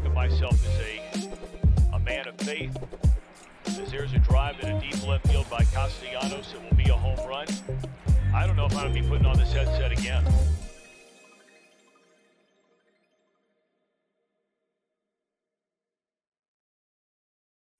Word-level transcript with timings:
think 0.00 0.08
of 0.08 0.14
myself 0.14 0.52
as 0.66 0.80
a, 0.80 1.94
a 1.94 1.98
man 1.98 2.26
of 2.26 2.36
faith. 2.36 2.76
As 3.66 3.90
there's 3.90 4.12
a 4.14 4.18
drive 4.18 4.58
in 4.60 4.76
a 4.76 4.80
deep 4.80 5.06
left 5.06 5.26
field 5.28 5.48
by 5.50 5.64
Castellanos, 5.64 6.54
it 6.54 6.62
will 6.62 6.76
be 6.76 6.88
a 6.90 6.96
home 6.96 7.18
run. 7.28 7.46
I 8.34 8.46
don't 8.46 8.56
know 8.56 8.66
if 8.66 8.74
I'm 8.76 8.84
going 8.84 8.94
to 8.94 9.02
be 9.02 9.08
putting 9.08 9.26
on 9.26 9.36
this 9.36 9.52
headset 9.52 9.92
again. 9.92 10.24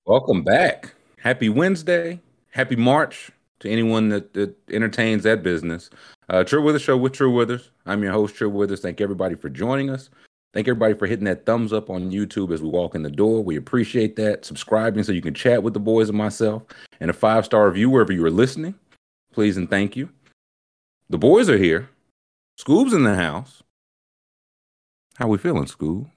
Welcome 0.04 0.42
back. 0.42 0.94
Happy 1.18 1.48
Wednesday. 1.48 2.20
Happy 2.50 2.76
March 2.76 3.30
to 3.60 3.70
anyone 3.70 4.08
that, 4.08 4.34
that 4.34 4.54
entertains 4.70 5.22
that 5.22 5.42
business. 5.42 5.88
Uh, 6.28 6.44
True 6.44 6.62
Withers 6.62 6.82
Show 6.82 6.96
with 6.96 7.12
True 7.12 7.32
Withers. 7.32 7.70
I'm 7.86 8.02
your 8.02 8.12
host, 8.12 8.34
True 8.34 8.50
Withers. 8.50 8.80
Thank 8.80 9.00
everybody 9.00 9.36
for 9.36 9.48
joining 9.48 9.88
us. 9.88 10.10
Thank 10.52 10.66
everybody 10.66 10.94
for 10.94 11.06
hitting 11.06 11.26
that 11.26 11.46
thumbs 11.46 11.72
up 11.72 11.90
on 11.90 12.10
YouTube 12.10 12.52
as 12.52 12.60
we 12.60 12.68
walk 12.68 12.96
in 12.96 13.04
the 13.04 13.10
door. 13.10 13.42
We 13.42 13.56
appreciate 13.56 14.16
that. 14.16 14.44
Subscribing 14.44 15.04
so 15.04 15.12
you 15.12 15.22
can 15.22 15.34
chat 15.34 15.62
with 15.62 15.74
the 15.74 15.80
boys 15.80 16.08
and 16.08 16.18
myself, 16.18 16.64
and 16.98 17.08
a 17.08 17.14
five 17.14 17.44
star 17.44 17.68
review 17.68 17.88
wherever 17.88 18.12
you 18.12 18.24
are 18.24 18.30
listening. 18.30 18.74
Please 19.32 19.56
and 19.56 19.70
thank 19.70 19.96
you. 19.96 20.10
The 21.08 21.18
boys 21.18 21.48
are 21.48 21.58
here. 21.58 21.88
Scoob's 22.58 22.92
in 22.92 23.04
the 23.04 23.14
house. 23.14 23.62
How 25.18 25.28
we 25.28 25.38
feeling, 25.38 25.66
Scoob? 25.66 26.10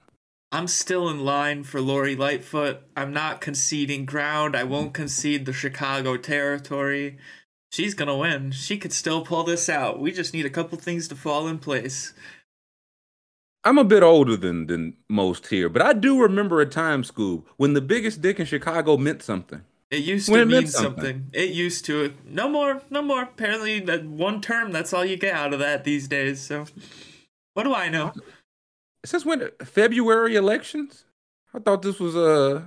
I'm 0.50 0.66
still 0.68 1.08
in 1.08 1.24
line 1.24 1.62
for 1.64 1.80
Lori 1.80 2.16
Lightfoot. 2.16 2.78
I'm 2.96 3.12
not 3.12 3.40
conceding 3.40 4.04
ground. 4.04 4.56
I 4.56 4.64
won't 4.64 4.94
concede 4.94 5.46
the 5.46 5.52
Chicago 5.52 6.16
territory. 6.16 7.18
She's 7.70 7.94
gonna 7.94 8.16
win. 8.16 8.52
She 8.52 8.78
could 8.78 8.92
still 8.92 9.24
pull 9.24 9.44
this 9.44 9.68
out. 9.68 10.00
We 10.00 10.12
just 10.12 10.32
need 10.32 10.46
a 10.46 10.50
couple 10.50 10.78
things 10.78 11.08
to 11.08 11.16
fall 11.16 11.48
in 11.48 11.58
place. 11.58 12.14
I'm 13.64 13.78
a 13.78 13.84
bit 13.84 14.02
older 14.02 14.36
than 14.36 14.66
than 14.66 14.94
most 15.08 15.46
here, 15.48 15.68
but 15.68 15.82
I 15.82 15.92
do 15.94 16.20
remember 16.20 16.60
a 16.60 16.66
time, 16.66 17.02
Scoob, 17.02 17.44
when 17.56 17.72
the 17.74 17.80
biggest 17.80 18.20
dick 18.20 18.38
in 18.38 18.46
Chicago 18.46 18.96
meant 18.96 19.22
something. 19.22 19.62
It 19.90 20.02
used 20.04 20.28
When 20.28 20.48
to 20.48 20.56
it 20.56 20.60
mean 20.60 20.66
something. 20.66 21.04
something. 21.04 21.30
It 21.32 21.50
used 21.50 21.84
to. 21.86 22.14
No 22.26 22.48
more. 22.48 22.82
No 22.90 23.00
more. 23.00 23.22
Apparently, 23.22 23.80
that 23.80 24.04
one 24.04 24.40
term. 24.40 24.72
That's 24.72 24.92
all 24.92 25.04
you 25.04 25.16
get 25.16 25.34
out 25.34 25.52
of 25.52 25.60
that 25.60 25.84
these 25.84 26.08
days. 26.08 26.40
So, 26.40 26.64
what 27.54 27.62
do 27.62 27.74
I 27.74 27.88
know? 27.88 28.12
Since 29.04 29.24
when? 29.24 29.50
February 29.62 30.34
elections? 30.36 31.04
I 31.54 31.60
thought 31.60 31.82
this 31.82 32.00
was 32.00 32.16
uh 32.16 32.62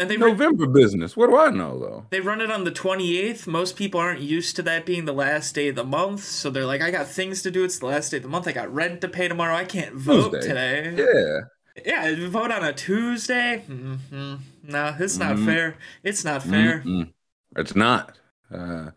And 0.00 0.10
they 0.10 0.16
run, 0.16 0.30
November 0.30 0.66
business. 0.66 1.14
What 1.16 1.28
do 1.28 1.36
I 1.36 1.50
know 1.50 1.78
though? 1.78 2.06
they 2.10 2.20
run 2.20 2.40
it 2.40 2.50
on 2.50 2.64
the 2.64 2.70
28th. 2.72 3.46
Most 3.46 3.76
people 3.76 4.00
aren't 4.00 4.20
used 4.22 4.56
to 4.56 4.62
that 4.62 4.86
being 4.86 5.04
the 5.04 5.12
last 5.12 5.54
day 5.54 5.68
of 5.68 5.76
the 5.76 5.84
month, 5.84 6.24
so 6.24 6.48
they're 6.50 6.64
like, 6.64 6.80
"I 6.80 6.90
got 6.90 7.06
things 7.06 7.42
to 7.42 7.50
do. 7.50 7.64
It's 7.64 7.78
the 7.78 7.86
last 7.86 8.10
day 8.10 8.16
of 8.16 8.22
the 8.22 8.28
month. 8.30 8.48
I 8.48 8.52
got 8.52 8.72
rent 8.74 9.02
to 9.02 9.08
pay 9.08 9.28
tomorrow. 9.28 9.54
I 9.54 9.64
can't 9.66 9.94
vote 9.94 10.32
Tuesday. 10.32 10.48
today." 10.48 10.94
Yeah. 10.96 11.40
Yeah, 11.84 12.28
vote 12.28 12.50
on 12.50 12.64
a 12.64 12.72
Tuesday. 12.72 13.62
Mm-hmm. 13.68 14.34
No, 14.64 14.96
it's 14.98 15.18
not 15.18 15.36
Mhm. 15.36 15.44
fair. 15.46 15.76
It's 16.02 16.24
not 16.24 16.42
fair. 16.42 16.80
Mm-mm. 16.80 17.12
It's 17.56 17.76
not. 17.76 18.18
Uh, 18.52 18.90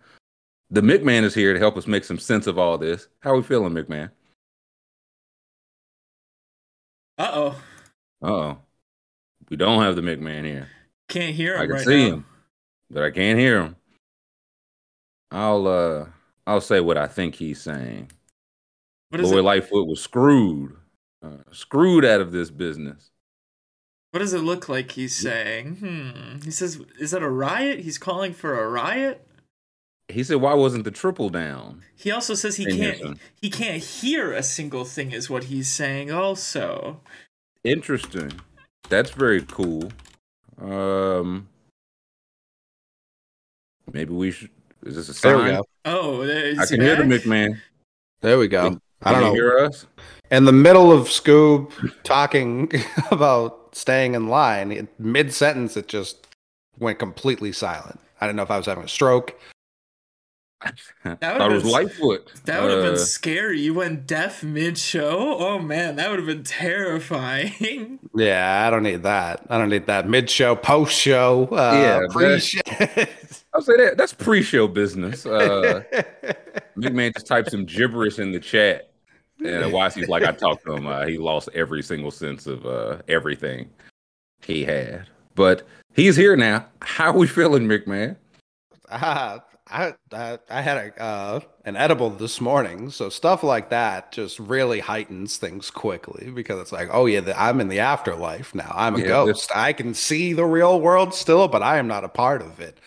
the 0.69 0.81
McMahon 0.81 1.23
is 1.23 1.33
here 1.35 1.53
to 1.53 1.59
help 1.59 1.77
us 1.77 1.85
make 1.85 2.03
some 2.03 2.17
sense 2.17 2.47
of 2.47 2.57
all 2.57 2.77
this. 2.77 3.07
How 3.19 3.31
are 3.31 3.37
we 3.37 3.43
feeling, 3.43 3.73
McMahon? 3.73 4.09
Uh 7.17 7.31
oh, 7.33 7.61
Uh 8.23 8.27
oh. 8.31 8.57
We 9.49 9.57
don't 9.57 9.83
have 9.83 9.95
the 9.95 10.01
McMahon 10.01 10.45
here. 10.45 10.67
Can't 11.07 11.35
hear 11.35 11.55
him 11.55 11.61
I 11.61 11.65
can 11.65 11.75
right 11.75 11.85
see 11.85 12.09
now. 12.09 12.15
him, 12.15 12.25
but 12.89 13.03
I 13.03 13.11
can't 13.11 13.39
hear 13.39 13.61
him. 13.61 13.75
I'll 15.31 15.67
uh 15.67 16.05
I'll 16.45 16.61
say 16.61 16.79
what 16.79 16.97
I 16.97 17.07
think 17.07 17.35
he's 17.35 17.61
saying. 17.61 18.11
Lori 19.11 19.39
it? 19.39 19.41
Lightfoot 19.43 19.87
was 19.87 20.01
screwed. 20.01 20.75
Uh, 21.23 21.37
screwed 21.51 22.03
out 22.03 22.19
of 22.21 22.31
this 22.31 22.49
business. 22.49 23.11
What 24.11 24.19
does 24.19 24.33
it 24.33 24.39
look 24.39 24.67
like 24.69 24.91
he's 24.91 25.15
saying? 25.15 25.77
Hmm. 25.77 26.39
He 26.43 26.51
says, 26.51 26.79
"Is 26.99 27.11
that 27.11 27.23
a 27.23 27.29
riot?" 27.29 27.79
He's 27.79 27.97
calling 27.97 28.33
for 28.33 28.61
a 28.61 28.67
riot. 28.69 29.25
He 30.07 30.23
said, 30.23 30.37
"Why 30.37 30.53
wasn't 30.53 30.83
the 30.83 30.91
triple 30.91 31.29
down?" 31.29 31.81
He 31.95 32.11
also 32.11 32.35
says 32.35 32.57
he 32.57 32.65
can't. 32.65 33.17
He 33.41 33.49
can't 33.49 33.81
hear 33.81 34.31
a 34.33 34.43
single 34.43 34.85
thing. 34.85 35.11
Is 35.11 35.29
what 35.29 35.45
he's 35.45 35.69
saying. 35.69 36.11
Also, 36.11 36.99
Interesting. 37.63 38.31
That's 38.89 39.11
very 39.11 39.41
cool. 39.43 39.91
Um, 40.61 41.47
maybe 43.91 44.13
we 44.13 44.31
should. 44.31 44.49
Is 44.85 44.95
this 44.95 45.09
a 45.09 45.13
sign? 45.13 45.37
There 45.37 45.45
we 45.45 45.51
go. 45.51 45.65
oh, 45.85 46.23
I 46.23 46.49
he 46.49 46.67
can 46.67 46.81
hear 46.81 46.95
the 46.95 47.03
back? 47.03 47.21
McMahon. 47.21 47.57
There 48.21 48.37
we 48.37 48.47
go. 48.47 48.69
Can, 48.69 48.81
I 49.03 49.11
don't 49.11 49.21
can 49.21 49.29
know. 49.29 49.33
hear 49.33 49.59
us? 49.59 49.85
In 50.31 50.45
the 50.45 50.51
middle 50.51 50.91
of 50.91 51.07
Scoob 51.07 51.71
talking 52.03 52.71
about 53.11 53.75
staying 53.75 54.15
in 54.15 54.27
line, 54.27 54.87
mid 54.99 55.33
sentence, 55.33 55.77
it 55.77 55.87
just 55.87 56.27
went 56.79 56.99
completely 56.99 57.51
silent. 57.51 57.99
I 58.19 58.27
didn't 58.27 58.37
know 58.37 58.43
if 58.43 58.51
I 58.51 58.57
was 58.57 58.65
having 58.65 58.83
a 58.83 58.89
stroke. 58.89 59.39
I 61.05 61.09
would've 61.09 61.19
thought 61.19 61.51
it 61.51 61.53
was 61.55 61.63
been- 61.63 61.71
Lightfoot. 61.71 62.31
That 62.45 62.61
would 62.61 62.71
have 62.71 62.79
Uh, 62.85 62.89
been 62.91 62.97
scary. 62.99 63.59
You 63.61 63.73
went 63.73 64.07
deaf 64.07 64.43
mid 64.43 64.77
show. 64.77 65.37
Oh 65.39 65.59
man, 65.59 65.95
that 65.97 66.09
would 66.09 66.19
have 66.19 66.27
been 66.27 66.43
terrifying. 66.43 67.99
Yeah, 68.15 68.65
I 68.67 68.69
don't 68.69 68.83
need 68.83 69.01
that. 69.03 69.43
I 69.49 69.57
don't 69.57 69.69
need 69.69 69.87
that 69.87 70.07
mid 70.07 70.29
show, 70.29 70.55
post 70.55 70.93
show, 70.93 71.45
uh, 71.51 71.71
Yeah, 71.73 71.99
pre 72.11 72.25
I'll 73.55 73.61
say 73.61 73.75
that. 73.77 73.95
That's 73.97 74.13
pre-show 74.13 74.67
business. 74.67 75.25
Uh, 75.25 75.81
McMahon 76.77 77.13
just 77.15 77.25
types 77.25 77.49
some 77.51 77.65
gibberish 77.65 78.19
in 78.19 78.31
the 78.31 78.39
chat, 78.39 78.91
and 79.39 79.63
Wasi's 79.73 80.09
like, 80.09 80.23
"I 80.23 80.31
talked 80.31 80.63
to 80.65 80.73
him. 80.73 80.85
Uh, 80.85 81.07
he 81.07 81.17
lost 81.17 81.49
every 81.55 81.81
single 81.81 82.11
sense 82.11 82.45
of 82.45 82.65
uh, 82.67 82.97
everything 83.07 83.69
he 84.45 84.63
had." 84.63 85.07
But 85.33 85.63
he's 85.95 86.15
here 86.15 86.35
now. 86.35 86.67
How 86.81 87.11
are 87.11 87.17
we 87.17 87.25
feeling, 87.25 87.67
McMahon? 87.67 88.15
Uh, 88.89 89.39
I, 89.73 89.93
I 90.11 90.39
I 90.49 90.61
had 90.61 90.77
a 90.77 91.01
uh, 91.01 91.39
an 91.65 91.75
edible 91.75 92.09
this 92.11 92.39
morning, 92.39 92.89
so 92.91 93.09
stuff 93.09 93.43
like 93.43 93.69
that 93.71 94.11
just 94.11 94.37
really 94.39 94.79
heightens 94.79 95.37
things 95.37 95.71
quickly 95.71 96.29
because 96.29 96.61
it's 96.61 96.71
like, 96.71 96.89
oh 96.91 97.07
yeah, 97.07 97.21
the, 97.21 97.39
I'm 97.41 97.59
in 97.59 97.67
the 97.69 97.79
afterlife 97.79 98.53
now. 98.53 98.71
I'm 98.75 98.95
a 98.95 98.99
Yeah, 98.99 99.03
this- 99.25 99.37
ghost. 99.47 99.51
I 99.55 99.73
can 99.73 99.93
see 99.93 100.33
the 100.33 100.45
real 100.45 100.79
world 100.79 101.13
still, 101.13 101.47
but 101.47 101.63
I 101.63 101.77
am 101.77 101.87
not 101.87 102.03
a 102.03 102.09
part 102.09 102.41
of 102.41 102.59
it. 102.59 102.77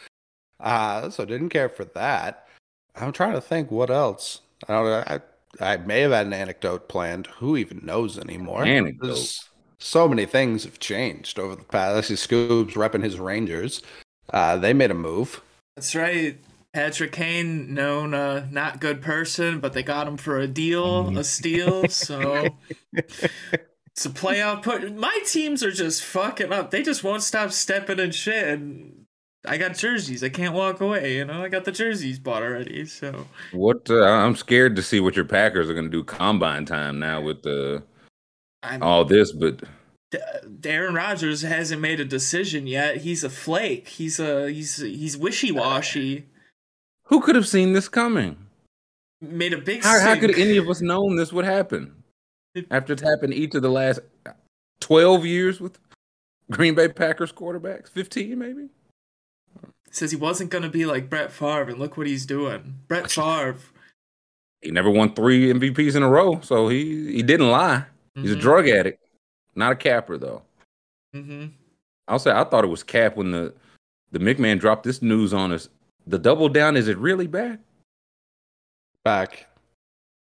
Uh, 0.61 1.11
so 1.11 1.25
didn't 1.25 1.51
care 1.51 1.69
for 1.69 1.85
that. 1.85 2.47
I'm 2.95 3.13
trying 3.13 3.35
to 3.35 3.41
think 3.41 3.71
what 3.71 3.91
else. 3.91 4.41
I 4.69 4.73
don't 4.73 4.87
know. 4.87 5.05
I 5.07 5.21
I 5.61 5.77
may 5.79 6.01
have 6.03 6.13
had 6.13 6.27
an 6.27 6.33
anecdote 6.33 6.89
planned. 6.89 7.27
Who 7.39 7.57
even 7.57 7.81
knows 7.85 8.19
anymore? 8.19 8.65
Anecdote. 8.65 9.07
There's 9.07 9.49
so 9.79 10.09
many 10.09 10.25
things 10.25 10.65
have 10.65 10.79
changed 10.79 11.39
over 11.39 11.57
the 11.57 11.65
past. 11.65 11.97
I 11.97 12.01
see 12.03 12.15
Scoobs 12.15 12.73
repping 12.73 13.03
his 13.03 13.19
Rangers. 13.19 13.83
Uh, 14.31 14.57
they 14.57 14.73
made 14.73 14.91
a 14.91 14.95
move. 14.95 15.43
That's 15.77 15.95
right. 15.95 16.39
Patrick 16.77 17.13
Kane, 17.13 17.73
known 17.73 18.13
uh, 18.13 18.49
not 18.51 18.83
good 18.83 19.01
person, 19.01 19.61
but 19.61 19.73
they 19.73 19.83
got 19.83 20.07
him 20.07 20.19
for 20.19 20.39
a 20.39 20.47
deal, 20.47 21.17
a 21.17 21.25
steal. 21.25 21.89
So 21.89 22.49
it's 22.93 24.05
a 24.05 24.11
playoff 24.11 24.63
put. 24.63 24.95
My 24.95 25.19
teams 25.25 25.63
are 25.63 25.71
just 25.71 26.05
fucking 26.05 26.53
up. 26.53 26.71
They 26.71 26.83
just 26.83 27.03
won't 27.03 27.23
stop 27.23 27.53
stepping 27.53 27.99
in 27.99 28.11
shit. 28.11 28.47
And 28.47 29.07
I 29.47 29.57
got 29.57 29.75
jerseys. 29.75 30.23
I 30.23 30.29
can't 30.29 30.53
walk 30.53 30.83
away. 30.83 31.17
You 31.17 31.25
know, 31.25 31.43
I 31.43 31.49
got 31.49 31.65
the 31.65 31.73
jerseys 31.73 32.19
bought 32.19 32.43
already. 32.43 32.85
So 32.85 33.27
What? 33.53 33.89
Uh, 33.89 34.05
I'm 34.05 34.37
scared 34.37 34.77
to 34.77 34.83
see 34.83 35.01
what 35.01 35.17
your 35.17 35.25
Packers 35.25 35.71
are 35.71 35.75
going 35.75 35.87
to 35.87 35.91
do 35.91 36.05
combine 36.05 36.67
time 36.67 36.99
now 36.99 37.23
with 37.23 37.43
the 37.43 37.85
I'm. 38.63 38.83
all 38.83 39.07
this. 39.07 39.33
But 39.33 39.63
D- 40.11 40.19
Aaron 40.67 40.95
Rodgers 40.95 41.41
hasn't 41.41 41.81
made 41.81 42.01
a 42.01 42.05
decision 42.05 42.67
yet. 42.67 42.99
He's 42.99 43.25
a 43.25 43.31
flake. 43.31 43.89
He's 43.89 44.21
a 44.21 44.51
he's 44.51 44.77
he's 44.77 45.17
wishy 45.17 45.51
washy. 45.51 46.27
Who 47.07 47.21
could 47.21 47.35
have 47.35 47.49
seen 47.49 47.73
this 47.73 47.89
coming? 47.89 48.37
Made 49.21 49.53
a 49.53 49.59
big. 49.59 49.83
How, 49.83 49.99
how 50.01 50.17
could 50.19 50.39
any 50.39 50.57
of 50.59 50.69
us 50.69 50.81
known 50.81 51.17
this 51.17 51.33
would 51.33 51.45
happen 51.45 52.03
after 52.71 52.93
it's 52.93 53.03
happened 53.03 53.35
each 53.35 53.55
of 53.55 53.63
the 53.63 53.71
last 53.71 54.01
12 54.81 55.25
years 55.25 55.61
with 55.61 55.79
Green 56.51 56.75
Bay 56.75 56.89
Packers 56.89 57.33
quarterbacks? 57.33 57.89
15 57.89 58.39
maybe? 58.39 58.69
says 59.91 60.11
he 60.11 60.17
wasn't 60.17 60.51
gonna 60.51 60.69
be 60.69 60.85
like 60.85 61.09
Brett 61.09 61.33
Favre, 61.33 61.71
and 61.71 61.79
look 61.79 61.97
what 61.97 62.07
he's 62.07 62.27
doing. 62.27 62.81
Brett 62.87 63.11
Favre. 63.11 63.57
He 64.61 64.71
never 64.71 64.91
won 64.91 65.15
three 65.15 65.51
MVPs 65.53 65.97
in 65.97 66.03
a 66.03 66.09
row, 66.09 66.41
so 66.41 66.69
he, 66.69 67.13
he 67.13 67.23
didn't 67.23 67.51
lie. 67.51 67.85
He's 68.15 68.33
a 68.33 68.37
Mhm, 68.37 68.41
drug 68.41 68.69
addict, 68.69 69.03
not 69.55 69.73
a 69.73 69.77
capper 69.77 70.19
though. 70.19 70.43
mhm. 71.15 71.53
I'll 72.09 72.19
say 72.19 72.31
I 72.31 72.45
thought 72.45 72.65
it 72.65 72.69
was 72.69 72.83
cap 72.83 73.17
when 73.17 73.31
the 73.31 73.55
the 74.13 74.19
McMahon 74.19 74.61
dropped 74.61 74.85
this 74.85 75.01
news 75.01 75.33
on 75.33 75.51
us. 75.53 75.69
The 76.07 76.19
double 76.19 76.49
down 76.49 76.77
is 76.77 76.89
it 76.89 76.99
really 76.99 77.27
back? 77.27 77.59
Back. 79.05 79.49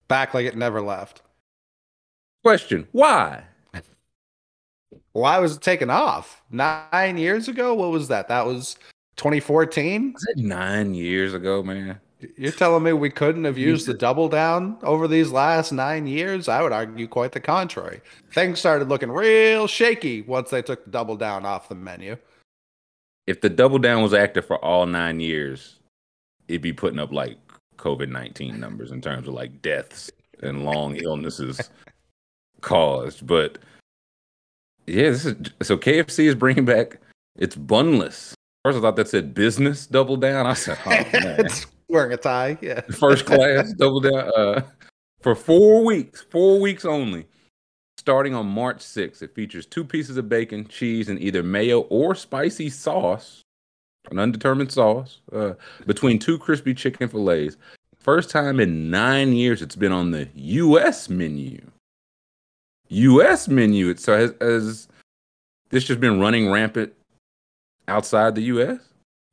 Back 0.09 0.35
like 0.35 0.47
it 0.47 0.57
never 0.57 0.81
left. 0.81 1.23
Question: 2.43 2.89
Why? 2.93 3.45
Why 5.13 5.39
was 5.39 5.57
it 5.57 5.63
taken 5.63 5.91
off? 5.91 6.43
Nine 6.51 7.19
years 7.19 7.49
ago? 7.49 7.75
What 7.75 7.91
was 7.91 8.09
that? 8.09 8.29
That 8.29 8.47
was 8.47 8.77
2014? 9.17 10.13
Was 10.13 10.23
that 10.23 10.43
nine 10.43 10.95
years 10.95 11.35
ago, 11.35 11.63
man? 11.63 12.01
You're 12.37 12.53
telling 12.53 12.83
me 12.83 12.93
we 12.93 13.11
couldn't 13.11 13.45
have 13.45 13.59
used 13.59 13.87
the 13.87 13.95
double 13.95 14.29
down 14.29 14.79
over 14.83 15.07
these 15.07 15.31
last 15.31 15.73
nine 15.73 16.07
years? 16.07 16.49
I 16.49 16.63
would 16.63 16.73
argue 16.73 17.07
quite 17.07 17.33
the 17.33 17.41
contrary. 17.41 18.01
Things 18.33 18.59
started 18.59 18.89
looking 18.89 19.11
real 19.11 19.67
shaky 19.67 20.23
once 20.23 20.49
they 20.51 20.63
took 20.63 20.85
the 20.85 20.91
double 20.91 21.17
down 21.17 21.45
off 21.45 21.69
the 21.69 21.75
menu. 21.75 22.17
If 23.27 23.41
the 23.41 23.49
double 23.49 23.79
down 23.79 24.03
was 24.03 24.15
active 24.15 24.45
for 24.45 24.63
all 24.65 24.87
nine 24.87 25.21
years, 25.21 25.81
it'd 26.49 26.63
be 26.63 26.73
putting 26.73 26.99
up 26.99 27.13
like 27.13 27.39
COVID 27.79 28.09
nineteen 28.09 28.61
numbers 28.61 28.91
in 28.91 29.01
terms 29.01 29.29
of 29.29 29.35
like 29.35 29.63
deaths 29.63 30.11
and 30.43 30.65
long 30.65 30.97
illnesses 30.97 31.71
caused. 32.61 33.27
But 33.27 33.59
yeah, 34.87 35.11
this 35.11 35.25
is 35.25 35.37
so 35.63 35.77
KFC 35.77 36.25
is 36.25 36.35
bringing 36.35 36.65
back 36.65 37.01
its 37.37 37.57
bunless. 37.57 38.35
First, 38.65 38.79
I 38.79 38.81
thought 38.81 38.97
that 38.97 39.09
said 39.09 39.35
business 39.35 39.87
double 39.87 40.17
down. 40.17 40.47
I 40.47 40.55
said, 40.55 40.79
oh, 40.87 40.91
it's 41.39 41.67
wearing 41.89 42.13
a 42.13 42.17
tie. 42.17 42.59
Yeah. 42.61 42.81
first 42.83 43.27
class 43.27 43.73
double 43.75 44.01
down 44.01 44.31
uh, 44.37 44.63
for 45.21 45.35
four 45.35 45.85
weeks, 45.85 46.23
four 46.31 46.61
weeks 46.61 46.85
only. 46.85 47.27
Starting 48.05 48.35
on 48.35 48.45
March 48.45 48.81
6th, 48.81 49.23
it 49.23 49.35
features 49.35 49.65
two 49.65 49.83
pieces 49.83 50.19
of 50.19 50.29
bacon, 50.29 50.69
cheese, 50.69 51.09
and 51.09 51.19
either 51.19 51.43
mayo 51.43 51.81
or 51.89 52.15
spicy 52.15 52.69
sauce, 52.69 53.41
an 54.11 54.19
undetermined 54.19 54.71
sauce, 54.71 55.21
uh, 55.33 55.55
between 55.87 56.19
two 56.19 56.37
crispy 56.37 56.75
chicken 56.75 57.09
fillets. 57.09 57.57
First 57.99 58.29
time 58.29 58.61
in 58.61 58.91
nine 58.91 59.33
years 59.33 59.63
it's 59.63 59.75
been 59.75 59.91
on 59.91 60.11
the 60.11 60.29
U.S. 60.35 61.09
menu. 61.09 61.71
U.S. 62.89 63.49
menu. 63.49 63.89
It 63.89 64.01
so 64.01 64.19
has, 64.19 64.35
has 64.39 64.89
this 65.71 65.85
just 65.85 65.99
been 65.99 66.21
running 66.21 66.53
rampant 66.53 66.93
outside 67.89 68.35
the 68.35 68.43
U.S. 68.43 68.81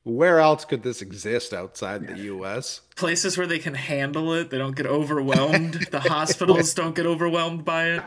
Where 0.04 0.40
else 0.40 0.66
could 0.66 0.82
this 0.82 1.02
exist 1.02 1.54
outside 1.54 2.08
the 2.08 2.18
U.S.? 2.20 2.82
Places 2.96 3.38
where 3.38 3.46
they 3.46 3.60
can 3.60 3.76
handle 3.76 4.34
it, 4.34 4.50
they 4.50 4.58
don't 4.58 4.76
get 4.76 4.88
overwhelmed. 4.88 5.74
the 5.92 6.00
hospitals 6.00 6.74
don't 6.74 6.96
get 6.96 7.06
overwhelmed 7.06 7.66
by 7.66 7.90
it. 7.90 8.04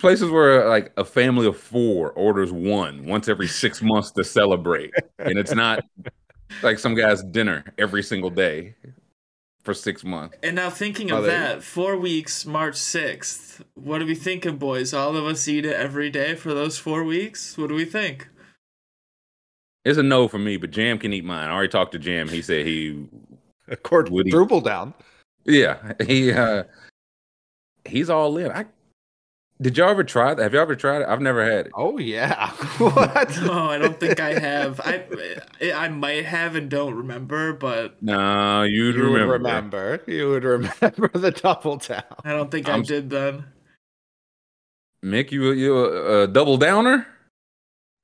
Places 0.00 0.30
where 0.30 0.68
like 0.68 0.92
a 0.96 1.04
family 1.04 1.46
of 1.46 1.56
four 1.56 2.12
orders 2.12 2.50
one 2.50 3.04
once 3.04 3.28
every 3.28 3.46
six 3.46 3.82
months 3.82 4.10
to 4.12 4.24
celebrate, 4.24 4.90
and 5.18 5.38
it's 5.38 5.54
not 5.54 5.84
like 6.62 6.78
some 6.78 6.94
guy's 6.94 7.22
dinner 7.22 7.64
every 7.78 8.02
single 8.02 8.30
day 8.30 8.74
for 9.62 9.74
six 9.74 10.02
months. 10.02 10.36
And 10.42 10.56
now 10.56 10.70
thinking 10.70 11.10
of 11.12 11.24
they- 11.24 11.28
that, 11.30 11.62
four 11.62 11.96
weeks, 11.98 12.46
March 12.46 12.76
sixth. 12.76 13.62
What 13.74 14.00
are 14.00 14.06
we 14.06 14.14
thinking, 14.14 14.56
boys? 14.56 14.94
All 14.94 15.14
of 15.14 15.24
us 15.26 15.46
eat 15.46 15.66
it 15.66 15.74
every 15.76 16.08
day 16.10 16.34
for 16.36 16.54
those 16.54 16.78
four 16.78 17.04
weeks. 17.04 17.58
What 17.58 17.68
do 17.68 17.74
we 17.74 17.84
think? 17.84 18.28
It's 19.84 19.98
a 19.98 20.02
no 20.02 20.26
for 20.26 20.38
me, 20.38 20.56
but 20.56 20.70
Jam 20.70 20.98
can 20.98 21.12
eat 21.12 21.24
mine. 21.24 21.48
I 21.50 21.52
already 21.52 21.68
talked 21.68 21.92
to 21.92 21.98
Jam. 21.98 22.28
He 22.28 22.40
said 22.40 22.64
he, 22.66 23.06
Would 23.68 24.26
he- 24.26 24.30
Quadruple 24.32 24.60
down. 24.62 24.94
yeah, 25.44 25.92
he, 26.06 26.32
uh, 26.32 26.64
he's 27.84 28.08
all 28.08 28.36
in. 28.38 28.50
I 28.52 28.64
did 29.62 29.78
y'all 29.78 29.88
ever 29.90 30.04
try 30.04 30.34
that? 30.34 30.42
Have 30.42 30.52
y'all 30.52 30.62
ever 30.62 30.76
tried 30.76 31.02
it? 31.02 31.08
I've 31.08 31.20
never 31.20 31.44
had 31.44 31.66
it. 31.66 31.72
Oh 31.74 31.96
yeah. 31.98 32.50
what? 32.78 33.38
No, 33.42 33.52
I 33.70 33.78
don't 33.78 33.98
think 33.98 34.20
I 34.20 34.38
have. 34.38 34.80
I 34.80 35.04
I 35.74 35.88
might 35.88 36.24
have 36.26 36.54
and 36.56 36.68
don't 36.70 36.94
remember, 36.94 37.52
but 37.54 38.02
No, 38.02 38.62
you'd 38.62 38.94
You 38.96 39.02
would 39.04 39.12
remember. 39.12 39.32
remember. 39.34 40.00
You 40.06 40.28
would 40.30 40.44
remember 40.44 41.08
the 41.14 41.30
double 41.30 41.76
down. 41.76 42.02
I 42.24 42.32
don't 42.32 42.50
think 42.50 42.68
i 42.68 42.72
I'm- 42.72 42.82
did 42.82 43.08
then. 43.10 43.44
Mick, 45.04 45.32
you 45.32 45.50
you 45.52 45.76
a, 45.76 46.22
a 46.24 46.26
double 46.28 46.56
downer? 46.58 47.06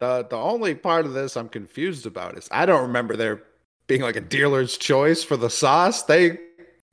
The 0.00 0.26
the 0.28 0.36
only 0.36 0.74
part 0.74 1.06
of 1.06 1.12
this 1.12 1.36
I'm 1.36 1.48
confused 1.48 2.06
about 2.06 2.36
is 2.38 2.48
I 2.50 2.66
don't 2.66 2.82
remember 2.82 3.16
there 3.16 3.42
being 3.86 4.02
like 4.02 4.16
a 4.16 4.20
dealer's 4.20 4.76
choice 4.76 5.22
for 5.24 5.36
the 5.36 5.50
sauce. 5.50 6.02
They 6.04 6.38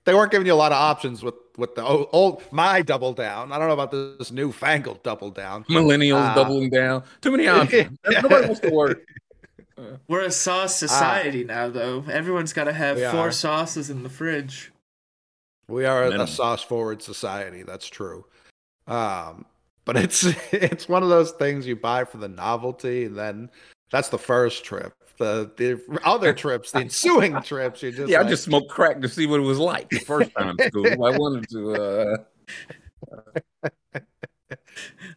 they 0.06 0.14
weren't 0.14 0.32
giving 0.32 0.48
you 0.48 0.54
a 0.54 0.56
lot 0.56 0.72
of 0.72 0.78
options 0.78 1.24
with 1.24 1.36
with 1.58 1.76
the 1.76 1.84
old, 1.84 2.10
old 2.12 2.44
my 2.52 2.82
double 2.82 3.14
down. 3.14 3.52
I 3.52 3.58
don't 3.58 3.68
know 3.68 3.74
about 3.74 3.92
this 3.92 4.32
newfangled 4.32 5.02
double 5.04 5.32
down. 5.32 5.64
Millennials 5.66 6.22
Ah. 6.32 6.36
doubling 6.36 6.70
down. 6.70 7.04
Too 7.22 7.32
many 7.32 7.48
options. 7.50 7.98
Nobody 8.10 8.46
wants 8.48 8.60
to 8.62 8.70
work. 8.72 9.02
We're 10.08 10.22
a 10.22 10.32
sauce 10.32 10.76
society 10.76 11.44
now, 11.44 11.70
though. 11.70 12.06
Everyone's 12.10 12.54
got 12.54 12.64
to 12.66 12.74
have 12.74 12.98
four 13.12 13.28
are. 13.28 13.32
sauces 13.32 13.90
in 13.90 14.04
the 14.04 14.10
fridge. 14.10 14.72
We 15.68 15.86
are 15.86 16.04
a, 16.04 16.06
Minimum. 16.06 16.28
sauce 16.28 16.62
forward 16.62 17.02
society. 17.02 17.64
That's 17.64 17.88
true. 17.88 18.26
Um, 18.88 19.46
but 19.84 19.98
it's 19.98 20.24
it's 20.54 20.88
one 20.88 21.04
of 21.04 21.10
those 21.10 21.32
things 21.32 21.66
you 21.68 21.76
buy 21.76 22.04
for 22.06 22.18
the 22.18 22.28
novelty, 22.30 23.06
and 23.06 23.18
then 23.18 23.50
that's 23.92 24.10
the 24.10 24.18
first 24.20 24.64
trip. 24.64 24.94
The 25.18 25.52
the 25.56 26.00
other 26.04 26.34
trips, 26.34 26.72
the 26.72 26.80
ensuing 26.80 27.42
trips, 27.42 27.82
you 27.84 27.92
just 27.92 28.10
yeah, 28.10 28.20
like, 28.20 28.28
I 28.28 28.30
just 28.30 28.44
smoked 28.44 28.70
crack 28.70 29.02
to 29.02 29.10
see 29.10 29.26
what 29.26 29.40
it 29.40 29.44
was 29.44 29.60
like 29.60 29.90
the 29.90 30.00
first 30.00 30.32
time 30.38 30.56
in 30.58 30.68
school. 30.68 30.88
I 30.88 30.94
wanted 31.18 31.50
to. 31.50 31.74
Uh, 31.74 32.18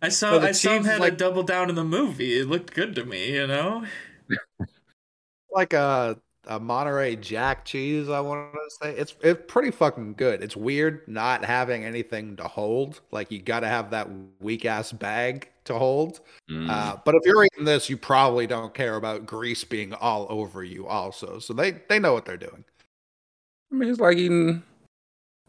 I 0.00 0.08
saw 0.08 0.32
So 0.32 0.38
the 0.38 0.48
I 0.48 0.52
saw 0.52 0.70
him 0.70 0.82
cheese 0.82 0.92
is 0.92 0.98
had 0.98 1.12
a 1.12 1.16
double 1.16 1.42
down 1.42 1.68
in 1.68 1.74
the 1.74 1.84
movie. 1.84 2.38
It 2.38 2.48
looked 2.48 2.74
good 2.74 2.94
to 2.94 3.04
me, 3.04 3.34
you 3.34 3.46
know. 3.46 3.84
like 5.50 5.72
a 5.72 6.20
a 6.46 6.58
Monterey 6.58 7.16
Jack 7.16 7.64
cheese. 7.64 8.08
I 8.08 8.20
want 8.20 8.52
to 8.52 8.58
say 8.80 8.94
it's 8.94 9.14
it's 9.22 9.42
pretty 9.46 9.70
fucking 9.70 10.14
good. 10.14 10.42
It's 10.42 10.56
weird 10.56 11.06
not 11.06 11.44
having 11.44 11.84
anything 11.84 12.36
to 12.36 12.44
hold. 12.44 13.00
Like 13.10 13.30
you 13.30 13.40
got 13.40 13.60
to 13.60 13.68
have 13.68 13.90
that 13.90 14.08
weak 14.40 14.64
ass 14.64 14.92
bag 14.92 15.50
to 15.68 15.78
hold. 15.78 16.20
mm. 16.50 16.68
Uh, 16.68 16.96
but 17.04 17.14
if 17.14 17.22
you're 17.24 17.44
eating 17.44 17.64
this, 17.64 17.88
you 17.88 17.96
probably 17.96 18.46
don't 18.46 18.74
care 18.74 18.96
about 18.96 19.24
grease 19.24 19.64
being 19.64 19.94
all 19.94 20.26
over 20.28 20.62
you. 20.62 20.86
Also, 20.86 21.38
so 21.38 21.54
they 21.54 21.72
they 21.88 21.98
know 21.98 22.12
what 22.12 22.24
they're 22.24 22.36
doing. 22.36 22.64
I 23.72 23.74
mean, 23.74 23.88
it's 23.88 24.00
like 24.00 24.16
eating 24.16 24.62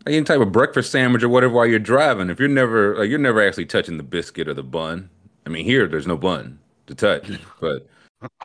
like 0.06 0.16
any 0.16 0.24
type 0.24 0.42
of 0.42 0.52
breakfast 0.52 0.92
sandwich 0.92 1.24
or 1.24 1.30
whatever 1.30 1.54
while 1.54 1.66
you're 1.66 1.80
driving. 1.80 2.30
If 2.30 2.40
you're 2.40 2.48
never 2.48 2.98
like 2.98 3.10
you're 3.10 3.20
never 3.20 3.46
actually 3.46 3.66
touching 3.66 3.98
the 3.98 4.04
biscuit 4.04 4.48
or 4.48 4.54
the 4.54 4.64
bun. 4.64 5.10
I 5.46 5.50
mean, 5.50 5.66
here 5.66 5.88
there's 5.88 6.08
no 6.08 6.18
bun 6.18 6.60
to 6.88 6.96
touch. 6.96 7.30
But 7.60 7.88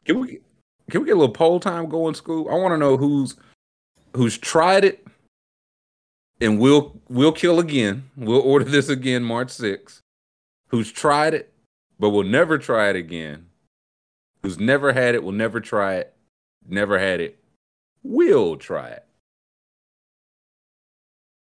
can 0.04 0.20
we 0.20 0.40
can 0.90 1.00
we 1.00 1.06
get 1.06 1.16
a 1.16 1.18
little 1.18 1.34
poll 1.34 1.60
time 1.60 1.88
going, 1.88 2.14
Scoob? 2.14 2.50
I 2.50 2.56
want 2.56 2.72
to 2.72 2.78
know 2.78 2.96
who's 2.96 3.36
who's 4.14 4.38
tried 4.38 4.84
it 4.84 5.06
and 6.40 6.60
we'll 6.60 7.00
we'll 7.08 7.32
kill 7.32 7.58
again. 7.58 8.10
We'll 8.16 8.40
order 8.40 8.64
this 8.64 8.88
again 8.88 9.24
March 9.24 9.48
6th. 9.48 10.00
Who's 10.68 10.92
tried 10.92 11.34
it 11.34 11.52
but 11.98 12.10
will 12.10 12.24
never 12.24 12.58
try 12.58 12.90
it 12.90 12.96
again. 12.96 13.46
Who's 14.42 14.58
never 14.58 14.92
had 14.92 15.14
it 15.14 15.22
will 15.22 15.32
never 15.32 15.60
try 15.60 15.94
it. 15.94 16.14
Never 16.68 16.98
had 16.98 17.20
it. 17.20 17.38
Will 18.02 18.56
try 18.56 18.88
it. 18.90 19.04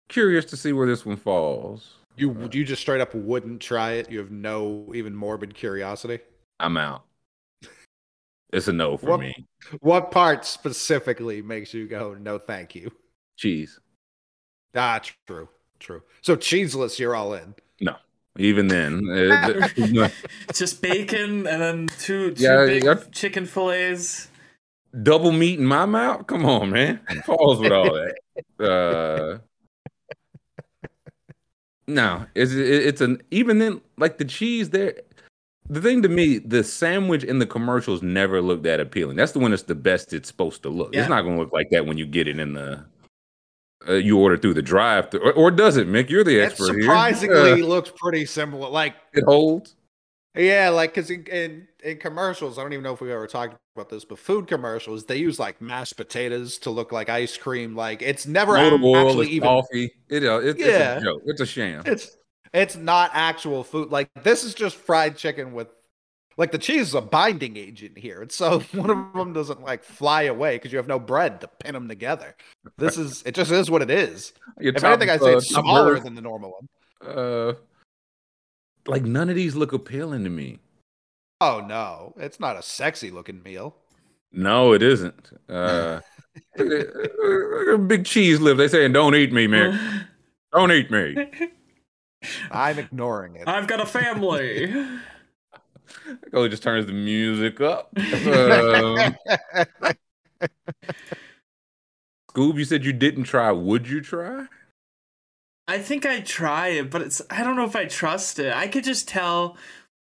Curious 0.10 0.46
to 0.46 0.58
see 0.58 0.74
where 0.74 0.88
this 0.88 1.06
one 1.06 1.18
falls. 1.18 1.96
You 2.16 2.50
you 2.52 2.64
just 2.64 2.82
straight 2.82 3.02
up 3.02 3.16
wouldn't 3.16 3.62
try 3.62 3.94
it. 3.94 4.12
You 4.12 4.20
have 4.20 4.32
no 4.32 4.92
even 4.94 5.16
morbid 5.16 5.56
curiosity. 5.56 6.20
I'm 6.60 6.78
out. 6.78 7.04
It's 8.52 8.68
a 8.68 8.74
no 8.74 8.98
for 8.98 9.08
What- 9.08 9.20
me. 9.22 9.48
What 9.80 10.12
part 10.12 10.46
specifically 10.46 11.42
makes 11.42 11.74
you 11.74 11.88
go 11.88 12.14
no, 12.14 12.38
thank 12.38 12.76
you? 12.76 12.92
Cheese. 13.38 13.80
Ah, 14.76 15.02
true, 15.26 15.50
true. 15.80 16.04
So 16.22 16.36
cheeseless, 16.36 17.00
you're 17.00 17.16
all 17.16 17.34
in. 17.34 17.56
Even 18.40 18.68
then, 18.68 19.08
uh, 19.12 20.10
Just 20.54 20.82
bacon 20.82 21.46
and 21.46 21.62
then 21.62 21.88
two, 22.00 22.32
two 22.34 22.44
Yeah, 22.44 22.66
big 22.66 22.84
yeah. 22.84 22.96
chicken 23.12 23.46
fillets. 23.46 24.28
double 25.04 25.32
meat 25.32 25.60
in 25.60 25.66
my 25.66 25.86
mouth. 25.86 26.26
Come 26.28 26.46
on, 26.46 26.72
man. 26.72 27.00
Pause 27.26 27.60
with 27.60 27.72
all 27.72 27.94
that. 27.94 28.16
Uh, 28.60 29.38
no, 31.88 32.26
it's 32.34 32.54
it's 32.54 33.02
an 33.02 33.22
even 33.32 33.60
then 33.60 33.82
like 33.98 34.18
the 34.18 34.26
cheese 34.26 34.72
there. 34.72 34.96
The 35.70 35.80
thing 35.82 36.02
to 36.02 36.10
me, 36.10 36.40
the 36.40 36.64
sandwich 36.64 37.24
in 37.24 37.40
the 37.40 37.46
commercials 37.46 38.02
never 38.02 38.42
looked 38.42 38.64
that 38.64 38.80
appealing. 38.80 39.16
That's 39.16 39.32
the 39.32 39.40
one 39.40 39.52
that's 39.52 39.64
the 39.64 39.76
best 39.76 40.12
it's 40.12 40.28
supposed 40.28 40.62
to 40.64 40.70
look. 40.70 40.94
Yeah. 40.94 41.02
It's 41.02 41.10
not 41.10 41.22
going 41.22 41.36
to 41.38 41.42
look 41.42 41.54
like 41.54 41.70
that 41.70 41.86
when 41.86 41.98
you 41.98 42.06
get 42.06 42.28
it 42.28 42.38
in 42.40 42.54
the. 42.54 42.84
Uh, 43.88 43.94
you 43.94 44.18
order 44.18 44.38
through 44.38 44.54
the 44.54 44.62
drive, 44.62 45.12
thru 45.12 45.20
or, 45.20 45.34
or 45.34 45.52
does 45.52 45.76
it, 45.78 45.88
Mick? 45.88 46.10
You're 46.10 46.24
the 46.24 46.40
It 46.40 46.46
expert 46.52 46.74
here. 46.74 46.84
surprisingly 46.84 47.52
Uh, 47.62 47.66
looks 47.66 47.92
pretty 47.96 48.26
similar. 48.26 48.70
Like 48.70 48.96
it 49.14 49.24
holds. 49.26 49.76
Yeah, 50.36 50.70
like 50.70 50.94
because 50.96 51.10
in, 51.12 51.26
in 51.28 51.68
in 51.84 51.98
commercials, 51.98 52.58
I 52.58 52.64
don't 52.64 52.74
even 52.74 52.84
know 52.84 52.94
if 52.94 53.02
we 53.02 53.12
ever 53.12 53.28
talked 53.28 53.56
about 53.76 53.90
this, 53.90 54.04
but 54.06 54.18
food 54.18 54.48
commercials 54.48 55.04
they 55.06 55.18
use 55.18 55.38
like 55.38 55.62
mashed 55.62 55.96
potatoes 55.98 56.58
to 56.60 56.70
look 56.72 56.92
like 56.92 57.10
ice 57.10 57.38
cream. 57.38 57.76
Like 57.76 58.02
it's 58.02 58.26
never 58.26 58.58
actually 58.58 59.26
it's 59.28 59.32
even. 59.36 59.48
coffee. 59.48 59.92
It, 60.10 60.24
uh, 60.24 60.40
it, 60.40 60.58
Yeah. 60.58 60.96
it's 60.96 61.02
a 61.02 61.06
joke. 61.06 61.22
It's 61.26 61.42
a 61.42 61.46
sham. 61.46 61.84
It's 61.86 62.18
it's 62.54 62.76
not 62.76 63.12
actual 63.14 63.64
food. 63.64 63.92
Like 63.92 64.10
this 64.24 64.44
is 64.44 64.54
just 64.54 64.76
fried 64.76 65.18
chicken 65.18 65.54
with. 65.54 65.68
Like 66.38 66.52
the 66.52 66.58
cheese 66.58 66.88
is 66.88 66.94
a 66.96 67.02
binding 67.02 67.58
agent 67.58 67.98
here, 67.98 68.22
and 68.22 68.32
so 68.32 68.60
one 68.74 68.90
of 68.90 69.14
them 69.14 69.34
doesn't 69.34 69.62
like 69.62 69.84
fly 69.84 70.24
away 70.24 70.56
because 70.56 70.72
you 70.72 70.78
have 70.78 70.88
no 70.88 71.00
bread 71.00 71.42
to 71.42 71.48
pin 71.48 71.74
them 71.74 71.88
together. 71.88 72.36
This 72.78 72.98
is 72.98 73.22
it. 73.26 73.36
Just 73.36 73.52
is 73.52 73.70
what 73.70 73.82
it 73.82 73.92
is. 73.92 74.34
Your 74.60 74.74
If 74.74 74.82
top- 74.82 74.92
anything, 74.94 75.10
I'd 75.10 75.22
say 75.22 75.34
uh, 75.34 75.38
it's 75.38 75.50
smaller 75.50 76.00
than 76.00 76.16
the 76.16 76.22
normal 76.22 76.52
one. 77.02 77.16
uh, 77.16 77.54
like 78.88 79.04
none 79.04 79.30
of 79.30 79.36
these 79.36 79.56
look 79.56 79.74
appealing 79.74 80.24
to 80.24 80.30
me. 80.30 80.60
Oh 81.42 81.64
no, 81.68 82.14
it's 82.18 82.40
not 82.40 82.58
a 82.58 82.64
sexy 82.64 83.12
looking 83.12 83.44
meal. 83.44 83.76
No, 84.32 84.74
it 84.74 84.82
isn't. 84.82 85.30
Uh, 85.48 86.00
Look 86.58 86.72
at 86.72 86.94
that- 86.94 87.16
look 87.20 87.68
at 87.68 87.72
that 87.78 87.88
big 87.88 88.06
cheese 88.06 88.40
lip. 88.40 88.58
They 88.58 88.68
saying, 88.68 88.94
"Don't 88.94 89.14
eat 89.14 89.32
me, 89.32 89.46
man. 89.46 90.08
Don't 90.52 90.72
eat 90.72 90.90
me." 90.90 91.16
I'm 92.50 92.80
ignoring 92.80 93.36
it. 93.36 93.48
I've 93.48 93.68
got 93.68 93.82
a 93.82 93.86
family. 93.86 94.74
Oh, 96.34 96.44
it 96.44 96.50
just 96.50 96.64
turns 96.64 96.86
the 96.86 96.94
music 96.94 97.62
up. 97.62 97.94
Um, 98.00 99.16
Scoob, 102.30 102.58
you 102.58 102.66
said 102.66 102.84
you 102.84 102.94
didn't 102.94 103.26
try. 103.26 103.52
Would 103.52 103.88
you 103.88 104.02
try? 104.02 104.48
I 105.68 105.78
think 105.80 106.06
I'd 106.06 106.26
try 106.26 106.70
it, 106.70 106.90
but 106.90 107.02
it's 107.02 107.22
I 107.30 107.44
don't 107.44 107.56
know 107.56 107.66
if 107.66 107.76
I 107.76 107.86
trust 107.86 108.40
it. 108.40 108.54
I 108.54 108.68
could 108.68 108.84
just 108.84 109.08
tell 109.08 109.56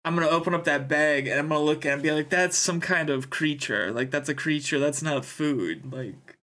I'm 0.04 0.14
gonna 0.14 0.28
open 0.28 0.54
up 0.54 0.64
that 0.64 0.88
bag 0.88 1.28
and 1.28 1.38
I'm 1.38 1.48
gonna 1.48 1.60
look 1.62 1.86
at 1.86 1.90
it 1.90 1.92
and 1.94 2.02
be 2.02 2.10
like, 2.10 2.30
that's 2.30 2.56
some 2.56 2.80
kind 2.80 3.10
of 3.10 3.30
creature. 3.30 3.92
Like 3.92 4.10
that's 4.10 4.28
a 4.28 4.34
creature. 4.34 4.78
That's 4.78 5.02
not 5.02 5.24
food. 5.24 5.92
Like, 5.92 6.36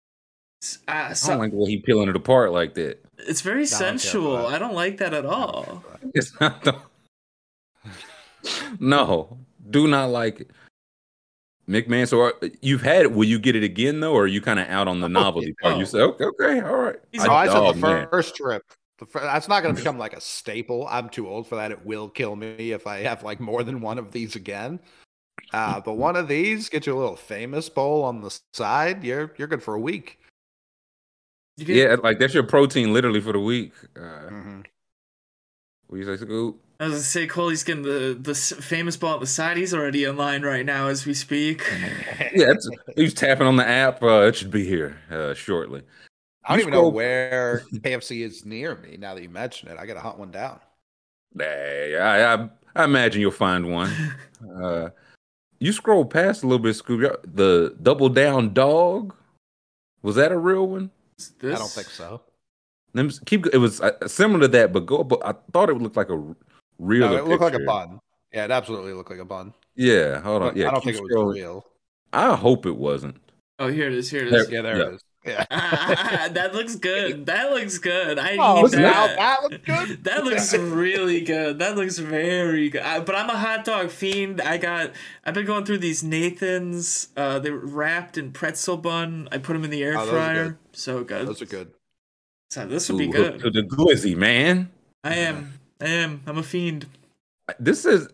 s- 0.64 0.80
uh, 0.88 1.08
I 1.10 1.14
so, 1.14 1.30
don't 1.32 1.40
like 1.40 1.52
the 1.52 1.58
way 1.58 1.70
he 1.72 1.78
peeling 1.80 2.10
it 2.10 2.16
apart 2.16 2.52
like 2.52 2.76
that. 2.76 3.04
it's 3.18 3.42
very 3.42 3.66
don't 3.66 3.68
sensual. 3.68 4.46
I 4.46 4.60
don't 4.60 4.76
like 4.76 4.98
that 4.98 5.14
at 5.14 5.26
all. 5.26 5.84
It's 6.14 6.40
not 6.40 6.64
the. 6.64 6.76
No, 8.80 9.38
do 9.70 9.88
not 9.88 10.10
like 10.10 10.42
it. 10.42 10.52
McMahon, 11.68 12.08
so 12.08 12.22
are, 12.22 12.34
you've 12.62 12.82
had 12.82 13.02
it. 13.02 13.12
Will 13.12 13.26
you 13.26 13.40
get 13.40 13.56
it 13.56 13.64
again 13.64 14.00
though, 14.00 14.14
or 14.14 14.24
are 14.24 14.28
you 14.28 14.40
kind 14.40 14.60
of 14.60 14.68
out 14.70 14.88
on 14.88 15.02
the 15.02 15.06
Oh, 15.06 15.10
novelty 15.10 15.54
part? 15.62 15.78
You 15.78 15.86
say, 15.86 16.00
okay, 16.00 16.24
okay, 16.26 16.62
all 16.62 16.78
right. 16.78 16.96
He's- 17.12 17.26
Oh, 17.28 17.32
I 17.34 17.48
oh, 17.50 17.74
the 17.74 17.80
man. 17.80 18.08
first 18.10 18.36
trip. 18.36 18.64
The 19.00 19.06
fir- 19.06 19.20
that's 19.22 19.48
not 19.50 19.64
going 19.64 19.76
to 19.76 19.82
become 19.82 19.98
like 19.98 20.14
a 20.14 20.22
staple. 20.22 20.88
I'm 20.90 21.10
too 21.10 21.28
old 21.28 21.46
for 21.48 21.56
that. 21.56 21.72
It 21.72 21.86
will 21.86 22.08
kill 22.10 22.36
me 22.38 22.72
if 22.72 22.88
I 22.88 23.00
have 23.00 23.22
like 23.24 23.40
more 23.42 23.64
than 23.64 23.82
one 23.82 23.98
of 24.00 24.12
these 24.12 24.36
again. 24.38 24.80
Uh, 25.54 25.80
but 25.82 25.94
one 25.94 26.16
of 26.16 26.28
these, 26.28 26.68
get 26.70 26.88
you 26.88 26.96
a 26.96 27.00
little 27.00 27.16
famous 27.16 27.68
bowl 27.70 28.04
on 28.04 28.22
the 28.22 28.38
side. 28.54 29.04
You're 29.04 29.34
you're 29.38 29.48
good 29.48 29.62
for 29.62 29.74
a 29.76 29.80
week. 29.80 30.20
You 31.58 31.66
Yeah, 31.76 31.96
like 32.02 32.18
that's 32.20 32.34
your 32.34 32.44
protein 32.44 32.94
literally 32.94 33.20
for 33.22 33.34
the 33.34 33.40
week. 33.40 33.74
Uh, 33.96 34.00
Mhm. 34.30 34.66
what 35.88 35.98
you 35.98 36.06
say, 36.18 36.24
Scoob? 36.26 36.56
I 36.80 36.84
was 36.86 36.94
gonna 36.94 37.04
say 37.04 37.28
Coley's 37.28 37.64
getting 37.64 37.84
the 37.84 38.18
the 38.20 38.36
famous 38.36 38.98
bowl 38.98 39.16
at 39.16 39.20
the 39.20 39.26
side. 39.28 39.58
He's 39.58 39.74
already 39.74 40.04
in 40.04 40.16
line 40.16 40.44
right 40.44 40.66
now 40.66 40.88
as 40.88 41.06
we 41.06 41.14
speak. 41.14 41.64
Yeah, 42.36 42.52
it's, 42.52 42.70
he's 42.96 43.14
tapping 43.14 43.48
on 43.48 43.56
the 43.56 43.68
app. 43.68 44.04
Uh, 44.04 44.24
it 44.28 44.36
should 44.36 44.52
be 44.52 44.64
here 44.66 45.00
uh, 45.10 45.34
shortly. 45.34 45.82
I 46.44 46.50
don't 46.50 46.58
You 46.60 46.62
even 46.68 46.74
know 46.74 46.90
where 46.90 47.64
KFC 47.74 48.24
is 48.24 48.46
near 48.46 48.76
me. 48.76 48.98
Now 48.98 49.16
that 49.16 49.24
you 49.24 49.30
mention 49.30 49.70
it, 49.70 49.78
I 49.80 49.86
got 49.88 49.96
to 49.96 50.02
hunt 50.02 50.20
one 50.20 50.30
down. 50.30 50.60
Hey, 51.38 51.98
I, 51.98 52.34
I, 52.36 52.50
I 52.76 52.84
imagine 52.84 53.22
you'll 53.22 53.32
find 53.32 53.72
one. 53.72 53.92
Uh, 54.62 54.90
you 55.60 55.72
scroll 55.72 56.06
past 56.06 56.44
a 56.44 56.46
little 56.48 56.62
bit, 56.62 56.76
Scoob. 56.76 57.02
y'all- 57.02 57.18
The 57.24 57.76
double 57.82 58.08
down 58.10 58.54
dog 58.54 59.16
was 60.04 60.16
that 60.16 60.32
a 60.32 60.38
real 60.38 60.68
one? 60.68 60.92
This, 61.40 61.56
I 61.56 61.58
don't 61.58 61.72
think 61.72 61.88
so. 61.88 62.22
Let 62.94 63.06
me 63.08 63.12
keep. 63.26 63.48
It 63.48 63.58
was 63.58 63.82
uh, 63.82 64.08
similar 64.08 64.42
to 64.42 64.48
that, 64.50 64.74
but 64.74 64.86
go. 64.86 65.04
But 65.04 65.26
I 65.26 65.34
thought 65.54 65.70
it 65.72 65.74
looked 65.76 65.98
like 65.98 66.10
a 66.10 66.14
r- 66.14 66.36
real. 66.80 67.10
No, 67.10 67.18
it 67.18 67.26
looked 67.26 67.42
like 67.44 67.54
a 67.54 67.60
bun. 67.60 68.00
Yeah, 68.34 68.46
it 68.46 68.52
absolutely 68.52 68.94
looked 68.94 69.10
like 69.10 69.20
a 69.20 69.26
bun. 69.26 69.54
Yeah, 69.76 70.20
hold 70.22 70.42
on. 70.44 70.50
But 70.50 70.58
Yeah, 70.58 70.68
I 70.68 70.72
don't 70.72 70.82
keep 70.84 70.96
think 70.96 70.98
it 70.98 71.04
was 71.04 71.12
scrolling. 71.14 71.34
real. 71.36 71.66
I 72.14 72.36
hope 72.36 72.66
it 72.66 72.76
wasn't. 72.78 73.18
Oh, 73.60 73.68
here 73.68 73.88
it 73.88 73.94
is. 73.94 74.10
Here 74.10 74.26
it 74.28 74.32
There- 74.32 74.42
is. 74.42 74.50
Yeah, 74.52 74.62
there 74.62 74.78
Yeah. 74.78 74.88
it 74.88 74.94
is. 74.96 75.02
Yeah. 75.28 75.46
that 76.30 76.54
looks 76.56 76.76
good. 76.76 77.26
That 77.26 77.52
looks 77.52 77.80
good. 77.80 78.18
I 78.18 78.38
Oh, 78.40 78.62
need 78.62 78.72
now 78.80 79.08
that. 79.08 79.18
that 79.18 79.44
looks 79.44 79.58
good. 79.66 80.04
That 80.06 80.24
looks 80.24 80.54
really 80.54 81.20
good. 81.20 81.60
That 81.60 81.76
looks 81.76 81.98
very 81.98 82.70
good. 82.70 82.82
I, 82.82 83.02
but 83.02 83.14
I'm 83.14 83.30
a 83.30 83.38
hot 83.38 83.66
dog 83.66 83.90
fiend. 83.90 84.40
I 84.40 84.58
got. 84.58 84.92
I've 85.26 85.34
been 85.34 85.46
going 85.46 85.66
through 85.66 85.80
these 85.80 86.02
Nathan's. 86.02 87.10
Uh, 87.18 87.40
they're 87.40 87.58
wrapped 87.58 88.18
in 88.18 88.32
pretzel 88.32 88.78
bun. 88.78 89.28
I 89.32 89.38
put 89.38 89.52
them 89.54 89.66
in 89.66 89.70
the 89.70 89.84
air 89.84 89.98
Oh, 89.98 90.06
fryer. 90.06 90.46
good. 90.46 90.58
So 90.72 91.04
good. 91.04 91.28
Those 91.28 91.42
are 91.42 91.46
good. 91.46 91.72
So 92.52 92.66
this 92.66 92.88
would 92.90 92.98
be 93.00 93.08
Ooh, 93.08 93.12
good. 93.12 93.40
To 93.40 93.50
the 93.50 93.64
glizzy, 93.64 94.16
man. 94.16 94.72
I 95.04 95.16
am. 95.16 95.57
I 95.82 95.86
am. 95.88 96.22
I'm 96.26 96.38
a 96.38 96.44
fiend. 96.44 96.88
This 97.60 97.86
is 97.86 98.08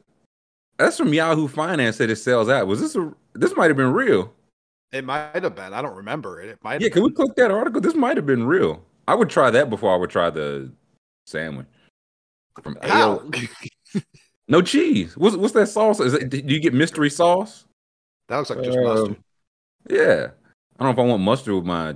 that's 0.77 0.98
from 0.98 1.13
Yahoo 1.13 1.48
Finance 1.48 1.98
that 1.98 2.10
it 2.10 2.15
sells 2.17 2.50
out. 2.50 2.67
Was 2.67 2.82
this 2.82 2.96
a? 2.96 3.13
This 3.34 3.55
might 3.55 3.70
have 3.70 3.77
been 3.77 3.93
real. 3.93 4.34
It 4.91 5.03
might 5.05 5.41
have 5.43 5.55
been. 5.55 5.74
I 5.74 5.82
don't 5.82 5.96
remember 5.96 6.41
it. 6.41 6.50
It 6.50 6.60
might. 6.63 6.82
Yeah, 6.82 6.86
have 6.88 6.93
can 6.93 7.03
we 7.03 7.12
click 7.12 7.36
that 7.36 7.51
article? 7.51 7.82
This 7.82 7.96
might 7.96 8.17
have 8.17 8.25
been 8.25 8.46
real. 8.46 8.84
I 9.08 9.15
would 9.15 9.29
try 9.29 9.50
that 9.50 9.70
before 9.70 9.93
I 9.93 9.98
would 9.98 10.10
try 10.10 10.29
the 10.29 10.72
sandwich 11.25 11.65
from 12.62 12.77
How? 12.84 13.20
AO. 13.20 13.32
No 14.48 14.62
cheese. 14.62 15.15
What's 15.17 15.36
what's 15.36 15.53
that 15.53 15.67
sauce? 15.67 16.00
Is 16.00 16.13
it? 16.13 16.29
Do 16.29 16.38
you 16.38 16.60
get 16.60 16.74
mystery 16.74 17.10
sauce? 17.10 17.65
that 18.27 18.38
looks 18.38 18.50
like 18.50 18.63
just 18.63 18.77
Um, 18.77 18.84
mustard. 18.84 19.15
Yeah. 19.89 20.27
I 20.79 20.84
don't 20.84 20.96
know 20.96 21.01
if 21.03 21.08
I 21.08 21.10
want 21.10 21.24
mustard 21.24 21.55
with 21.55 21.65
my 21.65 21.96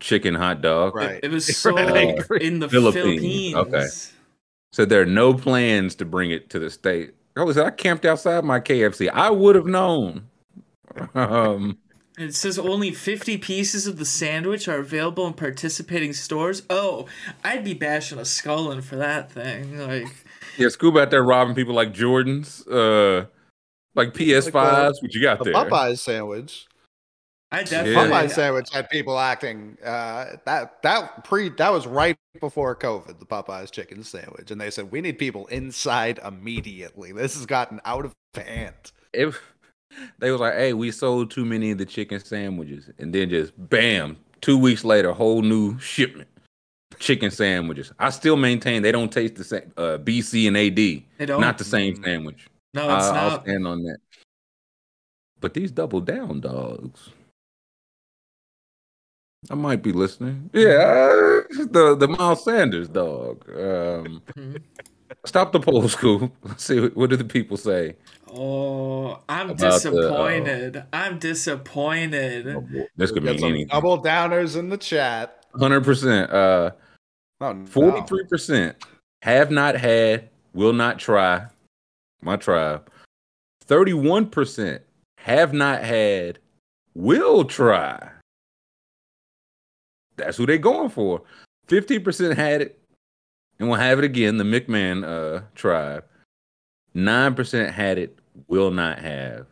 chicken 0.00 0.34
hot 0.34 0.62
dog. 0.62 0.94
Right. 0.94 1.20
It 1.22 1.30
was 1.30 1.56
so 1.58 1.72
Right. 1.74 2.18
in 2.40 2.58
the 2.60 2.68
Philippines. 2.68 3.20
Philippines. 3.20 3.54
Okay. 3.54 3.86
Said 4.76 4.90
there 4.90 5.00
are 5.00 5.06
no 5.06 5.32
plans 5.32 5.94
to 5.94 6.04
bring 6.04 6.30
it 6.30 6.50
to 6.50 6.58
the 6.58 6.68
state. 6.68 7.14
Holy 7.34 7.54
said 7.54 7.64
I 7.64 7.70
camped 7.70 8.04
outside 8.04 8.44
my 8.44 8.60
KFC. 8.60 9.08
I 9.10 9.30
would 9.30 9.54
have 9.56 9.64
known. 9.64 10.26
Um, 11.14 11.78
It 12.18 12.34
says 12.34 12.58
only 12.58 12.90
50 12.92 13.38
pieces 13.38 13.86
of 13.86 13.96
the 13.96 14.04
sandwich 14.04 14.68
are 14.68 14.76
available 14.80 15.26
in 15.26 15.32
participating 15.32 16.12
stores. 16.12 16.62
Oh, 16.68 17.06
I'd 17.42 17.64
be 17.64 17.72
bashing 17.72 18.18
a 18.18 18.26
skull 18.26 18.70
in 18.70 18.82
for 18.82 18.96
that 18.96 19.32
thing. 19.32 19.78
Like, 19.78 20.08
yeah, 20.58 20.66
Scoob 20.66 21.00
out 21.00 21.10
there 21.10 21.22
robbing 21.24 21.54
people 21.54 21.72
like 21.74 21.94
Jordans, 21.94 22.60
uh, 22.70 23.28
like 23.94 24.12
PS5s. 24.12 25.00
what 25.00 25.14
you 25.14 25.22
got 25.22 25.38
The 25.38 25.44
there? 25.44 25.54
Popeyes 25.54 26.00
sandwich. 26.00 26.66
I 27.52 27.58
Yeah. 27.60 27.64
definitely. 27.64 27.94
Popeyes 28.10 28.30
sandwich 28.32 28.70
had 28.72 28.90
people 28.90 29.18
acting. 29.18 29.78
Uh, 29.84 30.36
that 30.46 30.82
that 30.82 31.24
pre 31.24 31.48
that 31.50 31.70
was 31.72 31.86
right 31.86 32.16
before 32.40 32.74
COVID. 32.74 33.18
The 33.20 33.26
Popeyes 33.26 33.70
chicken 33.70 34.02
sandwich, 34.02 34.50
and 34.50 34.60
they 34.60 34.70
said 34.70 34.90
we 34.90 35.00
need 35.00 35.18
people 35.18 35.46
inside 35.46 36.18
immediately. 36.24 37.12
This 37.12 37.34
has 37.36 37.46
gotten 37.46 37.80
out 37.84 38.04
of 38.04 38.12
hand. 38.34 38.74
If 39.12 39.40
they 40.18 40.30
was 40.32 40.40
like, 40.40 40.54
"Hey, 40.54 40.72
we 40.72 40.90
sold 40.90 41.30
too 41.30 41.44
many 41.44 41.70
of 41.70 41.78
the 41.78 41.86
chicken 41.86 42.18
sandwiches," 42.20 42.90
and 42.98 43.14
then 43.14 43.30
just 43.30 43.52
bam, 43.56 44.16
two 44.40 44.58
weeks 44.58 44.84
later, 44.84 45.12
whole 45.12 45.42
new 45.42 45.78
shipment 45.78 46.28
chicken 46.98 47.30
sandwiches. 47.30 47.92
I 47.98 48.10
still 48.10 48.36
maintain 48.36 48.82
they 48.82 48.92
don't 48.92 49.12
taste 49.12 49.36
the 49.36 49.44
same. 49.44 49.72
Uh, 49.76 49.98
BC 49.98 50.48
and 50.48 50.56
AD, 50.56 51.04
They 51.18 51.26
don't. 51.26 51.40
not 51.40 51.58
the 51.58 51.64
same 51.64 51.94
Mm. 51.96 52.04
sandwich. 52.04 52.46
no, 52.74 52.84
it's 52.96 53.06
I- 53.06 53.16
I'll 53.22 53.30
not. 53.30 53.42
stand 53.44 53.66
on 53.66 53.82
that. 53.84 53.98
But 55.40 55.54
these 55.54 55.70
double 55.70 56.00
down 56.00 56.40
dogs. 56.40 57.10
I 59.50 59.54
might 59.54 59.82
be 59.82 59.92
listening. 59.92 60.50
Yeah, 60.52 60.68
uh, 60.70 61.64
the 61.70 61.96
the 61.98 62.08
Miles 62.08 62.44
Sanders 62.44 62.88
dog. 62.88 63.48
Um, 63.50 64.22
Mhm. 64.36 64.62
stop 65.24 65.52
the 65.52 65.60
poll, 65.60 65.82
Scoob. 65.84 66.30
Let's 66.42 66.64
see 66.66 66.80
what, 66.80 66.96
what 66.96 67.10
do 67.10 67.16
the 67.16 67.24
people 67.24 67.56
say. 67.56 67.96
Oh, 68.32 69.20
I'm 69.28 69.50
About 69.50 69.58
the, 69.58 69.66
uh, 69.68 69.72
disappointed. 69.72 70.84
I'm 70.92 71.18
disappointed. 71.18 72.48
Oh. 72.48 72.66
This 72.96 73.12
could 73.12 73.22
Got 73.24 73.30
mean 73.32 73.38
some 73.38 73.48
anything. 73.50 73.68
double 73.68 74.02
downers 74.02 74.56
in 74.58 74.68
the 74.68 74.76
chat. 74.76 75.44
Hundred 75.54 75.84
percent. 75.84 76.30
Uh, 76.30 76.70
Oh, 77.40 77.52
no. 77.52 77.66
forty-three 77.66 78.24
percent 78.28 78.76
have 79.22 79.50
not 79.50 79.76
had, 79.76 80.30
will 80.54 80.72
not 80.72 80.98
try. 80.98 81.46
My 82.22 82.36
tribe. 82.36 82.90
Thirty-one 83.62 84.30
percent 84.30 84.82
have 85.18 85.52
not 85.52 85.82
had, 85.84 86.38
will 86.94 87.44
try. 87.44 88.08
That's 90.16 90.36
who 90.36 90.46
they're 90.46 90.58
going 90.58 90.90
for. 90.90 91.22
Fifteen 91.66 92.02
percent 92.02 92.38
had 92.38 92.62
it, 92.62 92.78
and 93.58 93.68
will 93.68 93.76
have 93.76 93.98
it 93.98 94.04
again. 94.04 94.36
The 94.36 94.44
McMahon 94.44 95.04
uh, 95.04 95.42
tribe. 95.54 96.04
Nine 96.94 97.34
percent 97.34 97.74
had 97.74 97.98
it, 97.98 98.18
will 98.48 98.70
not 98.70 98.98
have 98.98 99.46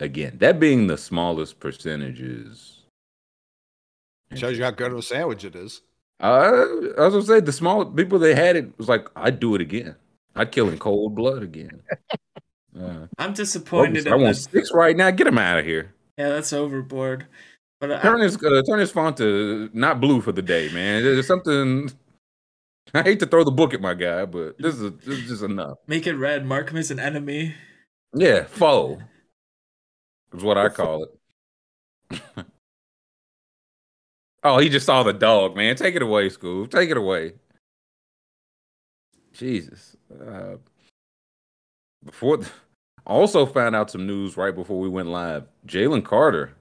again. 0.00 0.36
That 0.38 0.60
being 0.60 0.86
the 0.86 0.98
smallest 0.98 1.60
percentages. 1.60 2.78
Shows 4.34 4.56
you 4.58 4.64
how 4.64 4.70
good 4.70 4.92
of 4.92 4.98
a 4.98 5.02
sandwich 5.02 5.44
it 5.44 5.56
is. 5.56 5.82
Uh, 6.20 6.66
I 6.98 7.08
was 7.08 7.14
gonna 7.14 7.22
say 7.22 7.40
the 7.40 7.52
small 7.52 7.84
people 7.84 8.18
that 8.20 8.36
had 8.36 8.56
it 8.56 8.78
was 8.78 8.88
like, 8.88 9.08
I'd 9.16 9.40
do 9.40 9.54
it 9.54 9.60
again. 9.60 9.96
I'd 10.36 10.52
kill 10.52 10.68
in 10.68 10.78
cold 10.78 11.14
blood 11.14 11.42
again. 11.42 11.82
Uh, 12.78 13.06
I'm 13.18 13.32
disappointed. 13.32 14.06
I 14.06 14.12
want 14.14 14.28
this. 14.28 14.44
six 14.44 14.70
right 14.72 14.96
now. 14.96 15.10
Get 15.10 15.26
him 15.26 15.38
out 15.38 15.58
of 15.58 15.64
here. 15.64 15.92
Yeah, 16.16 16.28
that's 16.28 16.52
overboard. 16.52 17.26
But 17.80 17.92
I, 17.92 18.02
Turn 18.02 18.20
his 18.20 18.36
uh, 18.36 18.62
turn 18.68 18.78
his 18.78 18.90
font 18.90 19.16
to 19.16 19.70
not 19.72 20.00
blue 20.00 20.20
for 20.20 20.32
the 20.32 20.42
day, 20.42 20.70
man. 20.72 21.02
There's 21.02 21.26
something. 21.26 21.90
I 22.94 23.02
hate 23.02 23.20
to 23.20 23.26
throw 23.26 23.44
the 23.44 23.50
book 23.50 23.72
at 23.72 23.80
my 23.80 23.94
guy, 23.94 24.26
but 24.26 24.58
this 24.58 24.74
is 24.74 24.92
this 24.98 25.18
is 25.18 25.28
just 25.28 25.42
enough. 25.42 25.78
make 25.86 26.06
it 26.06 26.14
red. 26.14 26.44
Mark 26.44 26.70
him 26.70 26.76
as 26.76 26.90
an 26.90 26.98
enemy. 27.00 27.54
Yeah, 28.14 28.44
foe 28.44 29.00
is 30.34 30.42
what 30.42 30.58
I 30.58 30.68
call 30.68 31.04
it. 31.04 32.20
oh, 34.42 34.58
he 34.58 34.68
just 34.68 34.86
saw 34.86 35.02
the 35.02 35.12
dog, 35.12 35.56
man. 35.56 35.76
Take 35.76 35.94
it 35.94 36.02
away, 36.02 36.28
Scoob. 36.28 36.70
Take 36.70 36.90
it 36.90 36.96
away. 36.96 37.34
Jesus. 39.32 39.96
Uh, 40.12 40.56
before, 42.04 42.40
also 43.06 43.46
found 43.46 43.76
out 43.76 43.90
some 43.90 44.06
news 44.06 44.36
right 44.36 44.54
before 44.54 44.80
we 44.80 44.88
went 44.88 45.08
live. 45.08 45.44
Jalen 45.66 46.04
Carter 46.04 46.56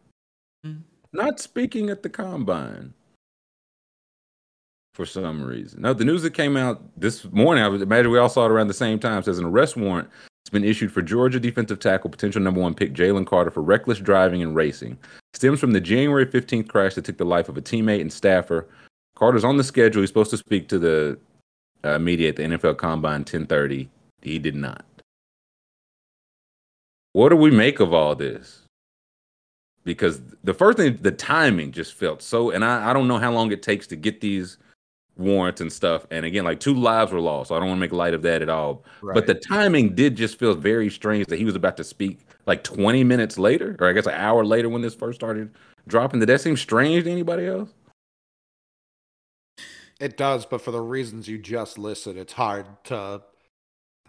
Hmm. 0.64 0.80
Not 1.14 1.40
speaking 1.40 1.90
at 1.90 2.04
the 2.04 2.10
combine 2.10 2.94
for 4.94 5.06
some 5.06 5.42
reason. 5.42 5.82
No, 5.82 5.94
the 5.94 6.06
news 6.06 6.24
that 6.24 6.34
came 6.34 6.58
out 6.58 6.82
this 7.00 7.24
morning, 7.32 7.64
I 7.64 7.68
imagine 7.68 8.12
we 8.12 8.20
all 8.20 8.30
saw 8.30 8.46
it 8.46 8.52
around 8.52 8.68
the 8.68 8.74
same 8.74 9.00
time, 9.00 9.24
says 9.24 9.40
an 9.40 9.46
arrest 9.46 9.78
warrant 9.78 10.10
has 10.46 10.52
been 10.52 10.64
issued 10.64 10.92
for 10.92 11.02
Georgia 11.02 11.40
defensive 11.40 11.80
tackle, 11.80 12.10
potential 12.10 12.42
number 12.42 12.60
one 12.60 12.74
pick 12.74 12.94
Jalen 12.94 13.26
Carter 13.26 13.52
for 13.52 13.62
reckless 13.62 14.00
driving 14.00 14.42
and 14.42 14.56
racing. 14.56 14.98
Stems 15.34 15.60
from 15.60 15.72
the 15.72 15.80
January 15.80 16.26
15th 16.26 16.68
crash 16.68 16.96
that 16.96 17.06
took 17.06 17.18
the 17.18 17.26
life 17.26 17.50
of 17.50 17.58
a 17.58 17.62
teammate 17.62 18.02
and 18.02 18.12
staffer. 18.12 18.68
Carter's 19.16 19.44
on 19.44 19.58
the 19.58 19.64
schedule. 19.64 20.02
He's 20.02 20.10
supposed 20.10 20.32
to 20.32 20.38
speak 20.38 20.68
to 20.70 20.80
the 20.80 21.20
uh, 21.84 22.00
media 22.00 22.30
at 22.30 22.36
the 22.36 22.44
NFL 22.44 22.78
Combine 22.78 23.22
1030. 23.22 23.90
He 24.22 24.40
did 24.40 24.56
not. 24.56 24.86
What 27.14 27.30
do 27.30 27.36
we 27.36 27.52
make 27.52 27.80
of 27.80 27.94
all 27.94 28.16
this? 28.16 28.66
Because 29.86 30.22
the 30.44 30.54
first 30.54 30.78
thing, 30.78 30.98
the 31.02 31.12
timing 31.12 31.72
just 31.72 31.94
felt 31.94 32.22
so, 32.22 32.52
and 32.52 32.64
I, 32.64 32.90
I 32.90 32.94
don't 32.94 33.08
know 33.08 33.18
how 33.18 33.32
long 33.32 33.52
it 33.52 33.64
takes 33.64 33.88
to 33.88 33.96
get 33.96 34.22
these 34.22 34.58
warrants 35.20 35.62
and 35.62 35.72
stuff. 35.72 36.08
And 36.12 36.26
again, 36.26 36.46
like 36.46 36.60
two 36.60 36.74
lives 36.74 37.12
were 37.12 37.20
lost. 37.20 37.50
So 37.50 37.56
I 37.56 37.60
don't 37.60 37.68
want 37.68 37.78
to 37.78 37.82
make 37.82 37.92
light 37.92 38.14
of 38.14 38.22
that 38.24 38.42
at 38.42 38.50
all. 38.50 38.84
Right. 39.02 39.14
But 39.14 39.28
the 39.28 39.36
timing 39.36 39.94
did 39.94 40.16
just 40.16 40.40
feel 40.40 40.56
very 40.56 40.90
strange 40.90 41.28
that 41.28 41.38
he 41.38 41.46
was 41.46 41.56
about 41.56 41.78
to 41.78 41.84
speak 41.84 42.20
like 42.46 42.64
20 42.64 43.04
minutes 43.04 43.38
later, 43.38 43.76
or 43.80 43.90
I 43.90 43.94
guess 43.94 44.06
an 44.06 44.14
hour 44.14 44.46
later 44.46 44.70
when 44.70 44.82
this 44.82 44.96
first 44.96 45.20
started 45.20 45.54
dropping. 45.88 46.20
Did 46.20 46.30
that 46.30 46.42
seem 46.42 46.58
strange 46.58 47.04
to 47.04 47.12
anybody 47.12 47.46
else? 47.46 47.70
It 50.00 50.16
does, 50.16 50.46
but 50.46 50.62
for 50.62 50.72
the 50.72 50.82
reasons 50.82 51.28
you 51.28 51.38
just 51.38 51.78
listed, 51.78 52.16
it's 52.16 52.34
hard 52.34 52.66
to 52.86 53.22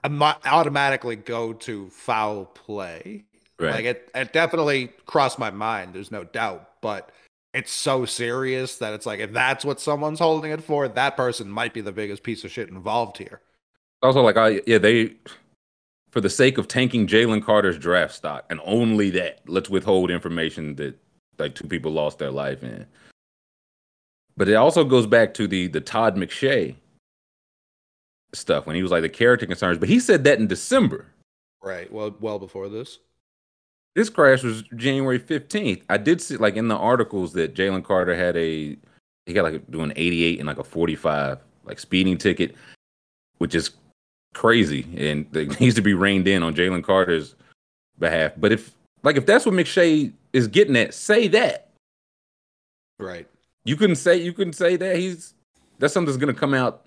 uh, 0.05 0.35
automatically 0.45 1.17
go 1.17 1.53
to 1.53 1.91
foul 1.91 2.45
play. 2.45 3.25
Right. 3.61 3.75
Like 3.75 3.85
it, 3.85 4.11
it 4.15 4.33
definitely 4.33 4.91
crossed 5.05 5.39
my 5.39 5.51
mind. 5.51 5.95
There's 5.95 6.11
no 6.11 6.25
doubt, 6.25 6.81
but 6.81 7.13
it's 7.53 7.71
so 7.71 8.07
serious 8.07 8.79
that 8.79 8.95
it's 8.95 9.05
like 9.05 9.21
if 9.21 9.33
that's 9.33 9.65
what 9.65 9.81
someone's 9.81 10.19
holding 10.19 10.51
it 10.51 10.63
for, 10.63 10.89
that 10.89 11.17
person 11.17 11.51
might 11.51 11.75
be 11.75 11.83
the 11.83 11.93
biggest 11.93 12.23
piece 12.23 12.43
of 12.45 12.51
shit 12.51 12.71
involved 12.71 13.19
here. 13.19 13.41
also 14.03 14.23
like 14.23 14.37
I 14.39 14.63
yeah 14.67 14.79
they 14.79 15.15
for 16.11 16.21
the 16.21 16.31
sake 16.31 16.59
of 16.59 16.69
tanking 16.69 17.07
Jalen 17.07 17.45
Carter's 17.45 17.79
draft 17.79 18.15
stock 18.15 18.47
and 18.49 18.61
only 18.65 19.11
that 19.11 19.41
let's 19.47 19.69
withhold 19.69 20.11
information 20.11 20.77
that 20.77 20.99
like 21.39 21.55
two 21.55 21.69
people 21.69 21.93
lost 21.93 22.19
their 22.19 22.31
life 22.31 22.63
in. 22.63 22.87
But 24.37 24.49
it 24.49 24.55
also 24.55 24.85
goes 24.85 25.07
back 25.07 25.35
to 25.35 25.47
the 25.47 25.67
the 25.67 25.83
Todd 25.83 26.17
McShay 26.17 26.77
stuff 28.33 28.67
when 28.67 28.77
he 28.77 28.83
was 28.83 28.91
like 28.91 29.03
the 29.03 29.09
character 29.09 29.45
concerns. 29.45 29.77
But 29.77 29.91
he 29.91 30.01
said 30.01 30.25
that 30.25 30.39
in 30.39 30.47
December. 30.47 31.07
Right. 31.63 31.93
Well, 31.93 32.17
well 32.21 32.39
before 32.39 32.71
this. 32.71 33.01
This 34.01 34.09
crash 34.09 34.43
was 34.43 34.63
January 34.77 35.19
fifteenth. 35.19 35.83
I 35.91 35.99
did 35.99 36.23
see 36.23 36.39
like 36.39 36.57
in 36.57 36.69
the 36.69 36.75
articles 36.75 37.35
that 37.35 37.55
Jalen 37.55 37.85
Carter 37.85 38.17
had 38.17 38.35
a 38.35 38.75
he 39.27 39.35
got 39.35 39.43
like 39.43 39.71
doing 39.71 39.93
eighty 39.95 40.25
eight 40.25 40.39
and 40.39 40.49
like 40.49 40.57
a 40.57 40.65
forty 40.65 40.97
five 40.97 41.39
like 41.67 41.79
speeding 41.79 42.17
ticket, 42.17 42.57
which 43.37 43.55
is 43.55 43.73
crazy 44.33 44.87
and 44.97 45.27
it 45.37 45.61
needs 45.61 45.75
to 45.75 45.83
be 45.83 45.93
reined 45.93 46.27
in 46.27 46.43
on 46.43 46.55
Jalen 46.55 46.83
Carter's 46.83 47.35
behalf. 47.99 48.33
But 48.39 48.53
if 48.53 48.75
like 49.03 49.17
if 49.17 49.27
that's 49.27 49.45
what 49.45 49.55
McShay 49.55 50.11
is 50.33 50.49
getting 50.49 50.77
at, 50.77 50.95
say 50.95 51.29
that. 51.29 51.69
Right. 52.99 53.29
You 53.65 53.77
couldn't 53.77 53.97
say 53.97 54.17
you 54.17 54.33
couldn't 54.33 54.55
say 54.55 54.77
that. 54.77 54.97
He's 54.97 55.35
that's 55.79 55.93
something 55.93 56.07
that's 56.07 56.17
gonna 56.17 56.33
come 56.33 56.55
out 56.55 56.87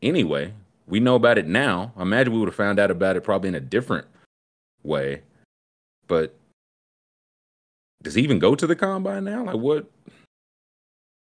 anyway. 0.00 0.54
We 0.86 0.98
know 0.98 1.16
about 1.16 1.36
it 1.36 1.46
now. 1.46 1.92
I 1.94 2.00
imagine 2.00 2.32
we 2.32 2.38
would 2.38 2.48
have 2.48 2.54
found 2.54 2.78
out 2.78 2.90
about 2.90 3.16
it 3.16 3.20
probably 3.20 3.48
in 3.48 3.54
a 3.54 3.60
different 3.60 4.06
way. 4.82 5.20
But 6.06 6.34
does 8.02 8.14
he 8.14 8.22
even 8.22 8.38
go 8.38 8.54
to 8.54 8.66
the 8.66 8.76
combine 8.76 9.24
now? 9.24 9.44
Like 9.44 9.56
what 9.56 9.90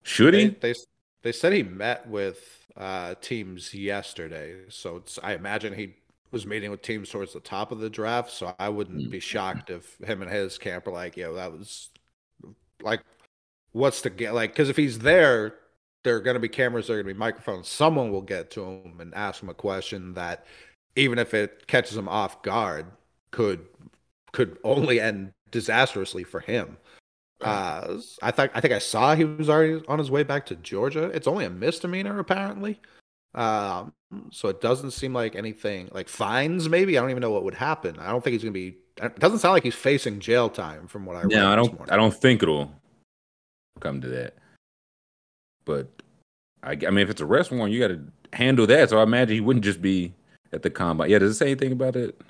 should 0.02 0.34
he? 0.34 0.48
they 0.48 0.74
they 1.22 1.32
said 1.32 1.52
he 1.52 1.62
met 1.62 2.08
with 2.08 2.66
uh, 2.76 3.14
teams 3.20 3.74
yesterday, 3.74 4.62
so 4.68 4.96
it's, 4.96 5.18
I 5.22 5.34
imagine 5.34 5.74
he 5.74 5.96
was 6.30 6.46
meeting 6.46 6.70
with 6.70 6.82
teams 6.82 7.10
towards 7.10 7.32
the 7.32 7.40
top 7.40 7.72
of 7.72 7.80
the 7.80 7.90
draft. 7.90 8.30
So 8.30 8.54
I 8.58 8.68
wouldn't 8.68 9.08
Mm. 9.08 9.10
be 9.10 9.20
shocked 9.20 9.70
if 9.70 9.98
him 9.98 10.22
and 10.22 10.30
his 10.30 10.56
camp 10.58 10.86
are 10.86 10.92
like, 10.92 11.16
"Yo, 11.16 11.34
that 11.34 11.52
was 11.52 11.90
like, 12.82 13.02
what's 13.72 14.00
the 14.02 14.10
get 14.10 14.32
like?" 14.34 14.52
Because 14.52 14.68
if 14.70 14.76
he's 14.76 15.00
there, 15.00 15.56
there 16.04 16.16
are 16.16 16.20
going 16.20 16.34
to 16.34 16.40
be 16.40 16.48
cameras, 16.48 16.86
there 16.86 16.96
are 16.96 17.02
going 17.02 17.12
to 17.12 17.14
be 17.14 17.18
microphones. 17.18 17.68
Someone 17.68 18.10
will 18.10 18.22
get 18.22 18.50
to 18.52 18.64
him 18.64 19.00
and 19.00 19.14
ask 19.14 19.42
him 19.42 19.48
a 19.50 19.54
question 19.54 20.14
that, 20.14 20.46
even 20.96 21.18
if 21.18 21.34
it 21.34 21.66
catches 21.66 21.96
him 21.96 22.08
off 22.08 22.42
guard, 22.42 22.86
could 23.32 23.66
could 24.32 24.58
only 24.64 25.00
end 25.00 25.32
disastrously 25.50 26.24
for 26.24 26.40
him. 26.40 26.76
Uh, 27.40 27.98
I 28.22 28.30
think 28.30 28.52
I 28.54 28.60
think 28.60 28.74
I 28.74 28.78
saw 28.78 29.14
he 29.14 29.24
was 29.24 29.48
already 29.48 29.82
on 29.88 29.98
his 29.98 30.10
way 30.10 30.22
back 30.22 30.44
to 30.46 30.56
Georgia. 30.56 31.04
It's 31.04 31.26
only 31.26 31.46
a 31.46 31.50
misdemeanor 31.50 32.18
apparently, 32.18 32.78
um, 33.34 33.94
so 34.30 34.48
it 34.48 34.60
doesn't 34.60 34.90
seem 34.90 35.14
like 35.14 35.34
anything 35.34 35.88
like 35.92 36.08
fines. 36.08 36.68
Maybe 36.68 36.98
I 36.98 37.00
don't 37.00 37.10
even 37.10 37.22
know 37.22 37.30
what 37.30 37.44
would 37.44 37.54
happen. 37.54 37.98
I 37.98 38.10
don't 38.10 38.22
think 38.22 38.32
he's 38.34 38.42
gonna 38.42 38.52
be. 38.52 38.76
It 39.02 39.18
doesn't 39.18 39.38
sound 39.38 39.54
like 39.54 39.62
he's 39.62 39.74
facing 39.74 40.20
jail 40.20 40.50
time 40.50 40.86
from 40.86 41.06
what 41.06 41.16
I 41.16 41.22
read. 41.22 41.30
No, 41.30 41.50
I 41.50 41.56
don't. 41.56 41.90
I 41.90 41.96
don't 41.96 42.14
think 42.14 42.42
it'll 42.42 42.70
come 43.80 44.02
to 44.02 44.08
that. 44.08 44.34
But 45.64 45.88
I, 46.62 46.72
I 46.72 46.90
mean, 46.90 46.98
if 46.98 47.08
it's 47.08 47.22
a 47.22 47.24
arrest 47.24 47.50
warrant, 47.50 47.72
you 47.72 47.80
got 47.80 47.88
to 47.88 48.02
handle 48.36 48.66
that. 48.66 48.90
So 48.90 48.98
I 48.98 49.02
imagine 49.02 49.34
he 49.34 49.40
wouldn't 49.40 49.64
just 49.64 49.80
be 49.80 50.12
at 50.52 50.62
the 50.62 50.70
combine. 50.70 51.08
Yeah, 51.08 51.18
does 51.18 51.32
it 51.32 51.38
say 51.38 51.46
anything 51.46 51.72
about 51.72 51.96
it? 51.96 52.20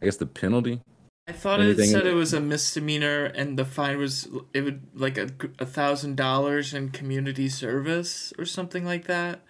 I 0.00 0.06
guess 0.06 0.16
the 0.16 0.26
penalty. 0.26 0.80
I 1.28 1.32
thought 1.32 1.60
Anything 1.60 1.86
it 1.86 1.88
said 1.92 2.06
it 2.06 2.14
was 2.14 2.32
a 2.32 2.40
misdemeanor 2.40 3.24
and 3.24 3.58
the 3.58 3.64
fine 3.64 3.98
was 3.98 4.28
it 4.54 4.60
would 4.62 4.82
like 4.94 5.18
a 5.18 5.28
a 5.58 5.66
thousand 5.66 6.16
dollars 6.16 6.72
in 6.72 6.90
community 6.90 7.48
service 7.48 8.32
or 8.38 8.44
something 8.44 8.84
like 8.84 9.06
that. 9.06 9.40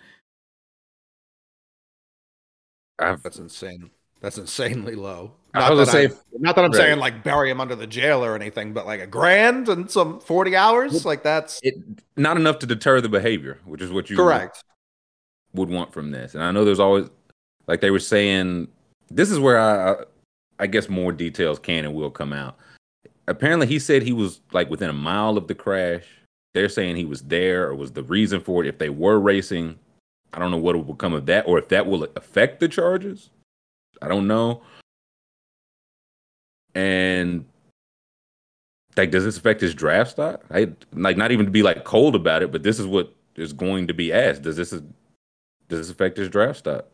I've, 2.99 3.23
That's 3.23 3.39
insane. 3.39 3.91
That's 4.23 4.39
insanely 4.39 4.95
low. 4.95 5.33
I 5.53 5.71
was 5.71 5.91
gonna 5.91 5.99
I'm- 6.01 6.17
not 6.39 6.57
that 6.57 6.65
I'm 6.65 6.71
right. 6.71 6.79
saying 6.79 6.99
like 6.99 7.23
bury 7.23 7.51
him 7.51 7.61
under 7.61 7.75
the 7.77 7.87
jail 7.87 8.25
or 8.25 8.35
anything, 8.35 8.73
but 8.73 8.87
like 8.87 9.01
a 9.01 9.07
grand 9.07 9.69
and 9.69 9.91
some 9.91 10.21
forty 10.21 10.57
hours, 10.57 11.05
like 11.05 11.23
that's 11.23 11.61
it 11.63 11.75
not 12.17 12.39
enough 12.39 12.59
to 12.61 12.67
deter 12.67 13.03
the 13.03 13.09
behavior, 13.11 13.59
which 13.67 13.83
is 13.83 13.93
what 13.93 14.09
you 14.09 14.17
correct. 14.17 14.65
would 15.53 15.69
want 15.69 15.93
from 15.93 16.11
this. 16.11 16.35
And 16.35 16.43
I 16.43 16.51
know 16.53 16.65
there's 16.65 16.81
always 16.81 17.09
like 17.67 17.83
they 17.83 17.91
were 17.91 17.99
saying 17.99 18.69
this 19.11 19.31
is 19.31 19.39
where 19.39 19.59
I 19.59 19.93
I- 19.93 20.05
I 20.59 20.67
guess 20.67 20.89
more 20.89 21.13
details 21.13 21.59
can 21.59 21.85
and 21.85 21.95
will 21.95 22.11
come 22.11 22.33
out. 22.33 22.57
Apparently 23.29 23.67
he 23.67 23.79
said 23.79 24.03
he 24.03 24.13
was 24.13 24.41
like 24.53 24.71
within 24.71 24.91
a 24.91 24.95
mile 24.95 25.37
of 25.37 25.49
the 25.49 25.55
crash. 25.55 26.05
They're 26.55 26.69
saying 26.69 26.97
he 26.97 27.05
was 27.05 27.23
there 27.23 27.69
or 27.69 27.75
was 27.75 27.93
the 27.93 28.03
reason 28.03 28.41
for 28.41 28.65
it. 28.65 28.69
If 28.69 28.79
they 28.79 28.89
were 28.89 29.19
racing, 29.19 29.79
I 30.33 30.39
don't 30.39 30.51
know 30.51 30.57
what 30.57 30.75
will 30.75 30.95
become 30.95 31.13
of 31.13 31.27
that 31.27 31.47
or 31.47 31.59
if 31.59 31.69
that 31.69 31.87
will 31.87 32.05
affect 32.17 32.61
the 32.61 32.69
charges. 32.69 33.31
I 34.01 34.09
don't 34.09 34.27
know. 34.27 34.63
And 36.75 37.45
like 38.97 39.11
does 39.11 39.25
this 39.25 39.37
affect 39.37 39.61
his 39.61 39.75
draft 39.75 40.13
stock? 40.13 40.43
I 40.51 40.73
like 40.93 41.17
not 41.17 41.33
even 41.33 41.47
to 41.47 41.53
be 41.53 41.63
like 41.63 41.85
cold 41.85 42.15
about 42.15 42.43
it, 42.43 42.53
but 42.53 42.63
this 42.63 42.79
is 42.79 42.87
what 42.87 43.15
is 43.35 43.53
going 43.53 43.87
to 43.89 43.95
be 43.95 44.13
asked. 44.13 44.43
Does 44.43 44.57
this 44.57 44.71
does 44.71 44.83
this 45.69 45.91
affect 45.91 46.17
his 46.17 46.29
draft 46.29 46.61
stock? 46.61 46.87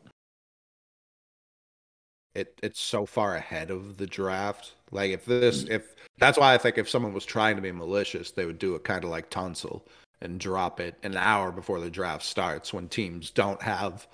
It 2.34 2.58
it's 2.62 2.80
so 2.80 3.06
far 3.06 3.36
ahead 3.36 3.70
of 3.70 3.96
the 3.96 4.06
draft. 4.06 4.72
Like 4.90 5.10
if 5.10 5.24
this 5.24 5.64
if 5.64 5.94
that's 6.18 6.38
why 6.38 6.54
I 6.54 6.58
think 6.58 6.78
if 6.78 6.88
someone 6.88 7.12
was 7.12 7.24
trying 7.24 7.56
to 7.56 7.62
be 7.62 7.72
malicious, 7.72 8.30
they 8.30 8.46
would 8.46 8.58
do 8.58 8.74
it 8.74 8.84
kind 8.84 9.04
of 9.04 9.10
like 9.10 9.30
Tunsil 9.30 9.82
and 10.20 10.38
drop 10.38 10.80
it 10.80 10.94
an 11.02 11.16
hour 11.16 11.50
before 11.50 11.80
the 11.80 11.90
draft 11.90 12.24
starts 12.24 12.72
when 12.72 12.88
teams 12.88 13.30
don't 13.30 13.60
have 13.62 14.06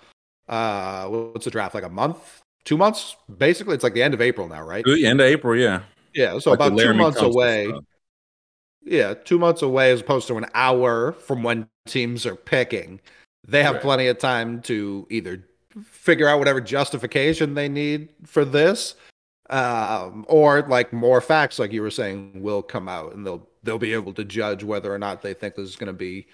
uh 0.49 1.07
what's 1.07 1.45
the 1.45 1.51
draft 1.51 1.75
like 1.75 1.85
a 1.85 1.89
month, 1.89 2.41
two 2.65 2.77
months? 2.77 3.17
Basically, 3.39 3.75
it's 3.75 3.85
like 3.85 3.95
the 3.95 4.03
end 4.03 4.15
of 4.15 4.21
April 4.21 4.49
now, 4.49 4.63
right? 4.63 4.85
Good 4.85 5.03
end 5.05 5.21
of 5.21 5.27
April, 5.27 5.57
yeah. 5.57 5.83
Yeah, 6.15 6.39
so 6.39 6.51
Like 6.51 6.61
about 6.61 6.79
two 6.79 6.95
months 6.95 7.21
away. 7.21 7.73
Yeah, 8.83 9.15
two 9.15 9.39
months 9.39 9.63
away 9.63 9.93
as 9.93 10.01
opposed 10.01 10.27
to 10.29 10.37
an 10.39 10.47
hour 10.55 11.13
from 11.13 11.43
when 11.43 11.69
teams 11.87 12.25
are 12.25 12.37
picking. 12.37 13.01
They 13.47 13.63
have 13.63 13.75
Right. 13.75 13.83
plenty 13.83 14.07
of 14.09 14.19
time 14.19 14.63
to 14.63 15.07
either 15.11 15.45
figure 15.85 16.29
out 16.29 16.39
whatever 16.39 16.61
justification 16.61 17.55
they 17.55 17.69
need 17.69 18.09
for 18.25 18.45
this, 18.45 18.95
um, 19.51 20.25
or 20.29 20.63
like 20.63 20.93
more 20.93 21.21
facts, 21.21 21.59
like 21.59 21.73
you 21.73 21.83
were 21.83 21.91
saying, 21.91 22.43
will 22.43 22.63
come 22.63 22.89
out, 22.89 23.15
and 23.15 23.27
they'll 23.27 23.47
they'll 23.63 23.79
be 23.79 23.93
able 23.93 24.13
to 24.15 24.25
judge 24.25 24.63
whether 24.63 24.93
or 24.93 24.99
not 24.99 25.23
they 25.23 25.35
think 25.35 25.55
this 25.55 25.69
is 25.69 25.77
going 25.77 25.89
to 25.89 25.93
be 25.93 26.27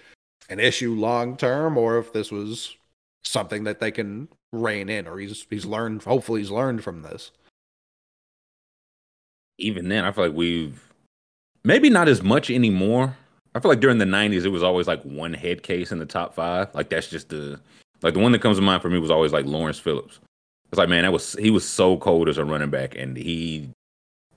an 0.49 0.59
issue 0.59 0.93
long 0.93 1.37
term, 1.37 1.77
or 1.77 1.97
if 1.97 2.13
this 2.13 2.31
was 2.31 2.75
something 3.23 3.63
that 3.63 3.79
they 3.79 3.91
can 3.91 4.27
rein 4.51 4.89
in, 4.89 5.07
or 5.07 5.17
he's 5.17 5.45
he's 5.49 5.65
learned. 5.65 6.03
Hopefully, 6.03 6.41
he's 6.41 6.51
learned 6.51 6.83
from 6.83 7.01
this. 7.01 7.31
Even 9.57 9.89
then, 9.89 10.03
I 10.03 10.11
feel 10.11 10.27
like 10.27 10.35
we've 10.35 10.81
maybe 11.63 11.89
not 11.89 12.07
as 12.07 12.21
much 12.21 12.49
anymore. 12.49 13.15
I 13.53 13.59
feel 13.61 13.69
like 13.69 13.79
during 13.79 13.97
the 13.97 14.05
'90s, 14.05 14.43
it 14.43 14.49
was 14.49 14.63
always 14.63 14.87
like 14.87 15.01
one 15.03 15.33
head 15.33 15.63
case 15.63 15.91
in 15.91 15.99
the 15.99 16.05
top 16.05 16.33
five. 16.35 16.73
Like 16.75 16.89
that's 16.89 17.07
just 17.07 17.29
the 17.29 17.59
like 18.05 18.13
the 18.13 18.19
one 18.19 18.31
that 18.33 18.41
comes 18.41 18.57
to 18.57 18.61
mind 18.61 18.83
for 18.83 18.89
me 18.91 18.99
was 18.99 19.09
always 19.09 19.33
like 19.33 19.47
Lawrence 19.47 19.79
Phillips. 19.79 20.19
It's 20.69 20.77
like 20.77 20.89
man, 20.89 21.01
that 21.01 21.11
was 21.11 21.33
he 21.39 21.49
was 21.49 21.67
so 21.67 21.97
cold 21.97 22.29
as 22.29 22.37
a 22.37 22.45
running 22.45 22.69
back, 22.69 22.93
and 22.95 23.17
he 23.17 23.67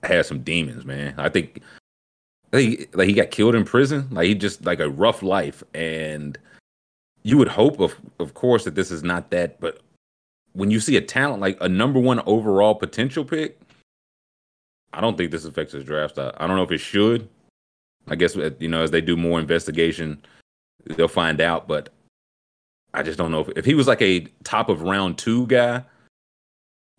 had 0.01 0.25
some 0.25 0.41
demons, 0.41 0.85
man. 0.85 1.13
I 1.19 1.29
think 1.29 1.61
he 2.51 2.87
like 2.93 3.07
he 3.07 3.13
got 3.13 3.29
killed 3.29 3.53
in 3.53 3.65
prison. 3.65 4.07
Like 4.09 4.25
he 4.25 4.33
just 4.33 4.65
like 4.65 4.79
a 4.79 4.89
rough 4.89 5.21
life, 5.21 5.63
and 5.75 6.35
you 7.21 7.37
would 7.37 7.47
hope, 7.47 7.79
of 7.79 7.95
of 8.19 8.33
course, 8.33 8.63
that 8.63 8.73
this 8.73 8.89
is 8.89 9.03
not 9.03 9.29
that. 9.29 9.59
But 9.59 9.81
when 10.53 10.71
you 10.71 10.79
see 10.79 10.97
a 10.97 11.01
talent 11.01 11.39
like 11.39 11.59
a 11.61 11.69
number 11.69 11.99
one 11.99 12.21
overall 12.25 12.73
potential 12.73 13.23
pick, 13.23 13.59
I 14.93 14.99
don't 14.99 15.15
think 15.15 15.29
this 15.29 15.45
affects 15.45 15.73
his 15.73 15.83
draft 15.83 16.15
stock. 16.15 16.33
I 16.39 16.47
don't 16.47 16.57
know 16.57 16.63
if 16.63 16.71
it 16.71 16.79
should. 16.79 17.29
I 18.07 18.15
guess 18.15 18.35
uh, 18.35 18.49
you 18.57 18.67
know 18.67 18.81
as 18.81 18.89
they 18.89 19.01
do 19.01 19.15
more 19.15 19.39
investigation, 19.39 20.19
they'll 20.87 21.07
find 21.07 21.39
out. 21.39 21.67
But 21.67 21.89
I 22.93 23.03
just 23.03 23.17
don't 23.17 23.31
know 23.31 23.41
if 23.41 23.49
if 23.57 23.65
he 23.65 23.73
was 23.73 23.87
like 23.87 24.01
a 24.01 24.21
top 24.43 24.69
of 24.69 24.81
round 24.81 25.17
two 25.17 25.47
guy, 25.47 25.83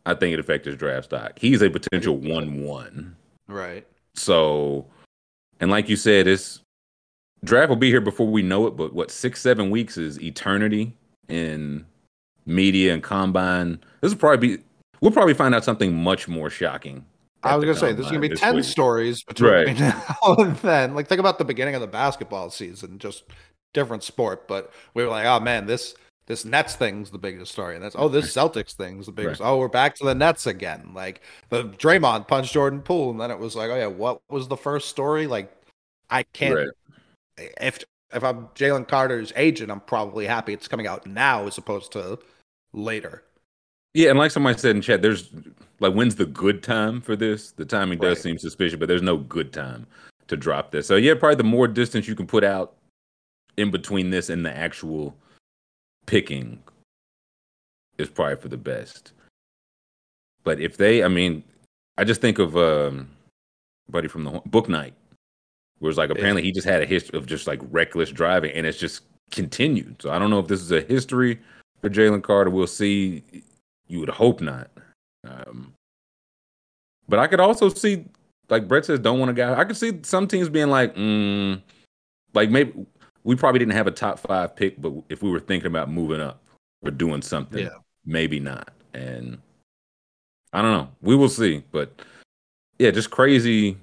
I 0.06 0.14
think 0.14 0.32
it 0.34 0.40
affects 0.40 0.66
his 0.66 0.76
draft 0.76 1.06
stock. 1.06 1.38
He's 1.38 1.62
a 1.62 1.70
potential 1.70 2.16
one 2.16 2.62
one. 2.62 3.16
Right. 3.48 3.86
So, 4.14 4.86
and 5.60 5.70
like 5.70 5.88
you 5.88 5.96
said, 5.96 6.26
it's 6.26 6.60
draft 7.44 7.68
will 7.68 7.76
be 7.76 7.90
here 7.90 8.00
before 8.00 8.28
we 8.28 8.42
know 8.42 8.66
it. 8.66 8.76
But 8.76 8.92
what 8.92 9.10
six 9.10 9.40
seven 9.40 9.70
weeks 9.70 9.96
is 9.96 10.20
eternity 10.20 10.94
in 11.28 11.84
media 12.46 12.94
and 12.94 13.02
combine. 13.02 13.80
This 14.00 14.12
will 14.12 14.18
probably 14.18 14.56
be. 14.56 14.62
We'll 15.00 15.12
probably 15.12 15.34
find 15.34 15.54
out 15.54 15.64
something 15.64 15.94
much 15.94 16.28
more 16.28 16.50
shocking. 16.50 17.04
I 17.42 17.56
was 17.56 17.64
gonna 17.64 17.76
say 17.76 17.92
there's 17.94 18.08
gonna 18.08 18.20
be 18.20 18.28
ten 18.28 18.56
week. 18.56 18.64
stories 18.64 19.22
between 19.22 19.50
Right. 19.50 19.78
now 19.80 20.34
and 20.38 20.56
then. 20.56 20.94
Like 20.94 21.08
think 21.08 21.20
about 21.20 21.38
the 21.38 21.44
beginning 21.44 21.74
of 21.74 21.80
the 21.80 21.86
basketball 21.86 22.50
season, 22.50 22.98
just 22.98 23.24
different 23.72 24.02
sport. 24.02 24.48
But 24.48 24.72
we 24.94 25.02
were 25.02 25.10
like, 25.10 25.26
oh 25.26 25.40
man, 25.40 25.66
this 25.66 25.94
this 26.26 26.44
Nets 26.44 26.76
thing's 26.76 27.10
the 27.10 27.18
biggest 27.18 27.52
story, 27.52 27.74
and 27.74 27.84
that's 27.84 27.96
oh 27.98 28.08
this 28.08 28.32
Celtics 28.32 28.72
thing's 28.72 29.06
the 29.06 29.12
biggest. 29.12 29.40
Oh, 29.42 29.58
we're 29.58 29.68
back 29.68 29.96
to 29.96 30.04
the 30.04 30.14
Nets 30.14 30.46
again. 30.46 30.90
Like 30.94 31.22
the 31.48 31.64
Draymond 31.64 32.28
punched 32.28 32.52
Jordan 32.52 32.82
Poole, 32.82 33.10
and 33.10 33.20
then 33.20 33.30
it 33.30 33.38
was 33.38 33.56
like, 33.56 33.70
oh 33.70 33.76
yeah, 33.76 33.86
what 33.86 34.22
was 34.30 34.48
the 34.48 34.56
first 34.56 34.88
story? 34.88 35.26
Like 35.26 35.52
I 36.08 36.22
can't. 36.22 36.54
Right. 36.54 37.50
If 37.60 37.82
if 38.12 38.22
I'm 38.22 38.48
Jalen 38.54 38.88
Carter's 38.88 39.32
agent, 39.36 39.70
I'm 39.70 39.80
probably 39.80 40.26
happy 40.26 40.52
it's 40.52 40.68
coming 40.68 40.86
out 40.86 41.06
now 41.06 41.46
as 41.46 41.58
opposed 41.58 41.92
to 41.92 42.18
later. 42.72 43.24
Yeah, 43.94 44.10
and 44.10 44.18
like 44.18 44.30
somebody 44.30 44.56
said 44.56 44.76
in 44.76 44.82
chat, 44.82 45.02
there's 45.02 45.30
like 45.80 45.94
when's 45.94 46.14
the 46.14 46.26
good 46.26 46.62
time 46.62 47.00
for 47.00 47.16
this? 47.16 47.50
The 47.52 47.64
timing 47.64 47.98
does 47.98 48.20
seem 48.20 48.38
suspicious, 48.38 48.78
but 48.78 48.86
there's 48.86 49.02
no 49.02 49.16
good 49.16 49.52
time 49.52 49.86
to 50.28 50.36
drop 50.36 50.70
this. 50.70 50.86
So 50.86 50.94
yeah, 50.94 51.14
probably 51.14 51.36
the 51.36 51.44
more 51.44 51.66
distance 51.66 52.06
you 52.06 52.14
can 52.14 52.28
put 52.28 52.44
out 52.44 52.74
in 53.56 53.70
between 53.70 54.10
this 54.10 54.30
and 54.30 54.44
the 54.44 54.56
actual 54.56 55.16
picking 56.06 56.62
is 57.98 58.08
probably 58.08 58.36
for 58.36 58.48
the 58.48 58.56
best. 58.56 59.12
But 60.42 60.60
if 60.60 60.76
they, 60.76 61.04
I 61.04 61.08
mean, 61.08 61.44
I 61.98 62.04
just 62.04 62.20
think 62.20 62.38
of 62.38 62.56
um, 62.56 63.10
buddy 63.88 64.08
from 64.08 64.24
the 64.24 64.30
Bouknight, 64.48 64.92
where 65.78 65.90
it's 65.90 65.98
like 65.98 66.10
apparently 66.10 66.42
he 66.42 66.52
just 66.52 66.66
had 66.66 66.82
a 66.82 66.86
history 66.86 67.18
of 67.18 67.26
just 67.26 67.46
like 67.46 67.60
reckless 67.70 68.10
driving, 68.10 68.52
and 68.52 68.66
it's 68.66 68.78
just 68.78 69.02
continued. 69.30 70.00
So 70.00 70.10
I 70.10 70.18
don't 70.18 70.30
know 70.30 70.38
if 70.38 70.48
this 70.48 70.60
is 70.60 70.72
a 70.72 70.80
history 70.80 71.38
for 71.80 71.90
Jalen 71.90 72.22
Carter. 72.22 72.50
We'll 72.50 72.66
see. 72.66 73.22
You 73.86 74.00
would 74.00 74.08
hope 74.08 74.40
not. 74.40 74.70
Um, 75.26 75.74
but 77.08 77.18
I 77.18 77.26
could 77.26 77.40
also 77.40 77.68
see, 77.68 78.04
like 78.48 78.68
Brett 78.68 78.86
says, 78.86 79.00
don't 79.00 79.18
want 79.18 79.30
a 79.30 79.34
guy. 79.34 79.58
I 79.58 79.64
could 79.64 79.76
see 79.76 80.00
some 80.02 80.26
teams 80.26 80.48
being 80.48 80.68
like, 80.68 80.94
mm, 80.94 81.60
like 82.34 82.50
maybe 82.50 82.86
we 83.24 83.36
probably 83.36 83.58
didn't 83.58 83.74
have 83.74 83.86
a 83.86 83.92
top 83.92 84.18
five 84.18 84.56
pick, 84.56 84.80
but 84.80 84.92
if 85.08 85.22
we 85.22 85.30
were 85.30 85.40
thinking 85.40 85.66
about 85.66 85.90
moving 85.90 86.20
up 86.20 86.42
or 86.82 86.90
doing 86.90 87.22
something, 87.22 87.66
Yeah. 87.66 87.78
maybe 88.04 88.40
not. 88.40 88.72
And 88.94 89.38
I 90.52 90.62
don't 90.62 90.72
know. 90.72 90.88
We 91.02 91.14
will 91.16 91.28
see. 91.28 91.62
But 91.70 92.00
yeah, 92.78 92.90
just 92.90 93.10
crazy, 93.10 93.76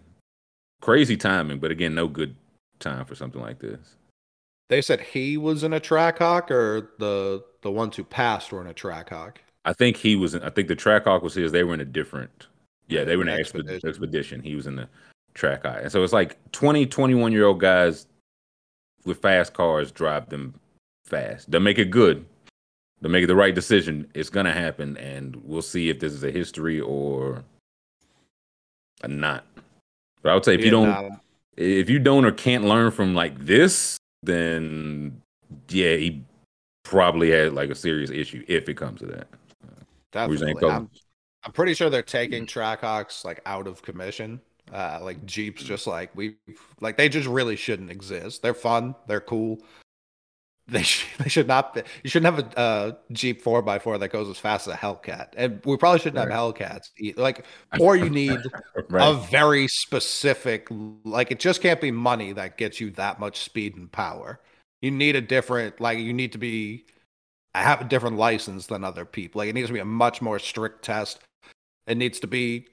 crazy 0.81 1.15
timing. 1.17 1.59
But 1.59 1.71
again, 1.71 1.95
no 1.95 2.07
good 2.07 2.35
time 2.79 3.05
for 3.05 3.15
something 3.15 3.41
like 3.41 3.59
this. 3.59 3.95
They 4.69 4.81
said 4.81 4.99
he 4.99 5.37
was 5.37 5.63
in 5.63 5.71
a 5.73 5.79
Trackhawk, 5.79 6.51
or 6.51 6.91
the 6.99 7.43
the 7.61 7.71
ones 7.71 7.95
who 7.95 8.03
passed 8.03 8.51
were 8.51 8.59
in 8.59 8.67
a 8.67 8.73
Trackhawk. 8.73 9.37
I 9.63 9.73
think 9.73 9.95
he 9.95 10.15
was. 10.17 10.35
In, 10.35 10.43
I 10.43 10.49
think 10.49 10.67
the 10.67 10.75
Trackhawk 10.75 11.21
was 11.21 11.33
his. 11.35 11.51
They 11.53 11.63
were 11.63 11.73
in 11.73 11.79
a 11.81 11.85
different. 11.85 12.47
Yeah, 12.89 13.03
they 13.05 13.15
were 13.15 13.23
in 13.23 13.29
an 13.29 13.39
expedition. 13.39 13.87
Expedition. 13.87 14.41
He 14.41 14.55
was 14.55 14.67
in 14.67 14.75
the 14.75 14.89
Trackhawk, 15.35 15.83
and 15.83 15.91
so 15.91 16.03
it's 16.03 16.11
like 16.13 16.37
20, 16.51 16.85
21 16.85 17.31
year 17.31 17.45
old 17.45 17.61
guys 17.61 18.07
with 19.07 19.21
fast 19.21 19.53
cars 19.53 19.91
drive 19.91 20.29
them 20.29 20.53
fast. 21.05 21.49
They'll 21.49 21.61
make 21.61 21.79
it 21.79 21.89
good. 21.89 22.25
They'll 23.01 23.11
make 23.11 23.27
the 23.27 23.35
right 23.35 23.55
decision. 23.55 24.09
It's 24.13 24.29
gonna 24.29 24.53
happen, 24.53 24.97
and 24.97 25.35
we'll 25.43 25.61
see 25.61 25.89
if 25.89 25.99
this 25.99 26.13
is 26.13 26.23
a 26.23 26.31
history 26.31 26.79
or 26.79 27.43
a 29.03 29.07
not. 29.07 29.45
But 30.21 30.31
I 30.31 30.33
would 30.35 30.45
say 30.45 30.55
if 30.55 30.65
you 30.65 30.71
don't, 30.71 30.89
nah, 30.89 31.09
if 31.55 31.89
you 31.89 31.99
don't 31.99 32.25
or 32.25 32.31
can't 32.31 32.65
learn 32.65 32.91
from 32.91 33.15
like 33.15 33.37
this, 33.39 33.97
then 34.23 35.21
yeah, 35.69 35.95
he 35.95 36.23
probably 36.83 37.31
had 37.31 37.53
like 37.53 37.69
a 37.69 37.75
serious 37.75 38.09
issue 38.09 38.43
if 38.47 38.67
it 38.69 38.75
comes 38.75 38.99
to 39.01 39.05
that. 39.07 39.27
What 40.13 40.27
were 40.27 40.33
you 40.33 40.39
saying, 40.39 40.55
definitely. 40.55 40.75
I'm, 40.75 40.89
I'm 41.43 41.51
pretty 41.51 41.73
sure 41.73 41.89
they're 41.89 42.01
taking 42.01 42.45
Trackhawks 42.45 43.23
like 43.23 43.41
out 43.45 43.67
of 43.67 43.81
commission. 43.81 44.41
Uh, 44.71 44.99
like 45.01 45.25
Jeeps, 45.25 45.63
just 45.63 45.87
like 45.87 46.13
we, 46.15 46.35
like 46.81 46.97
they 46.97 47.07
just 47.09 47.27
really 47.27 47.55
shouldn't 47.55 47.89
exist. 47.89 48.41
They're 48.41 48.53
fun. 48.53 48.95
They're 49.07 49.21
cool. 49.21 49.59
They 50.69 50.83
sh- 50.83 51.07
they 51.17 51.29
should 51.29 51.47
not. 51.47 51.73
Be, 51.75 51.83
you 52.03 52.09
shouldn't 52.09 52.35
have 52.35 52.53
a 52.53 52.59
uh, 52.59 52.91
Jeep 53.13 53.41
four 53.41 53.63
x 53.69 53.81
four 53.85 53.97
that 53.97 54.09
goes 54.09 54.27
as 54.27 54.37
fast 54.37 54.67
as 54.67 54.73
a 54.73 54.75
Hellcat, 54.77 55.29
and 55.37 55.61
we 55.63 55.77
probably 55.77 55.99
shouldn't 55.99 56.17
have 56.17 56.27
Hellcats. 56.27 56.89
e- 56.99 57.13
Like, 57.15 57.45
or 57.79 57.95
you 57.95 58.09
need 58.09 58.41
Right. 58.89 59.07
a 59.07 59.13
very 59.13 59.69
specific 59.69 60.67
like 61.05 61.31
it 61.31 61.39
just 61.39 61.61
can't 61.61 61.79
be 61.79 61.91
money 61.91 62.33
that 62.33 62.57
gets 62.57 62.81
you 62.81 62.91
that 62.91 63.17
much 63.17 63.39
speed 63.39 63.77
and 63.77 63.89
power 63.89 64.41
you 64.81 64.91
need 64.91 65.15
a 65.15 65.21
different 65.21 65.79
like 65.79 65.99
you 65.99 66.11
need 66.13 66.33
to 66.33 66.37
be 66.37 66.85
I 67.55 67.63
have 67.63 67.79
a 67.81 67.85
different 67.85 68.17
license 68.17 68.67
than 68.67 68.83
other 68.83 69.05
people 69.05 69.39
like 69.39 69.49
it 69.49 69.53
needs 69.55 69.67
to 69.67 69.73
be 69.73 69.79
a 69.79 69.85
much 69.85 70.21
more 70.21 70.37
strict 70.37 70.83
test 70.83 71.19
it 71.87 71.97
needs 71.97 72.19
to 72.19 72.27
be 72.27 72.67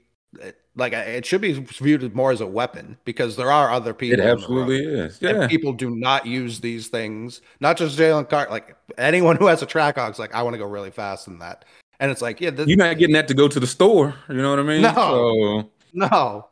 like 0.75 0.93
uh, 0.93 0.97
it 0.97 1.25
should 1.25 1.41
be 1.41 1.53
viewed 1.53 2.13
more 2.15 2.31
as 2.31 2.41
a 2.41 2.47
weapon 2.47 2.97
because 3.05 3.35
there 3.35 3.51
are 3.51 3.71
other 3.71 3.93
people 3.93 4.19
it 4.19 4.25
absolutely 4.25 4.79
is. 4.85 5.21
And 5.21 5.41
Yeah. 5.41 5.47
people 5.47 5.73
do 5.73 5.89
not 5.95 6.25
use 6.25 6.59
these 6.59 6.87
things. 6.87 7.41
Not 7.59 7.77
just 7.77 7.97
Jalen 7.97 8.29
Carter. 8.29 8.51
Like 8.51 8.75
anyone 8.97 9.35
who 9.39 9.47
has 9.47 9.61
a 9.61 9.65
Trackhawk's 9.65 10.19
like, 10.19 10.33
I 10.33 10.43
want 10.43 10.53
to 10.53 10.57
go 10.57 10.65
really 10.65 10.91
fast 10.91 11.27
in 11.27 11.39
that. 11.39 11.65
And 11.99 12.11
it's 12.11 12.21
like, 12.21 12.41
yeah, 12.41 12.49
this, 12.49 12.67
You're 12.67 12.77
not 12.77 12.97
getting 12.97 13.13
that 13.13 13.27
to 13.29 13.33
go 13.33 13.47
to 13.47 13.59
the 13.59 13.67
store. 13.67 14.15
You 14.27 14.35
know 14.35 14.49
what 14.49 14.59
I 14.59 14.63
mean? 14.63 14.81
No. 14.81 14.93
So, 14.93 15.69
no. 15.93 16.47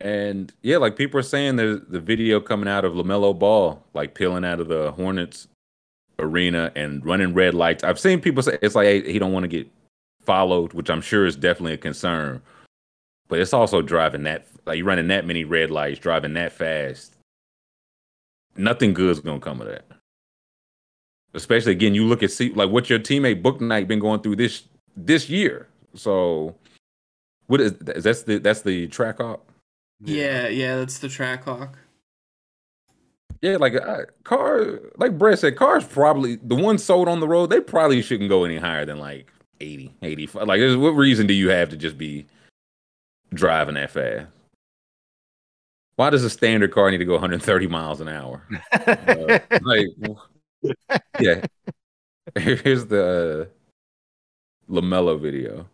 and 0.00 0.52
yeah, 0.62 0.76
like 0.76 0.96
people 0.96 1.18
are 1.18 1.24
saying 1.24 1.56
there's 1.56 1.80
the 1.88 2.00
video 2.00 2.40
coming 2.40 2.68
out 2.68 2.84
of 2.84 2.92
LaMelo 2.92 3.36
Ball, 3.36 3.82
like 3.92 4.14
peeling 4.14 4.44
out 4.44 4.60
of 4.60 4.68
the 4.68 4.92
Hornets 4.92 5.48
arena 6.20 6.70
and 6.76 7.04
running 7.04 7.34
red 7.34 7.54
lights. 7.54 7.82
I've 7.82 7.98
seen 7.98 8.20
people 8.20 8.42
say 8.42 8.56
it's 8.62 8.76
like 8.76 8.86
hey, 8.86 9.10
he 9.12 9.18
don't 9.18 9.32
want 9.32 9.44
to 9.44 9.48
get 9.48 9.68
followed, 10.24 10.72
which 10.72 10.90
I'm 10.90 11.00
sure 11.00 11.26
is 11.26 11.36
definitely 11.36 11.74
a 11.74 11.78
concern. 11.78 12.42
But 13.28 13.40
it's 13.40 13.52
also 13.52 13.82
driving 13.82 14.24
that 14.24 14.46
like 14.66 14.78
you're 14.78 14.86
running 14.86 15.08
that 15.08 15.26
many 15.26 15.44
red 15.44 15.70
lights, 15.70 15.98
driving 15.98 16.34
that 16.34 16.52
fast. 16.52 17.16
Nothing 18.56 18.94
good's 18.94 19.20
gonna 19.20 19.40
come 19.40 19.60
of 19.60 19.68
that. 19.68 19.84
Especially 21.32 21.72
again, 21.72 21.94
you 21.94 22.04
look 22.04 22.22
at 22.22 22.30
see 22.30 22.50
like 22.50 22.70
what 22.70 22.88
your 22.88 22.98
teammate 22.98 23.42
Bouknight 23.42 23.88
been 23.88 23.98
going 23.98 24.20
through 24.20 24.36
this 24.36 24.64
this 24.96 25.28
year. 25.28 25.68
So 25.94 26.54
what 27.46 27.60
is 27.60 27.72
that's 27.78 28.22
the 28.22 28.38
that's 28.38 28.62
the 28.62 28.88
Trackhawk? 28.88 29.40
Yeah, 30.00 30.48
yeah, 30.48 30.76
that's 30.76 30.98
the 30.98 31.08
Trackhawk. 31.08 31.74
Yeah, 33.42 33.56
like 33.56 33.74
uh, 33.74 34.06
car, 34.22 34.80
like 34.96 35.18
Brett 35.18 35.38
said, 35.38 35.56
cars 35.56 35.84
probably 35.84 36.36
the 36.36 36.54
ones 36.54 36.82
sold 36.82 37.08
on 37.08 37.20
the 37.20 37.28
road. 37.28 37.50
They 37.50 37.60
probably 37.60 38.00
shouldn't 38.00 38.30
go 38.30 38.44
any 38.44 38.56
higher 38.56 38.86
than 38.86 38.98
like 38.98 39.30
80, 39.60 39.94
85. 40.02 40.46
Like, 40.48 40.60
there's- 40.60 40.76
what 40.76 40.90
reason 40.90 41.26
do 41.26 41.34
you 41.34 41.50
have 41.50 41.68
to 41.70 41.76
just 41.76 41.96
be 41.98 42.26
driving 43.32 43.74
that 43.74 43.90
fast? 43.90 44.30
Why 45.96 46.10
does 46.10 46.24
a 46.24 46.30
standard 46.30 46.72
car 46.72 46.90
need 46.90 46.98
to 46.98 47.04
go 47.04 47.12
130 47.12 47.66
miles 47.68 48.00
an 48.00 48.08
hour? 48.08 48.42
Uh, 48.72 49.38
like, 49.62 49.86
yeah. 51.20 51.44
Here's 52.36 52.86
the 52.86 53.48
uh, 54.68 54.72
LaMelo 54.72 55.20
video. 55.20 55.66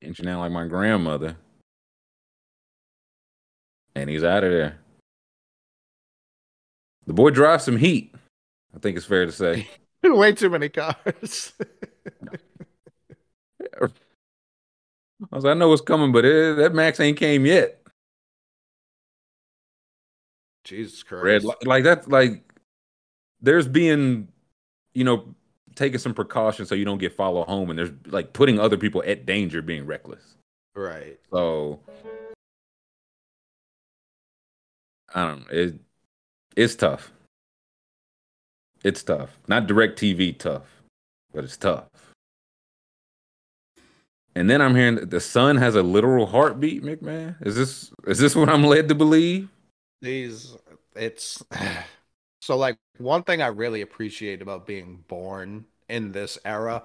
Inching 0.00 0.28
out 0.28 0.40
like 0.40 0.52
my 0.52 0.66
grandmother. 0.66 1.36
And 3.94 4.10
he's 4.10 4.24
out 4.24 4.44
of 4.44 4.50
there. 4.50 4.78
The 7.06 7.12
boy 7.12 7.30
drives 7.30 7.64
some 7.64 7.76
heat. 7.76 8.14
I 8.74 8.78
think 8.78 8.96
it's 8.96 9.06
fair 9.06 9.26
to 9.26 9.32
say. 9.32 9.68
Way 10.02 10.32
too 10.32 10.50
many 10.50 10.68
cars. 10.68 11.52
I 13.82 15.34
was 15.34 15.44
like, 15.44 15.52
I 15.52 15.54
know 15.54 15.68
what's 15.70 15.80
coming, 15.82 16.12
but 16.12 16.24
it, 16.24 16.56
that 16.56 16.74
Max 16.74 17.00
ain't 17.00 17.16
came 17.16 17.46
yet. 17.46 17.80
Jesus 20.64 21.02
Christ. 21.02 21.24
Red 21.24 21.44
li- 21.44 21.54
like 21.64 21.84
that's 21.84 22.06
like 22.08 22.42
there's 23.40 23.68
being, 23.68 24.28
you 24.94 25.04
know, 25.04 25.34
taking 25.74 25.98
some 25.98 26.12
precautions 26.12 26.68
so 26.68 26.74
you 26.74 26.84
don't 26.84 26.98
get 26.98 27.16
followed 27.16 27.46
home, 27.46 27.70
and 27.70 27.78
there's 27.78 27.92
like 28.06 28.32
putting 28.32 28.58
other 28.58 28.76
people 28.76 29.02
at 29.06 29.24
danger 29.26 29.62
being 29.62 29.86
reckless. 29.86 30.36
Right. 30.74 31.18
So 31.30 31.80
I 35.14 35.26
don't 35.26 35.40
know. 35.40 35.46
It 35.50 35.74
it's 36.56 36.74
tough. 36.74 37.12
It's 38.82 39.02
tough. 39.02 39.38
Not 39.46 39.66
DirecTV 39.66 40.38
tough, 40.38 40.82
but 41.32 41.44
it's 41.44 41.56
tough. 41.56 41.84
And 44.34 44.50
then 44.50 44.60
I'm 44.60 44.74
hearing 44.74 44.96
that 44.96 45.10
the 45.10 45.20
sun 45.20 45.56
has 45.56 45.74
a 45.74 45.82
literal 45.82 46.26
heartbeat, 46.26 46.82
McMahon. 46.82 47.36
Is 47.44 47.56
this 47.56 47.90
is 48.06 48.18
this 48.18 48.36
what 48.36 48.48
I'm 48.48 48.64
led 48.64 48.88
to 48.88 48.94
believe? 48.94 49.48
These 50.02 50.56
it's 50.94 51.42
so 52.40 52.56
like 52.56 52.76
one 52.98 53.22
thing 53.22 53.40
I 53.42 53.48
really 53.48 53.80
appreciate 53.80 54.42
about 54.42 54.66
being 54.66 55.04
born 55.08 55.64
in 55.88 56.12
this 56.12 56.38
era 56.44 56.82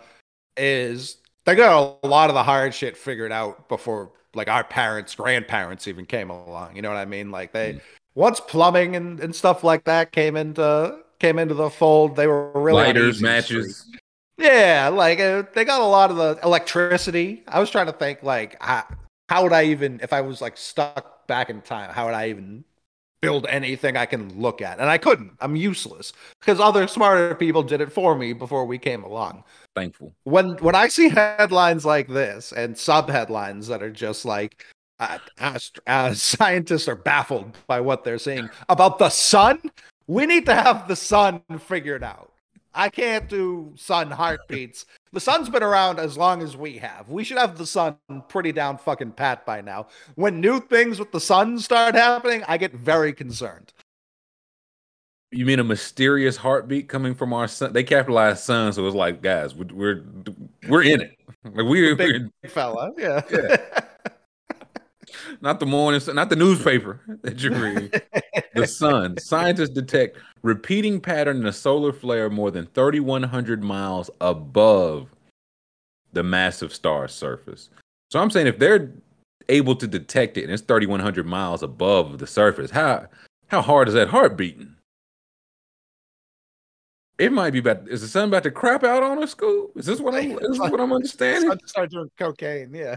is 0.56 1.18
they 1.46 1.56
got 1.56 2.00
a 2.04 2.08
lot 2.08 2.30
of 2.30 2.36
the 2.36 2.44
hard 2.44 2.74
shit 2.74 2.96
figured 2.96 3.32
out 3.32 3.68
before 3.68 4.12
like 4.34 4.48
our 4.48 4.64
parents, 4.64 5.16
grandparents 5.16 5.88
even 5.88 6.06
came 6.06 6.30
along. 6.30 6.78
You 6.78 6.82
know 6.82 6.90
what 6.90 6.98
I 6.98 7.06
mean? 7.06 7.32
Like 7.32 7.52
they 7.52 7.74
Mm. 7.74 7.82
Once 8.16 8.40
plumbing 8.40 8.96
and, 8.96 9.20
and 9.20 9.36
stuff 9.36 9.64
like 9.64 9.86
that 9.86 10.12
came 10.12 10.36
into 10.36 10.98
came 11.20 11.38
into 11.38 11.54
the 11.54 11.70
fold, 11.70 12.16
they 12.16 12.28
were 12.28 12.52
really 12.54 12.84
Lighters, 12.84 13.22
matches. 13.22 13.78
street. 13.78 14.02
Yeah, 14.38 14.90
like 14.92 15.20
uh, 15.20 15.44
they 15.54 15.64
got 15.66 15.82
a 15.82 15.86
lot 15.86 16.10
of 16.10 16.18
the 16.18 16.40
electricity. 16.44 17.44
I 17.48 17.60
was 17.60 17.70
trying 17.70 17.86
to 17.86 17.94
think 17.94 18.24
like 18.24 18.62
how, 18.62 18.86
how 19.30 19.44
would 19.44 19.54
I 19.54 19.66
even 19.66 20.00
if 20.02 20.14
I 20.14 20.22
was 20.22 20.42
like 20.42 20.58
stuck 20.58 21.28
back 21.28 21.50
in 21.50 21.62
time, 21.62 21.92
how 21.92 22.06
would 22.06 22.16
I 22.16 22.30
even 22.30 22.64
build 23.22 23.46
anything 23.48 23.96
I 23.96 24.08
can 24.08 24.40
look 24.40 24.62
at? 24.62 24.80
And 24.80 24.90
I 24.90 24.98
couldn't. 24.98 25.34
I'm 25.40 25.56
useless 25.56 26.12
because 26.40 26.60
other 26.60 26.88
smarter 26.88 27.36
people 27.36 27.62
did 27.62 27.82
it 27.82 27.92
for 27.92 28.16
me 28.16 28.34
before 28.34 28.66
we 28.66 28.80
came 28.80 29.04
along. 29.04 29.44
Thankful. 29.76 30.16
When 30.24 30.58
when 30.58 30.76
I 30.76 30.88
see 30.88 31.10
headlines 31.10 31.86
like 31.86 32.08
this 32.08 32.52
and 32.52 32.76
sub 32.78 33.10
headlines 33.10 33.68
that 33.68 33.84
are 33.84 33.92
just 33.92 34.26
like 34.26 34.66
uh, 35.02 35.18
ast- 35.40 35.80
uh, 35.88 36.14
scientists 36.14 36.88
are 36.88 36.96
baffled 36.96 37.58
by 37.68 37.82
what 37.82 38.04
they're 38.04 38.20
seeing 38.20 38.50
about 38.70 39.00
the 39.00 39.10
sun, 39.10 39.60
we 40.08 40.26
need 40.26 40.46
to 40.46 40.56
have 40.56 40.88
the 40.88 40.96
sun 40.96 41.42
figured 41.60 42.04
out. 42.04 42.32
I 42.74 42.88
can't 42.88 43.28
do 43.28 43.74
sun 43.76 44.12
heartbeats. 44.12 44.86
The 45.12 45.20
sun's 45.20 45.50
been 45.50 45.64
around 45.64 46.00
as 46.00 46.18
long 46.18 46.42
as 46.42 46.56
we 46.56 46.78
have. 46.78 47.10
We 47.10 47.26
should 47.26 47.38
have 47.38 47.58
the 47.58 47.66
sun 47.66 47.98
pretty 48.30 48.54
down 48.54 48.78
fucking 48.78 49.12
pat 49.14 49.46
by 49.46 49.60
now. 49.60 49.88
When 50.16 50.40
new 50.40 50.62
things 50.62 50.98
with 50.98 51.12
the 51.12 51.20
sun 51.20 51.60
start 51.60 51.96
happening, 51.96 52.44
I 52.48 52.58
get 52.58 52.72
very 52.72 53.12
concerned. 53.12 53.74
You 55.32 55.46
mean 55.46 55.60
a 55.60 55.66
mysterious 55.66 56.38
heartbeat 56.38 56.88
coming 56.88 57.16
from 57.16 57.34
our 57.34 57.48
sun? 57.48 57.74
They 57.74 57.84
capitalized 57.84 58.44
sun, 58.44 58.72
so 58.72 58.86
it's 58.86 58.96
like, 58.96 59.22
guys, 59.22 59.54
we're 59.56 59.74
we're, 59.74 60.04
we're 60.70 60.84
in 60.84 61.02
it. 61.02 61.18
Like 61.44 61.66
we're, 61.66 61.96
Big 61.96 62.30
we're 62.44 62.50
fella, 62.50 62.92
yeah. 62.98 63.22
Yeah. 63.32 63.58
Not 65.42 65.60
the 65.60 65.66
morning, 65.66 66.00
not 66.14 66.30
the 66.30 66.36
newspaper 66.36 67.02
that 67.24 67.42
you 67.42 67.52
read. 67.52 68.02
the 68.54 68.68
sun. 68.68 69.18
Scientists 69.18 69.70
detect 69.72 70.18
repeating 70.44 71.02
pattern 71.02 71.38
in 71.38 71.46
a 71.48 71.54
solar 71.54 71.92
flare 71.92 72.30
more 72.30 72.52
than 72.52 72.68
3,100 72.68 73.64
miles 73.64 74.10
above 74.22 75.10
the 76.14 76.24
massive 76.24 76.74
star's 76.74 77.14
surface. 77.14 77.70
So 78.12 78.20
I'm 78.20 78.30
saying 78.30 78.48
if 78.48 78.60
they're 78.60 78.92
able 79.50 79.76
to 79.76 79.88
detect 79.88 80.38
it 80.38 80.44
and 80.44 80.52
it's 80.52 80.62
3,100 80.62 81.26
miles 81.26 81.64
above 81.64 82.20
the 82.20 82.28
surface, 82.28 82.70
how 82.70 83.08
how 83.48 83.62
hard 83.62 83.88
is 83.88 83.94
that 83.96 84.10
heart 84.10 84.38
beating? 84.38 84.76
It 87.18 87.32
might 87.32 87.52
be 87.52 87.60
about. 87.60 87.88
Is 87.88 88.02
the 88.02 88.08
sun 88.08 88.30
about 88.30 88.44
to 88.44 88.52
crap 88.52 88.84
out 88.84 89.04
on 89.04 89.22
us, 89.22 89.36
Scoob? 89.36 89.78
Is 89.78 89.86
this 89.86 90.00
what 90.00 90.16
I'm? 90.16 90.32
Is 90.40 90.58
this 90.58 90.60
what 90.60 90.80
I'm 90.80 90.94
understanding? 90.94 91.50
Sun 91.50 91.60
start 91.68 91.92
doing 91.92 92.10
cocaine, 92.18 92.74
yeah. 92.74 92.96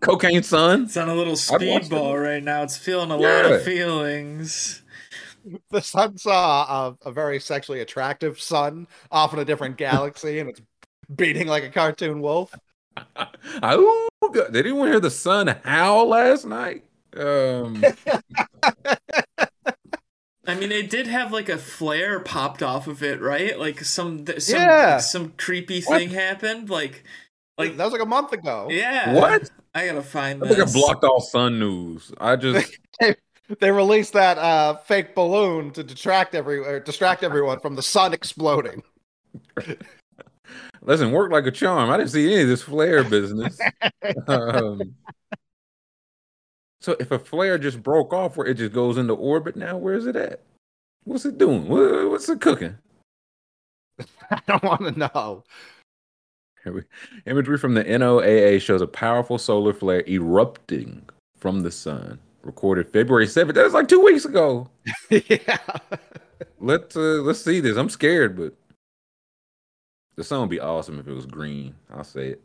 Cocaine 0.00 0.42
sun. 0.42 0.84
It's 0.84 0.96
on 0.96 1.08
a 1.08 1.14
little 1.14 1.34
speedball 1.34 2.22
right 2.22 2.42
now. 2.42 2.62
It's 2.62 2.76
feeling 2.76 3.10
a 3.10 3.16
lot 3.16 3.44
of 3.44 3.62
feelings. 3.62 4.82
the 5.70 5.82
sun 5.82 6.16
saw 6.16 6.94
a, 7.04 7.08
a 7.08 7.12
very 7.12 7.38
sexually 7.38 7.80
attractive 7.80 8.40
sun 8.40 8.86
off 9.10 9.32
in 9.34 9.38
a 9.38 9.44
different 9.44 9.76
galaxy 9.76 10.38
and 10.38 10.48
it's 10.50 10.62
beating 11.14 11.46
like 11.46 11.64
a 11.64 11.70
cartoon 11.70 12.20
wolf. 12.20 12.54
Oh, 13.62 14.08
God. 14.32 14.52
did 14.52 14.64
anyone 14.64 14.88
hear 14.88 15.00
the 15.00 15.10
sun 15.10 15.48
howl 15.64 16.08
last 16.08 16.46
night? 16.46 16.84
Um, 17.16 17.82
I 20.46 20.54
mean, 20.54 20.72
it 20.72 20.90
did 20.90 21.06
have 21.06 21.32
like 21.32 21.48
a 21.48 21.58
flare 21.58 22.20
popped 22.20 22.62
off 22.62 22.86
of 22.86 23.02
it, 23.02 23.20
right? 23.20 23.58
Like 23.58 23.82
some 23.84 24.26
some 24.38 24.60
Yeah. 24.60 24.98
some 24.98 25.32
creepy 25.36 25.82
What? 25.82 25.98
thing 25.98 26.10
happened. 26.10 26.68
Like, 26.70 27.04
like 27.58 27.76
that 27.76 27.84
was 27.84 27.92
like 27.92 28.02
a 28.02 28.06
month 28.06 28.32
ago. 28.32 28.68
yeah. 28.70 29.12
what? 29.12 29.50
I 29.74 29.86
gotta 29.86 30.02
find 30.02 30.42
I 30.42 30.48
think 30.48 30.60
I 30.60 30.72
blocked 30.72 31.04
all 31.04 31.20
sun 31.20 31.58
news. 31.58 32.12
I 32.18 32.36
just 32.36 32.78
They 33.60 33.70
released 33.70 34.14
that 34.14 34.38
uh, 34.38 34.76
fake 34.76 35.14
balloon 35.14 35.70
to 35.72 35.84
detract 35.84 36.34
every 36.34 36.58
or 36.58 36.80
distract 36.80 37.22
everyone 37.22 37.60
from 37.60 37.74
the 37.74 37.82
sun 37.82 38.14
exploding. 38.14 38.82
listen, 40.82 41.12
work 41.12 41.30
like 41.30 41.46
a 41.46 41.50
charm. 41.50 41.90
I 41.90 41.98
didn't 41.98 42.10
see 42.10 42.32
any 42.32 42.42
of 42.42 42.48
this 42.48 42.62
flare 42.62 43.04
business. 43.04 43.60
um, 44.28 44.94
so 46.80 46.96
if 46.98 47.10
a 47.10 47.18
flare 47.18 47.58
just 47.58 47.82
broke 47.82 48.14
off, 48.14 48.38
where 48.38 48.46
it 48.46 48.54
just 48.54 48.72
goes 48.72 48.96
into 48.96 49.14
orbit 49.14 49.56
now, 49.56 49.76
where 49.76 49.94
is 49.94 50.06
it 50.06 50.16
at? 50.16 50.40
What's 51.04 51.26
it 51.26 51.36
doing? 51.36 51.68
What's 51.68 52.30
it 52.30 52.40
cooking? 52.40 52.78
I 54.30 54.40
don't 54.46 54.62
want 54.62 54.82
to 54.82 54.98
know. 54.98 55.44
Here 56.64 56.72
we- 56.72 56.82
Imagery 57.26 57.58
from 57.58 57.74
the 57.74 57.84
NOAA 57.84 58.60
shows 58.60 58.80
a 58.80 58.86
powerful 58.86 59.38
solar 59.38 59.72
flare 59.74 60.02
erupting 60.08 61.08
from 61.36 61.60
the 61.60 61.70
sun. 61.70 62.18
Recorded 62.42 62.88
February 62.88 63.26
7th. 63.26 63.54
That 63.54 63.64
was 63.64 63.72
like 63.74 63.88
two 63.88 64.00
weeks 64.00 64.24
ago. 64.24 64.68
yeah. 65.10 65.58
Let's 66.60 66.96
uh, 66.96 67.22
let's 67.22 67.40
see 67.40 67.60
this. 67.60 67.76
I'm 67.76 67.88
scared, 67.88 68.36
but 68.36 68.54
the 70.16 70.24
sun 70.24 70.40
would 70.40 70.50
be 70.50 70.60
awesome 70.60 70.98
if 70.98 71.06
it 71.06 71.12
was 71.12 71.26
green. 71.26 71.74
I'll 71.90 72.04
say 72.04 72.28
it. 72.30 72.42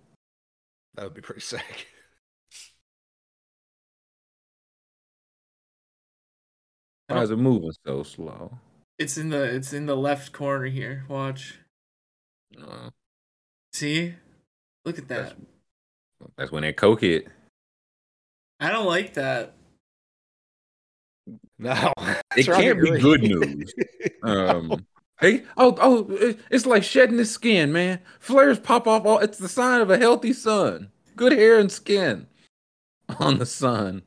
That 0.96 1.04
would 1.06 1.14
be 1.16 1.22
pretty 1.22 1.42
sick. 1.42 1.88
Why 7.08 7.24
is 7.24 7.32
it 7.32 7.38
moving 7.38 7.72
so 7.86 8.04
slow? 8.04 8.58
It's 8.98 9.18
in 9.18 9.30
the 9.30 9.44
it's 9.44 9.74
in 9.74 9.86
the 9.86 9.96
left 9.98 10.32
corner 10.32 10.66
here. 10.66 11.06
Watch. 11.08 11.60
Uh, 12.62 12.90
See? 13.80 14.14
Look 14.84 14.98
at 14.98 15.08
that. 15.08 15.38
that's 16.36 16.52
when 16.52 16.64
that 16.64 16.76
coke 16.76 17.00
hit. 17.00 17.30
I 18.60 18.72
don't 18.72 18.86
like 18.86 19.14
that. 19.14 19.56
No. 21.62 21.92
It 22.38 22.46
can't 22.46 22.82
be 22.82 22.88
agree. 22.88 23.00
good 23.02 23.22
news. 23.24 23.74
Um, 24.24 24.86
hey, 25.20 25.44
oh, 25.58 25.76
oh, 25.82 26.36
it's 26.50 26.66
like 26.66 26.84
shedding 26.84 27.18
the 27.18 27.26
skin, 27.26 27.74
man. 27.74 28.00
Flares 28.22 28.60
pop 28.60 28.88
off. 28.88 29.06
All 29.06 29.20
it's 29.20 29.38
the 29.38 29.50
sign 29.50 29.82
of 29.82 29.90
a 29.90 29.98
healthy 29.98 30.32
sun. 30.32 30.90
Good 31.18 31.34
hair 31.34 31.60
and 31.60 31.70
skin 31.70 32.28
on 33.20 33.40
the 33.40 33.46
sun. 33.46 34.04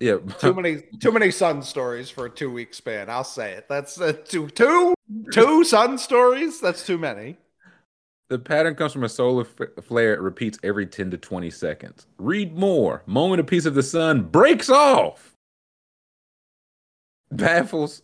Yeah, 0.00 0.18
too 0.38 0.54
many 0.54 0.84
too 1.00 1.12
many 1.12 1.30
sun 1.30 1.62
stories 1.62 2.08
for 2.08 2.24
a 2.26 2.30
two 2.30 2.50
week 2.50 2.72
span. 2.72 3.10
I'll 3.10 3.22
say 3.22 3.52
it. 3.52 3.66
That's 3.68 4.00
uh, 4.00 4.14
two 4.24 4.48
two 4.48 4.94
two 5.32 5.64
sun 5.64 5.98
stories. 5.98 6.62
That's 6.62 6.84
too 6.86 6.96
many. 6.96 7.36
The 8.34 8.40
pattern 8.40 8.74
comes 8.74 8.92
from 8.92 9.04
a 9.04 9.08
solar 9.08 9.46
f- 9.46 9.84
flare. 9.84 10.12
It 10.12 10.20
repeats 10.20 10.58
every 10.64 10.86
10 10.86 11.12
to 11.12 11.16
20 11.16 11.50
seconds. 11.50 12.08
Read 12.18 12.56
more. 12.56 13.04
Moment 13.06 13.40
a 13.40 13.44
piece 13.44 13.64
of 13.64 13.76
the 13.76 13.82
sun 13.84 14.22
breaks 14.24 14.68
off. 14.68 15.36
Baffles 17.30 18.02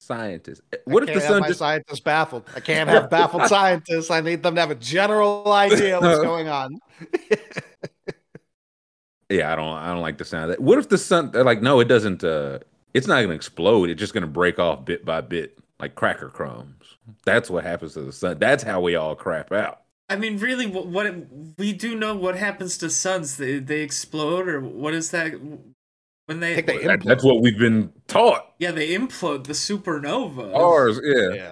scientists. 0.00 0.62
What 0.84 1.08
if 1.08 1.14
the 1.14 1.20
sun 1.20 1.44
just 1.46 1.60
scientists 1.60 2.00
baffled? 2.00 2.50
I 2.56 2.58
can't 2.58 2.90
have 2.90 3.08
baffled 3.08 3.42
scientists. 3.46 4.10
I 4.10 4.20
need 4.20 4.42
them 4.42 4.56
to 4.56 4.60
have 4.60 4.72
a 4.72 4.74
general 4.74 5.52
idea 5.52 6.00
what's 6.00 6.20
going 6.24 6.48
on. 6.48 6.80
Yeah, 9.30 9.52
I 9.52 9.56
don't 9.56 9.68
I 9.68 9.88
don't 9.88 10.00
like 10.00 10.16
the 10.16 10.24
sound 10.24 10.44
of 10.44 10.50
that. 10.56 10.60
What 10.60 10.78
if 10.78 10.88
the 10.88 10.96
sun 10.96 11.32
they're 11.32 11.44
like, 11.44 11.60
no, 11.60 11.80
it 11.80 11.84
doesn't 11.84 12.24
uh 12.24 12.60
it's 12.94 13.06
not 13.06 13.20
gonna 13.20 13.34
explode, 13.34 13.90
it's 13.90 14.00
just 14.00 14.14
gonna 14.14 14.26
break 14.26 14.58
off 14.58 14.86
bit 14.86 15.04
by 15.04 15.20
bit, 15.20 15.58
like 15.80 15.94
cracker 15.94 16.28
crumbs. 16.28 16.96
That's 17.24 17.50
what 17.50 17.64
happens 17.64 17.94
to 17.94 18.02
the 18.02 18.12
sun. 18.12 18.38
That's 18.38 18.62
how 18.62 18.80
we 18.80 18.94
all 18.96 19.14
crap 19.16 19.52
out. 19.52 19.82
I 20.08 20.16
mean, 20.16 20.38
really, 20.38 20.66
what, 20.66 20.86
what 20.86 21.06
it, 21.06 21.26
we 21.58 21.72
do 21.72 21.94
know 21.94 22.14
what 22.16 22.36
happens 22.36 22.78
to 22.78 22.88
suns? 22.90 23.36
They 23.36 23.58
they 23.58 23.80
explode, 23.82 24.48
or 24.48 24.60
what 24.60 24.94
is 24.94 25.10
that? 25.10 25.34
When 26.26 26.40
they, 26.40 26.60
they 26.62 26.86
That- 26.86 27.02
that's 27.04 27.24
what 27.24 27.40
we've 27.40 27.58
been 27.58 27.92
taught. 28.06 28.54
yeah, 28.58 28.70
they 28.70 28.94
implode 28.96 29.44
the 29.44 29.52
supernova. 29.54 30.54
Ours, 30.54 31.00
yeah. 31.02 31.34
Yeah, 31.34 31.50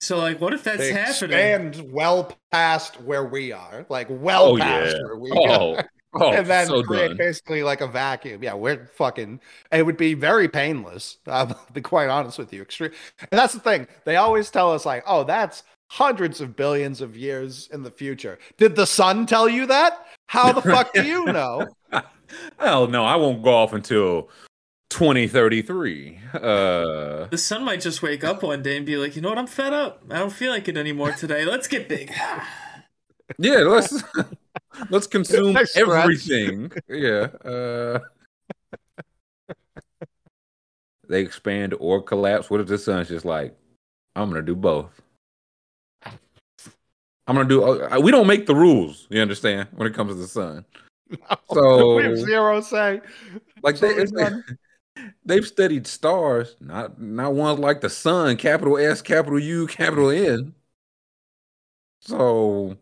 So 0.00 0.18
like, 0.18 0.40
what 0.40 0.52
if 0.54 0.64
that's 0.64 0.78
they 0.78 0.92
happening? 0.92 1.32
And 1.38 1.92
well 1.92 2.36
past 2.52 3.00
where 3.00 3.24
we 3.24 3.52
are, 3.52 3.86
like 3.88 4.08
well 4.10 4.52
Oh 4.52 4.58
past 4.58 4.96
yeah. 4.96 5.02
where 5.02 5.16
we 5.18 5.30
Oh, 5.32 5.76
are. 5.76 5.90
Oh, 6.18 6.32
and 6.32 6.46
then 6.46 6.66
so 6.66 6.82
create 6.82 7.08
done. 7.08 7.16
basically 7.16 7.62
like 7.62 7.80
a 7.80 7.86
vacuum. 7.86 8.42
Yeah, 8.42 8.54
we're 8.54 8.86
fucking. 8.94 9.40
It 9.70 9.84
would 9.84 9.96
be 9.96 10.14
very 10.14 10.48
painless. 10.48 11.18
I'll 11.26 11.58
be 11.72 11.80
quite 11.82 12.08
honest 12.08 12.38
with 12.38 12.52
you. 12.52 12.62
Extreme, 12.62 12.92
and 13.20 13.28
that's 13.38 13.52
the 13.52 13.60
thing. 13.60 13.86
They 14.04 14.16
always 14.16 14.50
tell 14.50 14.72
us 14.72 14.86
like, 14.86 15.04
"Oh, 15.06 15.24
that's 15.24 15.62
hundreds 15.88 16.40
of 16.40 16.56
billions 16.56 17.00
of 17.00 17.16
years 17.16 17.68
in 17.72 17.82
the 17.82 17.90
future." 17.90 18.38
Did 18.56 18.76
the 18.76 18.86
sun 18.86 19.26
tell 19.26 19.48
you 19.48 19.66
that? 19.66 20.06
How 20.26 20.52
the 20.52 20.62
fuck 20.62 20.92
do 20.94 21.04
you 21.04 21.26
know? 21.26 21.66
Hell 22.58 22.88
no, 22.88 23.04
I 23.04 23.16
won't 23.16 23.42
go 23.42 23.54
off 23.54 23.72
until 23.72 24.28
2033. 24.90 26.20
Uh, 26.34 27.26
The 27.26 27.38
sun 27.38 27.62
might 27.64 27.80
just 27.80 28.02
wake 28.02 28.24
up 28.24 28.42
one 28.42 28.62
day 28.62 28.76
and 28.76 28.84
be 28.86 28.96
like, 28.96 29.14
you 29.14 29.22
know 29.22 29.28
what? 29.28 29.38
I'm 29.38 29.46
fed 29.46 29.72
up. 29.72 30.02
I 30.10 30.18
don't 30.18 30.32
feel 30.32 30.50
like 30.50 30.66
it 30.68 30.76
anymore 30.76 31.12
today. 31.12 31.44
Let's 31.44 31.68
get 31.68 31.88
big. 31.88 32.12
yeah, 33.38 33.58
let's 33.58 34.02
let's 34.90 35.06
consume 35.06 35.56
everything. 35.76 36.70
Yeah. 36.88 37.28
Uh, 37.44 37.98
they 41.08 41.20
expand 41.20 41.74
or 41.78 42.02
collapse. 42.02 42.50
What 42.50 42.60
if 42.60 42.66
the 42.66 42.78
sun's 42.78 43.08
just 43.08 43.24
like, 43.24 43.56
I'm 44.16 44.28
gonna 44.28 44.42
do 44.42 44.56
both. 44.56 45.00
I'm 46.04 47.34
gonna 47.34 47.44
do. 47.48 47.62
uh, 47.64 47.98
we 48.00 48.10
don't 48.10 48.26
make 48.26 48.46
the 48.46 48.54
rules. 48.54 49.06
You 49.10 49.20
understand 49.20 49.68
when 49.72 49.86
it 49.86 49.94
comes 49.94 50.12
to 50.12 50.20
the 50.20 50.26
sun. 50.28 50.64
So- 51.52 51.96
we 51.96 52.02
have 52.02 52.16
zero 52.18 52.60
say. 52.60 53.00
Like 53.62 53.78
they, 53.78 53.90
So 53.94 53.98
it's 54.00 54.12
like- 54.12 54.32
they've 55.24 55.46
studied 55.46 55.86
stars, 55.86 56.56
not 56.60 57.00
not 57.00 57.34
ones 57.34 57.60
like 57.60 57.80
the 57.80 57.90
sun, 57.90 58.36
capital 58.36 58.76
S, 58.78 59.02
capital 59.02 59.38
U, 59.38 59.66
capital 59.68 60.10
N. 60.10 60.54
So 62.00 62.76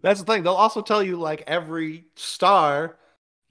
That's 0.00 0.20
the 0.20 0.26
thing. 0.26 0.42
They'll 0.42 0.54
also 0.54 0.80
tell 0.80 1.02
you 1.02 1.16
like 1.16 1.44
every 1.46 2.06
star 2.14 2.96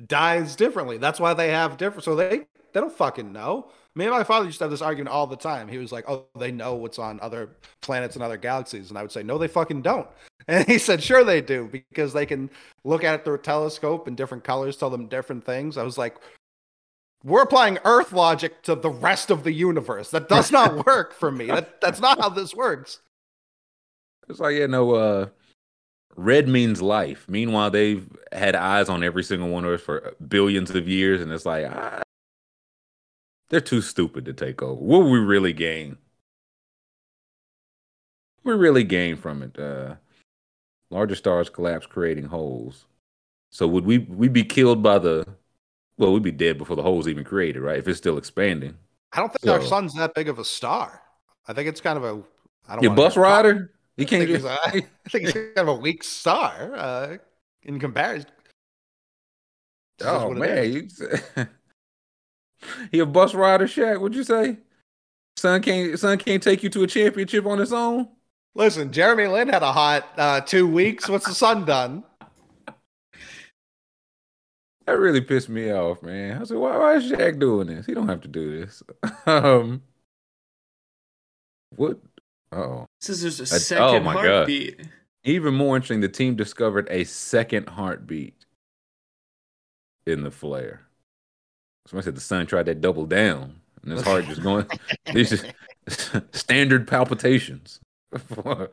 dies 0.06 0.56
differently. 0.56 0.98
That's 0.98 1.20
why 1.20 1.34
they 1.34 1.50
have 1.50 1.78
different. 1.78 2.04
So 2.04 2.16
they 2.16 2.46
they 2.74 2.80
don't 2.80 2.92
fucking 2.96 3.32
know. 3.32 3.70
Me 3.94 4.06
and 4.06 4.14
my 4.14 4.24
father 4.24 4.46
used 4.46 4.58
to 4.60 4.64
have 4.64 4.72
this 4.72 4.82
argument 4.82 5.14
all 5.14 5.28
the 5.28 5.36
time. 5.36 5.68
He 5.68 5.78
was 5.78 5.92
like, 5.92 6.10
"Oh, 6.10 6.26
they 6.38 6.52
know 6.52 6.76
what's 6.76 6.98
on 6.98 7.20
other 7.22 7.50
planets 7.82 8.16
and 8.16 8.24
other 8.24 8.38
galaxies," 8.38 8.90
and 8.90 8.98
I 8.98 9.02
would 9.02 9.12
say, 9.12 9.24
"No, 9.24 9.38
they 9.38 9.48
fucking 9.48 9.82
don't." 9.82 10.08
And 10.48 10.68
he 10.68 10.80
said, 10.80 11.04
"Sure, 11.04 11.24
they 11.24 11.40
do 11.40 11.70
because 11.72 12.14
they 12.14 12.26
can 12.26 12.50
look 12.84 13.04
at 13.04 13.14
it 13.14 13.24
through 13.24 13.36
a 13.36 13.38
telescope 13.38 14.08
and 14.08 14.18
different 14.18 14.44
colors 14.44 14.76
tell 14.76 14.90
them 14.90 15.08
different 15.08 15.46
things." 15.46 15.78
I 15.78 15.84
was 15.84 15.98
like. 15.98 16.18
We're 17.24 17.44
applying 17.44 17.78
Earth 17.86 18.14
logic 18.14 18.64
to 18.64 18.74
the 18.74 18.90
rest 18.90 19.30
of 19.30 19.44
the 19.44 19.52
universe. 19.52 20.10
That 20.10 20.28
does 20.28 20.52
not 20.52 20.86
work 20.88 21.14
for 21.14 21.32
me. 21.32 21.46
That, 21.46 21.80
that's 21.80 22.00
not 22.00 22.20
how 22.20 22.30
this 22.30 22.56
works. 22.56 23.00
it's 24.28 24.40
like 24.40 24.56
yeah, 24.56 24.66
no. 24.66 24.96
Uh, 24.96 25.28
red 26.16 26.48
means 26.48 26.82
life. 26.82 27.26
Meanwhile, 27.28 27.72
they've 27.72 28.08
had 28.32 28.56
eyes 28.56 28.90
on 28.90 29.04
every 29.04 29.24
single 29.24 29.50
one 29.50 29.66
of 29.66 29.74
us 29.74 29.82
for 29.82 30.14
billions 30.28 30.72
of 30.72 30.88
years, 30.88 31.22
and 31.22 31.32
it's 31.32 31.46
like 31.46 31.66
ah, 31.70 32.02
they're 33.50 33.62
too 33.62 33.82
stupid 33.82 34.26
to 34.26 34.34
take 34.34 34.62
over. 34.62 34.82
What 34.82 35.00
will 35.04 35.12
we 35.12 35.20
really 35.20 35.54
gain? 35.54 35.98
We 38.44 38.54
really 38.54 38.84
gain 38.84 39.18
from 39.18 39.44
it. 39.44 39.60
Uh, 39.60 39.96
larger 40.90 41.16
stars 41.16 41.50
collapse, 41.50 41.86
creating 41.86 42.26
holes. 42.26 42.86
So 43.52 43.68
would 43.68 43.86
we 43.86 44.00
we 44.00 44.28
be 44.28 44.44
killed 44.44 44.82
by 44.82 45.00
the? 45.00 45.28
Well, 45.98 46.14
we'd 46.14 46.24
be 46.24 46.32
dead 46.32 46.58
before 46.58 46.76
the 46.76 46.82
holes 46.82 47.08
even 47.08 47.24
created, 47.24 47.62
right? 47.62 47.78
If 47.78 47.88
it's 47.88 47.98
still 47.98 48.18
expanding. 48.18 48.76
I 49.14 49.20
don't 49.20 49.32
think 49.34 49.52
our 49.52 49.62
sun's 49.62 49.94
that 49.96 50.16
big 50.16 50.30
of 50.30 50.40
a 50.40 50.46
star. 50.46 51.02
I 51.48 51.54
think 51.54 51.68
it's 51.68 51.82
kind 51.82 51.98
of 51.98 52.04
a. 52.04 52.24
I 52.68 52.76
don't 52.76 52.84
Your 52.84 52.96
bus 52.96 53.16
get 53.16 53.58
rider, 54.02 54.10
he 54.10 54.16
I 54.16 54.26
can't 54.26 54.28
think, 54.28 54.28
get. 54.28 54.36
it's, 54.36 54.46
a- 54.46 54.88
I 55.06 55.10
think 55.10 55.24
it's 55.26 55.34
kind 55.34 55.58
of 55.58 55.68
a 55.68 55.76
weak 55.76 56.04
star 56.04 56.74
uh, 56.76 57.18
in 57.64 57.80
comparison. 57.80 58.30
Oh 60.04 60.32
man, 60.32 60.72
you 60.74 60.88
he 62.92 63.00
a 63.00 63.06
bus 63.06 63.34
rider, 63.34 63.68
Shaq? 63.68 64.00
What'd 64.02 64.16
you 64.16 64.24
say? 64.24 64.58
Son 65.38 65.62
can't 65.62 66.00
son 66.00 66.18
can't 66.18 66.42
take 66.42 66.64
you 66.64 66.70
to 66.70 66.84
a 66.84 66.88
championship 66.88 67.46
on 67.46 67.60
his 67.60 67.72
own. 67.74 68.08
Listen, 68.54 68.92
Jeremy 68.92 69.28
Lin 69.28 69.48
had 69.48 69.64
a 69.64 69.72
hot 69.72 70.08
uh, 70.18 70.42
two 70.42 70.68
weeks. 70.68 71.08
What's 71.08 71.26
the 71.26 71.34
sun 71.34 71.66
done? 71.66 72.04
That 74.86 74.98
really 75.00 75.22
pissed 75.22 75.48
me 75.48 75.72
off, 75.72 76.02
man. 76.02 76.42
I 76.42 76.44
said, 76.44 76.58
why, 76.58 76.78
why 76.78 76.96
is 76.96 77.10
Shaq 77.10 77.40
doing 77.40 77.68
this? 77.68 77.86
He 77.86 77.94
don't 77.94 78.10
have 78.10 78.22
to 78.22 78.28
do 78.28 78.60
this. 78.60 78.84
um, 79.26 79.84
what? 81.76 82.00
Oh, 82.52 82.86
Says 83.02 83.22
there's 83.22 83.40
a 83.40 83.44
That's- 83.44 83.66
second 83.66 83.84
oh 83.84 84.00
my 84.02 84.14
God. 84.14 84.26
heartbeat. 84.26 84.82
even 85.24 85.54
more 85.56 85.76
interesting. 85.76 86.02
The 86.02 86.08
team 86.10 86.36
discovered 86.36 86.88
a 86.92 87.04
second 87.04 87.70
heartbeat 87.70 88.46
in 90.06 90.24
the 90.24 90.32
flare. 90.32 90.82
Somebody 91.88 92.06
said 92.06 92.16
the 92.16 92.22
sun 92.22 92.46
tried 92.46 92.68
that 92.68 92.80
double 92.82 93.06
down, 93.08 93.56
and 93.84 93.92
his 93.92 94.02
heart 94.04 94.26
just 94.26 94.44
going. 94.44 94.68
these 95.14 95.30
just 95.32 95.46
standard 96.32 96.88
palpitations 96.88 97.80
for, 98.28 98.70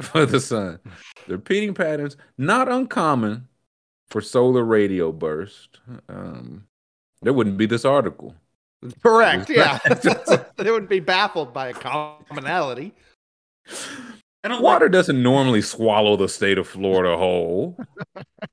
for 0.00 0.24
the 0.24 0.38
sun. 0.40 0.78
The 1.26 1.34
repeating 1.34 1.74
patterns 1.74 2.16
not 2.38 2.68
uncommon 2.68 3.48
for 4.08 4.20
solar 4.20 4.62
radio 4.62 5.10
burst. 5.10 5.80
Um, 6.08 6.66
there 7.22 7.32
wouldn't 7.32 7.56
be 7.56 7.66
this 7.66 7.84
article. 7.84 8.36
Correct. 9.02 9.48
Yeah, 9.50 9.78
they 10.56 10.70
would 10.70 10.88
be 10.88 11.00
baffled 11.00 11.52
by 11.52 11.68
a 11.68 11.72
commonality. 11.72 12.92
I 14.44 14.48
don't 14.48 14.62
Water 14.62 14.86
like. 14.86 14.92
doesn't 14.92 15.22
normally 15.22 15.62
swallow 15.62 16.16
the 16.16 16.28
state 16.28 16.58
of 16.58 16.68
Florida 16.68 17.16
whole. 17.16 17.78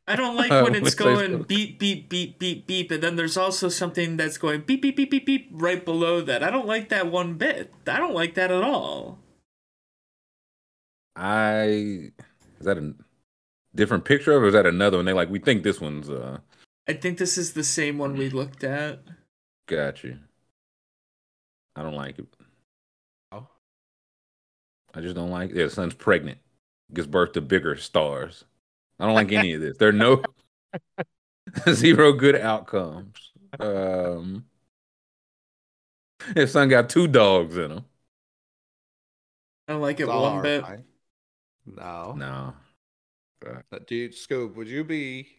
I 0.08 0.16
don't 0.16 0.38
like 0.38 0.52
Uh, 0.52 0.64
when 0.64 0.74
it's 0.76 0.96
going 0.96 1.44
beep 1.44 1.80
beep 1.80 2.10
beep 2.10 2.40
beep 2.40 2.66
beep, 2.66 2.92
and 2.92 3.04
then 3.04 3.18
there's 3.18 3.36
also 3.38 3.68
something 3.68 4.16
that's 4.16 4.38
going 4.38 4.62
beep 4.62 4.82
beep 4.82 4.96
beep 4.96 5.12
beep 5.12 5.26
beep 5.26 5.50
right 5.52 5.84
below 5.84 6.22
that. 6.22 6.44
I 6.44 6.50
don't 6.50 6.66
like 6.68 6.90
that 6.90 7.12
one 7.12 7.34
bit. 7.36 7.74
I 7.88 7.98
don't 7.98 8.14
like 8.14 8.36
that 8.36 8.52
at 8.52 8.64
all. 8.64 9.20
I 11.16 12.12
is 12.60 12.66
that 12.66 12.78
a 12.78 12.94
different 13.76 14.06
picture 14.06 14.32
of, 14.32 14.44
it, 14.44 14.46
or 14.46 14.48
is 14.48 14.54
that 14.54 14.66
another 14.66 14.98
one? 14.98 15.06
They 15.06 15.14
like 15.14 15.30
we 15.30 15.40
think 15.40 15.64
this 15.64 15.82
one's 15.82 16.10
uh 16.10 16.40
I 16.88 16.94
think 16.94 17.18
this 17.18 17.38
is 17.38 17.54
the 17.54 17.64
same 17.64 17.98
one 17.98 18.16
we 18.16 18.30
looked 18.30 18.64
at. 18.64 19.02
got 19.68 20.04
you. 20.04 20.20
I 21.76 21.84
don't 21.84 21.96
like 21.96 22.20
it. 22.20 22.28
I 24.94 25.02
just 25.02 25.16
don't 25.16 25.30
like. 25.30 25.52
Yeah, 25.52 25.66
the 25.66 25.70
sun's 25.70 25.94
pregnant, 25.94 26.40
gives 26.94 27.08
birth 27.08 27.34
to 27.34 27.42
bigger 27.42 27.76
stars. 27.78 28.46
I 29.00 29.06
don't 29.06 29.16
like 29.16 29.32
any 29.32 29.54
of 29.54 29.62
this. 29.62 29.78
There 29.78 29.90
are 29.90 29.94
no 29.94 30.24
zero 31.74 32.14
good 32.14 32.36
outcomes. 32.36 33.32
Um, 33.60 34.46
his 36.36 36.52
son 36.52 36.70
got 36.70 36.90
two 36.90 37.08
dogs 37.08 37.58
in 37.58 37.72
him. 37.72 37.86
I 39.68 39.74
don't 39.74 39.82
like 39.82 40.00
it 40.00 40.04
It's 40.04 40.10
all 40.10 40.24
one 40.24 40.42
bit. 40.42 40.64
horrifying. 40.64 40.86
No. 41.66 42.24
No, 42.24 42.56
Uh, 43.46 43.80
Dude, 43.88 44.14
Scoob, 44.14 44.56
would 44.56 44.68
you 44.68 44.84
be 44.84 45.30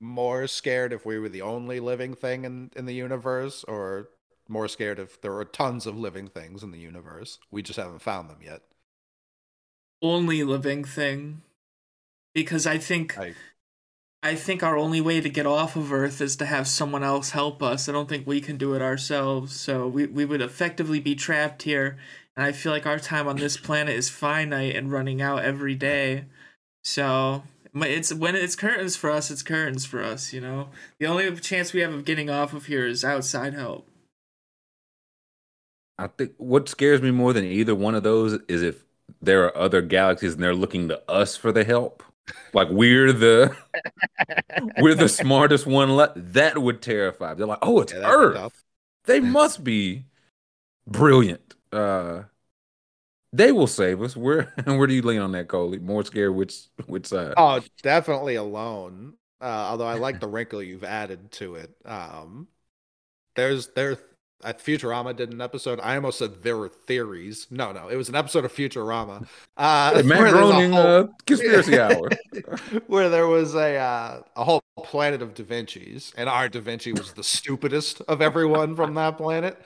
more 0.00 0.46
scared 0.46 0.92
if 0.92 1.04
we 1.04 1.18
were 1.18 1.28
the 1.28 1.42
only 1.42 1.78
living 1.80 2.14
thing 2.14 2.44
in, 2.44 2.70
in 2.76 2.86
the 2.86 2.94
universe, 2.94 3.64
or 3.64 4.08
more 4.48 4.68
scared 4.68 4.98
if 4.98 5.20
there 5.20 5.32
were 5.32 5.44
tons 5.44 5.86
of 5.86 5.96
living 5.98 6.28
things 6.28 6.62
in 6.62 6.70
the 6.70 6.78
universe? 6.78 7.38
We 7.50 7.62
just 7.62 7.78
haven't 7.78 8.00
found 8.00 8.30
them 8.30 8.40
yet. 8.42 8.62
Only 10.02 10.42
living 10.42 10.84
thing, 10.84 11.42
because 12.34 12.66
I 12.66 12.78
think 12.78 13.18
I- 13.18 13.34
I 14.22 14.34
think 14.34 14.62
our 14.62 14.76
only 14.76 15.00
way 15.00 15.22
to 15.22 15.30
get 15.30 15.46
off 15.46 15.76
of 15.76 15.90
Earth 15.92 16.20
is 16.20 16.36
to 16.36 16.44
have 16.44 16.68
someone 16.68 17.02
else 17.02 17.30
help 17.30 17.62
us. 17.62 17.88
I 17.88 17.92
don't 17.92 18.08
think 18.08 18.26
we 18.26 18.42
can 18.42 18.58
do 18.58 18.74
it 18.74 18.82
ourselves. 18.82 19.58
So 19.58 19.88
we, 19.88 20.06
we 20.06 20.26
would 20.26 20.42
effectively 20.42 21.00
be 21.00 21.14
trapped 21.14 21.62
here. 21.62 21.96
And 22.36 22.44
I 22.44 22.52
feel 22.52 22.70
like 22.70 22.84
our 22.84 22.98
time 22.98 23.26
on 23.26 23.36
this 23.36 23.56
planet 23.56 23.96
is 23.96 24.10
finite 24.10 24.76
and 24.76 24.92
running 24.92 25.22
out 25.22 25.42
every 25.42 25.74
day. 25.74 26.26
So 26.84 27.44
it's 27.74 28.12
when 28.12 28.36
it's 28.36 28.56
curtains 28.56 28.94
for 28.94 29.10
us, 29.10 29.30
it's 29.30 29.42
curtains 29.42 29.86
for 29.86 30.02
us, 30.02 30.34
you 30.34 30.40
know? 30.42 30.68
The 30.98 31.06
only 31.06 31.34
chance 31.36 31.72
we 31.72 31.80
have 31.80 31.94
of 31.94 32.04
getting 32.04 32.28
off 32.28 32.52
of 32.52 32.66
here 32.66 32.86
is 32.86 33.04
outside 33.04 33.54
help. 33.54 33.88
I 35.98 36.08
think 36.08 36.34
what 36.36 36.68
scares 36.68 37.00
me 37.00 37.10
more 37.10 37.32
than 37.32 37.44
either 37.44 37.74
one 37.74 37.94
of 37.94 38.02
those 38.02 38.34
is 38.48 38.62
if 38.62 38.84
there 39.22 39.44
are 39.46 39.56
other 39.56 39.82
galaxies 39.82 40.34
and 40.34 40.42
they're 40.42 40.54
looking 40.54 40.88
to 40.88 41.02
us 41.10 41.36
for 41.36 41.52
the 41.52 41.64
help. 41.64 42.02
Like 42.52 42.68
we're 42.70 43.12
the 43.12 43.56
we're 44.78 44.94
the 44.94 45.08
smartest 45.08 45.66
one 45.66 45.90
left. 45.96 46.14
That 46.34 46.58
would 46.58 46.82
terrify. 46.82 47.30
me. 47.30 47.38
They're 47.38 47.46
like, 47.46 47.58
oh, 47.62 47.80
it's 47.80 47.92
Yeah, 47.92 47.98
Earth. 48.04 48.40
tough. 48.40 48.64
They 49.04 49.20
must 49.20 49.64
be 49.64 50.06
brilliant. 50.86 51.54
Uh 51.72 52.24
they 53.32 53.52
will 53.52 53.66
save 53.66 54.02
us. 54.02 54.16
Where 54.16 54.52
and 54.66 54.78
where 54.78 54.86
do 54.86 54.94
you 54.94 55.02
lean 55.02 55.20
on 55.20 55.32
that, 55.32 55.48
Coley? 55.48 55.78
More 55.78 56.04
scared 56.04 56.34
which 56.34 56.66
which 56.86 57.06
side? 57.06 57.34
Oh, 57.36 57.60
definitely 57.82 58.34
alone. 58.36 59.14
Uh, 59.40 59.44
although 59.70 59.86
I 59.86 59.94
like 59.94 60.20
the 60.20 60.28
wrinkle 60.28 60.62
you've 60.62 60.84
added 60.84 61.32
to 61.32 61.54
it. 61.56 61.74
Um, 61.84 62.48
there's 63.36 63.68
there 63.68 63.98
at 64.44 64.58
Futurama 64.58 65.14
did 65.14 65.32
an 65.32 65.40
episode. 65.40 65.80
I 65.82 65.96
almost 65.96 66.18
said 66.18 66.42
there 66.42 66.56
were 66.56 66.68
theories. 66.68 67.46
No, 67.50 67.72
no, 67.72 67.88
it 67.88 67.96
was 67.96 68.08
an 68.08 68.14
episode 68.14 68.44
of 68.44 68.52
Futurama. 68.52 69.26
Uh, 69.56 70.02
Matt 70.06 70.30
Groening, 70.32 70.72
whole- 70.72 70.86
uh, 70.86 71.06
conspiracy 71.26 71.78
hour. 71.78 72.10
where 72.86 73.08
there 73.08 73.26
was 73.26 73.54
a 73.54 73.76
uh, 73.76 74.22
a 74.36 74.44
whole 74.44 74.62
planet 74.82 75.22
of 75.22 75.34
Da 75.34 75.44
Vinci's, 75.44 76.12
and 76.16 76.28
our 76.28 76.48
Da 76.48 76.60
Vinci 76.60 76.92
was 76.92 77.12
the 77.12 77.24
stupidest 77.24 78.00
of 78.02 78.20
everyone 78.22 78.74
from 78.76 78.94
that 78.94 79.16
planet. 79.16 79.60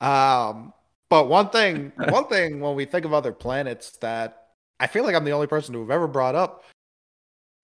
Um, 0.00 0.72
but 1.08 1.28
one 1.28 1.50
thing, 1.50 1.92
one 2.08 2.26
thing, 2.26 2.60
when 2.60 2.74
we 2.74 2.84
think 2.84 3.04
of 3.04 3.12
other 3.14 3.32
planets, 3.32 3.96
that 3.98 4.48
I 4.80 4.86
feel 4.86 5.04
like 5.04 5.14
I'm 5.14 5.24
the 5.24 5.30
only 5.32 5.46
person 5.46 5.72
to 5.74 5.80
have 5.80 5.90
ever 5.90 6.06
brought 6.08 6.34
up. 6.34 6.64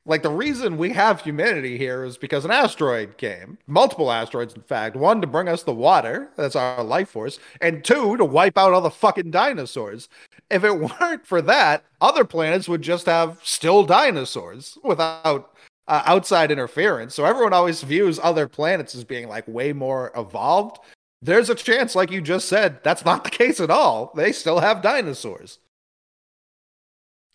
Like 0.05 0.22
the 0.22 0.30
reason 0.30 0.78
we 0.78 0.90
have 0.94 1.20
humanity 1.20 1.78
here 1.78 2.05
is 2.05 2.18
because 2.18 2.44
an 2.44 2.50
asteroid 2.50 3.18
came, 3.18 3.59
multiple 3.68 4.11
asteroids, 4.11 4.55
in 4.55 4.62
fact. 4.62 4.96
One 4.96 5.20
to 5.20 5.28
bring 5.28 5.48
us 5.48 5.62
the 5.62 5.72
water, 5.72 6.28
that's 6.36 6.57
our 6.57 6.82
life 6.82 7.11
force, 7.11 7.38
and 7.61 7.84
two 7.84 8.16
to 8.16 8.24
wipe 8.24 8.59
out 8.59 8.72
all 8.72 8.80
the 8.80 8.90
fucking 8.90 9.30
dinosaurs. 9.30 10.09
If 10.50 10.64
it 10.64 10.78
weren't 11.00 11.24
for 11.24 11.40
that, 11.42 11.84
other 12.00 12.24
planets 12.24 12.68
would 12.68 12.82
just 12.82 13.07
have 13.07 13.38
still 13.44 13.84
dinosaurs 13.84 14.76
without 14.82 15.55
uh, 15.86 16.03
outside 16.05 16.50
interference. 16.50 17.14
So 17.14 17.24
everyone 17.24 17.53
always 17.53 17.82
views 17.82 18.18
other 18.20 18.48
planets 18.48 18.96
as 18.96 19.05
being 19.05 19.28
like 19.28 19.46
way 19.46 19.72
more 19.72 20.11
evolved. 20.16 20.80
There's 21.20 21.48
a 21.48 21.55
chance, 21.55 21.94
like 21.94 22.11
you 22.11 22.20
just 22.20 22.48
said, 22.48 22.82
that's 22.82 23.05
not 23.05 23.22
the 23.22 23.30
case 23.30 23.61
at 23.61 23.70
all. 23.70 24.12
They 24.16 24.32
still 24.32 24.59
have 24.59 24.82
dinosaurs. 24.82 25.61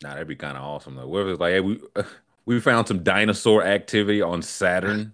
Nah, 0.03 0.09
that'd 0.09 0.27
be 0.27 0.35
kind 0.35 0.57
of 0.57 0.63
awesome 0.63 0.95
though. 0.95 1.07
What 1.07 1.21
if 1.21 1.27
it's 1.27 1.39
like, 1.39 1.53
hey, 1.53 1.61
we 1.61 1.79
we 2.47 2.61
found 2.61 2.87
some 2.87 3.03
dinosaur 3.03 3.63
activity 3.63 4.21
on 4.21 4.41
Saturn. 4.41 5.13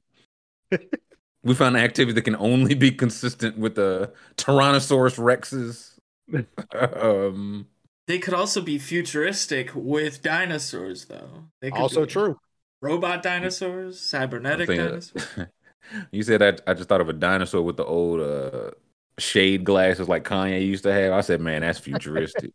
we 1.43 1.55
found 1.55 1.75
activity 1.75 2.13
that 2.13 2.21
can 2.21 2.35
only 2.35 2.75
be 2.75 2.91
consistent 2.91 3.57
with 3.57 3.73
the 3.73 4.13
Tyrannosaurus 4.37 5.17
Rexes. 5.17 5.97
um, 6.95 7.67
They 8.07 8.19
could 8.19 8.35
also 8.35 8.61
be 8.61 8.77
futuristic 8.77 9.71
with 9.73 10.21
dinosaurs, 10.21 11.05
though. 11.05 11.45
They 11.59 11.71
could 11.71 11.81
Also 11.81 12.05
true. 12.05 12.37
Robot 12.83 13.23
dinosaurs, 13.23 13.99
cybernetic 13.99 14.67
dinosaurs. 14.67 15.27
you 16.11 16.21
said 16.21 16.41
that 16.41 16.61
I 16.67 16.75
just 16.75 16.87
thought 16.87 17.01
of 17.01 17.09
a 17.09 17.13
dinosaur 17.13 17.63
with 17.63 17.77
the 17.77 17.85
old 17.85 18.19
uh, 18.19 18.71
shade 19.17 19.63
glasses 19.63 20.07
like 20.07 20.23
Kanye 20.23 20.63
used 20.63 20.83
to 20.83 20.93
have. 20.93 21.13
I 21.13 21.21
said, 21.21 21.41
man, 21.41 21.61
that's 21.61 21.79
futuristic. 21.79 22.51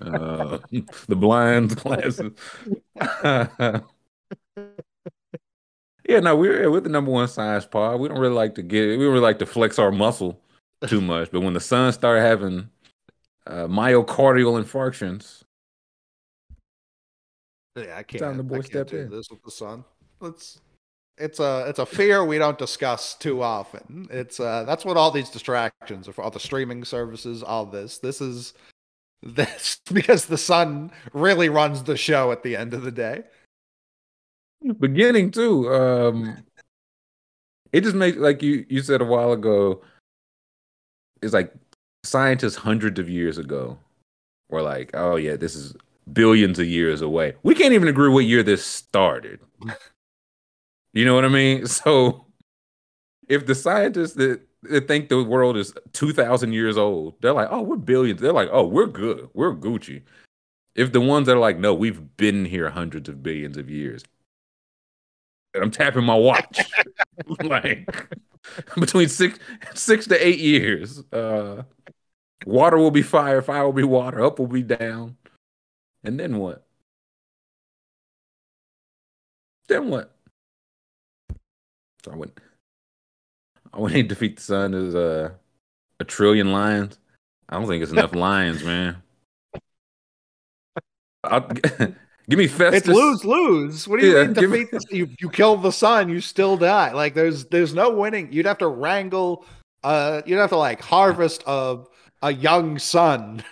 uh, 0.00 0.58
the 1.06 1.16
blinds 1.16 1.76
glasses. 1.76 2.32
Yeah, 6.08 6.20
no, 6.20 6.36
we're 6.36 6.70
we're 6.70 6.80
the 6.80 6.88
number 6.88 7.10
one 7.10 7.28
science 7.28 7.66
pod. 7.66 8.00
We 8.00 8.08
don't 8.08 8.18
really 8.18 8.34
like 8.34 8.54
to 8.56 8.62
get 8.62 8.86
we 8.98 9.04
don't 9.04 9.12
really 9.12 9.20
like 9.20 9.38
to 9.40 9.46
flex 9.46 9.78
our 9.78 9.92
muscle 9.92 10.40
too 10.86 11.00
much. 11.00 11.30
But 11.30 11.40
when 11.40 11.54
the 11.54 11.60
sun 11.60 11.92
started 11.92 12.22
having 12.22 12.68
uh, 13.46 13.66
myocardial 13.66 14.62
infarctions, 14.62 15.42
Yeah, 17.76 17.96
I 17.96 18.02
can't. 18.02 18.22
Time 18.22 18.36
the 18.36 18.42
boy 18.42 18.60
step 18.60 18.92
in. 18.92 19.10
this 19.10 19.30
with 19.30 19.42
the 19.42 19.50
sun. 19.50 19.84
Let's, 20.20 20.60
it's 21.16 21.40
a 21.40 21.64
it's 21.68 21.78
a 21.78 21.86
fear 21.86 22.24
we 22.24 22.38
don't 22.38 22.58
discuss 22.58 23.14
too 23.14 23.42
often. 23.42 24.08
It's 24.10 24.40
uh 24.40 24.64
that's 24.64 24.84
what 24.84 24.96
all 24.96 25.10
these 25.10 25.30
distractions 25.30 26.08
are 26.08 26.12
for. 26.12 26.22
All 26.22 26.30
the 26.30 26.40
streaming 26.40 26.84
services, 26.84 27.42
all 27.42 27.66
this. 27.66 27.98
This 27.98 28.20
is 28.20 28.54
this 29.22 29.80
because 29.92 30.26
the 30.26 30.38
sun 30.38 30.92
really 31.12 31.48
runs 31.48 31.82
the 31.82 31.96
show 31.96 32.30
at 32.32 32.42
the 32.44 32.56
end 32.56 32.72
of 32.72 32.82
the 32.82 32.92
day. 32.92 33.24
Beginning 34.78 35.30
too. 35.30 35.72
Um, 35.72 36.36
it 37.72 37.82
just 37.82 37.96
makes 37.96 38.16
like 38.16 38.42
you 38.42 38.64
you 38.68 38.82
said 38.82 39.00
a 39.00 39.04
while 39.04 39.32
ago. 39.32 39.82
It's 41.22 41.34
like 41.34 41.52
scientists 42.04 42.56
hundreds 42.56 42.98
of 42.98 43.08
years 43.08 43.38
ago 43.38 43.78
were 44.48 44.62
like, 44.62 44.90
"Oh 44.94 45.16
yeah, 45.16 45.36
this 45.36 45.54
is 45.54 45.74
billions 46.12 46.58
of 46.58 46.66
years 46.66 47.02
away." 47.02 47.34
We 47.42 47.54
can't 47.54 47.74
even 47.74 47.88
agree 47.88 48.08
what 48.08 48.24
year 48.24 48.42
this 48.42 48.64
started. 48.64 49.40
you 50.92 51.04
know 51.04 51.14
what 51.14 51.24
I 51.24 51.28
mean? 51.28 51.66
So, 51.66 52.26
if 53.28 53.46
the 53.46 53.54
scientists 53.54 54.14
that, 54.14 54.40
that 54.62 54.88
think 54.88 55.08
the 55.08 55.22
world 55.22 55.56
is 55.56 55.72
two 55.92 56.12
thousand 56.12 56.52
years 56.52 56.78
old, 56.78 57.14
they're 57.20 57.32
like, 57.34 57.48
"Oh, 57.50 57.62
we're 57.62 57.76
billions. 57.76 58.20
They're 58.20 58.32
like, 58.32 58.48
"Oh, 58.52 58.66
we're 58.66 58.86
good. 58.86 59.28
We're 59.34 59.54
Gucci." 59.54 60.02
If 60.74 60.92
the 60.92 61.00
ones 61.00 61.26
that 61.26 61.36
are 61.36 61.40
like, 61.40 61.58
"No, 61.58 61.74
we've 61.74 62.16
been 62.16 62.44
here 62.44 62.70
hundreds 62.70 63.08
of 63.08 63.22
billions 63.22 63.56
of 63.58 63.68
years," 63.68 64.04
and 65.58 65.64
I'm 65.64 65.70
tapping 65.70 66.04
my 66.04 66.14
watch. 66.14 66.60
like 67.42 67.88
between 68.76 69.08
six 69.08 69.38
six 69.74 70.06
to 70.06 70.26
eight 70.26 70.38
years. 70.38 71.02
Uh 71.12 71.62
water 72.46 72.78
will 72.78 72.90
be 72.90 73.02
fire, 73.02 73.42
fire 73.42 73.64
will 73.64 73.72
be 73.72 73.84
water, 73.84 74.24
up 74.24 74.38
will 74.38 74.46
be 74.46 74.62
down. 74.62 75.16
And 76.04 76.18
then 76.18 76.38
what? 76.38 76.64
Then 79.68 79.90
what? 79.90 80.14
So 82.04 82.12
I 82.12 82.16
went 82.16 82.38
I 83.72 83.80
went 83.80 83.94
and 83.96 84.08
defeat 84.08 84.36
the 84.36 84.42
sun 84.42 84.74
is 84.74 84.94
uh, 84.94 85.30
a 86.00 86.04
trillion 86.04 86.52
lions. 86.52 86.98
I 87.48 87.58
don't 87.58 87.66
think 87.66 87.82
it's 87.82 87.92
enough 87.92 88.14
lions, 88.14 88.62
man. 88.62 89.02
I'll, 91.24 91.48
give 92.28 92.38
me 92.38 92.46
Festus. 92.46 92.80
It's 92.80 92.88
lose 92.88 93.24
lose. 93.24 93.88
What 93.88 94.00
do 94.00 94.06
you 94.06 94.16
Yeah, 94.16 94.24
mean 94.24 94.32
give 94.34 94.50
me- 94.50 94.64
defeat? 94.64 94.90
You 94.90 95.08
you 95.20 95.30
kill 95.30 95.56
the 95.56 95.72
sun, 95.72 96.08
you 96.08 96.20
still 96.20 96.56
die. 96.56 96.92
Like 96.92 97.14
there's 97.14 97.46
there's 97.46 97.74
no 97.74 97.90
winning. 97.90 98.32
You'd 98.32 98.46
have 98.46 98.58
to 98.58 98.68
wrangle. 98.68 99.44
Uh, 99.84 100.22
you'd 100.26 100.38
have 100.38 100.50
to 100.50 100.56
like 100.56 100.80
harvest 100.80 101.42
a 101.46 101.78
a 102.22 102.32
young 102.32 102.78
sun 102.78 103.42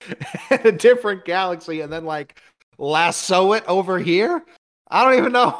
in 0.50 0.60
a 0.66 0.72
different 0.72 1.24
galaxy, 1.24 1.80
and 1.80 1.92
then 1.92 2.04
like 2.04 2.40
lasso 2.78 3.52
it 3.52 3.64
over 3.66 3.98
here. 3.98 4.44
I 4.88 5.04
don't 5.04 5.18
even 5.18 5.32
know. 5.32 5.58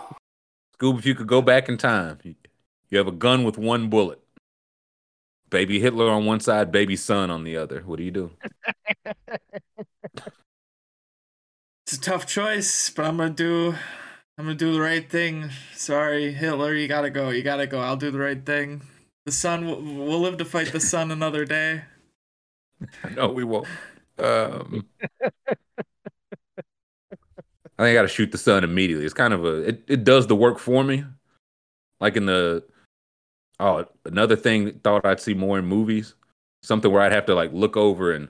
Scoob, 0.78 0.98
if 0.98 1.06
you 1.06 1.14
could 1.14 1.26
go 1.26 1.40
back 1.42 1.68
in 1.68 1.76
time, 1.78 2.18
you- 2.22 2.34
you 2.90 2.98
have 2.98 3.08
a 3.08 3.12
gun 3.12 3.42
with 3.44 3.58
one 3.58 3.88
bullet. 3.88 4.20
Baby 5.50 5.80
Hitler 5.80 6.08
on 6.10 6.26
one 6.26 6.38
side, 6.40 6.70
baby 6.70 6.94
son 6.96 7.30
on 7.30 7.42
the 7.44 7.56
other. 7.56 7.80
What 7.82 7.96
do 7.96 8.04
you 8.04 8.10
do? 8.12 8.30
It's 11.94 12.04
a 12.08 12.10
tough 12.10 12.26
choice, 12.26 12.90
but 12.90 13.04
I'm 13.04 13.18
gonna 13.18 13.30
do 13.30 13.72
I'm 14.36 14.46
gonna 14.46 14.56
do 14.56 14.72
the 14.72 14.80
right 14.80 15.08
thing. 15.08 15.50
Sorry, 15.74 16.32
Hitler, 16.32 16.74
you 16.74 16.88
gotta 16.88 17.08
go. 17.08 17.30
You 17.30 17.44
gotta 17.44 17.68
go. 17.68 17.78
I'll 17.78 17.96
do 17.96 18.10
the 18.10 18.18
right 18.18 18.44
thing. 18.44 18.82
The 19.26 19.30
sun 19.30 19.64
will 19.64 19.80
we'll 19.80 20.18
live 20.18 20.36
to 20.38 20.44
fight 20.44 20.72
the 20.72 20.80
sun 20.80 21.12
another 21.12 21.44
day. 21.44 21.84
No, 23.14 23.28
we 23.28 23.44
won't. 23.44 23.68
Um, 24.18 24.86
I 25.22 25.54
think 27.78 27.78
I 27.78 27.94
got 27.94 28.02
to 28.02 28.08
shoot 28.08 28.32
the 28.32 28.38
sun 28.38 28.64
immediately. 28.64 29.04
It's 29.04 29.14
kind 29.14 29.32
of 29.32 29.44
a 29.44 29.58
it, 29.58 29.84
it 29.86 30.02
does 30.02 30.26
the 30.26 30.34
work 30.34 30.58
for 30.58 30.82
me. 30.82 31.04
Like 32.00 32.16
in 32.16 32.26
the 32.26 32.64
oh 33.60 33.86
another 34.04 34.34
thing 34.34 34.80
thought 34.82 35.06
I'd 35.06 35.20
see 35.20 35.34
more 35.34 35.60
in 35.60 35.66
movies. 35.66 36.16
Something 36.64 36.90
where 36.90 37.02
I'd 37.02 37.12
have 37.12 37.26
to 37.26 37.36
like 37.36 37.52
look 37.52 37.76
over 37.76 38.10
and 38.10 38.28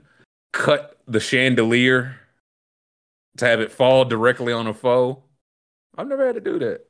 cut 0.53 0.99
the 1.07 1.19
chandelier 1.19 2.19
to 3.37 3.45
have 3.45 3.59
it 3.61 3.71
fall 3.71 4.05
directly 4.05 4.53
on 4.53 4.67
a 4.67 4.73
foe. 4.73 5.23
I've 5.97 6.07
never 6.07 6.25
had 6.25 6.35
to 6.35 6.41
do 6.41 6.59
that. 6.59 6.81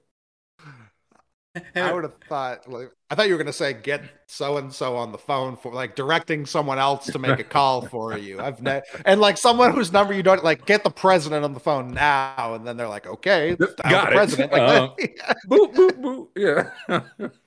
I 1.74 1.94
would 1.94 2.04
have 2.04 2.16
thought 2.28 2.70
like 2.70 2.92
I 3.10 3.16
thought 3.16 3.28
you 3.28 3.34
were 3.34 3.38
gonna 3.38 3.54
say 3.54 3.72
get 3.72 4.02
so 4.28 4.58
and 4.58 4.74
so 4.74 4.98
on 4.98 5.14
the 5.14 5.18
phone 5.18 5.56
for 5.56 5.72
like 5.72 5.96
directing 5.96 6.46
someone 6.46 6.80
else 6.80 7.06
to 7.06 7.18
make 7.18 7.40
a 7.40 7.46
call 7.46 7.88
for 7.88 8.18
you. 8.18 8.42
I've 8.42 8.62
ne- 8.62 8.82
and 9.06 9.22
like 9.22 9.38
someone 9.38 9.74
whose 9.74 9.94
number 9.94 10.14
you 10.14 10.22
don't 10.22 10.44
like 10.44 10.66
get 10.66 10.84
the 10.84 10.90
president 10.90 11.46
on 11.46 11.54
the 11.54 11.62
phone 11.62 11.94
now, 11.94 12.56
and 12.56 12.68
then 12.68 12.76
they're 12.76 12.90
like, 12.90 13.08
okay, 13.08 13.56
Got 13.56 13.78
the 13.78 13.88
it. 13.88 14.12
president. 14.12 14.52
Like, 14.52 14.62
Uh, 15.30 15.34
boop 15.48 15.74
boop 15.74 16.02
boop. 16.02 16.28
Yeah. 16.36 17.28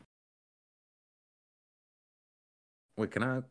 Wait, 2.96 3.10
can 3.10 3.22
I? 3.22 3.42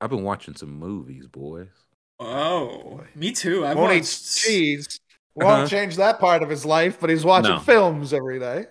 I've 0.00 0.10
been 0.10 0.22
watching 0.22 0.54
some 0.54 0.70
movies, 0.70 1.26
boys. 1.26 1.83
Oh, 2.20 3.02
me 3.14 3.32
too. 3.32 3.66
I've 3.66 3.76
won't 3.76 3.92
eat 3.92 4.04
cheese. 4.04 5.00
Won't 5.34 5.50
Uh-huh. 5.50 5.66
change 5.66 5.96
that 5.96 6.20
part 6.20 6.42
of 6.42 6.48
his 6.48 6.64
life, 6.64 6.98
but 7.00 7.10
he's 7.10 7.24
watching 7.24 7.50
No. 7.56 7.58
films 7.60 8.12
every 8.12 8.38
day. 8.38 8.66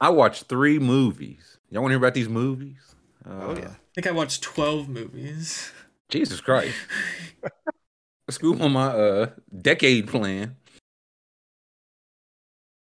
I 0.00 0.10
watched 0.10 0.44
three 0.44 0.78
movies. 0.78 1.58
Y'all 1.70 1.82
want 1.82 1.90
to 1.90 1.94
hear 1.94 1.98
about 2.04 2.14
these 2.14 2.28
movies? 2.28 2.94
Uh, 3.24 3.30
Oh, 3.30 3.54
yeah. 3.56 3.70
I 3.70 3.76
think 3.94 4.06
I 4.06 4.10
watched 4.12 4.42
twelve 4.42 4.88
movies. 4.88 5.72
Jesus 6.08 6.40
Christ. 6.40 6.74
School 8.28 8.62
on 8.62 8.72
my 8.72 8.86
uh 8.88 9.30
decade 9.60 10.08
plan. 10.08 10.56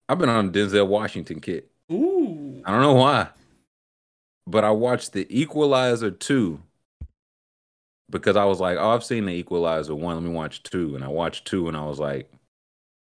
I've 0.09 0.19
been 0.19 0.29
on 0.29 0.53
Denzel 0.53 0.87
Washington 0.87 1.41
kick. 1.41 1.69
Ooh. 1.91 2.63
I 2.65 2.71
don't 2.71 2.83
know 2.83 2.95
why. 2.95 3.29
But 4.47 4.65
I 4.65 4.71
watched 4.71 5.13
The 5.13 5.27
Equalizer 5.31 6.11
2 6.11 6.61
because 8.13 8.37
I 8.37 8.45
was 8.45 8.61
like, 8.61 8.77
oh, 8.79 8.91
I've 8.91 9.03
seen 9.03 9.27
The 9.27 9.33
Equalizer 9.33 9.95
1. 9.97 10.15
Let 10.15 10.23
me 10.23 10.31
watch 10.31 10.63
2. 10.63 10.95
And 10.95 11.03
I 11.05 11.09
watched 11.09 11.47
2 11.47 11.67
and 11.67 11.77
I 11.77 11.85
was 11.85 11.99
like, 11.99 12.31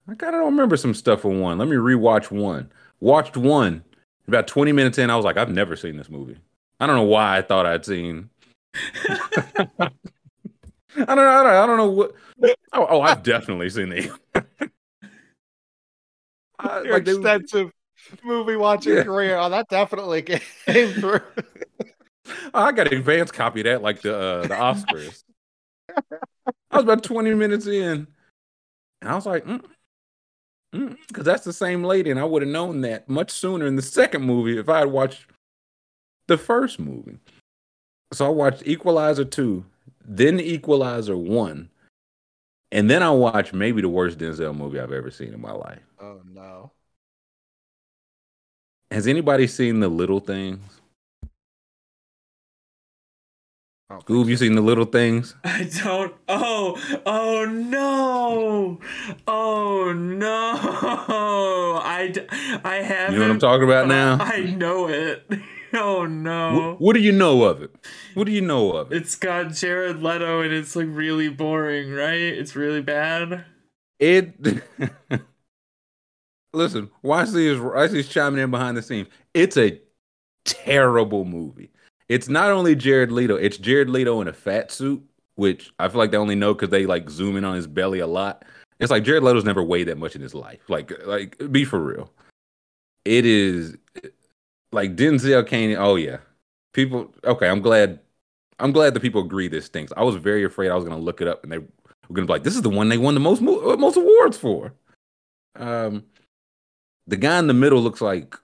I 0.09 0.15
kind 0.17 0.35
of 0.35 0.41
don't 0.41 0.51
remember 0.53 0.77
some 0.77 0.95
stuff 0.95 1.21
from 1.21 1.39
1. 1.41 1.59
Let 1.59 1.69
me 1.69 1.77
rewatch 1.77 2.33
1. 2.33 2.73
Watched 3.01 3.37
1. 3.37 3.85
About 4.27 4.49
20 4.49 4.73
minutes 4.73 4.99
in, 4.99 5.09
I 5.11 5.15
was 5.17 5.25
like, 5.25 5.37
I've 5.37 5.51
never 5.53 5.77
seen 5.77 5.97
this 5.97 6.11
movie. 6.11 6.37
I 6.81 6.87
don't 6.89 6.97
know 6.97 7.03
why 7.05 7.39
I 7.39 7.43
thought 7.43 7.65
I'd 7.67 7.85
seen. 7.85 8.29
I 10.99 11.05
don't 11.05 11.17
know. 11.17 11.29
I 11.29 11.43
don't, 11.43 11.47
I 11.47 11.67
don't 11.67 11.77
know 11.77 11.91
what. 11.91 12.15
Oh, 12.73 12.87
oh, 12.91 13.01
I've 13.03 13.23
definitely 13.23 13.71
seen 13.71 13.91
the. 13.91 14.11
I, 16.59 16.83
Your 16.83 16.95
like 16.95 17.05
they- 17.05 17.13
extensive 17.13 17.71
movie 18.25 18.57
watching 18.57 18.95
Yeah. 18.97 19.03
career. 19.05 19.37
Oh, 19.37 19.49
that 19.51 19.69
definitely 19.69 20.23
came 20.67 20.93
through. 20.95 21.21
I 22.55 22.73
got 22.73 22.89
an 22.93 22.99
advance 22.99 23.31
copy 23.31 23.61
of 23.61 23.65
that, 23.65 23.83
like 23.83 24.03
the 24.03 24.17
uh, 24.17 24.43
the 24.43 24.55
Oscars. 24.55 25.25
I 26.71 26.77
was 26.77 26.85
about 26.85 27.03
twenty 27.03 27.35
minutes 27.35 27.67
in, 27.67 28.07
and 29.01 29.11
I 29.11 29.15
was 29.15 29.27
like, 29.27 29.45
mm, 29.45 29.63
because 31.09 31.25
that's 31.25 31.45
the 31.45 31.53
same 31.53 31.85
lady, 31.85 32.11
and 32.11 32.21
I 32.21 32.25
would 32.25 32.43
have 32.43 32.51
known 32.51 32.81
that 32.83 33.09
much 33.09 33.31
sooner 33.31 33.67
in 33.67 33.77
the 33.77 33.83
second 33.83 34.23
movie 34.23 34.59
if 34.59 34.69
I 34.69 34.81
had 34.81 34.93
watched 34.93 35.27
the 36.29 36.39
first 36.39 36.79
movie. 36.79 37.19
So 38.13 38.27
I 38.27 38.31
watched 38.31 38.67
Equalizer 38.67 39.25
two, 39.25 39.65
then 40.05 40.39
Equalizer 40.41 41.17
one, 41.17 41.71
and 42.73 42.91
then 42.91 43.03
I 43.03 43.11
watched 43.11 43.55
maybe 43.55 43.83
the 43.83 43.89
worst 43.89 44.19
Denzel 44.19 44.57
movie 44.57 44.81
I've 44.81 44.93
ever 44.93 45.11
seen 45.11 45.33
in 45.33 45.41
my 45.41 45.53
life. 45.53 45.83
Oh 46.01 46.21
no. 46.25 46.73
Has 48.93 49.09
anybody 49.09 49.49
seen 49.49 49.81
The 49.81 49.89
Little 49.89 50.21
Things? 50.21 50.76
Oh, 53.89 53.99
Goob, 53.99 54.27
you 54.27 54.37
seen 54.37 54.57
The 54.57 54.61
Little 54.61 54.85
Things? 54.85 55.37
I 55.45 55.71
don't. 55.83 56.13
Oh, 56.27 57.01
oh 57.07 57.45
no, 57.45 58.81
oh 59.29 59.93
no. 59.93 61.81
I, 61.85 62.13
I 62.65 62.77
haven't. 62.77 63.15
You 63.15 63.21
know 63.21 63.27
what 63.27 63.33
I'm 63.35 63.39
talking 63.39 63.63
about 63.63 63.87
now? 63.87 64.19
I 64.21 64.41
know 64.41 64.89
it. 64.89 65.31
Oh 65.73 66.05
no. 66.05 66.71
What, 66.71 66.81
what 66.81 66.93
do 66.95 67.01
you 67.01 67.13
know 67.13 67.45
of 67.45 67.63
it? 67.63 67.71
What 68.15 68.27
do 68.27 68.33
you 68.33 68.41
know 68.41 68.73
of 68.73 68.91
it? 68.91 68.97
It's 68.97 69.15
got 69.15 69.53
Jared 69.53 70.03
Leto 70.03 70.41
and 70.41 70.53
it's 70.53 70.75
like 70.75 70.89
really 70.91 71.29
boring, 71.29 71.93
right? 71.93 72.15
It's 72.15 72.57
really 72.57 72.83
bad. 72.83 73.45
It. 74.01 74.35
Listen, 76.53 76.91
watch 77.03 77.31
these. 77.31 77.61
Watch 77.61 77.93
these 77.93 78.09
chiming 78.09 78.41
in 78.41 78.51
behind 78.51 78.77
the 78.77 78.83
scenes. 78.83 79.07
It's 79.33 79.57
a 79.57 79.81
terrible 80.45 81.25
movie. 81.25 81.71
It's 82.09 82.29
not 82.29 82.51
only 82.51 82.75
Jared 82.75 83.11
Leto. 83.11 83.37
It's 83.37 83.59
Jared 83.59 83.91
Leto 83.91 84.21
in 84.21 84.29
a 84.29 84.33
fat 84.33 84.71
suit, 84.71 85.03
which 85.35 85.73
I 85.79 85.89
feel 85.89 85.99
like 85.99 86.11
they 86.11 86.17
only 86.17 86.35
know 86.35 86.55
because 86.55 86.71
they 86.71 86.87
like 86.87 87.11
zoom 87.11 87.37
in 87.37 87.45
on 87.45 87.57
his 87.57 87.67
belly 87.67 87.99
a 88.01 88.07
lot. 88.07 88.45
It's 88.79 88.91
like 88.91 89.05
Jared 89.05 89.23
Leto's 89.23 89.45
never 89.45 89.63
weighed 89.63 89.89
that 89.89 89.99
much 89.99 90.15
in 90.15 90.23
his 90.23 90.35
life. 90.35 90.61
Like, 90.69 90.93
like 91.07 91.37
be 91.51 91.65
for 91.65 91.81
real. 91.81 92.13
It 93.05 93.25
is 93.25 93.77
like 94.73 94.97
Denzel 94.97 95.47
Kane. 95.47 95.77
Oh 95.77 95.97
yeah, 95.97 96.19
people. 96.73 97.13
Okay, 97.25 97.49
I'm 97.49 97.61
glad. 97.61 98.01
I'm 98.59 98.73
glad 98.73 98.95
the 98.95 99.01
people 99.01 99.23
agree 99.23 99.49
this 99.49 99.67
stinks. 99.67 99.93
I 99.97 100.03
was 100.03 100.17
very 100.17 100.45
afraid 100.45 100.71
I 100.71 100.75
was 100.77 100.85
gonna 100.85 100.99
look 100.99 101.21
it 101.21 101.29
up 101.29 101.43
and 101.43 101.53
they 101.53 101.59
were 101.59 101.67
gonna 102.13 102.27
be 102.27 102.33
like, 102.33 102.43
"This 102.45 102.57
is 102.57 102.63
the 102.63 102.71
one 102.71 102.89
they 102.89 102.99
won 102.99 103.15
the 103.15 103.21
most 103.21 103.43
uh, 103.43 103.77
most 103.77 103.97
awards 103.97 104.37
for." 104.37 104.73
Um, 105.57 106.05
the 107.07 107.17
guy 107.17 107.39
in 107.39 107.47
the 107.47 107.55
middle 107.55 107.81
looks 107.81 108.01
like 108.01 108.37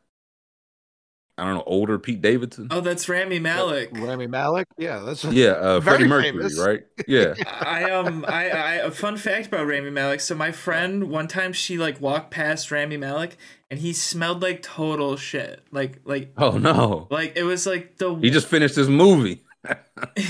I 1.38 1.44
don't 1.44 1.54
know, 1.54 1.62
older 1.66 1.98
Pete 1.98 2.20
Davidson. 2.20 2.68
Oh, 2.70 2.80
that's 2.80 3.08
Rami 3.08 3.38
Malek. 3.38 3.88
Rami 3.92 4.26
Malek? 4.26 4.66
Yeah, 4.76 4.98
that's 5.00 5.24
Yeah, 5.24 5.52
uh, 5.52 5.80
Very 5.80 5.96
Freddie 5.96 6.08
Mercury, 6.08 6.30
famous. 6.32 6.58
right? 6.58 6.82
Yeah. 7.08 7.34
I 7.46 7.90
um 7.90 8.24
I, 8.28 8.50
I 8.50 8.72
a 8.74 8.90
fun 8.90 9.16
fact 9.16 9.46
about 9.46 9.66
Rami 9.66 9.90
Malek. 9.90 10.20
So 10.20 10.34
my 10.34 10.52
friend 10.52 11.04
one 11.04 11.28
time 11.28 11.52
she 11.52 11.78
like 11.78 12.00
walked 12.00 12.30
past 12.30 12.70
Rami 12.70 12.96
Malek 12.98 13.36
and 13.70 13.80
he 13.80 13.92
smelled 13.94 14.42
like 14.42 14.62
total 14.62 15.16
shit. 15.16 15.62
Like 15.72 16.00
like 16.04 16.32
Oh 16.36 16.58
no, 16.58 17.08
like 17.10 17.32
it 17.34 17.44
was 17.44 17.66
like 17.66 17.96
the 17.96 18.14
he 18.16 18.30
just 18.30 18.46
finished 18.46 18.76
his 18.76 18.88
movie. 18.90 19.42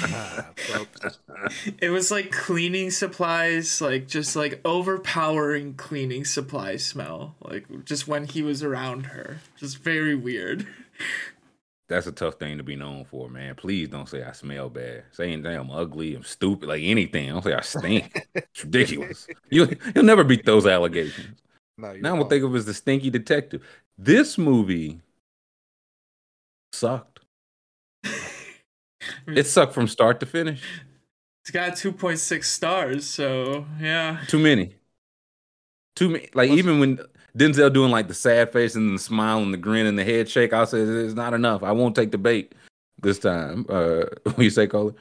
It 1.80 1.90
was 1.90 2.10
like 2.10 2.30
cleaning 2.30 2.90
supplies, 2.90 3.80
like 3.80 4.06
just 4.06 4.36
like 4.36 4.60
overpowering 4.64 5.74
cleaning 5.74 6.24
supply 6.24 6.76
smell. 6.76 7.34
Like 7.42 7.84
just 7.84 8.06
when 8.06 8.26
he 8.26 8.42
was 8.42 8.62
around 8.62 9.06
her. 9.06 9.38
Just 9.56 9.78
very 9.78 10.14
weird. 10.14 10.66
That's 11.88 12.06
a 12.06 12.12
tough 12.12 12.36
thing 12.36 12.56
to 12.56 12.64
be 12.64 12.74
known 12.74 13.04
for, 13.04 13.28
man. 13.28 13.54
Please 13.54 13.88
don't 13.88 14.08
say 14.08 14.22
I 14.22 14.32
smell 14.32 14.70
bad. 14.70 15.04
Saying 15.12 15.44
I'm 15.46 15.70
ugly, 15.70 16.14
I'm 16.14 16.22
stupid, 16.22 16.68
like 16.68 16.82
anything. 16.82 17.28
Don't 17.28 17.44
say 17.44 17.52
I 17.52 17.60
stink. 17.60 18.26
it's 18.34 18.64
ridiculous. 18.64 19.26
You 19.50 19.76
you'll 19.94 20.04
never 20.04 20.24
beat 20.24 20.44
those 20.44 20.66
allegations. 20.66 21.38
No, 21.78 21.90
Now 21.94 22.10
I'm 22.12 22.18
gonna 22.18 22.28
think 22.28 22.44
of 22.44 22.54
it 22.54 22.58
as 22.58 22.66
the 22.66 22.74
stinky 22.74 23.08
detective. 23.08 23.66
This 23.96 24.36
movie 24.36 25.00
sucked. 26.72 27.20
It 29.26 29.46
sucked 29.46 29.72
from 29.72 29.88
start 29.88 30.20
to 30.20 30.26
finish. 30.26 30.62
It's 31.42 31.50
got 31.50 31.72
2.6 31.72 32.44
stars, 32.44 33.08
so 33.08 33.66
yeah. 33.80 34.20
Too 34.28 34.38
many. 34.38 34.76
Too 35.96 36.10
many. 36.10 36.28
Like 36.34 36.50
even 36.50 36.78
when 36.78 37.00
Denzel 37.36 37.72
doing 37.72 37.90
like 37.90 38.08
the 38.08 38.14
sad 38.14 38.52
face 38.52 38.74
and 38.74 38.94
the 38.94 39.02
smile 39.02 39.38
and 39.38 39.52
the 39.52 39.58
grin 39.58 39.86
and 39.86 39.98
the 39.98 40.04
head 40.04 40.28
shake, 40.28 40.52
I 40.52 40.64
said 40.64 40.86
it's 40.86 41.14
not 41.14 41.34
enough. 41.34 41.62
I 41.62 41.72
won't 41.72 41.94
take 41.94 42.10
the 42.10 42.18
bait 42.18 42.54
this 43.00 43.18
time. 43.18 43.66
Uh, 43.68 44.04
what 44.24 44.38
you 44.38 44.50
say, 44.50 44.66
Colin? 44.66 44.94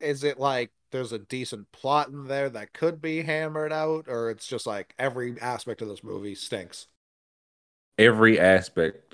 Is 0.00 0.24
it 0.24 0.38
like 0.38 0.70
there's 0.90 1.12
a 1.12 1.18
decent 1.18 1.70
plot 1.72 2.08
in 2.08 2.26
there 2.26 2.50
that 2.50 2.72
could 2.72 3.00
be 3.00 3.22
hammered 3.22 3.72
out, 3.72 4.06
or 4.08 4.30
it's 4.30 4.46
just 4.46 4.66
like 4.66 4.94
every 4.98 5.40
aspect 5.40 5.82
of 5.82 5.88
this 5.88 6.02
movie 6.02 6.34
stinks? 6.34 6.86
Every 7.98 8.38
aspect 8.38 9.08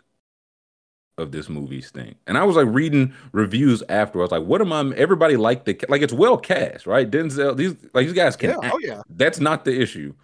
of 1.16 1.32
this 1.32 1.48
movie 1.48 1.80
stink. 1.80 2.16
And 2.26 2.36
I 2.36 2.44
was 2.44 2.56
like 2.56 2.66
reading 2.68 3.14
reviews 3.32 3.82
after. 3.88 4.18
I 4.18 4.22
was 4.22 4.30
like, 4.30 4.44
what 4.44 4.60
am 4.60 4.72
I? 4.72 4.94
Everybody 4.96 5.36
liked 5.36 5.64
the 5.66 5.78
like 5.88 6.02
it's 6.02 6.12
well 6.12 6.36
cast, 6.36 6.86
right? 6.86 7.10
Denzel. 7.10 7.56
These 7.56 7.74
like 7.92 8.06
these 8.06 8.12
guys 8.14 8.36
can. 8.36 8.50
Yeah, 8.50 8.58
act. 8.62 8.74
oh 8.74 8.78
yeah. 8.80 9.02
That's 9.10 9.40
not 9.40 9.64
the 9.64 9.80
issue, 9.80 10.14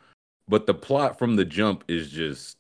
but 0.51 0.67
the 0.67 0.75
plot 0.75 1.19
from 1.19 1.37
the 1.37 1.45
jump 1.45 1.85
is 1.89 2.11
just 2.11 2.59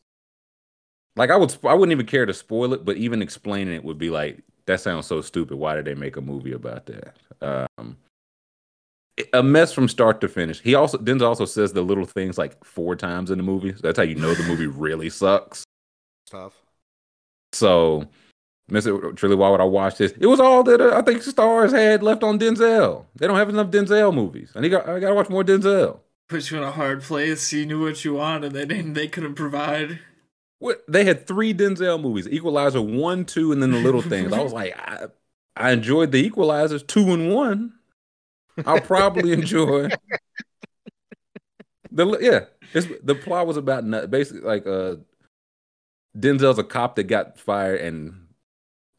like 1.16 1.30
I 1.30 1.36
would. 1.36 1.54
I 1.64 1.74
wouldn't 1.74 1.92
even 1.92 2.06
care 2.06 2.24
to 2.24 2.32
spoil 2.32 2.72
it, 2.72 2.84
but 2.84 2.96
even 2.96 3.20
explaining 3.20 3.74
it 3.74 3.84
would 3.84 3.98
be 3.98 4.08
like 4.08 4.42
that 4.66 4.80
sounds 4.80 5.06
so 5.06 5.20
stupid. 5.20 5.58
Why 5.58 5.74
did 5.74 5.84
they 5.84 5.94
make 5.94 6.16
a 6.16 6.20
movie 6.20 6.52
about 6.52 6.86
that? 6.86 7.16
Um, 7.42 7.96
a 9.32 9.42
mess 9.42 9.72
from 9.72 9.88
start 9.88 10.20
to 10.20 10.28
finish. 10.28 10.60
He 10.60 10.76
also 10.76 10.98
Denzel 10.98 11.28
also 11.28 11.44
says 11.44 11.72
the 11.72 11.82
little 11.82 12.06
things 12.06 12.38
like 12.38 12.64
four 12.64 12.94
times 12.94 13.30
in 13.30 13.38
the 13.38 13.44
movie. 13.44 13.72
So 13.72 13.80
that's 13.82 13.98
how 13.98 14.04
you 14.04 14.14
know 14.14 14.34
the 14.34 14.44
movie 14.44 14.68
really 14.68 15.10
sucks. 15.10 15.64
Stuff. 16.26 16.54
So, 17.52 18.08
Mr. 18.70 19.16
Truly, 19.16 19.34
why 19.34 19.50
would 19.50 19.60
I 19.60 19.64
watch 19.64 19.96
this? 19.96 20.12
It 20.12 20.26
was 20.26 20.38
all 20.38 20.62
that 20.62 20.80
uh, 20.80 20.96
I 20.96 21.02
think 21.02 21.22
stars 21.22 21.72
had 21.72 22.04
left 22.04 22.22
on 22.22 22.38
Denzel. 22.38 23.06
They 23.16 23.26
don't 23.26 23.36
have 23.36 23.48
enough 23.48 23.72
Denzel 23.72 24.14
movies, 24.14 24.52
and 24.54 24.64
he 24.64 24.70
got 24.70 24.88
I 24.88 25.00
got 25.00 25.08
to 25.08 25.14
watch 25.16 25.28
more 25.28 25.42
Denzel. 25.42 25.98
Put 26.30 26.48
you 26.48 26.58
in 26.58 26.62
a 26.62 26.70
hard 26.70 27.02
place. 27.02 27.52
You 27.52 27.66
knew 27.66 27.82
what 27.82 28.04
you 28.04 28.14
wanted, 28.14 28.52
they 28.52 28.64
didn't. 28.64 28.92
They 28.92 29.08
couldn't 29.08 29.34
provide. 29.34 29.98
What 30.60 30.84
they 30.86 31.04
had 31.04 31.26
three 31.26 31.52
Denzel 31.52 32.00
movies: 32.00 32.28
Equalizer 32.28 32.80
one, 32.80 33.24
two, 33.24 33.50
and 33.50 33.60
then 33.60 33.72
the 33.72 33.80
Little 33.80 34.00
Things. 34.12 34.32
I 34.32 34.40
was 34.40 34.52
like, 34.52 34.78
I, 34.78 35.06
I 35.56 35.72
enjoyed 35.72 36.12
the 36.12 36.30
Equalizers 36.30 36.86
two 36.86 37.12
and 37.12 37.34
one. 37.34 37.72
I'll 38.64 38.80
probably 38.80 39.32
enjoy 39.32 39.88
the 41.90 42.18
yeah. 42.20 42.44
It's, 42.72 42.86
the 43.02 43.16
plot 43.16 43.48
was 43.48 43.56
about 43.56 43.84
nut- 43.84 44.12
basically 44.12 44.42
like 44.42 44.64
uh, 44.68 44.96
Denzel's 46.16 46.60
a 46.60 46.64
cop 46.64 46.94
that 46.94 47.04
got 47.04 47.40
fired, 47.40 47.80
and 47.80 48.28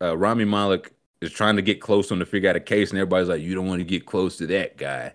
uh, 0.01 0.17
Rami 0.17 0.43
Malek 0.43 0.91
is 1.21 1.31
trying 1.31 1.55
to 1.55 1.61
get 1.61 1.79
close 1.79 2.09
to 2.09 2.15
him 2.15 2.19
to 2.19 2.25
figure 2.25 2.49
out 2.49 2.57
a 2.57 2.59
case, 2.59 2.89
and 2.89 2.99
everybody's 2.99 3.29
like, 3.29 3.41
"You 3.41 3.55
don't 3.55 3.67
want 3.67 3.79
to 3.79 3.85
get 3.85 4.05
close 4.05 4.35
to 4.37 4.47
that 4.47 4.75
guy," 4.75 5.13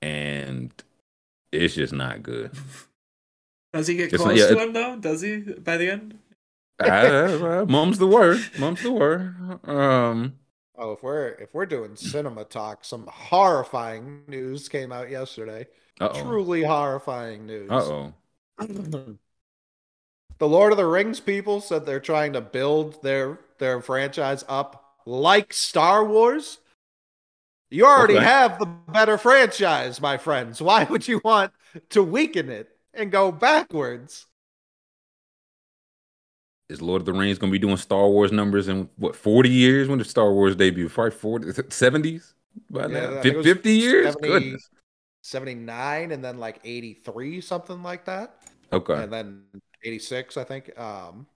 and 0.00 0.72
it's 1.56 1.74
just 1.74 1.92
not 1.92 2.22
good. 2.22 2.50
Does 3.72 3.86
he 3.86 3.96
get 3.96 4.12
It's 4.12 4.22
not- 4.22 4.34
close 4.34 4.38
yeah, 4.38 4.46
to 4.48 4.58
it- 4.58 4.62
him 4.68 4.72
though? 4.72 4.96
Does 4.96 5.20
he 5.22 5.36
by 5.38 5.76
the 5.76 5.90
end? 5.90 6.18
uh, 6.80 7.64
mum's 7.68 7.98
the 7.98 8.06
word. 8.06 8.40
Mum's 8.58 8.82
the 8.82 8.92
word. 8.92 9.34
Um. 9.68 10.34
Oh, 10.78 10.92
if 10.92 11.02
we're 11.02 11.28
if 11.40 11.54
we're 11.54 11.64
doing 11.66 11.96
cinema 11.96 12.44
talk, 12.44 12.84
some 12.84 13.06
horrifying 13.10 14.22
news 14.28 14.68
came 14.68 14.92
out 14.92 15.08
yesterday. 15.10 15.66
Uh-oh. 16.00 16.22
Truly 16.22 16.62
horrifying 16.64 17.46
news. 17.46 17.70
Uh-oh. 17.70 18.12
the 18.58 19.16
Lord 20.48 20.72
of 20.72 20.76
the 20.78 20.84
Rings 20.86 21.20
people 21.20 21.60
said 21.60 21.86
they're 21.86 22.00
trying 22.00 22.34
to 22.34 22.40
build 22.42 23.02
their 23.02 23.38
their 23.58 23.80
franchise 23.80 24.44
up 24.48 24.84
like 25.06 25.52
Star 25.54 26.04
Wars. 26.04 26.58
You 27.70 27.84
already 27.86 28.14
Okay. 28.14 28.24
have 28.24 28.58
the 28.58 28.66
better 28.66 29.18
franchise, 29.18 30.00
my 30.00 30.18
friends. 30.18 30.62
Why 30.62 30.84
would 30.84 31.06
you 31.08 31.20
want 31.24 31.52
to 31.90 32.02
weaken 32.02 32.48
it 32.48 32.68
and 32.94 33.10
go 33.10 33.32
backwards? 33.32 34.26
Is 36.68 36.82
Lord 36.82 37.02
of 37.02 37.06
the 37.06 37.12
Rings 37.12 37.38
going 37.38 37.50
to 37.52 37.58
be 37.58 37.60
doing 37.64 37.76
Star 37.76 38.08
Wars 38.08 38.32
numbers 38.32 38.66
in 38.68 38.88
what 38.96 39.14
40 39.14 39.48
years? 39.48 39.88
When 39.88 39.98
did 39.98 40.06
Star 40.08 40.32
Wars 40.32 40.56
debut? 40.56 40.88
Probably 40.88 41.12
40 41.12 41.52
70s 41.70 42.34
by 42.70 42.86
Yeah, 42.86 42.88
now. 42.88 43.10
I 43.20 43.22
think 43.22 43.22
Fif- 43.22 43.34
it 43.34 43.36
was 43.36 43.46
50 43.54 43.72
years? 43.76 44.14
70 44.14 44.28
Goodness. 44.28 44.70
79 45.22 46.12
and 46.12 46.24
then 46.24 46.38
like 46.38 46.60
83 46.64 47.40
something 47.40 47.82
like 47.82 48.04
that. 48.06 48.36
Okay. 48.72 49.04
and 49.04 49.12
then 49.12 49.44
86 49.84 50.36
i 50.36 50.44
think 50.44 50.78
um 50.78 51.26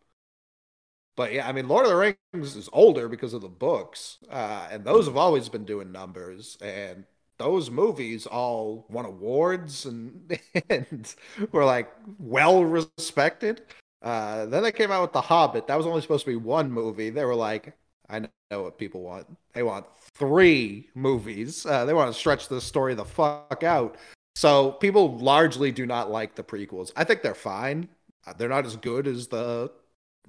But 1.21 1.35
yeah, 1.35 1.47
I 1.47 1.53
mean, 1.53 1.69
Lord 1.69 1.85
of 1.85 1.91
the 1.91 2.17
Rings 2.33 2.57
is 2.57 2.71
older 2.73 3.07
because 3.07 3.35
of 3.35 3.43
the 3.43 3.49
books, 3.49 4.17
uh, 4.31 4.69
and 4.71 4.85
those 4.85 5.05
have 5.05 5.19
always 5.19 5.51
been 5.51 5.67
doing 5.67 5.93
numbers. 5.93 6.57
And 6.63 7.05
those 7.37 7.71
movies 7.71 8.25
all 8.25 8.87
won 8.89 9.05
awards 9.05 9.85
and, 9.85 10.41
and 10.71 11.15
were 11.53 11.67
like 11.67 11.93
well 12.19 12.65
respected. 12.65 13.61
Uh, 14.01 14.47
then 14.47 14.63
they 14.63 14.73
came 14.73 14.91
out 14.91 15.03
with 15.03 15.13
The 15.13 15.21
Hobbit. 15.21 15.67
That 15.67 15.77
was 15.77 15.85
only 15.85 16.01
supposed 16.01 16.25
to 16.25 16.31
be 16.31 16.37
one 16.37 16.73
movie. 16.73 17.11
They 17.11 17.27
were 17.27 17.35
like, 17.35 17.77
I 18.09 18.21
know 18.21 18.63
what 18.63 18.79
people 18.79 19.03
want. 19.03 19.27
They 19.53 19.63
want 19.63 19.85
three 20.15 20.89
movies. 20.95 21.67
Uh, 21.67 21.85
they 21.85 21.93
want 21.93 22.11
to 22.11 22.19
stretch 22.19 22.49
the 22.49 22.63
story 22.63 22.95
the 22.95 23.05
fuck 23.05 23.63
out. 23.63 23.99
So 24.37 24.73
people 24.73 25.19
largely 25.19 25.71
do 25.71 25.85
not 25.85 26.11
like 26.11 26.35
the 26.35 26.43
prequels. 26.43 26.93
I 26.97 27.05
think 27.05 27.21
they're 27.21 27.35
fine. 27.35 27.91
Uh, 28.27 28.33
they're 28.33 28.49
not 28.49 28.65
as 28.65 28.77
good 28.77 29.07
as 29.07 29.27
the 29.27 29.71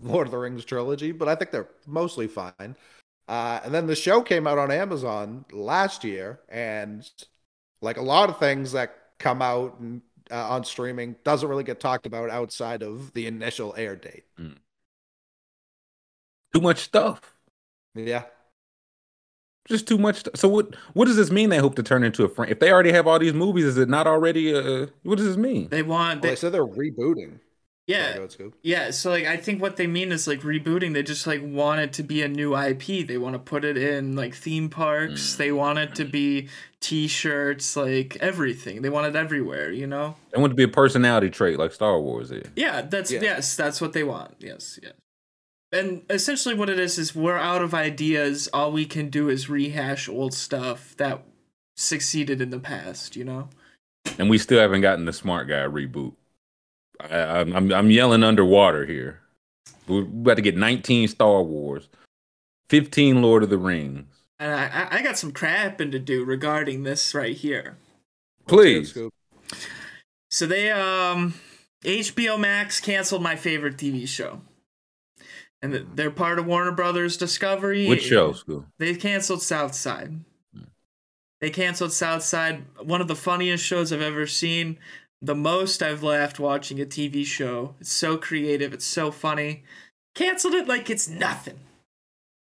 Lord 0.02 0.28
of 0.28 0.32
the 0.32 0.38
Rings 0.38 0.66
trilogy, 0.66 1.12
but 1.12 1.28
I 1.28 1.36
think 1.36 1.52
they're 1.52 1.70
mostly 1.88 2.28
fine. 2.28 2.76
Uh, 3.28 3.62
and 3.64 3.74
then 3.74 3.88
the 3.88 3.96
show 3.96 4.22
came 4.22 4.48
out 4.48 4.58
on 4.58 4.72
Amazon 4.72 5.46
last 5.52 6.04
year, 6.04 6.40
and 6.50 7.10
like 7.82 7.98
a 7.98 8.02
lot 8.02 8.30
of 8.30 8.40
things 8.40 8.72
that 8.74 8.96
come 9.20 9.42
out 9.42 9.80
and, 9.80 10.02
uh, 10.30 10.50
on 10.50 10.64
streaming, 10.64 11.16
doesn't 11.24 11.48
really 11.48 11.64
get 11.64 11.80
talked 11.80 12.06
about 12.06 12.30
outside 12.30 12.84
of 12.84 13.14
the 13.14 13.28
initial 13.28 13.74
air 13.78 13.96
date. 13.96 14.26
Mm. 14.40 14.58
Too 16.54 16.62
much 16.62 16.80
stuff. 16.80 17.22
Yeah, 17.96 18.24
just 19.68 19.88
too 19.88 19.98
much. 19.98 20.18
St- 20.18 20.38
so 20.38 20.48
what? 20.50 20.76
What 20.94 21.06
does 21.06 21.16
this 21.16 21.32
mean? 21.32 21.50
They 21.50 21.58
hope 21.60 21.76
to 21.76 21.84
turn 21.84 22.04
into 22.04 22.24
a 22.24 22.30
frame. 22.30 22.50
If 22.52 22.60
they 22.60 22.72
already 22.72 22.92
have 22.92 23.08
all 23.08 23.20
these 23.20 23.34
movies, 23.34 23.66
is 23.66 23.78
it 23.78 23.90
not 23.90 24.08
already? 24.08 24.54
Uh, 24.54 24.88
what 25.04 25.18
does 25.18 25.28
this 25.28 25.38
mean? 25.38 25.70
They 25.70 25.84
want. 25.84 26.22
Well, 26.22 26.30
They, 26.30 26.30
they 26.32 26.36
said 26.36 26.52
they're 26.52 26.66
rebooting. 26.66 27.40
Yeah, 27.92 28.04
Sorry, 28.04 28.14
go 28.14 28.20
ahead, 28.24 28.30
Scoob. 28.32 28.54
yeah. 28.64 28.92
So 28.92 29.10
like, 29.12 29.26
I 29.26 29.38
think 29.38 29.62
what 29.62 29.76
they 29.78 29.88
mean 29.88 30.12
is 30.12 30.28
like 30.28 30.42
rebooting. 30.42 30.94
They 30.94 31.04
just 31.04 31.28
like 31.28 31.42
want 31.44 31.82
it 31.82 31.94
to 31.94 32.04
be 32.04 32.22
a 32.22 32.28
new 32.28 32.56
IP. 32.56 33.08
They 33.08 33.18
want 33.18 33.34
to 33.36 33.40
put 33.40 33.66
it 33.66 33.78
in 33.78 34.16
like 34.16 34.34
theme 34.36 34.70
parks. 34.70 35.34
Mm. 35.34 35.38
They 35.38 35.52
want 35.52 35.80
it 35.80 35.96
to 35.96 36.06
be 36.06 36.48
T-shirts, 36.80 37.76
like 37.76 38.18
everything. 38.18 38.82
They 38.82 38.90
want 38.90 39.08
it 39.08 39.16
everywhere. 39.16 39.72
You 39.72 39.88
know. 39.88 40.16
They 40.32 40.40
want 40.42 40.52
it 40.52 40.54
to 40.54 40.58
be 40.58 40.64
a 40.64 40.68
personality 40.68 41.30
trait 41.30 41.58
like 41.60 41.72
Star 41.74 42.00
Wars 42.00 42.32
is. 42.32 42.48
Yeah, 42.56 42.82
that's 42.82 43.12
Yeah. 43.12 43.22
yes, 43.22 43.56
that's 43.56 43.80
what 43.82 43.94
they 43.94 44.04
want. 44.04 44.36
Yes, 44.40 44.80
yes. 44.82 44.94
And 45.74 46.02
essentially 46.10 46.54
what 46.54 46.70
it 46.70 46.80
is 46.80 46.98
is 46.98 47.16
we're 47.16 47.38
out 47.38 47.62
of 47.62 47.74
ideas. 47.74 48.50
All 48.54 48.72
we 48.74 48.86
can 48.86 49.10
do 49.10 49.30
is 49.30 49.50
rehash 49.50 50.10
old 50.10 50.34
stuff 50.34 50.96
that 50.98 51.24
succeeded 51.78 52.42
in 52.42 52.50
the 52.50 52.60
past, 52.60 53.16
you 53.16 53.24
know? 53.24 53.48
And 54.20 54.30
we 54.30 54.38
still 54.38 54.60
haven't 54.60 54.82
gotten 54.82 55.06
the 55.06 55.14
Smart 55.14 55.48
Guy 55.48 55.64
reboot. 55.66 56.14
I, 57.10 57.40
I'm, 57.42 57.54
I'm 57.56 57.72
I'm 57.74 57.92
yelling 57.92 58.24
underwater 58.24 58.86
here. 58.86 59.20
We're 59.88 60.04
about 60.04 60.36
to 60.36 60.42
get 60.42 60.56
19 60.56 61.08
Star 61.08 61.42
Wars, 61.44 61.90
15 62.70 63.22
Lord 63.22 63.44
of 63.44 63.50
the 63.50 63.58
Rings. 63.58 64.06
And 64.40 64.54
I 64.54 64.66
I- 64.68 64.98
I 64.98 65.02
got 65.02 65.18
some 65.18 65.32
crapping 65.32 65.92
to 65.92 66.00
do 66.00 66.24
regarding 66.24 66.84
this 66.84 67.14
right 67.14 67.36
here. 67.36 67.78
Please. 68.48 68.98
So 70.30 70.46
they 70.46 70.72
um 70.72 71.34
HBO 71.84 72.40
Max 72.40 72.80
canceled 72.80 73.22
my 73.24 73.36
favorite 73.36 73.78
TV 73.78 74.08
show. 74.08 74.42
And 75.64 75.74
they're 75.96 76.10
part 76.10 76.40
of 76.40 76.48
Warner 76.48 76.72
Brothers 76.72 77.18
Discovery. 77.18 77.88
Which 77.88 78.04
show, 78.04 78.34
school? 78.34 78.66
They 78.80 78.96
canceled 78.96 79.44
Southside. 79.44 80.20
They 81.40 81.50
canceled 81.52 81.92
Southside, 81.92 82.66
one 82.84 83.02
of 83.02 83.08
the 83.08 83.16
funniest 83.16 83.64
shows 83.66 83.92
I've 83.92 84.02
ever 84.02 84.26
seen. 84.28 84.78
The 85.22 85.36
most 85.36 85.84
I've 85.84 86.02
laughed 86.04 86.40
watching 86.40 86.82
a 86.82 86.86
TV 86.86 87.24
show. 87.26 87.76
It's 87.80 87.92
so 87.92 88.18
creative, 88.18 88.74
it's 88.74 88.86
so 88.86 89.12
funny. 89.12 89.64
Canceled 90.16 90.56
it 90.56 90.68
like 90.68 90.90
it's 90.90 91.08
nothing. 91.08 91.60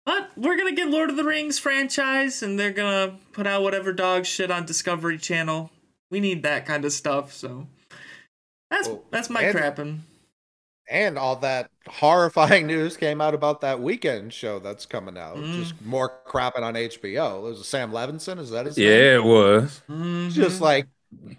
But 0.05 0.31
we're 0.35 0.57
gonna 0.57 0.73
get 0.73 0.89
Lord 0.89 1.09
of 1.09 1.15
the 1.17 1.23
Rings 1.23 1.59
franchise 1.59 2.41
and 2.43 2.59
they're 2.59 2.71
gonna 2.71 3.17
put 3.33 3.47
out 3.47 3.63
whatever 3.63 3.91
dog 3.93 4.25
shit 4.25 4.49
on 4.51 4.65
Discovery 4.65 5.17
Channel. 5.17 5.71
We 6.09 6.19
need 6.19 6.43
that 6.43 6.65
kind 6.65 6.85
of 6.85 6.93
stuff, 6.93 7.33
so 7.33 7.67
that's 8.69 8.87
Well, 8.87 9.03
that's 9.11 9.29
my 9.29 9.41
and- 9.43 9.57
crapping. 9.57 9.99
And 10.89 11.17
all 11.17 11.37
that 11.37 11.69
horrifying 11.87 12.67
news 12.67 12.97
came 12.97 13.21
out 13.21 13.33
about 13.33 13.61
that 13.61 13.77
Weeknd 13.77 14.33
show 14.33 14.59
that's 14.59 14.85
coming 14.85 15.17
out. 15.17 15.37
Mm. 15.37 15.53
Just 15.63 15.81
more 15.81 16.11
crapping 16.27 16.61
on 16.61 16.73
HBO. 16.75 17.45
There's 17.45 17.61
a 17.61 17.63
Sam 17.63 17.91
Levinson. 17.91 18.37
Is 18.37 18.49
that 18.49 18.65
his 18.65 18.77
name? 18.77 18.87
Yeah, 18.87 19.15
it 19.15 19.23
was. 19.23 19.81
just 20.33 20.57
Mhm. 20.59 20.61
like 20.61 20.87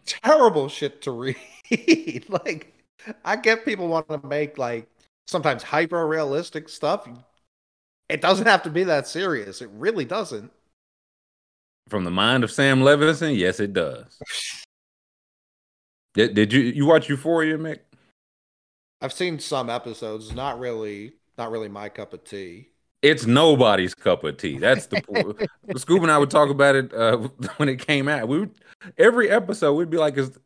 terrible 0.07 0.69
shit 0.69 1.03
to 1.03 1.11
read. 1.11 1.37
like, 2.29 2.73
I 3.25 3.37
get 3.37 3.65
people 3.65 3.89
want 3.89 4.09
to 4.09 4.27
make 4.27 4.59
like 4.59 4.89
sometimes 5.27 5.63
hyper 5.63 6.07
realistic 6.07 6.69
stuff. 6.69 7.09
It 8.09 8.21
doesn't 8.21 8.47
have 8.47 8.63
to 8.65 8.71
be 8.71 8.85
that 8.85 9.07
serious. 9.07 9.63
It 9.63 9.71
really 9.73 10.05
doesn't. 10.05 10.53
From 11.89 12.05
the 12.05 12.11
mind 12.11 12.45
of 12.45 12.51
Sam 12.51 12.81
Levinson, 12.81 13.37
yes, 13.37 13.61
it 13.61 13.73
does. 13.73 14.19
Did, 16.15 16.35
did 16.35 16.53
you 16.53 16.61
you 16.61 16.87
watch 16.87 17.09
Euphoria, 17.09 17.59
Mick? 17.59 17.81
I've 19.01 19.13
seen 19.13 19.39
some 19.39 19.69
episodes. 19.69 20.33
Not 20.33 20.59
really, 20.59 21.13
not 21.37 21.51
really 21.51 21.69
my 21.69 21.89
cup 21.89 22.15
of 22.15 22.25
tea. 22.25 22.69
It's 23.05 23.27
nobody's 23.27 23.95
cup 23.95 24.25
of 24.25 24.39
tea. 24.39 24.57
That's 24.57 24.87
the 24.87 25.03
point. 25.03 25.27
Scoob 25.77 26.01
and 26.01 26.11
I 26.11 26.17
would 26.17 26.31
talk 26.31 26.49
about 26.49 26.75
it 26.75 26.95
uh, 26.95 27.19
when 27.59 27.69
it 27.69 27.79
came 27.79 28.09
out. 28.09 28.29
We 28.29 28.39
would, 28.39 28.55
every 28.97 29.29
episode 29.29 29.75
we'd 29.75 29.91
be 29.91 29.99
like, 29.99 30.17
"Is 30.17 30.39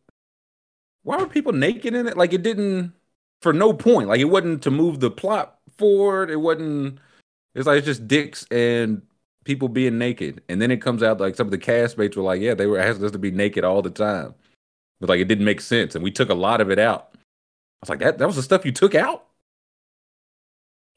why 1.05 1.19
were 1.19 1.29
people 1.29 1.53
naked 1.53 1.95
in 1.95 2.09
it? 2.09 2.17
Like 2.17 2.33
it 2.33 2.43
didn't 2.43 2.95
for 3.43 3.53
no 3.53 3.73
point. 3.73 4.09
Like 4.09 4.19
it 4.19 4.25
wasn't 4.25 4.61
to 4.65 4.73
move 4.73 4.99
the 4.99 5.09
plot 5.09 5.61
forward. 5.77 6.31
It 6.31 6.41
wasn't. 6.41 6.99
It's 7.55 7.69
like 7.69 7.79
it's 7.79 7.87
just 7.87 8.09
dicks 8.09 8.45
and 8.51 9.03
people 9.45 9.69
being 9.69 9.97
naked. 9.97 10.43
And 10.49 10.61
then 10.61 10.73
it 10.73 10.83
comes 10.83 11.01
out 11.01 11.21
like 11.21 11.37
some 11.37 11.47
of 11.47 11.53
the 11.53 11.59
castmates 11.59 12.17
were 12.17 12.25
like, 12.25 12.41
"Yeah, 12.41 12.55
they 12.55 12.67
were 12.67 12.81
asking 12.81 13.05
us 13.05 13.13
to 13.13 13.21
be 13.21 13.31
naked 13.31 13.63
all 13.63 13.83
the 13.83 13.91
time," 13.91 14.35
but 14.99 15.09
like 15.09 15.21
it 15.21 15.29
didn't 15.29 15.45
make 15.45 15.61
sense, 15.61 15.95
and 15.95 16.03
we 16.03 16.11
took 16.11 16.29
a 16.29 16.35
lot 16.35 16.61
of 16.61 16.73
it 16.73 16.81
out. 16.81 17.11
I 17.15 17.19
was 17.83 17.89
like, 17.91 18.01
"That 18.01 18.19
that 18.19 18.27
was 18.27 18.35
the 18.35 18.43
stuff 18.43 18.67
you 18.67 18.73
took 18.73 18.97
out." 18.97 19.27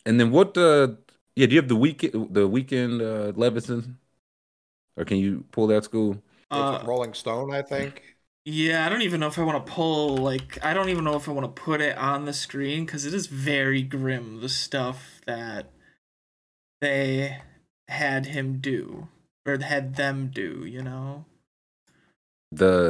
And 0.08 0.20
then 0.20 0.32
what 0.32 0.56
the 0.56 0.98
yeah, 1.36 1.48
do 1.48 1.56
you 1.56 1.62
have 1.62 1.70
the 1.70 1.76
Weeknd 1.76 2.34
the 2.34 2.48
Weeknd 2.48 3.02
uh 3.02 3.32
Levinson? 3.34 3.96
Or 4.98 5.06
can 5.06 5.18
you 5.18 5.46
pull 5.52 5.68
that 5.68 5.84
school? 5.86 6.22
Uh, 6.50 6.76
It's 6.76 6.88
Rolling 6.88 7.14
Stone, 7.14 7.54
I 7.54 7.62
think. 7.62 8.18
Yeah, 8.44 8.86
I 8.86 8.90
don't 8.90 9.04
even 9.04 9.20
know 9.20 9.28
if 9.28 9.38
I 9.38 9.44
want 9.44 9.66
to 9.66 9.72
pull 9.72 10.18
like 10.18 10.58
I 10.64 10.74
don't 10.74 10.90
even 10.90 11.04
know 11.04 11.16
if 11.16 11.30
I 11.30 11.32
want 11.32 11.46
to 11.56 11.62
put 11.62 11.80
it 11.80 11.98
on 11.98 12.26
the 12.26 12.34
screen 12.34 12.86
because 12.86 13.06
it 13.06 13.14
is 13.14 13.28
very 13.28 13.84
grim 13.84 14.42
the 14.42 14.50
stuff 14.50 15.22
that 15.26 15.68
they 16.82 17.38
had 17.88 18.28
him 18.28 18.58
do 18.60 19.08
or 19.46 19.58
had 19.60 19.96
them 19.96 20.32
do. 20.34 20.66
You 20.66 20.82
know. 20.82 21.26
The 22.52 22.90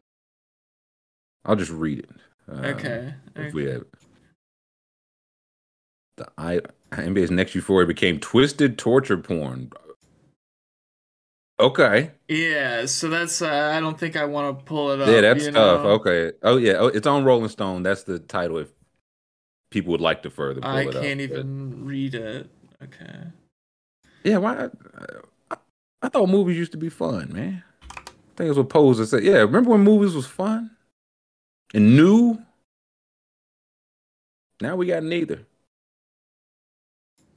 I'll 1.46 1.56
just 1.56 1.72
read 1.72 2.00
it. 2.00 2.10
Um, 2.48 2.66
Okay. 2.66 3.14
If 3.36 3.54
we 3.54 3.66
have 3.66 3.86
the 6.18 6.28
I 6.38 6.62
HBO's 6.94 7.32
next 7.32 7.56
euphoria 7.56 7.88
became 7.88 8.20
twisted 8.20 8.78
torture 8.78 9.18
porn. 9.18 9.72
Okay. 11.60 12.12
Yeah. 12.28 12.86
So 12.86 13.08
that's 13.08 13.42
uh, 13.42 13.72
I 13.76 13.80
don't 13.80 13.98
think 13.98 14.16
I 14.16 14.26
want 14.26 14.58
to 14.60 14.66
pull 14.66 14.92
it 14.92 15.00
up. 15.02 15.08
yeah, 15.08 15.22
that's 15.22 15.46
tough. 15.46 15.54
know? 15.84 15.90
Okay. 15.92 16.32
Oh 16.44 16.58
yeah, 16.58 16.74
oh, 16.74 16.88
it's 16.88 17.08
on 17.08 17.24
Rolling 17.24 17.50
Stone. 17.50 17.84
That's 17.84 18.04
the 18.04 18.20
title 18.20 18.58
if 18.58 18.70
people 19.70 19.92
would 19.92 20.02
like 20.02 20.24
to 20.24 20.30
further 20.30 20.60
pull 20.62 20.70
I 20.70 20.84
can't 20.86 20.94
but- 20.94 21.20
even 21.22 21.86
read 21.86 22.16
it. 22.16 22.50
Okay. 22.84 23.28
Yeah, 24.24 24.38
why? 24.38 24.70
I, 25.50 25.56
I 26.02 26.10
thought 26.10 26.30
movies 26.30 26.58
used 26.58 26.72
to 26.74 26.78
be 26.78 26.90
fun, 26.90 27.32
man. 27.32 27.64
I 27.84 28.04
think 28.36 28.50
it's 28.50 28.58
what 28.58 28.70
Pose 28.70 29.08
said. 29.10 29.24
Yeah, 29.24 29.38
remember 29.38 29.70
when 29.72 29.82
movies 29.82 30.16
was 30.16 30.26
fun 30.26 30.72
and 31.74 31.96
new? 31.96 32.40
Now 34.62 34.76
we 34.76 34.88
got 34.88 35.04
neither. 35.04 35.46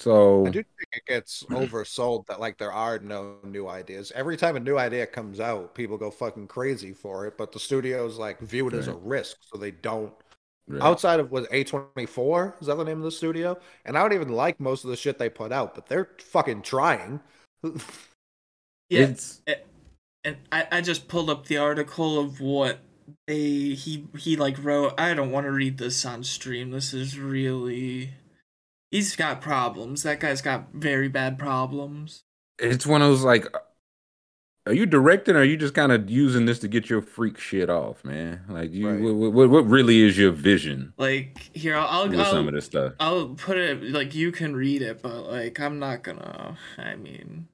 So 0.05 0.47
I 0.47 0.51
do 0.51 0.63
think 0.63 0.89
it 0.93 1.07
gets 1.07 1.45
oversold 1.51 2.27
that 2.27 2.39
like 2.39 2.59
there 2.59 2.73
are 2.73 2.99
no 2.99 3.37
new 3.43 3.69
ideas. 3.69 4.13
Every 4.15 4.37
time 4.37 4.55
a 4.55 4.61
new 4.61 4.77
idea 4.77 5.07
comes 5.07 5.41
out, 5.41 5.75
people 5.75 5.97
go 5.97 6.11
fucking 6.11 6.49
crazy 6.49 6.93
for 6.93 7.27
it, 7.27 7.39
but 7.39 7.53
the 7.53 7.59
studios 7.59 8.19
like 8.19 8.39
view 8.41 8.69
it 8.69 8.75
as 8.75 8.87
a 8.87 8.95
risk, 8.95 9.39
so 9.41 9.59
they 9.59 9.71
don't. 9.71 10.13
right. 10.69 10.83
Outside 10.83 11.21
of 11.21 11.31
was 11.31 11.47
A 11.51 11.65
twenty 11.65 12.05
four 12.05 12.55
is 12.61 12.67
that 12.67 12.77
the 12.77 12.85
name 12.85 12.99
of 12.99 13.05
the 13.05 13.11
studio? 13.11 13.59
And 13.87 13.97
I 13.97 14.03
don't 14.03 14.13
even 14.13 14.29
like 14.29 14.61
most 14.61 14.85
of 14.85 14.91
the 14.91 14.97
shit 14.97 15.17
they 15.17 15.31
put 15.31 15.53
out, 15.53 15.75
but 15.75 15.87
they're 15.87 16.11
fucking 16.19 16.61
trying. 16.61 17.21
Yeah. 18.91 19.01
it's 19.01 19.41
and 20.23 20.37
I, 20.53 20.67
I 20.71 20.81
just 20.83 21.09
pulled 21.09 21.31
up 21.31 21.47
the 21.47 21.57
article 21.57 22.21
of 22.21 22.41
what 22.41 22.81
they 23.27 23.71
he 23.75 24.07
he 24.19 24.37
like 24.37 24.63
wrote 24.63 24.93
i 24.99 25.15
don't 25.15 25.31
want 25.31 25.45
to 25.45 25.51
read 25.51 25.79
this 25.79 26.05
on 26.05 26.23
stream 26.23 26.71
this 26.71 26.93
is 26.93 27.19
really 27.19 28.13
he's 28.95 29.17
got 29.17 29.41
problems 29.41 30.03
that 30.05 30.21
guy's 30.21 30.41
got 30.43 30.73
very 30.73 31.09
bad 31.09 31.39
problems 31.39 32.25
it's 32.59 32.87
one 32.87 33.03
of 33.03 33.09
those 33.09 33.23
like 33.25 33.47
are 34.67 34.73
you 34.73 34.87
directing 34.87 35.37
or 35.37 35.41
are 35.41 35.45
you 35.45 35.59
just 35.59 35.75
kind 35.75 35.93
of 35.93 36.09
using 36.09 36.47
this 36.47 36.59
to 36.61 36.69
get 36.69 36.89
your 36.89 37.03
freak 37.03 37.39
shit 37.39 37.69
off, 37.69 38.03
man? 38.03 38.41
Like 38.49 38.73
you 38.73 38.89
Right. 38.89 39.01
what, 39.01 39.33
what, 39.33 39.51
what 39.51 39.67
really 39.67 40.01
is 40.01 40.17
your 40.17 40.33
vision 40.33 40.95
Like 40.97 41.51
here, 41.53 41.77
I'll 41.77 42.09
with 42.09 42.19
I'll, 42.19 42.25
some 42.25 42.39
I'll, 42.45 42.49
of 42.49 42.55
this 42.55 42.65
stuff? 42.65 42.95
I'll 42.99 43.29
put 43.35 43.59
it 43.59 43.83
like 43.83 44.15
you 44.15 44.33
can 44.33 44.57
read 44.57 44.81
it, 44.81 45.03
but 45.03 45.31
like 45.31 45.61
I'm 45.61 45.79
not 45.79 46.03
gonna. 46.03 46.57
I 46.79 46.97
mean, 46.97 47.49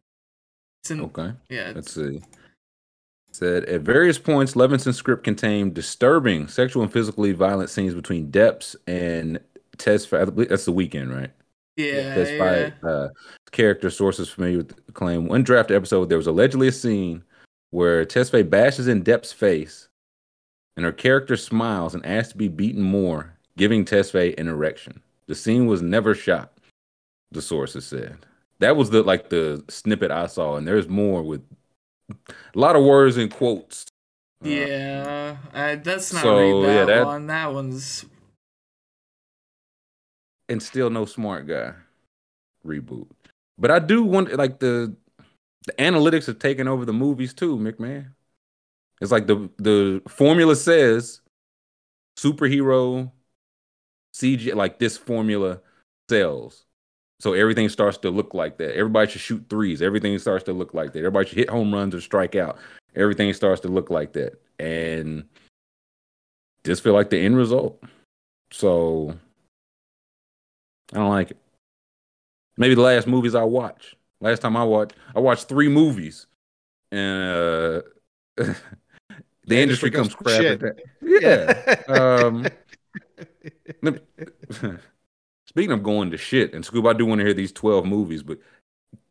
it's 0.82 0.92
in, 0.92 1.00
Okay. 1.00 1.32
yeah. 1.48 1.72
Let's 1.74 1.92
see. 1.92 2.22
Said 3.32 3.64
at 3.64 3.80
various 3.80 4.18
points, 4.18 4.54
Levinson's 4.54 4.96
script 4.96 5.24
contained 5.24 5.74
disturbing 5.74 6.46
sexual 6.48 6.82
and 6.82 6.92
physically 6.92 7.32
violent 7.32 7.70
scenes 7.70 7.94
between 7.94 8.30
Depps 8.30 8.76
and 8.86 9.40
I 9.88 10.24
believe 10.24 10.48
That's 10.48 10.64
the 10.64 10.72
Weeknd, 10.72 11.14
right? 11.14 11.30
yeah, 11.76 12.14
Tess 12.14 12.30
yeah. 12.30 12.38
Fight, 12.70 12.84
uh, 12.88 13.08
character 13.52 13.90
sources 13.90 14.28
familiar 14.28 14.58
with 14.58 14.86
the 14.86 14.92
claim. 14.92 15.26
One 15.28 15.42
draft 15.42 15.70
episode, 15.70 16.08
there 16.08 16.18
was 16.18 16.26
allegedly 16.26 16.68
a 16.68 16.72
scene 16.72 17.22
where 17.70 18.04
Tesfaye 18.04 18.48
bashes 18.48 18.88
in 18.88 19.02
Depp's 19.02 19.32
face, 19.32 19.88
and 20.76 20.84
her 20.84 20.92
character 20.92 21.36
smiles 21.36 21.94
and 21.94 22.04
asks 22.04 22.32
to 22.32 22.38
be 22.38 22.48
beaten 22.48 22.82
more, 22.82 23.32
giving 23.56 23.84
Tesfaye 23.84 24.38
an 24.38 24.48
erection. 24.48 25.00
The 25.26 25.34
scene 25.34 25.66
was 25.66 25.80
never 25.80 26.14
shot. 26.14 26.52
The 27.32 27.40
sources 27.42 27.86
said 27.86 28.18
that 28.58 28.76
was 28.76 28.90
the 28.90 29.02
like 29.04 29.30
the 29.30 29.62
snippet 29.68 30.10
I 30.10 30.26
saw, 30.26 30.56
and 30.56 30.66
there's 30.66 30.88
more 30.88 31.22
with 31.22 31.42
a 32.10 32.58
lot 32.58 32.74
of 32.76 32.84
words 32.84 33.16
and 33.16 33.30
quotes. 33.30 33.86
Uh, 34.44 34.48
Yeah, 34.48 35.36
I, 35.54 35.76
that's 35.76 36.12
not 36.12 36.22
so, 36.22 36.38
reading 36.38 36.62
that, 36.62 36.74
yeah, 36.74 36.84
that- 36.86 37.06
one. 37.06 37.26
That 37.28 37.52
one's 37.54 38.04
and 40.50 40.62
still 40.62 40.90
no 40.90 41.06
smart 41.06 41.46
guy 41.46 41.72
reboot. 42.66 43.06
But 43.58 43.70
I 43.70 43.78
do 43.78 44.04
want 44.04 44.34
like 44.36 44.58
the 44.58 44.94
the 45.66 45.72
analytics 45.74 46.26
have 46.26 46.38
taken 46.38 46.68
over 46.68 46.84
the 46.84 46.92
movies 46.92 47.32
too, 47.32 47.56
McMahon. 47.56 48.08
It's 49.00 49.12
like 49.12 49.26
the 49.26 49.48
the 49.56 50.02
formula 50.08 50.56
says 50.56 51.20
superhero 52.18 53.10
CG 54.14 54.54
like 54.54 54.78
this 54.78 54.98
formula 54.98 55.60
sells. 56.08 56.66
So 57.20 57.34
everything 57.34 57.68
starts 57.68 57.98
to 57.98 58.10
look 58.10 58.32
like 58.32 58.56
that. 58.58 58.74
Everybody 58.74 59.10
should 59.10 59.20
shoot 59.20 59.44
threes. 59.50 59.82
Everything 59.82 60.18
starts 60.18 60.44
to 60.44 60.54
look 60.54 60.72
like 60.72 60.92
that. 60.94 61.00
Everybody 61.00 61.28
should 61.28 61.38
hit 61.38 61.50
home 61.50 61.72
runs 61.72 61.94
or 61.94 62.00
strike 62.00 62.34
out. 62.34 62.58
Everything 62.96 63.32
starts 63.34 63.60
to 63.60 63.68
look 63.68 63.90
like 63.90 64.14
that. 64.14 64.40
And 64.58 65.24
just 66.64 66.82
feel 66.82 66.94
like 66.94 67.10
the 67.10 67.18
end 67.18 67.36
result. 67.36 67.82
So 68.52 69.18
I 70.92 70.96
don't 70.96 71.08
like 71.08 71.30
it. 71.30 71.36
Maybe 72.56 72.74
the 72.74 72.82
last 72.82 73.06
movies 73.06 73.34
I 73.34 73.42
watched. 73.42 73.96
Last 74.20 74.40
time 74.40 74.56
I 74.56 74.64
watched, 74.64 74.94
I 75.14 75.20
watched 75.20 75.48
three 75.48 75.68
movies, 75.68 76.26
and 76.92 77.30
uh, 77.30 77.82
the 78.36 79.58
industry 79.58 79.90
comes 79.90 80.14
crap 80.14 80.42
at 80.42 80.60
that. 80.60 80.78
Yeah. 81.02 81.84
um, 81.88 82.46
speaking 85.46 85.72
of 85.72 85.82
going 85.82 86.10
to 86.10 86.18
shit, 86.18 86.52
and 86.52 86.64
Scoob, 86.64 86.88
I 86.88 86.92
do 86.92 87.06
want 87.06 87.20
to 87.20 87.24
hear 87.24 87.34
these 87.34 87.52
twelve 87.52 87.86
movies, 87.86 88.22
but 88.22 88.38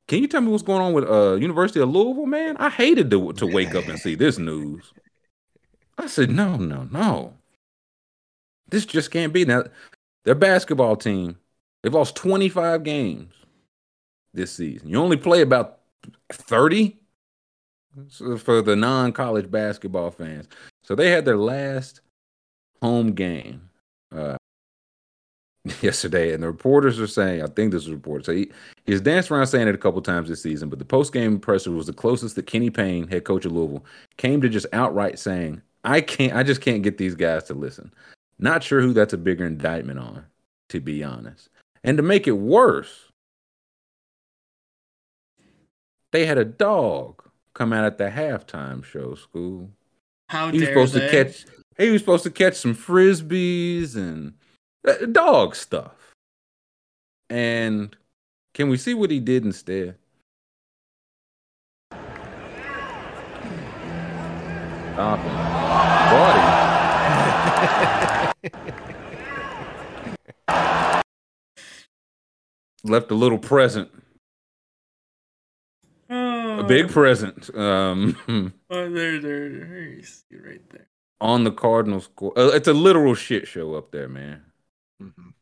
can 0.07 0.21
you 0.21 0.27
tell 0.27 0.41
me 0.41 0.51
what's 0.51 0.63
going 0.63 0.81
on 0.81 0.93
with 0.93 1.09
uh 1.09 1.35
University 1.35 1.79
of 1.79 1.89
Louisville, 1.89 2.25
man? 2.25 2.57
I 2.57 2.69
hated 2.69 3.09
to 3.11 3.33
to 3.33 3.45
wake 3.47 3.73
up 3.75 3.87
and 3.87 3.97
see 3.99 4.15
this 4.15 4.37
news. 4.37 4.91
I 5.99 6.07
said, 6.07 6.31
no, 6.31 6.55
no, 6.55 6.87
no. 6.91 7.33
This 8.69 8.85
just 8.85 9.11
can't 9.11 9.33
be. 9.33 9.43
Now, 9.43 9.65
their 10.23 10.35
basketball 10.35 10.95
team, 10.95 11.37
they've 11.81 11.93
lost 11.93 12.15
25 12.15 12.83
games 12.83 13.33
this 14.33 14.51
season. 14.51 14.89
You 14.89 14.97
only 14.97 15.17
play 15.17 15.41
about 15.41 15.79
30 16.31 16.99
so 18.07 18.37
for 18.37 18.61
the 18.61 18.75
non 18.75 19.11
college 19.11 19.49
basketball 19.49 20.11
fans. 20.11 20.47
So 20.83 20.95
they 20.95 21.09
had 21.09 21.25
their 21.25 21.37
last 21.37 22.01
home 22.81 23.13
game 23.13 23.69
uh, 24.15 24.37
yesterday, 25.81 26.33
and 26.33 26.41
the 26.41 26.47
reporters 26.47 26.99
are 26.99 27.07
saying, 27.07 27.43
I 27.43 27.47
think 27.47 27.71
this 27.71 27.85
was 27.85 27.93
reported. 27.93 28.25
So 28.25 28.33
he, 28.33 28.51
he's 28.85 29.01
danced 29.01 29.31
around 29.31 29.47
saying 29.47 29.67
it 29.67 29.75
a 29.75 29.79
couple 29.79 30.01
times 30.01 30.29
this 30.29 30.41
season, 30.41 30.69
but 30.69 30.79
the 30.79 30.85
post 30.85 31.13
game 31.13 31.39
presser 31.39 31.71
was 31.71 31.87
the 31.87 31.93
closest 31.93 32.35
that 32.35 32.47
Kenny 32.47 32.69
Payne, 32.69 33.07
head 33.07 33.25
coach 33.25 33.45
of 33.45 33.51
Louisville, 33.51 33.85
came 34.17 34.41
to 34.41 34.49
just 34.49 34.67
outright 34.73 35.19
saying, 35.19 35.61
I 35.83 36.01
can't, 36.01 36.33
I 36.33 36.43
just 36.43 36.61
can't 36.61 36.83
get 36.83 36.97
these 36.97 37.15
guys 37.15 37.45
to 37.45 37.53
listen. 37.53 37.91
Not 38.37 38.63
sure 38.63 38.81
who 38.81 38.93
that's 38.93 39.13
a 39.13 39.17
bigger 39.17 39.45
indictment 39.45 39.99
on, 39.99 40.25
to 40.69 40.79
be 40.79 41.03
honest. 41.03 41.49
And 41.83 41.97
to 41.97 42.03
make 42.03 42.27
it 42.27 42.33
worse, 42.33 43.09
they 46.11 46.25
had 46.25 46.37
a 46.37 46.45
dog 46.45 47.23
come 47.53 47.71
out 47.73 47.85
at 47.85 47.97
the 47.97 48.09
halftime 48.09 48.83
show 48.83 49.15
school. 49.15 49.69
how 50.27 50.51
He 50.51 50.59
was 50.59 50.67
supposed 50.67 50.93
they? 50.93 50.99
to 51.01 51.09
catch. 51.09 51.45
He 51.77 51.89
was 51.91 52.01
supposed 52.01 52.23
to 52.23 52.31
catch 52.31 52.55
some 52.55 52.75
frisbees 52.75 53.95
and 53.95 54.33
uh, 54.85 55.05
dog 55.05 55.55
stuff. 55.55 56.13
And 57.29 57.95
can 58.53 58.69
we 58.69 58.77
see 58.77 58.93
what 58.93 59.11
he 59.11 59.19
did 59.19 59.45
instead? 59.45 59.95
Stop 64.93 65.19
him, 65.19 65.35
Buddy. 68.51 68.83
Left 72.83 73.11
a 73.11 73.15
little 73.15 73.37
present, 73.37 73.89
Oh, 76.09 76.59
a 76.59 76.63
big 76.63 76.89
present. 76.89 77.53
Um, 77.55 78.15
Oh, 78.69 78.89
there, 78.89 79.19
there, 79.19 79.49
there. 79.49 79.83
You 79.83 80.03
see 80.03 80.23
right 80.43 80.61
there. 80.71 80.87
on 81.21 81.43
the 81.43 81.51
Cardinals 81.51 82.05
score. 82.05 82.33
Uh, 82.37 82.47
it's 82.49 82.67
a 82.67 82.73
literal 82.73 83.13
shit 83.15 83.47
show 83.47 83.75
up 83.75 83.91
there, 83.91 84.07
man. 84.07 84.41
Mhm. 85.01 85.33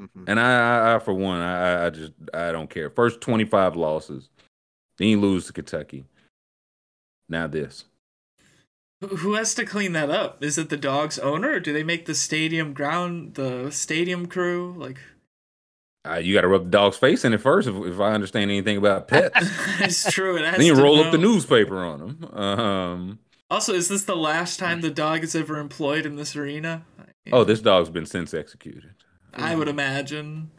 Mhm. 0.00 0.24
And 0.26 0.40
I, 0.40 0.92
I, 0.92 0.96
I 0.96 0.98
for 0.98 1.14
one, 1.14 1.40
I, 1.40 1.60
I- 1.82 1.86
I 1.86 1.90
just, 1.90 2.12
I 2.34 2.52
don't 2.52 2.68
care. 2.70 2.90
First 2.90 3.20
twenty 3.20 3.44
five 3.44 3.76
losses, 3.76 4.28
then 4.98 5.08
you 5.08 5.20
lose 5.20 5.46
to 5.46 5.52
Kentucky. 5.52 6.04
Now 7.28 7.46
this. 7.46 7.84
Who- 9.00 9.16
Who 9.16 9.34
has 9.34 9.54
to 9.54 9.64
clean 9.64 9.92
that 9.92 10.10
up? 10.10 10.42
Is 10.44 10.58
it 10.58 10.68
the 10.68 10.76
dog's 10.76 11.18
owner, 11.18 11.52
or 11.52 11.60
do 11.60 11.72
they 11.72 11.82
make 11.84 12.04
the 12.06 12.14
stadium 12.14 12.72
ground 12.74 13.34
the 13.34 13.70
stadium 13.70 14.26
crew? 14.26 14.74
Like, 14.76 14.98
Uh, 16.08 16.16
you 16.16 16.32
got 16.32 16.42
to 16.42 16.48
rub 16.48 16.64
the 16.64 16.70
dog's 16.70 16.96
face 16.96 17.24
in 17.24 17.34
it 17.34 17.40
first, 17.40 17.68
if, 17.68 17.74
if 17.74 18.00
I 18.00 18.12
understand 18.12 18.50
anything 18.50 18.78
about 18.78 19.06
pets. 19.06 19.34
it's 19.80 20.10
true. 20.10 20.36
It 20.36 20.42
then 20.56 20.62
you 20.62 20.74
roll 20.74 21.00
up 21.00 21.12
the 21.12 21.18
newspaper 21.18 21.78
on 21.78 21.98
them. 21.98 22.24
Um, 22.32 23.18
Also, 23.50 23.74
is 23.74 23.88
this 23.88 24.04
the 24.04 24.16
last 24.16 24.58
time 24.58 24.80
the 24.80 24.90
dog 24.90 25.22
is 25.22 25.34
ever 25.34 25.58
employed 25.58 26.06
in 26.06 26.16
this 26.16 26.34
arena? 26.34 26.84
oh, 27.32 27.44
this 27.44 27.60
dog's 27.60 27.90
been 27.90 28.06
since 28.06 28.32
executed. 28.32 28.94
I 29.34 29.54
would 29.54 29.68
imagine. 29.68 30.50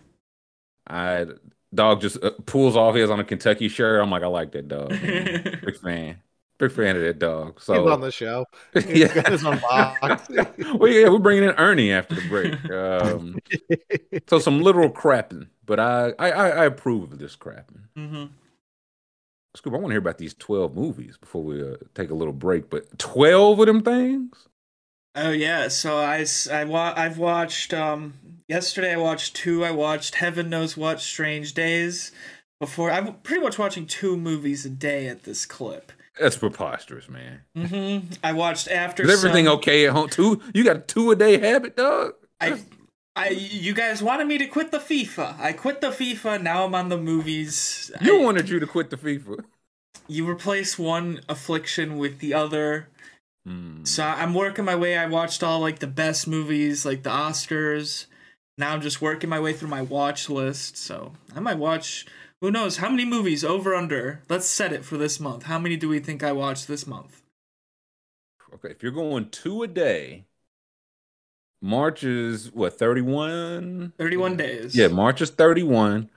I 0.88 1.26
dog 1.74 2.02
just 2.02 2.24
uh, 2.24 2.32
pulls 2.46 2.76
off 2.76 2.96
his 2.96 3.10
on 3.10 3.20
a 3.20 3.24
Kentucky 3.24 3.68
shirt. 3.68 4.02
I'm 4.02 4.10
like, 4.12 4.24
I 4.24 4.28
like 4.28 4.52
that 4.52 4.68
dog. 4.68 4.90
Big 4.90 5.78
fan. 5.78 6.18
Big 6.62 6.72
fan 6.72 6.96
of 6.96 7.02
that 7.02 7.18
dog. 7.20 7.60
So 7.60 7.74
He's 7.84 7.92
on 7.92 8.02
the 8.02 8.12
show. 8.12 8.46
He's 8.74 8.86
yeah. 8.86 9.14
got 9.14 9.32
his 9.32 9.44
own 9.44 9.60
box. 9.60 10.30
well, 10.76 10.88
yeah, 10.92 11.10
we're 11.10 11.18
bringing 11.18 11.44
in 11.46 11.56
Ernie 11.58 11.92
after 11.92 12.14
the 12.16 12.28
break. 12.30 12.70
Um, 12.72 13.40
so 14.30 14.38
some 14.38 14.62
literal 14.62 14.90
crapping, 14.92 15.48
but 15.66 15.80
I, 15.80 16.14
I, 16.20 16.30
I 16.30 16.48
I 16.50 16.66
approve 16.66 17.12
of 17.14 17.18
this 17.20 17.36
crapping. 17.36 17.86
hmm 17.96 18.26
Scoob, 19.58 19.74
I 19.74 19.78
want 19.80 19.88
to 19.88 19.92
hear 19.94 19.98
about 20.00 20.18
these 20.20 20.34
twelve 20.36 20.76
movies 20.76 21.18
before 21.18 21.44
we 21.44 21.62
uh, 21.62 21.76
take 21.96 22.10
a 22.12 22.14
little 22.14 22.32
break. 22.34 22.70
But 22.70 22.98
twelve 23.00 23.60
of 23.60 23.66
them 23.66 23.82
things? 23.82 24.48
Oh 25.16 25.32
yeah, 25.32 25.68
so 25.68 25.98
I 25.98 26.20
s- 26.20 26.48
I 26.48 26.64
wa- 26.64 26.94
I've 26.96 27.18
watched 27.18 27.74
um 27.74 28.14
yesterday 28.48 28.94
I 28.94 28.98
watched 28.98 29.36
two. 29.36 29.66
I 29.66 29.72
watched 29.72 30.16
Heaven 30.16 30.50
Knows 30.50 30.78
What 30.78 31.02
Strange 31.02 31.54
Days. 31.54 32.12
Before 32.60 32.92
I'm 32.92 33.16
pretty 33.22 33.42
much 33.42 33.58
watching 33.58 33.88
two 33.88 34.16
movies 34.16 34.66
a 34.66 34.70
day 34.70 35.08
at 35.08 35.24
this 35.24 35.46
clip. 35.48 35.92
That's 36.20 36.38
preposterous, 36.38 37.08
man. 37.10 37.42
Mm-hmm. 37.58 38.14
I 38.24 38.34
watched 38.34 38.68
After 38.68 39.04
Is 39.04 39.12
everything 39.24 39.48
okay 39.48 39.86
at 39.88 39.94
home? 39.94 40.10
Two? 40.10 40.42
You 40.54 40.64
got 40.64 40.76
a 40.76 40.80
two 40.80 41.12
a 41.12 41.16
day 41.16 41.38
habit, 41.40 41.78
dog? 41.78 42.14
I, 42.40 42.60
I, 43.16 43.30
you 43.30 43.74
guys 43.74 44.02
wanted 44.04 44.28
me 44.28 44.38
to 44.38 44.48
quit 44.48 44.72
the 44.72 44.80
FIFA. 44.80 45.40
I 45.40 45.54
quit 45.54 45.80
the 45.82 45.88
FIFA. 45.90 46.42
Now 46.42 46.66
I'm 46.66 46.76
on 46.76 46.90
the 46.90 46.98
movies. 46.98 47.92
You 48.02 48.20
I- 48.20 48.24
wanted 48.24 48.50
you 48.50 48.60
to 48.60 48.68
quit 48.68 48.90
the 48.90 48.98
FIFA. 48.98 49.44
you 50.08 50.30
replace 50.30 50.78
one 50.78 51.22
affliction 51.30 51.98
with 51.98 52.20
the 52.20 52.34
other. 52.34 52.88
Hmm. 53.46 53.84
So 53.86 54.04
I'm 54.04 54.34
working 54.34 54.66
my 54.66 54.76
way. 54.76 54.98
I 54.98 55.08
watched 55.08 55.42
all 55.44 55.60
like 55.62 55.80
the 55.80 55.88
best 55.88 56.28
movies, 56.28 56.86
like 56.86 57.04
the 57.04 57.10
Oscars. 57.10 58.06
Now 58.58 58.74
I'm 58.74 58.82
just 58.82 59.02
working 59.02 59.30
my 59.30 59.40
way 59.40 59.54
through 59.54 59.70
my 59.70 59.82
watch 59.82 60.30
list. 60.30 60.78
So 60.78 61.14
I 61.36 61.40
might 61.40 61.58
watch. 61.58 62.06
Who 62.42 62.52
knows 62.52 62.78
how 62.78 62.90
many 62.90 63.06
movies 63.06 63.44
over 63.44 63.74
under? 63.76 64.24
Let's 64.28 64.48
set 64.48 64.74
it 64.74 64.84
for 64.84 64.98
this 64.98 65.20
month. 65.20 65.44
How 65.44 65.60
many 65.60 65.78
do 65.78 65.88
we 65.88 66.00
think 66.00 66.24
I 66.24 66.32
watched 66.32 66.68
this 66.68 66.86
month? 66.88 67.22
Okay, 68.54 68.70
if 68.72 68.84
you're 68.84 68.92
going 68.92 69.30
two 69.30 69.64
a 69.64 69.68
day, 69.68 70.26
March 71.62 72.04
is 72.04 72.52
what 72.52 72.78
thirty 72.78 73.02
one. 73.02 73.94
31 73.98 74.38
days. 74.38 74.76
Yeah, 74.76 74.88
March 74.88 75.22
is 75.22 75.30
31. 75.30 76.10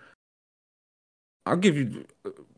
I'll 1.47 1.57
give 1.57 1.77
you 1.77 2.07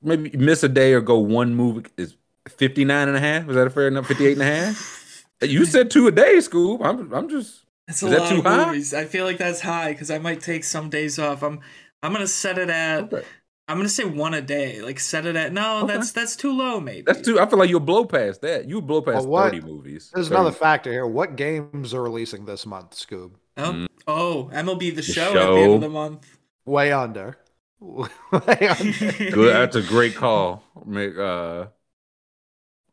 maybe 0.03 0.31
miss 0.37 0.63
a 0.63 0.69
day 0.69 0.93
or 0.93 1.01
go 1.01 1.19
one 1.19 1.55
movie 1.55 1.91
is 1.97 2.17
59 2.49 3.09
and 3.09 3.17
a 3.17 3.21
half. 3.21 3.49
Is 3.49 3.57
that 3.57 3.67
a 3.67 3.71
fair 3.71 3.89
enough? 3.89 4.07
58 4.07 4.33
and 4.35 4.43
a 4.43 4.45
half? 4.45 4.93
You 5.43 5.67
said 5.67 5.91
two 5.91 6.07
a 6.07 6.11
day, 6.13 6.37
Scoob. 6.37 6.83
I'm 6.83 7.13
I'm 7.13 7.29
just 7.29 7.65
That's 7.87 8.03
a 8.03 8.07
Is 8.07 8.13
that 8.13 8.21
lot 8.21 8.29
too 8.31 8.39
of 8.39 8.45
high? 8.45 8.67
movies. 8.67 8.95
I 8.95 9.05
feel 9.05 9.25
like 9.27 9.39
that's 9.39 9.61
high 9.61 9.93
because 9.93 10.11
I 10.11 10.19
might 10.19 10.41
take 10.41 10.65
some 10.65 10.89
days 10.89 11.19
off. 11.19 11.43
I'm 11.43 11.61
I'm 12.03 12.13
gonna 12.13 12.27
set 12.27 12.59
it 12.59 12.71
at 12.71 13.13
okay. 13.13 13.27
I'm 13.69 13.77
gonna 13.79 13.89
say 13.89 14.05
one 14.05 14.33
a 14.35 14.41
day. 14.41 14.81
Like 14.81 15.01
set 15.01 15.27
it 15.27 15.35
at 15.37 15.53
no, 15.53 15.85
Okay. 15.85 15.95
that's 15.95 16.13
that's 16.13 16.37
too 16.37 16.53
low. 16.57 16.79
Maybe 16.81 17.03
That's 17.03 17.21
too 17.23 17.41
I 17.41 17.47
feel 17.47 17.59
like 17.59 17.69
you'll 17.69 17.81
blow 17.81 18.05
past 18.05 18.41
that. 18.43 18.69
You 18.69 18.81
blow 18.81 19.03
past 19.03 19.27
Well, 19.27 19.27
what- 19.45 19.53
30 19.53 19.61
movies. 19.63 20.11
There's 20.15 20.29
30. 20.29 20.41
another 20.41 20.57
factor 20.57 20.93
here. 20.93 21.07
What 21.07 21.35
games 21.37 21.93
are 21.93 22.03
releasing 22.03 22.45
this 22.45 22.65
month, 22.65 22.93
Scoob? 22.93 23.33
Oh, 23.57 23.63
Mm. 23.73 23.87
oh, 24.07 24.51
MLB 24.53 24.91
the, 24.95 25.03
show, 25.03 25.29
at 25.31 25.33
the 25.55 25.61
end 25.61 25.75
of 25.75 25.81
the 25.81 25.89
month. 25.89 26.27
Way 26.65 26.93
under. 26.93 27.39
Way 27.81 28.09
under. 28.33 29.13
Good. 29.31 29.55
That's 29.55 29.77
a 29.77 29.83
great 29.95 30.15
call. 30.15 30.63
Make, 30.85 31.17
uh, 31.19 31.67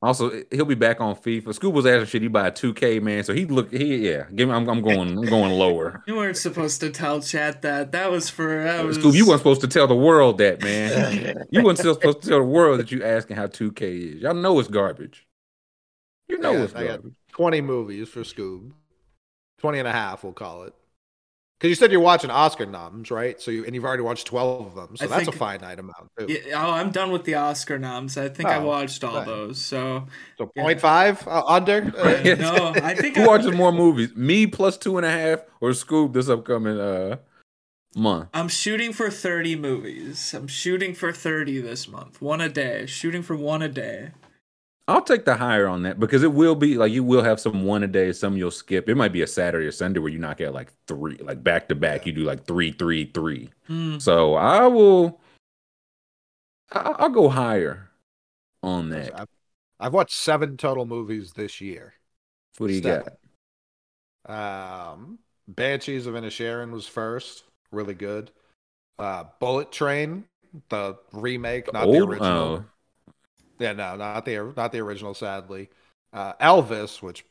also, 0.04 0.43
he'll 0.51 0.66
be 0.66 0.76
back 0.76 0.99
on 0.99 1.16
FIFA. 1.16 1.43
Scoob 1.58 1.72
was 1.74 1.86
asking, 1.86 2.08
should 2.08 2.22
he 2.24 2.28
buy 2.28 2.47
a 2.47 2.51
2K, 2.51 3.01
man? 3.01 3.24
So 3.24 3.34
he 3.34 3.45
look, 3.45 3.72
he 3.72 4.10
yeah. 4.10 4.26
Give 4.36 4.49
me, 4.49 4.54
I'm, 4.54 4.68
I'm 4.68 4.82
going, 4.82 5.18
I'm 5.18 5.26
going 5.26 5.51
lower. 5.51 6.04
You 6.08 6.16
weren't 6.18 6.36
supposed 6.38 6.82
to 6.82 6.89
tell 6.89 7.22
chat 7.22 7.62
that. 7.62 7.93
That 7.93 8.12
was 8.12 8.30
for 8.30 8.64
that 8.64 8.84
was. 8.86 8.97
Scoob, 8.97 9.14
you 9.14 9.26
weren't 9.28 9.39
supposed 9.39 9.62
to 9.62 9.68
tell 9.68 9.88
the 9.88 9.95
world 9.95 10.39
that, 10.39 10.62
man. 10.62 11.45
you 11.51 11.64
weren't 11.64 11.78
still 11.80 11.93
supposed 11.93 12.22
to 12.24 12.30
tell 12.30 12.39
the 12.39 12.43
world 12.45 12.80
that 12.80 12.91
you 12.91 13.04
asking 13.04 13.38
how 13.38 13.47
2K 13.47 14.16
is. 14.18 14.22
Y'all 14.22 14.34
know 14.34 14.60
it's 14.60 14.68
garbage. 14.68 15.26
You 16.28 16.38
know 16.39 16.51
Yeah, 16.51 16.64
it's 16.64 16.76
I 16.76 16.80
got- 16.82 16.88
garbage. 16.88 17.14
20 17.32 17.62
movies 17.62 18.10
for 18.10 18.20
Scoob. 18.22 18.72
20 19.60 19.80
and 19.80 19.88
a 19.88 19.91
half, 19.91 20.24
we'll 20.24 20.34
call 20.34 20.64
it. 20.64 20.74
Because 21.64 21.70
you 21.70 21.76
said 21.76 21.93
you're 21.93 22.01
watching 22.01 22.30
Oscar 22.30 22.66
noms, 22.66 23.09
right? 23.09 23.39
So 23.41 23.49
you 23.49 23.64
and 23.64 23.74
you've 23.74 23.86
already 23.86 24.03
watched 24.03 24.28
12 24.28 24.68
of 24.68 24.76
them. 24.76 24.97
So 24.97 25.05
I 25.05 25.07
that's 25.07 25.24
think- 25.24 25.36
a 25.36 25.39
finite 25.39 25.80
amount, 25.80 26.11
too. 26.20 26.26
Yeah, 26.28 26.61
oh, 26.61 26.72
I'm 26.72 26.91
done 26.91 27.09
with 27.09 27.24
the 27.24 27.36
Oscar 27.36 27.80
noms. 27.80 28.18
I 28.18 28.28
think 28.28 28.49
I 28.49 28.57
Oh, 28.57 28.66
watched 28.66 29.01
all 29.05 29.16
right. 29.16 29.26
those. 29.26 29.59
So 29.64 30.05
So 30.38 30.51
Yeah. 30.57 30.64
0.5 30.64 31.26
uh, 31.26 31.41
under? 31.47 31.84
Uh, 31.97 32.36
no, 32.38 32.74
I 32.84 32.93
think 32.95 33.16
Who 33.16 33.24
I, 33.24 33.28
watches 33.28 33.53
more 33.55 33.72
movies? 33.84 34.14
Me 34.14 34.45
plus 34.45 34.78
two 34.78 34.97
and 34.97 35.05
a 35.05 35.09
half 35.09 35.39
or 35.61 35.70
Scoob 35.70 36.11
this 36.11 36.28
upcoming 36.28 36.78
uh 36.82 37.16
month? 37.95 38.28
I'm 38.34 38.49
shooting 38.49 38.91
for 38.91 39.09
30 39.09 39.55
movies. 39.55 40.34
I'm 40.34 40.47
shooting 40.47 40.93
for 40.93 41.14
30 41.14 41.61
this 41.61 41.88
month. 41.88 42.22
One 42.22 42.41
a 42.41 42.49
day. 42.49 42.88
Shooting 42.88 43.22
for 43.24 43.38
one 43.38 43.61
a 43.61 43.70
day. 43.70 44.11
I'll 44.88 45.02
take 45.02 45.24
the 45.24 45.36
higher 45.36 45.68
on 45.68 45.84
that 45.84 46.00
because 46.00 46.24
it 46.24 46.34
will 46.34 46.56
be 46.56 46.76
like 46.76 46.92
you 46.92 47.04
will 47.04 47.24
have 47.24 47.40
some 47.40 47.64
one 47.64 47.84
a 47.84 47.88
day, 47.88 48.12
some 48.12 48.36
you'll 48.36 48.52
skip. 48.52 48.90
It 48.90 48.96
might 48.96 49.14
be 49.14 49.22
a 49.22 49.28
Saturday 49.28 49.66
or 49.66 49.72
Sunday 49.72 50.00
where 50.00 50.12
you 50.12 50.20
knock 50.20 50.42
out 50.42 50.54
like 50.54 50.72
three, 50.88 51.16
like 51.18 51.44
back 51.44 51.70
to 51.70 51.76
back. 51.76 52.06
You 52.06 52.12
do 52.12 52.24
like 52.24 52.46
three, 52.46 52.72
three, 52.74 53.06
three. 53.06 53.50
Hmm. 53.68 53.98
So 54.00 54.36
I 54.36 54.68
will. 54.68 55.22
I- 56.72 56.96
I'll 57.00 57.10
go 57.10 57.30
higher 57.30 57.92
on 58.62 58.90
that. 58.90 59.18
I've, 59.20 59.28
I've 59.80 59.94
watched 59.94 60.16
seven 60.16 60.58
total 60.58 60.86
movies 60.86 61.34
this 61.34 61.62
year. 61.62 61.94
What 62.58 62.68
do 62.68 62.74
you 62.74 62.82
Seven. 62.82 63.14
got? 64.26 64.94
Um, 64.94 65.20
Banshees 65.48 66.08
of 66.08 66.16
Inisherin 66.16 66.72
was 66.72 66.88
first, 66.88 67.44
really 67.72 67.94
good. 67.94 68.32
Uh, 69.00 69.26
Bullet 69.40 69.72
Train, 69.72 70.26
the 70.70 70.98
remake, 71.12 71.72
not 71.74 71.86
the 71.92 72.00
original. 72.00 72.30
Oh, 72.30 72.66
Yeah, 73.64 73.72
no, 73.74 73.95
not 73.95 74.26
the 74.26 74.53
not 74.57 74.72
the 74.74 74.80
original. 74.80 75.14
Sadly, 75.14 75.70
uh, 76.11 76.34
Elvis, 76.34 77.01
which 77.01 77.26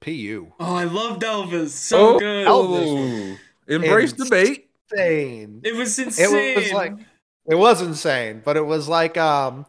pu 0.00 0.52
Oh, 0.58 0.74
I 0.74 0.84
loved 0.84 1.22
Elvis. 1.22 1.68
So 1.68 2.16
Oh, 2.16 2.18
good. 2.18 2.46
Elvis. 2.46 3.38
embrace 3.68 4.12
It's- 4.12 4.28
debate. 4.28 4.68
insane. 4.90 5.60
It 5.64 5.74
was 5.76 5.96
insane. 5.98 6.24
It 6.34 6.56
insane. 6.56 6.62
was 6.62 6.72
like 6.72 6.92
it 7.48 7.54
was 7.54 7.82
insane, 7.82 8.42
but 8.44 8.56
it 8.56 8.66
was 8.66 8.88
like 8.88 9.16
um. 9.16 9.64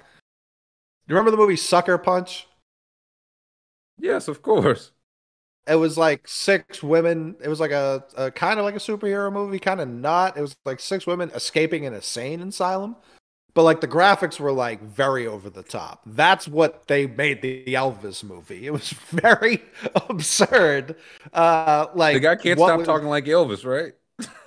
You 1.07 1.15
remember 1.15 1.31
the 1.31 1.38
movie 1.38 1.55
Sucker 1.55 1.97
Punch? 1.97 2.47
Yes, 3.99 4.27
of 4.27 4.41
course. 4.41 4.91
It 5.67 5.75
was 5.75 5.97
like 5.97 6.27
six 6.27 6.81
women. 6.83 7.35
It 7.41 7.47
was 7.49 7.59
like 7.59 7.71
a, 7.71 8.03
a 8.17 8.31
kind 8.31 8.57
of 8.59 8.65
like 8.65 8.75
a 8.75 8.79
superhero 8.79 9.31
movie, 9.31 9.59
kind 9.59 9.79
of 9.81 9.88
not. 9.88 10.35
It 10.38 10.41
was 10.41 10.55
like 10.65 10.79
six 10.79 11.05
women 11.07 11.29
escaping 11.35 11.85
an 11.85 11.93
insane 11.93 12.41
asylum, 12.41 12.95
but 13.58 13.64
like 13.64 13.82
the 13.82 13.88
graphics 13.88 14.39
were 14.39 14.51
like 14.51 14.84
very 14.84 15.26
over 15.26 15.49
the 15.49 15.64
top. 15.64 16.03
That's 16.05 16.47
what 16.47 16.86
they 16.86 17.08
made 17.08 17.41
the 17.41 17.66
Elvis 17.66 18.24
movie. 18.24 18.68
It 18.68 18.70
was 18.72 18.91
very 19.10 19.64
absurd. 19.95 20.95
Uh, 21.34 21.88
like 21.95 22.14
The 22.14 22.20
guy 22.20 22.36
can't 22.36 22.60
stop 22.60 22.78
was- 22.78 22.86
talking 22.86 23.08
like 23.08 23.26
Elvis, 23.26 23.66
right? 23.66 23.93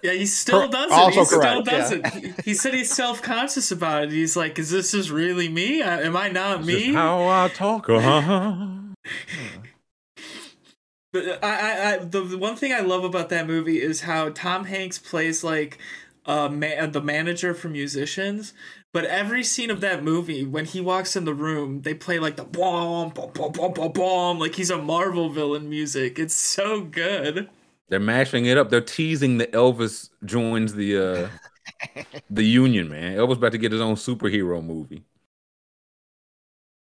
yeah, 0.03 0.13
he 0.13 0.27
still 0.27 0.61
Cor- 0.63 0.69
does 0.71 0.93
it. 0.93 0.93
also 0.93 1.21
he 1.21 1.25
still 1.27 1.41
correct, 1.41 1.65
does 1.65 1.93
yeah. 1.93 2.11
He, 2.11 2.33
he 2.45 2.55
said 2.55 2.73
he's 2.75 2.95
self 2.95 3.21
conscious 3.21 3.73
about 3.73 4.05
it. 4.05 4.11
He's 4.13 4.37
like, 4.37 4.59
"Is 4.61 4.71
this 4.71 4.93
just 4.93 5.11
really 5.11 5.49
me? 5.49 5.83
Uh, 5.83 5.99
Am 6.01 6.17
I 6.17 6.29
not 6.29 6.61
is 6.61 6.67
me?" 6.69 6.93
how 6.93 7.27
I 7.27 7.49
talk. 7.49 7.89
Uh-huh. 7.89 8.67
But 11.13 11.43
I, 11.45 11.49
I, 11.49 11.95
I, 11.95 11.97
the, 11.99 12.21
the 12.21 12.39
one 12.39 12.55
thing 12.55 12.73
I 12.73 12.81
love 12.81 13.03
about 13.03 13.31
that 13.31 13.47
movie 13.49 13.83
is 13.83 14.03
how 14.03 14.29
Tom 14.29 14.67
Hanks 14.67 14.97
plays 14.99 15.43
like 15.43 15.79
uh, 16.25 16.49
ma- 16.49 16.87
the 16.87 17.03
manager 17.03 17.53
for 17.53 17.69
musicians. 17.69 18.55
But 18.93 19.05
every 19.05 19.45
scene 19.45 19.71
of 19.71 19.81
that 19.83 20.03
movie, 20.03 20.45
when 20.45 20.65
he 20.65 20.81
walks 20.81 21.15
in 21.15 21.25
the 21.25 21.35
room, 21.35 21.83
they 21.83 21.95
play 21.95 22.19
like 22.19 22.37
the 22.37 22.45
bomb, 22.45 23.11
bomb, 23.11 23.33
bomb, 23.33 23.53
bomb, 23.53 23.73
bomb, 23.73 23.93
bomb, 23.93 24.39
like 24.41 24.57
he's 24.57 24.71
a 24.71 24.79
Marvel 24.79 25.31
villain 25.31 25.71
music. 25.71 26.19
It's 26.19 26.35
so 26.35 26.81
good. 26.83 27.49
They're 27.89 28.01
mashing 28.01 28.47
it 28.47 28.59
up. 28.59 28.71
They're 28.71 28.81
teasing 28.81 29.39
that 29.39 29.53
Elvis 29.53 30.11
joins 30.25 30.75
the 30.75 30.97
uh 30.97 32.03
the 32.31 32.45
union, 32.45 32.89
man. 32.89 33.17
Elvis 33.17 33.37
about 33.37 33.53
to 33.53 33.59
get 33.59 33.73
his 33.73 33.81
own 33.81 33.95
superhero 33.95 34.65
movie. 34.65 35.05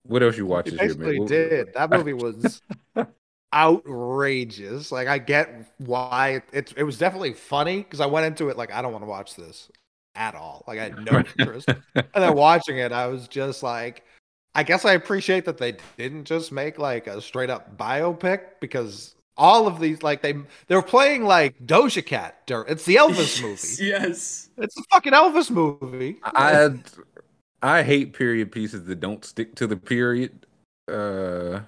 What 0.03 0.23
else 0.23 0.37
you 0.37 0.45
watch 0.45 0.65
He 0.65 0.71
this 0.71 0.81
year, 0.81 0.95
man? 0.95 1.17
What- 1.17 1.27
did. 1.27 1.73
That 1.73 1.89
movie 1.89 2.13
was 2.13 2.61
outrageous. 3.53 4.91
Like 4.91 5.07
I 5.07 5.17
get 5.17 5.73
why 5.77 6.43
it 6.53 6.73
it 6.77 6.83
was 6.83 6.97
definitely 6.97 7.33
funny 7.33 7.79
because 7.79 7.99
I 7.99 8.05
went 8.05 8.25
into 8.25 8.49
it 8.49 8.57
like 8.57 8.71
I 8.71 8.81
don't 8.81 8.93
want 8.93 9.03
to 9.03 9.09
watch 9.09 9.35
this 9.35 9.69
at 10.19 10.35
all. 10.35 10.63
Like 10.67 10.77
I 10.77 10.83
had 10.83 11.03
no 11.03 11.17
interest. 11.17 11.69
and 11.95 12.05
then 12.13 12.35
watching 12.35 12.77
it, 12.77 12.91
I 12.91 13.07
was 13.07 13.27
just 13.27 13.63
like, 13.63 14.03
I 14.53 14.61
guess 14.63 14.85
I 14.85 14.93
appreciate 14.93 15.45
that 15.45 15.57
they 15.57 15.77
didn't 15.97 16.25
just 16.25 16.51
make 16.51 16.77
like 16.77 17.07
a 17.07 17.21
straight 17.21 17.49
up 17.49 17.75
biopic 17.77 18.41
because 18.59 19.15
all 19.37 19.65
of 19.67 19.79
these 19.79 20.03
like 20.03 20.21
they 20.21 20.33
they 20.67 20.75
were 20.75 20.81
playing 20.83 21.23
like 21.23 21.57
Doja 21.65 22.05
Cat. 22.05 22.45
dur- 22.45 22.65
It's 22.67 22.83
the 22.85 22.95
Elvis 23.01 23.41
movie. 23.41 23.83
yes. 23.85 24.49
It's 24.57 24.75
the 24.75 24.83
fucking 24.91 25.13
Elvis 25.13 25.49
movie. 25.49 26.17
I 26.23 26.69
I 27.61 27.83
hate 27.83 28.13
period 28.13 28.51
pieces 28.51 28.83
that 28.85 28.99
don't 28.99 29.23
stick 29.23 29.55
to 29.55 29.65
the 29.67 29.77
period. 29.77 30.45
Uh 30.91 31.61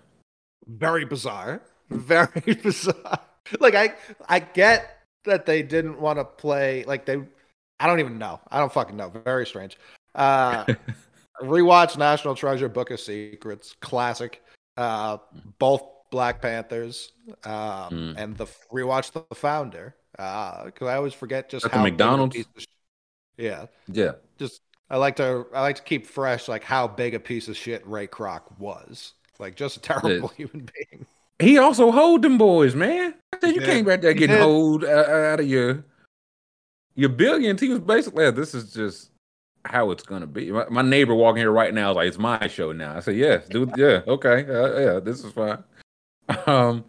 very 0.68 1.06
bizarre 1.06 1.62
very 1.90 2.54
bizarre 2.64 3.20
like 3.60 3.74
i 3.76 3.94
i 4.30 4.40
get 4.40 5.00
that 5.26 5.46
they 5.46 5.62
didn't 5.62 6.00
want 6.00 6.18
to 6.20 6.24
play 6.24 6.84
like 6.86 7.06
they 7.06 7.18
i 7.82 7.88
don't 7.88 8.00
even 8.00 8.18
know 8.18 8.40
i 8.52 8.60
don't 8.60 8.72
fucking 8.72 8.96
know 8.96 9.10
very 9.26 9.46
strange 9.46 9.78
uh 10.16 10.64
rewatch 11.42 11.98
national 11.98 12.36
treasure 12.36 12.70
book 12.70 12.92
of 12.92 13.00
secrets 13.00 13.76
classic 13.82 14.42
uh 14.78 15.18
both 15.60 15.82
black 16.12 16.42
panthers 16.42 17.12
um 17.46 17.90
Mm. 17.92 18.14
and 18.18 18.38
the 18.38 18.46
rewatch 18.72 19.12
the 19.12 19.24
founder 19.36 19.96
uh 20.20 20.66
because 20.66 20.88
i 20.88 20.96
always 20.96 21.14
forget 21.14 21.50
just 21.50 21.66
At 21.66 21.72
how 21.72 21.84
big 21.84 21.88
a 21.88 21.92
McDonald's? 21.92 22.36
piece 22.36 22.46
of 22.56 22.62
sh- 22.62 22.66
yeah 23.38 23.66
yeah. 23.88 24.12
just 24.38 24.62
I 24.90 24.98
like 24.98 25.16
to 25.16 25.46
I 25.56 25.62
like 25.62 25.78
to 25.78 25.84
keep 25.84 26.06
fresh 26.06 26.50
like 26.50 26.66
how 26.66 26.86
big 26.86 27.14
a 27.16 27.20
piece 27.20 27.48
of 27.48 27.56
shit 27.56 27.82
Ray 27.88 28.08
Kroc 28.08 28.42
was. 28.60 29.14
Like 29.40 29.56
just 29.56 29.78
a 29.78 29.80
terrible 29.90 30.28
human 30.36 30.68
being. 30.76 31.06
He 31.40 31.58
also 31.58 31.92
hold 31.92 32.24
them 32.24 32.38
boys, 32.38 32.76
man. 32.76 33.14
I 33.34 33.40
said 33.40 33.56
you 33.56 33.62
came 33.62 33.86
did. 33.86 33.86
back 33.86 34.02
there 34.02 34.14
getting 34.14 34.38
hold 34.38 34.84
uh, 34.84 34.90
out 34.90 35.40
of 35.40 35.48
your 35.48 35.86
your 37.02 37.10
billions. 37.10 37.60
He 37.60 37.70
was 37.70 37.80
basically 37.80 38.30
this 38.32 38.54
is 38.54 38.72
just 38.72 39.10
how 39.66 39.92
it's 39.92 40.04
gonna 40.04 40.28
be. 40.28 40.52
My, 40.52 40.66
my 40.70 40.82
neighbor 40.84 41.16
walking 41.16 41.42
here 41.42 41.52
right 41.52 41.74
now 41.74 41.92
is 41.92 41.96
like, 41.96 42.08
"It's 42.08 42.20
my 42.20 42.48
show 42.48 42.72
now." 42.72 42.96
I 42.96 43.00
said, 43.00 43.16
"Yes, 43.16 43.48
dude. 43.48 43.74
Yeah, 43.76 44.02
okay, 44.08 44.46
uh, 44.48 44.80
yeah, 44.80 45.00
this 45.00 45.24
is 45.24 45.34
fine." 45.34 45.64
Um, 46.48 46.86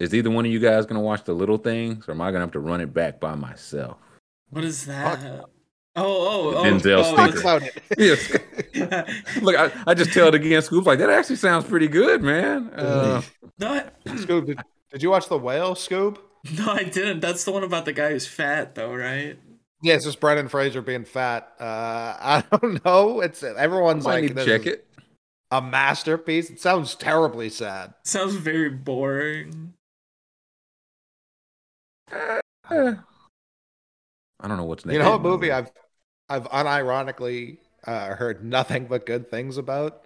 is 0.00 0.12
either 0.12 0.30
one 0.30 0.44
of 0.44 0.50
you 0.50 0.58
guys 0.58 0.84
gonna 0.84 1.00
watch 1.00 1.22
the 1.22 1.32
little 1.32 1.58
things, 1.58 2.08
or 2.08 2.12
am 2.12 2.20
I 2.20 2.32
gonna 2.32 2.40
have 2.44 2.52
to 2.52 2.60
run 2.60 2.80
it 2.80 2.92
back 2.92 3.20
by 3.20 3.36
myself? 3.36 3.98
What 4.50 4.64
is 4.64 4.84
Fuck. 4.84 5.20
that? 5.20 5.44
Oh, 5.94 6.02
oh, 6.04 6.54
oh. 6.56 6.62
Denzel 6.64 7.04
oh, 7.04 7.16
Talk 7.16 7.38
about 7.38 7.62
it. 7.62 7.82
Yes. 7.98 8.32
Look, 9.42 9.56
I, 9.56 9.70
I 9.86 9.94
just 9.94 10.12
tell 10.12 10.28
it 10.28 10.34
again. 10.34 10.60
Scoob's 10.60 10.86
like 10.86 10.98
that. 10.98 11.08
Actually 11.08 11.36
sounds 11.36 11.64
pretty 11.66 11.88
good, 11.88 12.20
man. 12.22 12.68
Uh, 12.70 13.22
no, 13.58 13.68
I, 13.68 13.84
Scoob, 14.06 14.46
did, 14.46 14.58
did 14.90 15.02
you 15.02 15.10
watch 15.10 15.28
the 15.28 15.38
whale, 15.38 15.74
Scoob? 15.74 16.18
no, 16.58 16.72
I 16.72 16.84
didn't. 16.84 17.20
That's 17.20 17.44
the 17.44 17.52
one 17.52 17.62
about 17.62 17.84
the 17.84 17.92
guy 17.92 18.10
who's 18.10 18.26
fat, 18.26 18.74
though, 18.74 18.94
right? 18.94 19.38
Yeah, 19.82 19.94
it's 19.94 20.04
just 20.04 20.20
Brendan 20.20 20.48
Fraser 20.48 20.82
being 20.82 21.04
fat. 21.04 21.52
Uh, 21.58 21.62
I 22.20 22.44
don't 22.50 22.84
know. 22.84 23.20
It's 23.20 23.42
everyone's 23.42 24.06
I 24.06 24.12
like 24.14 24.22
need 24.22 24.28
to 24.28 24.34
this 24.34 24.46
check 24.46 24.66
it. 24.66 24.86
a 25.50 25.60
masterpiece. 25.62 26.50
It 26.50 26.60
sounds 26.60 26.94
terribly 26.94 27.48
sad. 27.48 27.94
Sounds 28.04 28.34
very 28.34 28.70
boring. 28.70 29.74
Eh, 32.12 32.40
I 32.70 34.48
don't 34.48 34.56
know 34.56 34.64
what's 34.64 34.84
next. 34.84 34.94
You 34.94 35.02
know 35.02 35.12
what 35.12 35.22
movie 35.22 35.52
I've 35.52 35.70
I've 36.28 36.48
unironically 36.50 37.58
uh, 37.84 38.14
heard 38.14 38.44
nothing 38.44 38.86
but 38.86 39.06
good 39.06 39.30
things 39.30 39.56
about? 39.56 40.02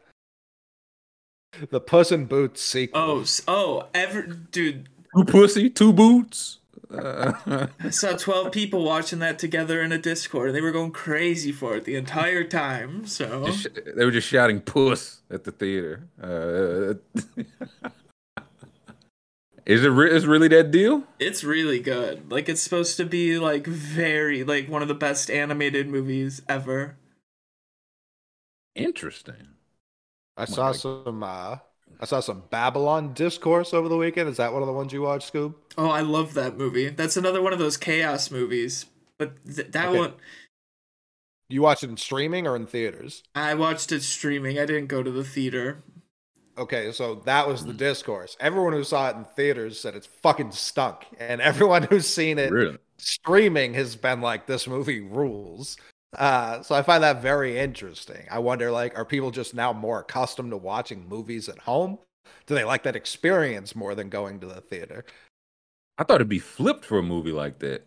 the 1.70 1.80
Puss 1.80 2.12
in 2.12 2.26
Boots 2.26 2.62
sequel. 2.62 3.00
Oh, 3.00 3.24
oh, 3.48 3.88
ever, 3.94 4.22
dude. 4.22 4.88
Two 5.16 5.24
pussy, 5.24 5.70
two 5.70 5.92
boots. 5.92 6.58
Uh, 6.92 7.32
I 7.80 7.90
saw 7.90 8.16
12 8.16 8.50
people 8.52 8.84
watching 8.84 9.18
that 9.20 9.38
together 9.38 9.80
in 9.82 9.92
a 9.92 9.98
Discord. 9.98 10.48
and 10.48 10.56
They 10.56 10.60
were 10.60 10.72
going 10.72 10.90
crazy 10.92 11.52
for 11.52 11.76
it 11.76 11.84
the 11.84 11.94
entire 11.96 12.42
time. 12.44 13.06
So, 13.06 13.46
just 13.46 13.62
sh- 13.62 13.66
they 13.96 14.04
were 14.04 14.10
just 14.10 14.26
shouting 14.28 14.60
"puss" 14.60 15.20
at 15.30 15.44
the 15.44 15.52
theater. 15.52 16.02
Uh, 16.20 16.94
is 19.66 19.84
it 19.84 19.88
re- 19.88 20.10
is 20.10 20.26
really 20.26 20.48
that 20.48 20.70
deal? 20.70 21.04
it's 21.18 21.44
really 21.44 21.78
good. 21.80 22.30
Like, 22.30 22.48
it's 22.48 22.62
supposed 22.62 22.96
to 22.96 23.04
be, 23.04 23.38
like, 23.38 23.66
very, 23.66 24.42
like, 24.42 24.68
one 24.68 24.82
of 24.82 24.88
the 24.88 24.94
best 24.94 25.30
animated 25.30 25.88
movies 25.88 26.42
ever. 26.48 26.96
Interesting. 28.74 29.48
I 30.36 30.44
saw 30.44 30.68
like- 30.68 30.76
some. 30.76 31.22
Uh, 31.22 31.58
I 31.98 32.04
saw 32.06 32.20
some 32.20 32.44
Babylon 32.50 33.12
discourse 33.14 33.74
over 33.74 33.88
the 33.88 33.96
weekend. 33.96 34.28
Is 34.28 34.36
that 34.38 34.52
one 34.52 34.62
of 34.62 34.66
the 34.66 34.72
ones 34.72 34.92
you 34.92 35.02
watched, 35.02 35.32
Scoob? 35.32 35.54
Oh, 35.76 35.90
I 35.90 36.00
love 36.00 36.34
that 36.34 36.56
movie. 36.56 36.88
That's 36.88 37.16
another 37.16 37.42
one 37.42 37.52
of 37.52 37.58
those 37.58 37.76
chaos 37.76 38.30
movies. 38.30 38.86
But 39.18 39.32
th- 39.44 39.70
that 39.72 39.88
Okay. 39.88 39.98
one, 39.98 40.14
You 41.48 41.62
watched 41.62 41.82
it 41.82 41.90
in 41.90 41.96
streaming 41.96 42.46
or 42.46 42.54
in 42.54 42.66
theaters? 42.66 43.22
I 43.34 43.54
watched 43.54 43.90
it 43.92 44.02
streaming. 44.02 44.58
I 44.58 44.64
didn't 44.66 44.86
go 44.86 45.02
to 45.02 45.10
the 45.10 45.24
theater. 45.24 45.82
Okay, 46.56 46.92
so 46.92 47.16
that 47.24 47.48
was 47.48 47.64
the 47.66 47.72
discourse. 47.72 48.36
Everyone 48.38 48.72
who 48.72 48.84
saw 48.84 49.08
it 49.10 49.16
in 49.16 49.24
theaters 49.24 49.80
said 49.80 49.94
it's 49.96 50.06
fucking 50.06 50.52
stunk, 50.52 51.06
and 51.18 51.40
everyone 51.40 51.82
who's 51.84 52.06
seen 52.06 52.38
it 52.38 52.50
Really? 52.52 52.78
streaming 52.98 53.74
has 53.74 53.96
been 53.96 54.20
like, 54.20 54.46
"This 54.46 54.66
movie 54.68 55.00
rules." 55.00 55.76
Uh, 56.16 56.62
so 56.62 56.74
I 56.74 56.82
find 56.82 57.02
that 57.04 57.22
very 57.22 57.58
interesting. 57.58 58.26
I 58.30 58.40
wonder, 58.40 58.70
like, 58.70 58.98
are 58.98 59.04
people 59.04 59.30
just 59.30 59.54
now 59.54 59.72
more 59.72 60.00
accustomed 60.00 60.50
to 60.50 60.56
watching 60.56 61.08
movies 61.08 61.48
at 61.48 61.58
home? 61.58 61.98
Do 62.46 62.54
they 62.54 62.64
like 62.64 62.82
that 62.82 62.96
experience 62.96 63.76
more 63.76 63.94
than 63.94 64.08
going 64.08 64.40
to 64.40 64.46
the 64.46 64.60
theater? 64.60 65.04
I 65.98 66.04
thought 66.04 66.16
it'd 66.16 66.28
be 66.28 66.38
flipped 66.38 66.84
for 66.84 66.98
a 66.98 67.02
movie 67.02 67.32
like 67.32 67.58
that. 67.60 67.86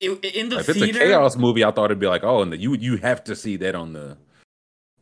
It, 0.00 0.24
in 0.24 0.48
the 0.48 0.58
if 0.58 0.68
it's 0.68 0.78
a 0.78 0.84
theater, 0.84 0.98
chaos 0.98 1.36
movie, 1.36 1.64
I 1.64 1.70
thought 1.70 1.86
it'd 1.86 1.98
be 1.98 2.06
like, 2.06 2.24
oh, 2.24 2.42
and 2.42 2.52
the, 2.52 2.56
you 2.56 2.74
you 2.74 2.96
have 2.98 3.22
to 3.24 3.36
see 3.36 3.56
that 3.56 3.74
on 3.74 3.92
the 3.92 4.16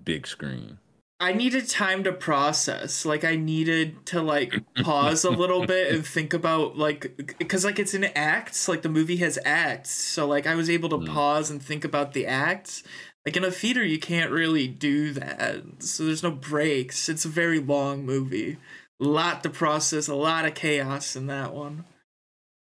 big 0.04 0.26
screen. 0.26 0.78
I 1.20 1.32
needed 1.32 1.68
time 1.68 2.04
to 2.04 2.12
process. 2.12 3.04
Like 3.04 3.24
I 3.24 3.34
needed 3.34 4.06
to 4.06 4.22
like 4.22 4.54
pause 4.82 5.24
a 5.24 5.30
little 5.30 5.66
bit 5.66 5.92
and 5.92 6.06
think 6.06 6.32
about 6.32 6.78
like 6.78 7.34
because 7.38 7.64
like 7.64 7.78
it's 7.78 7.94
in 7.94 8.04
acts. 8.04 8.68
Like 8.68 8.82
the 8.82 8.88
movie 8.88 9.16
has 9.16 9.38
acts, 9.44 9.90
so 9.90 10.26
like 10.26 10.46
I 10.46 10.54
was 10.54 10.70
able 10.70 10.88
to 10.90 10.98
Mm. 10.98 11.08
pause 11.08 11.50
and 11.50 11.62
think 11.62 11.84
about 11.84 12.12
the 12.12 12.26
acts. 12.26 12.82
Like 13.26 13.36
in 13.36 13.44
a 13.44 13.50
theater, 13.50 13.84
you 13.84 13.98
can't 13.98 14.30
really 14.30 14.68
do 14.68 15.12
that. 15.12 15.62
So 15.82 16.04
there's 16.04 16.22
no 16.22 16.30
breaks. 16.30 17.08
It's 17.08 17.24
a 17.24 17.28
very 17.28 17.58
long 17.58 18.06
movie. 18.06 18.56
A 19.00 19.04
lot 19.04 19.42
to 19.42 19.50
process. 19.50 20.08
A 20.08 20.14
lot 20.14 20.44
of 20.46 20.54
chaos 20.54 21.14
in 21.16 21.26
that 21.26 21.52
one. 21.52 21.84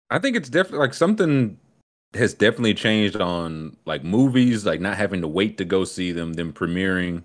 I 0.09 0.19
think 0.19 0.35
it's 0.35 0.49
definitely 0.49 0.79
like 0.79 0.93
something 0.95 1.57
has 2.15 2.33
definitely 2.33 2.73
changed 2.73 3.15
on 3.15 3.77
like 3.85 4.03
movies, 4.03 4.65
like 4.65 4.81
not 4.81 4.97
having 4.97 5.21
to 5.21 5.27
wait 5.27 5.57
to 5.59 5.65
go 5.65 5.83
see 5.85 6.11
them, 6.11 6.33
then 6.33 6.51
premiering, 6.51 7.23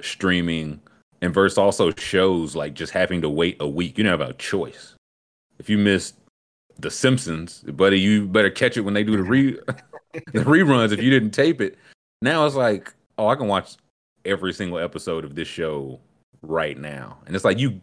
streaming, 0.00 0.80
and 1.22 1.32
versus 1.32 1.58
also 1.58 1.90
shows 1.92 2.54
like 2.54 2.74
just 2.74 2.92
having 2.92 3.22
to 3.22 3.28
wait 3.28 3.56
a 3.60 3.68
week. 3.68 3.98
You 3.98 4.04
don't 4.04 4.18
have 4.18 4.28
a 4.28 4.34
choice. 4.34 4.94
If 5.58 5.70
you 5.70 5.78
missed 5.78 6.16
The 6.78 6.90
Simpsons, 6.90 7.60
buddy, 7.60 8.00
you 8.00 8.26
better 8.26 8.50
catch 8.50 8.76
it 8.76 8.82
when 8.82 8.94
they 8.94 9.04
do 9.04 9.16
the 9.16 9.22
re 9.22 9.52
the 10.12 10.40
reruns. 10.40 10.92
If 10.92 11.02
you 11.02 11.10
didn't 11.10 11.30
tape 11.30 11.60
it, 11.60 11.78
now 12.22 12.46
it's 12.46 12.56
like, 12.56 12.92
oh, 13.18 13.28
I 13.28 13.36
can 13.36 13.48
watch 13.48 13.76
every 14.24 14.52
single 14.52 14.78
episode 14.78 15.24
of 15.24 15.34
this 15.34 15.48
show 15.48 16.00
right 16.42 16.78
now, 16.78 17.18
and 17.26 17.34
it's 17.34 17.44
like 17.44 17.58
you 17.58 17.80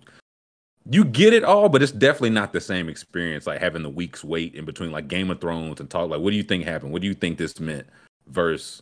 you 0.89 1.05
get 1.05 1.33
it 1.33 1.43
all, 1.43 1.69
but 1.69 1.83
it's 1.83 1.91
definitely 1.91 2.31
not 2.31 2.53
the 2.53 2.61
same 2.61 2.89
experience 2.89 3.45
like 3.45 3.61
having 3.61 3.83
the 3.83 3.89
weeks 3.89 4.23
wait 4.23 4.55
in 4.55 4.65
between 4.65 4.91
like 4.91 5.07
Game 5.07 5.29
of 5.29 5.39
Thrones 5.39 5.79
and 5.79 5.89
talk 5.89 6.09
like 6.09 6.21
what 6.21 6.31
do 6.31 6.37
you 6.37 6.43
think 6.43 6.65
happened? 6.65 6.91
What 6.91 7.01
do 7.01 7.07
you 7.07 7.13
think 7.13 7.37
this 7.37 7.59
meant? 7.59 7.87
Versus 8.27 8.81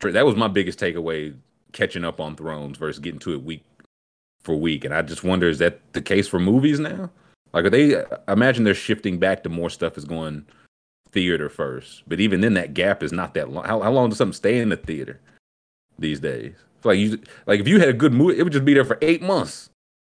that 0.00 0.24
was 0.24 0.36
my 0.36 0.48
biggest 0.48 0.78
takeaway 0.78 1.34
catching 1.72 2.04
up 2.04 2.20
on 2.20 2.36
Thrones 2.36 2.78
versus 2.78 3.00
getting 3.00 3.20
to 3.20 3.32
it 3.32 3.42
week 3.42 3.64
for 4.42 4.56
week. 4.56 4.84
And 4.84 4.94
I 4.94 5.02
just 5.02 5.24
wonder 5.24 5.48
is 5.48 5.58
that 5.58 5.80
the 5.92 6.02
case 6.02 6.28
for 6.28 6.38
movies 6.38 6.80
now? 6.80 7.10
Like 7.52 7.64
are 7.64 7.70
they 7.70 7.96
I 7.96 8.32
imagine 8.32 8.64
they're 8.64 8.74
shifting 8.74 9.18
back 9.18 9.42
to 9.42 9.48
more 9.48 9.70
stuff 9.70 9.98
is 9.98 10.04
going 10.04 10.46
theater 11.12 11.48
first. 11.48 12.02
But 12.06 12.20
even 12.20 12.40
then 12.40 12.54
that 12.54 12.74
gap 12.74 13.02
is 13.02 13.12
not 13.12 13.34
that 13.34 13.50
long. 13.50 13.64
How, 13.64 13.80
how 13.80 13.92
long 13.92 14.08
does 14.08 14.18
something 14.18 14.32
stay 14.32 14.58
in 14.58 14.68
the 14.68 14.76
theater 14.76 15.20
these 15.98 16.20
days? 16.20 16.54
It's 16.76 16.86
like 16.86 16.98
you 16.98 17.20
like 17.46 17.60
if 17.60 17.68
you 17.68 17.78
had 17.78 17.88
a 17.88 17.94
good 17.94 18.12
movie, 18.12 18.38
it 18.38 18.42
would 18.42 18.52
just 18.52 18.64
be 18.64 18.74
there 18.74 18.84
for 18.84 18.98
eight 19.02 19.22
months. 19.22 19.68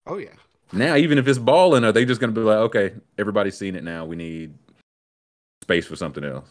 Oh 0.07 0.17
yeah, 0.17 0.29
Now, 0.71 0.95
even 0.95 1.17
if 1.17 1.27
it's 1.27 1.39
balling, 1.39 1.83
are 1.83 1.91
they 1.91 2.05
just 2.05 2.19
going 2.19 2.33
to 2.33 2.39
be 2.39 2.45
like, 2.45 2.57
okay, 2.57 2.93
everybody's 3.17 3.57
seen 3.57 3.75
it 3.75 3.83
now. 3.83 4.05
We 4.05 4.15
need 4.15 4.53
space 5.61 5.85
for 5.85 5.95
something 5.95 6.23
else. 6.23 6.47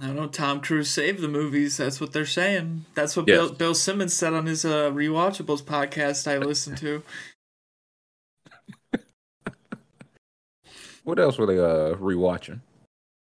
I 0.00 0.06
don't 0.06 0.16
know. 0.16 0.26
Tom 0.26 0.60
Cruise 0.60 0.90
saved 0.90 1.20
the 1.20 1.28
movies. 1.28 1.76
That's 1.76 2.00
what 2.00 2.12
they're 2.12 2.26
saying. 2.26 2.84
That's 2.94 3.16
what 3.16 3.28
Yes. 3.28 3.36
Bill, 3.38 3.52
Bill 3.52 3.74
Simmons 3.74 4.12
said 4.12 4.34
on 4.34 4.46
his 4.46 4.64
uh, 4.64 4.90
rewatchables 4.90 5.62
podcast 5.62 6.26
I 6.30 6.38
listened 6.38 6.78
to. 6.78 7.02
What 11.04 11.18
else 11.18 11.36
were 11.36 11.44
they 11.46 11.58
uh 11.58 11.94
rewatching? 11.96 12.60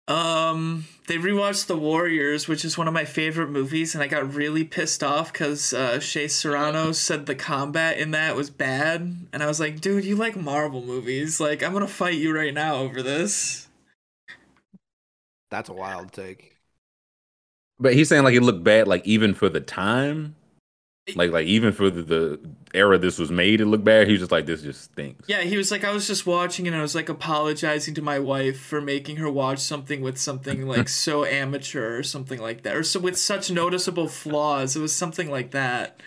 Um, 0.10 0.86
they 1.08 1.18
rewatched 1.18 1.68
The 1.68 1.78
Warriors, 1.78 2.48
which 2.48 2.66
is 2.66 2.78
one 2.78 2.88
of 2.88 2.94
my 2.96 3.06
favorite 3.06 3.52
movies, 3.52 3.94
and 3.94 4.04
I 4.04 4.08
got 4.08 4.34
really 4.34 4.64
pissed 4.64 5.04
off 5.04 5.32
because 5.32 5.72
uh, 5.72 6.00
Shea 6.00 6.28
Serrano 6.28 6.92
said 6.94 7.26
the 7.28 7.36
combat 7.36 8.00
in 8.00 8.10
that 8.12 8.36
was 8.36 8.50
bad, 8.50 9.28
and 9.32 9.44
I 9.44 9.46
was 9.46 9.60
like, 9.60 9.82
dude, 9.82 10.04
you 10.06 10.16
like 10.16 10.36
Marvel 10.36 10.82
movies? 10.84 11.40
Like, 11.40 11.62
I'm 11.62 11.74
gonna 11.74 11.88
fight 11.88 12.16
you 12.16 12.36
right 12.36 12.54
now 12.54 12.78
over 12.78 13.02
this. 13.04 13.68
that's 15.52 15.70
a 15.70 15.74
wild 15.74 16.12
take. 16.12 16.58
But 17.80 17.94
he's 17.94 18.10
saying 18.10 18.24
like 18.24 18.36
it 18.36 18.42
looked 18.42 18.64
bad, 18.64 18.88
like 18.88 19.06
even 19.06 19.34
for 19.34 19.50
the 19.50 19.62
time, 19.62 20.36
like 21.16 21.32
like 21.32 21.48
even 21.48 21.72
for 21.72 21.90
the, 21.90 22.02
the 22.02 22.40
era 22.74 22.98
this 22.98 23.18
was 23.18 23.32
made, 23.32 23.62
it 23.62 23.66
looked 23.66 23.84
bad. 23.84 24.08
He 24.08 24.14
was 24.14 24.22
just 24.22 24.32
like, 24.32 24.46
this 24.46 24.62
just 24.62 24.84
stinks. 24.84 25.28
Yeah, 25.28 25.42
he 25.42 25.58
was 25.58 25.72
like, 25.72 25.84
I 25.84 25.92
was 25.92 26.08
just 26.08 26.26
watching, 26.26 26.68
and 26.68 26.76
I 26.76 26.82
was 26.82 26.96
like 26.96 27.10
apologizing 27.10 27.94
to 27.96 28.02
my 28.02 28.20
wife 28.20 28.60
for 28.60 28.82
making 28.82 29.18
her 29.18 29.32
watch 29.32 29.60
something 29.60 30.02
with 30.02 30.18
something 30.18 30.68
like 30.68 30.90
so 31.06 31.26
amateur 31.26 31.98
or 31.98 32.04
something 32.04 32.40
like 32.40 32.64
that, 32.64 32.76
or 32.76 32.84
so 32.84 33.00
with 33.00 33.18
such 33.18 33.50
noticeable 33.52 34.08
flaws. 34.08 34.76
It 34.76 34.82
was 34.82 34.96
something 34.96 35.32
like 35.32 35.52
that. 35.52 36.02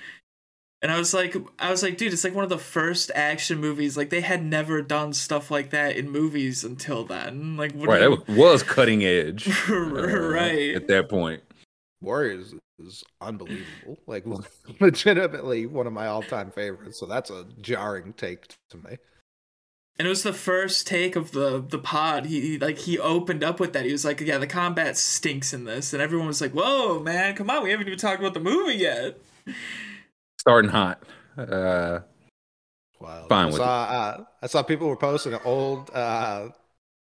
And 0.82 0.90
I 0.90 0.98
was 0.98 1.14
like, 1.14 1.36
I 1.60 1.70
was 1.70 1.80
like, 1.84 1.96
dude, 1.96 2.12
it's 2.12 2.24
like 2.24 2.34
one 2.34 2.42
of 2.42 2.50
the 2.50 2.58
first 2.58 3.12
action 3.14 3.58
movies. 3.58 3.96
Like 3.96 4.10
they 4.10 4.20
had 4.20 4.44
never 4.44 4.82
done 4.82 5.12
stuff 5.12 5.48
like 5.48 5.70
that 5.70 5.96
in 5.96 6.10
movies 6.10 6.64
until 6.64 7.04
then. 7.04 7.56
Like, 7.56 7.72
what 7.72 7.88
Right, 7.88 8.00
do 8.00 8.16
that 8.16 8.26
was, 8.28 8.36
was 8.36 8.62
cutting 8.64 9.04
edge. 9.04 9.48
uh, 9.70 9.74
right. 9.74 10.74
At 10.74 10.88
that 10.88 11.08
point. 11.08 11.40
Warriors 12.02 12.54
is 12.78 13.02
unbelievable. 13.20 13.98
Like 14.06 14.24
legitimately 14.80 15.66
one 15.66 15.86
of 15.86 15.92
my 15.92 16.06
all-time 16.06 16.50
favorites. 16.50 16.98
So 17.00 17.06
that's 17.06 17.30
a 17.30 17.46
jarring 17.60 18.12
take 18.12 18.48
to 18.70 18.76
me. 18.76 18.98
And 19.98 20.06
it 20.06 20.08
was 20.08 20.22
the 20.22 20.32
first 20.32 20.86
take 20.86 21.16
of 21.16 21.32
the 21.32 21.62
the 21.66 21.78
pod. 21.78 22.26
He 22.26 22.40
he- 22.40 22.58
like 22.58 22.78
he 22.78 22.98
opened 22.98 23.44
up 23.44 23.60
with 23.60 23.72
that. 23.74 23.84
He 23.84 23.92
was 23.92 24.04
like, 24.04 24.20
"Yeah, 24.20 24.38
the 24.38 24.46
combat 24.46 24.96
stinks 24.96 25.52
in 25.52 25.64
this," 25.64 25.92
and 25.92 26.02
everyone 26.02 26.26
was 26.26 26.40
like, 26.40 26.52
"Whoa, 26.52 26.98
man, 27.00 27.36
come 27.36 27.50
on, 27.50 27.62
we 27.62 27.70
haven't 27.70 27.86
even 27.86 27.98
talked 27.98 28.18
about 28.20 28.34
the 28.34 28.40
movie 28.40 28.74
yet." 28.76 29.18
Starting 30.40 30.70
hot. 30.70 31.02
Uh 31.36 32.00
Wild. 33.02 33.28
Fine 33.28 33.42
I 33.42 33.46
with 33.46 33.56
saw, 33.56 33.82
uh, 33.82 34.24
I 34.42 34.46
saw 34.46 34.62
people 34.62 34.88
were 34.88 34.96
posting 34.96 35.34
old 35.44 35.90
uh, 35.92 36.48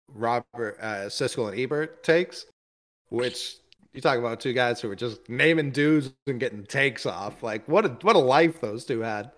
Robert 0.08 0.78
uh, 0.82 1.10
Siskel 1.10 1.50
and 1.52 1.60
Ebert 1.60 2.04
takes, 2.04 2.46
which 3.10 3.58
you 3.94 4.02
talk 4.02 4.18
about 4.18 4.40
two 4.40 4.54
guys 4.54 4.82
who 4.82 4.88
were 4.88 4.96
just 4.96 5.28
naming 5.30 5.72
dudes 5.72 6.12
and 6.28 6.40
getting 6.40 6.64
takes 6.64 7.06
off. 7.06 7.44
Like 7.44 7.68
what 7.68 7.86
a 7.86 7.90
what 8.02 8.16
a 8.16 8.20
life 8.20 8.60
those 8.60 8.86
two 8.86 9.02
had. 9.02 9.32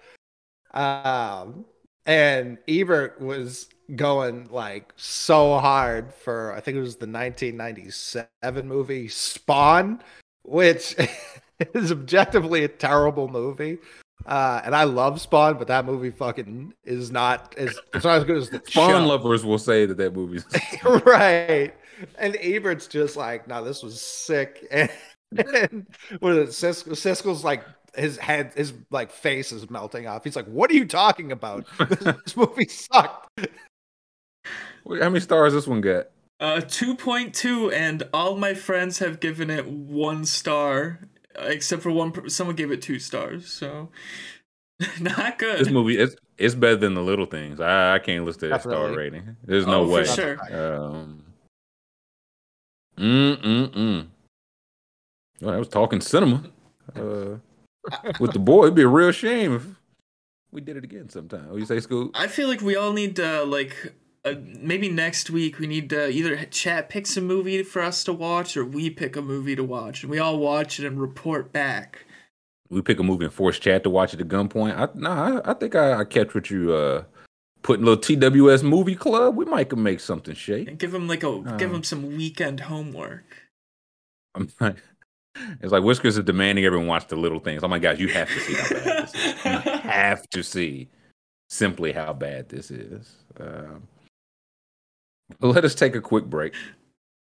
Um, 0.73 1.65
and 2.05 2.57
Ebert 2.67 3.19
was 3.19 3.67
going 3.95 4.47
like 4.49 4.93
so 4.95 5.57
hard 5.59 6.13
for 6.13 6.53
I 6.53 6.59
think 6.59 6.77
it 6.77 6.81
was 6.81 6.95
the 6.95 7.07
1997 7.07 8.27
movie 8.67 9.07
Spawn, 9.07 10.01
which 10.43 10.95
is 11.73 11.91
objectively 11.91 12.63
a 12.63 12.67
terrible 12.67 13.27
movie. 13.27 13.77
Uh, 14.25 14.61
and 14.63 14.75
I 14.75 14.85
love 14.85 15.21
Spawn, 15.21 15.57
but 15.57 15.67
that 15.67 15.85
movie 15.85 16.09
fucking 16.09 16.73
is 16.83 17.11
not 17.11 17.53
as 17.57 17.77
it's 17.93 18.05
not 18.05 18.17
as 18.17 18.23
good 18.23 18.37
as 18.37 18.49
the 18.49 18.61
Spawn 18.65 18.89
show. 18.89 19.05
lovers 19.05 19.45
will 19.45 19.59
say 19.59 19.85
that 19.85 19.97
that 19.97 20.15
movie's 20.15 20.45
right. 21.05 21.73
And 22.17 22.35
Ebert's 22.35 22.87
just 22.87 23.15
like, 23.15 23.47
no, 23.47 23.63
this 23.63 23.83
was 23.83 24.01
sick. 24.01 24.67
And, 24.71 25.47
and 25.49 25.87
what 26.19 26.33
is 26.33 26.63
it? 26.63 26.67
Siskel, 26.67 26.93
Siskel's 26.93 27.43
like 27.43 27.65
his 27.97 28.15
head, 28.17 28.53
his 28.55 28.73
like 28.91 29.11
face 29.11 29.51
is 29.51 29.69
melting 29.69 30.07
off. 30.07 30.23
He's 30.23 30.35
like, 30.35 30.45
"What 30.45 30.69
are 30.69 30.75
you 30.75 30.85
talking 30.85 31.31
about? 31.31 31.65
This, 31.89 31.99
this 32.25 32.37
movie 32.37 32.67
sucked." 32.67 33.27
Wait, 34.85 35.01
How 35.01 35.09
many 35.09 35.19
stars 35.19 35.51
this 35.53 35.67
one 35.67 35.81
got? 35.81 36.07
Uh, 36.39 36.61
two 36.61 36.95
point 36.95 37.33
two, 37.33 37.71
and 37.71 38.03
all 38.13 38.37
my 38.37 38.53
friends 38.53 38.99
have 38.99 39.19
given 39.19 39.49
it 39.49 39.67
one 39.67 40.25
star, 40.25 40.99
uh, 41.37 41.45
except 41.47 41.81
for 41.81 41.91
one. 41.91 42.29
Someone 42.29 42.55
gave 42.55 42.71
it 42.71 42.81
two 42.81 42.99
stars. 42.99 43.51
So 43.51 43.89
Not 45.01 45.37
good. 45.39 45.59
This 45.59 45.69
movie 45.69 45.97
it's 45.97 46.15
it's 46.37 46.55
better 46.55 46.75
than 46.77 46.93
the 46.93 47.03
little 47.03 47.25
things. 47.25 47.59
I, 47.59 47.95
I 47.95 47.99
can't 47.99 48.23
list 48.25 48.43
it 48.43 48.51
as 48.53 48.61
star 48.61 48.93
rating. 48.93 49.35
There's 49.43 49.65
no 49.65 49.81
Oh, 49.81 49.85
for 49.87 49.91
way. 49.91 50.03
sure. 50.05 50.37
Um, 50.53 51.23
mm 52.97 53.41
mm 53.41 53.67
mm. 53.69 54.07
Well, 55.41 55.53
I 55.53 55.57
was 55.57 55.67
talking 55.67 56.01
cinema 56.01 56.43
uh, 56.95 57.37
with 58.19 58.31
the 58.33 58.39
boy. 58.39 58.63
It'd 58.63 58.75
be 58.75 58.83
a 58.83 58.87
real 58.87 59.11
shame 59.11 59.55
if 59.55 59.65
we 60.51 60.61
did 60.61 60.77
it 60.77 60.83
again 60.83 61.09
sometime. 61.09 61.49
What 61.49 61.59
you 61.59 61.65
say, 61.65 61.79
Scoop? 61.79 62.11
I 62.15 62.27
feel 62.27 62.47
like 62.47 62.61
we 62.61 62.75
all 62.75 62.93
need 62.93 63.17
to 63.17 63.43
like 63.43 63.93
uh, 64.23 64.35
maybe 64.59 64.89
next 64.89 65.29
week 65.29 65.59
we 65.59 65.67
need 65.67 65.89
to 65.89 66.09
either 66.09 66.43
chat 66.45 66.89
pick 66.89 67.05
some 67.05 67.25
movie 67.25 67.61
for 67.63 67.81
us 67.81 68.03
to 68.05 68.13
watch 68.13 68.57
or 68.57 68.65
we 68.65 68.89
pick 68.89 69.15
a 69.15 69.21
movie 69.21 69.55
to 69.55 69.63
watch 69.63 70.01
and 70.01 70.09
we 70.09 70.17
all 70.17 70.39
watch 70.39 70.79
it 70.79 70.85
and 70.85 70.99
report 70.99 71.51
back. 71.51 72.05
We 72.69 72.81
pick 72.81 72.99
a 72.99 73.03
movie 73.03 73.25
and 73.25 73.33
force 73.33 73.59
chat 73.59 73.83
to 73.83 73.89
watch 73.89 74.13
it 74.13 74.21
at 74.21 74.27
gunpoint. 74.27 74.75
I 74.75 74.87
no, 74.95 75.09
I, 75.11 75.51
I 75.51 75.53
think 75.53 75.75
I, 75.75 75.99
I 75.99 76.05
kept 76.05 76.33
what 76.33 76.49
you 76.49 76.73
uh 76.73 77.03
putting 77.65 77.83
a 77.83 77.89
little 77.89 78.01
TWS 78.01 78.61
movie 78.61 78.95
club. 78.95 79.35
We 79.35 79.43
might 79.45 79.71
can 79.71 79.81
make 79.81 79.99
something 79.99 80.35
shake. 80.35 80.67
And 80.67 80.77
give 80.77 80.91
them 80.91 81.07
like 81.07 81.23
a 81.23 81.39
give 81.57 81.69
Um, 81.69 81.73
them 81.73 81.83
some 81.83 82.15
weekend 82.15 82.59
homework. 82.59 83.25
I'm 84.35 84.49
like, 84.59 84.77
it's 85.61 85.71
like 85.71 85.83
Whiskers 85.83 86.17
is 86.17 86.23
demanding 86.23 86.63
everyone 86.63 86.87
watch 86.87 87.07
the 87.07 87.15
little 87.15 87.39
things. 87.39 87.63
Oh 87.63 87.67
my 87.67 87.79
gosh, 87.79 87.97
you 87.97 88.07
have 88.09 88.29
to 88.29 88.39
see 88.39 88.53
how 88.53 88.69
bad 88.69 89.07
this 89.07 89.15
is. 89.15 89.45
You 89.45 89.51
have 89.89 90.29
to 90.29 90.43
see 90.43 90.89
simply 91.49 91.91
how 91.91 92.13
bad 92.13 92.49
this 92.49 92.69
is. 92.69 93.15
Um, 93.39 93.87
let 95.41 95.65
us 95.65 95.73
take 95.73 95.95
a 95.95 96.01
quick 96.01 96.25
break. 96.25 96.53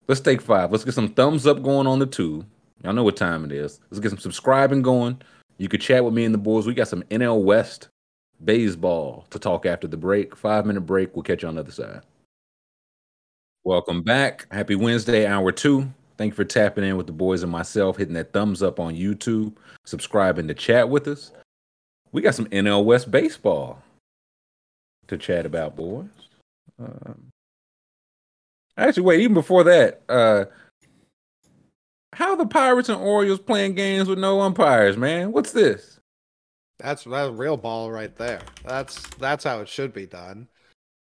Let's 0.08 0.22
take 0.22 0.42
five. 0.42 0.72
Let's 0.72 0.86
get 0.86 0.94
some 0.94 1.10
thumbs 1.10 1.46
up 1.46 1.62
going 1.62 1.88
on 1.88 2.00
the 2.00 2.06
two. 2.06 2.46
Y'all 2.84 2.94
know 2.94 3.04
what 3.04 3.18
time 3.18 3.44
it 3.44 3.52
is. 3.52 3.82
Let's 3.92 4.00
get 4.00 4.10
some 4.10 4.20
subscribing 4.20 4.82
going. 4.82 5.22
You 5.58 5.68
could 5.68 5.82
chat 5.82 6.06
with 6.06 6.14
me 6.14 6.24
and 6.24 6.34
the 6.34 6.40
boys. 6.40 6.66
We 6.66 6.74
got 6.74 6.88
some 6.88 7.04
NL 7.04 7.44
West 7.44 7.90
baseball 8.44 9.26
to 9.30 9.40
talk 9.40 9.66
after 9.66 9.88
the 9.88 9.98
break. 9.98 10.36
Five 10.36 10.66
minute 10.66 10.82
break. 10.82 11.16
We'll 11.16 11.24
catch 11.24 11.44
you 11.44 11.48
on 11.48 11.56
the 11.56 11.62
other 11.62 11.72
side. 11.72 12.02
Welcome 13.64 14.02
back. 14.02 14.48
Happy 14.52 14.76
Wednesday, 14.76 15.26
hour 15.26 15.52
two. 15.52 15.92
Thank 16.18 16.32
you 16.32 16.36
for 16.36 16.46
tapping 16.46 16.84
in 16.84 16.98
with 16.98 17.08
the 17.08 17.14
boys 17.14 17.44
and 17.44 17.52
myself, 17.52 17.98
hitting 17.98 18.14
that 18.16 18.34
thumbs 18.34 18.62
up 18.62 18.80
on 18.80 18.96
YouTube, 18.96 19.54
subscribing 19.86 20.48
to 20.48 20.54
chat 20.54 20.90
with 20.90 21.08
us. 21.08 21.32
We 22.12 22.22
got 22.22 22.36
some 22.36 22.48
NL 22.48 22.84
West 22.84 23.10
baseball 23.10 23.82
to 25.08 25.18
chat 25.18 25.46
about, 25.46 25.76
boys. 25.76 26.10
Um, 26.80 27.30
actually, 28.78 29.04
wait, 29.04 29.22
even 29.22 29.34
before 29.34 29.64
that, 29.64 30.02
uh, 30.10 30.46
how 32.14 32.36
the 32.36 32.46
Pirates 32.46 32.90
and 32.90 33.00
Orioles 33.00 33.40
playing 33.40 33.76
games 33.76 34.10
with 34.10 34.20
no 34.20 34.42
umpires, 34.42 34.98
man? 34.98 35.32
What's 35.32 35.54
this? 35.54 36.01
That's 36.82 37.04
that's 37.04 37.32
real 37.32 37.58
ball 37.58 37.92
right 37.92 38.16
there. 38.16 38.42
That's 38.66 39.02
that's 39.18 39.44
how 39.44 39.60
it 39.60 39.70
should 39.70 39.94
be 39.94 40.06
done. 40.06 40.48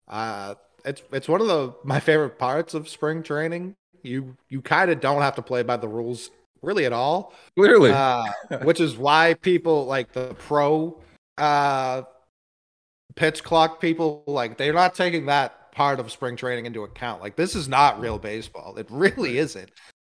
Uh 0.07 0.55
it's 0.85 1.01
it's 1.11 1.27
one 1.27 1.41
of 1.41 1.47
the 1.47 1.73
my 1.83 1.99
favorite 1.99 2.37
parts 2.37 2.73
of 2.73 2.87
spring 2.89 3.23
training. 3.23 3.75
You 4.01 4.35
you 4.49 4.61
kind 4.61 4.91
of 4.91 4.99
don't 4.99 5.21
have 5.21 5.35
to 5.35 5.41
play 5.41 5.63
by 5.63 5.77
the 5.77 5.87
rules 5.87 6.29
really 6.61 6.85
at 6.85 6.93
all. 6.93 7.33
Clearly, 7.57 7.91
Uh, 7.91 8.23
which 8.63 8.79
is 8.79 8.97
why 8.97 9.33
people 9.35 9.85
like 9.85 10.11
the 10.13 10.35
pro 10.39 11.01
uh 11.37 12.03
pitch 13.15 13.43
clock 13.43 13.79
people 13.79 14.23
like 14.27 14.57
they're 14.57 14.73
not 14.73 14.95
taking 14.95 15.25
that 15.27 15.71
part 15.71 15.99
of 15.99 16.11
spring 16.11 16.35
training 16.35 16.65
into 16.65 16.83
account. 16.83 17.21
Like 17.21 17.35
this 17.35 17.55
is 17.55 17.67
not 17.67 17.99
real 17.99 18.19
baseball. 18.19 18.77
It 18.77 18.87
really 18.89 19.37
isn't. 19.37 19.71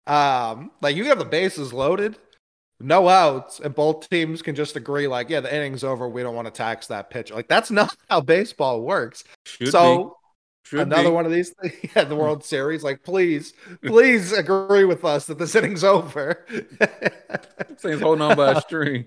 Um 0.07 0.71
like 0.81 0.95
you 0.95 1.05
have 1.05 1.19
the 1.19 1.25
bases 1.25 1.73
loaded, 1.73 2.17
no 2.79 3.09
outs, 3.09 3.59
and 3.59 3.75
both 3.75 4.09
teams 4.09 4.41
can 4.41 4.55
just 4.55 4.75
agree 4.75 5.07
like, 5.07 5.29
yeah, 5.29 5.41
the 5.41 5.53
inning's 5.53 5.83
over, 5.83 6.07
we 6.07 6.23
don't 6.23 6.35
want 6.35 6.47
to 6.47 6.51
tax 6.51 6.87
that 6.87 7.09
pitch. 7.09 7.31
Like 7.31 7.47
that's 7.47 7.71
not 7.71 7.95
how 8.09 8.21
baseball 8.21 8.81
works. 8.81 9.23
should 9.45 9.71
so. 9.71 10.15
Another 10.71 11.05
be. 11.05 11.09
one 11.09 11.25
of 11.25 11.31
these 11.31 11.49
things 11.49 11.73
yeah, 11.95 12.03
the 12.03 12.15
World 12.15 12.43
Series. 12.43 12.83
Like, 12.83 13.01
please, 13.01 13.53
please 13.83 14.31
agree 14.37 14.85
with 14.85 15.03
us 15.03 15.25
that 15.25 15.39
this 15.39 15.55
inning's 15.55 15.83
over. 15.83 16.45
Things 17.79 18.01
holding 18.01 18.21
on 18.21 18.37
by 18.37 18.51
a 18.51 18.61
string. 18.61 19.05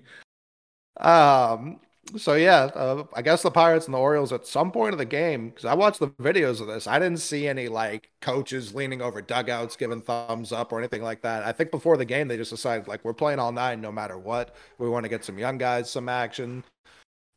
Um. 0.99 1.79
So 2.17 2.33
yeah, 2.35 2.69
uh, 2.75 3.05
I 3.13 3.21
guess 3.21 3.41
the 3.41 3.49
Pirates 3.49 3.85
and 3.85 3.93
the 3.93 3.97
Orioles 3.97 4.33
at 4.33 4.45
some 4.45 4.71
point 4.71 4.93
of 4.93 4.99
the 4.99 5.05
game, 5.05 5.49
because 5.49 5.65
I 5.65 5.73
watched 5.73 5.99
the 5.99 6.09
videos 6.09 6.59
of 6.59 6.67
this, 6.67 6.85
I 6.85 6.99
didn't 6.99 7.19
see 7.19 7.47
any 7.47 7.69
like 7.69 8.11
coaches 8.21 8.75
leaning 8.75 9.01
over 9.01 9.21
dugouts 9.21 9.75
giving 9.77 10.01
thumbs 10.01 10.51
up 10.51 10.71
or 10.71 10.79
anything 10.79 11.01
like 11.01 11.21
that. 11.21 11.43
I 11.43 11.53
think 11.53 11.71
before 11.71 11.97
the 11.97 12.05
game 12.05 12.27
they 12.27 12.37
just 12.37 12.51
decided 12.51 12.87
like 12.87 13.03
we're 13.05 13.13
playing 13.13 13.39
all 13.39 13.51
nine 13.51 13.81
no 13.81 13.91
matter 13.91 14.17
what. 14.17 14.55
We 14.77 14.89
want 14.89 15.05
to 15.05 15.09
get 15.09 15.23
some 15.23 15.39
young 15.39 15.57
guys 15.57 15.89
some 15.89 16.09
action. 16.09 16.63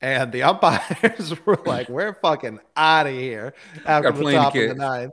And 0.03 0.31
the 0.33 0.43
umpires 0.43 1.35
were 1.47 1.59
like, 1.65 1.89
"We're 1.89 2.15
fucking 2.15 2.61
out 2.77 3.07
of 3.07 3.15
here." 3.15 3.55
After 3.87 4.13
the 4.13 4.33
top 4.33 4.55
of 4.55 4.69
the 4.69 4.75
ninth, 4.75 5.13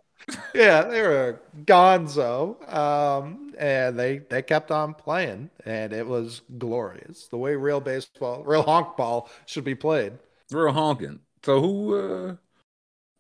yeah, 0.54 0.84
they 0.84 1.02
were 1.02 1.42
gonzo. 1.66 2.74
Um, 2.74 3.43
and 3.56 3.98
they 3.98 4.20
they 4.30 4.42
kept 4.42 4.72
on 4.72 4.94
playing, 4.94 5.50
and 5.66 5.94
it 5.94 6.06
was 6.06 6.42
glorious. 6.58 7.28
The 7.28 7.38
way 7.38 7.56
real 7.56 7.80
baseball, 7.80 8.44
real 8.44 8.64
honk 8.64 8.98
ball 8.98 9.30
should 9.46 9.64
be 9.64 9.76
played. 9.76 10.14
Real 10.52 10.72
honking. 10.72 11.20
So 11.44 11.62
who 11.62 11.96
uh 11.96 12.36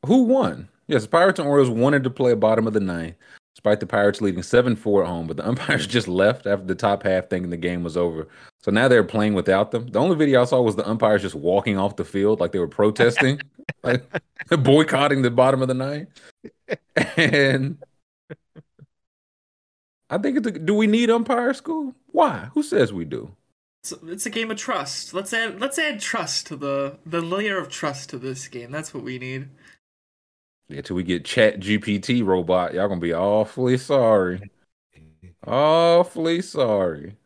who 0.06 0.24
won? 0.24 0.70
Yes, 0.88 1.04
the 1.04 1.10
Pirates 1.10 1.40
and 1.40 1.48
Orioles 1.48 1.70
wanted 1.70 2.04
to 2.04 2.10
play 2.10 2.34
bottom 2.34 2.68
of 2.68 2.74
the 2.74 2.80
ninth, 2.80 3.16
despite 3.56 3.80
the 3.80 3.88
Pirates 3.88 4.22
leading 4.22 4.44
seven 4.44 4.76
four 4.76 5.04
at 5.04 5.10
home, 5.10 5.28
but 5.28 5.38
the 5.38 5.48
umpires 5.48 5.88
just 5.88 6.08
left 6.08 6.46
after 6.46 6.66
the 6.66 6.76
top 6.76 7.04
half 7.04 7.30
thinking 7.30 7.50
the 7.50 7.58
game 7.58 7.84
was 7.84 7.98
over. 7.98 8.28
So 8.62 8.72
now 8.72 8.88
they're 8.88 9.04
playing 9.04 9.34
without 9.34 9.72
them. 9.72 9.88
The 9.88 10.00
only 10.00 10.16
video 10.16 10.42
I 10.42 10.46
saw 10.46 10.62
was 10.62 10.76
the 10.76 10.88
umpires 10.88 11.22
just 11.22 11.36
walking 11.36 11.78
off 11.78 11.96
the 11.96 12.06
field 12.06 12.40
like 12.40 12.52
they 12.52 12.60
were 12.60 12.68
protesting, 12.68 13.42
like 13.84 14.04
boycotting 14.50 15.22
the 15.22 15.32
bottom 15.32 15.62
of 15.62 15.68
the 15.68 15.74
ninth. 15.74 16.10
And 17.18 17.78
I 20.14 20.20
think 20.20 20.38
it's 20.38 20.46
a, 20.46 20.52
do 20.52 20.76
we 20.76 20.86
need 20.86 21.10
umpire 21.10 21.56
school? 21.56 21.96
Why? 22.12 22.50
Who 22.54 22.62
says 22.62 22.94
we 22.94 23.04
do? 23.04 23.36
It's, 23.82 23.94
it's 24.04 24.26
a 24.28 24.30
game 24.30 24.52
of 24.52 24.58
trust. 24.58 25.12
Let's 25.12 25.34
add 25.34 25.60
let's 25.60 25.80
add 25.80 26.00
trust 26.00 26.46
to 26.48 26.56
the 26.56 26.98
the 27.04 27.20
layer 27.20 27.58
of 27.58 27.70
trust 27.70 28.12
to 28.12 28.20
this 28.20 28.48
game. 28.48 28.70
That's 28.70 28.94
what 28.94 29.04
we 29.04 29.18
need. 29.18 29.50
Yeah, 30.70 30.82
till 30.82 30.96
we 30.96 31.04
get 31.04 31.26
Chat 31.26 31.60
GPT 31.60 32.24
robot, 32.24 32.76
y'all 32.76 32.88
gonna 32.88 33.02
be 33.02 33.14
awfully 33.14 33.76
sorry. 33.78 34.52
Awfully 35.48 36.44
sorry. 36.44 37.18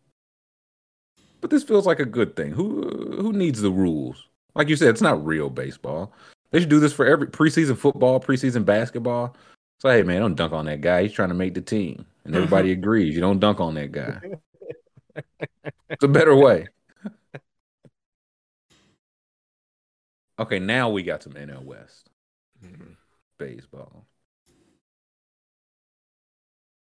But 1.42 1.50
this 1.50 1.64
feels 1.64 1.86
like 1.86 2.00
a 2.00 2.06
good 2.06 2.38
thing. 2.38 2.52
Who 2.54 3.18
who 3.20 3.34
needs 3.34 3.62
the 3.62 3.70
rules? 3.70 4.28
Like 4.56 4.70
you 4.70 4.78
said, 4.78 4.90
it's 4.90 5.02
not 5.02 5.24
real 5.26 5.50
baseball. 5.50 6.14
They 6.52 6.62
should 6.62 6.70
do 6.70 6.80
this 6.80 6.94
for 6.94 7.06
every 7.06 7.28
preseason 7.28 7.78
football, 7.78 8.22
preseason 8.22 8.64
basketball. 8.64 9.36
So 9.82 9.90
hey 9.90 10.04
man, 10.04 10.22
don't 10.22 10.36
dunk 10.36 10.54
on 10.54 10.66
that 10.68 10.80
guy. 10.80 11.04
He's 11.04 11.12
trying 11.12 11.30
to 11.30 11.36
make 11.36 11.54
the 11.54 11.62
team. 11.62 12.06
And 12.28 12.36
everybody 12.36 12.72
agrees. 12.74 13.16
You 13.16 13.22
don't 13.22 13.40
dunk 13.40 13.60
on 13.60 13.74
that 13.76 13.92
guy. 13.92 14.20
It's 15.90 16.04
a 16.04 16.08
better 16.08 16.36
way. 16.36 16.68
Okay, 20.40 20.60
now 20.60 20.90
we 20.90 21.02
got 21.02 21.24
some 21.24 21.34
NL 21.34 21.64
West 21.64 22.10
baseball. 23.40 24.06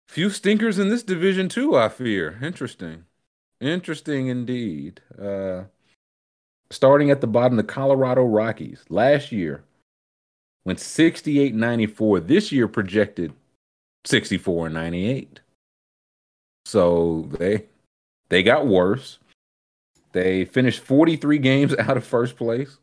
Few 0.07 0.29
stinkers 0.29 0.79
in 0.79 0.89
this 0.89 1.03
division 1.03 1.49
too, 1.49 1.75
I 1.75 1.89
fear. 1.89 2.37
Interesting. 2.41 3.05
Interesting 3.59 4.27
indeed. 4.27 5.01
Uh 5.19 5.63
starting 6.69 7.09
at 7.09 7.21
the 7.21 7.27
bottom, 7.27 7.57
the 7.57 7.63
Colorado 7.63 8.23
Rockies 8.23 8.83
last 8.89 9.31
year 9.31 9.63
went 10.65 10.79
68 10.79 11.55
94. 11.55 12.19
This 12.21 12.51
year 12.51 12.67
projected 12.67 13.33
64 14.07 14.67
and 14.67 14.75
98. 14.75 15.39
So 16.65 17.29
they 17.37 17.65
they 18.29 18.43
got 18.43 18.67
worse. 18.67 19.19
They 20.13 20.45
finished 20.45 20.79
43 20.79 21.37
games 21.37 21.75
out 21.79 21.97
of 21.97 22.05
first 22.05 22.35
place 22.35 22.77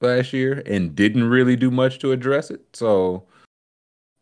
last 0.00 0.32
year 0.32 0.62
and 0.66 0.94
didn't 0.94 1.28
really 1.28 1.56
do 1.56 1.70
much 1.70 1.98
to 2.00 2.12
address 2.12 2.50
it. 2.50 2.60
So 2.72 3.24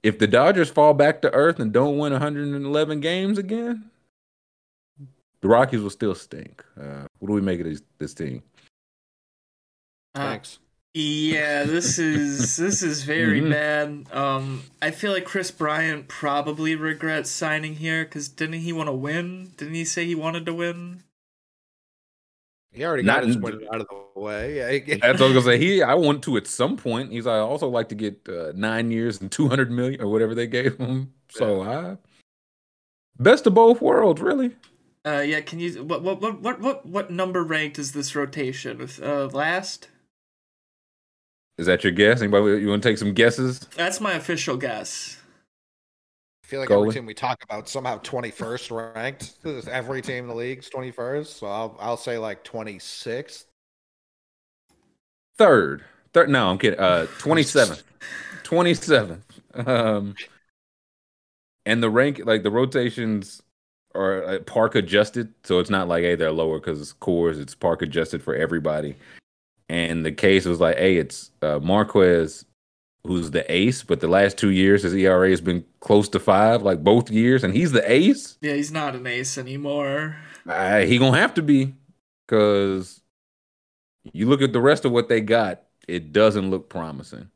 if 0.02 0.18
the 0.18 0.26
Dodgers 0.26 0.70
fall 0.70 0.94
back 0.94 1.22
to 1.22 1.32
earth 1.32 1.58
and 1.58 1.72
don't 1.72 1.98
win 1.98 2.12
111 2.12 3.00
games 3.00 3.38
again, 3.38 3.90
the 5.40 5.48
Rockies 5.48 5.80
will 5.80 5.90
still 5.90 6.14
stink. 6.14 6.64
Uh, 6.78 7.06
what 7.18 7.28
do 7.28 7.34
we 7.34 7.40
make 7.40 7.60
of 7.60 7.66
this, 7.66 7.82
this 7.98 8.14
team? 8.14 8.42
Uh, 10.14 10.28
Thanks. 10.28 10.58
Yeah, 10.92 11.64
this 11.64 11.98
is 12.00 12.56
this 12.56 12.82
is 12.82 13.04
very 13.04 13.40
Mhm. 13.40 13.50
bad. 13.50 14.12
Um, 14.12 14.64
I 14.82 14.90
feel 14.90 15.12
like 15.12 15.24
Kris 15.24 15.50
Bryant 15.52 16.08
probably 16.08 16.74
regrets 16.74 17.30
signing 17.30 17.76
here 17.76 18.04
because 18.04 18.28
didn't 18.28 18.60
he 18.60 18.72
want 18.72 18.88
to 18.88 18.92
win? 18.92 19.52
Didn't 19.56 19.74
he 19.74 19.84
say 19.84 20.04
he 20.04 20.16
wanted 20.16 20.46
to 20.46 20.54
win? 20.54 21.04
He 22.72 22.84
already 22.84 23.02
Not 23.04 23.20
got 23.20 23.26
his 23.26 23.38
win 23.38 23.66
out 23.72 23.80
of 23.80 23.86
the 23.88 24.20
way. 24.20 24.56
Yeah, 24.56 24.96
That's 25.00 25.20
what 25.20 25.30
I 25.30 25.34
was 25.34 25.44
gonna 25.44 25.56
say. 25.56 25.58
He, 25.58 25.82
I 25.82 25.94
want 25.94 26.24
to 26.24 26.36
at 26.36 26.46
some 26.48 26.76
point. 26.76 27.12
He's. 27.12 27.26
I 27.26 27.38
also 27.38 27.68
like 27.68 27.88
to 27.90 27.94
get 27.94 28.28
uh, 28.28 28.52
nine 28.54 28.90
years 28.90 29.20
and 29.20 29.30
200 29.30 29.70
million 29.70 30.00
or 30.00 30.08
whatever 30.08 30.34
they 30.34 30.46
gave 30.48 30.76
him. 30.76 31.12
So 31.30 31.62
I, 31.62 31.98
best 33.18 33.46
of 33.46 33.54
both 33.54 33.80
worlds, 33.80 34.20
really. 34.20 34.56
Uh, 35.04 35.22
yeah. 35.24 35.40
Can 35.40 35.60
you 35.60 35.84
what 35.84 36.02
what 36.02 36.20
what 36.20 36.40
what 36.40 36.60
what 36.60 36.86
what 36.86 37.10
number 37.10 37.44
ranked 37.44 37.78
is 37.78 37.92
this 37.92 38.16
rotation? 38.16 38.88
Uh, 39.00 39.26
last. 39.26 39.88
Is 41.60 41.66
that 41.66 41.84
your 41.84 41.92
guess? 41.92 42.22
Anybody 42.22 42.62
you 42.62 42.68
want 42.68 42.82
to 42.82 42.88
take 42.88 42.96
some 42.96 43.12
guesses? 43.12 43.58
That's 43.76 44.00
my 44.00 44.14
official 44.14 44.56
guess. 44.56 45.18
I 46.42 46.46
feel 46.46 46.60
like 46.60 46.70
Colin? 46.70 46.88
every 46.88 46.94
team 46.94 47.04
we 47.06 47.12
talk 47.12 47.44
about 47.44 47.68
somehow 47.68 47.98
21st 47.98 48.94
ranked. 48.94 49.34
Every 49.68 50.00
team 50.00 50.24
in 50.24 50.28
the 50.28 50.34
league's 50.34 50.70
21st. 50.70 51.26
So 51.26 51.46
I'll 51.46 51.76
I'll 51.78 51.98
say 51.98 52.16
like 52.16 52.44
26th. 52.44 53.44
Third. 55.36 55.84
Third 56.14 56.30
no, 56.30 56.48
I'm 56.48 56.56
kidding. 56.56 56.80
Uh 56.80 57.06
27th. 57.18 57.82
27th. 58.42 59.68
Um 59.68 60.14
and 61.66 61.82
the 61.82 61.90
rank 61.90 62.22
like 62.24 62.42
the 62.42 62.50
rotations 62.50 63.42
are 63.94 64.24
uh, 64.24 64.38
park 64.40 64.76
adjusted, 64.76 65.34
so 65.44 65.58
it's 65.58 65.68
not 65.68 65.88
like 65.88 66.04
hey 66.04 66.14
they're 66.14 66.32
lower 66.32 66.58
because 66.58 66.80
it's 66.80 66.94
Coors, 66.94 67.38
it's 67.38 67.54
park 67.54 67.82
adjusted 67.82 68.22
for 68.22 68.34
everybody. 68.34 68.96
And 69.70 70.04
the 70.04 70.10
case 70.10 70.46
was 70.46 70.58
like, 70.58 70.78
hey, 70.78 70.96
it's 70.96 71.30
uh, 71.42 71.60
Marquez, 71.60 72.44
who's 73.06 73.30
the 73.30 73.50
ace, 73.50 73.84
but 73.84 74.00
the 74.00 74.08
last 74.08 74.36
two 74.36 74.50
years 74.50 74.82
his 74.82 74.92
ERA 74.94 75.30
has 75.30 75.40
been 75.40 75.64
close 75.78 76.08
to 76.08 76.18
five, 76.18 76.62
like 76.62 76.82
both 76.82 77.08
years, 77.08 77.44
and 77.44 77.54
he's 77.54 77.70
the 77.70 77.88
ace. 77.90 78.36
Yeah, 78.40 78.54
he's 78.54 78.72
not 78.72 78.96
an 78.96 79.06
ace 79.06 79.38
anymore. 79.38 80.16
Uh, 80.44 80.80
he 80.80 80.98
gonna 80.98 81.16
have 81.16 81.34
to 81.34 81.42
be, 81.42 81.76
because 82.26 83.00
you 84.12 84.26
look 84.26 84.42
at 84.42 84.52
the 84.52 84.60
rest 84.60 84.84
of 84.84 84.90
what 84.90 85.08
they 85.08 85.20
got, 85.20 85.62
it 85.86 86.12
doesn't 86.12 86.50
look 86.50 86.68
promising. 86.68 87.30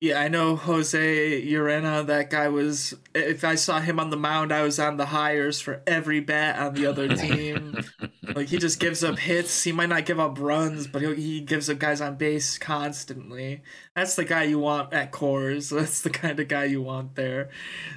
Yeah, 0.00 0.18
I 0.18 0.28
know 0.28 0.56
Jose 0.56 1.42
Urena. 1.46 2.06
That 2.06 2.30
guy 2.30 2.48
was. 2.48 2.94
If 3.14 3.44
I 3.44 3.54
saw 3.54 3.80
him 3.80 4.00
on 4.00 4.08
the 4.08 4.16
mound, 4.16 4.50
I 4.50 4.62
was 4.62 4.78
on 4.78 4.96
the 4.96 5.06
hires 5.06 5.60
for 5.60 5.82
every 5.86 6.20
bat 6.20 6.58
on 6.58 6.72
the 6.74 6.86
other 6.86 7.08
team. 7.14 7.76
like 8.34 8.48
he 8.48 8.56
just 8.56 8.80
gives 8.80 9.04
up 9.04 9.18
hits. 9.18 9.62
He 9.62 9.72
might 9.72 9.90
not 9.90 10.06
give 10.06 10.18
up 10.18 10.38
runs, 10.40 10.86
but 10.86 11.02
he 11.02 11.14
he 11.16 11.40
gives 11.42 11.68
up 11.68 11.78
guys 11.78 12.00
on 12.00 12.16
base 12.16 12.56
constantly. 12.56 13.62
That's 13.94 14.16
the 14.16 14.24
guy 14.24 14.44
you 14.44 14.58
want 14.58 14.92
at 14.94 15.12
Coors. 15.12 15.68
That's 15.76 16.00
the 16.00 16.10
kind 16.10 16.40
of 16.40 16.48
guy 16.48 16.64
you 16.64 16.80
want 16.80 17.14
there. 17.14 17.50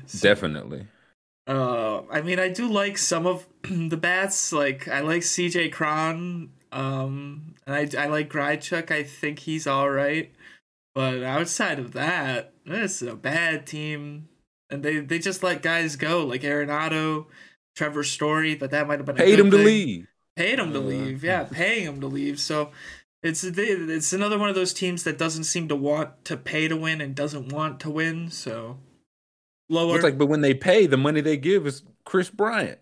So, 0.05 0.27
Definitely. 0.27 0.87
uh, 1.47 2.01
I 2.09 2.21
mean, 2.21 2.39
I 2.39 2.49
do 2.49 2.67
like 2.67 2.97
some 2.97 3.25
of 3.25 3.47
the 3.63 3.97
bats. 3.97 4.51
Like 4.53 4.87
I 4.87 5.01
like 5.01 5.23
C.J. 5.23 5.69
Cron. 5.69 6.49
Um, 6.71 7.55
and 7.65 7.75
I 7.97 8.03
I 8.03 8.07
like 8.07 8.29
Grichuk. 8.29 8.91
I 8.91 9.03
think 9.03 9.39
he's 9.39 9.67
all 9.67 9.89
right. 9.89 10.33
But 10.95 11.23
outside 11.23 11.79
of 11.79 11.93
that, 11.93 12.53
this 12.65 13.01
is 13.01 13.07
a 13.07 13.15
bad 13.15 13.65
team, 13.65 14.29
and 14.69 14.83
they 14.83 14.99
they 14.99 15.19
just 15.19 15.43
let 15.43 15.61
guys 15.63 15.95
go 15.95 16.25
like 16.25 16.41
Arenado, 16.41 17.27
Trevor 17.75 18.03
Story. 18.03 18.55
But 18.55 18.71
that 18.71 18.87
might 18.87 18.99
have 18.99 19.05
been 19.05 19.17
a 19.17 19.23
Paid 19.23 19.37
good 19.37 19.39
him 19.39 19.51
to 19.51 19.57
thing. 19.57 19.65
leave. 19.65 20.07
Paid 20.35 20.59
him 20.59 20.73
to 20.73 20.79
Uh, 20.79 20.81
leave. 20.81 21.23
Yeah, 21.23 21.43
paying 21.51 21.83
him 21.85 22.01
to 22.01 22.07
leave. 22.07 22.39
So 22.39 22.71
it's 23.23 23.43
it's 23.43 24.13
another 24.13 24.37
one 24.37 24.49
of 24.49 24.55
those 24.55 24.73
teams 24.73 25.03
that 25.03 25.17
doesn't 25.17 25.45
seem 25.45 25.67
to 25.69 25.75
want 25.75 26.25
to 26.25 26.37
pay 26.37 26.67
to 26.67 26.75
win 26.77 27.01
and 27.01 27.15
doesn't 27.15 27.49
want 27.49 27.79
to 27.81 27.89
win. 27.89 28.29
So 28.29 28.77
lower. 29.69 29.95
It's 29.95 30.03
like, 30.03 30.17
but 30.17 30.27
when 30.27 30.41
they 30.41 30.53
pay, 30.53 30.87
the 30.87 30.97
money 30.97 31.21
they 31.21 31.37
give 31.37 31.65
is 31.67 31.83
Kris 32.05 32.29
Bryant, 32.29 32.79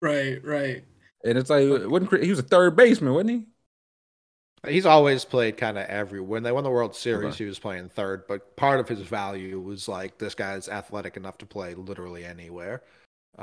right, 0.00 0.42
right. 0.44 0.84
and 1.24 1.38
it's 1.38 1.50
like, 1.50 1.66
wasn't 1.90 2.08
Kris, 2.10 2.24
he 2.24 2.30
was 2.30 2.38
a 2.38 2.42
third 2.42 2.76
baseman, 2.76 3.12
wasn't 3.14 3.30
he? 3.30 3.46
He's 4.66 4.86
always 4.86 5.24
played 5.24 5.56
kind 5.56 5.78
of 5.78 5.86
every. 5.86 6.20
When 6.20 6.42
they 6.42 6.52
won 6.52 6.64
the 6.64 6.70
World 6.70 6.96
Series, 6.96 7.34
Okay. 7.34 7.44
he 7.44 7.48
was 7.48 7.58
playing 7.58 7.88
third, 7.90 8.24
but 8.26 8.56
part 8.56 8.80
of 8.80 8.88
his 8.88 9.00
value 9.00 9.60
was 9.60 9.88
like 9.88 10.18
this 10.18 10.34
guy's 10.34 10.68
athletic 10.68 11.16
enough 11.16 11.38
to 11.38 11.46
play 11.46 11.74
literally 11.74 12.24
anywhere. 12.24 12.82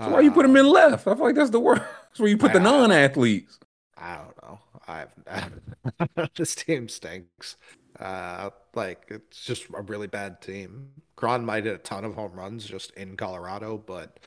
So 0.01 0.09
why 0.09 0.19
you 0.21 0.31
put 0.31 0.43
him 0.45 0.57
in 0.57 0.65
Um, 0.65 0.71
left? 0.73 1.07
I 1.07 1.15
feel 1.15 1.23
like 1.23 1.35
that's 1.35 1.51
the 1.51 1.59
worst. 1.59 1.81
That's 2.09 2.19
where 2.19 2.27
you 2.29 2.37
put 2.37 2.51
the 2.53 2.59
non-athletes. 2.59 3.59
I 3.97 4.17
don't 4.17 4.43
know. 4.43 4.59
I've 4.87 6.29
this 6.35 6.53
team 6.55 6.89
stinks. 6.89 7.55
Uh, 7.99 8.49
like 8.73 9.05
it's 9.09 9.45
just 9.45 9.67
a 9.73 9.81
really 9.83 10.07
bad 10.07 10.41
team. 10.41 10.91
Cron 11.15 11.45
might 11.45 11.63
hit 11.63 11.75
a 11.75 11.77
ton 11.77 12.03
of 12.03 12.15
home 12.15 12.33
runs 12.33 12.65
just 12.65 12.91
in 12.91 13.15
Colorado, 13.15 13.77
but 13.77 14.19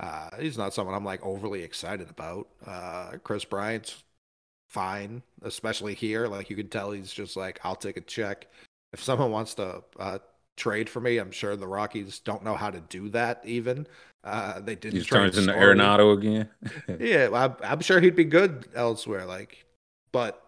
uh, 0.00 0.30
he's 0.40 0.58
not 0.58 0.74
someone 0.74 0.94
I'm 0.96 1.04
like 1.04 1.24
overly 1.24 1.62
excited 1.62 2.10
about. 2.10 2.48
Uh, 2.66 3.12
Kris 3.22 3.44
Bryant's 3.44 4.02
fine, 4.70 5.22
especially 5.42 5.94
here. 5.94 6.26
Like 6.26 6.48
you 6.48 6.56
can 6.56 6.68
tell 6.68 6.92
he's 6.92 7.12
just 7.12 7.36
like, 7.36 7.60
I'll 7.64 7.76
take 7.76 7.96
a 7.96 8.00
check. 8.00 8.46
If 8.92 9.02
someone 9.02 9.30
wants 9.30 9.54
to 9.54 9.82
uh, 9.98 10.18
trade 10.56 10.88
for 10.88 11.00
me, 11.00 11.18
I'm 11.18 11.30
sure 11.30 11.56
the 11.56 11.66
Rockies 11.66 12.20
don't 12.20 12.42
know 12.44 12.54
how 12.54 12.70
to 12.70 12.80
do 12.88 13.08
that. 13.10 13.42
Even 13.44 13.86
uh, 14.24 14.60
they 14.60 14.74
didn't 14.74 14.98
just 14.98 15.08
trade 15.08 15.20
turns 15.32 15.38
into 15.38 15.52
Story. 15.52 15.76
Arenado 15.76 16.16
again. 16.16 16.48
Yeah, 17.00 17.28
well, 17.28 17.56
I'm, 17.62 17.72
I'm 17.72 17.80
sure 17.80 18.00
he'd 18.00 18.16
be 18.16 18.24
good 18.24 18.68
elsewhere. 18.74 19.24
Like, 19.26 19.64
but 20.12 20.42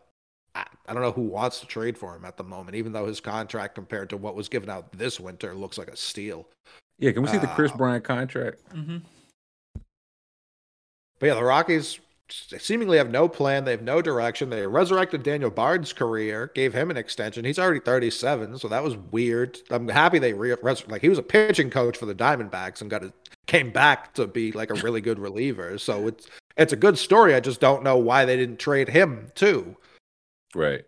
I, 0.54 0.66
I 0.88 0.92
don't 0.92 1.02
know 1.02 1.12
who 1.12 1.22
wants 1.22 1.60
to 1.60 1.66
trade 1.66 1.96
for 1.98 2.14
him 2.16 2.24
at 2.24 2.36
the 2.36 2.44
moment. 2.44 2.76
Even 2.76 2.92
though 2.92 3.06
his 3.06 3.20
contract 3.20 3.74
compared 3.74 4.10
to 4.10 4.16
what 4.16 4.34
was 4.34 4.48
given 4.48 4.70
out 4.70 4.92
this 4.92 5.18
winter 5.20 5.54
looks 5.54 5.78
like 5.78 5.88
a 5.88 5.96
steal. 5.96 6.48
yeah, 6.98 7.10
can 7.12 7.22
we 7.22 7.28
see 7.28 7.38
the 7.38 7.46
Kris 7.48 7.72
Uh, 7.72 7.76
Bryant 7.76 8.04
contract? 8.04 8.60
Mm-hmm. 8.74 8.98
But 11.18 11.26
yeah, 11.26 11.34
the 11.34 11.44
Rockies 11.44 12.00
seemingly 12.58 12.98
have 12.98 13.10
no 13.10 13.28
plan. 13.28 13.64
They 13.64 13.70
have 13.72 13.82
no 13.82 14.02
direction. 14.02 14.50
They 14.50 14.66
resurrected 14.66 15.22
Daniel 15.22 15.50
Bard's 15.50 15.92
career, 15.92 16.50
gave 16.54 16.72
him 16.72 16.90
an 16.90 16.96
extension. 16.96 17.44
He's 17.44 17.58
already 17.58 17.80
37, 17.80 18.58
so 18.58 18.68
that 18.68 18.82
was 18.82 18.96
weird. 18.96 19.58
I'm 19.70 19.88
happy 19.88 20.18
they 20.18 20.32
re- 20.32 20.56
res- 20.62 20.86
like 20.88 21.02
he 21.02 21.08
was 21.08 21.18
a 21.18 21.22
pitching 21.22 21.70
coach 21.70 21.96
for 21.96 22.06
the 22.06 22.14
Diamondbacks 22.14 22.80
and 22.80 22.90
got 22.90 23.04
a, 23.04 23.12
came 23.46 23.70
back 23.70 24.14
to 24.14 24.26
be 24.26 24.52
like 24.52 24.70
a 24.70 24.74
really 24.74 25.00
good 25.00 25.18
reliever. 25.18 25.78
So 25.78 26.06
it's 26.06 26.26
it's 26.56 26.72
a 26.72 26.76
good 26.76 26.98
story. 26.98 27.34
I 27.34 27.40
just 27.40 27.60
don't 27.60 27.82
know 27.82 27.96
why 27.96 28.24
they 28.24 28.36
didn't 28.36 28.58
trade 28.58 28.88
him 28.88 29.30
too. 29.34 29.76
Right. 30.54 30.84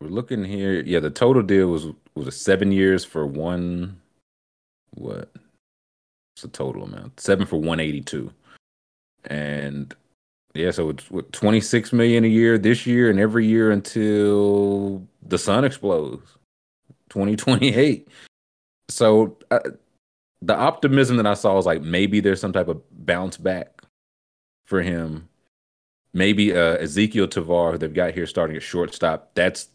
We're 0.00 0.08
looking 0.08 0.44
here. 0.44 0.82
Yeah, 0.82 1.00
the 1.00 1.10
total 1.10 1.42
deal 1.42 1.68
was 1.68 1.86
was 2.14 2.26
a 2.26 2.32
seven 2.32 2.72
years 2.72 3.04
for 3.04 3.26
one. 3.26 4.00
What? 4.94 5.30
It's 6.34 6.42
the 6.42 6.48
total 6.48 6.84
amount? 6.84 7.20
Seven 7.20 7.46
for 7.46 7.56
one 7.56 7.80
eighty 7.80 8.00
two, 8.00 8.32
and 9.24 9.94
yeah, 10.54 10.70
so 10.70 10.90
it's 10.90 11.10
what 11.10 11.32
twenty 11.32 11.60
six 11.60 11.92
million 11.92 12.24
a 12.24 12.28
year 12.28 12.58
this 12.58 12.86
year, 12.86 13.10
and 13.10 13.20
every 13.20 13.46
year 13.46 13.70
until 13.70 15.06
the 15.22 15.38
sun 15.38 15.64
explodes, 15.64 16.36
twenty 17.08 17.36
twenty 17.36 17.74
eight. 17.74 18.08
So 18.88 19.36
uh, 19.50 19.60
the 20.42 20.54
optimism 20.54 21.16
that 21.16 21.26
I 21.26 21.34
saw 21.34 21.54
was 21.54 21.66
like 21.66 21.82
maybe 21.82 22.20
there's 22.20 22.40
some 22.40 22.52
type 22.52 22.68
of 22.68 22.82
bounce 22.90 23.36
back 23.36 23.82
for 24.66 24.82
him 24.82 25.28
maybe 26.14 26.52
uh, 26.52 26.78
Ezequiel 26.78 27.30
Tovar, 27.30 27.72
who 27.72 27.78
they've 27.78 27.92
got 27.92 28.14
here 28.14 28.26
starting 28.26 28.56
at 28.56 28.62
shortstop. 28.62 29.32
That's 29.34 29.68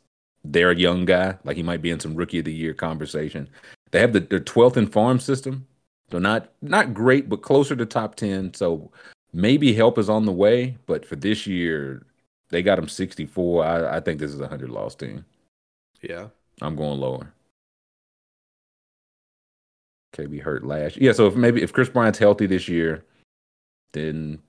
their 0.44 0.72
young 0.72 1.06
guy. 1.06 1.38
Like 1.44 1.58
he 1.58 1.64
might 1.64 1.82
be 1.82 1.92
in 1.92 2.00
some 2.00 2.16
rookie 2.16 2.40
of 2.40 2.46
the 2.46 2.54
year 2.54 2.74
conversation. 2.74 3.48
They 3.92 4.00
have 4.00 4.14
the 4.14 4.22
their 4.22 4.40
12th 4.40 4.78
in 4.78 4.88
farm 4.88 5.20
system, 5.20 5.68
so 6.10 6.18
not 6.18 6.50
not 6.62 6.94
great, 6.94 7.30
but 7.30 7.42
closer 7.42 7.76
to 7.76 7.86
top 7.86 8.16
10. 8.16 8.54
So 8.54 8.92
maybe 9.34 9.74
help 9.74 9.98
is 9.98 10.10
on 10.10 10.26
the 10.26 10.32
way. 10.32 10.78
But 10.86 11.06
for 11.06 11.16
this 11.16 11.48
year, 11.48 12.06
they 12.50 12.62
got 12.62 12.80
him 12.80 12.88
64. 12.88 13.64
I, 13.64 13.98
I 13.98 14.00
think 14.00 14.20
this 14.20 14.34
is 14.34 14.40
a 14.40 14.48
hundred 14.48 14.70
loss 14.70 14.96
team. 14.96 15.26
Yeah. 16.02 16.28
I'm 16.62 16.76
going 16.76 17.00
lower. 17.00 17.34
Okay, 20.14 20.28
we 20.28 20.40
hurt 20.40 20.66
last. 20.66 20.98
Yeah, 20.98 21.12
so 21.12 21.28
if 21.28 21.36
maybe 21.36 21.62
if 21.62 21.72
Kris 21.72 21.90
Bryant's 21.90 22.20
healthy 22.20 22.48
this 22.48 22.68
year, 22.68 23.04
then 23.94 24.40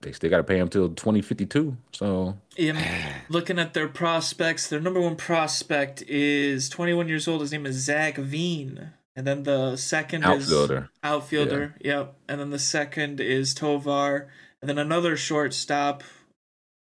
they 0.00 0.12
still 0.12 0.30
got 0.30 0.38
to 0.38 0.44
pay 0.44 0.58
him 0.58 0.68
till 0.68 0.88
2052. 0.88 1.76
So 1.92 2.36
Yeah, 2.56 3.14
looking 3.28 3.58
at 3.58 3.74
their 3.74 3.88
prospects. 3.88 4.68
Their 4.68 4.80
number 4.80 5.00
one 5.00 5.16
prospect 5.16 6.02
is 6.02 6.68
21 6.68 7.08
years 7.08 7.28
old. 7.28 7.40
His 7.42 7.52
name 7.52 7.66
is 7.66 7.76
Zach 7.76 8.16
Veen. 8.16 8.90
And 9.14 9.26
then 9.26 9.42
the 9.42 9.76
second 9.76 10.24
outfielder. 10.24 10.90
is 10.92 10.98
outfielder. 11.02 11.74
Yep. 11.80 12.16
And 12.28 12.40
then 12.40 12.50
the 12.50 12.58
second 12.58 13.20
is 13.20 13.52
Tovar. 13.52 14.28
And 14.60 14.68
then 14.68 14.78
another 14.78 15.16
shortstop. 15.16 16.02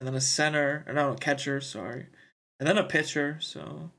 And 0.01 0.09
then 0.09 0.15
a 0.15 0.21
center. 0.21 0.85
Or 0.87 0.95
no, 0.95 1.13
a 1.13 1.17
catcher. 1.17 1.61
Sorry. 1.61 2.07
And 2.59 2.69
then 2.69 2.79
a 2.79 2.85
pitcher. 2.85 3.39
So, 3.41 3.91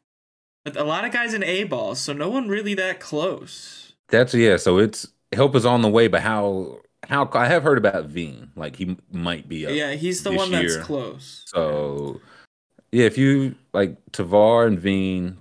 but 0.66 0.76
a 0.76 0.84
lot 0.84 1.06
of 1.06 1.12
guys 1.12 1.34
in 1.34 1.44
A 1.44 1.64
ball. 1.64 1.96
So 1.96 2.12
no 2.12 2.30
one 2.30 2.50
really 2.50 2.74
that 2.74 3.00
close. 3.00 3.94
That's 4.10 4.34
yeah. 4.34 4.58
So 4.58 4.80
it's 4.80 5.08
help 5.32 5.56
is 5.56 5.66
on 5.66 5.82
the 5.82 5.90
way, 5.90 6.08
but 6.08 6.22
how 6.22 6.80
how 7.08 7.30
I 7.34 7.48
have 7.48 7.64
heard 7.64 7.78
about 7.78 8.06
Veen. 8.06 8.52
Like 8.56 8.76
he 8.76 8.98
might 9.12 9.48
be 9.48 9.66
up. 9.66 9.74
yeah, 9.74 9.94
he's 9.94 10.24
the 10.24 10.32
one 10.32 10.52
that's 10.52 10.78
close. 10.78 11.44
So 11.48 12.20
yeah, 12.92 13.06
if 13.06 13.18
you 13.18 13.56
like 13.74 13.98
Tovar 14.12 14.66
and 14.66 14.80
Veen, 14.80 15.38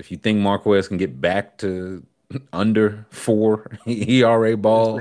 if 0.00 0.10
you 0.10 0.16
think 0.16 0.38
Marquez 0.40 0.88
can 0.88 0.96
get 0.96 1.20
back 1.20 1.58
to 1.58 2.04
under 2.52 3.06
four 3.10 3.70
ERA 3.86 4.56
ball, 4.56 5.00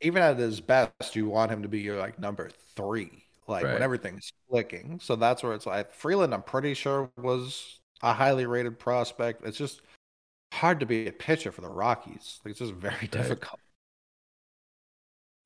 Even 0.00 0.22
at 0.22 0.38
his 0.38 0.60
best, 0.60 1.14
you 1.14 1.28
want 1.28 1.50
him 1.52 1.62
to 1.62 1.68
be 1.68 1.80
your 1.80 1.98
like 1.98 2.18
number 2.18 2.50
three, 2.74 3.24
like 3.46 3.64
Right. 3.64 3.74
when 3.74 3.82
everything's 3.82 4.32
clicking. 4.50 4.98
So 5.02 5.16
that's 5.16 5.42
where 5.42 5.54
it's 5.54 5.66
like 5.66 5.92
Freeland. 5.92 6.34
I'm 6.34 6.42
pretty 6.42 6.74
sure 6.74 7.10
was 7.16 7.80
a 8.02 8.12
highly 8.12 8.46
rated 8.46 8.78
prospect. 8.78 9.44
It's 9.44 9.58
just 9.58 9.82
hard 10.52 10.80
to 10.80 10.86
be 10.86 11.06
a 11.08 11.12
pitcher 11.12 11.52
for 11.52 11.62
the 11.62 11.68
Rockies. 11.70 12.40
Like, 12.44 12.52
it's 12.52 12.60
just 12.60 12.74
very 12.74 13.06
difficult. 13.10 13.60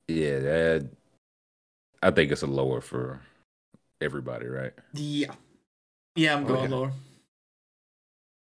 yeah, 0.07 0.39
that, 0.39 0.89
I 2.01 2.11
think 2.11 2.31
it's 2.31 2.41
a 2.43 2.47
lower 2.47 2.81
for 2.81 3.21
everybody, 4.01 4.47
right? 4.47 4.73
Yeah. 4.93 5.35
Yeah, 6.15 6.35
I'm 6.35 6.45
oh, 6.45 6.47
going 6.47 6.65
Okay. 6.65 6.67
lower. 6.71 6.93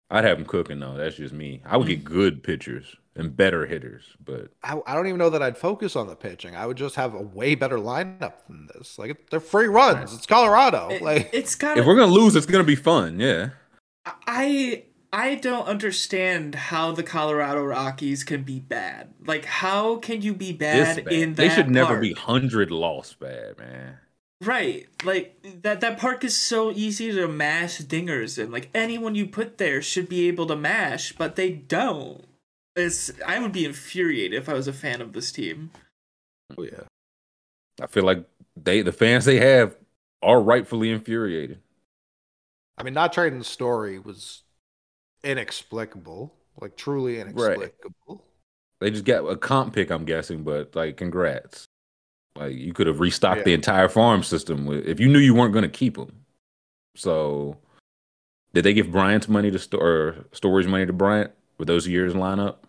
I'd 0.10 0.24
have 0.24 0.38
them 0.38 0.46
cooking 0.46 0.80
though. 0.80 0.96
That's 0.96 1.16
just 1.16 1.34
me. 1.34 1.62
I 1.66 1.78
would 1.78 1.88
get 1.88 2.02
mm. 2.02 2.06
good 2.06 2.44
pitchers 2.44 2.96
and 3.16 3.36
better 3.36 3.66
hitters, 3.66 4.04
but 4.24 4.52
I, 4.64 4.80
I 4.86 4.94
don't 4.94 5.08
even 5.08 5.18
know 5.18 5.30
that 5.32 5.42
I'd 5.42 5.58
focus 5.58 5.96
on 5.96 6.08
the 6.08 6.16
pitching. 6.16 6.56
I 6.56 6.66
would 6.66 6.78
just 6.78 6.96
have 6.96 7.14
a 7.14 7.22
way 7.22 7.56
better 7.56 7.78
lineup 7.78 8.46
than 8.48 8.68
this. 8.74 9.00
Like 9.00 9.30
they're 9.30 9.40
free 9.40 9.68
runs. 9.68 10.14
It's 10.14 10.26
Colorado. 10.26 10.90
It- 10.90 11.02
like 11.02 11.30
it's 11.34 11.56
kind 11.56 11.80
if 11.80 11.86
we're 11.86 11.96
gonna 11.96 12.12
lose, 12.12 12.36
it's 12.36 12.46
gonna 12.46 12.64
be 12.64 12.76
fun. 12.76 13.20
Yeah. 13.20 13.50
I 14.28 14.84
I 15.12 15.36
don't 15.36 15.66
understand 15.66 16.54
how 16.54 16.92
the 16.92 17.02
Colorado 17.02 17.64
Rockies 17.64 18.24
can 18.24 18.44
be 18.44 18.60
bad. 18.60 19.14
Like 19.26 19.46
how 19.46 19.98
can 19.98 20.22
you 20.22 20.36
be 20.36 20.54
bad, 20.54 21.04
bad. 21.04 21.14
in 21.14 21.34
that 21.34 21.38
they 21.38 21.50
should 21.50 21.70
never 21.70 21.94
park? 21.94 22.02
be 22.02 22.14
hundred 22.14 22.70
loss 22.70 23.14
bad, 23.14 23.58
man. 23.58 23.98
Right. 24.42 24.88
Like 25.04 25.62
that 25.64 25.82
that 25.82 25.98
park 25.98 26.24
is 26.24 26.36
so 26.36 26.72
easy 26.72 27.12
to 27.12 27.28
mash 27.28 27.80
dingers 27.80 28.42
and 28.42 28.52
like 28.52 28.70
anyone 28.74 29.16
you 29.16 29.28
put 29.28 29.58
there 29.58 29.82
should 29.82 30.10
be 30.10 30.28
able 30.28 30.48
to 30.48 30.56
mash, 30.56 31.14
but 31.14 31.36
they 31.36 31.52
don't. 31.52 32.26
It's 32.76 33.12
I 33.26 33.40
would 33.40 33.54
be 33.54 33.66
infuriated 33.66 34.38
if 34.38 34.50
I 34.50 34.54
was 34.54 34.68
a 34.68 34.74
fan 34.74 35.02
of 35.02 35.14
this 35.14 35.32
team. 35.32 35.72
oh 36.58 36.64
yeah. 36.64 36.84
I 37.82 37.88
feel 37.88 38.04
like 38.04 38.26
they 38.56 38.82
the 38.82 38.92
fans 38.92 39.26
they 39.26 39.40
have 39.40 39.76
are 40.22 40.42
rightfully 40.42 40.90
infuriated. 40.90 41.60
I 42.78 42.84
mean, 42.84 42.94
not 42.94 43.14
trading 43.14 43.40
the 43.40 43.46
Story 43.46 44.00
was 44.00 44.44
inexplicable. 45.24 46.34
Like 46.60 46.76
truly 46.76 47.20
inexplicable. 47.20 48.24
They 48.82 48.92
just 48.92 49.06
got 49.06 49.26
a 49.26 49.38
comp 49.38 49.74
pick, 49.74 49.90
I'm 49.90 50.06
guessing, 50.06 50.44
but 50.44 50.76
like, 50.76 50.98
congrats. 50.98 51.66
Like, 52.38 52.56
you 52.56 52.74
could 52.74 52.88
have 52.88 53.00
restocked 53.00 53.40
Yeah. 53.40 53.44
the 53.46 53.54
entire 53.54 53.88
farm 53.88 54.24
system 54.24 54.68
if 54.86 55.00
you 55.00 55.08
knew 55.08 55.20
you 55.20 55.34
weren't 55.34 55.54
going 55.54 55.64
to 55.64 55.70
keep 55.70 55.96
them. 55.96 56.26
So, 56.96 57.58
did 58.54 58.64
they 58.64 58.74
give 58.74 58.92
Bryant's 58.92 59.28
money 59.28 59.52
to 59.52 59.60
store 59.60 60.26
storage 60.32 60.68
money 60.68 60.86
to 60.86 60.94
Bryant? 60.94 61.32
Would 61.58 61.68
those 61.68 61.88
years 61.88 62.16
line 62.16 62.40
up? 62.40 62.66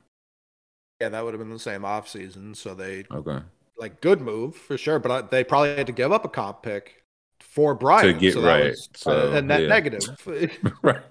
Yeah, 1.00 1.10
that 1.10 1.24
would 1.24 1.34
have 1.34 1.40
been 1.40 1.50
the 1.52 1.58
same 1.58 1.82
offseason. 1.82 2.56
So 2.56 2.74
they 2.74 3.04
Okay. 3.10 3.40
like 3.76 4.00
good 4.00 4.20
move 4.20 4.56
for 4.56 4.78
sure, 4.78 4.98
but 4.98 5.10
I, 5.10 5.20
they 5.22 5.44
probably 5.44 5.76
had 5.76 5.86
to 5.88 5.92
give 5.92 6.12
up 6.12 6.24
a 6.24 6.28
comp 6.28 6.62
pick 6.62 7.02
for 7.40 7.74
Bryant 7.74 8.14
to 8.14 8.20
get 8.20 8.34
so 8.34 8.40
that 8.40 8.48
right. 8.48 8.70
was 8.70 8.88
So, 8.94 9.32
a, 9.32 9.36
a 9.36 9.42
net 9.42 9.62
yeah. 9.62 9.68
negative. 9.68 10.02
right. 10.82 11.02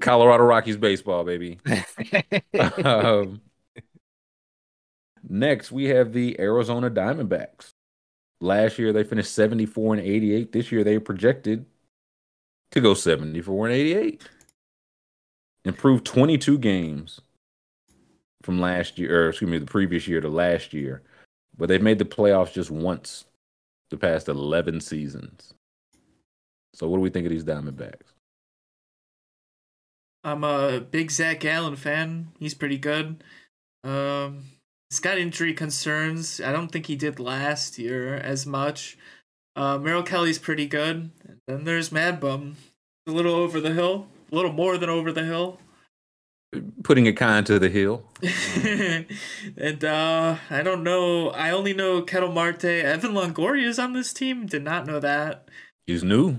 Colorado 0.00 0.44
Rockies 0.44 0.76
baseball, 0.76 1.22
baby. 1.24 1.58
um, 2.84 3.40
next, 5.28 5.72
we 5.72 5.84
have 5.86 6.12
the 6.12 6.38
Arizona 6.40 6.90
Diamondbacks. 6.90 7.72
Last 8.40 8.78
year, 8.78 8.92
they 8.92 9.04
finished 9.04 9.32
74 9.32 9.94
and 9.94 10.02
88. 10.02 10.52
This 10.52 10.72
year, 10.72 10.84
they 10.84 10.98
projected 10.98 11.66
to 12.72 12.80
go 12.80 12.94
74 12.94 13.66
and 13.66 13.74
88. 13.74 14.22
Improved 15.64 16.04
22 16.04 16.58
games 16.58 17.20
from 18.42 18.60
last 18.60 18.98
year, 18.98 19.26
or 19.26 19.28
excuse 19.30 19.50
me, 19.50 19.58
the 19.58 19.64
previous 19.64 20.06
year 20.06 20.20
to 20.20 20.28
last 20.28 20.72
year. 20.72 21.02
But 21.56 21.68
they've 21.68 21.80
made 21.80 21.98
the 21.98 22.04
playoffs 22.04 22.52
just 22.52 22.70
once 22.70 23.24
the 23.90 23.96
past 23.96 24.28
11 24.28 24.80
seasons. 24.80 25.54
So, 26.74 26.88
what 26.88 26.98
do 26.98 27.02
we 27.02 27.10
think 27.10 27.26
of 27.26 27.30
these 27.30 27.44
Diamondbacks? 27.44 28.12
I'm 30.24 30.42
a 30.42 30.80
big 30.80 31.10
Zac 31.10 31.40
Gallen 31.40 31.76
fan. 31.76 32.28
He's 32.38 32.54
pretty 32.54 32.78
good. 32.78 33.22
Um, 33.84 34.44
he's 34.94 35.00
got 35.00 35.18
injury 35.18 35.52
concerns. 35.52 36.40
I 36.40 36.52
don't 36.52 36.68
think 36.68 36.86
he 36.86 36.94
did 36.94 37.18
last 37.18 37.80
year 37.80 38.14
as 38.14 38.46
much. 38.46 38.96
Uh, 39.56 39.76
Merrill 39.76 40.04
Kelly's 40.04 40.38
pretty 40.38 40.66
good. 40.66 41.10
And 41.26 41.40
then 41.48 41.64
there's 41.64 41.90
Mad 41.90 42.20
Bum. 42.20 42.56
A 43.08 43.10
little 43.10 43.34
over 43.34 43.60
the 43.60 43.72
hill. 43.72 44.06
A 44.30 44.34
little 44.36 44.52
more 44.52 44.78
than 44.78 44.88
over 44.88 45.10
the 45.10 45.24
hill. 45.24 45.58
Putting 46.84 47.08
a 47.08 47.12
kind 47.12 47.44
to 47.46 47.58
the 47.58 47.68
hill. 47.68 48.04
and 49.56 49.84
uh, 49.84 50.36
I 50.48 50.62
don't 50.62 50.84
know. 50.84 51.30
I 51.30 51.50
only 51.50 51.74
know 51.74 52.00
Ketel 52.02 52.30
Marte. 52.30 52.64
Evan 52.64 53.14
Longoria 53.14 53.64
is 53.64 53.80
on 53.80 53.94
this 53.94 54.12
team. 54.12 54.46
Did 54.46 54.62
not 54.62 54.86
know 54.86 55.00
that. 55.00 55.48
He's 55.88 56.04
new. 56.04 56.36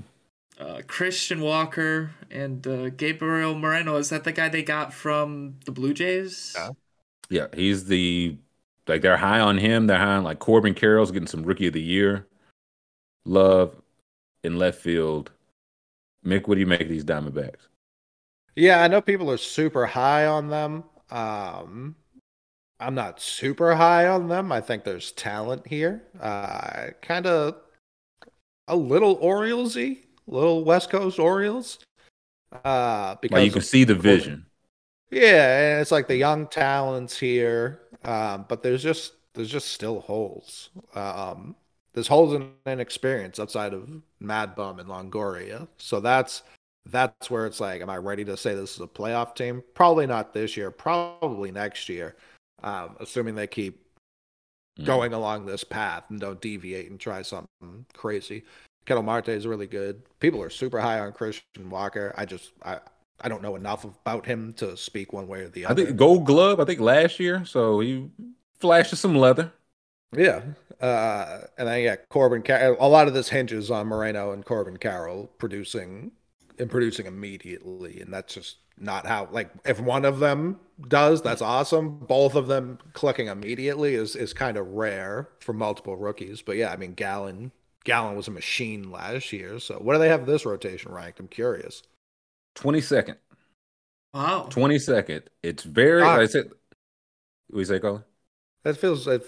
Uh, 0.57 0.81
Christian 0.87 1.41
Walker 1.41 2.11
and 2.31 2.65
uh, 2.65 2.89
Gabriel 2.91 3.53
Moreno. 3.53 3.97
Is 3.97 4.07
that 4.11 4.23
the 4.23 4.31
guy 4.31 4.47
they 4.47 4.63
got 4.63 4.93
from 4.93 5.55
the 5.65 5.73
Blue 5.73 5.93
Jays? 5.93 6.55
Yeah. 6.57 6.69
Yeah, 7.29 7.47
he's 7.53 7.85
the 7.85 8.37
like 8.87 9.01
they're 9.01 9.17
high 9.17 9.39
on 9.39 9.57
him. 9.57 9.87
They're 9.87 9.97
high 9.97 10.15
on 10.15 10.23
like 10.23 10.39
Corbin 10.39 10.73
Carroll's 10.73 11.11
getting 11.11 11.27
some 11.27 11.43
rookie 11.43 11.67
of 11.67 11.73
the 11.73 11.81
year. 11.81 12.27
Love 13.25 13.75
in 14.43 14.57
left 14.57 14.79
field. 14.81 15.31
Mick, 16.25 16.47
what 16.47 16.55
do 16.55 16.59
you 16.59 16.67
make 16.67 16.81
of 16.81 16.89
these 16.89 17.03
Diamondbacks? 17.05 17.67
Yeah, 18.55 18.81
I 18.81 18.87
know 18.87 19.01
people 19.01 19.29
are 19.31 19.37
super 19.37 19.85
high 19.85 20.25
on 20.25 20.49
them. 20.49 20.83
Um, 21.11 21.95
I'm 22.79 22.95
not 22.95 23.19
super 23.19 23.75
high 23.75 24.07
on 24.07 24.27
them. 24.27 24.51
I 24.51 24.61
think 24.61 24.83
there's 24.83 25.11
talent 25.11 25.67
here. 25.67 26.03
Uh, 26.19 26.87
kind 27.01 27.25
of 27.27 27.55
a 28.67 28.75
little 28.75 29.17
Oriolesy, 29.17 30.05
little 30.27 30.63
West 30.63 30.89
Coast 30.89 31.19
Orioles. 31.19 31.79
Uh, 32.63 33.15
because 33.21 33.35
Like 33.35 33.45
you 33.45 33.51
can 33.51 33.61
see 33.61 33.83
the 33.83 33.95
vision. 33.95 34.45
yeah, 35.11 35.71
and 35.73 35.81
it's 35.81 35.91
like 35.91 36.07
the 36.07 36.15
young 36.15 36.47
talents 36.47 37.19
here, 37.19 37.81
um, 38.05 38.45
but 38.47 38.63
there's 38.63 38.83
just 38.83 39.13
there's 39.33 39.49
just 39.49 39.69
still 39.69 40.01
holes. 40.01 40.69
Um, 40.95 41.55
there's 41.93 42.07
holes 42.07 42.33
in, 42.33 42.51
in 42.65 42.79
experience 42.79 43.39
outside 43.39 43.73
of 43.73 43.89
Mad 44.19 44.55
Bum 44.55 44.79
and 44.79 44.89
Longoria. 44.89 45.67
So 45.77 45.99
that's 45.99 46.43
that's 46.87 47.29
where 47.31 47.45
it's 47.47 47.59
like, 47.59 47.81
am 47.81 47.89
I 47.89 47.97
ready 47.97 48.23
to 48.25 48.37
say 48.37 48.53
this 48.55 48.75
is 48.75 48.81
a 48.81 48.87
playoff 48.87 49.35
team? 49.35 49.63
Probably 49.73 50.07
not 50.07 50.33
this 50.33 50.55
year. 50.57 50.71
Probably 50.71 51.51
next 51.51 51.89
year, 51.89 52.15
um, 52.63 52.95
assuming 52.99 53.35
they 53.35 53.47
keep 53.47 53.81
Mm. 54.79 54.85
going 54.85 55.13
along 55.13 55.45
this 55.45 55.63
path 55.63 56.03
and 56.09 56.19
don't 56.19 56.41
deviate 56.41 56.89
and 56.89 56.99
try 56.99 57.21
something 57.21 57.85
crazy. 57.93 58.43
Ketel 58.85 59.03
Marte 59.03 59.29
is 59.29 59.47
really 59.47 59.67
good. 59.67 60.01
People 60.19 60.41
are 60.41 60.49
super 60.49 60.79
high 60.79 60.99
on 60.99 61.13
Christian 61.13 61.69
Walker. 61.69 62.13
I 62.17 62.25
just 62.25 62.51
I 62.63 62.79
I 63.21 63.29
don't 63.29 63.41
know 63.41 63.55
enough 63.55 63.83
about 63.83 64.25
him 64.25 64.53
to 64.53 64.75
speak 64.75 65.13
one 65.13 65.27
way 65.27 65.41
or 65.41 65.49
the 65.49 65.65
other. 65.65 65.83
I 65.83 65.85
think 65.85 65.97
Gold 65.97 66.25
Glove. 66.25 66.59
I 66.59 66.65
think 66.65 66.79
last 66.79 67.19
year, 67.19 67.45
so 67.45 67.79
he 67.79 68.09
flashes 68.59 68.99
some 68.99 69.15
leather. 69.15 69.51
Yeah. 70.15 70.41
Uh, 70.81 71.41
and 71.57 71.67
then 71.67 71.83
yeah, 71.83 71.95
Corbin. 72.09 72.43
Car- 72.43 72.75
a 72.79 72.87
lot 72.87 73.07
of 73.07 73.13
this 73.13 73.29
hinges 73.29 73.71
on 73.71 73.87
Moreno 73.87 74.31
and 74.31 74.45
Corbin 74.45 74.77
Carroll 74.77 75.27
producing 75.37 76.11
and 76.59 76.69
producing 76.69 77.05
immediately, 77.05 77.99
and 78.01 78.13
that's 78.13 78.33
just 78.33 78.57
not 78.77 79.05
how. 79.05 79.27
Like, 79.31 79.51
if 79.65 79.79
one 79.79 80.05
of 80.05 80.19
them 80.19 80.59
does, 80.87 81.21
that's 81.21 81.41
awesome. 81.41 81.99
Both 81.99 82.35
of 82.35 82.47
them 82.47 82.79
clicking 82.93 83.27
immediately 83.27 83.95
is 83.95 84.15
is 84.15 84.33
kind 84.33 84.57
of 84.57 84.67
rare 84.67 85.29
for 85.39 85.53
multiple 85.53 85.95
rookies. 85.95 86.41
But 86.41 86.57
yeah, 86.57 86.71
I 86.71 86.77
mean, 86.77 86.93
Gallen 86.93 87.51
Gallen 87.85 88.17
was 88.17 88.27
a 88.27 88.31
machine 88.31 88.91
last 88.91 89.31
year. 89.31 89.59
So 89.59 89.75
what 89.75 89.93
do 89.93 89.99
they 89.99 90.09
have 90.09 90.25
this 90.25 90.45
rotation 90.45 90.91
ranked? 90.91 91.19
I'm 91.19 91.27
curious. 91.27 91.83
Twenty 92.55 92.81
second. 92.81 93.17
Wow. 94.13 94.47
Twenty 94.49 94.79
second. 94.79 95.23
It's 95.43 95.63
very. 95.63 96.01
Ah. 96.01 96.17
I 96.17 96.25
said. 96.25 96.51
We 97.51 97.63
say, 97.63 97.79
Colin? 97.79 98.03
That 98.63 98.77
feels 98.77 99.05
like 99.05 99.23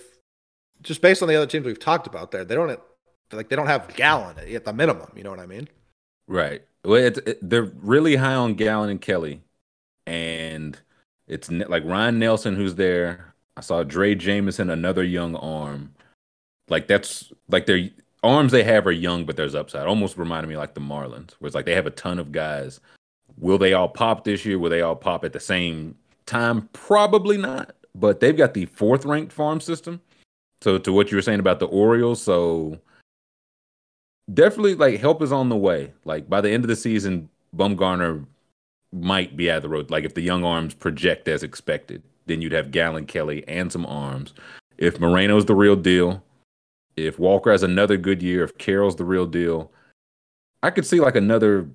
just 0.81 1.01
based 1.01 1.21
on 1.21 1.29
the 1.29 1.35
other 1.35 1.45
teams 1.45 1.65
we've 1.65 1.79
talked 1.79 2.07
about 2.07 2.31
there, 2.31 2.43
they 2.43 2.55
don't 2.55 2.69
have, 2.69 2.81
like 3.31 3.49
they 3.49 3.55
don't 3.55 3.67
have 3.67 3.93
Gallen 3.95 4.37
at 4.37 4.65
the 4.65 4.73
minimum. 4.73 5.11
You 5.15 5.23
know 5.23 5.29
what 5.29 5.39
I 5.39 5.45
mean? 5.45 5.67
Right. 6.27 6.63
Well, 6.83 7.03
it's 7.03 7.19
it, 7.19 7.47
they're 7.47 7.71
really 7.81 8.15
high 8.15 8.33
on 8.33 8.55
Gallen 8.55 8.89
and 8.89 9.01
Kelly, 9.01 9.41
and 10.05 10.79
it's 11.27 11.49
ne- 11.49 11.65
like 11.65 11.83
Ryne 11.85 12.19
Nelson 12.19 12.55
who's 12.55 12.75
there. 12.75 13.33
I 13.55 13.61
saw 13.61 13.83
Drey 13.83 14.17
Jameson, 14.17 14.69
another 14.69 15.03
young 15.03 15.35
arm. 15.35 15.93
Like 16.69 16.87
that's 16.87 17.31
like 17.49 17.65
their 17.65 17.89
arms 18.23 18.51
they 18.51 18.63
have 18.63 18.87
are 18.87 18.91
young, 18.91 19.25
but 19.25 19.35
there's 19.35 19.55
upside. 19.55 19.87
Almost 19.87 20.17
reminded 20.17 20.49
me 20.49 20.57
like 20.57 20.73
the 20.73 20.81
Marlins, 20.81 21.31
where 21.39 21.47
it's 21.47 21.55
like 21.55 21.65
they 21.65 21.75
have 21.75 21.87
a 21.87 21.91
ton 21.91 22.19
of 22.19 22.31
guys. 22.31 22.79
Will 23.39 23.57
they 23.57 23.73
all 23.73 23.89
pop 23.89 24.23
this 24.23 24.45
year? 24.45 24.57
Will 24.59 24.69
they 24.69 24.81
all 24.81 24.95
pop 24.95 25.23
at 25.23 25.33
the 25.33 25.39
same 25.39 25.95
time? 26.25 26.69
Probably 26.73 27.37
not. 27.37 27.75
But 27.95 28.19
they've 28.19 28.37
got 28.37 28.53
the 28.53 28.65
fourth 28.65 29.05
ranked 29.05 29.31
farm 29.31 29.59
system. 29.59 30.01
So 30.61 30.77
to 30.79 30.91
what 30.91 31.11
you 31.11 31.17
were 31.17 31.21
saying 31.21 31.39
about 31.39 31.59
the 31.59 31.67
Orioles, 31.67 32.21
so 32.21 32.79
definitely 34.33 34.75
like 34.75 34.99
help 34.99 35.21
is 35.21 35.31
on 35.31 35.49
the 35.49 35.55
way. 35.55 35.93
Like 36.05 36.29
by 36.29 36.41
the 36.41 36.49
end 36.49 36.63
of 36.63 36.67
the 36.67 36.75
season, 36.75 37.29
Bumgarner 37.55 38.25
might 38.91 39.35
be 39.35 39.51
out 39.51 39.57
of 39.57 39.63
the 39.63 39.69
road. 39.69 39.91
Like 39.91 40.03
if 40.03 40.13
the 40.13 40.21
young 40.21 40.43
arms 40.43 40.73
project 40.73 41.27
as 41.27 41.43
expected, 41.43 42.01
then 42.25 42.41
you'd 42.41 42.53
have 42.53 42.71
Gallen, 42.71 43.05
Kelly, 43.05 43.43
and 43.47 43.71
some 43.71 43.85
arms. 43.85 44.33
If 44.77 44.99
Moreno's 44.99 45.45
the 45.45 45.55
real 45.55 45.75
deal, 45.75 46.23
if 46.95 47.19
Walker 47.19 47.51
has 47.51 47.63
another 47.63 47.97
good 47.97 48.21
year, 48.21 48.43
if 48.43 48.57
Carroll's 48.57 48.95
the 48.95 49.05
real 49.05 49.25
deal, 49.25 49.71
I 50.63 50.71
could 50.71 50.85
see 50.85 50.99
like 50.99 51.15
another 51.15 51.67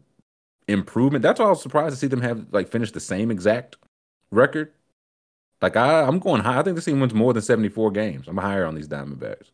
improvement. 0.69 1.23
That's 1.23 1.41
why 1.41 1.47
I 1.47 1.51
was 1.51 1.63
surprised 1.63 1.95
to 1.95 1.99
see 1.99 2.07
them 2.07 2.21
have 2.23 2.47
like 2.53 2.69
finish 2.69 2.93
the 2.93 3.01
same 3.01 3.31
exact 3.31 3.77
record. 4.31 4.73
Like 5.61 5.77
I, 5.77 6.03
I'm 6.03 6.19
going 6.19 6.43
high. 6.43 6.59
I 6.59 6.63
think 6.63 6.75
this 6.77 6.85
team 6.85 7.01
wins 7.01 7.15
more 7.15 7.33
than 7.33 7.43
74 7.43 7.91
games. 7.93 8.27
I'm 8.29 8.37
higher 8.39 8.65
on 8.67 8.75
these 8.75 8.89
Diamondbacks. 8.89 9.51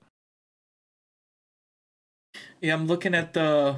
Yeah, 2.61 2.75
I'm 2.75 2.87
looking 2.87 3.15
at 3.15 3.35
the 3.35 3.77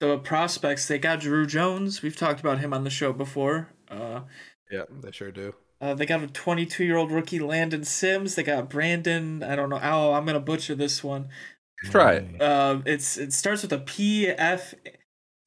the 0.00 0.18
prospects. 0.18 0.88
They 0.88 0.98
got 0.98 1.20
Drew 1.20 1.46
Jones. 1.46 2.02
We've 2.02 2.16
talked 2.16 2.40
about 2.40 2.58
him 2.58 2.72
on 2.72 2.84
the 2.84 2.90
show 2.90 3.12
before. 3.12 3.68
Uh, 3.88 4.22
Yeah, 4.70 4.84
they 5.02 5.12
sure 5.12 5.30
do. 5.30 5.54
uh, 5.80 5.94
they 5.94 6.06
got 6.06 6.22
a 6.22 6.26
22 6.26 6.84
year 6.84 6.96
old 6.96 7.12
rookie 7.12 7.38
Landon 7.38 7.84
Sims. 7.84 8.34
They 8.34 8.42
got 8.42 8.68
Brandon. 8.70 9.42
I 9.42 9.54
don't 9.56 9.70
know. 9.70 9.80
Oh, 9.82 10.12
I'm 10.14 10.24
gonna 10.24 10.40
butcher 10.40 10.74
this 10.74 11.04
one. 11.04 11.28
Try 11.84 12.14
it. 12.14 12.40
Uh, 12.40 12.80
it's 12.86 13.16
it 13.18 13.32
starts 13.32 13.62
with 13.62 13.72
a 13.72 13.78
P 13.78 14.28
F. 14.28 14.74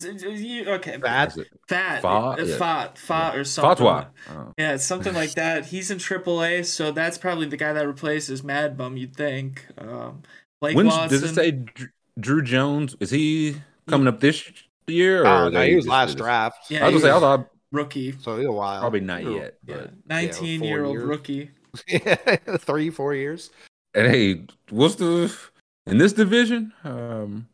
Okay, 0.04 0.98
Bad. 0.98 1.30
Is 1.30 1.38
it 1.38 1.48
fat, 1.68 2.02
Fa- 2.02 2.08
uh, 2.08 2.36
yeah. 2.40 2.58
fat, 2.58 2.98
fat, 2.98 3.36
or 3.38 3.44
something. 3.46 3.86
Fatwa. 3.86 4.08
Oh. 4.30 4.54
Yeah, 4.58 4.76
something 4.78 5.14
like 5.14 5.32
that. 5.36 5.68
He's 5.68 5.90
in 5.90 5.98
AAA, 6.00 6.66
so 6.66 6.92
that's 6.92 7.18
probably 7.18 7.48
the 7.48 7.58
guy 7.58 7.72
that 7.74 7.88
replaces 7.88 8.44
Mad 8.44 8.78
Bum. 8.78 8.98
You'd 8.98 9.16
think. 9.16 9.66
Um, 9.78 10.24
Blake 10.60 10.76
When's, 10.76 10.90
Watson. 10.90 11.10
does 11.10 11.24
it 11.32 11.36
say 11.36 11.52
Dr- 11.52 11.90
Drew 12.20 12.42
Jones? 12.42 12.96
Is 13.00 13.10
he 13.10 13.56
coming 13.88 14.08
up 14.08 14.20
this 14.20 14.44
year? 14.88 15.24
Or 15.24 15.28
Oh, 15.28 15.50
no, 15.50 15.62
he 15.62 15.76
was 15.76 15.88
last 15.88 16.18
draft. 16.18 16.70
Yeah, 16.70 16.86
I 16.86 16.90
was 16.90 17.02
he 17.02 17.08
gonna 17.10 17.12
say, 17.14 17.18
I 17.18 17.20
thought 17.38 17.48
rookie? 17.72 18.12
So 18.20 18.38
he's 18.38 18.48
a 18.48 18.52
while. 18.52 18.82
probably 18.82 19.00
not 19.02 19.24
Ooh. 19.24 19.36
yet, 19.36 19.58
Yeah, 19.66 19.76
but 19.78 19.94
19 20.08 20.60
four 20.60 20.68
year 20.68 20.84
old 20.86 20.94
years. 20.98 21.06
rookie. 21.06 21.52
Three, 22.60 22.90
four 22.90 23.14
years. 23.16 23.50
and 23.94 24.08
hey, 24.08 24.46
what's 24.70 24.96
the 24.96 25.34
in 25.88 25.98
this 25.98 26.14
division? 26.14 26.74
Um, 26.84 27.48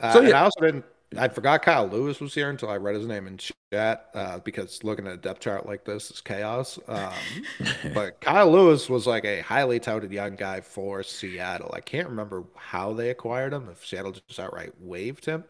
Uh, 0.00 0.12
So, 0.12 0.20
yeah. 0.22 0.40
I 0.40 0.44
also 0.44 0.60
didn't. 0.60 0.84
I 1.18 1.28
forgot 1.28 1.62
Kyle 1.62 1.86
Lewis 1.86 2.20
was 2.20 2.34
here 2.34 2.50
until 2.50 2.70
I 2.70 2.76
read 2.76 2.94
his 2.94 3.06
name 3.06 3.26
in 3.26 3.38
chat 3.38 4.08
uh, 4.14 4.38
because 4.40 4.82
looking 4.84 5.06
at 5.06 5.12
a 5.12 5.16
depth 5.16 5.40
chart 5.40 5.66
like 5.66 5.84
this 5.84 6.10
is 6.10 6.20
chaos. 6.20 6.78
Um, 6.88 7.12
but 7.94 8.20
Kyle 8.20 8.50
Lewis 8.50 8.88
was 8.88 9.06
like 9.06 9.24
a 9.24 9.40
highly 9.40 9.80
touted 9.80 10.12
young 10.12 10.36
guy 10.36 10.60
for 10.60 11.02
Seattle. 11.02 11.70
I 11.74 11.80
can't 11.80 12.08
remember 12.08 12.44
how 12.56 12.92
they 12.92 13.10
acquired 13.10 13.52
him. 13.52 13.68
If 13.70 13.86
Seattle 13.86 14.12
just 14.12 14.40
outright 14.40 14.72
waived 14.80 15.24
him, 15.24 15.44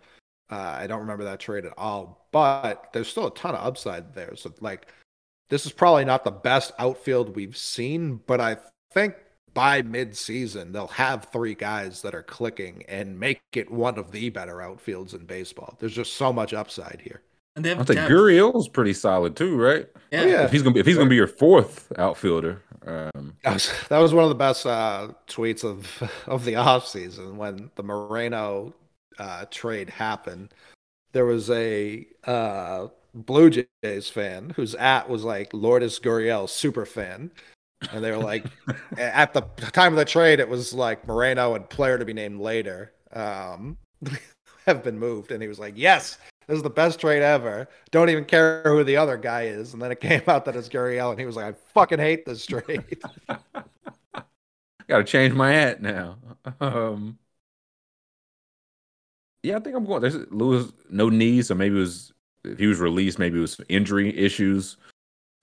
uh, 0.51 0.77
I 0.78 0.86
don't 0.86 1.01
remember 1.01 1.24
that 1.24 1.41
trade 1.41 1.65
at 1.65 1.74
all. 1.77 2.28
But 2.32 2.91
there's 2.93 3.09
still 3.09 3.27
a 3.27 3.35
ton 3.35 3.55
of 3.55 3.65
upside 3.65 4.15
there. 4.15 4.36
So 4.36 4.53
like, 4.61 4.93
this 5.51 5.66
is 5.66 5.73
probably 5.73 6.05
not 6.05 6.24
the 6.24 6.31
best 6.31 6.73
outfield 6.78 7.36
we've 7.36 7.57
seen, 7.57 8.20
but 8.27 8.41
I 8.41 8.57
think 8.93 9.15
by 9.55 9.82
mid-season 9.82 10.72
they'll 10.72 10.86
have 10.89 11.28
three 11.32 11.55
guys 11.55 12.02
that 12.02 12.14
are 12.14 12.22
clicking 12.22 12.85
and 12.89 13.18
make 13.18 13.40
it 13.52 13.70
one 13.70 13.98
of 13.98 14.10
the 14.10 14.28
better 14.31 14.56
outfields 14.56 15.14
in 15.14 15.24
baseball. 15.24 15.76
There's 15.78 15.94
just 15.94 16.14
so 16.14 16.32
much 16.32 16.52
upside 16.52 17.01
here. 17.02 17.22
And 17.56 17.64
they 17.64 17.68
have 17.68 17.81
I 17.81 17.85
think 17.85 17.97
depth. 17.98 18.10
Gurriel's 18.10 18.68
pretty 18.68 18.93
solid 18.93 19.36
too, 19.36 19.56
right? 19.56 19.86
Yeah. 20.10 20.20
Oh, 20.22 20.26
yeah. 20.26 20.44
If 20.44 20.52
he's 20.52 20.62
gonna 20.62 20.74
be 20.74 20.81
if 20.81 20.86
he's 20.86 20.97
gonna 20.97 21.09
be 21.09 21.16
your 21.16 21.28
fourth 21.28 21.93
outfielder, 21.97 22.60
um, 22.86 23.36
That 23.44 23.55
was, 23.55 23.72
that 23.89 23.98
was 23.98 24.12
one 24.12 24.24
of 24.24 24.28
the 24.28 24.35
best 24.35 24.66
uh, 24.66 25.09
tweets 25.28 25.64
of 25.64 26.10
of 26.26 26.44
the 26.44 26.55
offseason 26.55 27.36
when 27.36 27.70
the 27.76 27.82
Moreno 27.82 28.74
uh, 29.18 29.47
trade 29.51 29.90
happened. 29.90 30.52
There 31.12 31.24
was 31.24 31.48
a 31.51 32.06
uh, 32.24 32.89
Blue 33.14 33.51
Jays 33.51 34.09
fan 34.09 34.51
whose 34.56 34.74
at 34.74 35.09
was 35.09 35.22
like 35.22 35.55
Lourdes 35.55 36.01
Gurriel 36.01 36.48
super 36.48 36.85
fan, 36.85 37.31
and 37.93 38.05
they 38.05 38.11
were 38.11 38.19
like, 38.19 38.44
at 38.97 39.32
the 39.32 39.43
time 39.73 39.93
of 39.93 39.98
the 39.98 40.05
trade, 40.05 40.40
it 40.40 40.48
was 40.48 40.73
like 40.73 41.06
Moreno 41.06 41.55
and 41.55 41.69
player 41.69 41.98
to 41.98 42.05
be 42.05 42.12
named 42.12 42.40
later 42.40 42.93
um, 43.12 43.77
have 44.66 44.82
been 44.82 44.98
moved, 44.98 45.32
and 45.32 45.43
he 45.43 45.48
was 45.48 45.59
like, 45.59 45.74
yes. 45.77 46.19
This 46.47 46.59
is 46.59 46.62
the 46.62 46.70
best 46.70 47.01
trade 47.01 47.23
ever. 47.23 47.69
Don't 47.90 48.11
even 48.11 48.27
care 48.27 48.62
who 48.65 48.85
the 48.85 48.98
other 48.98 49.16
guy 49.16 49.44
is. 49.44 49.73
And 49.73 49.81
then 49.81 49.90
it 49.90 50.01
came 50.02 50.23
out 50.27 50.44
that 50.44 50.56
it's 50.56 50.69
Gurriel, 50.69 51.11
and 51.11 51.19
he 51.19 51.27
was 51.27 51.36
like, 51.36 51.47
I 51.47 51.52
fucking 51.73 51.98
hate 51.98 52.27
this 52.27 52.44
trade. 52.44 52.85
got 54.86 54.98
to 54.98 55.05
change 55.05 55.32
my 55.32 55.52
hat 55.52 55.81
now. 55.81 56.19
Um, 56.61 57.19
yeah, 59.43 59.56
I 59.56 59.61
think 59.61 59.77
I'm 59.77 59.85
going. 59.85 60.02
There's 60.02 60.16
Lewis 60.31 60.73
no 60.90 61.09
knees, 61.09 61.48
so 61.48 61.55
maybe 61.55 61.77
it 61.77 61.81
was 61.81 62.12
if 62.44 62.59
he 62.59 62.66
was 62.66 62.81
released, 62.81 63.19
maybe 63.19 63.39
it 63.39 63.43
was 63.43 63.61
injury 63.69 64.16
issues. 64.16 64.77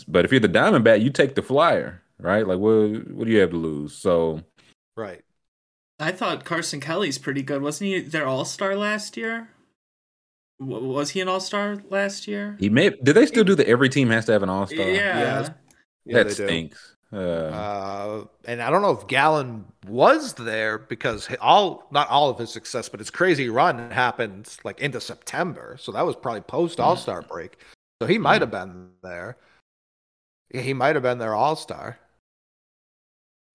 But 0.07 0.25
if 0.25 0.31
you're 0.31 0.39
the 0.39 0.49
Diamondback, 0.49 1.01
you 1.01 1.09
take 1.09 1.35
the 1.35 1.41
flyer, 1.41 2.00
right? 2.21 2.45
Like, 2.47 2.59
what 2.59 3.11
what 3.11 3.25
do 3.25 3.31
you 3.31 3.39
have 3.39 3.51
to 3.51 3.57
lose? 3.57 3.93
So 3.95 4.41
right. 4.95 5.21
I 5.99 6.11
thought 6.11 6.45
Carson 6.45 6.79
Kelly's 6.79 7.17
pretty 7.19 7.43
good. 7.43 7.61
Wasn't 7.61 7.87
he 7.87 7.99
their 8.01 8.25
all 8.25 8.45
star 8.45 8.75
last 8.75 9.17
year? 9.17 9.49
W- 10.59 10.87
was 10.87 11.11
he 11.11 11.21
an 11.21 11.27
all 11.27 11.39
star 11.39 11.77
last 11.89 12.27
year? 12.27 12.55
he 12.59 12.69
may. 12.69 12.89
Did 12.89 13.13
they 13.15 13.25
still 13.25 13.43
do 13.43 13.55
the 13.55 13.67
every 13.67 13.89
team 13.89 14.09
has 14.09 14.25
to 14.25 14.31
have 14.31 14.43
an 14.43 14.49
all 14.49 14.65
star? 14.67 14.79
Yeah. 14.87 15.49
Yeah, 16.05 16.15
that 16.15 16.23
they 16.29 16.33
do. 16.33 16.47
stinks. 16.47 16.95
Uh, 17.13 17.17
Uh, 17.17 18.25
and 18.45 18.61
I 18.61 18.69
don't 18.71 18.81
know 18.81 18.91
if 18.97 19.05
Gallen 19.07 19.65
was 19.87 20.33
there 20.33 20.77
because 20.79 21.27
all 21.41 21.87
not 21.91 22.07
all 22.09 22.29
of 22.29 22.39
his 22.39 22.49
success, 22.51 22.89
but 22.89 22.99
his 22.99 23.11
crazy 23.11 23.49
run 23.49 23.91
happened 23.91 24.55
like 24.63 24.79
into 24.79 24.99
September, 25.01 25.75
so 25.79 25.91
that 25.91 26.05
was 26.05 26.15
probably 26.15 26.41
post 26.41 26.79
All 26.79 26.95
Star 26.95 27.21
break. 27.21 27.57
So 28.01 28.07
he 28.07 28.17
might 28.17 28.41
have 28.41 28.49
been 28.49 28.89
there. 29.03 29.37
He 30.49 30.73
might 30.73 30.95
have 30.95 31.03
been 31.03 31.19
their 31.19 31.35
All 31.35 31.55
Star. 31.55 31.99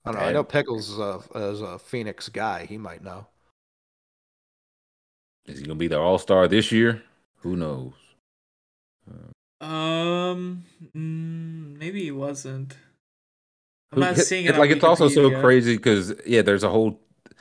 I 0.06 0.12
don't 0.12 0.14
know. 0.14 0.20
I 0.20 0.24
Okay. 0.26 0.32
know 0.34 0.44
Pickles 0.44 0.88
is 0.90 0.98
a, 0.98 1.20
is 1.34 1.60
a 1.60 1.78
Phoenix 1.78 2.28
guy. 2.28 2.64
He 2.66 2.78
might 2.78 3.02
know. 3.02 3.26
is 5.46 5.58
he 5.60 5.64
gonna 5.64 5.76
be 5.76 5.86
the 5.88 5.98
all 5.98 6.18
star 6.18 6.48
this 6.48 6.72
year? 6.72 7.02
Who 7.38 7.56
knows? 7.56 7.92
Um, 9.60 10.64
mm, 10.94 11.78
maybe 11.78 12.02
he 12.02 12.10
wasn't. 12.10 12.76
I'm 13.92 14.00
not 14.00 14.18
it- 14.18 14.24
seeing 14.24 14.44
it- 14.46 14.54
it. 14.56 14.58
like 14.58 14.70
it's 14.70 14.82
also 14.84 15.08
so 15.08 15.30
Wikipedia. 15.30 15.40
crazy 15.40 15.76
because 15.76 16.14
yeah, 16.26 16.42
there's 16.42 16.64
a 16.64 16.68
whole 16.68 17.00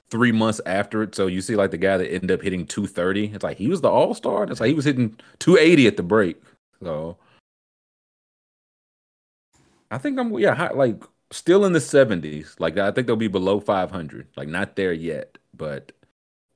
three 0.10 0.32
months 0.32 0.62
after 0.68 1.02
it. 1.04 1.16
So 1.16 1.26
you 1.28 1.42
see 1.42 1.56
like 1.56 1.72
the 1.72 1.78
guy 1.78 1.98
that 1.98 2.12
ended 2.12 2.32
up 2.32 2.42
hitting 2.42 2.66
230. 2.68 3.34
It's 3.34 3.44
like 3.44 3.58
he 3.58 3.68
was 3.68 3.82
the 3.82 3.90
all 3.90 4.14
star. 4.14 4.44
It's 4.44 4.60
like 4.60 4.70
he 4.70 4.76
was 4.76 4.86
hitting 4.86 5.18
280 5.40 5.88
at 5.88 5.98
the 5.98 6.04
break. 6.04 6.42
So 6.84 7.18
I 9.92 9.98
think 9.98 10.20
I'm 10.20 10.32
yeah 10.40 10.54
high, 10.54 10.72
like 10.74 11.02
still 11.32 11.66
in 11.66 11.74
the 11.74 11.80
70s. 11.80 12.60
Like 12.60 12.78
I 12.78 12.92
think 12.92 13.08
they'll 13.08 13.16
be 13.16 13.28
below 13.28 13.60
500. 13.60 14.28
Like 14.36 14.48
not 14.48 14.76
there 14.76 14.94
yet, 14.94 15.38
but 15.54 15.92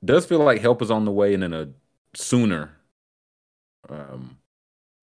does 0.04 0.26
feel 0.26 0.40
like 0.40 0.62
help 0.62 0.82
is 0.82 0.92
on 0.92 1.06
the 1.06 1.12
way 1.12 1.34
and 1.34 1.44
in 1.44 1.54
a 1.54 1.70
sooner 2.16 2.72
um 3.90 4.38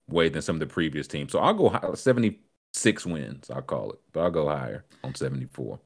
way 0.08 0.28
than 0.28 0.42
some 0.42 0.56
of 0.56 0.60
the 0.60 0.66
previous 0.66 1.06
teams. 1.08 1.32
So 1.32 1.38
I'll 1.40 1.54
go 1.54 1.68
high, 1.68 1.94
76 1.94 3.06
wins. 3.06 3.50
I'll 3.50 3.62
call 3.62 3.90
it, 3.92 4.00
but 4.12 4.20
I'll 4.20 4.30
go 4.30 4.48
higher 4.48 4.84
on 5.02 5.14
74. 5.14 5.80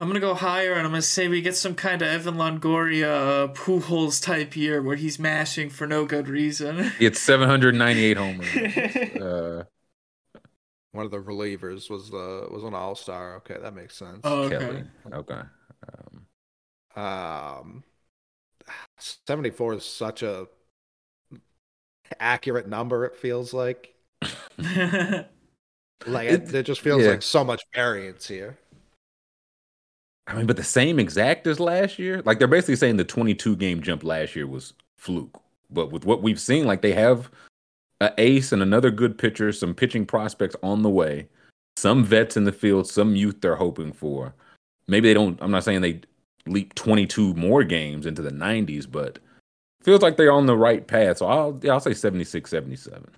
I'm 0.00 0.06
gonna 0.08 0.20
go 0.20 0.34
higher, 0.34 0.74
and 0.74 0.82
I'm 0.86 0.92
gonna 0.92 1.02
say 1.02 1.26
we 1.26 1.40
get 1.42 1.56
some 1.56 1.74
kind 1.74 2.02
of 2.02 2.08
Evan 2.08 2.34
Longoria, 2.36 3.48
uh, 3.48 3.52
Pujols 3.52 4.22
type 4.22 4.54
year 4.56 4.80
where 4.80 4.94
he's 4.94 5.18
mashing 5.18 5.70
for 5.70 5.88
no 5.88 6.06
good 6.06 6.28
reason. 6.28 6.92
It's 7.00 7.18
798 7.20 8.16
home 8.16 8.40
runs. 8.40 8.78
Uh, 9.18 9.64
One 10.92 11.04
of 11.04 11.10
the 11.10 11.18
relievers 11.20 11.90
was 11.90 12.10
the 12.10 12.48
was 12.50 12.64
an 12.64 12.74
All 12.74 12.94
Star. 12.94 13.36
Okay, 13.36 13.56
that 13.60 13.74
makes 13.74 13.96
sense. 13.96 14.20
oh, 14.24 14.44
okay. 14.44 14.58
Kelly. 14.58 14.84
Okay. 15.12 15.40
Um, 16.96 17.04
Um, 17.04 17.84
74 18.98 19.74
is 19.74 19.84
such 19.84 20.22
a 20.22 20.46
accurate 22.20 22.68
number. 22.68 23.04
It 23.04 23.16
feels 23.16 23.52
like 23.52 23.94
like 24.58 25.26
it, 26.26 26.42
It- 26.42 26.54
it 26.54 26.62
just 26.66 26.80
feels 26.80 27.02
yeah. 27.02 27.10
like 27.10 27.22
so 27.22 27.44
much 27.44 27.62
variance 27.74 28.26
here. 28.26 28.58
I 30.26 30.34
mean, 30.34 30.46
but 30.46 30.56
the 30.56 30.64
same 30.64 30.98
exact 30.98 31.46
as 31.46 31.58
last 31.58 31.98
year. 31.98 32.20
Like 32.24 32.38
they're 32.38 32.46
basically 32.48 32.76
saying 32.76 32.98
the 32.98 33.04
22 33.04 33.56
game 33.56 33.80
jump 33.82 34.04
last 34.04 34.36
year 34.36 34.46
was 34.46 34.74
fluke. 34.98 35.40
But 35.70 35.90
with 35.90 36.04
what 36.04 36.22
we've 36.22 36.40
seen, 36.40 36.66
like 36.66 36.82
they 36.82 36.92
have 36.92 37.30
an 38.00 38.12
ace 38.18 38.52
and 38.52 38.62
another 38.62 38.90
good 38.90 39.18
pitcher, 39.18 39.52
some 39.52 39.74
pitching 39.74 40.06
prospects 40.06 40.56
on 40.62 40.82
the 40.82 40.90
way, 40.90 41.28
some 41.76 42.04
vets 42.04 42.36
in 42.36 42.44
the 42.44 42.52
field, 42.52 42.86
some 42.88 43.16
youth 43.16 43.40
they're 43.40 43.56
hoping 43.56 43.92
for. 43.92 44.34
Maybe 44.86 45.08
they 45.08 45.14
don't. 45.14 45.38
I'm 45.42 45.50
not 45.50 45.64
saying 45.64 45.80
they 45.80 46.00
leap 46.46 46.74
22 46.74 47.34
more 47.34 47.64
games 47.64 48.06
into 48.06 48.22
the 48.22 48.30
90s, 48.30 48.90
but 48.90 49.18
feels 49.82 50.02
like 50.02 50.16
they're 50.16 50.32
on 50.32 50.46
the 50.46 50.56
right 50.56 50.86
path. 50.86 51.18
So 51.18 51.26
I'll 51.26 51.60
yeah, 51.62 51.72
I'll 51.72 51.80
say 51.80 51.94
76, 51.94 52.48
77. 52.48 53.10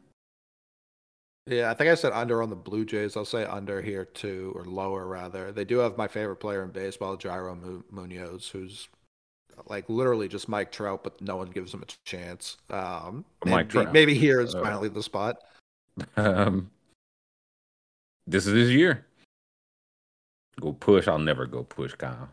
Yeah, 1.47 1.70
I 1.70 1.74
think 1.74 1.90
I 1.90 1.94
said 1.94 2.12
under 2.12 2.43
on 2.43 2.51
the 2.51 2.57
Blue 2.57 2.85
Jays. 2.85 3.16
I'll 3.16 3.24
say 3.24 3.44
under 3.44 3.81
here 3.82 4.05
too, 4.05 4.52
or 4.55 4.65
lower 4.65 5.07
rather. 5.07 5.52
They 5.52 5.65
do 5.65 5.78
have 5.78 5.97
my 5.97 6.07
favorite 6.07 6.36
player 6.36 6.62
in 6.62 6.70
baseball, 6.70 7.16
Jairo 7.16 7.82
Munoz, 7.90 8.48
who's 8.48 8.89
like 9.66 9.89
literally 9.89 10.28
just 10.28 10.49
Mike 10.49 10.73
Trout, 10.73 11.03
but 11.05 11.20
no 11.20 11.37
one 11.37 11.51
gives 11.51 11.73
him 11.74 11.82
a 11.82 11.87
chance. 12.05 12.57
Um, 12.70 13.24
Mike 13.45 13.66
maybe, 13.66 13.69
Trout. 13.69 13.93
maybe 13.93 14.15
here 14.15 14.41
is 14.41 14.55
Uh, 14.55 14.62
finally 14.62 14.89
the 14.89 15.03
spot. 15.03 15.43
Um, 16.16 16.70
this 18.27 18.47
is 18.47 18.55
his 18.55 18.70
year. 18.70 19.05
Go 20.61 20.73
push. 20.73 21.09
I'll 21.09 21.19
never 21.19 21.47
go 21.47 21.65
push 21.65 21.95
Kyle, 21.95 22.28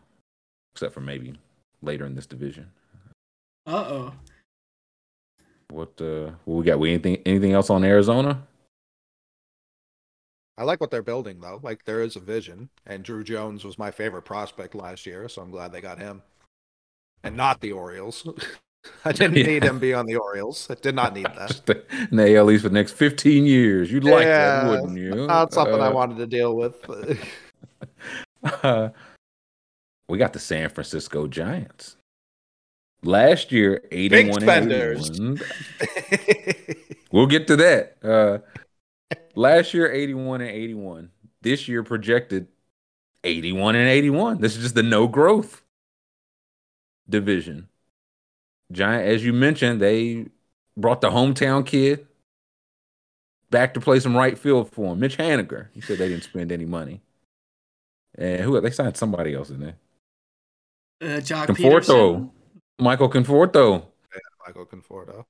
except 0.74 0.94
for 0.94 1.00
maybe 1.00 1.34
later 1.82 2.06
in 2.06 2.14
this 2.14 2.26
division. 2.26 2.70
Uh 3.66 3.84
oh. 3.88 4.12
What 5.70 6.00
uh, 6.00 6.32
what 6.44 6.56
we 6.56 6.64
got? 6.64 6.78
We 6.78 6.90
anything 6.90 7.22
anything 7.26 7.52
else 7.52 7.68
on 7.68 7.84
Arizona? 7.84 8.46
I 10.56 10.64
like 10.64 10.80
what 10.80 10.90
they're 10.90 11.02
building 11.02 11.40
though. 11.40 11.60
Like 11.62 11.84
there 11.84 12.02
is 12.02 12.16
a 12.16 12.20
vision, 12.20 12.68
and 12.86 13.04
Drew 13.04 13.22
Jones 13.22 13.64
was 13.64 13.78
my 13.78 13.90
favorite 13.90 14.22
prospect 14.22 14.74
last 14.74 15.06
year, 15.06 15.28
so 15.28 15.42
I'm 15.42 15.50
glad 15.50 15.70
they 15.72 15.80
got 15.80 15.98
him, 15.98 16.22
and 17.22 17.36
not 17.36 17.60
the 17.60 17.72
Orioles. 17.72 18.26
I 19.04 19.12
didn't 19.12 19.36
Yeah. 19.36 19.46
need 19.46 19.64
him 19.64 19.78
be 19.78 19.92
on 19.92 20.06
the 20.06 20.16
Orioles. 20.16 20.66
I 20.70 20.74
did 20.74 20.94
not 20.94 21.14
need 21.14 21.26
that. 21.26 21.60
The, 21.66 21.84
in 22.10 22.16
the 22.16 22.36
AL 22.36 22.50
East 22.50 22.62
for 22.62 22.68
the 22.70 22.74
next 22.74 22.92
15 22.92 23.44
years. 23.44 23.90
You'd 23.92 24.04
like 24.04 24.24
that, 24.24 24.66
wouldn't 24.68 24.96
you? 24.98 25.26
Not 25.26 25.52
something 25.52 25.80
I 25.80 25.88
Uh, 25.88 25.92
wanted 25.92 26.16
to 26.18 26.26
deal 26.26 26.56
with. 26.56 26.76
Uh, 28.62 28.88
we 30.08 30.16
got 30.18 30.32
the 30.32 30.38
San 30.38 30.68
Francisco 30.70 31.26
Giants. 31.26 31.96
Last 33.02 33.52
year, 33.52 33.82
81 33.92 34.48
and 34.48 34.72
81. 34.72 35.40
We'll 37.12 37.26
get 37.26 37.46
to 37.48 37.56
that. 37.56 37.96
Uh, 38.02 38.38
last 39.34 39.72
year, 39.74 39.90
81 39.90 40.40
and 40.40 40.50
81. 40.50 41.10
This 41.40 41.68
year, 41.68 41.82
projected 41.84 42.48
81 43.24 43.76
and 43.76 43.88
81. 43.88 44.40
This 44.40 44.56
is 44.56 44.62
just 44.62 44.74
the 44.74 44.82
no 44.82 45.06
growth 45.06 45.62
division. 47.08 47.68
Giant, 48.70 49.06
as 49.08 49.24
you 49.24 49.32
mentioned, 49.32 49.80
they 49.80 50.26
brought 50.76 51.00
the 51.00 51.10
hometown 51.10 51.64
kid 51.64 52.06
back 53.50 53.74
to 53.74 53.80
play 53.80 53.98
some 54.00 54.16
right 54.16 54.38
field 54.38 54.70
for 54.70 54.92
him. 54.92 55.00
Mitch 55.00 55.16
Haniger. 55.16 55.68
He 55.72 55.80
said 55.80 55.98
they 55.98 56.08
didn't 56.08 56.24
spend 56.24 56.52
any 56.52 56.66
money. 56.66 57.00
And 58.16 58.40
who 58.42 58.60
they 58.60 58.70
signed 58.70 58.96
somebody 58.96 59.34
else 59.34 59.50
in 59.50 59.60
there. 59.60 59.76
Uh, 61.00 61.20
Joc 61.20 61.46
Conforto. 61.46 61.54
Pederson. 61.56 62.30
Michael 62.78 63.08
Conforto. 63.08 63.84
Michael 64.46 64.66
Conforto. 64.66 65.24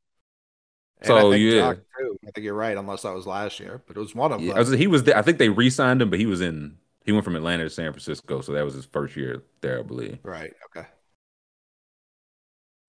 And 1.00 1.06
So, 1.06 1.32
I 1.32 1.36
yeah. 1.36 1.60
Joc, 1.74 1.80
too. 1.98 2.18
I 2.26 2.30
think 2.30 2.44
you're 2.44 2.54
right, 2.54 2.76
unless 2.76 3.02
that 3.02 3.14
was 3.14 3.26
last 3.26 3.60
year, 3.60 3.82
but 3.86 3.96
it 3.96 4.00
was 4.00 4.14
one 4.14 4.32
of 4.32 4.40
Yeah, 4.40 4.48
them. 4.48 4.56
I 4.56 4.60
was- 4.60 4.70
he 4.70 4.86
was. 4.86 5.04
There, 5.04 5.16
I 5.16 5.22
think 5.22 5.38
they 5.38 5.48
re-signed 5.48 6.02
him, 6.02 6.10
but 6.10 6.18
he 6.18 6.26
was 6.26 6.40
in. 6.40 6.78
He 7.04 7.12
went 7.12 7.24
from 7.24 7.36
Atlanta 7.36 7.64
to 7.64 7.70
San 7.70 7.92
Francisco, 7.92 8.40
so 8.40 8.52
that 8.52 8.64
was 8.64 8.74
his 8.74 8.84
first 8.84 9.16
year 9.16 9.42
there, 9.60 9.78
I 9.78 9.82
believe. 9.82 10.18
right. 10.22 10.52
Okay. 10.76 10.86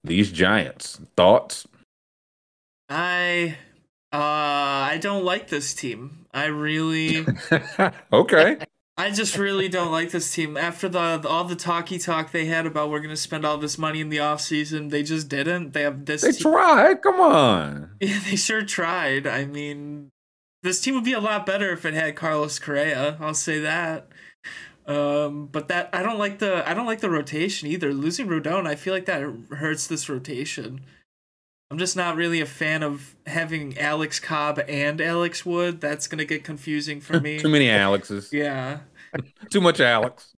These 0.03 0.31
Giants 0.31 0.99
thoughts? 1.17 1.67
I 2.89 3.57
uh 4.11 4.17
I 4.17 4.97
don't 5.01 5.23
like 5.23 5.49
this 5.49 5.73
team. 5.73 6.25
I 6.33 6.45
really 6.45 7.25
okay, 8.13 8.57
I 8.97 9.11
just 9.11 9.37
really 9.37 9.69
don't 9.69 9.91
like 9.91 10.11
this 10.11 10.33
team. 10.33 10.57
After 10.57 10.89
the 10.89 11.21
all 11.27 11.43
the 11.43 11.55
talky 11.55 11.99
talk 11.99 12.31
they 12.31 12.45
had 12.45 12.65
about 12.65 12.89
we're 12.89 12.99
gonna 13.01 13.15
spend 13.15 13.45
all 13.45 13.57
this 13.57 13.77
money 13.77 13.99
in 14.01 14.09
the 14.09 14.19
off 14.19 14.41
season, 14.41 14.89
they 14.89 15.03
just 15.03 15.29
didn't. 15.29 15.73
They 15.73 15.83
have 15.83 16.05
this 16.05 16.21
they 16.21 16.31
team- 16.31 16.41
tried. 16.51 17.01
Come 17.01 17.19
on. 17.19 17.91
Yeah, 17.99 18.19
they 18.27 18.35
sure 18.35 18.63
tried. 18.63 19.27
I 19.27 19.45
mean, 19.45 20.09
this 20.63 20.81
team 20.81 20.95
would 20.95 21.03
be 21.03 21.13
a 21.13 21.19
lot 21.19 21.45
better 21.45 21.71
if 21.71 21.85
it 21.85 21.93
had 21.93 22.15
Carlos 22.15 22.57
Correa. 22.57 23.17
I'll 23.19 23.33
say 23.33 23.59
that. 23.59 24.07
Um, 24.89 25.45
but 25.45 25.67
that 25.67 25.91
I 25.93 26.01
don't 26.01 26.17
like 26.17 26.39
the 26.39 26.67
I 26.67 26.73
don't 26.73 26.87
like 26.87 26.99
the 26.99 27.11
rotation 27.11 27.67
either. 27.67 27.93
Losing 27.93 28.27
Rodon, 28.27 28.65
I 28.65 28.75
feel 28.75 28.91
like 28.91 29.05
that 29.05 29.21
hurts 29.51 29.85
this 29.85 30.09
rotation. 30.09 30.81
I'm 31.69 31.77
just 31.77 31.95
not 31.95 32.15
really 32.15 32.41
a 32.41 32.47
fan 32.47 32.81
of 32.81 33.15
having 33.27 33.77
Alex 33.77 34.19
Cobb 34.19 34.59
and 34.67 34.99
Alex 34.99 35.45
Wood. 35.45 35.79
That's 35.79 36.07
gonna 36.07 36.25
get 36.25 36.43
confusing 36.43 37.01
for 37.01 37.19
me. 37.21 37.37
Too 37.37 37.49
many 37.49 37.69
Alexes. 37.69 38.29
yeah, 38.33 38.79
Too 39.51 39.61
much 39.61 39.79
Alex. 39.79 40.33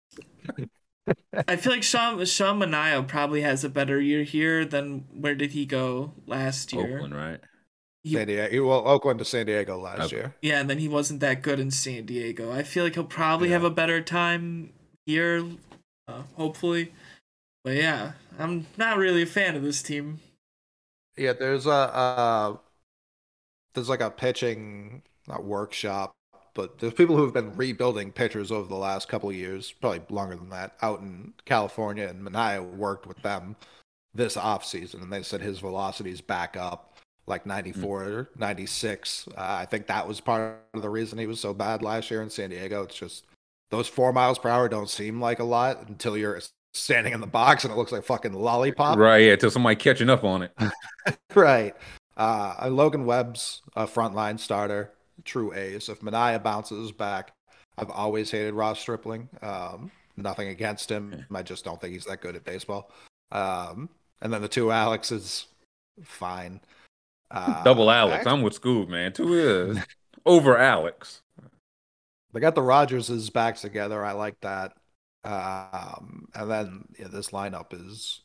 I 1.47 1.55
feel 1.55 1.71
like 1.71 1.83
Sean 1.83 2.25
Sean 2.25 2.59
Manaea 2.59 3.07
probably 3.07 3.43
has 3.43 3.63
a 3.63 3.69
better 3.69 4.01
year 4.01 4.23
here 4.23 4.65
than 4.65 5.05
where 5.13 5.35
did 5.35 5.51
he 5.51 5.65
go 5.65 6.13
last 6.27 6.73
year? 6.73 6.97
Oakland, 6.97 7.15
right? 7.15 7.39
He- 8.03 8.13
San 8.13 8.27
Diego. 8.27 8.67
Well, 8.67 8.87
Oakland 8.87 9.19
to 9.19 9.25
San 9.25 9.45
Diego 9.45 9.77
last 9.77 10.01
Okay. 10.07 10.15
year. 10.15 10.35
Yeah, 10.41 10.59
and 10.59 10.69
then 10.69 10.79
he 10.79 10.87
wasn't 10.87 11.19
that 11.19 11.41
good 11.41 11.59
in 11.59 11.69
San 11.71 12.05
Diego. 12.05 12.51
I 12.51 12.63
feel 12.63 12.83
like 12.83 12.95
he'll 12.95 13.03
probably 13.03 13.49
Yeah. 13.49 13.53
have 13.55 13.63
a 13.63 13.69
better 13.69 14.01
time 14.01 14.73
here, 15.05 15.43
uh, 16.07 16.23
hopefully. 16.35 16.93
But 17.63 17.75
yeah, 17.75 18.13
I'm 18.39 18.65
not 18.75 18.97
really 18.97 19.21
a 19.21 19.27
fan 19.27 19.55
of 19.55 19.61
this 19.61 19.83
team. 19.83 20.19
Yeah, 21.15 21.33
there's 21.33 21.67
a 21.67 21.71
uh, 21.71 22.57
there's 23.73 23.89
like 23.89 24.01
a 24.01 24.09
pitching 24.09 25.03
not 25.27 25.43
workshop, 25.43 26.15
but 26.55 26.79
there's 26.79 26.93
people 26.93 27.15
who 27.15 27.23
have 27.23 27.33
been 27.33 27.55
rebuilding 27.55 28.11
pitchers 28.11 28.51
over 28.51 28.67
the 28.67 28.75
last 28.75 29.07
couple 29.07 29.29
of 29.29 29.35
years, 29.35 29.71
probably 29.73 30.01
longer 30.09 30.35
than 30.35 30.49
that, 30.49 30.75
out 30.81 31.01
in 31.01 31.33
California, 31.45 32.07
and 32.07 32.25
Manaea 32.25 32.63
worked 32.75 33.05
with 33.05 33.21
them 33.21 33.55
this 34.13 34.35
off 34.35 34.65
season, 34.65 35.01
and 35.01 35.13
they 35.13 35.21
said 35.21 35.41
his 35.41 35.59
velocity's 35.59 36.19
back 36.21 36.57
up 36.57 36.90
like 37.31 37.47
94, 37.47 38.29
96. 38.37 39.27
Uh, 39.29 39.33
I 39.37 39.65
think 39.65 39.87
that 39.87 40.07
was 40.07 40.19
part 40.19 40.59
of 40.73 40.81
the 40.83 40.89
reason 40.89 41.17
he 41.17 41.25
was 41.25 41.39
so 41.39 41.53
bad 41.53 41.81
last 41.81 42.11
year 42.11 42.21
in 42.21 42.29
San 42.29 42.51
Diego. 42.51 42.83
It's 42.83 42.95
just 42.95 43.25
those 43.71 43.87
four 43.87 44.13
miles 44.13 44.37
per 44.37 44.49
hour 44.49 44.69
don't 44.69 44.89
seem 44.89 45.19
like 45.19 45.39
a 45.39 45.43
lot 45.43 45.87
until 45.87 46.15
you're 46.15 46.41
standing 46.73 47.13
in 47.13 47.21
the 47.21 47.27
box 47.27 47.63
and 47.63 47.73
it 47.73 47.77
looks 47.77 47.91
like 47.91 48.03
fucking 48.03 48.33
lollipop. 48.33 48.97
Right. 48.97 49.25
Yeah. 49.25 49.35
Till 49.37 49.49
somebody 49.49 49.77
catching 49.77 50.09
up 50.09 50.23
on 50.23 50.43
it. 50.43 50.51
Right. 51.33 51.75
Uh, 52.17 52.67
Logan 52.69 53.05
Webb's 53.05 53.61
a 53.75 53.87
frontline 53.87 54.37
starter, 54.37 54.91
true 55.23 55.53
ace. 55.53 55.89
If 55.89 56.01
Manaea 56.01 56.43
bounces 56.43 56.91
back, 56.91 57.31
I've 57.77 57.89
always 57.89 58.29
hated 58.29 58.53
Ross 58.53 58.79
Stripling. 58.79 59.29
Um, 59.41 59.91
nothing 60.17 60.49
against 60.49 60.91
him. 60.91 61.25
I 61.33 61.41
just 61.41 61.63
don't 61.63 61.79
think 61.79 61.93
he's 61.93 62.05
that 62.05 62.21
good 62.21 62.35
at 62.35 62.43
baseball. 62.43 62.91
Um, 63.31 63.89
and 64.21 64.31
then 64.31 64.41
the 64.41 64.47
two 64.47 64.71
Alexes, 64.71 65.47
fine. 66.03 66.59
Uh, 67.31 67.63
Double 67.63 67.89
Alex. 67.89 68.19
act- 68.19 68.27
I'm 68.27 68.41
with 68.41 68.59
Scoob, 68.61 68.89
man. 68.89 69.13
Two 69.13 69.33
is 69.33 69.77
over 70.25 70.57
Alex. 70.57 71.21
They 72.33 72.39
got 72.39 72.55
the 72.55 72.61
Rogerses 72.61 73.31
back 73.31 73.57
together. 73.57 74.03
I 74.05 74.11
like 74.13 74.39
that. 74.41 74.73
Um, 75.23 76.27
and 76.33 76.49
then 76.49 76.85
yeah, 76.99 77.07
this 77.09 77.29
lineup 77.31 77.73
is 77.73 78.21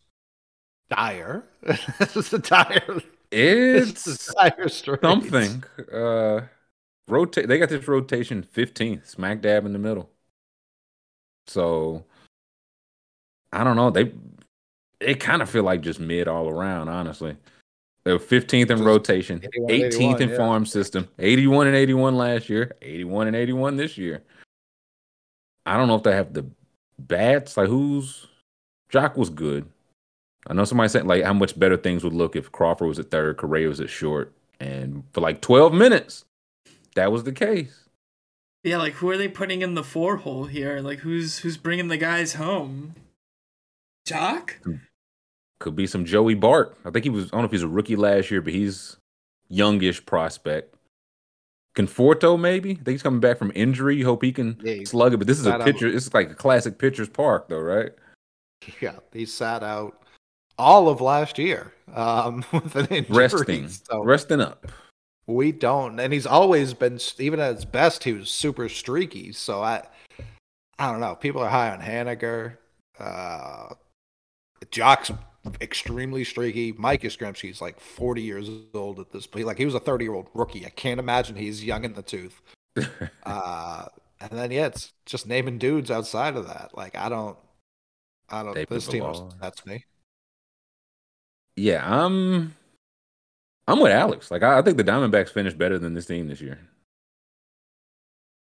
dire. 0.91 1.45
it's 1.63 2.33
a 2.33 2.39
dire. 2.39 3.03
It's 3.33 4.07
It's 4.07 4.31
a 4.31 4.35
dire 4.35 4.69
straight. 4.69 5.01
something. 5.01 5.65
Uh, 5.93 6.43
rotate. 7.09 7.49
They 7.49 7.59
got 7.59 7.71
this 7.71 7.87
rotation 7.89 8.47
15th, 8.55 9.05
smack 9.09 9.41
dab 9.43 9.67
in 9.67 9.73
the 9.73 9.81
middle. 9.81 10.09
So 11.49 12.05
I 13.53 13.65
don't 13.65 13.75
know. 13.75 13.91
They 13.91 14.13
it 15.01 15.19
kind 15.19 15.43
of 15.43 15.51
feel 15.51 15.65
like 15.65 15.81
just 15.81 15.99
mid 15.99 16.29
all 16.29 16.49
around, 16.49 16.89
honestly. 16.89 17.37
They're 18.07 18.21
15th 18.21 18.71
in 18.71 18.85
rotation, 18.85 19.41
18th 19.41 20.21
in 20.21 20.29
yeah. 20.29 20.37
farm 20.37 20.65
system, 20.65 21.09
81 21.19 21.67
and 21.67 21.75
81 21.75 22.15
last 22.15 22.49
year, 22.49 22.77
81 22.81 23.27
and 23.27 23.35
81 23.35 23.77
this 23.77 23.99
year. 23.99 24.23
I 25.67 25.77
don't 25.77 25.89
know 25.89 25.97
if 25.97 26.05
they 26.05 26.15
have 26.15 26.33
the 26.33 26.47
bats. 27.01 27.57
Like 27.57 27.67
who's 27.67 28.29
Joc 28.93 29.17
was 29.17 29.29
good. 29.29 29.69
I 30.47 30.55
know 30.55 30.65
somebody 30.65 30.89
said 30.89 31.05
like 31.05 31.25
how 31.25 31.33
much 31.33 31.59
better 31.59 31.77
things 31.77 32.05
would 32.05 32.13
look 32.13 32.37
if 32.37 32.53
Crawford 32.53 32.87
was 32.87 33.01
at 33.01 33.11
third, 33.11 33.39
Correa 33.39 33.67
was 33.67 33.81
at 33.81 33.91
short, 33.91 34.33
and 34.61 35.03
for 35.13 35.21
like 35.21 35.41
12 35.41 35.75
minutes, 35.75 36.27
that 36.95 37.11
was 37.11 37.25
the 37.25 37.33
case. 37.33 37.89
Yeah, 38.63 38.77
like 38.77 38.93
who 38.93 39.11
are 39.11 39.17
they 39.17 39.27
putting 39.27 39.63
in 39.63 39.75
the 39.75 39.83
four 39.83 40.19
hole 40.19 40.45
here? 40.45 40.79
Like 40.79 41.01
who's 41.01 41.39
who's 41.39 41.57
bringing 41.57 41.89
the 41.89 41.97
guys 41.97 42.35
home? 42.35 42.95
Joc? 44.07 44.53
Hmm. 44.63 44.77
Could 45.59 45.75
be 45.77 45.87
some 45.87 46.05
Joey 46.05 46.35
Bart. 46.35 46.77
I 46.85 46.91
think 46.91 47.05
he 47.05 47.11
was. 47.11 47.27
I 47.27 47.29
don't 47.29 47.41
know 47.41 47.47
if 47.47 47.51
he's 47.53 47.63
a 47.63 47.69
rookie 47.69 47.97
last 47.97 48.31
year, 48.31 48.43
but 48.43 48.53
he's 48.53 48.97
youngish 49.49 50.05
prospect. 50.05 50.75
Conforto, 51.77 52.39
maybe. 52.39 52.71
I 52.73 52.75
think 52.75 52.89
he's 52.89 53.03
coming 53.03 53.21
back 53.21 53.39
from 53.39 53.53
injury. 53.55 53.97
You 53.97 54.07
hope 54.07 54.23
he 54.23 54.33
can 54.33 54.59
Yeah, 54.63 54.85
slug 54.85 55.13
it. 55.15 55.19
But 55.19 55.27
this 55.27 55.39
is 55.39 55.47
a 55.47 55.59
pitcher. 55.59 55.87
It's 55.87 56.13
like 56.15 56.31
a 56.31 56.35
classic 56.35 56.79
pitcher's 56.79 57.09
park, 57.09 57.49
though, 57.49 57.61
right? 57.61 57.93
Yeah, 58.81 58.97
he 59.13 59.27
sat 59.27 59.63
out 59.63 60.03
all 60.59 60.89
of 60.89 61.01
last 61.03 61.39
year 61.39 61.73
um, 61.95 62.45
with 62.53 62.75
an 62.77 62.87
injury. 62.87 63.17
Resting, 63.17 63.69
So 63.69 64.03
resting 64.03 64.41
up. 64.41 64.67
we 65.27 65.53
don't, 65.53 66.01
and 66.01 66.13
he's 66.13 66.27
always 66.27 66.73
been 66.73 66.99
even 67.19 67.41
at 67.41 67.55
his 67.57 67.65
best. 67.67 68.05
He 68.05 68.13
was 68.15 68.31
super 68.31 68.69
streaky. 68.71 69.33
So 69.33 69.63
I, 69.63 69.83
I 70.79 70.91
don't 70.91 71.01
know. 71.01 71.15
People 71.15 71.43
are 71.43 71.51
high 71.51 71.71
on 71.71 71.81
Haniger. 71.81 72.57
Uh, 72.99 73.75
Joc's 74.71 75.11
extremely 75.61 76.25
streaky. 76.25 76.73
Mike 76.73 77.03
Yastrzemski's 77.03 77.61
like 77.61 77.81
forty 77.81 78.23
years 78.23 78.49
old 78.75 79.01
at 79.01 79.13
this 79.13 79.27
point. 79.27 79.47
Like 79.47 79.59
he 79.59 79.65
was 79.65 79.75
a 79.75 79.81
thirty-year-old 79.81 80.29
rookie. 80.35 80.67
I 80.67 80.71
can't 80.71 81.01
imagine 81.01 81.37
he's 81.37 81.65
young 81.65 81.85
in 81.85 81.95
the 81.95 82.03
tooth. 82.03 82.41
Uh, 83.25 83.87
and 84.21 84.31
then 84.31 84.51
yeah, 84.51 84.67
it's 84.67 84.93
just 85.05 85.27
naming 85.27 85.59
dudes 85.59 85.91
outside 85.91 86.37
of 86.37 86.47
that. 86.47 86.71
Like 86.77 86.97
I 86.97 87.09
don't, 87.09 87.37
I 88.31 88.43
don't. 88.43 88.55
David 88.55 88.69
this 88.69 88.87
team 88.87 89.05
that's 89.41 89.67
me. 89.67 89.85
yeah, 91.57 91.83
I'm. 91.85 92.55
I'm 93.69 93.81
with 93.81 93.93
Alex. 93.93 94.31
Like 94.31 94.43
I, 94.43 94.59
I 94.59 94.63
think 94.63 94.77
the 94.77 94.85
Diamondbacks 94.85 95.31
finished 95.31 95.59
better 95.59 95.79
than 95.79 95.95
this 95.95 96.07
team 96.07 96.29
this 96.29 96.41
year. 96.41 96.61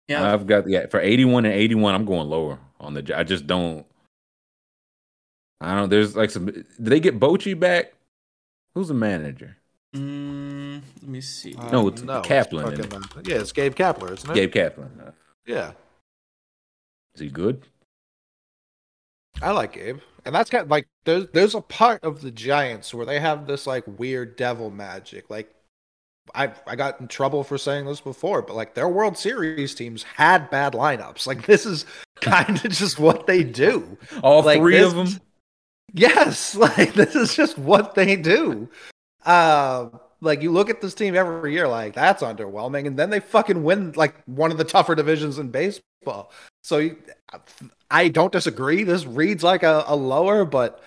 Yeah. 0.08 0.34
I've 0.34 0.46
got 0.48 0.68
yeah 0.68 0.88
for 0.88 1.00
81 1.00 1.46
and 1.46 1.54
81. 1.54 1.96
I'm 1.96 2.06
going 2.06 2.30
lower 2.30 2.60
on 2.80 2.94
the. 2.94 3.18
I 3.18 3.24
just 3.24 3.48
don't. 3.48 3.86
I 5.64 5.68
don't. 5.74 5.78
Know. 5.84 5.88
There's 5.88 6.16
like 6.16 6.30
some. 6.32 6.46
Did 6.48 6.66
they 6.78 7.00
get 7.00 7.20
Bochy 7.20 7.60
back? 7.60 7.94
Who's 8.76 8.88
the 8.88 8.94
manager? 8.94 9.58
Mm, 9.96 10.82
let 11.02 11.10
me 11.10 11.22
see. 11.22 11.52
No, 11.72 11.88
it's 11.88 12.02
Kapler, 12.02 12.64
fucking, 12.64 12.80
isn't 12.80 12.94
uh, 13.18 13.22
yeah, 13.26 13.36
it's 13.38 13.52
Gabe 13.52 13.76
Kapler, 13.76 14.12
isn't 14.14 14.30
it? 14.32 14.34
Gabe 14.34 14.52
Kapler. 14.54 15.08
Uh, 15.08 15.12
Yeah. 15.46 15.74
Is 17.14 17.22
he 17.22 17.30
good? 17.30 17.68
I 19.42 19.52
like 19.52 19.74
Gabe, 19.74 20.00
and 20.26 20.34
that's 20.34 20.50
kind 20.50 20.64
of 20.64 20.72
like 20.72 20.88
there's 21.06 21.28
there's 21.34 21.54
a 21.56 21.62
part 21.62 22.04
of 22.04 22.22
the 22.22 22.32
Giants 22.32 22.94
where 22.94 23.06
they 23.06 23.20
have 23.20 23.46
this 23.46 23.68
like 23.68 23.84
weird 24.00 24.36
devil 24.36 24.70
magic. 24.72 25.30
Like 25.30 25.54
I 26.34 26.52
I 26.66 26.76
got 26.76 27.00
in 27.02 27.08
trouble 27.08 27.44
for 27.44 27.58
saying 27.58 27.86
this 27.86 28.02
before, 28.02 28.42
but 28.42 28.56
like 28.56 28.74
their 28.74 28.88
World 28.90 29.18
Series 29.18 29.76
teams 29.76 30.04
had 30.04 30.50
bad 30.50 30.74
lineups. 30.74 31.28
Like 31.28 31.46
this 31.46 31.66
is 31.68 31.86
kind 32.22 32.64
of 32.64 32.72
just 32.72 32.98
what 33.00 33.28
they 33.28 33.44
do. 33.44 33.98
All 34.24 34.42
Like, 34.44 34.60
three 34.60 34.78
this- 34.78 34.88
of 34.88 34.96
them. 34.96 35.22
Yes, 35.94 36.56
like 36.78 36.94
this 36.94 37.16
is 37.16 37.36
just 37.36 37.58
what 37.58 37.96
they 37.96 38.16
do. 38.16 38.70
Uh, 39.26 39.90
like 40.22 40.42
you 40.42 40.52
look 40.52 40.70
at 40.70 40.82
this 40.82 40.94
team 40.94 41.16
every 41.16 41.54
year, 41.54 41.68
like 41.68 41.94
that's 41.94 42.24
underwhelming, 42.24 42.88
and 42.88 42.98
then 42.98 43.10
they 43.10 43.20
fucking 43.20 43.64
win 43.64 43.94
like 43.96 44.16
one 44.26 44.52
of 44.52 44.58
the 44.58 44.64
tougher 44.64 44.96
divisions 44.96 45.38
in 45.38 45.50
baseball. 45.50 46.32
So 46.64 46.92
I 47.92 48.08
don't 48.08 48.32
disagree. 48.32 48.84
This 48.84 49.06
reads 49.06 49.44
like 49.44 49.64
a, 49.64 49.84
a 49.88 49.96
lower, 49.96 50.46
but 50.46 50.82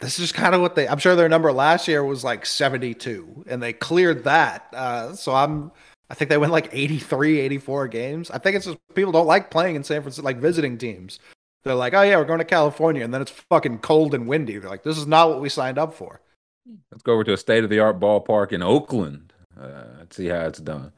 this 0.00 0.18
is 0.18 0.32
kind 0.32 0.54
of 0.54 0.60
what 0.60 0.74
they. 0.74 0.88
I'm 0.88 0.98
sure 0.98 1.14
their 1.14 1.28
number 1.28 1.52
last 1.52 1.88
year 1.88 2.04
was 2.04 2.24
like 2.24 2.46
72, 2.46 3.44
and 3.48 3.62
they 3.62 3.72
cleared 3.72 4.24
that. 4.24 4.66
Uh, 4.72 5.14
so 5.14 5.34
I'm. 5.34 5.70
I 6.10 6.14
think 6.14 6.28
they 6.28 6.36
win 6.36 6.50
like 6.50 6.68
83, 6.70 7.40
84 7.40 7.88
games. 7.88 8.30
I 8.30 8.38
think 8.38 8.56
it's 8.56 8.66
just 8.66 8.78
people 8.94 9.10
don't 9.10 9.26
like 9.26 9.50
playing 9.50 9.74
in 9.74 9.82
San 9.82 10.02
Francisco, 10.02 10.24
like 10.24 10.36
visiting 10.36 10.76
teams. 10.76 11.18
They're 11.64 11.74
like, 11.74 11.94
oh 11.94 12.02
yeah, 12.02 12.16
we're 12.16 12.24
going 12.24 12.38
to 12.40 12.44
California, 12.44 13.02
and 13.04 13.12
then 13.14 13.22
it's 13.22 13.30
fucking 13.30 13.78
cold 13.78 14.14
and 14.14 14.28
windy. 14.28 14.58
They're 14.58 14.68
like, 14.70 14.82
this 14.82 14.98
is 14.98 15.06
not 15.06 15.30
what 15.30 15.40
we 15.40 15.48
signed 15.48 15.78
up 15.78 15.94
for. 15.94 16.20
Let's 16.90 17.02
go 17.02 17.14
over 17.14 17.24
to 17.24 17.32
a 17.32 17.36
state 17.38 17.64
of 17.64 17.70
the 17.70 17.78
art 17.80 17.98
ballpark 18.00 18.52
in 18.52 18.62
Oakland. 18.62 19.32
Uh, 19.58 19.84
let's 19.98 20.16
see 20.16 20.26
how 20.28 20.40
it's 20.46 20.58
done. 20.60 20.92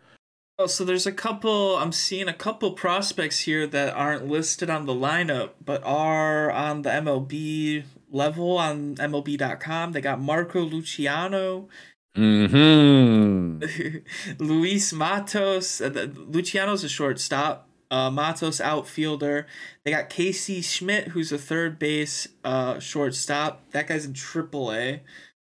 Oh, 0.58 0.66
so 0.66 0.84
there's 0.84 1.06
a 1.06 1.12
couple. 1.12 1.76
I'm 1.76 1.92
seeing 1.92 2.28
a 2.28 2.32
couple 2.32 2.72
prospects 2.72 3.40
here 3.40 3.66
that 3.66 3.94
aren't 3.94 4.26
listed 4.26 4.70
on 4.70 4.86
the 4.86 4.94
lineup, 4.94 5.50
but 5.64 5.82
are 5.84 6.50
on 6.50 6.82
the 6.82 6.90
MLB 6.90 7.84
level 8.10 8.56
on 8.56 8.94
MLB.com. 8.96 9.92
They 9.92 10.00
got 10.00 10.20
Marco 10.20 10.62
Luciano, 10.62 11.68
Hmm. 12.14 13.60
Luis 14.38 14.92
Matos. 14.94 15.80
Uh, 15.82 15.88
the- 15.90 16.06
Luciano's 16.06 16.82
a 16.84 16.88
shortstop. 16.88 17.68
Uh, 17.90 18.10
Matos 18.10 18.60
outfielder. 18.60 19.46
They 19.84 19.90
got 19.92 20.10
Casey 20.10 20.60
Schmitt, 20.60 21.08
who's 21.08 21.30
a 21.30 21.38
third 21.38 21.78
base 21.78 22.26
uh, 22.44 22.78
shortstop. 22.80 23.70
That 23.70 23.86
guy's 23.86 24.04
in 24.04 24.12
Triple 24.12 24.72
A. 24.72 25.02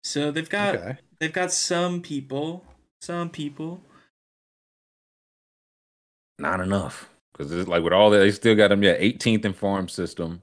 So 0.04 0.32
they've 0.32 0.50
got 0.50 0.76
Okay. 0.76 0.98
they've 1.20 1.32
got 1.34 1.52
some 1.52 2.02
people, 2.02 2.66
some 3.02 3.30
people. 3.30 3.82
Not 6.38 6.60
enough 6.60 7.10
because 7.32 7.52
it's 7.52 7.68
like 7.70 7.84
with 7.84 7.94
all 7.94 8.10
that, 8.10 8.20
they 8.20 8.32
still 8.32 8.56
got 8.56 8.68
them. 8.68 8.84
Yeah, 8.84 8.98
18th 8.98 9.46
in 9.46 9.54
farm 9.54 9.88
system, 9.88 10.42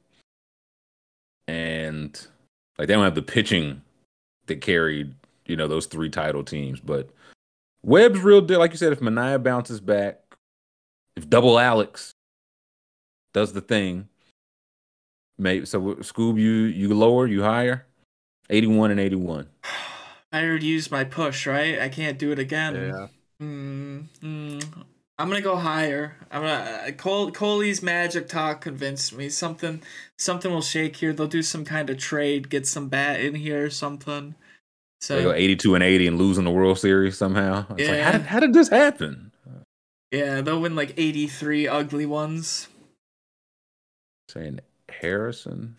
and 1.47 2.27
like 2.79 2.89
they 2.89 2.95
don't 2.95 3.05
have 3.05 3.15
the 3.15 3.23
pitching 3.23 3.83
that 4.47 4.61
carried 4.63 5.15
you 5.47 5.57
know 5.57 5.69
those 5.69 5.87
three 5.87 6.09
title 6.09 6.43
teams. 6.43 6.81
But 6.81 7.11
Webb's 7.85 8.21
real 8.21 8.41
deal. 8.41 8.59
Like 8.59 8.71
you 8.71 8.79
said, 8.79 8.93
if 8.93 9.01
Manaea 9.01 9.43
bounces 9.43 9.81
back, 9.81 10.21
if 11.17 11.29
Double 11.29 11.59
Alex 11.59 12.15
does 13.35 13.53
the 13.53 13.61
thing, 13.61 14.09
maybe 15.39 15.67
so. 15.67 15.81
Scoob, 15.97 16.39
you 16.39 16.51
you 16.51 16.93
lower, 16.95 17.27
you 17.27 17.43
higher, 17.43 17.87
81 18.51 18.91
and 18.91 19.01
81. 19.01 19.49
I 20.33 20.45
already 20.45 20.67
used 20.67 20.91
my 20.91 21.05
push, 21.05 21.47
right? 21.47 21.79
I 21.79 21.89
can't 21.89 22.19
do 22.19 22.33
it 22.33 22.39
again. 22.39 22.75
Yeah. 22.75 23.07
Mm, 23.43 24.07
mm, 24.23 24.85
I'm 25.19 25.29
gonna 25.29 25.43
go 25.43 25.57
higher. 25.57 26.17
I'm 26.31 26.43
gonna 26.43 26.85
uh, 26.89 26.91
Cole 26.93 27.31
Coley's 27.31 27.83
magic 27.83 28.29
talk 28.29 28.63
convinced 28.63 29.15
me. 29.15 29.29
Something 29.29 29.83
something 30.19 30.51
will 30.51 30.63
shake 30.63 30.97
here. 30.97 31.13
They'll 31.13 31.27
do 31.27 31.43
some 31.43 31.65
kind 31.65 31.91
of 31.91 31.99
trade, 31.99 32.49
get 32.49 32.67
some 32.67 32.89
bat 32.89 33.21
in 33.21 33.35
here 33.35 33.65
or 33.65 33.71
something. 33.71 34.37
They 35.09 35.23
go 35.25 35.31
So 35.31 35.35
82 35.35 35.75
and 35.75 35.83
80 35.83 36.07
and 36.07 36.19
losing 36.19 36.45
the 36.45 36.51
World 36.51 36.79
Series 36.79 37.19
somehow. 37.19 37.67
It's 37.77 37.89
like, 37.89 37.99
how 38.01 38.13
Yeah. 38.13 38.13
did, 38.13 38.23
how 38.23 38.41
did 38.41 38.55
this 38.55 38.69
happen? 38.69 39.32
Yeah, 40.13 40.41
they'll 40.43 40.61
win 40.61 40.77
like 40.77 40.95
83 40.97 41.67
ugly 41.67 42.07
ones. 42.07 42.69
saying 44.29 44.61
Harrison. 44.89 45.77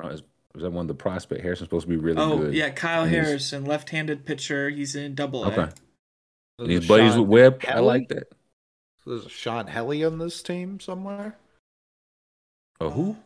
I 0.00 0.08
is, 0.08 0.22
is 0.54 0.62
that 0.62 0.70
one 0.70 0.82
of 0.84 0.88
the 0.88 0.94
prospect? 0.94 1.42
Harrison's 1.42 1.66
supposed 1.66 1.84
to 1.86 1.90
be 1.90 1.96
really 1.96 2.18
oh 2.20 2.38
good. 2.38 2.54
yeah, 2.54 2.70
Kyle 2.70 3.04
He's- 3.04 3.24
Harrison, 3.26 3.64
left-handed 3.64 4.24
pitcher. 4.26 4.70
He's 4.70 4.94
in 4.96 5.14
Double 5.14 5.44
A. 5.44 5.48
Okay. 5.48 5.62
And 6.58 6.68
There's 6.70 6.80
he's 6.80 6.88
buddies 6.88 7.12
Sean 7.12 7.20
with 7.22 7.28
Webb. 7.28 7.64
I 7.68 7.80
like 7.80 8.08
that. 8.08 8.32
There's 9.06 9.26
a 9.26 9.28
Sean 9.28 9.66
Helly 9.66 10.04
on 10.04 10.18
this 10.18 10.42
team 10.42 10.80
somewhere. 10.80 11.36
Oh, 12.80 12.90
who? 12.90 13.16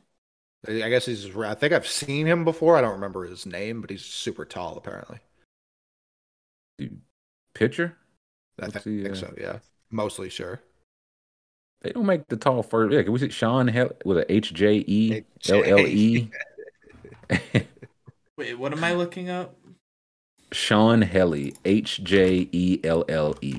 I 0.66 0.88
guess 0.88 1.06
he's. 1.06 1.34
I 1.36 1.54
think 1.54 1.72
I've 1.72 1.86
seen 1.86 2.26
him 2.26 2.44
before. 2.44 2.76
I 2.76 2.80
don't 2.80 2.92
remember 2.94 3.24
his 3.24 3.46
name, 3.46 3.80
but 3.80 3.90
he's 3.90 4.04
super 4.04 4.44
tall 4.44 4.76
apparently. 4.76 5.18
Pitcher? 7.54 7.96
I 8.60 8.64
What's 8.66 8.84
think, 8.84 8.84
he, 8.96 9.02
think 9.04 9.14
uh, 9.14 9.18
so. 9.18 9.34
Yeah, 9.38 9.58
mostly 9.90 10.28
sure. 10.30 10.60
They 11.82 11.90
don't 11.92 12.06
make 12.06 12.26
the 12.28 12.36
tall 12.36 12.62
first. 12.62 12.92
Yeah, 12.92 13.02
can 13.02 13.12
we 13.12 13.18
see 13.20 13.30
Sean 13.30 13.68
Hel- 13.68 13.96
with 14.04 14.18
a 14.18 14.32
H 14.32 14.52
J 14.52 14.84
E 14.86 15.22
L 15.48 15.62
L 15.64 15.86
E? 15.86 16.30
Wait, 18.36 18.58
what 18.58 18.72
am 18.72 18.82
I 18.82 18.94
looking 18.94 19.30
up? 19.30 19.54
Sean 20.52 21.02
Helly, 21.02 21.54
H 21.64 22.02
J 22.02 22.48
E 22.50 22.80
L 22.82 23.04
L 23.08 23.36
E. 23.42 23.58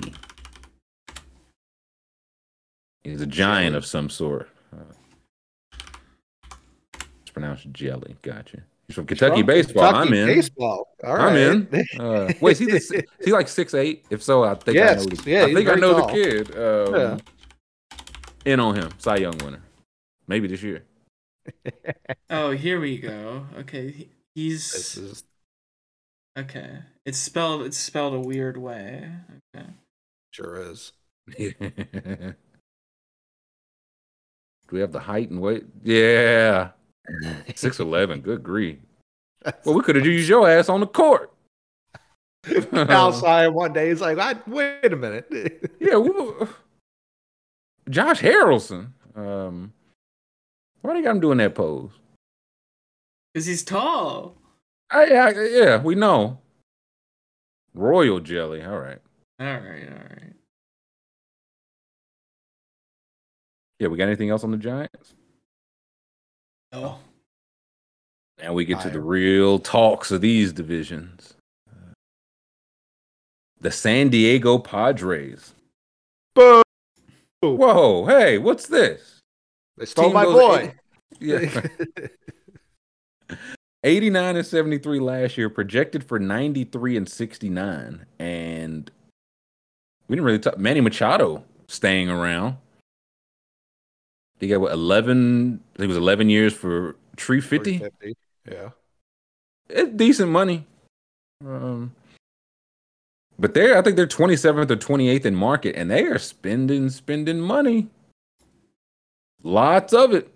He's 3.03 3.21
a 3.21 3.25
giant 3.25 3.75
of 3.75 3.85
some 3.85 4.09
sort. 4.09 4.49
Uh, 4.73 4.93
it's 7.21 7.31
pronounced 7.31 7.71
jelly. 7.71 8.17
Gotcha. 8.21 8.63
He's 8.89 8.95
from 8.95 9.05
Kentucky 9.05 9.37
From 9.41 9.45
baseball. 9.45 9.83
Kentucky 9.91 10.07
I'm 10.07 10.13
in. 10.15 10.25
Baseball. 10.35 10.87
All 11.03 11.15
right. 11.15 11.31
I'm 11.31 11.35
in. 11.37 11.85
Uh, 12.01 12.33
wait, 12.41 12.53
is 12.53 12.57
he, 12.59 12.65
the, 12.65 12.75
is 12.77 13.03
he 13.23 13.31
like 13.31 13.47
six 13.47 13.75
eight? 13.75 14.03
If 14.09 14.23
so, 14.23 14.43
I 14.43 14.55
think 14.55 14.73
Yes, 14.75 15.01
I 15.01 15.05
know. 15.05 15.15
The, 15.15 15.29
yeah, 15.31 15.43
I 15.45 15.53
think 15.53 15.69
I 15.69 15.75
know 15.75 15.99
tall. 15.99 16.07
the 16.07 16.13
kid. 16.13 16.57
Um, 16.57 17.19
In 18.45 18.59
on 18.59 18.73
him, 18.75 18.89
Cy 18.97 19.17
Young 19.17 19.37
winner, 19.45 19.61
maybe 20.27 20.47
this 20.47 20.63
year. 20.63 20.83
Oh, 22.31 22.49
here 22.51 22.79
we 22.79 22.97
go. 22.99 23.45
Okay, 23.59 23.91
he- 23.91 24.09
This 24.35 24.93
he's 24.95 24.97
is 24.97 25.23
okay. 26.37 26.79
It's 27.05 27.17
spelled 27.19 27.61
it's 27.63 27.77
spelled 27.77 28.13
a 28.15 28.19
weird 28.19 28.57
way. 28.57 29.07
Okay. 29.55 29.65
sure 30.31 30.61
is. 30.71 30.93
Do 31.37 31.55
we 34.71 34.79
have 34.79 34.91
the 34.91 34.99
height 34.99 35.29
and 35.31 35.41
weight? 35.41 35.65
Yeah, 35.83 36.69
six 37.55 37.79
eleven. 37.79 38.21
Good 38.21 38.43
grief. 38.43 38.77
Well, 39.65 39.75
we 39.75 39.81
could 39.81 39.95
have 39.95 40.05
used 40.05 40.27
your 40.27 40.49
ass 40.49 40.69
on 40.69 40.79
the 40.79 40.87
court. 40.87 41.31
outside 42.73 43.49
one 43.49 43.73
day. 43.73 43.89
He's 43.89 44.01
like, 44.01 44.17
I, 44.17 44.35
wait 44.47 44.91
a 44.91 44.95
minute. 44.95 45.27
Yeah, 45.79 45.97
we, 45.97 46.11
Josh 47.89 48.21
Harrelson. 48.21 48.89
Um, 49.15 49.73
why 50.81 50.93
they 50.93 51.01
got 51.01 51.11
him 51.11 51.19
doing 51.19 51.37
that 51.39 51.55
pose? 51.55 51.91
Cause 53.33 53.45
he's 53.45 53.63
tall. 53.63 54.35
I, 54.91 55.03
I, 55.05 55.31
yeah, 55.31 55.81
we 55.81 55.95
know. 55.95 56.39
Royal 57.73 58.19
jelly. 58.19 58.63
All 58.63 58.79
right. 58.79 58.99
All 59.39 59.45
right, 59.45 59.87
all 59.87 59.97
right. 59.97 60.33
Yeah, 63.79 63.87
we 63.87 63.97
got 63.97 64.07
anything 64.07 64.29
else 64.29 64.43
on 64.43 64.51
the 64.51 64.57
Giants? 64.57 65.13
Oh, 66.71 66.99
Now 68.41 68.53
we 68.53 68.65
get 68.65 68.81
to 68.81 68.89
the 68.89 69.01
real 69.01 69.57
talks 69.59 70.11
of 70.11 70.21
these 70.21 70.53
divisions. 70.53 71.33
Uh, 71.67 71.93
the 73.59 73.71
San 73.71 74.09
Diego 74.09 74.59
Padres. 74.59 75.53
Boom. 76.35 76.61
Whoa, 77.41 78.05
hey, 78.05 78.37
what's 78.37 78.67
this? 78.67 79.19
They 79.77 79.85
stole 79.85 80.05
Team 80.05 80.13
my 80.13 80.23
goes 80.25 80.33
boy. 80.35 80.73
Yeah. 81.19 81.65
89 83.83 84.35
and 84.35 84.45
73 84.45 84.99
last 84.99 85.37
year, 85.37 85.49
projected 85.49 86.03
for 86.03 86.19
93 86.19 86.97
and 86.97 87.07
69. 87.07 88.05
And 88.19 88.91
we 90.07 90.15
didn't 90.15 90.25
really 90.25 90.39
talk. 90.39 90.57
Manny 90.57 90.81
Machado 90.81 91.43
staying 91.67 92.09
around. 92.09 92.57
He 94.39 94.47
got 94.47 94.61
what, 94.61 94.71
11? 94.71 95.59
I 95.75 95.77
think 95.77 95.85
it 95.85 95.87
was 95.87 95.97
11 95.97 96.29
years 96.29 96.53
for 96.53 96.95
350. 97.17 98.15
Yeah. 98.49 98.69
It's 99.69 99.91
decent 99.91 100.31
money. 100.31 100.65
Um, 101.45 101.93
but 103.37 103.53
they're, 103.53 103.77
I 103.77 103.81
think 103.81 103.95
they're 103.95 104.07
27th 104.07 104.71
or 104.71 104.75
28th 104.75 105.25
in 105.25 105.35
market, 105.35 105.75
and 105.75 105.91
they 105.91 106.05
are 106.05 106.17
spending, 106.17 106.89
spending 106.89 107.39
money. 107.39 107.87
Lots 109.43 109.93
of 109.93 110.13
it. 110.13 110.29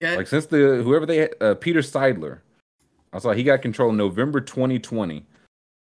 yeah. 0.00 0.16
Like 0.16 0.26
since 0.26 0.46
the 0.46 0.82
whoever 0.82 1.06
they 1.06 1.16
had, 1.18 1.34
uh, 1.40 1.54
Peter 1.54 1.80
Seidler, 1.80 2.40
I 3.12 3.18
saw 3.18 3.32
he 3.32 3.44
got 3.44 3.62
control 3.62 3.90
in 3.90 3.96
November 3.96 4.40
2020. 4.40 5.24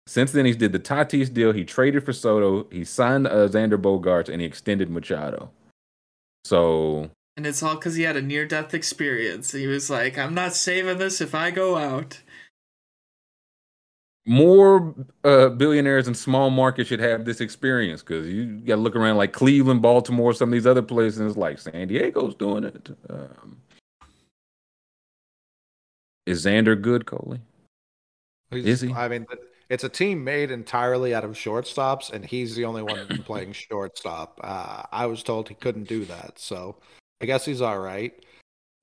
Since 0.06 0.32
then, 0.32 0.46
he's 0.46 0.56
did 0.56 0.72
the 0.72 0.80
Tatis 0.80 1.32
deal. 1.32 1.52
He 1.52 1.64
traded 1.64 2.02
for 2.02 2.12
Soto. 2.12 2.66
He 2.70 2.82
signed 2.82 3.26
uh, 3.26 3.46
Xander 3.48 3.76
Bogaerts 3.76 4.30
and 4.30 4.40
he 4.40 4.46
extended 4.46 4.88
Machado. 4.88 5.50
So 6.48 7.10
And 7.36 7.46
it's 7.46 7.62
all 7.62 7.74
because 7.74 7.96
he 7.96 8.04
had 8.04 8.16
a 8.16 8.22
near 8.22 8.46
death 8.46 8.72
experience. 8.72 9.52
He 9.52 9.66
was 9.66 9.90
like, 9.90 10.16
I'm 10.16 10.32
not 10.32 10.54
saving 10.54 10.96
this 10.96 11.20
if 11.20 11.34
I 11.34 11.50
go 11.50 11.76
out. 11.76 12.22
More 14.24 14.94
uh, 15.24 15.50
billionaires 15.50 16.08
in 16.08 16.14
small 16.14 16.48
markets 16.48 16.88
should 16.88 17.00
have 17.00 17.26
this 17.26 17.42
experience 17.42 18.02
because 18.02 18.26
you 18.28 18.46
got 18.60 18.76
to 18.76 18.80
look 18.80 18.96
around 18.96 19.18
like 19.18 19.32
Cleveland, 19.34 19.82
Baltimore, 19.82 20.32
some 20.32 20.48
of 20.48 20.52
these 20.54 20.66
other 20.66 20.82
places. 20.82 21.20
And 21.20 21.28
it's 21.28 21.36
like 21.38 21.58
San 21.58 21.86
Diego's 21.88 22.34
doing 22.34 22.64
it. 22.64 22.88
Um, 23.10 23.58
is 26.26 26.44
Xander 26.46 26.80
good, 26.80 27.04
Coley? 27.06 27.40
He's- 28.50 28.66
Is 28.66 28.80
he? 28.80 28.92
I 28.92 29.08
mean, 29.08 29.26
it's 29.68 29.84
a 29.84 29.88
team 29.88 30.24
made 30.24 30.50
entirely 30.50 31.14
out 31.14 31.24
of 31.24 31.32
shortstops, 31.32 32.10
and 32.10 32.24
he's 32.24 32.54
the 32.54 32.64
only 32.64 32.82
one 32.82 33.06
playing 33.24 33.52
shortstop. 33.52 34.40
Uh, 34.42 34.82
I 34.90 35.06
was 35.06 35.22
told 35.22 35.48
he 35.48 35.54
couldn't 35.54 35.88
do 35.88 36.04
that, 36.06 36.38
so 36.38 36.76
I 37.20 37.26
guess 37.26 37.44
he's 37.44 37.60
all 37.60 37.78
right. 37.78 38.14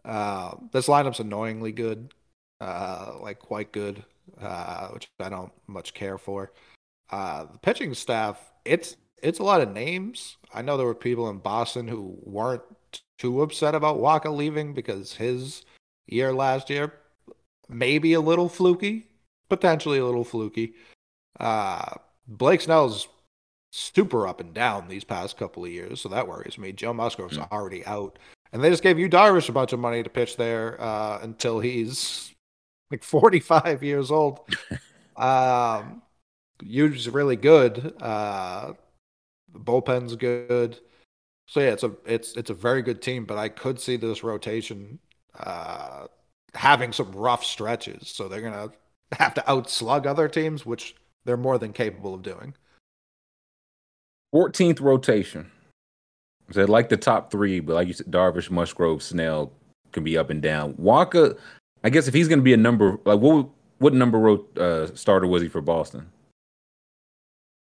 Uh, 0.04 0.56
this 0.72 0.88
lineup's 0.88 1.20
annoyingly 1.20 1.72
good, 1.72 2.14
uh, 2.62 3.14
like 3.22 3.40
quite 3.40 3.72
good, 3.72 4.04
uh, 4.40 4.90
which 4.90 5.10
I 5.20 5.30
don't 5.30 5.52
much 5.68 5.94
care 5.94 6.18
for. 6.18 6.52
Uh, 7.10 7.46
the 7.52 7.58
pitching 7.60 7.94
staff, 7.94 8.52
it's 8.66 8.98
it's 9.24 9.40
a 9.40 9.44
lot 9.44 9.62
of 9.62 9.72
names. 9.72 10.38
I 10.54 10.62
know 10.62 10.78
there 10.78 10.86
were 10.86 10.94
people 10.94 11.30
in 11.30 11.40
Boston 11.40 11.88
who 11.88 12.18
weren't 12.22 12.62
too 13.18 13.42
upset 13.42 13.74
about 13.74 13.98
Wacha 13.98 14.36
leaving 14.36 14.74
because 14.74 15.14
his 15.14 15.64
year 16.08 16.34
last 16.34 16.70
year 16.70 16.94
maybe 17.68 18.14
a 18.14 18.22
little 18.22 18.50
fluky, 18.50 19.08
potentially 19.50 19.98
a 19.98 20.06
little 20.06 20.24
fluky. 20.24 20.74
Uh, 21.40 21.92
Blake 22.28 22.62
Snell's 22.62 23.08
super 23.72 24.28
up 24.28 24.40
and 24.40 24.54
down 24.54 24.88
these 24.88 25.04
past 25.04 25.38
couple 25.38 25.66
of 25.66 25.72
years, 25.72 26.02
so 26.02 26.10
that 26.10 26.28
worries 26.28 26.58
me. 26.58 26.72
Joe 26.72 26.94
Musgrove's 26.94 27.38
Mm. 27.38 27.52
already 27.52 27.86
out, 27.86 28.18
and 28.54 28.64
they 28.64 28.70
just 28.70 28.84
gave 28.84 28.98
you 28.98 29.10
Darvish 29.10 29.50
a 29.50 29.52
bunch 29.52 29.74
of 29.74 29.80
money 29.80 30.02
to 30.02 30.10
pitch 30.10 30.38
there 30.38 30.80
uh, 30.82 31.20
until 31.22 31.60
he's 31.60 32.34
like 32.92 33.04
45 33.04 33.84
years 33.84 34.12
old. 34.12 34.40
um, 35.18 36.02
Yu's 36.64 37.10
really 37.10 37.36
good. 37.36 37.94
Uh, 38.02 38.74
the 39.52 39.60
bullpen's 39.60 40.16
good. 40.16 40.80
So 41.48 41.60
yeah, 41.60 41.72
it's 41.72 41.84
a 41.84 41.92
it's 42.06 42.36
it's 42.38 42.50
a 42.50 42.54
very 42.56 42.82
good 42.82 43.02
team, 43.02 43.26
but 43.26 43.38
I 43.38 43.50
could 43.50 43.80
see 43.80 43.98
this 43.98 44.24
rotation 44.24 45.00
uh, 45.38 46.08
having 46.54 46.92
some 46.94 47.12
rough 47.12 47.44
stretches. 47.44 48.08
So 48.08 48.28
they're 48.28 48.42
gonna 48.42 48.72
have 49.20 49.34
to 49.36 49.44
outslug 49.48 50.06
other 50.06 50.28
teams, 50.28 50.66
which 50.66 50.96
they're 51.26 51.38
more 51.38 51.58
than 51.58 51.74
capable 51.74 52.14
of 52.14 52.22
doing. 52.22 52.54
14th 54.34 54.82
rotation. 54.82 55.52
So 56.52 56.66
like 56.66 56.90
the 56.90 56.98
top 56.98 57.32
three, 57.32 57.60
but 57.60 57.74
like 57.74 57.88
you 57.88 57.94
said, 57.94 58.08
Darvish, 58.08 58.52
Musgrove, 58.52 59.02
Snell 59.02 59.52
can 59.92 60.04
be 60.04 60.18
up 60.18 60.30
and 60.30 60.42
down. 60.42 60.74
Wacha, 60.74 61.38
I 61.84 61.90
guess 61.90 62.08
if 62.08 62.14
he's 62.14 62.28
going 62.28 62.40
to 62.40 62.44
be 62.44 62.54
a 62.54 62.58
number, 62.58 63.00
like 63.06 63.20
what 63.20 63.48
what 63.80 63.94
number 63.94 64.20
ro- 64.20 64.46
uh, 64.58 64.88
starter 64.96 65.28
was 65.28 65.42
he 65.42 65.48
for 65.48 65.62
Boston? 65.62 66.12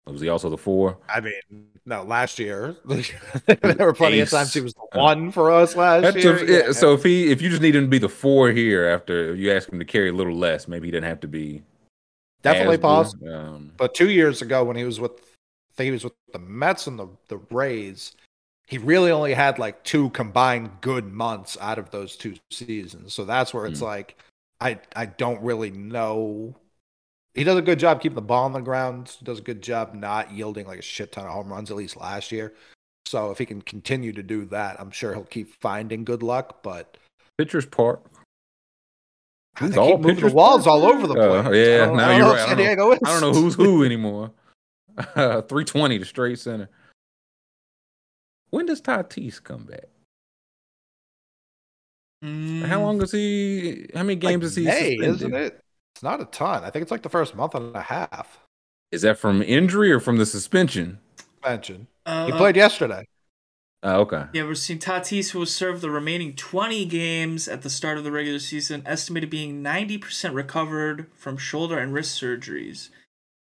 Was 0.06 0.20
he 0.20 0.28
also 0.28 0.50
the 0.50 0.56
four? 0.58 0.98
I 1.08 1.20
mean, 1.20 1.68
no, 1.86 2.02
last 2.02 2.38
year 2.38 2.76
there 2.84 3.76
were 3.78 3.92
plenty 3.92 4.20
Ace. 4.20 4.32
of 4.32 4.38
times 4.38 4.54
he 4.54 4.60
was 4.60 4.74
the 4.74 4.80
Uh, 4.92 4.98
one 5.00 5.30
for 5.30 5.50
us 5.50 5.76
last 5.76 6.02
That's 6.02 6.24
year. 6.24 6.36
a- 6.36 6.66
yeah, 6.66 6.72
so 6.72 6.94
if 6.94 7.02
he 7.02 7.30
if 7.30 7.40
you 7.42 7.48
just 7.50 7.62
need 7.62 7.76
him 7.76 7.84
to 7.84 7.88
be 7.88 7.98
the 7.98 8.08
four 8.08 8.50
here 8.50 8.86
after 8.88 9.34
you 9.34 9.52
ask 9.52 9.68
him 9.70 9.78
to 9.78 9.84
carry 9.84 10.08
a 10.08 10.12
little 10.12 10.34
less, 10.34 10.66
maybe 10.68 10.88
he 10.88 10.90
doesn't 10.92 11.04
have 11.04 11.20
to 11.20 11.28
be 11.28 11.62
definitely 12.42 12.78
possible. 12.78 13.34
Um, 13.34 13.72
But 13.76 13.94
two 13.94 14.10
years 14.10 14.42
ago, 14.42 14.64
when 14.64 14.76
he 14.76 14.84
was 14.84 14.98
with, 15.00 15.12
I 15.12 15.74
think 15.76 15.86
he 15.86 15.92
was 15.92 16.04
with 16.04 16.14
the 16.32 16.38
Mets 16.38 16.86
and 16.86 16.98
the 16.98 17.08
the 17.28 17.38
Rays, 17.50 18.12
he 18.66 18.78
really 18.78 19.10
only 19.10 19.34
had 19.34 19.58
like 19.58 19.84
two 19.84 20.10
combined 20.10 20.70
good 20.80 21.06
months 21.12 21.56
out 21.60 21.78
of 21.78 21.90
those 21.90 22.16
two 22.16 22.34
seasons. 22.50 23.12
So 23.14 23.24
that's 23.24 23.52
where 23.54 23.66
it's 23.66 23.80
Hmm. 23.80 23.84
like, 23.86 24.16
I 24.60 24.80
I 24.96 25.06
don't 25.06 25.40
really 25.42 25.70
know. 25.70 26.56
He 27.34 27.44
does 27.44 27.56
a 27.56 27.62
good 27.62 27.78
job 27.78 28.00
keeping 28.00 28.16
the 28.16 28.22
ball 28.22 28.44
on 28.44 28.52
the 28.52 28.60
ground. 28.60 29.16
Does 29.22 29.38
a 29.38 29.42
good 29.42 29.62
job 29.62 29.94
not 29.94 30.32
yielding 30.32 30.66
like 30.66 30.80
a 30.80 30.82
shit 30.82 31.12
ton 31.12 31.26
of 31.26 31.32
home 31.32 31.48
runs, 31.52 31.70
at 31.70 31.76
least 31.76 31.96
last 31.96 32.32
year. 32.32 32.54
So 33.06 33.30
if 33.30 33.38
he 33.38 33.46
can 33.46 33.62
continue 33.62 34.12
to 34.12 34.22
do 34.22 34.44
that, 34.46 34.80
I'm 34.80 34.90
sure 34.90 35.14
he'll 35.14 35.24
keep 35.24 35.54
finding 35.60 36.04
good 36.04 36.22
luck. 36.22 36.62
But 36.62 36.96
Pitchers 37.38 37.66
Park. 37.66 38.04
keep 39.58 39.76
all 39.76 39.98
moving 39.98 40.26
the 40.26 40.32
walls 40.34 40.66
all 40.66 40.84
over 40.84 41.06
the 41.06 41.14
Uh, 41.14 41.42
place. 41.44 41.56
yeah, 41.68 41.74
I 41.82 41.86
don't- 41.86 41.96
now 41.96 42.10
you're 42.10 42.18
know 42.20 42.32
right. 42.32 42.48
I 42.48 42.54
don't- 42.74 42.92
is. 42.94 42.98
I 43.04 43.12
don't 43.12 43.20
know 43.20 43.40
who's 43.40 43.54
who 43.54 43.84
anymore. 43.84 44.32
320 45.14 45.98
to 46.00 46.04
straight 46.04 46.38
center. 46.38 46.68
When 48.50 48.66
does 48.66 48.82
Tatis 48.82 49.42
come 49.42 49.64
back? 49.64 49.84
Mm, 52.24 52.62
How 52.66 52.82
long 52.82 53.00
is 53.00 53.12
he? 53.12 53.86
How 53.94 54.02
many 54.02 54.14
Like 54.16 54.20
games 54.20 54.44
is 54.44 54.56
he 54.56 54.64
May, 54.64 54.96
suspended? 54.96 55.14
isn't 55.14 55.34
it? 55.34 55.60
It's 55.94 56.02
not 56.02 56.20
a 56.20 56.24
ton. 56.26 56.64
I 56.64 56.70
think 56.70 56.82
it's 56.82 56.90
like 56.90 57.02
the 57.02 57.08
first 57.08 57.34
month 57.34 57.54
and 57.54 57.74
a 57.74 57.82
half. 57.82 58.40
Is 58.92 59.02
that 59.02 59.18
from 59.18 59.42
injury 59.42 59.92
or 59.92 60.00
from 60.00 60.16
the 60.16 60.26
suspension? 60.26 60.98
Suspension. 61.18 61.86
Uh, 62.06 62.26
he 62.26 62.32
played 62.32 62.56
yesterday. 62.56 63.06
Oh, 63.82 64.00
okay. 64.00 64.24
Yeah, 64.34 64.42
we're 64.44 64.54
seeing 64.56 64.78
Tatis, 64.78 65.30
who 65.30 65.38
will 65.38 65.46
serve 65.46 65.80
the 65.80 65.90
remaining 65.90 66.34
20 66.34 66.84
games 66.84 67.48
at 67.48 67.62
the 67.62 67.70
start 67.70 67.96
of 67.96 68.04
the 68.04 68.12
regular 68.12 68.38
season, 68.38 68.82
estimated 68.84 69.30
being 69.30 69.62
90% 69.62 70.34
recovered 70.34 71.06
from 71.14 71.38
shoulder 71.38 71.78
and 71.78 71.94
wrist 71.94 72.20
surgeries, 72.20 72.90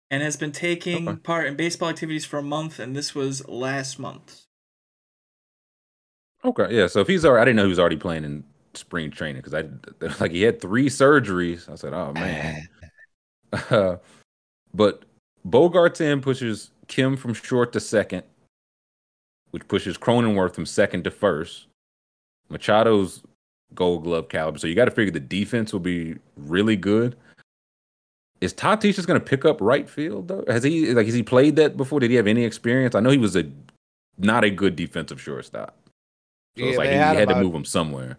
and 0.09 0.23
has 0.23 0.37
been 0.37 0.53
taking 0.53 1.07
Okay. 1.09 1.19
part 1.19 1.47
in 1.47 1.55
baseball 1.57 1.89
activities 1.89 2.23
for 2.23 2.37
a 2.39 2.43
month, 2.43 2.79
and 2.79 2.95
this 2.95 3.13
was 3.13 3.45
last 3.49 3.99
month. 3.99 4.43
Okay, 6.45 6.75
yeah. 6.75 6.87
So 6.87 7.01
if 7.01 7.07
he's 7.07 7.25
already, 7.25 7.41
I 7.41 7.45
didn't 7.45 7.57
know 7.57 7.63
he 7.63 7.69
was 7.69 7.79
already 7.79 7.97
playing 7.97 8.23
in 8.23 8.43
spring 8.73 9.11
training 9.11 9.41
because 9.41 9.53
I 9.53 9.65
like 10.19 10.31
he 10.31 10.41
had 10.41 10.61
three 10.61 10.89
surgeries. 10.89 11.69
I 11.69 11.75
said, 11.75 11.93
oh 11.93 12.11
man. 12.13 12.67
Uh, 13.69 13.97
but 14.73 15.03
Bogaerts 15.47 16.01
in 16.01 16.21
pushes 16.21 16.71
Kim 16.87 17.17
from 17.17 17.33
short 17.33 17.73
to 17.73 17.79
second, 17.79 18.23
which 19.51 19.67
pushes 19.67 19.97
Cronenworth 19.97 20.55
from 20.55 20.65
second 20.65 21.03
to 21.03 21.11
first. 21.11 21.67
Machado's 22.49 23.23
Gold 23.73 24.03
Glove 24.03 24.27
caliber, 24.29 24.59
so 24.59 24.67
you 24.67 24.75
got 24.75 24.85
to 24.85 24.91
figure 24.91 25.11
the 25.11 25.19
defense 25.19 25.71
will 25.71 25.79
be 25.79 26.15
really 26.35 26.75
good. 26.75 27.15
Is 28.41 28.53
Tatis 28.53 28.95
just 28.95 29.07
going 29.07 29.19
to 29.19 29.25
pick 29.25 29.45
up 29.45 29.61
right 29.61 29.89
field 29.89 30.27
though? 30.27 30.43
Has 30.47 30.63
he 30.63 30.93
like 30.93 31.05
has 31.05 31.15
he 31.15 31.23
played 31.23 31.55
that 31.57 31.77
before? 31.77 31.99
Did 31.99 32.09
he 32.09 32.17
have 32.17 32.27
any 32.27 32.43
experience? 32.43 32.95
I 32.95 32.99
know 32.99 33.11
he 33.11 33.17
was 33.17 33.35
a 33.35 33.49
not 34.17 34.43
a 34.43 34.49
good 34.49 34.75
defensive 34.75 35.21
shortstop. 35.21 35.77
So 36.57 36.65
it's 36.65 36.77
like 36.77 36.89
he 36.89 36.95
had 36.95 37.15
had 37.15 37.29
to 37.29 37.35
move 37.35 37.53
him 37.53 37.63
somewhere. 37.63 38.17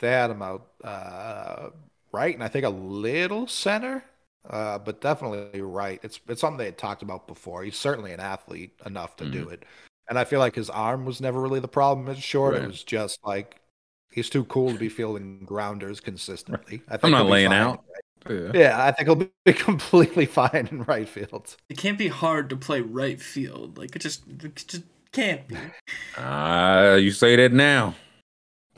They 0.00 0.10
had 0.10 0.30
him 0.30 0.42
out 0.42 0.68
uh, 0.82 1.70
right, 2.12 2.34
and 2.34 2.42
I 2.42 2.48
think 2.48 2.64
a 2.64 2.70
little 2.70 3.46
center, 3.46 4.04
uh, 4.48 4.78
but 4.78 5.00
definitely 5.00 5.60
right. 5.60 6.00
It's 6.02 6.20
it's 6.28 6.40
something 6.40 6.58
they 6.58 6.66
had 6.66 6.78
talked 6.78 7.02
about 7.02 7.26
before. 7.28 7.62
He's 7.62 7.76
certainly 7.76 8.12
an 8.12 8.20
athlete 8.20 8.72
enough 8.84 9.16
to 9.16 9.26
do 9.26 9.48
it, 9.50 9.64
and 10.08 10.18
I 10.18 10.24
feel 10.24 10.40
like 10.40 10.54
his 10.54 10.70
arm 10.70 11.04
was 11.04 11.20
never 11.20 11.40
really 11.40 11.60
the 11.60 11.68
problem 11.68 12.08
at 12.08 12.18
short. 12.18 12.54
Right. 12.54 12.62
It 12.62 12.66
was 12.66 12.82
just 12.82 13.20
like 13.24 13.60
he's 14.10 14.30
too 14.30 14.44
cool 14.44 14.72
to 14.72 14.78
be 14.78 14.88
fielding 14.88 15.44
grounders 15.44 16.00
consistently. 16.00 16.82
I 16.88 16.96
think 16.96 17.04
I'm 17.04 17.10
not 17.12 17.26
laying 17.26 17.50
fine. 17.50 17.60
out. 17.60 17.84
Yeah. 18.28 18.50
Yeah, 18.52 18.84
I 18.84 18.92
think 18.92 19.08
he'll 19.08 19.28
be 19.44 19.52
completely 19.52 20.26
fine 20.26 20.68
in 20.70 20.82
right 20.84 21.08
field. 21.08 21.56
It 21.68 21.78
can't 21.78 21.98
be 21.98 22.08
hard 22.08 22.50
to 22.50 22.56
play 22.56 22.80
right 22.80 23.20
field. 23.20 23.78
Like, 23.78 23.96
it 23.96 24.00
just, 24.00 24.24
it 24.28 24.56
just 24.56 24.82
can't 25.12 25.46
be. 25.48 25.56
Ah, 26.18 26.94
you 26.96 27.12
say 27.12 27.36
that 27.36 27.52
now. 27.52 27.94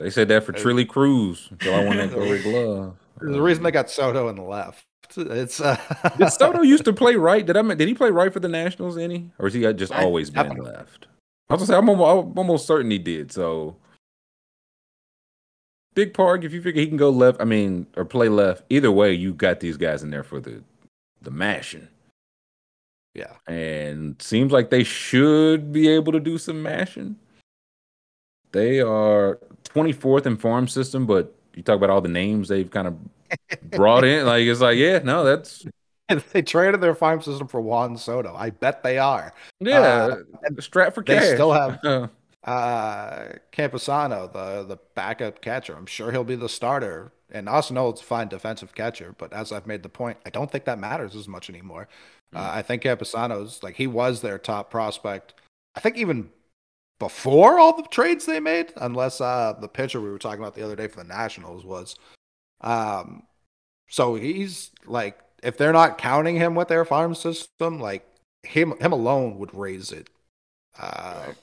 They 0.03 0.09
said 0.09 0.27
that 0.27 0.43
for 0.43 0.51
Trilly 0.51 0.85
Cruz 0.85 1.47
until 1.49 1.75
I 1.75 1.85
won 1.85 1.95
that 1.95 2.11
gold 2.13 2.43
glove. 2.43 2.95
There's 3.21 3.37
a 3.37 3.41
reason 3.41 3.63
they 3.63 3.71
got 3.71 3.89
Soto 3.89 4.27
in 4.27 4.35
the 4.35 4.41
left. 4.41 4.83
It's 5.15 5.61
uh, 5.61 5.77
Did 6.17 6.29
Soto 6.29 6.61
used 6.61 6.83
to 6.83 6.91
play 6.91 7.15
right? 7.15 7.45
Did 7.45 7.55
I? 7.55 7.61
Did 7.73 7.87
he 7.87 7.93
play 7.93 8.09
right 8.09 8.33
for 8.33 8.41
the 8.41 8.49
Nationals? 8.49 8.97
Any, 8.97 9.31
or 9.39 9.47
is 9.47 9.53
he 9.53 9.61
just 9.73 9.93
I- 9.93 10.03
always 10.03 10.29
been 10.29 10.43
definitely. 10.43 10.71
left? 10.71 11.07
I 11.49 11.53
was 11.53 11.61
gonna 11.61 11.67
say 11.67 11.77
I'm 11.77 11.87
almost, 11.87 12.31
I'm 12.31 12.37
almost 12.37 12.67
certain 12.67 12.91
he 12.91 12.97
did. 12.99 13.31
So, 13.31 13.77
Big 15.95 16.13
Park, 16.13 16.43
if 16.43 16.51
you 16.51 16.61
figure 16.61 16.81
he 16.81 16.87
can 16.87 16.97
go 16.97 17.09
left, 17.09 17.39
I 17.39 17.45
mean, 17.45 17.87
or 17.95 18.03
play 18.03 18.27
left, 18.27 18.63
either 18.69 18.91
way, 18.91 19.13
you 19.13 19.33
got 19.33 19.61
these 19.61 19.77
guys 19.77 20.03
in 20.03 20.09
there 20.09 20.23
for 20.23 20.41
the 20.41 20.61
the 21.21 21.31
mashing, 21.31 21.87
yeah. 23.13 23.35
and 23.47 24.21
seems 24.21 24.51
like 24.51 24.69
they 24.69 24.83
should 24.83 25.71
be 25.71 25.87
able 25.87 26.11
to 26.11 26.19
do 26.19 26.37
some 26.37 26.61
mashing. 26.61 27.15
They 28.51 28.81
are 28.81 29.39
24th 29.65 30.25
in 30.25 30.37
farm 30.37 30.67
system, 30.67 31.05
but 31.05 31.33
you 31.55 31.63
talk 31.63 31.75
about 31.77 31.89
all 31.89 32.01
the 32.01 32.09
names 32.09 32.47
they've 32.47 32.69
kind 32.69 32.87
of 32.87 32.97
brought 33.71 34.03
in. 34.03 34.25
Like 34.25 34.43
it's 34.43 34.61
like, 34.61 34.77
yeah, 34.77 34.99
no, 34.99 35.23
that's 35.23 35.65
they 36.33 36.41
traded 36.41 36.81
their 36.81 36.95
farm 36.95 37.21
system 37.21 37.47
for 37.47 37.61
Juan 37.61 37.97
Soto. 37.97 38.35
I 38.35 38.49
bet 38.51 38.83
they 38.83 38.97
are. 38.97 39.33
yeah, 39.59 40.15
strap 40.59 40.93
for 40.93 41.03
they 41.03 41.33
still 41.33 41.51
have- 41.51 41.79
Uh, 41.83 42.07
Uh, 42.51 43.33
Campusano, 43.53 44.31
the 44.31 44.63
the 44.67 44.77
backup 44.95 45.41
catcher. 45.41 45.75
I'm 45.77 45.85
sure 45.85 46.11
he'll 46.11 46.23
be 46.25 46.35
the 46.35 46.49
starter. 46.49 47.11
And 47.31 47.47
Austin 47.49 47.75
Nola, 47.75 47.95
fine 47.95 48.27
defensive 48.27 48.75
catcher, 48.75 49.15
but 49.17 49.31
as 49.33 49.51
I've 49.51 49.65
made 49.65 49.81
the 49.81 49.89
point, 49.89 50.17
I 50.25 50.29
don't 50.29 50.51
think 50.51 50.65
that 50.65 50.77
matters 50.77 51.15
as 51.15 51.27
much 51.27 51.49
anymore. 51.49 51.87
Uh, 52.35 52.51
I 52.53 52.61
think 52.61 52.83
Campusano's 52.83 53.63
like 53.63 53.75
he 53.77 53.87
was 53.87 54.21
their 54.21 54.37
top 54.37 54.69
prospect. 54.69 55.33
I 55.75 55.79
think 55.79 55.97
even 55.97 56.29
before 56.99 57.59
all 57.59 57.75
the 57.75 57.87
trades 57.89 58.25
they 58.25 58.39
made, 58.39 58.73
unless 58.77 59.19
uh, 59.19 59.53
the 59.59 59.67
pitcher 59.67 59.99
we 60.01 60.09
were 60.09 60.19
talking 60.19 60.39
about 60.39 60.55
the 60.55 60.63
other 60.63 60.75
day 60.75 60.87
for 60.87 60.97
the 60.97 61.07
Nationals 61.07 61.65
was. 61.65 61.95
Um, 62.61 63.23
so 63.89 64.15
he's 64.15 64.71
like, 64.85 65.19
if 65.43 65.57
they're 65.57 65.73
not 65.73 65.97
counting 65.97 66.37
him 66.37 66.55
with 66.55 66.69
their 66.69 66.85
farm 66.85 67.13
system, 67.15 67.79
like 67.79 68.07
him 68.43 68.73
him 68.79 68.91
alone 68.91 69.37
would 69.39 69.53
raise 69.53 69.91
it 69.91 70.09
uh, 70.79 71.33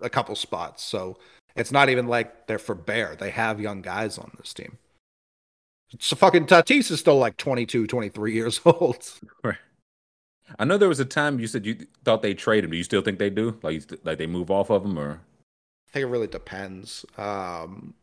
a 0.00 0.10
couple 0.10 0.34
spots. 0.34 0.82
So 0.82 1.18
it's 1.54 1.72
not 1.72 1.88
even 1.88 2.06
like 2.06 2.46
they're 2.46 2.58
for 2.58 2.74
bear. 2.74 3.16
They 3.16 3.30
have 3.30 3.60
young 3.60 3.82
guys 3.82 4.18
on 4.18 4.32
this 4.38 4.52
team. 4.54 4.78
So 6.00 6.16
fucking 6.16 6.46
Tatis 6.46 6.90
is 6.90 6.98
still 7.00 7.18
like 7.18 7.36
22, 7.36 7.86
23 7.86 8.34
years 8.34 8.60
old. 8.64 9.08
Right. 9.44 9.56
I 10.58 10.64
know 10.64 10.78
there 10.78 10.88
was 10.88 11.00
a 11.00 11.04
time 11.04 11.40
you 11.40 11.46
said 11.46 11.66
you 11.66 11.86
thought 12.04 12.22
they 12.22 12.34
trade 12.34 12.64
him. 12.64 12.70
Do 12.70 12.76
you 12.76 12.84
still 12.84 13.02
think 13.02 13.18
they 13.18 13.30
do? 13.30 13.58
Like, 13.62 13.82
like 14.04 14.18
they 14.18 14.26
move 14.26 14.50
off 14.50 14.70
of 14.70 14.84
him, 14.84 14.98
or 14.98 15.20
I 15.88 15.92
think 15.92 16.02
it 16.04 16.06
really 16.06 16.26
depends. 16.26 17.04
Um, 17.18 17.94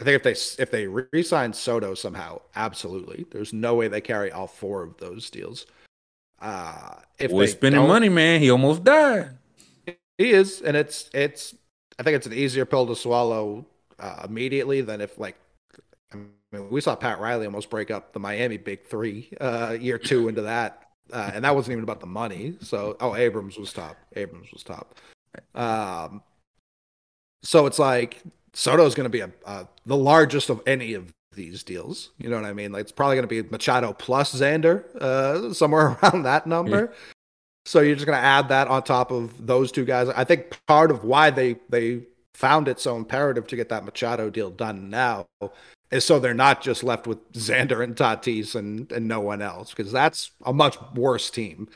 I 0.00 0.04
think 0.04 0.16
if 0.16 0.22
they 0.22 0.62
if 0.62 0.70
they 0.70 0.86
re-sign 0.86 1.52
Soto 1.52 1.94
somehow, 1.94 2.40
absolutely. 2.56 3.26
There's 3.30 3.52
no 3.52 3.74
way 3.74 3.88
they 3.88 4.00
carry 4.00 4.32
all 4.32 4.46
four 4.46 4.82
of 4.82 4.96
those 4.98 5.30
deals. 5.30 5.66
Uh, 6.40 6.96
if 7.18 7.30
they 7.30 7.46
spending 7.46 7.86
money, 7.86 8.08
man? 8.08 8.40
He 8.40 8.50
almost 8.50 8.82
died. 8.82 9.30
He 10.18 10.32
is, 10.32 10.60
and 10.60 10.76
it's 10.76 11.08
it's. 11.14 11.54
I 11.98 12.02
think 12.02 12.16
it's 12.16 12.26
an 12.26 12.32
easier 12.32 12.64
pill 12.64 12.86
to 12.86 12.96
swallow 12.96 13.66
uh, 14.00 14.22
immediately 14.24 14.80
than 14.80 15.00
if 15.00 15.18
like. 15.18 15.36
I 16.12 16.16
mean, 16.16 16.68
we 16.68 16.80
saw 16.80 16.96
Pat 16.96 17.20
Riley 17.20 17.46
almost 17.46 17.70
break 17.70 17.90
up 17.90 18.12
the 18.12 18.18
Miami 18.18 18.56
Big 18.56 18.84
Three 18.84 19.30
uh, 19.40 19.76
year 19.78 19.98
two 19.98 20.28
into 20.28 20.42
that, 20.42 20.81
uh, 21.12 21.30
and 21.34 21.44
that 21.44 21.54
wasn't 21.54 21.72
even 21.72 21.84
about 21.84 22.00
the 22.00 22.06
money. 22.06 22.56
So, 22.60 22.96
oh, 23.00 23.14
Abrams 23.14 23.56
was 23.56 23.72
top. 23.72 23.96
Abrams 24.16 24.52
was 24.52 24.62
top. 24.62 24.94
Um, 25.54 26.22
so 27.42 27.66
it's 27.66 27.78
like 27.78 28.22
Soto's 28.52 28.94
going 28.94 29.04
to 29.04 29.10
be 29.10 29.20
a, 29.20 29.30
a 29.46 29.68
the 29.86 29.96
largest 29.96 30.50
of 30.50 30.60
any 30.66 30.94
of 30.94 31.12
these 31.34 31.62
deals. 31.62 32.10
You 32.18 32.30
know 32.30 32.36
what 32.36 32.44
I 32.44 32.52
mean? 32.52 32.72
Like 32.72 32.82
it's 32.82 32.92
probably 32.92 33.16
going 33.16 33.28
to 33.28 33.42
be 33.42 33.48
Machado 33.48 33.92
plus 33.92 34.34
Xander, 34.34 34.84
uh, 34.96 35.52
somewhere 35.52 35.98
around 36.02 36.24
that 36.24 36.46
number. 36.46 36.92
So 37.64 37.80
you're 37.80 37.94
just 37.94 38.06
going 38.06 38.18
to 38.18 38.24
add 38.24 38.48
that 38.48 38.68
on 38.68 38.82
top 38.82 39.10
of 39.10 39.46
those 39.46 39.70
two 39.70 39.84
guys. 39.84 40.08
I 40.08 40.24
think 40.24 40.58
part 40.66 40.90
of 40.90 41.04
why 41.04 41.30
they 41.30 41.56
they 41.68 42.02
found 42.34 42.66
it 42.66 42.80
so 42.80 42.96
imperative 42.96 43.46
to 43.48 43.56
get 43.56 43.68
that 43.68 43.84
Machado 43.84 44.30
deal 44.30 44.50
done 44.50 44.90
now 44.90 45.26
is 45.92 46.04
so 46.04 46.18
they're 46.18 46.34
not 46.34 46.62
just 46.62 46.82
left 46.82 47.06
with 47.06 47.32
Xander 47.32 47.84
and 47.84 47.94
Tatis 47.94 48.54
and 48.54 48.90
and 48.90 49.06
no 49.06 49.20
one 49.20 49.42
else 49.42 49.72
because 49.74 49.92
that's 49.92 50.32
a 50.44 50.52
much 50.52 50.76
worse 50.94 51.30
team. 51.30 51.68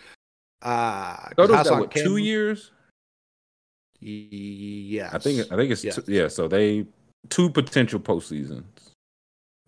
Uh, 0.63 1.17
'cause 1.17 1.33
Soto's 1.37 1.51
got, 1.51 1.67
Hassan 1.67 1.89
two 1.91 2.17
years? 2.17 2.73
Yes, 4.01 5.15
I 5.15 5.19
think. 5.19 5.53
I 5.53 5.57
think 5.57 5.71
it's 5.71 5.85
Yes. 5.85 5.97
two, 5.97 6.05
yeah. 6.13 6.29
So 6.29 6.49
they 6.49 6.87
two 7.29 7.51
potential 7.51 8.01
postseasons 8.01 8.65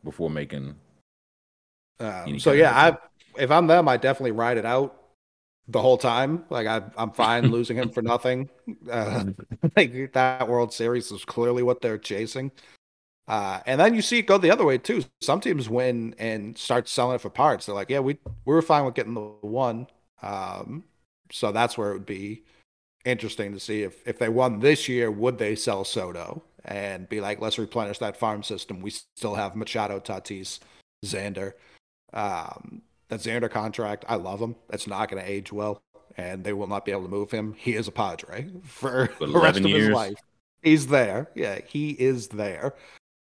before 0.05 0.31
making. 0.31 0.75
Um, 2.01 2.39
so 2.39 2.53
yeah, 2.53 2.73
I 2.75 2.97
if 3.41 3.51
I'm 3.51 3.67
them, 3.67 3.89
I 3.89 3.97
definitely 3.97 4.33
ride 4.33 4.57
it 4.59 4.65
out 4.67 4.95
the 5.69 5.81
whole 5.81 5.99
time. 5.99 6.45
Like 6.51 6.67
I, 6.67 6.83
I'm 6.97 7.11
fine 7.11 7.51
losing 7.51 7.77
him 7.77 7.91
for 7.91 8.03
nothing. 8.03 8.49
Uh, 8.91 9.25
like 9.77 10.13
that 10.13 10.49
World 10.49 10.73
Series 10.73 11.11
is 11.11 11.25
clearly 11.25 11.63
what 11.63 11.81
they're 11.81 11.99
chasing. 11.99 12.51
Uh, 13.29 13.61
and 13.67 13.79
then 13.79 13.95
you 13.95 14.01
see 14.01 14.19
it 14.19 14.27
go 14.27 14.39
the 14.39 14.51
other 14.51 14.65
way 14.65 14.79
too. 14.79 15.05
Some 15.21 15.41
teams 15.41 15.69
win 15.69 16.15
and 16.19 16.57
start 16.57 16.89
selling 16.89 17.17
it 17.17 17.21
for 17.21 17.29
parts. 17.29 17.67
They're 17.67 17.75
like, 17.75 17.91
yeah, 17.91 18.01
we 18.01 18.19
we 18.47 18.55
were 18.55 18.63
fine 18.63 18.87
with 18.87 18.95
getting 18.95 19.15
the 19.15 19.21
one. 19.21 19.87
Um, 20.23 20.85
so 21.31 21.53
that's 21.53 21.77
where 21.77 21.91
it 21.91 21.95
would 21.95 22.07
be 22.07 22.43
interesting 23.05 23.53
to 23.53 23.61
see 23.61 23.83
if 23.83 24.07
if 24.07 24.19
they 24.19 24.31
won 24.31 24.61
this 24.61 24.89
year, 24.89 25.11
would 25.11 25.39
they 25.39 25.55
sell 25.55 25.85
Soto 25.85 26.43
and 26.65 27.09
be 27.09 27.21
like, 27.21 27.41
let's 27.41 27.59
replenish 27.59 27.99
that 27.99 28.17
farm 28.17 28.43
system. 28.43 28.81
We 28.81 28.91
still 28.91 29.35
have 29.35 29.57
Machado, 29.57 30.01
Tatis, 30.01 30.59
Xander. 31.05 31.53
Um, 32.13 32.83
that 33.09 33.21
Xander 33.21 33.51
contract, 33.51 34.05
I 34.09 34.17
love 34.17 34.41
him. 34.41 34.57
It's 34.71 34.87
not 34.87 35.11
going 35.11 35.23
to 35.23 35.31
age 35.31 35.53
well, 35.53 35.83
and 36.17 36.45
they 36.45 36.53
will 36.53 36.67
not 36.67 36.85
be 36.85 36.93
able 36.93 37.05
to 37.05 37.09
move 37.09 37.31
him. 37.31 37.55
He 37.57 37.75
is 37.75 37.89
a 37.89 37.93
Padre 37.93 38.49
for 38.65 39.09
For 39.19 39.27
the 39.27 39.39
rest 39.39 39.59
11 39.59 39.65
of 39.65 39.71
his 39.71 39.89
life. 39.91 40.19
He's 40.63 40.87
there. 40.89 41.31
Yeah, 41.35 41.61
he 41.67 41.91
is 41.91 42.29
there. 42.29 42.75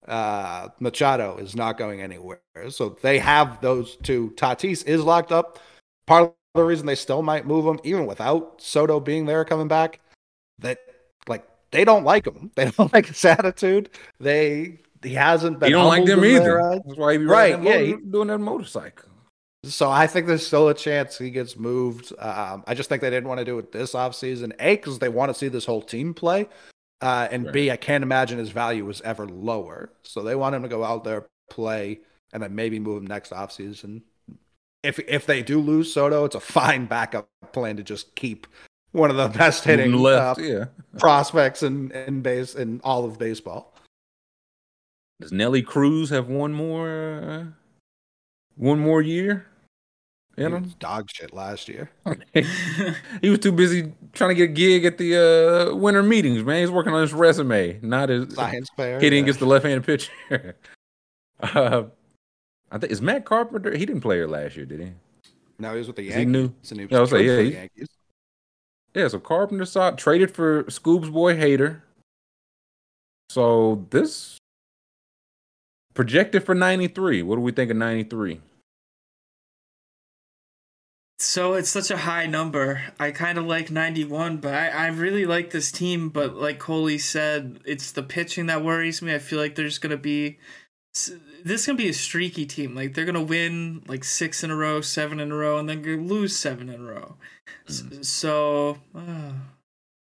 Uh, 0.07 0.69
Machado 0.81 1.37
is 1.37 1.55
not 1.55 1.79
going 1.79 2.01
anywhere. 2.01 2.41
So 2.71 2.97
they 3.03 3.19
have 3.19 3.61
those 3.61 3.97
two. 3.97 4.33
Tatis 4.37 4.87
is 4.87 5.03
locked 5.03 5.33
up. 5.33 5.59
Part 6.07 6.25
of 6.25 6.35
the 6.55 6.65
reason 6.65 6.87
they 6.87 6.95
still 6.95 7.23
might 7.23 7.47
move 7.47 7.67
him, 7.67 7.79
even 7.85 8.07
without 8.07 8.61
Soto 8.61 9.01
being 9.01 9.27
there 9.27 9.45
coming 9.45 9.69
back, 9.69 10.01
that 10.59 10.79
like 11.29 11.47
they 11.71 11.85
don't 11.85 12.05
like 12.05 12.27
him. 12.27 12.51
They 12.57 12.71
don't 12.71 12.93
like 12.93 13.07
his 13.07 13.25
attitude. 13.25 13.91
They 14.19 14.79
he 15.03 15.15
hasn't 15.15 15.59
been. 15.61 15.71
You 15.71 15.77
don't 15.77 15.89
like 15.89 16.05
them 16.05 16.25
either. 16.25 16.41
their. 16.41 16.81
That's 16.85 16.97
why 16.97 17.13
he 17.13 17.19
Right, 17.19 17.53
that 17.57 17.63
yeah, 17.63 17.93
motor- 17.93 18.05
doing 18.11 18.29
that 18.29 18.39
motorcycle. 18.39 19.09
So 19.65 19.89
I 19.91 20.09
think 20.09 20.27
there's 20.27 20.45
still 20.45 20.69
a 20.69 20.75
chance 20.75 21.19
he 21.19 21.31
gets 21.31 21.57
moved. 21.57 22.13
Um, 22.19 22.65
I 22.67 22.75
just 22.75 22.89
think 22.89 23.01
they 23.01 23.11
didn't 23.11 23.29
want 23.29 23.39
to 23.39 23.45
do 23.45 23.59
it 23.61 23.71
this 23.71 23.93
offseason. 23.93 24.53
A, 24.59 24.75
because 24.77 24.99
they 24.99 25.09
want 25.09 25.31
to 25.31 25.35
see 25.35 25.47
this 25.47 25.65
whole 25.65 25.83
team 25.83 26.15
play. 26.15 26.49
Uh, 27.03 27.29
and 27.31 27.47
Right. 27.47 27.53
B, 27.53 27.71
I 27.71 27.77
can't 27.77 28.03
imagine 28.03 28.39
his 28.39 28.51
value 28.51 28.85
was 28.85 29.01
ever 29.01 29.27
lower. 29.27 29.93
So 30.03 30.23
they 30.23 30.37
want 30.37 30.55
him 30.55 30.63
to 30.63 30.69
go 30.69 30.85
out 30.85 31.03
there, 31.03 31.27
play, 31.51 32.01
and 32.33 32.43
then 32.43 32.55
maybe 32.55 32.79
move 32.79 33.03
him 33.03 33.09
next 33.09 33.33
offseason. 33.33 34.03
If 34.83 34.99
if 35.01 35.27
they 35.27 35.43
do 35.43 35.61
lose 35.61 35.93
Soto, 35.93 36.25
it's 36.25 36.35
a 36.35 36.41
fine 36.41 36.87
backup 36.87 37.29
plan 37.53 37.77
to 37.77 37.83
just 37.83 38.15
keep 38.15 38.47
one 38.93 39.11
of 39.11 39.17
the 39.17 39.29
best 39.39 39.65
hitting 39.65 39.95
left, 39.95 40.41
uh, 40.41 40.43
yeah. 40.43 40.65
prospects 40.99 41.63
in, 41.63 41.91
in 41.91 42.23
base 42.23 42.55
in 42.55 42.81
all 42.85 43.05
of 43.05 43.19
baseball. 43.19 43.75
Does 45.21 45.33
Nelly 45.33 45.63
Cruz 45.63 46.11
have 46.11 46.29
one 46.29 46.53
more? 46.53 47.23
Uh, 47.23 47.45
one 48.57 48.79
more 48.79 49.01
year 49.01 49.47
He 50.37 50.45
was 50.45 50.53
him? 50.53 50.75
dog 50.79 51.09
shit 51.13 51.35
last 51.35 51.69
year. 51.69 51.91
he 53.21 53.29
was 53.29 53.39
too 53.41 53.53
busy 53.53 53.93
trying 54.13 54.31
to 54.31 54.35
get 54.35 54.45
a 54.45 54.53
gig 54.53 54.85
at 54.85 54.97
the 54.99 55.71
uh, 55.71 55.75
winter 55.77 56.03
meetings, 56.03 56.43
man. 56.43 56.61
He's 56.61 56.71
working 56.71 56.93
on 56.95 57.03
his 57.03 57.13
resume, 57.13 57.79
not 57.83 58.09
his 58.09 58.35
Science 58.35 58.71
fair. 58.77 58.99
hitting 58.99 59.23
against 59.25 59.41
the 59.41 59.47
left-handed 59.47 59.85
pitcher. 59.85 60.11
uh, 61.41 61.85
I 62.71 62.79
think 62.79 62.91
is 62.93 63.03
Matt 63.03 63.27
Carpenter. 63.27 63.77
He 63.77 63.85
didn't 63.85 64.01
play 64.01 64.17
here 64.17 64.27
last 64.27 64.57
year, 64.57 64.65
did 64.65 64.81
he? 64.81 64.93
No, 65.59 65.73
he 65.73 65.79
was 65.79 65.87
with 65.87 65.97
the 65.97 66.03
he 66.03 66.09
Yankees. 66.09 66.27
new? 66.27 66.55
and 66.71 66.81
he 66.81 66.87
Yeah, 66.91 66.99
I 66.99 67.01
was 67.01 67.13
like, 67.13 67.25
yeah, 67.25 67.41
he- 67.41 67.53
Yankees. 67.53 67.89
Yeah, 68.95 69.09
so 69.09 69.21
Carpenter 69.21 69.65
saw 69.65 69.91
traded 69.93 70.31
for 70.35 70.65
Scoob's 70.65 71.09
boy 71.11 71.37
Hater. 71.37 71.83
So 73.31 73.87
this 73.91 74.37
projected 75.95 76.45
for 76.45 76.55
93. 76.55 77.23
What 77.23 77.37
do 77.37 77.41
we 77.43 77.53
think 77.53 77.71
of 77.71 77.77
93? 77.77 78.41
So 81.23 81.55
it's 81.55 81.71
such 81.71 81.93
a 81.93 81.97
high 81.99 82.27
number. 82.27 82.83
I 82.99 83.13
kind 83.13 83.39
of 83.39 83.45
like 83.47 83.71
91, 83.71 84.39
but 84.39 84.53
I, 84.55 84.69
I 84.71 84.87
really 84.89 85.25
like 85.25 85.51
this 85.53 85.71
team. 85.71 86.09
But 86.09 86.35
like 86.35 86.59
Coley 86.59 86.99
said, 86.99 87.61
it's 87.65 87.93
the 87.93 88.03
pitching 88.03 88.47
that 88.47 88.65
worries 88.65 89.01
me. 89.01 89.15
I 89.15 89.21
feel 89.21 89.39
like 89.39 89.55
there's 89.55 89.79
going 89.79 89.93
to 89.93 89.97
be. 89.97 90.39
This 90.95 91.61
is 91.61 91.67
going 91.67 91.77
to 91.79 91.83
be 91.85 91.89
a 91.89 91.95
streaky 91.95 92.45
team. 92.45 92.75
Like 92.75 92.95
they're 92.95 93.05
going 93.05 93.15
to 93.15 93.21
win 93.23 93.83
like 93.87 94.03
six 94.03 94.43
in 94.43 94.51
a 94.51 94.57
row, 94.57 94.81
seven 94.81 95.21
in 95.21 95.31
a 95.31 95.37
row, 95.37 95.59
and 95.59 95.69
then 95.69 96.09
lose 96.09 96.37
seven 96.37 96.69
in 96.69 96.81
a 96.81 96.85
row. 96.85 97.15
S- 97.69 97.85
So. 98.03 98.79
uh, 98.93 99.33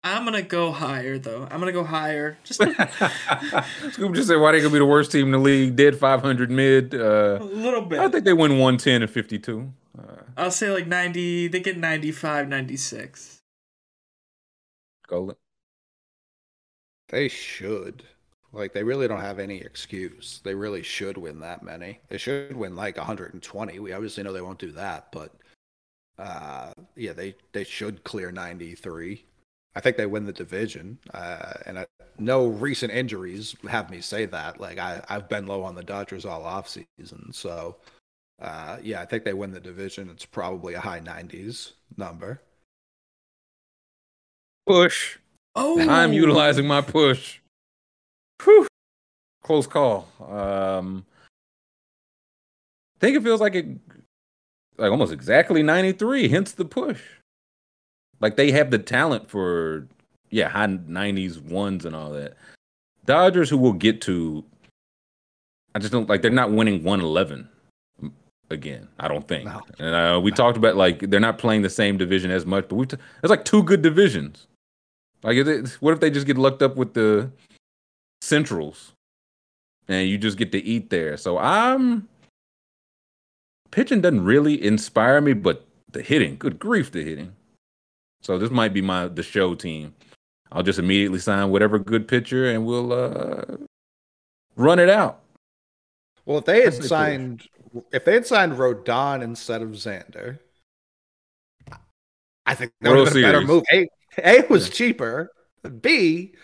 I'm 0.02 0.22
going 0.24 0.34
to 0.34 0.42
go 0.42 0.70
higher, 0.72 1.18
though. 1.18 1.44
I'm 1.50 1.60
going 1.60 1.72
to 1.72 1.72
go 1.72 1.82
higher. 1.84 2.36
Just 2.42 2.60
Scoob 2.60 4.14
just 4.14 4.28
said, 4.28 4.36
why 4.40 4.52
they 4.52 4.58
gonna 4.60 4.70
be 4.72 4.78
the 4.78 4.84
worst 4.86 5.10
team 5.10 5.26
in 5.26 5.30
the 5.32 5.38
league? 5.38 5.74
Dead 5.76 5.96
500 5.96 6.50
mid. 6.50 6.94
Uh, 6.94 7.38
a 7.40 7.44
little 7.44 7.82
bit. 7.82 7.98
I 7.98 8.08
think 8.08 8.24
they 8.24 8.32
win 8.32 8.52
110 8.52 9.02
and 9.02 9.10
52. 9.10 9.72
Uh, 9.98 10.23
I'll 10.36 10.51
say 10.51 10.70
like 10.70 10.86
90. 10.86 11.48
They 11.48 11.60
get 11.60 11.77
95, 11.77 12.48
96. 12.48 13.39
Golden. 15.06 15.36
They 17.09 17.28
should. 17.28 18.05
Like 18.52 18.73
they 18.73 18.82
really 18.82 19.06
don't 19.06 19.20
have 19.20 19.39
any 19.39 19.59
excuse. 19.59 20.40
They 20.43 20.55
really 20.55 20.82
should 20.82 21.18
win 21.18 21.40
that 21.40 21.62
many. 21.62 22.01
They 22.09 22.18
should 22.18 22.56
win 22.56 22.74
like 22.74 22.97
120. 22.97 23.78
We 23.78 23.93
obviously 23.93 24.23
know 24.23 24.32
they 24.32 24.40
won't 24.40 24.59
do 24.59 24.73
that, 24.73 25.12
but 25.12 25.32
uh 26.18 26.73
yeah, 26.97 27.12
they 27.12 27.35
they 27.52 27.64
should 27.64 28.02
clear 28.05 28.32
93. 28.32 29.24
I 29.74 29.81
think 29.81 29.98
they 29.98 30.06
win 30.06 30.24
the 30.24 30.32
division. 30.32 30.98
Uh 31.12 31.52
and 31.66 31.81
I, 31.81 31.86
no 32.18 32.47
recent 32.47 32.93
injuries 32.93 33.55
have 33.68 33.90
me 33.90 34.01
say 34.01 34.24
that. 34.27 34.59
Like 34.59 34.78
I 34.78 35.05
I've 35.09 35.28
been 35.28 35.47
low 35.47 35.62
on 35.62 35.74
the 35.74 35.85
Dodgers 35.85 36.24
all 36.24 36.43
offseason. 36.43 37.35
So 37.35 37.77
uh 38.40 38.78
yeah, 38.82 39.00
I 39.00 39.06
think 39.06 39.24
they 39.24 39.32
win 39.32 39.52
the 39.52 39.60
division. 39.60 40.10
It's 40.10 40.24
probably 40.24 40.74
a 40.74 40.80
high 40.80 41.00
90s 41.00 41.72
number. 41.96 42.42
Push. 44.66 45.18
Oh, 45.54 45.80
I'm 45.80 46.12
utilizing 46.12 46.66
my 46.66 46.80
push. 46.80 47.38
Whew. 48.44 48.66
Close 49.42 49.66
call. 49.66 50.08
Um, 50.20 51.06
I 52.96 52.98
think 53.00 53.16
it 53.16 53.22
feels 53.22 53.40
like 53.40 53.54
it, 53.54 53.66
like 54.76 54.90
almost 54.90 55.12
exactly 55.12 55.62
93. 55.62 56.28
Hence 56.28 56.52
the 56.52 56.64
push. 56.64 57.00
Like 58.20 58.36
they 58.36 58.50
have 58.52 58.70
the 58.70 58.78
talent 58.78 59.30
for 59.30 59.86
yeah, 60.30 60.48
high 60.48 60.66
nineties 60.66 61.38
ones 61.38 61.84
and 61.84 61.94
all 61.94 62.10
that. 62.12 62.36
Dodgers 63.04 63.48
who 63.48 63.58
will 63.58 63.72
get 63.72 64.00
to 64.02 64.44
I 65.74 65.78
just 65.78 65.92
don't 65.92 66.08
like 66.08 66.22
they're 66.22 66.30
not 66.30 66.52
winning 66.52 66.82
one 66.82 67.00
eleven 67.00 67.48
again. 68.51 68.89
I 68.98 69.09
don't 69.09 69.27
think. 69.27 69.47
No. 69.47 69.62
And 69.78 69.94
uh, 69.94 70.20
we 70.20 70.31
talked 70.31 70.56
about 70.56 70.77
like 70.77 71.01
they're 71.01 71.20
not 71.20 71.39
playing 71.39 71.62
the 71.62 71.70
same 71.70 71.97
division 71.97 72.31
as 72.31 72.47
much, 72.47 72.68
but 72.68 72.77
we 72.77 72.86
t- 72.86 72.97
there's 73.20 73.31
like 73.31 73.44
two 73.44 73.62
good 73.62 73.82
divisions. 73.82 74.47
Like, 75.23 75.36
is 75.36 75.48
it, 75.48 75.68
what 75.81 75.93
if 75.93 76.01
they 76.01 76.10
just 76.10 76.27
get 76.27 76.39
lucked 76.39 76.62
up 76.62 76.77
with 76.77 76.94
the 76.94 77.31
Centrals, 78.20 78.93
and 79.89 80.09
you 80.09 80.18
just 80.18 80.39
get 80.39 80.52
to 80.52 80.62
eat 80.62 80.90
there? 80.90 81.16
So 81.16 81.39
I'm 81.39 82.09
pitching 83.70 84.01
doesn't 84.01 84.24
really 84.24 84.64
inspire 84.64 85.20
me, 85.20 85.32
but 85.32 85.66
the 85.93 86.02
hitting, 86.02 86.36
good 86.36 86.59
grief, 86.59 86.93
the 86.93 87.02
hitting. 87.02 87.35
So 88.23 88.39
this 88.39 88.51
might 88.51 88.73
be 88.73 88.82
my 88.82 89.09
the 89.09 89.23
show 89.23 89.55
team. 89.55 89.94
I'll 90.52 90.62
just 90.62 90.78
immediately 90.78 91.18
sign 91.18 91.51
whatever 91.51 91.78
good 91.78 92.06
pitcher, 92.06 92.51
and 92.51 92.64
we'll 92.64 92.93
uh, 92.93 93.56
run 94.55 94.78
it 94.78 94.89
out. 94.89 95.20
Well, 96.24 96.39
if 96.39 96.44
they 96.44 96.62
had 96.62 96.74
signed, 96.74 97.48
if 97.92 98.04
they 98.04 98.14
had 98.14 98.26
signed 98.26 98.52
Rodon 98.52 99.22
instead 99.22 99.62
of 99.62 99.70
Xander, 99.70 100.38
I 102.44 102.54
think 102.54 102.72
that 102.80 102.90
would 102.90 103.06
have 103.06 103.14
been 103.14 103.24
a 103.24 103.28
better 103.28 103.40
move. 103.40 103.64
A, 103.72 103.88
A 104.22 104.46
was 104.48 104.70
cheaper. 104.70 105.30
B, 105.80 106.34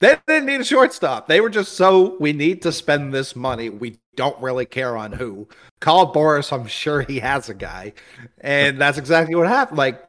they 0.00 0.16
didn't 0.26 0.46
need 0.46 0.60
a 0.60 0.64
shortstop. 0.64 1.28
They 1.28 1.40
were 1.40 1.50
just 1.50 1.74
so 1.74 2.16
we 2.18 2.32
need 2.32 2.62
to 2.62 2.72
spend 2.72 3.12
this 3.12 3.36
money. 3.36 3.68
We 3.68 3.98
don't 4.16 4.40
really 4.42 4.66
care 4.66 4.96
on 4.96 5.12
who. 5.12 5.48
Call 5.80 6.12
Boras. 6.12 6.52
I'm 6.52 6.66
sure 6.66 7.02
he 7.02 7.20
has 7.20 7.48
a 7.48 7.54
guy, 7.54 7.92
and 8.40 8.80
that's 8.80 8.98
exactly 8.98 9.34
what 9.34 9.46
happened. 9.46 9.78
Like, 9.78 10.02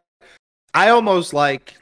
I 0.74 0.90
almost 0.90 1.34
like, 1.34 1.76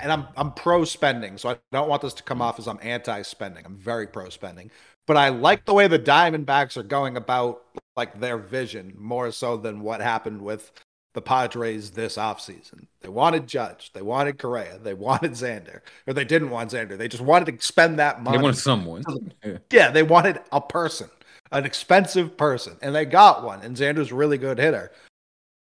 and 0.00 0.12
I'm 0.12 0.26
I'm 0.36 0.52
pro 0.52 0.84
spending, 0.84 1.38
so 1.38 1.48
I 1.48 1.56
don't 1.72 1.88
want 1.88 2.02
this 2.02 2.14
to 2.14 2.22
come 2.22 2.42
off 2.42 2.58
as 2.58 2.68
I'm 2.68 2.78
anti 2.82 3.22
spending. 3.22 3.64
I'm 3.64 3.76
very 3.76 4.06
pro 4.06 4.28
spending 4.28 4.70
but 5.06 5.16
I 5.16 5.28
like 5.30 5.64
the 5.64 5.74
way 5.74 5.88
the 5.88 5.98
Diamondbacks 5.98 6.76
are 6.76 6.82
going 6.82 7.16
about 7.16 7.62
like 7.96 8.20
their 8.20 8.36
vision 8.36 8.92
more 8.98 9.30
so 9.32 9.56
than 9.56 9.80
what 9.80 10.00
happened 10.00 10.42
with 10.42 10.72
the 11.14 11.22
Padres 11.22 11.92
this 11.92 12.16
offseason. 12.16 12.86
They 13.00 13.08
wanted 13.08 13.46
Judge, 13.46 13.90
they 13.94 14.02
wanted 14.02 14.38
Correa, 14.38 14.78
they 14.78 14.92
wanted 14.92 15.32
Xander, 15.32 15.80
or 16.06 16.12
they 16.12 16.24
didn't 16.24 16.50
want 16.50 16.72
Xander. 16.72 16.98
They 16.98 17.08
just 17.08 17.22
wanted 17.22 17.58
to 17.58 17.66
spend 17.66 17.98
that 17.98 18.22
money. 18.22 18.36
They 18.36 18.42
wanted 18.42 18.58
someone. 18.58 19.02
Yeah. 19.44 19.58
yeah, 19.72 19.90
they 19.90 20.02
wanted 20.02 20.40
a 20.52 20.60
person, 20.60 21.08
an 21.52 21.64
expensive 21.64 22.36
person, 22.36 22.76
and 22.82 22.94
they 22.94 23.04
got 23.04 23.44
one. 23.44 23.62
And 23.62 23.76
Xander's 23.76 24.10
a 24.10 24.14
really 24.14 24.38
good 24.38 24.58
hitter. 24.58 24.92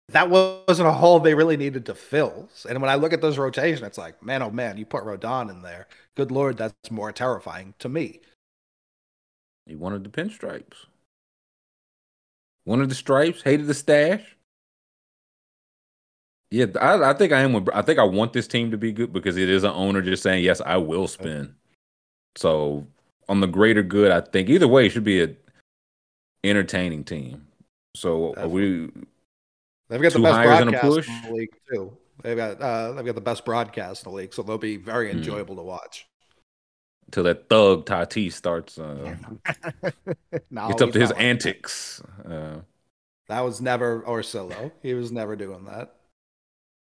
That 0.09 0.29
wasn't 0.29 0.87
a 0.87 0.93
hole 0.93 1.19
they 1.19 1.35
really 1.35 1.57
needed 1.57 1.85
to 1.85 1.95
fill. 1.95 2.49
And 2.67 2.81
when 2.81 2.89
I 2.89 2.95
look 2.95 3.13
at 3.13 3.21
this 3.21 3.37
rotation, 3.37 3.85
it's 3.85 3.97
like, 3.97 4.23
man, 4.23 4.41
oh 4.41 4.51
man, 4.51 4.77
you 4.77 4.85
put 4.85 5.03
Rodon 5.03 5.49
in 5.49 5.61
there. 5.61 5.87
Good 6.15 6.31
lord, 6.31 6.57
that's 6.57 6.73
more 6.89 7.11
terrifying 7.11 7.73
to 7.79 7.89
me. 7.89 8.21
He 9.65 9.75
wanted 9.75 10.03
the 10.03 10.09
pinstripes. 10.09 10.85
Wanted 12.65 12.89
the 12.89 12.95
stripes, 12.95 13.41
hated 13.41 13.67
the 13.67 13.73
stash. 13.73 14.21
Yeah, 16.51 16.67
I, 16.79 17.11
I 17.11 17.13
think 17.13 17.33
I 17.33 17.41
am. 17.41 17.53
With, 17.53 17.69
I 17.73 17.81
think 17.81 17.97
I 17.99 18.03
want 18.03 18.33
this 18.33 18.47
team 18.47 18.71
to 18.71 18.77
be 18.77 18.91
good 18.91 19.11
because 19.11 19.37
it 19.37 19.49
is 19.49 19.63
an 19.63 19.71
owner 19.71 20.01
just 20.01 20.23
saying 20.23 20.43
yes, 20.43 20.61
I 20.63 20.77
will 20.77 21.07
spend. 21.07 21.55
So 22.35 22.85
on 23.27 23.41
the 23.41 23.47
greater 23.47 23.83
good, 23.83 24.11
I 24.11 24.21
think 24.21 24.49
either 24.49 24.67
way 24.67 24.85
it 24.85 24.91
should 24.91 25.03
be 25.03 25.23
a 25.23 25.35
entertaining 26.43 27.03
team. 27.03 27.47
So 27.95 28.33
are 28.35 28.47
we 28.47 28.89
They've 29.89 30.01
got 30.01 30.13
the 30.13 30.19
best 30.19 30.35
hires 30.35 30.59
and 30.61 30.69
a 30.75 30.79
broadcast 30.79 31.09
in 31.09 31.21
the 31.23 31.31
league 31.37 31.55
too. 31.71 31.97
They've 32.21 32.37
got 32.37 32.61
uh, 32.61 32.91
they've 32.93 33.05
got 33.05 33.15
the 33.15 33.21
best 33.21 33.45
broadcast 33.45 34.05
in 34.05 34.11
the 34.11 34.15
league, 34.17 34.33
so 34.33 34.43
they'll 34.43 34.57
be 34.57 34.77
very 34.77 35.11
Hmm. 35.11 35.17
enjoyable 35.17 35.55
to 35.55 35.63
watch. 35.63 36.07
Till 37.13 37.23
that 37.23 37.47
thug 37.47 37.85
Tatis 37.85 38.33
starts 38.33 38.77
uh, 38.77 39.15
no, 40.51 40.67
gets 40.67 40.81
up 40.81 40.91
to 40.91 40.99
his 40.99 41.09
like 41.11 41.17
that. 41.19 41.23
antics. 41.23 42.01
Uh, 42.25 42.57
That 43.29 43.41
was 43.41 43.61
never 43.61 44.01
Orsillo. 44.01 44.71
He 44.81 44.93
was 44.95 45.11
never 45.11 45.35
doing 45.37 45.63
that. 45.65 45.95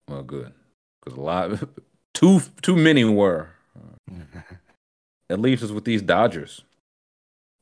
well, 0.08 0.24
good 0.24 0.54
because 1.04 1.18
a 1.18 1.22
lot 1.22 1.60
too 2.14 2.40
too 2.62 2.78
many 2.78 3.04
were. 3.04 3.50
That 5.30 5.40
leaves 5.40 5.64
us 5.64 5.72
with 5.72 5.86
these 5.86 6.02
Dodgers. 6.02 6.64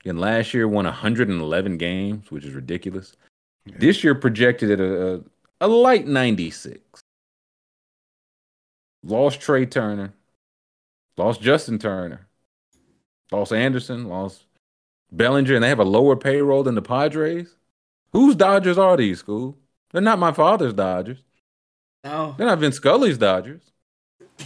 And 0.03 0.19
last 0.19 0.53
year 0.53 0.67
won 0.67 0.85
111 0.85 1.77
games, 1.77 2.29
which 2.31 2.43
is 2.43 2.53
ridiculous. 2.53 3.15
This 3.65 4.03
year 4.03 4.15
projected 4.15 4.71
at 4.71 4.79
a, 4.79 5.13
a, 5.15 5.21
a 5.61 5.67
light 5.67 6.07
96. 6.07 6.81
Lost 9.03 9.39
Trey 9.39 9.65
Turner. 9.67 10.11
Lost 11.17 11.39
Justin 11.39 11.77
Turner. 11.77 12.27
Lost 13.31 13.53
Anderson. 13.53 14.07
Lost 14.09 14.45
Bellinger. 15.11 15.55
And 15.55 15.63
they 15.63 15.69
have 15.69 15.79
a 15.79 15.83
lower 15.85 16.15
payroll 16.15 16.63
than 16.63 16.75
the 16.75 16.81
Padres. 16.81 17.55
Whose 18.13 18.35
Dodgers 18.35 18.77
are 18.77 18.97
these, 18.97 19.19
school? 19.19 19.57
They're 19.91 20.01
not 20.01 20.19
my 20.19 20.31
father's 20.33 20.73
Dodgers. 20.73 21.19
No, 22.03 22.33
They're 22.37 22.47
not 22.47 22.59
Vince 22.59 22.77
Scully's 22.77 23.17
Dodgers. 23.17 23.61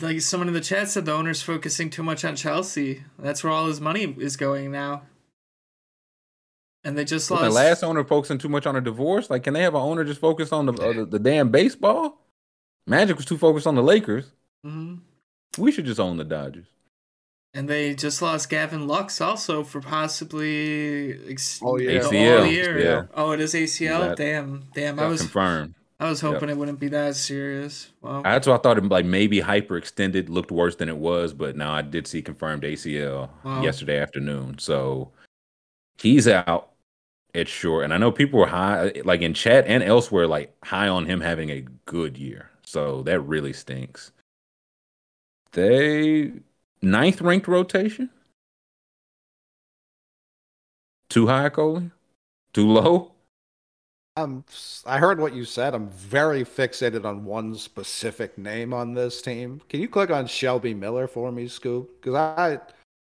like 0.02 0.20
someone 0.22 0.50
in 0.50 0.54
the 0.54 0.60
chat 0.62 0.90
said, 0.90 1.06
the 1.06 1.14
owner's 1.14 1.42
focusing 1.42 1.90
too 1.90 2.04
much 2.04 2.26
on 2.26 2.36
Chelsea. 2.36 3.04
That's 3.18 3.44
where 3.44 3.54
all 3.54 3.68
his 3.68 3.80
money 3.80 4.14
is 4.20 4.36
going 4.36 4.72
now. 4.72 5.04
And 6.84 6.98
they 6.98 7.06
just 7.06 7.32
lost. 7.32 7.44
the 7.44 7.50
last 7.50 7.84
owner 7.84 8.04
focusing 8.04 8.38
too 8.38 8.50
much 8.50 8.68
on 8.68 8.76
a 8.76 8.82
divorce? 8.82 9.30
Like, 9.30 9.44
can 9.44 9.54
they 9.54 9.62
have 9.64 9.74
an 9.74 9.82
owner 9.82 10.04
just 10.04 10.20
focus 10.20 10.52
on 10.52 10.66
the, 10.68 10.74
uh, 10.74 10.94
the 10.94 11.06
the 11.06 11.20
damn 11.20 11.50
baseball? 11.50 12.20
Magic 12.86 13.16
was 13.18 13.26
too 13.26 13.38
focused 13.38 13.66
on 13.66 13.74
the 13.76 13.82
Lakers. 13.82 14.32
Mhm. 14.64 15.00
We 15.58 15.72
should 15.72 15.86
just 15.86 16.00
own 16.00 16.18
the 16.18 16.24
Dodgers. 16.24 16.68
And 17.56 17.70
they 17.70 17.96
just 17.96 18.22
lost 18.22 18.50
Gavin 18.50 18.86
Lux 18.86 19.22
also 19.22 19.64
for 19.64 19.80
possibly 19.80 21.18
ex- 21.32 21.62
Oh, 21.64 21.78
yeah. 21.78 22.00
the 22.02 22.08
ACL, 22.10 22.38
whole 22.40 22.46
year. 22.48 22.80
yeah. 22.84 23.04
Oh, 23.14 23.32
it 23.32 23.40
is 23.40 23.54
ACL. 23.54 24.00
That- 24.10 24.18
damn, 24.18 24.66
damn. 24.74 25.00
I 25.00 25.08
was 25.08 25.22
confirmed. 25.22 25.74
I 25.98 26.10
was 26.10 26.20
hoping 26.20 26.50
it 26.50 26.58
wouldn't 26.58 26.82
be 26.82 26.90
that 26.90 27.16
serious. 27.16 27.92
Well, 28.02 28.22
That's 28.24 28.46
why 28.46 28.56
I 28.56 28.58
thought 28.58 28.78
it 28.78 28.84
like 28.90 29.06
maybe 29.06 29.40
hyperextended 29.40 30.28
looked 30.28 30.52
worse 30.52 30.76
than 30.76 30.90
it 30.90 30.98
was, 30.98 31.34
but 31.34 31.56
now 31.56 31.72
I 31.72 31.82
did 31.82 32.06
see 32.08 32.22
confirmed 32.22 32.64
ACL 32.64 33.30
Wow. 33.46 33.62
yesterday 33.64 34.00
afternoon. 34.00 34.60
So 34.60 35.12
he's 35.98 36.28
out 36.28 36.72
at 37.34 37.48
short, 37.48 37.86
and 37.86 37.94
I 37.94 37.98
know 37.98 38.12
people 38.12 38.42
were 38.42 38.48
high, 38.48 38.92
like 39.06 39.22
in 39.22 39.34
chat 39.34 39.66
and 39.68 39.82
elsewhere, 39.82 40.28
like 40.28 40.54
high 40.66 40.90
on 40.90 41.06
him 41.06 41.22
having 41.22 41.50
a 41.50 41.62
good 41.86 42.18
year. 42.18 42.50
So 42.66 43.02
that 43.04 43.22
really 43.22 43.54
stinks. 43.54 44.12
They 45.54 46.34
ninth 46.86 47.22
ranked 47.22 47.48
rotation. 47.48 48.10
Too 51.10 51.28
high, 51.28 51.50
Coley? 51.50 51.92
Too 52.54 52.68
low? 52.68 53.12
Um, 54.18 54.46
I 54.86 54.98
heard 54.98 55.20
what 55.20 55.34
you 55.34 55.44
said. 55.44 55.74
I'm 55.74 55.90
very 55.90 56.46
fixated 56.46 57.04
on 57.04 57.26
one 57.26 57.56
specific 57.56 58.38
name 58.38 58.74
on 58.74 58.94
this 58.94 59.22
team. 59.22 59.62
Can 59.68 59.82
you 59.82 59.90
click 59.90 60.10
on 60.10 60.26
Shelby 60.26 60.74
Miller 60.74 61.08
for 61.08 61.32
me, 61.34 61.48
Scoob? 61.48 61.88
Because 62.00 62.16
I, 62.16 62.60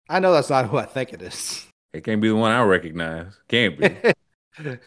I 0.08 0.20
know 0.20 0.32
that's 0.32 0.48
not 0.48 0.70
who 0.70 0.78
I 0.78 0.86
think 0.86 1.12
it 1.12 1.20
is. 1.20 1.66
It 1.92 2.04
can't 2.04 2.22
be 2.22 2.28
the 2.28 2.36
one 2.36 2.52
I 2.52 2.62
recognize. 2.62 3.38
Can't 3.48 3.78
be. 3.78 3.94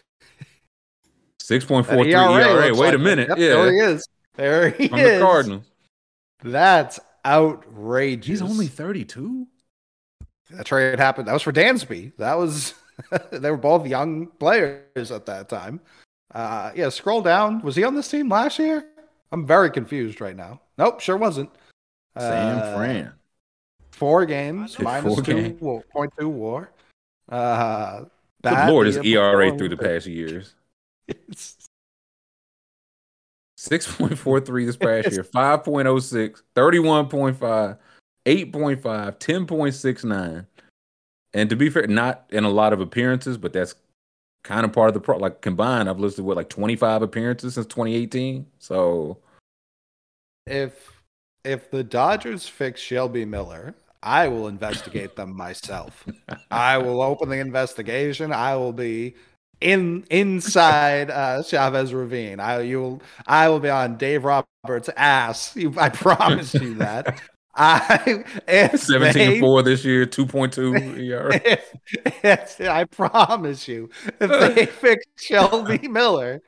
Six 1.40 1.64
point 1.64 1.86
four 1.86 2.02
three 2.02 2.14
ERA. 2.14 2.74
Wait 2.74 2.74
like 2.74 2.94
a 2.94 2.98
minute. 2.98 3.28
Yep, 3.28 3.38
yeah, 3.38 3.48
there 3.48 3.72
he 3.72 3.78
is. 3.78 4.08
There 4.34 4.70
he 4.70 4.88
from 4.88 4.98
is. 4.98 5.18
the 5.18 5.24
Cardinals. 5.24 5.64
That's 6.42 7.00
outrageous. 7.24 8.26
He's 8.26 8.42
only 8.42 8.66
thirty 8.66 9.04
two. 9.04 9.46
that 10.50 10.64
trade 10.66 10.98
happened. 10.98 11.28
That 11.28 11.32
was 11.34 11.42
for 11.42 11.52
Dansby. 11.52 12.12
That 12.16 12.34
was 12.38 12.74
they 13.32 13.50
were 13.50 13.56
both 13.56 13.86
young 13.86 14.26
players 14.26 15.10
at 15.10 15.26
that 15.26 15.48
time. 15.48 15.80
Uh, 16.34 16.72
yeah, 16.74 16.88
scroll 16.90 17.22
down. 17.22 17.62
Was 17.62 17.76
he 17.76 17.84
on 17.84 17.94
this 17.94 18.08
team 18.10 18.28
last 18.28 18.58
year? 18.58 18.84
I'm 19.32 19.46
very 19.46 19.70
confused 19.70 20.20
right 20.20 20.36
now. 20.36 20.60
Nope, 20.78 21.00
sure 21.00 21.16
wasn't. 21.16 21.50
Sam 22.18 22.58
Uh, 22.58 22.76
Fran. 22.76 23.12
Four 23.92 24.26
games, 24.26 24.74
Four 24.76 24.84
minus 24.84 25.16
two 25.16 25.22
games. 25.22 25.60
wa- 25.60 25.80
point 25.90 26.12
two 26.18 26.28
WAR. 26.28 26.70
Uh, 27.28 28.04
Good 28.42 28.68
lord, 28.68 28.86
his 28.86 28.96
ERA 28.98 29.56
through 29.56 29.68
the 29.70 29.76
past 29.76 30.06
years. 30.06 30.54
It's- 31.08 31.56
Six 33.68 33.94
point 33.94 34.18
four 34.18 34.40
three 34.40 34.64
this 34.64 34.76
past 34.76 35.12
year. 35.12 35.22
5.06, 35.22 36.42
31.5, 36.54 37.78
8.5, 38.26 39.18
10.69. 39.18 40.46
And 41.34 41.50
to 41.50 41.56
be 41.56 41.68
fair, 41.68 41.86
not 41.86 42.24
in 42.30 42.44
a 42.44 42.48
lot 42.48 42.72
of 42.72 42.80
appearances, 42.80 43.36
but 43.36 43.52
that's 43.52 43.74
kind 44.44 44.64
of 44.64 44.72
part 44.72 44.88
of 44.88 44.94
the 44.94 45.00
pro. 45.00 45.18
Like 45.18 45.42
combined, 45.42 45.88
I've 45.88 46.00
listed 46.00 46.24
what 46.24 46.36
like 46.36 46.48
twenty 46.48 46.74
five 46.74 47.02
appearances 47.02 47.54
since 47.54 47.66
twenty 47.66 47.94
eighteen. 47.94 48.46
So 48.58 49.18
if 50.46 51.02
if 51.44 51.70
the 51.70 51.84
Dodgers 51.84 52.48
fix 52.48 52.80
Shelby 52.80 53.24
Miller, 53.26 53.74
I 54.02 54.28
will 54.28 54.48
investigate 54.48 55.16
them 55.16 55.36
myself. 55.36 56.06
I 56.50 56.78
will 56.78 57.02
open 57.02 57.28
the 57.28 57.38
investigation. 57.38 58.32
I 58.32 58.56
will 58.56 58.72
be 58.72 59.14
in 59.60 60.04
inside 60.10 61.10
uh, 61.10 61.42
Chavez 61.42 61.92
Ravine. 61.94 62.40
I 62.40 62.60
you 62.60 62.80
will 62.80 63.02
I 63.26 63.48
will 63.48 63.60
be 63.60 63.70
on 63.70 63.96
Dave 63.96 64.24
Roberts' 64.24 64.90
ass. 64.96 65.56
You, 65.56 65.74
I 65.76 65.88
promise 65.88 66.54
you 66.54 66.74
that. 66.74 67.20
I 67.60 68.22
if 68.46 68.80
17 68.80 69.12
they- 69.14 69.32
and 69.32 69.40
4 69.40 69.62
this 69.62 69.84
year, 69.84 70.06
2.2 70.06 70.98
ERA. 71.00 71.34
if, 71.44 72.60
if- 72.60 72.68
I 72.68 72.84
promise 72.84 73.66
you, 73.66 73.90
if 74.20 74.54
they 74.54 74.66
fix 74.66 75.04
Shelby 75.16 75.88
Miller, 75.88 76.40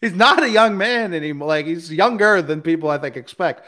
he's 0.00 0.14
not 0.14 0.42
a 0.42 0.50
young 0.50 0.76
man 0.76 1.14
anymore. 1.14 1.46
Like 1.48 1.66
he's 1.66 1.92
younger 1.92 2.42
than 2.42 2.62
people 2.62 2.90
I 2.90 2.98
think 2.98 3.16
expect. 3.16 3.62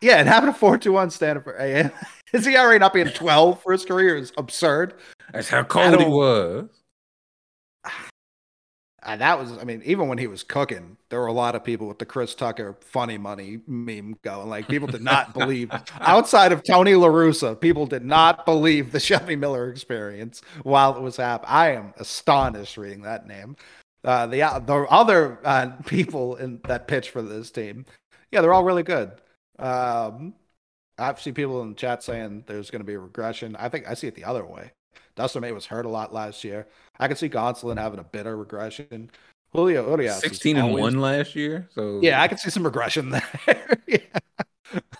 Yeah, 0.00 0.16
and 0.16 0.26
having 0.26 0.48
a 0.48 0.54
four-two-one 0.54 1.10
standard 1.10 1.44
for 1.44 1.60
AM, 1.60 1.90
his 2.32 2.46
ERA 2.46 2.78
not 2.78 2.94
being 2.94 3.08
twelve 3.08 3.62
for 3.62 3.72
his 3.72 3.84
career 3.84 4.16
is 4.16 4.32
absurd. 4.38 4.94
That's 5.34 5.50
how 5.50 5.64
cold 5.64 6.00
he 6.00 6.06
was. 6.06 6.70
And 9.06 9.20
that 9.20 9.38
was, 9.38 9.56
I 9.56 9.62
mean, 9.62 9.82
even 9.84 10.08
when 10.08 10.18
he 10.18 10.26
was 10.26 10.42
cooking, 10.42 10.96
there 11.10 11.20
were 11.20 11.28
a 11.28 11.32
lot 11.32 11.54
of 11.54 11.62
people 11.62 11.86
with 11.86 12.00
the 12.00 12.04
Chris 12.04 12.34
Tucker 12.34 12.76
funny 12.80 13.16
money 13.16 13.60
meme 13.68 14.18
going. 14.22 14.48
Like 14.48 14.66
people 14.66 14.88
did 14.88 15.02
not 15.02 15.32
believe, 15.38 15.70
outside 16.00 16.50
of 16.50 16.64
Tony 16.64 16.92
LaRussa, 16.92 17.60
people 17.60 17.86
did 17.86 18.04
not 18.04 18.44
believe 18.44 18.90
the 18.90 18.98
Shelby 19.06 19.36
Miller 19.36 19.70
experience 19.70 20.42
while 20.64 20.96
it 20.96 21.02
was 21.02 21.16
happening. 21.16 21.50
I 21.50 21.74
am 21.74 21.94
astonished 21.98 22.76
reading 22.76 23.02
that 23.02 23.28
name. 23.28 23.56
Uh, 24.02 24.26
the 24.26 24.38
the 24.66 24.86
other 24.90 25.38
uh, 25.44 25.70
people 25.86 26.34
in 26.36 26.60
that 26.66 26.88
pitch 26.88 27.10
for 27.10 27.22
this 27.22 27.52
team, 27.52 27.86
yeah, 28.32 28.40
they're 28.40 28.52
all 28.52 28.64
really 28.64 28.82
good. 28.82 29.12
Um, 29.60 30.34
I've 30.98 31.20
seen 31.20 31.34
people 31.34 31.62
in 31.62 31.70
the 31.70 31.74
chat 31.74 32.02
saying 32.02 32.44
there's 32.46 32.70
going 32.70 32.80
to 32.80 32.86
be 32.86 32.94
a 32.94 32.98
regression. 32.98 33.54
I 33.56 33.68
think 33.68 33.88
I 33.88 33.94
see 33.94 34.08
it 34.08 34.16
the 34.16 34.24
other 34.24 34.44
way. 34.44 34.72
Dustin 35.16 35.40
May 35.40 35.52
was 35.52 35.66
hurt 35.66 35.86
a 35.86 35.88
lot 35.88 36.12
last 36.14 36.44
year. 36.44 36.66
I 37.00 37.08
can 37.08 37.16
see 37.16 37.28
Gonsolin 37.28 37.78
having 37.78 37.98
a 37.98 38.04
bitter 38.04 38.36
regression. 38.36 39.10
Julio 39.52 39.88
Urias 39.90 40.20
16 40.20 40.56
and 40.56 40.68
always- 40.68 40.82
1 40.82 41.00
last 41.00 41.34
year. 41.34 41.68
So 41.74 42.00
Yeah, 42.02 42.20
I 42.22 42.28
can 42.28 42.36
see 42.38 42.50
some 42.50 42.62
regression 42.64 43.10
there. 43.46 43.78
yeah. 43.86 43.98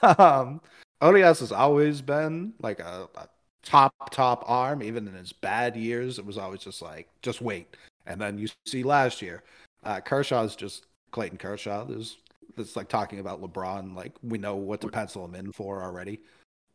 Um, 0.02 0.60
Urias 1.02 1.40
has 1.40 1.52
always 1.52 2.00
been 2.00 2.54
like 2.60 2.80
a, 2.80 3.08
a 3.16 3.28
top 3.62 3.92
top 4.10 4.44
arm. 4.46 4.82
Even 4.82 5.06
in 5.06 5.14
his 5.14 5.32
bad 5.32 5.76
years, 5.76 6.18
it 6.18 6.24
was 6.24 6.38
always 6.38 6.60
just 6.60 6.80
like 6.80 7.08
just 7.22 7.42
wait. 7.42 7.76
And 8.06 8.20
then 8.20 8.38
you 8.38 8.48
see 8.64 8.82
last 8.82 9.20
year, 9.20 9.42
uh, 9.84 10.00
Kershaw's 10.00 10.56
just 10.56 10.86
Clayton 11.10 11.38
Kershaw. 11.38 11.84
There's 11.84 12.16
it's 12.56 12.76
like 12.76 12.88
talking 12.88 13.18
about 13.18 13.42
LeBron. 13.42 13.94
Like 13.94 14.12
we 14.22 14.38
know 14.38 14.56
what 14.56 14.80
to 14.80 14.88
pencil 14.88 15.24
him 15.26 15.34
in 15.34 15.52
for 15.52 15.82
already. 15.82 16.20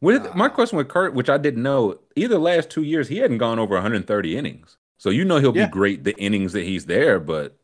With 0.01 0.33
my 0.35 0.47
Uh, 0.47 0.49
question 0.49 0.77
with 0.77 0.89
Kurt, 0.89 1.13
which 1.13 1.29
I 1.29 1.37
didn't 1.37 1.63
know, 1.63 1.99
either 2.15 2.37
last 2.37 2.69
two 2.69 2.81
years 2.83 3.07
he 3.07 3.17
hadn't 3.17 3.37
gone 3.37 3.59
over 3.59 3.75
130 3.75 4.35
innings. 4.35 4.77
So 4.97 5.09
you 5.09 5.23
know 5.23 5.37
he'll 5.37 5.55
Yeah. 5.55 5.65
be 5.67 5.71
great 5.71 6.03
the 6.03 6.15
innings 6.17 6.53
that 6.53 6.63
he's 6.63 6.87
there, 6.87 7.19
but 7.19 7.55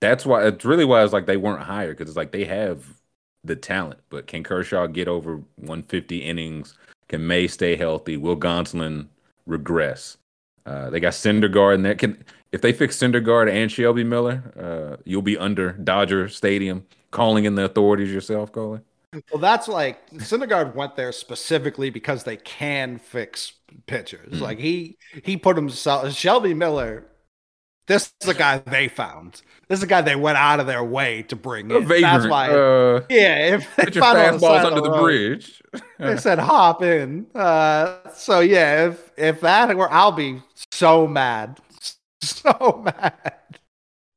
that's 0.00 0.24
why 0.24 0.46
it's 0.46 0.64
really 0.64 0.84
why 0.84 1.02
it's 1.02 1.12
like 1.12 1.26
they 1.26 1.36
weren't 1.36 1.62
higher 1.62 1.90
because 1.90 2.08
it's 2.08 2.16
like 2.16 2.30
they 2.32 2.44
have 2.44 2.84
the 3.44 3.56
talent, 3.56 4.00
but 4.10 4.26
can 4.26 4.44
Kershaw 4.44 4.86
get 4.86 5.08
over 5.08 5.42
150 5.56 6.18
innings? 6.18 6.74
Can 7.08 7.26
May 7.26 7.48
stay 7.48 7.74
healthy? 7.76 8.16
Will 8.16 8.36
Gonsolin 8.36 9.08
regress? 9.46 10.16
Uh, 10.66 10.90
they 10.90 11.00
got 11.00 11.14
Syndergaard 11.14 11.76
in 11.76 11.82
there. 11.82 11.94
Can 11.94 12.22
if 12.52 12.60
they 12.60 12.72
fix 12.72 12.96
Syndergaard 12.96 13.50
and 13.50 13.70
Shelby 13.70 14.04
Miller, 14.04 14.42
uh, 14.58 15.02
you'll 15.04 15.22
be 15.22 15.38
under 15.38 15.72
Dodger 15.72 16.28
Stadium 16.28 16.86
calling 17.10 17.44
in 17.44 17.54
the 17.54 17.64
authorities 17.64 18.12
yourself, 18.12 18.52
Colin. 18.52 18.82
Well, 19.12 19.40
that's 19.40 19.68
like 19.68 20.10
Syndergaard 20.10 20.74
went 20.74 20.96
there 20.96 21.12
specifically 21.12 21.90
because 21.90 22.24
they 22.24 22.36
can 22.36 22.98
fix 22.98 23.52
pitchers. 23.86 24.34
Mhm. 24.34 24.40
Like 24.40 24.58
he 24.58 24.98
he 25.24 25.36
put 25.36 25.56
himself 25.56 26.12
Shelby 26.12 26.54
Miller. 26.54 27.06
This 27.86 28.12
is 28.20 28.28
a 28.28 28.34
guy 28.34 28.58
they 28.58 28.88
found. 28.88 29.40
This 29.68 29.78
is 29.78 29.82
a 29.82 29.86
guy 29.86 30.02
they 30.02 30.14
went 30.14 30.36
out 30.36 30.60
of 30.60 30.66
their 30.66 30.84
way 30.84 31.22
to 31.24 31.36
bring 31.36 31.70
A 31.70 31.76
in. 31.78 31.88
That's 31.88 32.26
why. 32.26 32.50
uh, 32.50 33.00
yeah, 33.08 33.54
if 33.56 33.76
they 33.76 33.84
Put 33.86 33.94
your 33.94 34.04
found 34.04 34.18
him 34.18 34.34
on 34.34 34.40
the 34.40 34.46
fastballs 34.46 34.64
under 34.64 34.80
the, 34.82 34.90
bridge. 34.90 35.62
They 35.98 36.16
said 36.18 36.38
hop 36.38 36.82
in. 36.82 37.26
Uh, 37.34 38.10
so 38.12 38.40
yeah, 38.40 38.88
if 38.88 39.10
if 39.16 39.40
that 39.40 39.74
were, 39.76 39.90
I'll 39.90 40.12
be 40.12 40.42
so 40.70 41.06
mad, 41.06 41.58
so 42.22 42.82
mad. 42.84 43.34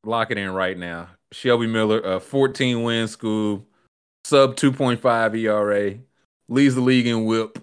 Lock 0.04 0.32
it 0.32 0.38
in 0.38 0.50
right 0.52 0.78
now. 0.78 1.10
Shelby 1.32 1.68
Miller, 1.68 2.06
uh, 2.06 2.20
14 2.20 2.84
win 2.84 3.08
school, 3.08 3.66
sub 4.24 4.56
2.5 4.56 5.36
ERA, 5.36 6.00
leads 6.48 6.76
the 6.76 6.82
league 6.82 7.08
in 7.08 7.26
whip. 7.26 7.60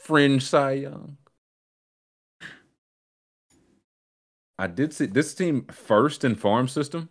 Fringe 0.00 0.42
Cy 0.42 0.72
Young. 0.72 1.18
I 4.58 4.66
did 4.66 4.92
see 4.92 5.06
this 5.06 5.34
team 5.34 5.66
first 5.66 6.24
in 6.24 6.34
farm 6.34 6.68
system, 6.68 7.10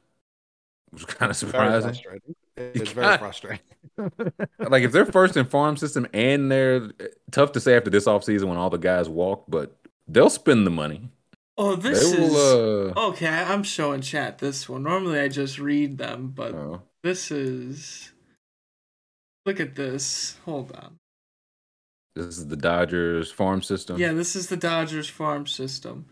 which 0.92 1.06
was 1.06 1.16
kind 1.16 1.32
of 1.32 1.38
Very 1.42 1.70
surprising. 1.70 1.80
frustrating. 1.80 2.36
It's 2.74 2.92
very 2.92 3.14
frustrating. 3.14 3.62
like 4.60 4.84
if 4.84 4.92
they're 4.92 5.06
first 5.06 5.38
in 5.38 5.46
farm 5.46 5.78
system 5.78 6.08
and 6.14 6.52
they're 6.52 6.90
tough 7.32 7.52
to 7.54 7.60
say 7.60 7.76
after 7.78 7.90
this 7.90 8.06
offseason 8.06 8.46
when 8.46 8.58
all 8.58 8.70
the 8.70 8.78
guys 8.78 9.10
walk, 9.10 9.46
but 9.48 9.78
they'll 10.08 10.30
spend 10.30 10.66
the 10.66 10.72
money. 10.72 11.10
Oh, 11.58 11.76
this 11.76 12.12
they 12.12 12.18
is 12.18 12.18
will 12.18 12.94
uh 12.98 13.10
okay. 13.10 13.28
I'm 13.28 13.64
showing 13.64 14.02
chat 14.02 14.38
this 14.40 14.70
one. 14.70 14.84
Normally 14.84 15.20
I 15.20 15.28
just 15.28 15.60
read 15.60 15.98
them, 15.98 16.30
but 16.32 16.56
oh. 16.56 16.82
This 17.04 17.32
is. 17.32 18.12
Look 19.46 19.60
at 19.60 19.76
this. 19.76 20.38
Hold 20.46 20.72
on. 20.74 20.98
this 22.16 22.38
is 22.38 22.48
the 22.48 22.58
Dodgers 22.58 23.32
farm 23.32 23.62
system. 23.62 23.98
Yeah, 23.98 24.14
this 24.14 24.36
is 24.36 24.48
the 24.48 24.58
Dodgers 24.58 25.10
farm 25.10 25.48
system. 25.48 26.06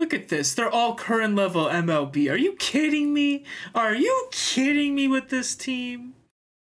Look 0.00 0.14
at 0.14 0.28
this. 0.28 0.54
They're 0.54 0.70
all 0.70 0.94
current 0.94 1.36
level 1.36 1.66
MLB. 1.66 2.30
Are 2.30 2.36
you 2.36 2.54
kidding 2.54 3.12
me? 3.14 3.44
Are 3.74 3.94
you 3.94 4.28
kidding 4.32 4.94
me 4.94 5.06
with 5.06 5.28
this 5.28 5.54
team? 5.54 6.14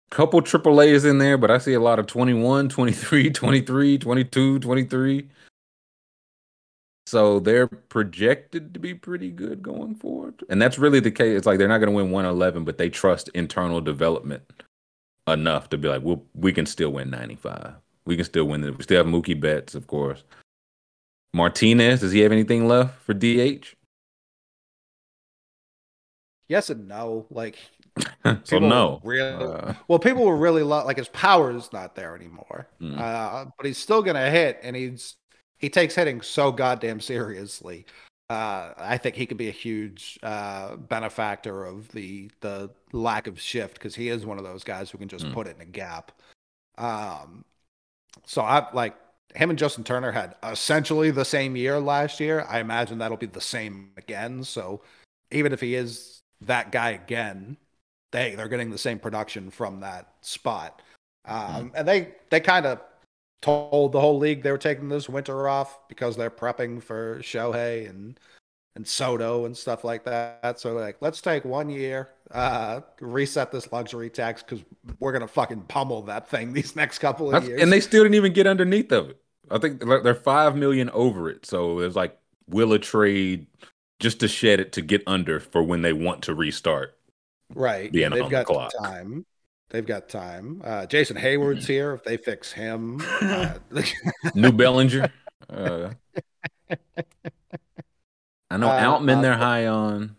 couple 0.09 0.41
triple 0.41 0.81
A's 0.81 1.05
in 1.05 1.17
there, 1.17 1.38
but 1.38 1.51
I 1.51 1.57
see 1.57 1.73
a 1.73 1.79
lot 1.79 1.99
of 1.99 2.07
21, 2.07 2.69
23, 2.69 3.29
23, 3.29 3.97
22, 3.97 4.59
23. 4.59 5.27
So 7.07 7.39
they're 7.39 7.67
projected 7.67 8.73
to 8.73 8.81
be 8.81 8.93
pretty 8.93 9.31
good 9.31 9.61
going 9.63 9.95
forward. 9.95 10.43
And 10.49 10.61
that's 10.61 10.77
really 10.77 10.99
the 10.99 11.09
case. 11.09 11.38
It's 11.38 11.47
like 11.47 11.57
they're 11.57 11.69
not 11.69 11.77
going 11.77 11.89
to 11.89 11.95
win 11.95 12.11
111, 12.11 12.65
but 12.65 12.77
they 12.77 12.89
trust 12.89 13.29
internal 13.29 13.79
development 13.79 14.43
enough 15.25 15.69
to 15.69 15.77
be 15.77 15.88
like, 15.88 16.01
we'll, 16.03 16.25
we 16.35 16.51
can 16.51 16.65
still 16.65 16.89
win 16.89 17.09
95. 17.09 17.75
We 18.05 18.17
can 18.17 18.25
still 18.25 18.43
win. 18.43 18.61
it. 18.65 18.77
We 18.77 18.84
still 18.84 18.97
have 18.97 19.05
Mookie 19.05 19.39
Betts, 19.39 19.73
of 19.73 19.88
course. 19.88 20.25
Martinez, 21.34 22.01
does 22.01 22.11
he 22.11 22.19
have 22.19 22.34
anything 22.34 22.67
left 22.67 23.01
for 23.03 23.13
DH? 23.13 23.73
Yes 26.49 26.69
and 26.69 26.89
no. 26.89 27.25
Like 27.29 27.55
so 28.43 28.59
no. 28.59 28.99
really- 29.05 29.21
Uh, 29.45 29.75
Well, 29.88 29.99
people 29.99 30.25
were 30.25 30.35
really 30.35 30.63
lo- 30.63 30.85
like 30.85 30.97
his 30.97 31.07
power 31.09 31.55
is 31.55 31.71
not 31.71 31.95
there 31.95 32.15
anymore, 32.17 32.67
Mm. 32.81 32.99
uh, 32.99 33.45
but 33.55 33.65
he's 33.65 33.77
still 33.77 34.01
gonna 34.03 34.29
hit, 34.29 34.59
and 34.61 34.75
he's 34.75 35.15
he 35.57 35.69
takes 35.69 35.95
hitting 35.95 36.21
so 36.21 36.51
goddamn 36.51 36.99
seriously. 36.99 37.85
Uh, 38.29 38.73
I 38.77 38.97
think 38.97 39.15
he 39.15 39.25
could 39.25 39.38
be 39.38 39.47
a 39.47 39.53
huge 39.53 40.19
uh, 40.21 40.75
benefactor 40.75 41.65
of 41.65 41.89
the 41.93 42.29
the 42.41 42.69
lack 42.91 43.27
of 43.27 43.39
shift 43.39 43.75
because 43.75 43.95
he 43.95 44.09
is 44.09 44.25
one 44.25 44.38
of 44.38 44.43
those 44.43 44.63
guys 44.63 44.89
who 44.89 44.97
can 44.97 45.07
just 45.07 45.25
Mm. 45.25 45.34
put 45.34 45.47
it 45.47 45.55
in 45.55 45.61
a 45.61 45.65
gap. 45.65 46.11
Um, 46.77 47.45
so 48.25 48.41
I 48.41 48.67
like 48.73 48.95
him 49.35 49.49
and 49.49 49.57
Justin 49.59 49.84
Turner 49.84 50.11
had 50.11 50.35
essentially 50.43 51.11
the 51.11 51.25
same 51.25 51.55
year 51.55 51.79
last 51.79 52.19
year. 52.19 52.45
I 52.49 52.59
imagine 52.59 52.97
that'll 52.97 53.17
be 53.17 53.25
the 53.27 53.41
same 53.41 53.91
again. 53.97 54.43
So 54.43 54.81
even 55.31 55.53
if 55.53 55.61
he 55.61 55.75
is 55.75 56.21
that 56.41 56.71
guy 56.71 56.91
again, 56.91 57.57
they 58.11 58.35
they're 58.35 58.47
getting 58.49 58.71
the 58.71 58.77
same 58.77 58.99
production 58.99 59.49
from 59.51 59.79
that 59.81 60.13
spot. 60.21 60.81
Um, 61.25 61.71
and 61.75 61.88
they 61.88 62.13
they 62.29 62.39
kind 62.39 62.65
of 62.65 62.79
told 63.41 63.91
the 63.91 64.01
whole 64.01 64.18
league 64.18 64.43
they 64.43 64.51
were 64.51 64.57
taking 64.57 64.89
this 64.89 65.07
winter 65.07 65.47
off 65.47 65.88
because 65.88 66.15
they're 66.18 66.30
prepping 66.31 66.81
for 66.81 67.19
Shohei 67.19 67.89
and 67.89 68.19
and 68.76 68.88
Soto 68.88 69.45
and 69.45 69.57
stuff 69.57 69.84
like 69.84 70.03
that. 70.03 70.59
So 70.59 70.73
like, 70.73 70.97
let's 71.01 71.19
take 71.19 71.43
one 71.45 71.68
year, 71.68 72.09
uh, 72.30 72.81
reset 73.01 73.51
this 73.51 73.72
luxury 73.72 74.09
tax 74.11 74.43
because 74.43 74.64
we're 74.99 75.11
gonna 75.14 75.27
fucking 75.27 75.61
pummel 75.61 76.03
that 76.03 76.30
thing 76.30 76.53
these 76.53 76.76
next 76.76 76.99
couple 76.99 77.27
of 77.27 77.31
That's- 77.34 77.49
years. 77.49 77.61
and 77.61 77.72
they 77.72 77.80
still 77.80 78.03
didn't 78.03 78.15
even 78.15 78.34
get 78.34 78.45
underneath 78.45 78.91
of 78.91 79.09
it. 79.09 79.18
I 79.49 79.57
think 79.57 79.84
they're 79.84 80.14
five 80.14 80.55
million 80.55 80.89
over 80.91 81.30
it. 81.30 81.45
So 81.45 81.80
there's 81.80 81.95
like 81.95 82.18
will 82.49 82.72
a 82.73 82.80
trade 82.80 83.47
just 83.99 84.19
to 84.19 84.27
shed 84.27 84.59
it 84.59 84.73
to 84.73 84.81
get 84.81 85.01
under 85.07 85.39
for 85.39 85.64
when 85.64 85.81
they 85.81 85.93
want 85.93 86.22
to 86.23 86.35
restart. 86.35 86.95
Right. 87.55 87.91
being 87.91 88.11
They've 88.11 88.23
the 88.26 88.30
got 88.30 88.45
clock. 88.45 88.73
time. 88.80 89.26
They've 89.69 89.85
got 89.85 90.07
time. 90.10 90.61
Uh, 90.64 90.85
Jason 90.85 91.18
Heyward's 91.18 91.68
here. 91.76 91.94
If 91.94 92.03
they 92.03 92.18
fix 92.18 92.52
him, 92.53 93.02
uh, 93.22 93.53
New 94.34 94.52
Bellinger. 94.53 95.11
Uh, 95.49 95.89
I 98.49 98.57
know 98.57 98.69
Uh, 98.69 98.81
Outman 98.99 99.18
uh, 99.18 99.22
they're 99.22 99.38
high 99.38 99.68
on. 99.68 100.15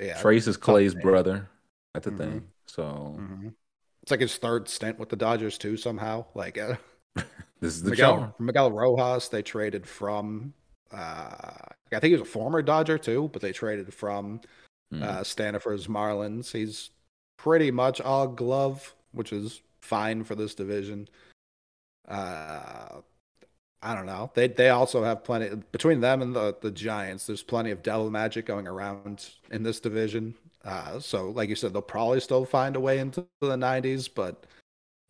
yeah, 0.00 0.20
Trayce 0.20 0.48
is 0.48 0.56
Klay's 0.56 0.94
brother. 0.94 1.48
That's 1.94 2.04
the 2.06 2.12
Mhm. 2.12 2.18
thing. 2.18 2.48
So 2.66 3.16
mhm. 3.18 3.54
it's 4.02 4.10
like 4.10 4.20
his 4.20 4.36
third 4.36 4.68
stint 4.68 4.98
with 4.98 5.08
the 5.10 5.16
Dodgers 5.16 5.58
too. 5.58 5.76
Somehow, 5.76 6.26
like 6.34 6.56
uh, 6.58 6.76
this 7.60 7.74
is 7.74 7.82
the 7.82 7.90
Miguel, 7.90 8.16
charm. 8.18 8.34
Miguel 8.38 8.72
Rojas, 8.72 9.28
they 9.28 9.42
traded 9.42 9.86
from. 9.86 10.54
Uh, 10.90 11.52
I 11.92 12.00
think 12.00 12.04
he 12.04 12.12
was 12.12 12.22
a 12.22 12.24
former 12.24 12.62
Dodger 12.62 12.96
too, 12.98 13.28
but 13.32 13.42
they 13.42 13.52
traded 13.52 13.92
from 13.92 14.40
Mm. 14.92 15.02
uh, 15.02 15.24
Stanford's 15.24 15.88
Marlins. 15.88 16.52
He's 16.52 16.90
pretty 17.36 17.70
much 17.70 18.00
all 18.00 18.28
glove, 18.28 18.94
which 19.12 19.32
is 19.32 19.60
fine 19.80 20.24
for 20.24 20.34
this 20.34 20.54
division. 20.54 21.08
Uh, 22.08 23.00
I 23.82 23.94
don't 23.94 24.06
know. 24.06 24.30
They 24.34 24.48
they 24.48 24.70
also 24.70 25.04
have 25.04 25.22
plenty 25.22 25.54
between 25.72 26.00
them 26.00 26.22
and 26.22 26.34
the 26.34 26.56
the 26.60 26.70
Giants. 26.70 27.26
There's 27.26 27.42
plenty 27.42 27.70
of 27.70 27.82
devil 27.82 28.10
magic 28.10 28.46
going 28.46 28.66
around 28.66 29.28
in 29.50 29.62
this 29.62 29.80
division. 29.80 30.34
Uh, 30.64 30.98
so, 30.98 31.30
like 31.30 31.48
you 31.48 31.54
said, 31.54 31.72
they'll 31.72 31.82
probably 31.82 32.18
still 32.18 32.44
find 32.44 32.74
a 32.74 32.80
way 32.80 32.98
into 32.98 33.24
the 33.40 33.54
90s, 33.54 34.08
but 34.12 34.44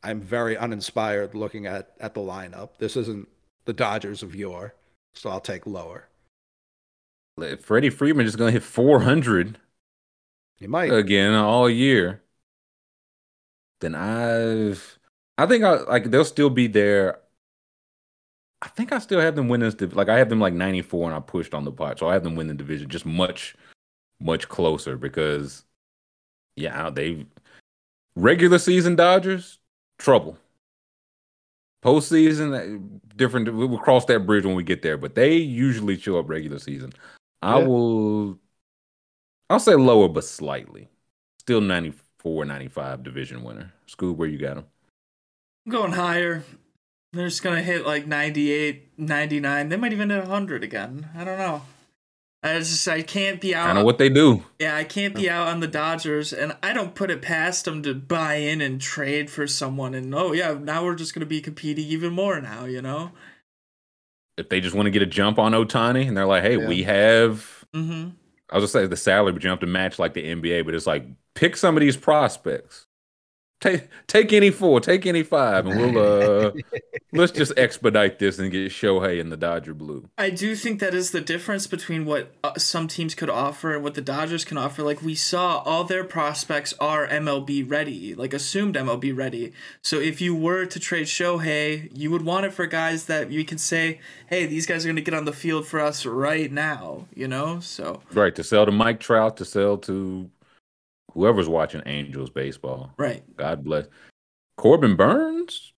I'm 0.03 0.21
very 0.21 0.55
uninspired 0.57 1.35
looking 1.35 1.65
at 1.65 1.93
at 2.01 2.13
the 2.15 2.21
lineup. 2.21 2.71
This 2.79 2.97
isn't 2.97 3.29
the 3.65 3.73
Dodgers 3.73 4.23
of 4.23 4.35
yore, 4.35 4.75
so 5.15 5.31
I'll 5.31 5.41
take 5.41 5.67
lower. 5.67 6.09
Freddie 7.61 7.91
Freeman 7.91 8.27
is 8.27 8.37
going 8.37 8.49
to 8.49 8.61
hit 8.61 8.63
400 8.63 9.59
You 10.59 10.69
might. 10.69 10.93
again 10.93 11.35
all 11.35 11.69
year, 11.69 12.23
then 13.81 13.95
I've 13.95 14.99
I 15.39 15.47
think 15.47 15.65
I 15.65 15.81
like 15.83 16.11
they'll 16.11 16.25
still 16.25 16.51
be 16.51 16.67
there. 16.67 17.21
I 18.63 18.69
think 18.69 18.91
I 18.91 18.99
still 18.99 19.21
have 19.21 19.37
them 19.37 19.49
win 19.49 19.61
this. 19.61 19.75
div- 19.75 19.95
Like 19.95 20.09
I 20.09 20.17
have 20.19 20.31
them 20.31 20.41
like 20.41 20.55
94, 20.55 21.09
and 21.09 21.15
I 21.17 21.21
pushed 21.21 21.53
on 21.53 21.65
the 21.65 21.73
pot, 21.73 21.99
so 21.99 22.09
I 22.09 22.15
have 22.15 22.25
them 22.25 22.37
win 22.37 22.47
the 22.49 22.55
division 22.55 22.89
just 22.89 23.05
much, 23.05 23.55
much 24.19 24.49
closer 24.49 24.97
because, 24.97 25.65
yeah, 26.57 26.89
they 26.89 27.27
regular 28.17 28.59
season 28.59 28.97
Dodgers 28.97 29.59
trouble. 29.99 30.39
Postseason 31.85 32.55
uh, 32.57 32.97
different. 33.15 33.53
we- 33.55 33.67
We'll 33.67 33.79
cross 33.79 34.07
that 34.07 34.21
bridge 34.27 34.47
when 34.47 34.55
we 34.57 34.63
get 34.65 34.81
there, 34.81 34.97
but 34.97 35.15
they 35.15 35.35
usually 35.37 35.99
show 35.99 36.19
up 36.19 36.29
regular 36.31 36.59
season. 36.59 36.93
I 37.43 37.59
Yeah. 37.59 37.67
will. 37.67 38.39
I'll 39.49 39.61
say 39.61 39.75
lower, 39.75 40.09
but 40.09 40.25
slightly. 40.25 40.89
Still 41.41 41.61
94, 41.61 42.45
95 42.45 43.03
division 43.03 43.43
winner. 43.45 43.73
Scoob, 43.89 44.17
where 44.17 44.29
you 44.29 44.39
got 44.39 44.57
them? 44.57 44.65
I'm 45.65 45.73
going 45.73 45.93
higher. 45.93 46.45
They're 47.13 47.29
just 47.29 47.43
gonna 47.43 47.63
hit 47.63 47.87
like 47.87 48.07
98, 48.07 48.99
99. 48.99 49.69
They 49.69 49.77
might 49.77 49.93
even 49.93 50.11
hit 50.11 50.21
100 50.23 50.63
again. 50.65 51.09
I 51.17 51.25
don't 51.25 51.39
know. 51.39 51.63
I 52.43 52.59
just 52.59 52.87
I 52.87 53.03
can't 53.03 53.41
be 53.41 53.55
out. 53.55 53.67
Kind 53.67 53.79
of 53.79 53.85
what 53.85 53.99
they 53.99 54.09
do. 54.09 54.45
Yeah, 54.59 54.77
I 54.77 54.85
can't 54.85 55.15
be 55.15 55.29
out 55.31 55.49
on 55.49 55.61
the 55.61 55.67
Dodgers, 55.67 56.33
and 56.33 56.57
I 56.63 56.73
don't 56.73 56.95
put 56.95 57.11
it 57.11 57.23
past 57.23 57.65
them 57.65 57.83
to 57.85 57.95
buy 57.95 58.35
in 58.35 58.61
and 58.61 58.81
trade 58.81 59.31
for 59.31 59.47
someone. 59.47 59.95
And 59.95 60.15
oh 60.15 60.33
yeah, 60.33 60.53
now 60.61 60.85
we're 60.85 60.95
just 60.95 61.15
gonna 61.15 61.27
be 61.27 61.41
competing 61.41 61.87
even 61.87 62.13
more 62.13 62.41
now. 62.41 62.65
You 62.67 62.83
know. 62.83 63.13
If 64.37 64.49
they 64.51 64.61
just 64.61 64.77
want 64.77 64.87
to 64.87 64.91
get 64.91 65.01
a 65.03 65.07
jump 65.07 65.39
on 65.39 65.53
Ohtani, 65.53 66.07
and 66.07 66.17
they're 66.17 66.27
like, 66.27 66.43
"Hey, 66.43 66.59
Yeah. 66.59 66.69
we 66.69 66.83
have," 66.83 67.65
Mm-hmm. 67.75 68.11
I 68.51 68.57
was 68.57 68.65
just 68.65 68.73
say 68.73 68.87
the 68.87 68.97
salary, 68.97 69.33
but 69.33 69.43
you 69.43 69.49
don't 69.49 69.59
have 69.59 69.61
to 69.61 69.73
match 69.73 69.99
like 69.99 70.15
the 70.15 70.23
NBA. 70.25 70.65
But 70.65 70.75
it's 70.75 70.87
like 70.87 71.07
pick 71.35 71.57
some 71.57 71.77
of 71.77 71.81
these 71.81 71.97
prospects. 71.97 72.86
Take 73.59 73.89
take 74.07 74.35
any 74.35 74.51
four, 74.51 74.81
take 74.81 75.07
any 75.07 75.23
five, 75.23 75.67
and 75.67 75.81
we'll 75.81 75.99
uh 75.99 76.51
let's 77.13 77.33
just 77.33 77.55
expedite 77.57 78.19
this 78.19 78.39
and 78.39 78.51
get 78.51 78.71
Shohei 78.71 79.19
in 79.19 79.31
the 79.31 79.37
Dodger 79.37 79.73
blue. 79.73 80.11
I 80.19 80.29
do 80.29 80.55
think 80.55 80.79
that 80.81 80.93
is 80.93 81.13
the 81.13 81.23
difference 81.23 81.67
between 81.67 82.05
what 82.05 82.35
uh, 82.45 82.59
some 82.59 82.87
teams 82.87 83.15
could 83.15 83.31
offer 83.31 83.75
and 83.75 83.83
what 83.83 83.95
the 83.95 84.03
Dodgers 84.03 84.45
can 84.45 84.59
offer. 84.59 84.83
Like 84.83 85.01
we 85.01 85.15
saw, 85.15 85.61
all 85.61 85.85
their 85.85 86.05
prospects 86.05 86.75
are 86.79 87.07
MLB 87.07 87.69
ready, 87.69 88.15
like 88.15 88.35
assumed 88.35 88.75
MLB 88.75 89.17
ready. 89.17 89.55
So 89.81 89.99
if 89.99 90.21
you 90.21 90.35
were 90.35 90.67
to 90.67 90.79
trade 90.79 91.07
Shohei, 91.07 91.89
you 91.97 92.11
would 92.11 92.27
want 92.27 92.45
it 92.45 92.53
for 92.53 92.67
guys 92.67 93.07
that 93.07 93.31
you 93.31 93.43
can 93.47 93.57
say, 93.57 94.01
"Hey, 94.27 94.45
these 94.45 94.67
guys 94.67 94.85
are 94.85 94.89
going 94.89 94.97
to 94.97 95.03
get 95.03 95.15
on 95.15 95.25
the 95.25 95.33
field 95.33 95.67
for 95.67 95.81
us 95.81 96.05
right 96.05 96.53
now." 96.53 97.07
You 97.15 97.27
know, 97.27 97.61
so 97.61 98.03
Right 98.13 98.35
to 98.35 98.45
sell 98.45 98.67
to 98.67 98.73
Mike 98.73 99.01
Trout, 99.01 99.39
to 99.39 99.47
sell 99.47 99.79
to 99.79 100.31
whoever's 101.17 101.49
watching 101.49 101.83
Angels 101.87 102.31
baseball. 102.31 102.93
right. 102.99 103.25
God 103.37 103.65
bless. 103.65 103.87
Corbin 104.57 104.97
Burnes 104.97 105.73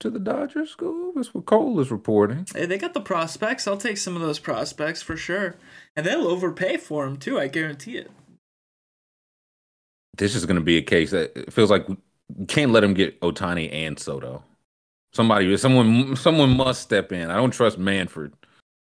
to 0.00 0.10
the 0.10 0.18
Dodgers 0.18 0.70
school. 0.70 1.12
That's 1.14 1.34
what 1.34 1.46
Cole 1.46 1.80
is 1.80 1.90
reporting. 1.90 2.46
Hey, 2.54 2.66
they 2.66 2.78
got 2.78 2.94
the 2.94 3.00
prospects. 3.00 3.66
I'll 3.66 3.76
take 3.76 3.96
some 3.96 4.14
of 4.14 4.22
those 4.22 4.38
prospects 4.38 5.02
for 5.02 5.16
sure, 5.16 5.56
and 5.96 6.06
they'll 6.06 6.26
overpay 6.26 6.76
for 6.76 7.04
them 7.04 7.16
too. 7.16 7.38
I 7.38 7.48
guarantee 7.48 7.96
it. 7.96 8.10
This 10.16 10.34
is 10.34 10.46
going 10.46 10.56
to 10.56 10.62
be 10.62 10.76
a 10.76 10.82
case 10.82 11.10
that 11.10 11.36
it 11.36 11.52
feels 11.52 11.70
like 11.70 11.88
we 11.88 11.96
can't 12.46 12.70
let 12.70 12.84
him 12.84 12.94
get 12.94 13.20
Ohtani 13.20 13.72
and 13.72 13.98
Soto. 13.98 14.44
Somebody, 15.12 15.56
someone, 15.56 16.16
someone 16.16 16.56
must 16.56 16.82
step 16.82 17.12
in. 17.12 17.30
I 17.30 17.36
don't 17.36 17.50
trust 17.50 17.78
Manfred, 17.78 18.32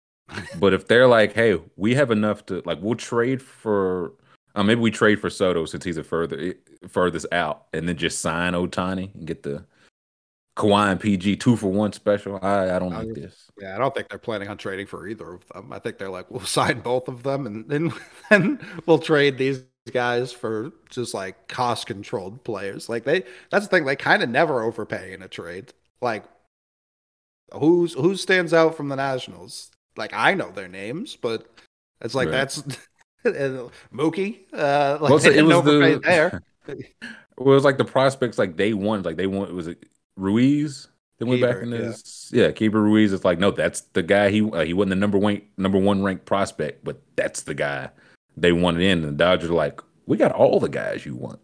but 0.58 0.72
if 0.74 0.86
they're 0.86 1.08
like, 1.08 1.32
"Hey, 1.32 1.58
we 1.76 1.94
have 1.94 2.10
enough 2.10 2.46
to 2.46 2.62
like, 2.64 2.78
we'll 2.80 2.94
trade 2.94 3.42
for." 3.42 4.12
Uh, 4.56 4.62
maybe 4.62 4.80
we 4.80 4.90
trade 4.90 5.20
for 5.20 5.30
Soto 5.30 5.66
since 5.66 5.84
he's 5.84 5.98
a 5.98 6.02
further 6.04 6.54
furthest 6.88 7.26
out, 7.30 7.66
and 7.72 7.88
then 7.88 7.96
just 7.96 8.20
sign 8.20 8.54
Ohtani 8.54 9.14
and 9.14 9.26
get 9.26 9.42
the 9.42 9.66
Kawhi 10.56 10.90
and 10.92 11.00
PG 11.00 11.36
two 11.36 11.56
for 11.56 11.68
one 11.68 11.92
special. 11.92 12.38
I 12.42 12.74
I 12.74 12.78
don't 12.78 12.94
like 12.94 13.12
this. 13.14 13.50
Yeah, 13.60 13.74
I 13.74 13.78
don't 13.78 13.94
think 13.94 14.08
they're 14.08 14.18
planning 14.18 14.48
on 14.48 14.56
trading 14.56 14.86
for 14.86 15.06
either 15.06 15.34
of 15.34 15.46
them. 15.48 15.72
I 15.72 15.78
think 15.78 15.98
they're 15.98 16.10
like, 16.10 16.30
we'll 16.30 16.40
sign 16.46 16.80
both 16.80 17.08
of 17.08 17.22
them 17.22 17.46
and 17.46 17.68
then 17.68 17.92
then 18.30 18.58
we'll 18.86 18.98
trade 18.98 19.36
these 19.38 19.64
guys 19.92 20.32
for 20.32 20.72
just 20.90 21.14
like 21.14 21.46
cost 21.48 21.86
controlled 21.86 22.42
players. 22.42 22.88
Like 22.88 23.04
they 23.04 23.24
that's 23.50 23.66
the 23.66 23.70
thing, 23.70 23.84
they 23.84 23.96
kind 23.96 24.22
of 24.22 24.30
never 24.30 24.62
overpay 24.62 25.12
in 25.12 25.22
a 25.22 25.28
trade. 25.28 25.74
Like 26.00 26.24
who's 27.52 27.92
who 27.92 28.16
stands 28.16 28.54
out 28.54 28.74
from 28.76 28.88
the 28.88 28.96
Nationals? 28.96 29.70
Like 29.96 30.12
I 30.14 30.32
know 30.34 30.50
their 30.50 30.68
names, 30.68 31.16
but 31.16 31.46
it's 32.00 32.14
like 32.14 32.28
Right. 32.28 32.32
that's 32.32 32.62
Mookie. 33.94 34.40
Uh, 34.52 34.98
like 35.00 35.10
well, 35.10 35.26
it 35.26 35.42
was 35.44 35.64
the, 35.64 36.00
there. 36.02 36.42
it 36.68 36.86
was 37.36 37.64
like 37.64 37.78
the 37.78 37.84
prospects 37.84 38.38
like 38.38 38.56
they 38.56 38.72
won. 38.72 39.02
Like 39.02 39.16
they 39.16 39.26
won. 39.26 39.54
Was 39.54 39.68
it 39.68 39.84
Ruiz? 40.16 40.88
They 41.18 41.24
went 41.24 41.40
back 41.40 41.62
in 41.62 41.70
this. 41.70 42.30
Yeah, 42.32 42.44
yeah 42.44 42.50
Keibert 42.50 42.74
Ruiz. 42.74 43.12
It's 43.12 43.24
like 43.24 43.38
no, 43.38 43.50
that's 43.50 43.82
the 43.92 44.02
guy. 44.02 44.30
He 44.30 44.42
uh, 44.42 44.64
he 44.64 44.74
wasn't 44.74 44.90
the 44.90 44.96
number 44.96 45.18
one 45.18 45.42
number 45.56 45.78
one 45.78 46.02
ranked 46.02 46.26
prospect, 46.26 46.84
but 46.84 47.00
that's 47.16 47.42
the 47.42 47.54
guy 47.54 47.90
they 48.36 48.52
wanted 48.52 48.82
in. 48.82 49.02
And 49.02 49.08
the 49.08 49.24
Dodgers 49.24 49.50
are 49.50 49.54
like, 49.54 49.80
we 50.06 50.16
got 50.16 50.32
all 50.32 50.60
the 50.60 50.68
guys 50.68 51.06
you 51.06 51.16
want. 51.16 51.40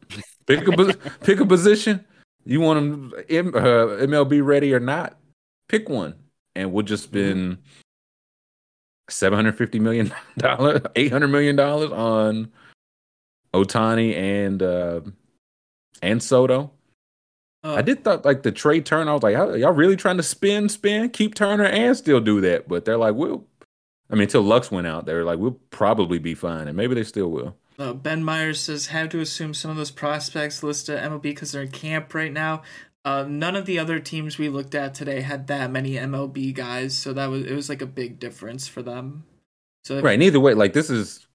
Pick 0.47 0.67
a 0.69 0.95
pick 1.21 1.41
a 1.41 1.47
position. 1.47 2.05
You 2.45 2.61
want 2.61 2.81
them 2.81 3.13
M, 3.29 3.49
uh, 3.55 4.03
MLB 4.03 4.45
ready 4.45 4.75
or 4.75 4.81
not? 4.81 5.17
Pick 5.69 5.89
one, 5.89 6.17
and 6.55 6.73
we'll 6.73 6.85
just 6.85 7.07
mm-hmm. 7.07 7.15
been. 7.15 7.39
Mm-hmm 7.39 7.82
750 9.13 9.79
million 9.79 10.13
dollars 10.39 10.81
800 10.97 11.29
million 11.29 11.57
dollars 11.57 11.91
on 11.91 12.51
ohtani 13.55 14.15
and 14.17 14.63
uh 14.63 15.01
and 16.01 16.23
soto. 16.23 16.71
Uh, 17.65 17.75
i 17.75 17.83
did 17.83 18.03
thought 18.03 18.25
like 18.25 18.43
the 18.43 18.51
trade 18.51 18.85
turn 18.85 19.09
i 19.09 19.13
was 19.13 19.23
like 19.23 19.35
y'all, 19.35 19.57
y'all 19.57 19.73
really 19.73 19.97
trying 19.97 20.17
to 20.17 20.23
spin 20.23 20.69
spin 20.69 21.09
keep 21.11 21.35
turner 21.35 21.65
and 21.65 21.97
still 21.97 22.21
do 22.21 22.41
that? 22.41 22.69
But 22.69 22.85
they're 22.85 22.97
like 22.97 23.15
we'll 23.15 23.45
i 24.11 24.15
mean 24.15 24.23
until 24.23 24.43
lux 24.43 24.71
went 24.71 24.87
out 24.87 25.07
they 25.07 25.15
were 25.15 25.25
like 25.25 25.39
we'll 25.39 25.59
probably 25.71 26.19
be 26.19 26.35
fine 26.35 26.69
and 26.69 26.77
maybe 26.77 26.95
they 26.95 27.05
still 27.05 27.31
will. 27.31 27.57
Uh, 27.79 27.93
ben 27.93 28.23
Myers 28.23 28.61
says, 28.61 28.89
have 28.89 29.09
to 29.09 29.21
assume 29.21 29.55
some 29.55 29.71
of 29.71 29.77
those 29.77 29.91
prospects 29.91 30.63
listed 30.63 30.99
MLB 30.99 31.23
because 31.23 31.53
they're 31.53 31.63
in 31.63 31.71
camp 31.71 32.15
right 32.15 32.33
now. 32.33 32.63
Uh, 33.05 33.25
none 33.29 33.57
of 33.57 33.67
the 33.67 33.79
other 33.79 33.99
teams 34.01 34.39
we 34.39 34.49
looked 34.49 34.75
at 34.75 34.95
today 34.95 35.21
had 35.23 35.47
that 35.49 35.71
many 35.71 35.99
MLB 35.99 36.53
guys, 36.53 36.97
so 36.97 37.13
that 37.13 37.27
was 37.27 37.45
it 37.45 37.55
was 37.55 37.69
like 37.69 37.83
a 37.83 37.87
big 37.87 38.19
difference 38.21 38.69
for 38.69 38.83
them. 38.83 39.25
So 39.85 39.99
if, 39.99 40.07
Right. 40.07 40.15
And 40.15 40.23
either 40.23 40.41
way, 40.41 40.55
like 40.55 40.73
this 40.73 40.91
is 40.91 41.27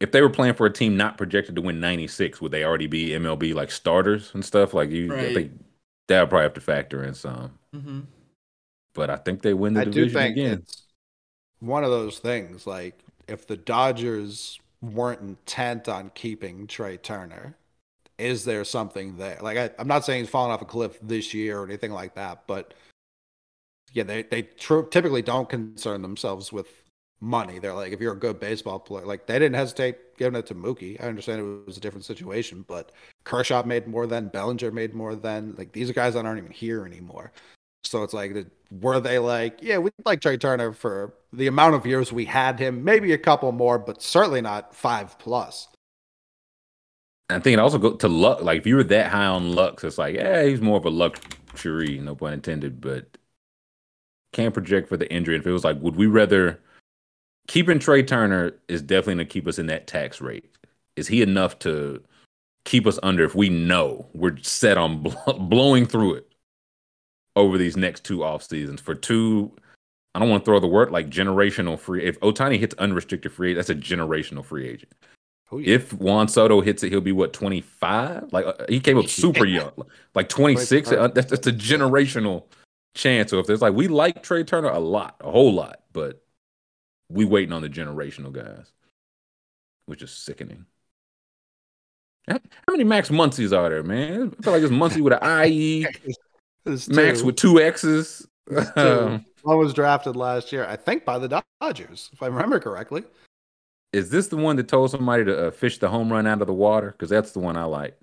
if 0.00 0.12
they 0.12 0.22
were 0.22 0.30
playing 0.30 0.54
for 0.54 0.66
a 0.66 0.72
team 0.72 0.96
not 0.96 1.18
projected 1.18 1.56
to 1.56 1.62
win 1.62 1.80
96, 1.80 2.40
would 2.42 2.52
they 2.52 2.64
already 2.64 2.88
be 2.88 3.14
MLB 3.14 3.54
like 3.54 3.70
starters 3.72 4.32
and 4.34 4.44
stuff? 4.44 4.74
Like 4.74 4.90
you, 4.90 5.26
I 5.26 5.30
Right. 5.30 5.30
think 5.30 5.52
that 6.08 6.20
would 6.22 6.30
probably 6.30 6.44
have 6.44 6.54
to 6.54 6.62
factor 6.62 7.04
in 7.04 7.14
some. 7.14 7.58
hmm 7.72 8.00
But 8.92 9.08
I 9.08 9.16
think 9.16 9.40
they 9.42 9.54
win 9.54 9.72
the 9.74 9.80
I 9.80 9.84
do 9.84 10.06
division 10.06 10.06
think 10.06 10.36
again. 10.36 10.66
it's 10.66 10.84
one 11.60 11.84
of 11.84 11.90
those 11.90 12.18
things. 12.20 12.66
Like 12.66 13.00
if 13.28 13.46
the 13.46 13.56
Dodgers 13.58 14.60
weren't 14.82 15.22
intent 15.22 15.88
on 15.88 16.10
keeping 16.14 16.66
Trey 16.68 16.96
Turner, 16.98 17.56
is 18.18 18.44
there 18.44 18.64
something 18.64 19.16
there? 19.16 19.38
Like 19.40 19.56
I, 19.56 19.70
I'm 19.78 19.88
not 19.88 20.04
saying 20.04 20.24
he's 20.24 20.30
falling 20.30 20.52
off 20.52 20.62
a 20.62 20.66
cliff 20.66 20.98
this 21.00 21.32
year 21.32 21.60
or 21.60 21.64
anything 21.64 21.92
like 21.92 22.14
that, 22.16 22.44
but 22.46 22.74
yeah, 23.92 24.02
they 24.02 24.22
they 24.22 24.42
tr- 24.42 24.82
typically 24.82 25.22
don't 25.22 25.48
concern 25.48 26.02
themselves 26.02 26.52
with 26.52 26.68
money. 27.20 27.58
They're 27.58 27.74
like, 27.74 27.92
if 27.92 28.00
you're 28.00 28.12
a 28.12 28.18
good 28.18 28.40
baseball 28.40 28.78
player, 28.78 29.06
like 29.06 29.26
they 29.26 29.38
didn't 29.38 29.54
hesitate 29.54 30.16
giving 30.18 30.38
it 30.38 30.46
to 30.46 30.54
Mookie. 30.54 31.02
I 31.02 31.06
understand 31.08 31.40
it 31.40 31.66
was 31.66 31.76
a 31.76 31.80
different 31.80 32.04
situation, 32.04 32.64
but 32.66 32.92
Kershaw 33.24 33.62
made 33.64 33.86
more 33.86 34.06
than 34.06 34.28
Bellinger 34.28 34.70
made 34.70 34.94
more 34.94 35.14
than 35.14 35.54
like 35.56 35.72
these 35.72 35.90
guys 35.92 36.14
that 36.14 36.26
aren't 36.26 36.38
even 36.38 36.52
here 36.52 36.84
anymore. 36.84 37.32
So 37.84 38.02
it's 38.02 38.12
like, 38.12 38.34
were 38.70 39.00
they 39.00 39.18
like, 39.18 39.60
yeah, 39.62 39.78
we'd 39.78 39.92
like 40.04 40.20
Trey 40.20 40.36
Turner 40.36 40.72
for 40.72 41.14
the 41.32 41.46
amount 41.46 41.74
of 41.74 41.86
years 41.86 42.12
we 42.12 42.24
had 42.24 42.58
him, 42.58 42.84
maybe 42.84 43.12
a 43.12 43.18
couple 43.18 43.50
more, 43.52 43.78
but 43.78 44.02
certainly 44.02 44.40
not 44.40 44.74
five 44.74 45.18
plus. 45.18 45.68
I 47.30 47.38
think 47.40 47.54
it 47.54 47.60
also 47.60 47.78
go 47.78 47.92
to 47.94 48.08
luck. 48.08 48.42
Like 48.42 48.58
if 48.58 48.66
you 48.66 48.76
were 48.76 48.84
that 48.84 49.10
high 49.10 49.26
on 49.26 49.54
Lux, 49.54 49.84
it's 49.84 49.98
like, 49.98 50.14
yeah, 50.14 50.44
he's 50.44 50.60
more 50.60 50.78
of 50.78 50.86
a 50.86 50.90
luxury, 50.90 51.98
no 51.98 52.14
pun 52.14 52.32
intended, 52.32 52.80
but 52.80 53.18
can't 54.32 54.54
project 54.54 54.88
for 54.88 54.96
the 54.96 55.10
injury. 55.12 55.36
If 55.36 55.46
it 55.46 55.52
was 55.52 55.64
like, 55.64 55.80
would 55.80 55.96
we 55.96 56.06
rather 56.06 56.60
keeping 57.46 57.78
Trey 57.78 58.02
Turner 58.02 58.52
is 58.68 58.82
definitely 58.82 59.14
gonna 59.14 59.24
keep 59.26 59.46
us 59.46 59.58
in 59.58 59.66
that 59.66 59.86
tax 59.86 60.20
rate. 60.20 60.50
Is 60.96 61.08
he 61.08 61.22
enough 61.22 61.58
to 61.60 62.02
keep 62.64 62.86
us 62.86 62.98
under 63.02 63.24
if 63.24 63.34
we 63.34 63.48
know 63.48 64.06
we're 64.12 64.36
set 64.42 64.76
on 64.76 65.02
bl- 65.02 65.32
blowing 65.40 65.86
through 65.86 66.14
it 66.14 66.32
over 67.34 67.56
these 67.56 67.76
next 67.76 68.04
two 68.04 68.24
off 68.24 68.42
seasons 68.42 68.80
for 68.80 68.94
two. 68.94 69.50
I 70.14 70.18
don't 70.18 70.28
want 70.28 70.44
to 70.44 70.50
throw 70.50 70.60
the 70.60 70.66
word 70.66 70.90
like 70.90 71.08
generational 71.08 71.78
free. 71.78 72.04
If 72.04 72.18
Ohtani 72.20 72.58
hits 72.58 72.74
unrestricted 72.74 73.32
free, 73.32 73.54
that's 73.54 73.70
a 73.70 73.74
generational 73.74 74.44
free 74.44 74.68
agent. 74.68 74.92
Oh, 75.50 75.58
yeah. 75.58 75.76
If 75.76 75.94
Juan 75.94 76.28
Soto 76.28 76.60
hits 76.60 76.82
it, 76.82 76.90
he'll 76.90 77.00
be 77.00 77.12
what 77.12 77.32
twenty 77.32 77.62
five. 77.62 78.32
Like 78.32 78.46
uh, 78.46 78.66
he 78.68 78.80
came 78.80 78.98
up 78.98 79.08
super 79.08 79.44
young, 79.46 79.72
like 80.14 80.28
twenty 80.28 80.56
six. 80.56 80.88
25. 80.88 81.14
That's, 81.14 81.30
that's 81.30 81.46
a 81.46 81.52
generational 81.52 82.44
chance. 82.94 83.30
So 83.30 83.38
if 83.38 83.46
there's 83.46 83.62
like 83.62 83.74
we 83.74 83.88
like 83.88 84.22
Trey 84.22 84.44
Turner 84.44 84.68
a 84.68 84.78
lot, 84.78 85.16
a 85.20 85.30
whole 85.30 85.52
lot, 85.52 85.80
but 85.92 86.22
we 87.08 87.24
waiting 87.24 87.52
on 87.52 87.62
the 87.62 87.68
generational 87.70 88.32
guys, 88.32 88.70
which 89.86 90.02
is 90.02 90.10
sickening. 90.10 90.66
How, 92.28 92.34
how 92.34 92.72
many 92.72 92.84
Max 92.84 93.08
Muncies 93.08 93.56
are 93.56 93.70
there, 93.70 93.82
man? 93.82 94.34
I 94.38 94.42
feel 94.42 94.52
like 94.52 94.62
it's 94.62 94.70
Muncie 94.70 95.00
with 95.00 95.14
an 95.14 95.46
IE, 95.50 95.86
Max 96.88 97.22
with 97.22 97.36
two 97.36 97.60
X's. 97.60 98.26
One 98.74 99.24
was 99.58 99.72
drafted 99.72 100.16
last 100.16 100.52
year, 100.52 100.66
I 100.66 100.76
think, 100.76 101.04
by 101.06 101.18
the 101.18 101.42
Dodgers, 101.60 102.10
if 102.12 102.22
I 102.22 102.26
remember 102.26 102.60
correctly. 102.60 103.04
Is 103.92 104.10
this 104.10 104.28
the 104.28 104.36
one 104.36 104.56
that 104.56 104.68
told 104.68 104.90
somebody 104.90 105.24
to 105.24 105.48
uh, 105.48 105.50
fish 105.50 105.78
the 105.78 105.88
home 105.88 106.12
run 106.12 106.26
out 106.26 106.40
of 106.40 106.46
the 106.46 106.54
water? 106.54 106.92
Because 106.92 107.10
that's 107.10 107.32
the 107.32 107.38
one 107.38 107.56
I 107.56 107.64
like. 107.64 107.98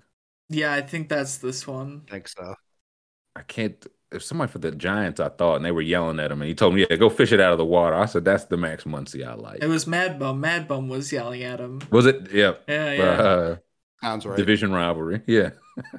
Yeah, 0.48 0.72
I 0.72 0.82
think 0.82 1.08
that's 1.08 1.38
this 1.38 1.66
one. 1.66 2.02
I 2.08 2.12
think 2.12 2.28
so. 2.28 2.54
I 3.34 3.42
can't. 3.42 3.86
If 4.12 4.22
somebody 4.22 4.50
for 4.50 4.58
the 4.58 4.70
Giants, 4.70 5.18
I 5.18 5.28
thought, 5.28 5.56
and 5.56 5.64
they 5.64 5.72
were 5.72 5.82
yelling 5.82 6.20
at 6.20 6.30
him, 6.30 6.40
and 6.40 6.48
he 6.48 6.54
told 6.54 6.74
me, 6.74 6.86
"Yeah, 6.88 6.96
go 6.96 7.08
fish 7.08 7.32
it 7.32 7.40
out 7.40 7.52
of 7.52 7.58
the 7.58 7.64
water." 7.64 7.94
I 7.94 8.06
said, 8.06 8.24
"That's 8.24 8.44
the 8.44 8.56
Max 8.56 8.84
Muncy 8.84 9.26
I 9.26 9.34
like." 9.34 9.62
It 9.62 9.66
was 9.66 9.86
Mad 9.86 10.18
Bum. 10.18 10.40
Mad 10.40 10.68
Bum 10.68 10.88
was 10.88 11.12
yelling 11.12 11.42
at 11.42 11.60
him. 11.60 11.80
Was 11.90 12.06
it? 12.06 12.30
Yeah. 12.30 12.54
Yeah, 12.68 12.92
yeah. 12.92 13.02
Uh, 13.02 13.56
Sounds 14.00 14.24
right. 14.24 14.36
Division 14.36 14.72
rivalry. 14.72 15.22
Yeah. 15.26 15.50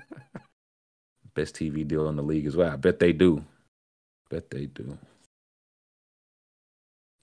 Best 1.35 1.55
TV 1.55 1.87
deal 1.87 2.07
in 2.07 2.15
the 2.15 2.23
league 2.23 2.47
as 2.47 2.55
well. 2.55 2.71
I 2.71 2.77
bet 2.77 2.99
they 2.99 3.13
do. 3.13 3.43
Bet 4.29 4.49
they 4.49 4.65
do. 4.65 4.97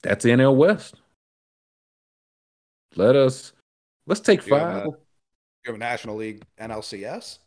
That's 0.02 0.22
the 0.22 0.30
NL 0.30 0.54
West. 0.54 1.00
Let 2.96 3.16
us. 3.16 3.52
Let's 4.06 4.20
take 4.20 4.46
You 4.46 4.54
have 4.56 4.68
five. 4.74 4.86
a- 4.86 4.88
You 4.88 4.96
have 5.66 5.74
a 5.76 5.78
National 5.78 6.16
League 6.16 6.44
NLCS. 6.58 7.38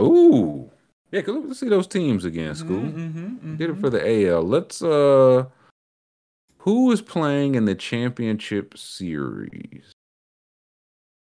Ooh. 0.00 0.70
Yeah, 1.10 1.20
cause 1.22 1.44
let's 1.44 1.60
see 1.60 1.68
those 1.68 1.86
teams 1.86 2.24
again, 2.24 2.54
Mhm, 2.54 2.56
school. 2.56 2.80
mhm, 2.80 3.58
Get 3.58 3.68
it 3.70 3.76
mhm. 3.76 3.80
for 3.80 3.90
the 3.90 4.00
AL. 4.06 4.42
Let's 4.42 4.80
uh 4.82 5.46
who 6.58 6.92
is 6.92 7.02
playing 7.02 7.56
in 7.56 7.64
the 7.64 7.74
championship 7.74 8.78
series 8.78 9.92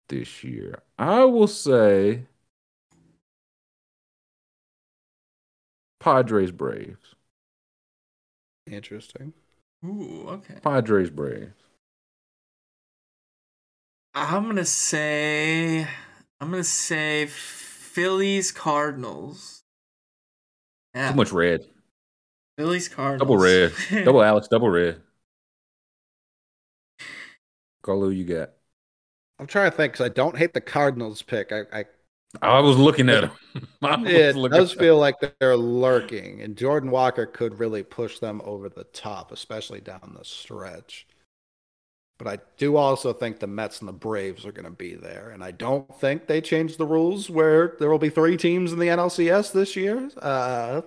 this 0.09 0.45
year? 0.45 0.83
I 0.99 1.25
will 1.25 1.49
say 1.49 2.27
Padres 5.99 6.51
Braves. 6.53 7.15
Interesting. 8.67 9.33
Ooh, 9.85 10.27
okay. 10.29 10.61
Padres 10.63 11.11
Braves. 11.11 11.55
I'm 14.15 14.47
gonna 14.47 14.65
say 14.65 15.83
I'm 16.41 16.51
gonna 16.51 16.65
say 16.65 17.27
Phillies 17.27 18.53
Cardinals. 18.53 19.63
Yeah, 20.95 21.11
Too 21.11 21.17
much 21.17 21.33
red. 21.33 21.67
Phillies 22.59 22.89
Cardinals. 22.89 23.21
Double 23.21 23.39
red. 23.39 23.73
Double 24.05 24.23
Alex, 24.23 24.49
double 24.49 24.69
red. 24.71 25.01
Carlo, 27.83 28.09
you 28.09 28.25
got. 28.25 28.51
I'm 29.39 29.47
trying 29.47 29.71
to 29.71 29.77
think 29.77 29.95
because 29.95 30.05
I 30.05 30.11
don't 30.11 30.37
hate 30.37 30.53
the 30.53 30.61
Cardinals 30.61 31.23
pick. 31.23 31.51
I, 31.53 31.63
I 31.73 31.85
I 32.43 32.61
was 32.61 32.77
looking 32.77 33.09
at 33.09 33.25
him. 33.25 33.31
It 34.05 34.37
does 34.51 34.73
feel 34.73 34.99
like 34.99 35.17
they're 35.41 35.57
lurking, 35.57 36.43
and 36.43 36.57
Jordan 36.57 36.91
Walker 36.91 37.27
could 37.27 37.59
really 37.59 37.83
push 37.83 38.19
them 38.19 38.41
over 38.45 38.69
the 38.69 38.85
top, 38.85 39.33
especially 39.33 39.81
down 39.81 40.15
the 40.17 40.25
stretch. 40.25 41.07
But 42.21 42.29
I 42.29 42.39
do 42.59 42.77
also 42.77 43.15
think 43.15 43.39
the 43.39 43.47
Mets 43.47 43.81
and 43.81 43.89
the 43.89 43.95
Braves 43.95 44.45
are 44.45 44.53
going 44.53 44.67
to 44.67 44.71
be 44.71 44.95
there, 44.95 45.31
and 45.31 45.43
I 45.43 45.53
don't 45.53 45.99
think 46.01 46.27
they 46.27 46.43
changed 46.43 46.77
the 46.77 46.85
rules 46.85 47.31
where 47.31 47.77
there 47.79 47.89
will 47.89 47.99
be 47.99 48.11
three 48.11 48.37
teams 48.37 48.75
in 48.75 48.79
the 48.79 48.89
NLCS 48.89 49.53
this 49.53 49.75
year. 49.75 50.11
Uh, 50.19 50.83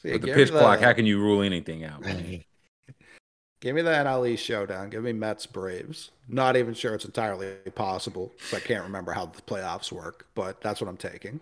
see, 0.00 0.12
With 0.12 0.22
the 0.22 0.32
pitch 0.32 0.52
clock, 0.52 0.78
how 0.78 0.92
can 0.92 1.06
you 1.06 1.20
rule 1.20 1.42
anything 1.42 1.82
out? 1.82 2.04
Give 3.60 3.74
me 3.74 3.82
the 3.82 3.90
NL 3.90 4.28
East 4.28 4.44
showdown. 4.44 4.90
Give 4.90 5.02
me 5.02 5.12
Mets 5.12 5.44
Braves. 5.44 6.12
Not 6.28 6.56
even 6.56 6.72
sure 6.72 6.94
it's 6.94 7.04
entirely 7.04 7.54
possible 7.74 8.32
because 8.36 8.54
I 8.54 8.60
can't 8.60 8.84
remember 8.84 9.10
how 9.10 9.26
the 9.26 9.42
playoffs 9.42 9.90
work, 9.90 10.28
but 10.36 10.60
that's 10.60 10.80
what 10.80 10.86
I'm 10.86 10.96
taking. 10.96 11.40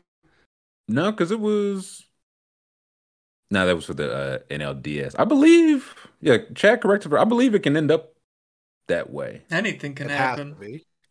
No, 0.89 1.11
because 1.11 1.33
it 1.33 1.41
was. 1.41 2.06
No, 3.51 3.67
that 3.67 3.77
was 3.77 3.85
for 3.87 3.95
the 3.95 4.13
uh, 4.13 4.39
NLDS. 4.51 5.15
I 5.19 5.25
believe. 5.25 5.95
Yeah, 6.21 6.39
Chad 6.55 6.81
corrected. 6.81 7.11
For 7.11 7.19
I 7.19 7.25
believe 7.25 7.55
it 7.55 7.63
can 7.63 7.77
end 7.77 7.91
up 7.91 8.15
that 8.89 9.11
way. 9.11 9.43
Anything 9.51 9.95
can 9.95 10.09
It 10.11 10.13
happen. 10.13 10.57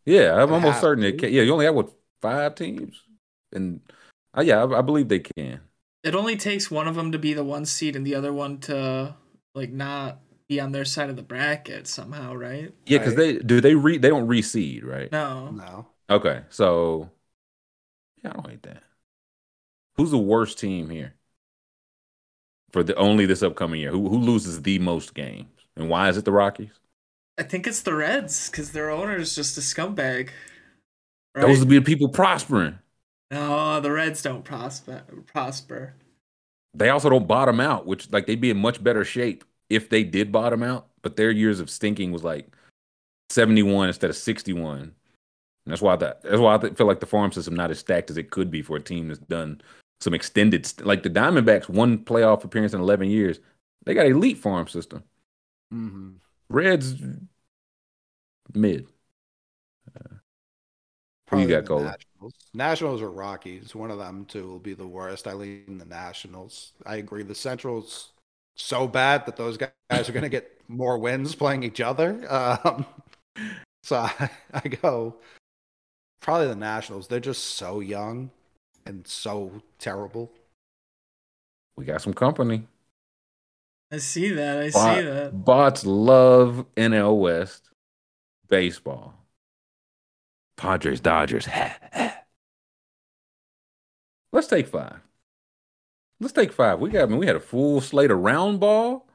Yeah, 0.04 0.34
I'm 0.34 0.50
It 0.50 0.52
almost 0.52 0.80
certain 0.80 1.04
it 1.04 1.18
can. 1.18 1.32
Yeah, 1.32 1.42
you 1.42 1.52
only 1.52 1.64
have 1.64 1.74
what 1.74 1.90
five 2.20 2.54
teams, 2.54 3.02
and 3.52 3.80
uh, 4.36 4.42
yeah, 4.42 4.62
I, 4.62 4.78
I 4.78 4.82
believe 4.82 5.08
they 5.08 5.20
can. 5.20 5.60
It 6.02 6.14
only 6.14 6.36
takes 6.36 6.70
one 6.70 6.86
of 6.86 6.94
them 6.94 7.10
to 7.12 7.18
be 7.18 7.34
the 7.34 7.42
one 7.42 7.64
seed 7.64 7.96
and 7.96 8.06
the 8.06 8.14
other 8.14 8.32
one 8.32 8.58
to 8.60 9.14
like 9.54 9.70
not 9.70 10.20
be 10.48 10.60
on 10.60 10.70
their 10.70 10.84
side 10.84 11.10
of 11.10 11.16
the 11.16 11.22
bracket 11.22 11.88
somehow, 11.88 12.34
right? 12.34 12.72
Yeah, 12.86 12.98
because 12.98 13.16
Right. 13.16 13.38
they 13.38 13.38
do 13.38 13.60
they 13.60 13.74
re 13.74 13.98
they 13.98 14.08
don't 14.08 14.28
reseed, 14.28 14.84
right? 14.84 15.10
No. 15.10 15.50
No. 15.50 15.86
Okay, 16.08 16.42
so 16.50 17.10
yeah, 18.22 18.30
I 18.30 18.32
don't 18.34 18.48
hate 18.48 18.62
that. 18.62 18.82
Who's 19.96 20.10
the 20.12 20.18
worst 20.18 20.58
team 20.58 20.90
here 20.90 21.14
for 22.76 22.82
the 22.82 22.94
only 22.96 23.24
this 23.24 23.42
upcoming 23.42 23.80
year? 23.80 23.90
Who 23.90 24.06
who 24.06 24.18
loses 24.18 24.60
the 24.60 24.78
most 24.78 25.14
games, 25.14 25.48
and 25.76 25.88
why 25.88 26.10
is 26.10 26.18
it 26.18 26.26
the 26.26 26.32
Rockies? 26.32 26.78
I 27.38 27.42
think 27.42 27.66
it's 27.66 27.80
the 27.80 27.94
Reds 27.94 28.50
because 28.50 28.72
their 28.72 28.90
owner 28.90 29.16
is 29.16 29.34
just 29.34 29.56
a 29.56 29.62
scumbag. 29.62 30.28
Right? 31.34 31.46
Those 31.46 31.60
would 31.60 31.70
be 31.70 31.78
the 31.78 31.84
people 31.86 32.10
prospering. 32.10 32.78
no, 33.30 33.80
the 33.80 33.90
Reds 33.90 34.20
don't 34.20 34.44
prosper. 34.44 35.04
Prosper. 35.26 35.94
They 36.74 36.90
also 36.90 37.08
don't 37.08 37.26
bottom 37.26 37.60
out, 37.60 37.86
which 37.86 38.12
like 38.12 38.26
they'd 38.26 38.42
be 38.42 38.50
in 38.50 38.58
much 38.58 38.84
better 38.84 39.06
shape 39.06 39.42
if 39.70 39.88
they 39.88 40.04
did 40.04 40.30
bottom 40.30 40.62
out. 40.62 40.88
But 41.00 41.16
their 41.16 41.30
years 41.30 41.60
of 41.60 41.70
stinking 41.70 42.12
was 42.12 42.24
like 42.24 42.54
seventy 43.30 43.62
one 43.62 43.88
instead 43.88 44.10
of 44.10 44.16
sixty 44.16 44.52
one. 44.52 44.94
That's 45.64 45.80
why 45.80 45.96
that 45.96 46.20
that's 46.20 46.40
why 46.40 46.56
I 46.56 46.58
feel 46.74 46.86
like 46.86 47.00
the 47.00 47.06
farm 47.06 47.32
system 47.32 47.54
not 47.56 47.70
as 47.70 47.78
stacked 47.78 48.10
as 48.10 48.18
it 48.18 48.30
could 48.30 48.50
be 48.50 48.60
for 48.60 48.76
a 48.76 48.82
team 48.82 49.08
that's 49.08 49.18
done 49.20 49.62
some 50.00 50.14
extended 50.14 50.70
like 50.82 51.02
the 51.02 51.10
Diamondbacks 51.10 51.68
one 51.68 51.98
playoff 51.98 52.44
appearance 52.44 52.74
in 52.74 52.80
eleven 52.80 53.08
years. 53.08 53.40
They 53.84 53.94
got 53.94 54.06
elite 54.06 54.38
farm 54.38 54.68
system. 54.68 55.04
Mm-hmm. 55.72 56.12
Reds 56.48 56.94
mid. 58.54 58.88
Who 61.30 61.40
you 61.40 61.48
got, 61.48 61.66
Cole? 61.66 61.80
Nationals. 61.80 62.34
Nationals 62.54 63.02
or 63.02 63.10
Rockies. 63.10 63.74
One 63.74 63.90
of 63.90 63.98
them 63.98 64.24
two 64.26 64.46
will 64.46 64.60
be 64.60 64.74
the 64.74 64.86
worst. 64.86 65.26
I 65.26 65.32
lean 65.32 65.78
the 65.78 65.84
Nationals. 65.84 66.72
I 66.84 66.96
agree. 66.96 67.24
The 67.24 67.34
Central's 67.34 68.12
so 68.54 68.86
bad 68.86 69.26
that 69.26 69.36
those 69.36 69.56
guys 69.56 70.08
are 70.08 70.12
going 70.12 70.22
to 70.22 70.28
get 70.28 70.60
more 70.68 70.98
wins 70.98 71.34
playing 71.34 71.64
each 71.64 71.80
other. 71.80 72.24
Um, 72.32 72.86
so 73.82 73.96
I, 73.96 74.30
I 74.54 74.68
go 74.68 75.16
probably 76.20 76.46
the 76.46 76.56
Nationals. 76.56 77.08
They're 77.08 77.18
just 77.18 77.44
so 77.44 77.80
young 77.80 78.30
and 78.86 79.06
so 79.06 79.60
terrible. 79.78 80.30
We 81.76 81.84
got 81.84 82.00
some 82.00 82.14
company. 82.14 82.66
I 83.92 83.98
see 83.98 84.30
that. 84.30 84.58
I 84.58 84.70
Bot- 84.70 84.96
see 84.96 85.02
that. 85.02 85.44
Bots 85.44 85.84
love 85.84 86.64
NL 86.76 87.18
West 87.18 87.70
baseball. 88.48 89.14
Padres, 90.56 91.00
Dodgers. 91.00 91.46
Let's 94.32 94.46
take 94.46 94.66
five. 94.66 95.00
Let's 96.18 96.32
take 96.32 96.52
five. 96.52 96.80
We 96.80 96.90
got. 96.90 97.02
I 97.02 97.06
mean, 97.06 97.18
we 97.18 97.26
had 97.26 97.36
a 97.36 97.40
full 97.40 97.80
slate 97.82 98.10
of 98.10 98.18
round 98.18 98.58
ball, 98.58 99.06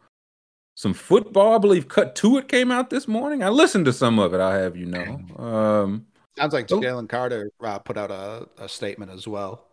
some 0.76 0.94
football. 0.94 1.56
I 1.56 1.58
believe 1.58 1.88
Cut 1.88 2.16
to 2.18 2.38
It 2.38 2.48
came 2.48 2.72
out 2.72 2.92
this 2.92 3.08
morning. 3.08 3.44
I 3.44 3.50
listened 3.50 3.86
to 3.86 3.94
some 3.94 4.20
of 4.20 4.34
it. 4.36 4.40
I 4.40 4.58
have 4.60 4.78
you 4.78 4.86
know. 4.86 5.20
Um. 5.38 6.06
Sounds 6.38 6.54
like 6.54 6.72
Oh. 6.72 6.80
Jalen 6.80 7.10
Carter 7.10 7.52
uh, 7.62 7.80
put 7.80 7.98
out 7.98 8.12
a, 8.12 8.48
a 8.58 8.70
statement 8.70 9.12
as 9.12 9.28
well. 9.28 9.66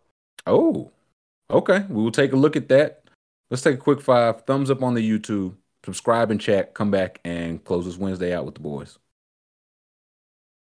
Oh. 0.47 0.91
Okay. 1.51 1.85
We 1.89 2.03
will 2.03 2.11
take 2.11 2.33
a 2.33 2.37
look 2.37 2.57
at 2.57 2.69
that. 2.69 3.05
Let's 3.51 3.63
take 3.63 3.77
a 3.77 3.79
quick 3.79 4.01
five. 4.01 4.43
Thumbs 4.45 4.71
up 4.71 4.83
on 4.83 4.95
the 4.95 5.09
YouTube. 5.09 5.55
Subscribe 5.85 6.31
and 6.31 6.41
chat. 6.41 6.75
Come 6.75 6.91
back 6.91 7.21
and 7.25 7.63
close 7.65 7.85
this 7.85 7.97
Wednesday 7.97 8.35
out 8.35 8.45
with 8.45 8.55
the 8.55 8.61
boys. 8.61 8.99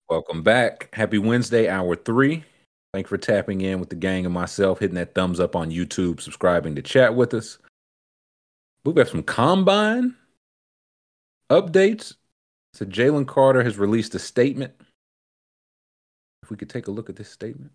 Welcome 0.10 0.44
back. 0.44 0.90
Happy 0.94 1.18
Wednesday, 1.18 1.68
hour 1.68 1.96
three. 1.96 2.44
Thank 2.94 3.06
you 3.06 3.10
for 3.10 3.18
tapping 3.18 3.62
in 3.62 3.80
with 3.80 3.90
the 3.90 3.96
gang 3.96 4.26
and 4.26 4.34
myself, 4.34 4.80
hitting 4.80 4.96
that 4.96 5.16
thumbs 5.16 5.40
up 5.40 5.56
on 5.56 5.72
YouTube, 5.72 6.22
subscribing 6.22 6.76
to 6.76 6.82
chat 6.82 7.16
with 7.16 7.34
us. 7.34 7.58
We've 8.84 8.96
got 8.96 9.08
some 9.08 9.24
combine 9.24 10.16
updates. 11.50 12.16
So 12.74 12.86
Jalen 12.86 13.28
Carter 13.28 13.64
has 13.64 13.78
released 13.80 14.14
a 14.14 14.20
statement 14.20 14.74
if 16.46 16.52
we 16.52 16.58
could 16.58 16.70
take 16.70 16.88
a 16.88 16.92
look 16.92 17.10
at 17.10 17.16
this 17.16 17.30
statement. 17.30 17.72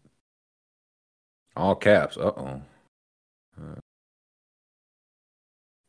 All 1.56 1.74
caps. 1.74 2.16
Uh-oh. 2.16 2.62
Uh 3.60 3.80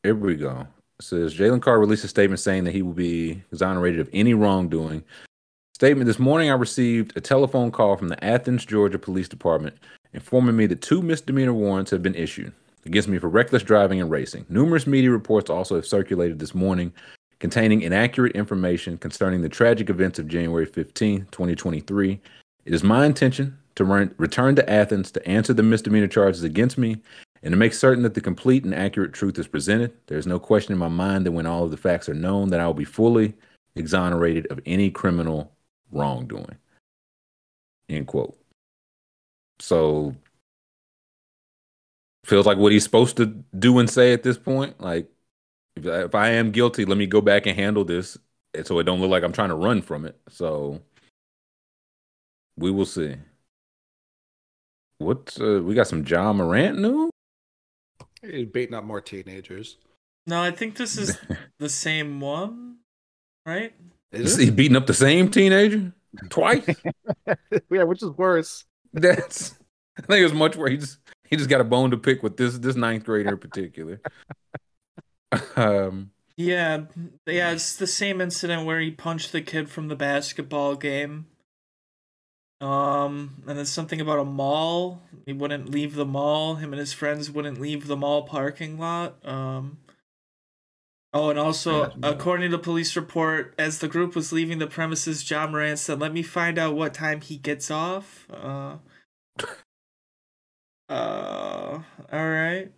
Here 0.02 0.16
we 0.16 0.36
go. 0.36 0.66
It 0.99 1.03
says 1.03 1.36
Jalen 1.36 1.62
Carter 1.62 1.80
released 1.80 2.03
a 2.03 2.08
statement 2.08 2.40
saying 2.40 2.64
that 2.64 2.74
he 2.74 2.82
will 2.82 2.94
be 2.94 3.44
exonerated 3.52 3.99
of 3.99 4.10
any 4.14 4.34
wrongdoing. 4.34 5.03
Statement 5.76 6.08
this 6.08 6.18
morning 6.18 6.49
I 6.49 6.53
received 6.53 7.16
a 7.16 7.22
telephone 7.22 7.72
call 7.72 7.95
from 7.98 8.08
the 8.08 8.24
Athens, 8.24 8.66
Georgia 8.66 8.98
Police 8.98 9.30
Department 9.30 9.78
informing 10.14 10.58
me 10.58 10.66
that 10.66 10.82
two 10.82 11.02
misdemeanor 11.02 11.53
warrants 11.53 11.91
have 11.91 12.03
been 12.03 12.16
issued 12.16 12.52
against 12.86 13.08
me 13.08 13.18
for 13.18 13.30
reckless 13.30 13.64
driving 13.64 14.02
and 14.02 14.10
racing. 14.10 14.45
Numerous 14.49 14.88
media 14.88 15.12
reports 15.12 15.49
also 15.49 15.76
have 15.76 15.86
circulated 15.86 16.40
this 16.40 16.56
morning 16.56 16.91
containing 17.40 17.82
inaccurate 17.82 18.36
information 18.36 18.98
concerning 18.98 19.41
the 19.41 19.49
tragic 19.49 19.90
events 19.90 20.20
of 20.20 20.28
January 20.28 20.66
15, 20.66 21.28
2023. 21.32 22.20
It 22.66 22.74
is 22.74 22.84
my 22.84 23.06
intention 23.06 23.58
to 23.76 23.84
re- 23.86 24.10
return 24.18 24.56
to 24.56 24.70
Athens 24.70 25.12
to 25.12 25.28
answer 25.28 25.54
the 25.54 25.64
misdemeanor 25.64 26.08
charges 26.08 26.44
against 26.44 26.78
me 26.78 26.98
and 27.44 27.52
to 27.52 27.58
make 27.58 27.74
certain 27.74 28.04
that 28.04 28.14
the 28.14 28.22
complete 28.22 28.64
and 28.64 28.76
accurate 28.76 29.14
truth 29.14 29.40
is 29.40 29.48
presented. 29.48 29.94
There 30.08 30.18
is 30.18 30.28
no 30.28 30.40
question 30.40 30.74
in 30.74 30.80
my 30.80 30.88
mind 30.88 31.26
that 31.26 31.32
when 31.32 31.48
all 31.48 31.64
of 31.64 31.72
the 31.72 31.78
facts 31.78 32.08
are 32.08 32.14
known, 32.14 32.50
that 32.50 32.60
I 32.60 32.68
will 32.68 32.74
be 32.74 32.86
fully 32.86 33.34
exonerated 33.76 34.48
of 34.48 34.60
any 34.66 34.92
criminal 34.92 35.52
wrongdoing. 35.92 36.58
End 37.90 38.08
quote. 38.08 38.38
So 39.60 40.16
feels 42.26 42.46
like 42.46 42.58
what 42.58 42.72
he's 42.72 42.84
supposed 42.84 43.18
to 43.18 43.26
do 43.58 43.80
and 43.80 43.90
say 43.90 44.14
at 44.14 44.24
this 44.24 44.38
point. 44.38 44.80
Like, 44.80 45.10
if, 45.76 45.86
if 45.86 46.16
I 46.16 46.30
am 46.30 46.52
guilty, 46.52 46.86
let 46.86 46.98
me 46.98 47.08
go 47.08 47.22
back 47.22 47.46
and 47.46 47.58
handle 47.58 47.84
this, 47.84 48.18
so 48.64 48.80
it 48.80 48.84
don't 48.84 49.02
look 49.02 49.10
like 49.10 49.24
I'm 49.24 49.34
trying 49.34 49.50
to 49.50 49.56
run 49.56 49.82
from 49.82 50.06
it. 50.06 50.20
So 50.30 50.82
we 52.57 52.72
will 52.72 52.86
see. 52.86 53.15
What 54.98 55.38
uh, 55.41 55.61
we 55.64 55.73
got 55.73 55.88
some 55.88 56.06
Ja 56.06 56.32
Morant 56.32 56.80
news? 56.80 57.11
He's 58.22 58.48
beating 58.48 58.76
up 58.76 58.84
more 58.84 59.02
teenagers. 59.02 59.78
No, 60.28 60.41
I 60.41 60.52
think 60.52 60.76
this 60.76 60.98
is 60.98 61.18
the 61.60 61.69
same 61.69 62.19
one, 62.19 62.78
right? 63.45 63.73
Is 64.11 64.38
he 64.38 64.52
beating 64.52 64.78
up 64.78 64.86
the 64.86 64.94
same 64.94 65.32
teenager 65.32 65.94
twice? 66.30 66.68
yeah, 67.69 67.84
which 67.84 68.03
is 68.03 68.10
worse. 68.11 68.65
That's 68.94 69.56
I 69.98 70.02
think 70.02 70.26
it's 70.26 70.34
much 70.34 70.56
where 70.56 70.69
he 70.69 70.78
just 70.78 70.98
he 71.23 71.38
just 71.38 71.49
got 71.49 71.61
a 71.61 71.65
bone 71.65 71.91
to 71.91 71.98
pick 71.98 72.22
with 72.23 72.38
this 72.38 72.57
this 72.57 72.76
ninth 72.76 73.06
grader 73.06 73.30
in 73.30 73.38
particular. 73.38 74.02
um 75.56 76.11
yeah, 76.38 76.86
yeah, 77.26 77.52
it's 77.52 77.76
the 77.76 77.88
same 77.88 78.19
incident 78.19 78.65
where 78.65 78.80
he 78.80 78.91
punched 78.91 79.32
the 79.32 79.41
kid 79.41 79.69
from 79.69 79.90
the 79.90 79.95
basketball 79.95 80.76
game. 80.76 81.28
Um, 82.62 83.42
and 83.48 83.58
then 83.58 83.66
something 83.66 84.00
about 84.00 84.20
a 84.20 84.26
mall. 84.26 85.02
He 85.26 85.34
wouldn't 85.34 85.70
leave 85.70 85.96
the 85.96 86.06
mall. 86.06 86.56
Him 86.56 86.72
and 86.72 86.80
his 86.80 86.94
friends 86.94 87.32
wouldn't 87.32 87.60
leave 87.60 87.88
the 87.88 87.98
mall 87.98 88.22
parking 88.24 88.78
lot. 88.78 89.16
Um, 89.28 89.80
oh, 91.12 91.32
and 91.32 91.40
also, 91.40 91.92
according 92.04 92.52
to 92.52 92.58
the 92.58 92.64
police 92.64 92.96
report, 92.96 93.56
as 93.58 93.80
the 93.80 93.88
group 93.88 94.16
was 94.16 94.32
leaving 94.32 94.60
the 94.60 94.68
premises, 94.68 95.28
Ja 95.30 95.48
Morant 95.48 95.80
said, 95.80 96.00
"Let 96.00 96.14
me 96.14 96.22
find 96.22 96.60
out 96.60 96.76
what 96.76 96.94
time 96.94 97.22
he 97.22 97.38
gets 97.38 97.72
off." 97.72 98.28
Uh, 98.32 98.78
uh, 100.88 101.80
all 102.12 102.30
right. 102.30 102.72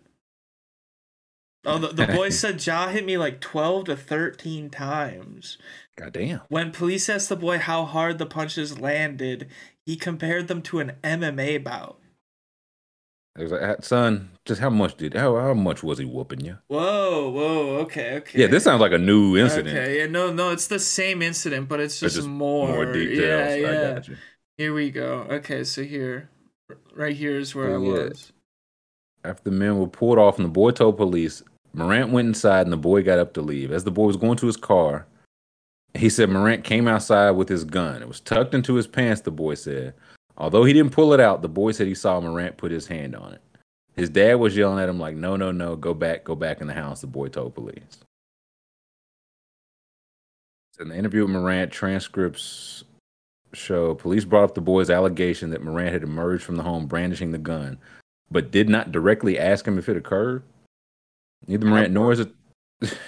Oh, 1.66 1.78
the, 1.78 1.88
the 1.88 2.06
boy 2.06 2.28
said 2.30 2.64
Ja 2.64 2.88
hit 2.88 3.04
me 3.04 3.18
like 3.18 3.40
12 3.40 3.86
to 3.86 3.96
13 3.96 4.70
times. 4.70 5.58
Goddamn. 5.96 6.42
When 6.48 6.72
police 6.72 7.08
asked 7.08 7.28
the 7.28 7.36
boy 7.36 7.58
how 7.58 7.84
hard 7.84 8.18
the 8.18 8.26
punches 8.26 8.78
landed, 8.78 9.48
he 9.86 9.96
compared 9.96 10.48
them 10.48 10.62
to 10.62 10.80
an 10.80 10.92
MMA 11.02 11.62
bout. 11.62 11.98
He 13.36 13.42
was 13.42 13.52
like, 13.52 13.62
uh, 13.62 13.76
son, 13.80 14.30
just 14.44 14.60
how 14.60 14.70
much 14.70 14.96
did 14.96 15.14
how 15.14 15.34
how 15.36 15.54
much 15.54 15.82
was 15.82 15.98
he 15.98 16.04
whooping 16.04 16.44
you? 16.44 16.58
Whoa, 16.68 17.30
whoa, 17.30 17.78
okay, 17.80 18.18
okay. 18.18 18.40
Yeah, 18.42 18.46
this 18.46 18.62
sounds 18.62 18.80
like 18.80 18.92
a 18.92 18.98
new 18.98 19.36
incident. 19.36 19.76
Okay, 19.76 19.98
yeah, 19.98 20.06
no, 20.06 20.32
no, 20.32 20.50
it's 20.50 20.68
the 20.68 20.78
same 20.78 21.20
incident, 21.20 21.68
but 21.68 21.80
it's 21.80 21.98
just, 21.98 22.14
just 22.14 22.28
more, 22.28 22.68
more 22.68 22.92
details. 22.92 23.60
Yeah, 23.60 24.00
yeah. 24.08 24.16
Here 24.56 24.72
we 24.72 24.90
go. 24.90 25.26
Okay, 25.28 25.64
so 25.64 25.82
here, 25.82 26.30
right 26.94 27.16
here 27.16 27.36
is 27.36 27.56
where 27.56 27.70
oh, 27.70 27.74
I 27.74 27.78
was. 27.78 28.32
After 29.24 29.50
the 29.50 29.56
men 29.56 29.80
were 29.80 29.88
pulled 29.88 30.18
off 30.18 30.36
and 30.36 30.44
the 30.44 30.50
boy 30.50 30.70
told 30.70 30.96
police, 30.96 31.42
Morant 31.72 32.10
went 32.10 32.28
inside 32.28 32.66
and 32.66 32.72
the 32.72 32.76
boy 32.76 33.02
got 33.02 33.18
up 33.18 33.34
to 33.34 33.42
leave. 33.42 33.72
As 33.72 33.82
the 33.82 33.90
boy 33.90 34.06
was 34.06 34.16
going 34.16 34.36
to 34.36 34.46
his 34.46 34.56
car, 34.56 35.08
he 35.94 36.08
said 36.08 36.28
Morant 36.28 36.64
came 36.64 36.88
outside 36.88 37.32
with 37.32 37.48
his 37.48 37.64
gun. 37.64 38.02
It 38.02 38.08
was 38.08 38.20
tucked 38.20 38.54
into 38.54 38.74
his 38.74 38.86
pants, 38.86 39.20
the 39.20 39.30
boy 39.30 39.54
said. 39.54 39.94
Although 40.36 40.64
he 40.64 40.72
didn't 40.72 40.92
pull 40.92 41.12
it 41.12 41.20
out, 41.20 41.42
the 41.42 41.48
boy 41.48 41.72
said 41.72 41.86
he 41.86 41.94
saw 41.94 42.20
Morant 42.20 42.56
put 42.56 42.72
his 42.72 42.88
hand 42.88 43.14
on 43.14 43.32
it. 43.32 43.40
His 43.94 44.08
dad 44.08 44.34
was 44.34 44.56
yelling 44.56 44.82
at 44.82 44.88
him 44.88 44.98
like, 44.98 45.14
"No, 45.14 45.36
no, 45.36 45.52
no, 45.52 45.76
go 45.76 45.94
back, 45.94 46.24
go 46.24 46.34
back 46.34 46.60
in 46.60 46.66
the 46.66 46.74
house." 46.74 47.00
The 47.00 47.06
boy 47.06 47.28
told 47.28 47.54
police. 47.54 48.00
In 50.80 50.88
the 50.88 50.96
interview 50.96 51.22
with 51.22 51.30
Morant, 51.30 51.70
transcripts 51.70 52.82
show 53.52 53.94
police 53.94 54.24
brought 54.24 54.42
up 54.42 54.54
the 54.56 54.60
boy's 54.60 54.90
allegation 54.90 55.50
that 55.50 55.62
Morant 55.62 55.92
had 55.92 56.02
emerged 56.02 56.42
from 56.42 56.56
the 56.56 56.64
home 56.64 56.86
brandishing 56.86 57.30
the 57.30 57.38
gun, 57.38 57.78
but 58.32 58.50
did 58.50 58.68
not 58.68 58.90
directly 58.90 59.38
ask 59.38 59.64
him 59.64 59.78
if 59.78 59.88
it 59.88 59.96
occurred. 59.96 60.42
Neither 61.46 61.66
Morant 61.66 61.92
nor 61.92 62.10
his 62.10 62.26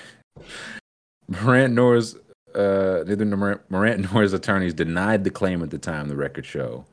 Morant 1.28 1.74
nor 1.74 1.96
his 1.96 2.16
uh, 2.56 3.04
neither 3.06 3.24
Morant 3.24 4.12
nor 4.12 4.22
his 4.22 4.32
attorneys 4.32 4.74
denied 4.74 5.24
the 5.24 5.30
claim 5.30 5.62
at 5.62 5.70
the 5.70 5.78
time. 5.78 6.08
The 6.08 6.16
record 6.16 6.46
show. 6.46 6.84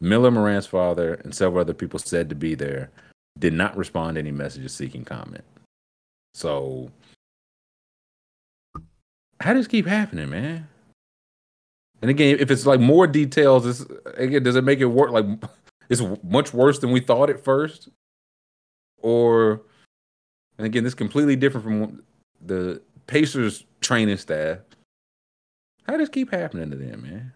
Miller, 0.00 0.30
Morant's 0.30 0.66
father, 0.66 1.14
and 1.14 1.34
several 1.34 1.60
other 1.60 1.72
people 1.72 1.98
said 1.98 2.28
to 2.28 2.34
be 2.34 2.54
there 2.54 2.90
did 3.38 3.52
not 3.52 3.76
respond 3.76 4.16
to 4.16 4.20
any 4.20 4.30
messages 4.30 4.74
seeking 4.74 5.04
comment. 5.04 5.44
So, 6.34 6.90
how 9.40 9.54
does 9.54 9.66
keep 9.66 9.86
happening, 9.86 10.30
man? 10.30 10.68
And 12.02 12.10
again, 12.10 12.36
if 12.38 12.50
it's 12.50 12.66
like 12.66 12.80
more 12.80 13.06
details, 13.06 13.86
again, 14.14 14.42
does 14.42 14.56
it 14.56 14.64
make 14.64 14.80
it 14.80 14.86
work? 14.86 15.10
Like, 15.10 15.24
it's 15.88 16.02
much 16.22 16.52
worse 16.52 16.78
than 16.78 16.92
we 16.92 17.00
thought 17.00 17.30
at 17.30 17.42
first, 17.42 17.88
or, 18.98 19.62
and 20.58 20.66
again, 20.66 20.84
this 20.84 20.90
is 20.90 20.94
completely 20.94 21.36
different 21.36 21.64
from 21.64 22.02
the 22.44 22.82
Pacers 23.06 23.64
training 23.80 24.16
staff. 24.18 24.58
How 25.86 25.96
does 25.96 26.08
keep 26.08 26.32
happening 26.32 26.70
to 26.70 26.76
them, 26.76 27.02
man? 27.02 27.32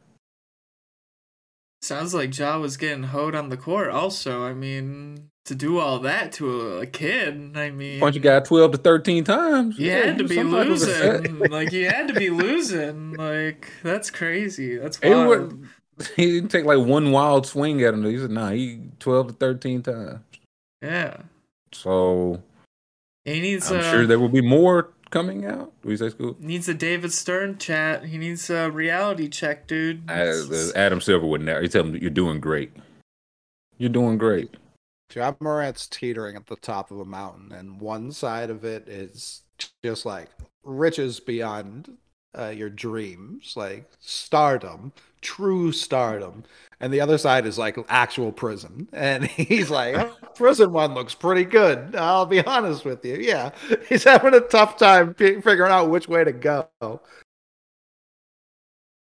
Sounds 1.82 2.12
like 2.12 2.36
Ja 2.36 2.58
was 2.58 2.76
getting 2.76 3.04
hoed 3.04 3.34
on 3.34 3.48
the 3.48 3.56
court. 3.56 3.90
Also, 3.90 4.44
I 4.44 4.52
mean, 4.52 5.30
to 5.46 5.54
do 5.54 5.78
all 5.78 5.98
that 6.00 6.32
to 6.32 6.78
a, 6.78 6.86
kid, 6.86 7.56
I 7.56 7.70
mean, 7.70 8.00
bunch 8.00 8.16
of 8.16 8.22
guy 8.22 8.40
twelve 8.40 8.72
to 8.72 8.78
thirteen 8.78 9.24
times. 9.24 9.78
You 9.78 9.86
yeah, 9.86 10.06
had 10.06 10.18
to 10.18 10.24
be 10.24 10.42
losing. 10.42 11.38
like 11.38 11.72
you 11.72 11.88
had 11.88 12.08
to 12.08 12.14
be 12.14 12.28
losing. 12.30 13.14
Like 13.14 13.72
that's 13.82 14.10
crazy. 14.10 14.76
That's 14.76 15.00
wild. 15.00 15.66
he 16.16 16.26
didn't 16.26 16.50
take 16.50 16.66
like 16.66 16.78
one 16.78 17.12
wild 17.12 17.46
swing 17.46 17.82
at 17.82 17.94
him. 17.94 18.04
He 18.04 18.18
said, 18.18 18.30
"Nah, 18.30 18.50
he 18.50 18.82
twelve 18.98 19.28
to 19.28 19.32
thirteen 19.32 19.82
times." 19.82 20.20
Yeah. 20.82 21.16
So 21.72 22.42
he 23.24 23.40
needs. 23.40 23.70
I'm 23.70 23.80
uh, 23.80 23.90
sure 23.90 24.06
there 24.06 24.20
will 24.20 24.28
be 24.28 24.42
more 24.42 24.90
coming 25.10 25.44
out? 25.44 25.72
We 25.84 25.96
say 25.96 26.10
school 26.10 26.36
needs 26.40 26.68
a 26.68 26.74
David 26.74 27.12
Stern 27.12 27.58
chat. 27.58 28.04
He 28.04 28.18
needs 28.18 28.48
a 28.50 28.70
reality 28.70 29.28
check, 29.28 29.66
dude. 29.66 30.08
As, 30.08 30.72
Adam 30.74 31.00
Silver 31.00 31.26
would 31.26 31.42
never. 31.42 31.62
He 31.62 31.68
tell 31.68 31.84
him 31.84 31.96
you're 31.96 32.10
doing 32.10 32.40
great. 32.40 32.72
You're 33.78 33.90
doing 33.90 34.18
great. 34.18 34.56
Ja 35.14 35.32
Morant's 35.40 35.86
teetering 35.86 36.36
at 36.36 36.46
the 36.46 36.56
top 36.56 36.90
of 36.90 37.00
a 37.00 37.04
mountain, 37.04 37.52
and 37.52 37.80
one 37.80 38.12
side 38.12 38.50
of 38.50 38.64
it 38.64 38.88
is 38.88 39.42
just 39.82 40.06
like 40.06 40.28
riches 40.62 41.20
beyond 41.20 41.96
uh, 42.38 42.48
your 42.48 42.70
dreams, 42.70 43.54
like 43.56 43.90
stardom, 43.98 44.92
true 45.20 45.72
stardom, 45.72 46.44
and 46.80 46.92
the 46.92 47.00
other 47.00 47.18
side 47.18 47.46
is 47.46 47.58
like 47.58 47.76
actual 47.88 48.32
prison. 48.32 48.88
And 48.92 49.24
he's 49.26 49.70
like, 49.70 49.96
oh, 49.96 50.16
prison 50.34 50.72
one 50.72 50.94
looks 50.94 51.14
pretty 51.14 51.44
good. 51.44 51.94
I'll 51.94 52.26
be 52.26 52.44
honest 52.44 52.84
with 52.84 53.04
you. 53.04 53.16
Yeah, 53.16 53.50
he's 53.88 54.04
having 54.04 54.34
a 54.34 54.40
tough 54.40 54.76
time 54.78 55.14
figuring 55.14 55.72
out 55.72 55.90
which 55.90 56.08
way 56.08 56.24
to 56.24 56.32
go. 56.32 56.68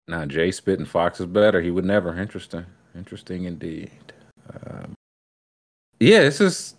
Now 0.07 0.25
Jay 0.27 0.51
spitting 0.51 0.87
Fox 0.87 1.21
is 1.21 1.27
better. 1.27 1.61
He 1.61 1.71
would 1.71 1.85
never. 1.85 2.19
Interesting. 2.19 2.67
Interesting 2.95 3.45
indeed. 3.45 3.91
Um, 4.53 4.95
yeah, 5.99 6.21
it's 6.21 6.39
just 6.39 6.77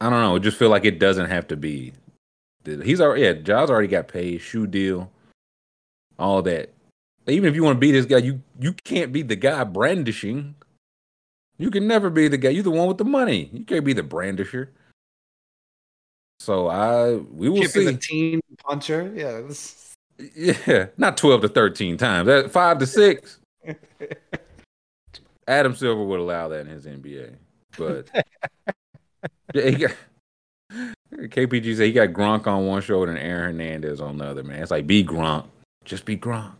I 0.00 0.08
don't 0.08 0.20
know. 0.20 0.36
I 0.36 0.38
just 0.38 0.56
feel 0.56 0.70
like 0.70 0.84
it 0.84 0.98
doesn't 0.98 1.28
have 1.28 1.48
to 1.48 1.56
be. 1.56 1.92
He's 2.64 3.00
already 3.00 3.22
yeah. 3.22 3.32
Ja's 3.32 3.70
already 3.70 3.88
got 3.88 4.08
paid. 4.08 4.40
Shoe 4.40 4.66
deal. 4.66 5.10
All 6.18 6.42
that 6.42 6.70
even 7.26 7.48
if 7.48 7.54
you 7.54 7.62
want 7.62 7.76
to 7.76 7.80
be 7.80 7.92
this 7.92 8.06
guy, 8.06 8.18
you 8.18 8.42
you 8.58 8.72
can't 8.72 9.12
be 9.12 9.22
the 9.22 9.36
guy 9.36 9.64
brandishing. 9.64 10.54
You 11.58 11.70
can 11.70 11.86
never 11.86 12.08
be 12.08 12.28
the 12.28 12.38
guy. 12.38 12.50
You're 12.50 12.62
the 12.62 12.70
one 12.70 12.88
with 12.88 12.98
the 12.98 13.04
money. 13.04 13.50
You 13.52 13.64
can't 13.64 13.84
be 13.84 13.92
the 13.92 14.02
brandisher. 14.02 14.68
So 16.40 16.68
I 16.68 17.16
we 17.16 17.50
will 17.50 17.64
see. 17.64 17.84
the 17.84 17.96
team 17.96 18.40
puncher, 18.64 19.12
yeah. 19.14 19.42
Yeah, 20.34 20.86
not 20.96 21.16
twelve 21.16 21.42
to 21.42 21.48
thirteen 21.48 21.96
times. 21.96 22.26
That 22.26 22.50
five 22.50 22.78
to 22.78 22.86
six. 22.86 23.38
Adam 25.46 25.74
Silver 25.74 26.04
would 26.04 26.20
allow 26.20 26.48
that 26.48 26.60
in 26.60 26.68
his 26.68 26.86
NBA, 26.86 27.34
but 27.76 28.08
yeah, 29.54 29.68
he 29.68 29.74
got, 29.74 29.90
KPG 31.12 31.76
said 31.76 31.86
he 31.86 31.92
got 31.92 32.10
Gronk 32.10 32.46
on 32.46 32.66
one 32.66 32.82
shoulder 32.82 33.10
and 33.10 33.18
Aaron 33.18 33.58
Hernandez 33.58 34.00
on 34.00 34.16
the 34.16 34.26
other. 34.26 34.44
Man, 34.44 34.62
it's 34.62 34.70
like 34.70 34.86
be 34.86 35.02
Gronk, 35.02 35.46
just 35.84 36.04
be 36.04 36.16
Gronk. 36.16 36.52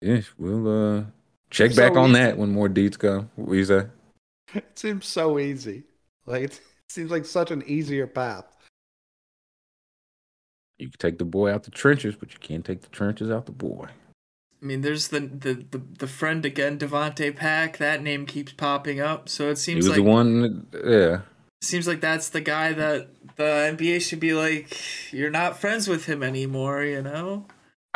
Yeah, 0.00 0.20
we'll 0.38 0.68
uh, 0.98 1.04
check 1.50 1.72
So 1.72 1.76
back 1.76 1.96
on 1.96 2.10
easy. 2.10 2.20
that 2.20 2.36
when 2.38 2.50
more 2.52 2.68
deeds 2.68 2.96
come. 2.96 3.30
What 3.36 3.54
you 3.54 3.64
say? 3.64 3.86
It 4.54 4.78
seems 4.78 5.06
so 5.06 5.38
easy. 5.38 5.84
Like 6.26 6.42
it 6.44 6.60
seems 6.88 7.10
like 7.10 7.24
such 7.26 7.50
an 7.50 7.62
easier 7.66 8.06
path. 8.06 8.46
You 10.78 10.88
can 10.88 10.98
take 10.98 11.18
the 11.18 11.24
boy 11.24 11.52
out 11.52 11.64
the 11.64 11.70
trenches, 11.70 12.14
but 12.16 12.32
you 12.32 12.38
can't 12.40 12.64
take 12.64 12.82
the 12.82 12.88
trenches 12.88 13.30
out 13.30 13.46
the 13.46 13.52
boy. 13.52 13.88
I 14.62 14.66
mean, 14.66 14.80
there's 14.82 15.08
the 15.08 15.20
the 15.20 15.54
the, 15.70 15.78
the 15.98 16.06
friend 16.06 16.44
again, 16.44 16.78
Davonte 16.78 17.34
Pack. 17.34 17.78
That 17.78 18.02
name 18.02 18.26
keeps 18.26 18.52
popping 18.52 19.00
up, 19.00 19.28
so 19.28 19.50
it 19.50 19.58
He 19.72 19.82
seems 19.82 19.88
was 19.88 19.96
like 19.96 19.96
the 19.96 20.02
one. 20.02 20.66
Yeah, 20.84 21.20
seems 21.62 21.86
like 21.86 22.00
that's 22.00 22.28
the 22.30 22.40
guy 22.40 22.72
that 22.72 23.08
the 23.36 23.44
NBA 23.76 24.00
should 24.00 24.20
be 24.20 24.34
like. 24.34 24.76
You're 25.12 25.30
not 25.30 25.58
friends 25.58 25.88
with 25.88 26.06
him 26.06 26.22
anymore, 26.22 26.82
you 26.82 27.02
know. 27.02 27.46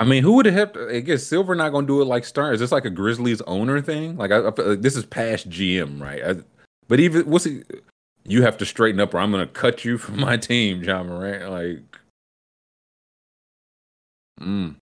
I 0.02 0.04
mean, 0.04 0.24
who 0.24 0.32
would 0.32 0.46
have 0.46 0.54
helped? 0.56 0.76
I 0.76 0.98
guess 0.98 1.22
Silver 1.22 1.54
not 1.54 1.70
going 1.70 1.86
to 1.86 1.92
do 1.92 2.02
it 2.02 2.06
like 2.06 2.24
Stern. 2.24 2.54
Is 2.54 2.58
this 2.58 2.72
like 2.72 2.84
a 2.84 2.90
Grizzlies 2.90 3.40
owner 3.42 3.80
thing? 3.80 4.16
Like, 4.16 4.32
I, 4.32 4.48
I 4.48 4.50
feel 4.50 4.70
like 4.70 4.82
this 4.82 4.96
is 4.96 5.06
past 5.06 5.48
GM, 5.48 6.00
right? 6.00 6.20
I, 6.24 6.42
but 6.88 6.98
even 6.98 7.30
what's 7.30 7.44
he? 7.44 7.62
You 8.24 8.42
have 8.42 8.58
to 8.58 8.66
straighten 8.66 9.00
up, 9.00 9.14
or 9.14 9.18
I'm 9.18 9.30
going 9.30 9.46
to 9.46 9.52
cut 9.52 9.84
you 9.84 9.98
from 9.98 10.18
my 10.18 10.36
team, 10.36 10.82
Ja 10.82 11.04
Morant. 11.04 11.48
Like, 11.52 12.00
mm. 14.40 14.74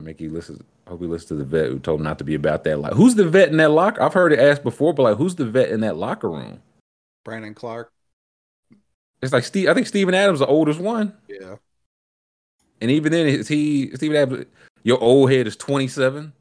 Mickey 0.00 0.28
listens. 0.28 0.62
Hope 0.86 1.00
he 1.00 1.08
listens 1.08 1.28
to 1.30 1.34
the 1.34 1.44
vet 1.44 1.70
who 1.70 1.80
told 1.80 1.98
him 1.98 2.04
not 2.04 2.18
to 2.18 2.24
be 2.24 2.36
about 2.36 2.62
that. 2.62 2.78
Like, 2.78 2.92
who's 2.92 3.16
the 3.16 3.28
vet 3.28 3.48
in 3.48 3.56
that 3.56 3.72
locker? 3.72 4.00
I've 4.00 4.14
heard 4.14 4.32
it 4.32 4.38
asked 4.38 4.62
before, 4.62 4.94
but 4.94 5.02
like, 5.02 5.16
who's 5.16 5.34
the 5.34 5.46
vet 5.46 5.70
in 5.70 5.80
that 5.80 5.96
locker 5.96 6.30
room? 6.30 6.62
Brandon 7.24 7.54
Clark. 7.54 7.90
It's 9.20 9.32
like 9.32 9.42
Steve. 9.42 9.68
I 9.68 9.74
think 9.74 9.88
Steven 9.88 10.14
Adams 10.14 10.38
the 10.38 10.46
oldest 10.46 10.78
one. 10.78 11.16
Yeah. 11.26 11.56
And 12.80 12.90
even 12.90 13.12
then, 13.12 13.26
is 13.26 13.48
he 13.48 13.90
Steven 13.94 14.16
Adams? 14.16 14.46
Your 14.82 15.00
old 15.00 15.30
head 15.30 15.46
is 15.46 15.56
twenty 15.56 15.88
seven. 15.88 16.32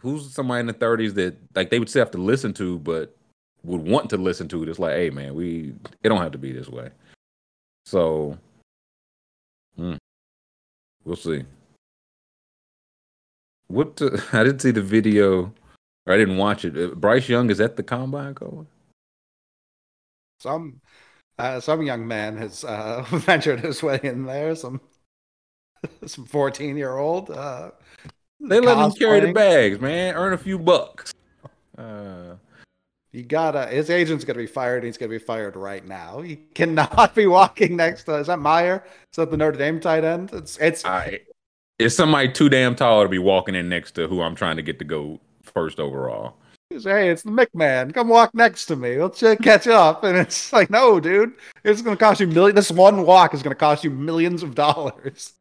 Who's 0.00 0.32
somebody 0.32 0.60
in 0.60 0.66
the 0.66 0.72
thirties 0.72 1.14
that 1.14 1.36
like 1.54 1.70
they 1.70 1.78
would 1.78 1.88
still 1.88 2.02
have 2.02 2.10
to 2.12 2.18
listen 2.18 2.52
to, 2.54 2.78
but 2.80 3.16
would 3.62 3.82
want 3.82 4.10
to 4.10 4.16
listen 4.16 4.48
to? 4.48 4.62
It's 4.64 4.78
like, 4.78 4.94
hey 4.94 5.10
man, 5.10 5.34
we 5.34 5.74
it 6.02 6.08
don't 6.08 6.20
have 6.20 6.32
to 6.32 6.38
be 6.38 6.52
this 6.52 6.68
way. 6.68 6.90
So, 7.86 8.38
hmm, 9.76 9.96
we'll 11.04 11.16
see. 11.16 11.44
What 13.68 14.00
I 14.32 14.44
didn't 14.44 14.60
see 14.60 14.70
the 14.70 14.82
video, 14.82 15.52
or 16.06 16.14
I 16.14 16.16
didn't 16.16 16.38
watch 16.38 16.64
it. 16.64 16.76
Uh, 16.76 16.94
Bryce 16.94 17.28
Young 17.28 17.50
is 17.50 17.60
at 17.60 17.76
the 17.76 17.82
combine 17.82 18.34
going. 18.34 18.66
Some 20.40 20.80
uh, 21.38 21.60
some 21.60 21.82
young 21.82 22.06
man 22.06 22.36
has 22.36 22.64
uh, 22.64 23.04
ventured 23.10 23.60
his 23.60 23.82
way 23.82 24.00
in 24.02 24.24
there. 24.24 24.54
Some 24.54 24.80
some 26.06 26.24
fourteen 26.26 26.76
year 26.76 26.96
old. 26.96 27.30
Uh, 27.30 27.70
They 28.40 28.60
let 28.60 28.78
him 28.78 28.92
carry 28.92 29.20
the 29.20 29.32
bags, 29.32 29.80
man. 29.80 30.14
Earn 30.14 30.32
a 30.32 30.38
few 30.38 30.58
bucks. 30.58 31.12
Uh, 31.76 32.36
You 33.12 33.22
gotta. 33.24 33.66
His 33.66 33.90
agent's 33.90 34.24
gonna 34.24 34.38
be 34.38 34.46
fired. 34.46 34.84
He's 34.84 34.96
gonna 34.98 35.10
be 35.10 35.18
fired 35.18 35.56
right 35.56 35.84
now. 35.86 36.20
He 36.20 36.36
cannot 36.54 37.14
be 37.14 37.26
walking 37.26 37.76
next 37.76 38.04
to. 38.04 38.16
Is 38.16 38.26
that 38.28 38.38
Meyer? 38.38 38.84
Is 39.12 39.16
that 39.16 39.30
the 39.30 39.36
Notre 39.36 39.58
Dame 39.58 39.80
tight 39.80 40.04
end? 40.04 40.30
It's 40.32 40.56
it's. 40.58 40.84
I 40.84 41.20
is 41.80 41.96
somebody 41.96 42.30
too 42.30 42.48
damn 42.48 42.76
tall 42.76 43.02
to 43.02 43.08
be 43.08 43.18
walking 43.18 43.56
in 43.56 43.68
next 43.68 43.92
to 43.96 44.06
who 44.06 44.22
I'm 44.22 44.36
trying 44.36 44.56
to 44.56 44.62
get 44.62 44.78
to 44.78 44.84
go 44.84 45.20
first 45.42 45.80
overall. 45.80 46.36
He's, 46.70 46.84
hey, 46.84 47.10
it's 47.10 47.22
the 47.22 47.30
McMahon. 47.30 47.92
Come 47.92 48.08
walk 48.08 48.34
next 48.34 48.66
to 48.66 48.76
me. 48.76 49.00
Let's 49.00 49.22
uh, 49.22 49.36
catch 49.36 49.66
up. 49.66 50.04
And 50.04 50.16
it's 50.16 50.52
like, 50.52 50.70
no, 50.70 50.98
dude. 50.98 51.34
It's 51.62 51.82
gonna 51.82 51.96
cost 51.96 52.20
you 52.20 52.26
million. 52.26 52.56
This 52.56 52.70
one 52.70 53.04
walk 53.04 53.34
is 53.34 53.42
gonna 53.42 53.54
cost 53.54 53.84
you 53.84 53.90
millions 53.90 54.42
of 54.42 54.54
dollars. 54.54 55.34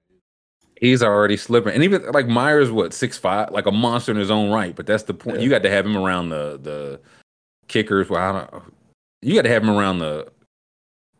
He's 0.79 1.01
already 1.01 1.37
slipping, 1.37 1.73
and 1.73 1.83
even 1.83 2.11
like 2.11 2.27
Myers, 2.27 2.69
what 2.69 2.93
six 2.93 3.17
five, 3.17 3.51
like 3.51 3.67
a 3.67 3.71
monster 3.71 4.11
in 4.11 4.17
his 4.17 4.29
own 4.29 4.51
right. 4.51 4.75
But 4.75 4.85
that's 4.85 5.03
the 5.03 5.13
point. 5.13 5.39
You 5.39 5.49
got 5.49 5.63
to 5.63 5.69
have 5.69 5.85
him 5.85 5.95
around 5.95 6.29
the 6.29 6.59
the 6.61 6.99
kickers. 7.69 8.09
Well, 8.09 8.21
I 8.21 8.31
don't. 8.31 8.73
You 9.21 9.35
got 9.35 9.43
to 9.43 9.49
have 9.49 9.63
him 9.63 9.69
around 9.69 9.99
the. 9.99 10.27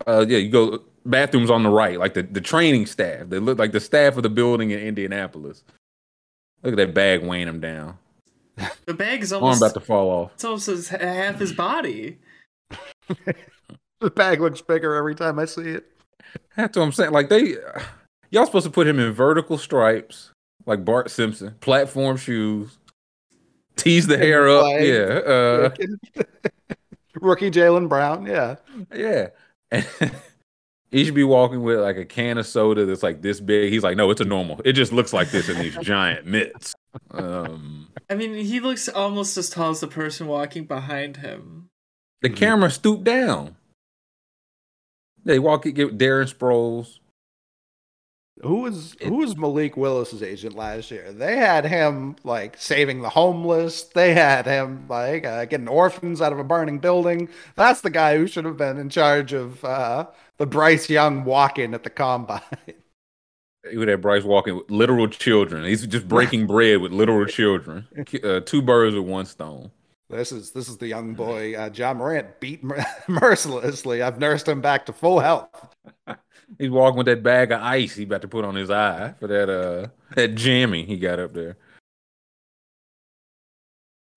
Uh, 0.06 0.26
yeah, 0.28 0.40
you 0.40 0.50
go 0.50 0.82
bathrooms 1.06 1.50
on 1.50 1.64
the 1.64 1.70
right, 1.70 1.98
like 1.98 2.14
the 2.14 2.24
the 2.24 2.42
training 2.42 2.88
staff. 2.88 3.30
They 3.30 3.40
look 3.40 3.58
like 3.58 3.72
the 3.72 3.80
staff 3.80 4.18
of 4.18 4.24
the 4.24 4.30
building 4.30 4.72
in 4.72 4.80
Indianapolis. 4.80 5.64
Look 6.64 6.74
at 6.74 6.78
that 6.78 6.94
bag 6.94 7.24
weighing 7.24 7.48
him 7.48 7.62
down. 7.62 7.98
The 8.86 8.94
bag 8.94 9.24
is 9.24 9.32
I'm 9.32 9.42
about 9.42 9.74
to 9.74 9.80
fall 9.80 10.10
off. 10.10 10.32
it's 10.34 10.44
almost 10.44 10.68
as 10.68 10.90
half 10.90 11.40
his 11.40 11.54
body. 11.54 12.20
The 14.04 14.12
bag 14.12 14.42
looks 14.42 14.62
bigger 14.62 14.96
every 14.96 15.16
time 15.16 15.40
I 15.40 15.46
see 15.46 15.62
it. 15.62 15.86
That's 16.58 16.78
what 16.78 16.84
I'm 16.84 16.92
saying. 16.92 17.12
Like 17.12 17.30
they, 17.30 17.56
y'all 18.32 18.46
supposed 18.46 18.66
to 18.66 18.72
put 18.72 18.86
him 18.86 19.00
in 19.00 19.14
vertical 19.14 19.58
stripes, 19.58 20.32
like 20.66 20.84
Bart 20.84 21.10
Simpson, 21.10 21.56
platform 21.62 22.18
shoes, 22.18 22.78
tease 23.78 24.08
the 24.08 24.18
hair 24.18 24.50
up. 24.50 24.66
Flag. 24.66 24.86
Yeah, 24.86 25.04
uh, 25.26 25.70
Rookie 27.22 27.50
Jaylen 27.50 27.88
Brown. 27.88 28.26
Yeah. 28.26 28.58
yeah. 28.94 29.30
And 29.72 29.88
he 30.92 31.06
should 31.06 31.16
be 31.16 31.24
walking 31.24 31.64
with 31.64 31.80
like 31.80 31.96
a 31.96 32.04
can 32.04 32.38
of 32.38 32.46
soda 32.46 32.86
that's 32.86 33.04
like 33.04 33.22
this 33.22 33.40
big. 33.40 33.72
He's 33.72 33.84
like, 33.84 33.96
no, 33.96 34.12
it's 34.12 34.20
a 34.22 34.26
normal. 34.26 34.60
It 34.66 34.74
just 34.74 34.92
looks 34.92 35.14
like 35.14 35.32
this 35.32 35.48
in 35.48 35.58
these 35.60 35.78
giant 35.78 36.26
mitts. 36.26 36.76
Um, 37.12 37.88
I 38.14 38.16
mean, 38.16 38.36
he 38.36 38.60
looks 38.60 38.88
almost 38.88 39.36
as 39.38 39.50
tall 39.50 39.72
as 39.72 39.80
the 39.80 39.88
person 39.88 40.28
walking 40.28 40.66
behind 40.66 41.18
him. 41.18 41.70
the 42.22 42.30
camera 42.30 42.70
stooped 42.70 43.04
down. 43.04 43.56
They 45.26 45.40
walk 45.40 45.66
it. 45.66 45.72
get 45.72 45.98
Darren 45.98 46.32
Sproles. 46.32 47.00
Who 48.44 48.58
was 48.58 48.96
who 49.02 49.16
was 49.16 49.36
Malik 49.36 49.76
Willis's 49.76 50.22
agent 50.22 50.56
last 50.56 50.92
year? 50.92 51.12
They 51.12 51.38
had 51.38 51.66
him 51.66 52.16
like 52.24 52.56
saving 52.58 53.02
the 53.02 53.10
homeless. 53.10 53.82
They 53.82 54.14
had 54.14 54.46
him 54.46 54.86
like 54.88 55.26
uh, 55.26 55.46
getting 55.46 55.68
orphans 55.68 56.22
out 56.22 56.34
of 56.34 56.38
a 56.38 56.44
burning 56.44 56.78
building. 56.78 57.30
That's 57.56 57.82
the 57.82 57.90
guy 57.90 58.18
who 58.18 58.28
should 58.28 58.46
have 58.46 58.58
been 58.58 58.78
in 58.78 58.90
charge 58.90 59.34
of 59.34 59.66
uh, 59.66 60.06
the 60.38 60.46
Bryce 60.46 60.88
Young 60.88 61.24
walk-in 61.24 61.74
at 61.74 61.82
the 61.82 61.90
combine. 61.90 62.42
He 63.70 63.78
would 63.78 63.88
have 63.88 64.02
Bryce 64.02 64.24
walking 64.24 64.58
with 64.58 64.70
literal 64.70 65.08
children. 65.08 65.64
He's 65.64 65.88
just 65.88 66.08
breaking 66.08 66.48
bread 66.48 66.82
with 66.82 66.92
literal 66.92 67.26
children. 67.26 67.88
Uh, 68.24 68.42
two 68.42 68.62
birds 68.62 68.96
with 68.96 69.06
one 69.06 69.26
stone. 69.26 69.72
This 70.10 70.32
is 70.32 70.52
this 70.52 70.68
is 70.68 70.78
the 70.78 70.88
young 70.88 71.14
boy 71.14 71.56
uh, 71.56 71.70
Ja 71.74 71.94
Morant 71.94 72.40
beat 72.40 72.64
mer- 72.64 72.86
mercilessly. 73.08 74.02
I've 74.02 74.20
nursed 74.20 74.48
him 74.48 74.62
back 74.62 74.86
to 74.88 74.94
full 74.94 75.20
health. 75.22 75.48
He's 76.60 76.70
walking 76.70 76.98
with 76.98 77.08
that 77.08 77.24
bag 77.24 77.52
of 77.52 77.62
ice 77.62 77.96
he 77.96 78.04
about 78.04 78.22
to 78.22 78.28
put 78.28 78.46
on 78.46 78.54
his 78.54 78.70
eye 78.70 79.16
for 79.20 79.28
that 79.28 79.50
uh 79.50 79.88
that 80.16 80.36
jammy 80.36 80.86
he 80.86 80.98
got 80.98 81.20
up 81.20 81.34
there. 81.34 81.58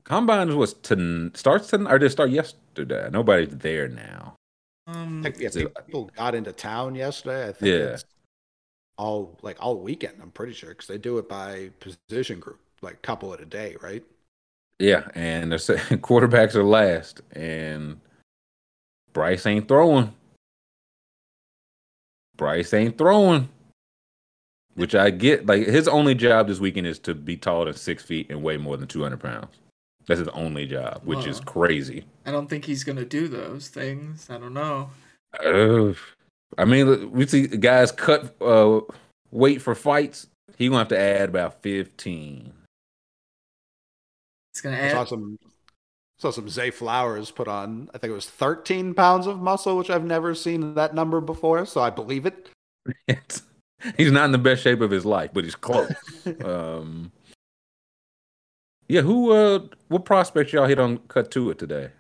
Combine 0.05 0.55
was 0.57 0.75
to 0.75 1.31
starts 1.35 1.69
to 1.69 1.87
or 1.91 1.99
did 1.99 2.07
it 2.07 2.11
start 2.11 2.31
yesterday? 2.31 3.09
Nobody's 3.11 3.57
there 3.57 3.89
now. 3.89 4.35
Um, 4.87 5.25
I 5.27 5.31
think 5.31 5.55
yeah, 5.55 5.65
people 5.87 6.11
got 6.17 6.35
into 6.35 6.53
town 6.53 6.95
yesterday. 6.95 7.49
I 7.49 7.53
think 7.53 7.69
Yeah. 7.69 7.95
it's 7.95 8.05
all 8.99 9.39
like 9.43 9.57
all 9.61 9.79
weekend. 9.79 10.15
I'm 10.21 10.31
pretty 10.31 10.53
sure 10.53 10.71
because 10.71 10.87
they 10.87 10.99
do 10.99 11.19
it 11.19 11.29
by 11.29 11.71
position 11.81 12.41
group, 12.41 12.61
like 12.83 13.03
couple 13.03 13.33
at 13.35 13.41
a 13.41 13.47
day, 13.47 13.77
right? 13.83 14.05
Yeah, 14.79 15.09
and 15.15 15.53
the 15.53 15.59
se- 15.59 15.77
quarterbacks 15.97 16.55
are 16.55 16.65
last, 16.65 17.23
and 17.33 18.01
Bryce 19.13 19.47
ain't 19.47 19.69
throwing. 19.69 20.13
Bryce 22.37 22.75
ain't 22.75 22.99
throwing. 22.99 23.49
Which 24.75 24.95
I 24.95 25.09
get. 25.09 25.47
Like 25.47 25.67
his 25.67 25.89
only 25.89 26.15
job 26.15 26.49
this 26.49 26.61
weekend 26.61 26.87
is 26.87 26.99
to 27.01 27.15
be 27.15 27.37
taller 27.37 27.67
than 27.67 27.75
six 27.75 28.03
feet 28.03 28.27
and 28.31 28.43
weigh 28.43 28.59
more 28.59 28.77
than 28.77 28.89
two 28.89 29.03
hundred 29.03 29.21
pounds. 29.21 29.57
That's 30.07 30.21
his 30.21 30.29
only 30.29 30.67
job, 30.67 31.01
which 31.05 31.27
is 31.27 31.41
crazy. 31.41 32.05
I 32.27 32.31
don't 32.31 32.49
think 32.49 32.65
he's 32.65 32.85
gonna 32.85 33.05
do 33.05 33.27
those 33.27 33.69
things. 33.69 34.29
I 34.31 34.39
don't 34.39 34.55
know. 34.55 34.91
Uh, 35.43 35.95
I 36.59 36.65
mean, 36.65 37.11
we 37.11 37.27
see 37.27 37.47
guys 37.47 37.93
cut 37.93 38.35
uh, 38.41 38.81
weight 39.31 39.63
for 39.63 39.75
fights. 39.75 40.29
He 40.57 40.69
gonna 40.69 40.79
have 40.79 40.89
to 40.89 40.99
add 40.99 41.29
about 41.31 41.63
fifteen. 41.63 42.53
It's 44.53 44.61
gonna 44.61 44.77
I 44.77 44.91
saw 44.91 45.03
add. 45.03 45.09
some 45.09 45.39
saw 46.19 46.31
some 46.31 46.49
Zay 46.49 46.71
Flowers 46.71 47.31
put 47.31 47.49
on. 47.49 47.91
I 47.95 47.99
think 47.99 48.11
it 48.11 48.15
was 48.15 48.31
13 48.31 48.95
pounds 48.95 49.27
of 49.27 49.39
muscle, 49.39 49.77
which 49.77 49.91
I've 49.91 50.05
never 50.05 50.35
seen 50.35 50.75
that 50.75 50.95
number 50.95 51.21
before, 51.21 51.67
so 51.67 51.83
I 51.83 51.91
believe 51.91 52.25
it. 52.25 52.49
He's 53.97 54.11
not 54.11 54.25
in 54.25 54.33
the 54.33 54.39
best 54.39 54.63
shape 54.63 54.81
of 54.81 54.91
his 54.91 55.05
life, 55.05 55.31
but 55.35 55.45
he's 55.45 55.55
close. 55.55 55.93
um, 56.45 57.13
yeah, 58.89 59.03
who? 59.03 59.33
Uh, 59.33 59.61
what 59.89 60.05
prospects 60.05 60.53
y'all 60.53 60.67
hit 60.67 60.79
on? 60.79 60.99
Cut 61.09 61.31
to 61.33 61.51
it 61.51 61.59
today. 61.59 61.91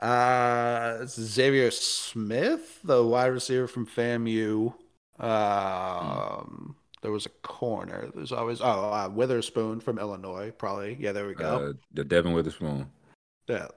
Uh, 0.00 1.04
Xavier 1.06 1.70
Smith, 1.70 2.80
the 2.84 3.02
wide 3.04 3.26
receiver 3.28 3.66
from 3.66 3.86
FAMU. 3.86 4.74
Um, 5.18 6.76
there 7.02 7.10
was 7.10 7.26
a 7.26 7.30
corner. 7.42 8.10
There's 8.14 8.32
always 8.32 8.60
oh 8.60 8.64
uh, 8.64 9.08
Witherspoon 9.12 9.80
from 9.80 9.98
Illinois, 9.98 10.50
probably. 10.50 10.96
Yeah, 11.00 11.12
there 11.12 11.26
we 11.26 11.34
go. 11.34 11.70
Uh, 11.70 11.72
the 11.94 12.04
Devon 12.04 12.34
Witherspoon. 12.34 12.90
yeah, 13.48 13.68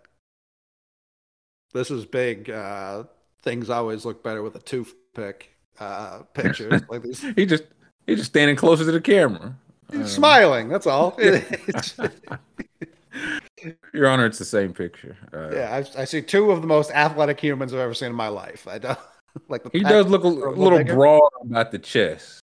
this 1.73 1.89
is 1.91 2.05
big. 2.05 2.49
Uh, 2.49 3.03
things 3.41 3.69
always 3.69 4.03
look 4.03 4.21
better 4.23 4.43
with 4.43 4.55
a 4.55 4.59
toothpick 4.59 5.51
uh, 5.79 6.23
pictures 6.33 6.81
like 6.89 7.03
these. 7.03 7.21
He 7.35 7.45
just 7.45 7.63
he 8.05 8.15
just 8.15 8.31
standing 8.31 8.57
closer 8.57 8.83
to 8.83 8.91
the 8.91 8.99
camera. 9.01 9.55
He's 9.91 10.01
Um, 10.01 10.07
smiling. 10.07 10.67
That's 10.67 10.87
all. 10.87 11.17
It's- 13.61 13.75
Your 13.93 14.07
Honor, 14.07 14.25
it's 14.25 14.39
the 14.39 14.45
same 14.45 14.73
picture. 14.73 15.17
Uh, 15.33 15.49
yeah, 15.51 15.75
I, 15.97 16.01
I 16.01 16.05
see 16.05 16.21
two 16.21 16.51
of 16.51 16.61
the 16.61 16.67
most 16.67 16.91
athletic 16.91 17.39
humans 17.39 17.73
I've 17.73 17.79
ever 17.79 17.93
seen 17.93 18.09
in 18.09 18.15
my 18.15 18.27
life. 18.29 18.67
I 18.67 18.77
don't 18.79 18.97
like 19.47 19.63
the. 19.63 19.69
He 19.71 19.81
does 19.83 20.07
look 20.07 20.23
a, 20.23 20.27
a 20.27 20.29
little 20.29 20.53
little 20.55 20.83
broad 20.83 21.29
about 21.43 21.71
the 21.71 21.79
chest, 21.79 22.41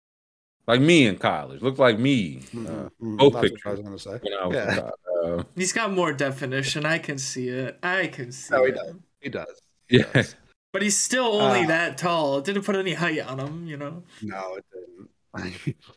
like 0.67 0.81
me 0.81 1.07
in 1.07 1.17
college. 1.19 1.63
Looked 1.63 1.79
like 1.79 1.99
me 1.99 2.39
uh, 2.39 2.57
Mhm, 2.57 2.91
mhm, 3.03 3.19
both 3.19 3.33
that's 3.35 3.35
what 3.35 3.45
I 3.45 3.49
pictures. 3.49 3.79
was 3.79 3.81
gonna 3.81 3.99
say. 3.99 4.19
when 4.23 4.33
I 4.39 4.47
was 4.47 4.55
Yeah. 4.57 4.91
Uh, 5.31 5.43
He's 5.57 5.73
got 5.73 5.91
more 5.93 6.13
definition. 6.13 6.85
I 6.85 6.99
can 6.99 7.19
see 7.19 7.49
it. 7.49 7.79
I 7.83 8.09
can 8.09 8.31
see 8.33 8.55
No, 8.55 8.65
he 8.65 8.71
it. 8.71 8.75
does. 8.75 8.95
He 9.21 9.29
does. 9.31 9.61
He 9.89 9.99
yeah, 9.99 10.05
does. 10.13 10.37
But 10.73 10.83
he's 10.83 10.99
still 10.99 11.41
only 11.41 11.65
Uh, 11.65 11.69
that 11.69 11.99
tall. 11.99 12.39
It 12.39 12.45
didn't 12.45 12.65
put 12.65 12.75
any 12.77 12.95
height 12.95 13.21
on 13.21 13.39
him, 13.39 13.67
you 13.67 13.77
know. 13.77 14.03
No, 14.23 14.57
it 14.57 14.65
didn't. 14.73 15.09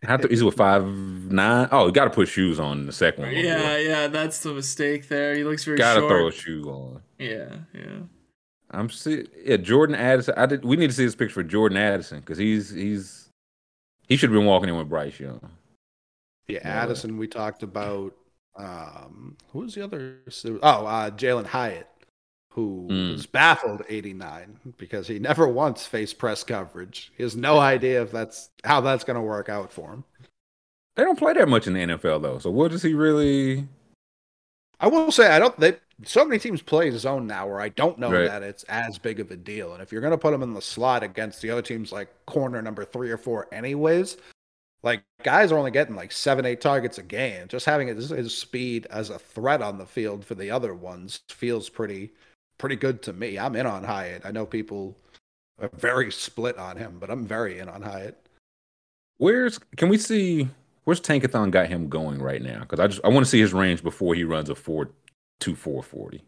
Have 0.04 0.22
to, 0.22 0.28
he's 0.28 0.44
with 0.44 0.56
five 0.56 0.86
nine. 0.86 1.68
Oh, 1.72 1.88
you 1.88 1.92
got 1.92 2.06
to 2.06 2.10
put 2.10 2.28
shoes 2.28 2.60
on 2.60 2.86
the 2.86 2.92
second 2.92 3.26
one. 3.26 3.34
Yeah, 3.34 3.78
yeah, 3.78 4.08
that's 4.08 4.42
the 4.42 4.54
mistake 4.54 5.08
there. 5.10 5.36
He 5.36 5.44
looks 5.44 5.64
very 5.64 5.78
got 5.78 5.96
to 5.96 6.08
throw 6.08 6.28
a 6.28 6.32
shoe 6.32 6.64
on. 6.64 7.02
Yeah, 7.20 7.56
yeah. 7.74 8.00
I'm 8.72 8.90
see 8.90 9.28
yeah, 9.44 9.58
Jordan 9.58 9.96
Addison. 9.96 10.34
I 10.38 10.46
did. 10.46 10.66
We 10.66 10.76
need 10.76 10.88
to 10.88 10.94
see 10.94 11.06
this 11.06 11.16
picture 11.16 11.36
for 11.36 11.44
Jordan 11.44 11.78
Addison 11.78 12.20
because 12.20 12.38
he's 12.38 12.70
he's 12.72 13.30
he 14.08 14.18
should 14.18 14.30
have 14.30 14.38
been 14.38 14.48
walking 14.48 14.70
in 14.70 14.78
with 14.78 14.90
Bryce 14.90 15.20
Young. 15.20 15.40
Yeah, 16.48 16.60
Yeah. 16.64 16.84
Addison. 16.84 17.18
We 17.18 17.28
talked 17.28 17.64
about. 17.64 18.14
Um, 18.56 19.38
who 19.52 19.60
was 19.60 19.76
the 19.76 19.84
other? 19.84 20.18
Oh, 20.64 20.86
uh, 20.88 21.12
Jalin 21.12 21.46
Hyatt, 21.46 21.88
who 22.58 22.88
Mm. 22.90 23.12
was 23.14 23.26
baffled 23.28 23.84
'89 23.88 24.60
because 24.78 25.08
he 25.08 25.20
never 25.20 25.48
once 25.48 25.86
faced 25.86 26.18
press 26.18 26.44
coverage. 26.44 27.12
He 27.16 27.22
has 27.24 27.36
no 27.36 27.60
idea 27.60 28.02
if 28.02 28.12
that's 28.12 28.50
how 28.64 28.82
that's 28.82 29.04
going 29.04 29.16
to 29.16 29.22
work 29.22 29.48
out 29.48 29.72
for 29.72 29.92
him. 29.94 30.04
They 30.96 31.04
don't 31.04 31.20
play 31.20 31.34
that 31.34 31.48
much 31.48 31.68
in 31.68 31.74
the 31.74 31.82
NFL 31.82 32.20
though. 32.20 32.40
So 32.40 32.50
what 32.50 32.72
does 32.72 32.82
he 32.82 32.96
really? 32.96 33.68
I 34.80 34.88
will 34.88 35.12
say 35.12 35.28
I 35.28 35.38
don't. 35.38 35.58
They 35.60 35.78
so 36.04 36.26
many 36.26 36.40
teams 36.40 36.62
play 36.64 36.90
zone 36.92 37.28
now 37.28 37.48
where 37.48 37.62
I 37.62 37.70
don't 37.70 38.00
know 38.00 38.12
Right. 38.12 38.26
that 38.28 38.42
it's 38.44 38.64
as 38.64 38.98
big 38.98 39.20
of 39.20 39.30
a 39.32 39.36
deal. 39.38 39.74
And 39.74 39.82
if 39.84 39.92
you're 39.92 40.02
going 40.02 40.12
to 40.12 40.18
put 40.18 40.34
him 40.34 40.42
in 40.44 40.54
the 40.54 40.62
slot 40.62 41.04
against 41.04 41.42
the 41.42 41.52
other 41.52 41.62
teams 41.64 41.92
like 41.92 42.10
corner 42.26 42.62
number 42.62 42.86
three 42.86 43.10
or 43.12 43.18
four, 43.18 43.48
anyways, 43.52 44.18
like 44.84 45.04
guys 45.24 45.52
are 45.52 45.58
only 45.60 45.72
getting 45.72 45.96
like 45.96 46.12
seven, 46.12 46.46
eight 46.46 46.62
targets 46.62 46.98
a 47.00 47.04
game. 47.04 47.48
Just 47.48 47.66
having 47.68 47.88
his, 47.88 48.10
his 48.10 48.36
speed 48.36 48.86
as 48.92 49.10
a 49.12 49.18
threat 49.20 49.62
on 49.64 49.78
the 49.80 49.86
field 49.88 50.24
for 50.26 50.36
the 50.36 50.50
other 50.52 50.74
ones 50.76 51.22
feels 51.30 51.68
pretty, 51.70 52.12
pretty 52.58 52.76
good 52.76 53.02
to 53.04 53.14
me. 53.14 53.38
I'm 53.38 53.56
in 53.56 53.66
on 53.66 53.84
Hyatt. 53.84 54.24
I 54.26 54.32
know 54.32 54.46
people 54.46 54.98
are 55.60 55.70
very 55.74 56.12
split 56.12 56.58
on 56.58 56.78
him, 56.78 56.98
but 57.00 57.10
I'm 57.10 57.26
very 57.26 57.60
in 57.60 57.70
on 57.70 57.82
Hyatt. 57.82 58.28
Where's 59.18 59.60
can 59.78 59.90
we 59.90 59.98
see? 59.98 60.50
Where's 60.84 61.02
Tankathon 61.02 61.52
got 61.52 61.68
him 61.68 61.90
going 61.90 62.22
right 62.22 62.42
now? 62.42 62.62
Because 62.62 62.80
I 62.80 62.88
just 62.88 63.02
I 63.04 63.10
want 63.10 63.26
to 63.26 63.30
see 63.30 63.40
his 63.40 63.54
range 63.54 63.84
before 63.84 64.16
he 64.16 64.24
runs 64.24 64.50
a 64.50 64.56
four 64.56 64.92
two 65.40 65.56
four 65.56 65.84
forty 65.84 66.24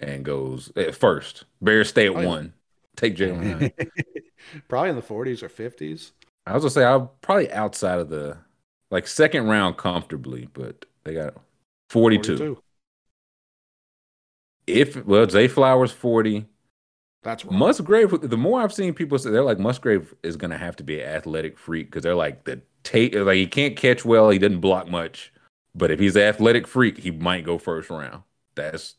and 0.00 0.24
goes 0.24 0.72
at 0.76 0.94
first. 0.94 1.44
Bears 1.60 1.88
stay 1.88 2.06
at 2.06 2.16
Oh, 2.16 2.26
one. 2.26 2.52
Take 2.96 3.16
Jalen. 3.16 3.72
Probably 4.68 4.90
in 4.90 4.96
the 4.96 5.02
40s 5.02 5.42
or 5.42 5.48
50s. 5.48 6.12
I 6.46 6.52
was 6.52 6.62
gonna 6.62 6.70
say 6.70 6.84
I'm 6.84 7.08
probably 7.22 7.50
outside 7.50 7.98
of 7.98 8.10
the 8.10 8.36
like 8.90 9.06
second 9.06 9.46
round 9.46 9.76
comfortably, 9.78 10.48
but 10.52 10.84
they 11.04 11.14
got 11.14 11.34
42. 11.90 12.36
42. 12.36 12.62
If 14.66 15.04
well, 15.04 15.28
Zay 15.28 15.48
Flowers 15.48 15.92
40. 15.92 16.46
That's 17.22 17.44
wrong. 17.44 17.58
Musgrave, 17.58 18.20
the 18.20 18.36
more 18.36 18.60
I've 18.60 18.72
seen 18.72 18.92
people 18.92 19.18
say, 19.18 19.30
they're 19.30 19.42
like 19.42 19.58
Musgrave 19.58 20.14
is 20.22 20.36
gonna 20.36 20.58
have 20.58 20.76
to 20.76 20.84
be 20.84 21.00
an 21.00 21.08
athletic 21.08 21.58
freak 21.58 21.86
because 21.86 22.02
they're 22.02 22.14
like 22.14 22.44
the 22.44 22.60
take 22.82 23.14
like 23.14 23.36
he 23.36 23.46
can't 23.46 23.76
catch 23.76 24.04
well, 24.04 24.30
he 24.30 24.38
doesn't 24.38 24.60
block 24.60 24.88
much, 24.88 25.32
but 25.74 25.90
if 25.90 25.98
he's 25.98 26.16
an 26.16 26.22
athletic 26.22 26.66
freak, 26.66 26.98
he 26.98 27.10
might 27.10 27.44
go 27.44 27.58
first 27.58 27.90
round. 27.90 28.22
That's 28.54 28.94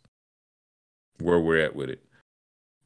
where 1.20 1.40
we're 1.40 1.64
at 1.64 1.76
with 1.76 1.90
it. 1.90 2.04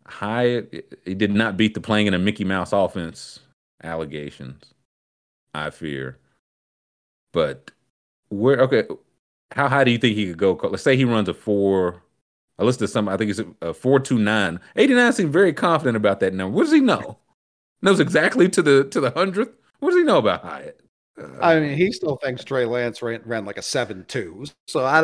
Hyatt, 0.06 1.00
he 1.06 1.16
did 1.16 1.32
not 1.32 1.56
beat 1.56 1.74
the 1.74 1.82
playing 1.82 2.08
in 2.08 2.14
a 2.14 2.20
Mickey 2.20 2.44
Mouse 2.44 2.74
offense 2.74 3.40
allegations. 3.84 4.74
I 5.54 5.70
fear, 5.70 6.18
but 7.32 7.72
where 8.30 8.58
okay, 8.62 8.84
how 9.52 9.68
high 9.68 9.84
do 9.84 9.92
you 9.92 9.98
think 9.98 10.16
he 10.16 10.28
could 10.28 10.38
go? 10.38 10.60
Let's 10.70 10.84
say 10.84 10.96
he 10.96 11.06
runs 11.06 11.30
a 11.30 11.34
four. 11.34 12.04
I 12.60 12.64
listed 12.64 12.90
some. 12.90 13.08
I 13.08 13.16
think 13.16 13.32
it's 13.32 13.42
a 13.62 13.74
four 13.74 14.00
two 14.00 14.20
nine. 14.20 14.60
Eighty 14.76 14.94
nine 14.94 15.14
seemed 15.14 15.32
very 15.32 15.54
confident 15.54 15.96
about 15.96 16.20
that 16.20 16.34
number. 16.34 16.56
What 16.56 16.64
does 16.64 16.74
he 16.74 16.82
know? 16.82 17.18
Knows 17.82 18.02
exactly 18.02 18.50
to 18.50 18.62
the 18.62 18.84
to 18.86 19.00
the 19.00 19.12
hundredth. 19.12 19.56
What 19.80 19.92
does 19.92 20.00
he 20.00 20.04
know 20.04 20.18
about 20.18 20.44
Hyatt? 20.44 20.82
Uh, 21.18 21.28
I 21.42 21.60
mean, 21.60 21.78
he 21.78 21.92
still 21.94 22.18
thinks 22.18 22.44
Trey 22.44 22.66
Lance 22.66 23.02
ran, 23.02 23.22
ran 23.26 23.46
like 23.46 23.58
a 23.58 23.62
seven 23.62 24.04
two. 24.10 24.46
So 24.68 24.86
I 24.86 25.02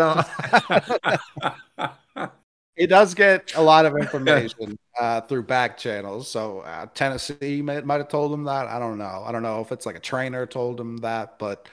don't. 1.78 2.30
he 2.76 2.88
does 2.88 3.14
get 3.14 3.56
a 3.56 3.62
lot 3.62 3.86
of 3.86 3.96
information 3.96 4.78
uh, 5.00 5.22
through 5.22 5.44
back 5.44 5.78
channels. 5.78 6.28
So 6.28 6.60
uh, 6.60 6.88
Tennessee 6.94 7.62
might, 7.62 7.86
might 7.86 7.98
have 7.98 8.10
told 8.10 8.34
him 8.34 8.44
that. 8.44 8.68
I 8.68 8.80
don't 8.80 8.98
know. 8.98 9.24
I 9.26 9.32
don't 9.32 9.44
know 9.44 9.62
if 9.62 9.72
it's 9.72 9.86
like 9.86 9.96
a 9.96 10.02
trainer 10.02 10.46
told 10.46 10.78
him 10.78 10.98
that, 10.98 11.40
but 11.40 11.70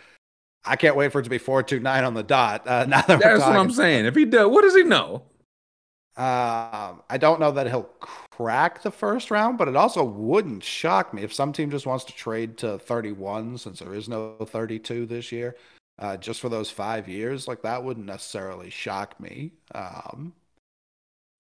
I 0.65 0.77
can't 0.77 0.95
wait 0.95 1.11
for 1.11 1.21
it 1.21 1.25
to 1.25 1.31
be 1.31 1.39
four 1.39 1.65
two 1.65 1.81
nine 1.81 2.05
on 2.05 2.15
the 2.15 2.23
dot. 2.23 2.67
Uh, 2.69 2.87
now 2.87 3.03
that 3.03 3.19
we're 3.19 3.39
That's 3.39 3.41
what. 3.41 3.57
I'm 3.57 3.73
saying. 3.73 4.07
If 4.07 4.15
he 4.15 4.25
does, 4.25 4.49
what 4.49 4.63
does 4.63 4.77
he 4.77 4.85
know? 4.85 5.25
Um, 6.17 7.03
I 7.09 7.17
don't 7.19 7.41
know 7.41 7.53
that 7.53 7.69
he'll 7.69 7.89
crack 8.01 8.83
the 8.83 8.91
first 8.91 9.31
round, 9.31 9.57
but 9.57 9.69
it 9.69 9.77
also 9.77 10.05
wouldn't 10.05 10.63
shock 10.63 11.15
me 11.15 11.23
if 11.23 11.33
some 11.33 11.53
team 11.53 11.71
just 11.71 11.87
wants 11.87 12.05
to 12.05 12.13
trade 12.13 12.59
to 12.59 12.79
31 12.79 13.57
since 13.59 13.79
there 13.79 13.95
is 13.95 14.09
no 14.09 14.37
32 14.45 15.07
this 15.07 15.33
year, 15.33 15.57
uh, 15.99 16.17
just 16.19 16.41
for 16.41 16.49
those 16.51 16.71
five 16.71 17.09
years. 17.09 17.49
Like 17.49 17.63
that 17.63 17.83
wouldn't 17.83 18.07
necessarily 18.07 18.69
shock 18.69 19.19
me. 19.21 19.53
Um, 19.75 20.35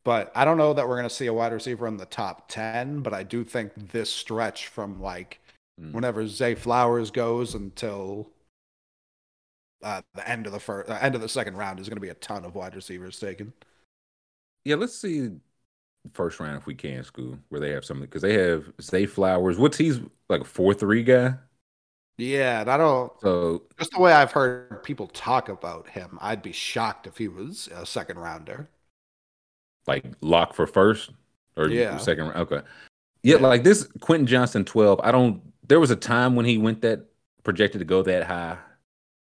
but 0.04 0.32
I 0.34 0.44
don't 0.44 0.58
know 0.58 0.72
that 0.72 0.88
we're 0.88 0.96
going 0.96 1.08
to 1.08 1.14
see 1.14 1.26
a 1.26 1.34
wide 1.34 1.52
receiver 1.52 1.86
in 1.86 1.96
the 1.98 2.06
top 2.06 2.48
10, 2.48 3.00
but 3.00 3.12
I 3.14 3.22
do 3.22 3.44
think 3.44 3.90
this 3.92 4.12
stretch 4.12 4.68
from 4.68 5.00
like 5.00 5.38
Mm. 5.80 5.92
whenever 5.92 6.26
Zay 6.26 6.54
Flowers 6.54 7.10
goes 7.10 7.54
until 7.54 8.28
uh, 9.82 10.02
the 10.14 10.28
end 10.28 10.46
of 10.46 10.52
the 10.52 10.60
first, 10.60 10.90
uh, 10.90 10.98
end 11.00 11.14
of 11.14 11.20
the 11.20 11.28
second 11.28 11.56
round 11.56 11.80
is 11.80 11.88
going 11.88 11.96
to 11.96 12.00
be 12.02 12.10
a 12.10 12.14
ton 12.14 12.44
of 12.44 12.54
wide 12.54 12.74
receivers 12.76 13.18
taken. 13.18 13.52
Yeah, 14.64 14.76
let's 14.76 14.94
see 14.98 15.30
first 16.14 16.40
round 16.40 16.58
if 16.58 16.66
we 16.66 16.74
can, 16.74 17.04
school 17.04 17.38
where 17.50 17.60
they 17.60 17.70
have 17.70 17.84
something 17.84 18.06
because 18.06 18.22
they 18.22 18.34
have 18.34 18.72
Zay 18.82 19.06
Flowers. 19.06 19.58
What's 19.58 19.78
he's 19.78 20.00
like 20.28 20.42
a 20.42 20.44
four 20.44 20.74
three 20.74 21.02
guy? 21.04 21.34
Yeah, 22.18 22.60
and 22.60 22.70
I 22.70 22.76
don't. 22.76 23.12
So 23.20 23.62
Just 23.78 23.92
the 23.92 24.00
way 24.00 24.12
I've 24.12 24.32
heard 24.32 24.82
people 24.84 25.06
talk 25.08 25.48
about 25.48 25.88
him, 25.90 26.18
I'd 26.20 26.42
be 26.42 26.52
shocked 26.52 27.06
if 27.06 27.16
he 27.18 27.28
was 27.28 27.68
a 27.72 27.86
second 27.86 28.18
rounder. 28.18 28.68
like 29.86 30.04
lock 30.20 30.54
for 30.54 30.66
first 30.66 31.10
or 31.56 31.68
Yeah. 31.68 31.96
second 31.96 32.24
round. 32.28 32.36
Okay. 32.52 32.62
Yeah, 33.22 33.36
Yeah. 33.36 33.46
like 33.48 33.64
this 33.64 33.88
Quentin 34.00 34.26
Johnston 34.26 34.64
12. 34.64 35.00
I 35.02 35.12
don't 35.12 35.42
there 35.68 35.80
was 35.80 35.90
a 35.90 35.96
time 35.96 36.36
when 36.36 36.46
he 36.46 36.58
went 36.58 36.82
that 36.82 37.06
projected 37.44 37.80
to 37.80 37.84
go 37.84 38.02
that 38.02 38.24
high. 38.24 38.58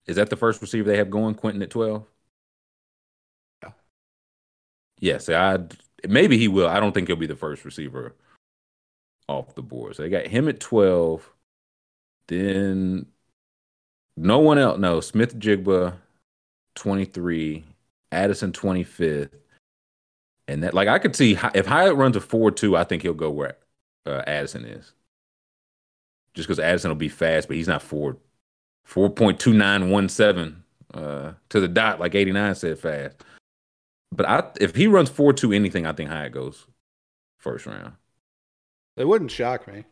Is 0.08 0.18
that 0.18 0.30
the 0.30 0.38
first 0.38 0.62
receiver 0.62 0.90
they 0.90 0.98
have 0.98 1.12
going, 1.12 1.36
Quentin 1.36 1.62
at 1.64 1.72
12? 1.72 2.06
Yes, 5.00 5.30
I 5.30 5.60
maybe 6.08 6.38
he 6.38 6.48
will. 6.48 6.68
I 6.68 6.80
don't 6.80 6.94
think 6.94 7.08
he'll 7.08 7.16
be 7.16 7.28
the 7.28 7.36
first 7.36 7.66
receiver 7.66 8.16
off 9.28 9.56
the 9.56 9.62
board. 9.62 9.96
So 9.96 10.04
they 10.04 10.10
got 10.10 10.28
him 10.28 10.48
at 10.48 10.60
12. 10.60 11.30
Then 12.28 13.06
no 14.18 14.40
one 14.40 14.58
else. 14.58 14.80
No, 14.80 15.00
Smith-Njigba 15.00 15.96
23, 16.76 17.64
Addison 18.12 18.52
25th. 18.52 19.30
And 20.48 20.64
that, 20.64 20.74
like, 20.74 20.88
I 20.88 21.00
could 21.00 21.16
see 21.16 21.38
if 21.56 21.66
Hyatt 21.66 21.96
runs 21.96 22.16
a 22.16 22.22
4 22.22 22.52
2, 22.52 22.78
I 22.78 22.84
think 22.84 23.02
he'll 23.02 23.14
go 23.14 23.32
where 23.32 23.58
uh, 24.06 24.22
Addison 24.28 24.66
is. 24.66 24.94
Just 26.34 26.48
because 26.48 26.60
Addison 26.60 26.90
will 26.92 26.96
be 26.96 27.10
fast, 27.10 27.48
but 27.48 27.58
he's 27.58 27.68
not 27.68 27.82
4 27.82 28.18
4.2917 28.88 30.56
uh, 30.94 31.34
to 31.50 31.60
the 31.60 31.68
dot, 31.68 32.00
like 32.00 32.14
89 32.14 32.56
said 32.56 32.78
fast. 32.78 33.24
But 34.16 34.28
I, 34.28 34.44
if 34.62 34.76
he 34.76 34.88
runs 34.88 35.10
4 35.10 35.34
2 35.34 35.52
anything, 35.52 35.86
I 35.86 35.92
think 35.92 36.10
Hyatt 36.10 36.32
goes 36.32 36.66
first 37.38 37.66
round. 37.66 37.94
It 38.96 39.08
wouldn't 39.08 39.32
shock 39.32 39.68
me. 39.68 39.84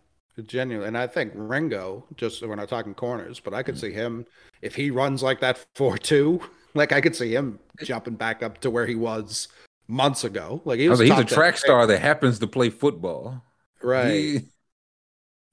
Genuinely. 0.47 0.87
And 0.87 0.97
I 0.97 1.05
think 1.05 1.33
Ringo, 1.35 2.05
just 2.15 2.41
we're 2.41 2.55
not 2.55 2.69
talking 2.69 2.95
corners, 2.95 3.39
but 3.39 3.53
I 3.53 3.61
could 3.61 3.75
mm-hmm. 3.75 3.81
see 3.81 3.91
him 3.91 4.25
if 4.61 4.73
he 4.75 4.89
runs 4.89 5.21
like 5.21 5.41
that 5.41 5.63
4 5.75 5.97
2, 5.97 6.41
like 6.73 6.91
I 6.91 7.01
could 7.01 7.15
see 7.15 7.35
him 7.35 7.59
jumping 7.83 8.15
back 8.15 8.41
up 8.41 8.59
to 8.61 8.71
where 8.71 8.87
he 8.87 8.95
was 8.95 9.49
months 9.87 10.23
ago. 10.23 10.61
Like 10.65 10.79
he 10.79 10.89
was 10.89 10.99
was 10.99 11.09
like, 11.09 11.19
he's 11.19 11.31
a 11.31 11.35
track 11.35 11.57
star 11.57 11.85
that 11.85 11.99
happens 11.99 12.39
to 12.39 12.47
play 12.47 12.69
football. 12.69 13.43
Right. 13.81 14.11
He- 14.11 14.41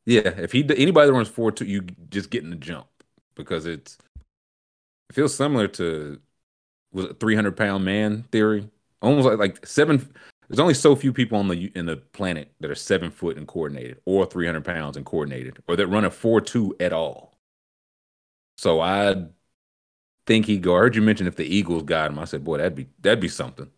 Yeah, 0.07 0.31
if 0.39 0.53
he 0.53 0.63
anybody 0.77 1.09
that 1.09 1.13
runs 1.13 1.29
four 1.29 1.53
two, 1.53 1.67
you 1.67 1.83
just 2.09 2.31
getting 2.31 2.51
the 2.51 2.57
jump 2.57 2.87
because 3.35 3.67
it's 3.67 3.99
it 5.11 5.15
feels 5.15 5.35
similar 5.35 5.69
to 5.69 6.21
was 6.93 7.07
a 7.07 7.15
three 7.15 7.35
hundred 7.35 7.57
pound 7.57 7.85
man 7.85 8.25
theory. 8.33 8.69
Almost 9.03 9.27
like 9.27 9.39
like 9.39 9.67
seven. 9.67 10.13
There's 10.49 10.61
only 10.61 10.75
so 10.75 10.97
few 10.97 11.13
people 11.13 11.39
on 11.39 11.49
the 11.49 11.71
in 11.75 11.87
the 11.87 11.97
planet 11.97 12.53
that 12.61 12.71
are 12.71 12.75
seven 12.75 13.11
foot 13.11 13.37
and 13.37 13.47
coordinated, 13.47 13.99
or 14.05 14.27
three 14.27 14.47
hundred 14.47 14.65
pounds 14.65 14.97
and 14.97 15.07
coordinated, 15.07 15.63
or 15.69 15.77
that 15.77 15.87
run 15.87 16.05
a 16.05 16.11
four 16.11 16.41
two 16.41 16.75
at 16.81 16.93
all. 16.93 17.39
So 18.59 18.81
I 18.81 19.27
think 20.27 20.45
he 20.45 20.59
go. 20.59 20.77
I 20.77 20.81
heard 20.81 20.97
you 20.97 21.01
mention 21.01 21.27
if 21.27 21.37
the 21.37 21.47
Eagles 21.47 21.85
got 21.85 22.11
him. 22.11 22.19
I 22.19 22.25
said, 22.25 22.45
boy, 22.45 22.59
that'd 22.59 22.75
be 22.75 22.89
that'd 23.01 23.21
be 23.21 23.29
something. 23.29 23.71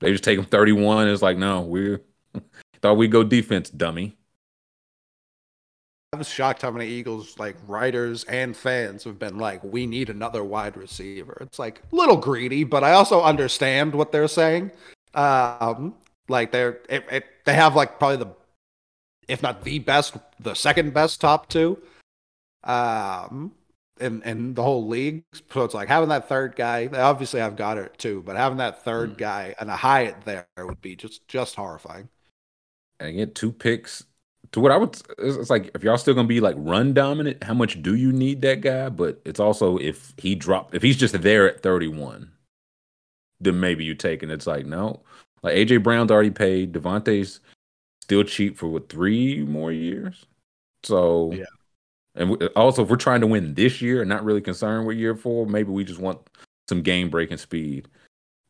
They 0.00 0.12
just 0.12 0.24
take 0.24 0.38
him 0.38 0.44
31. 0.44 1.08
It's 1.08 1.22
like, 1.22 1.38
no, 1.38 1.62
we 1.62 1.96
thought 2.82 2.98
we'd 2.98 3.10
go 3.10 3.24
defense, 3.24 3.70
dummy. 3.70 4.17
I 6.12 6.16
was 6.16 6.28
shocked 6.28 6.62
how 6.62 6.70
many 6.70 6.86
Eagles 6.88 7.38
like 7.38 7.56
writers 7.66 8.24
and 8.24 8.56
fans 8.56 9.04
have 9.04 9.18
been 9.18 9.36
like, 9.36 9.62
"We 9.62 9.86
need 9.86 10.08
another 10.08 10.42
wide 10.42 10.76
receiver." 10.76 11.36
It's 11.42 11.58
like 11.58 11.82
a 11.92 11.96
little 11.96 12.16
greedy, 12.16 12.64
but 12.64 12.82
I 12.82 12.92
also 12.92 13.22
understand 13.22 13.94
what 13.94 14.10
they're 14.10 14.28
saying. 14.28 14.70
Um, 15.14 15.94
like 16.28 16.50
they're 16.50 16.80
it, 16.88 17.04
it, 17.10 17.24
they 17.44 17.54
have 17.54 17.76
like 17.76 17.98
probably 17.98 18.16
the, 18.24 18.30
if 19.28 19.42
not 19.42 19.62
the 19.64 19.78
best, 19.80 20.16
the 20.40 20.54
second 20.54 20.94
best 20.94 21.20
top 21.20 21.48
two, 21.50 21.78
um, 22.64 23.52
in 24.00 24.22
in 24.22 24.54
the 24.54 24.62
whole 24.62 24.88
league. 24.88 25.24
So 25.52 25.62
it's 25.64 25.74
like 25.74 25.88
having 25.88 26.08
that 26.08 26.26
third 26.26 26.56
guy. 26.56 26.86
They 26.86 26.98
obviously 27.00 27.40
have 27.40 27.54
Goedert 27.54 27.98
too, 27.98 28.22
but 28.24 28.34
having 28.36 28.58
that 28.58 28.82
third 28.82 29.14
Mm. 29.14 29.18
guy 29.18 29.54
and 29.60 29.70
a 29.70 29.76
Hyatt 29.76 30.22
there 30.24 30.46
would 30.58 30.80
be 30.80 30.96
just 30.96 31.28
just 31.28 31.56
horrifying. 31.56 32.08
and 32.98 33.14
get 33.16 33.34
two 33.34 33.52
picks. 33.52 34.04
To 34.52 34.60
what 34.60 34.72
I 34.72 34.76
would, 34.76 34.94
it's 35.18 35.36
it's 35.36 35.50
like 35.50 35.70
if 35.74 35.82
y'all 35.84 35.98
still 35.98 36.14
gonna 36.14 36.26
be 36.28 36.40
like 36.40 36.56
run 36.58 36.94
dominant, 36.94 37.42
how 37.44 37.54
much 37.54 37.82
do 37.82 37.94
you 37.94 38.12
need 38.12 38.40
that 38.42 38.60
guy? 38.62 38.88
But 38.88 39.20
it's 39.24 39.40
also 39.40 39.76
if 39.78 40.14
he 40.16 40.34
drop, 40.34 40.74
if 40.74 40.82
he's 40.82 40.96
just 40.96 41.20
there 41.20 41.48
at 41.48 41.62
31, 41.62 42.30
then 43.40 43.60
maybe 43.60 43.84
you 43.84 43.94
take 43.94 44.22
and 44.22 44.32
It's 44.32 44.46
like 44.46 44.64
no, 44.64 45.02
like 45.42 45.54
AJ 45.54 45.82
Brown's 45.82 46.10
already 46.10 46.30
paid. 46.30 46.72
DeVonta's 46.72 47.40
still 48.02 48.24
cheap 48.24 48.56
for 48.56 48.68
what 48.68 48.88
three 48.88 49.44
more 49.44 49.70
years. 49.70 50.24
So 50.82 51.32
Yeah. 51.32 51.44
and 52.14 52.42
also 52.56 52.82
if 52.82 52.88
we're 52.88 52.96
trying 52.96 53.20
to 53.20 53.26
win 53.26 53.52
this 53.54 53.82
year 53.82 54.00
and 54.00 54.08
not 54.08 54.24
really 54.24 54.40
concerned 54.40 54.86
with 54.86 54.96
year 54.96 55.14
four, 55.14 55.46
maybe 55.46 55.70
we 55.70 55.84
just 55.84 56.00
want 56.00 56.18
some 56.68 56.80
game 56.82 57.10
breaking 57.10 57.36
speed 57.36 57.86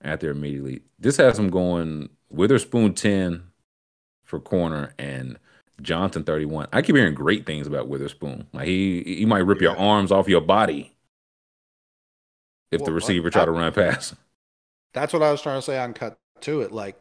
out 0.04 0.20
there 0.20 0.30
immediately. 0.30 0.82
This 0.98 1.16
has 1.16 1.38
him 1.38 1.50
going 1.50 2.08
Witherspoon 2.30 2.94
10 2.94 3.42
for 4.22 4.38
corner 4.38 4.94
and 4.98 5.38
Johnston 5.82 6.24
31. 6.24 6.68
I 6.72 6.82
keep 6.82 6.96
hearing 6.96 7.14
great 7.14 7.46
things 7.46 7.66
about 7.66 7.88
Witherspoon. 7.88 8.46
Like 8.52 8.66
he 8.66 9.02
he 9.04 9.26
might 9.26 9.38
rip 9.40 9.60
your 9.60 9.76
arms 9.76 10.12
off 10.12 10.28
your 10.28 10.40
body 10.40 10.96
if 12.70 12.84
the 12.84 12.92
receiver 12.92 13.30
try 13.30 13.44
to 13.44 13.50
run 13.50 13.72
past. 13.72 14.14
That's 14.92 15.12
what 15.12 15.22
I 15.22 15.30
was 15.30 15.42
trying 15.42 15.58
to 15.58 15.62
say 15.62 15.78
on 15.78 15.94
cut 15.94 16.18
to 16.42 16.60
it. 16.62 16.72
Like, 16.72 16.96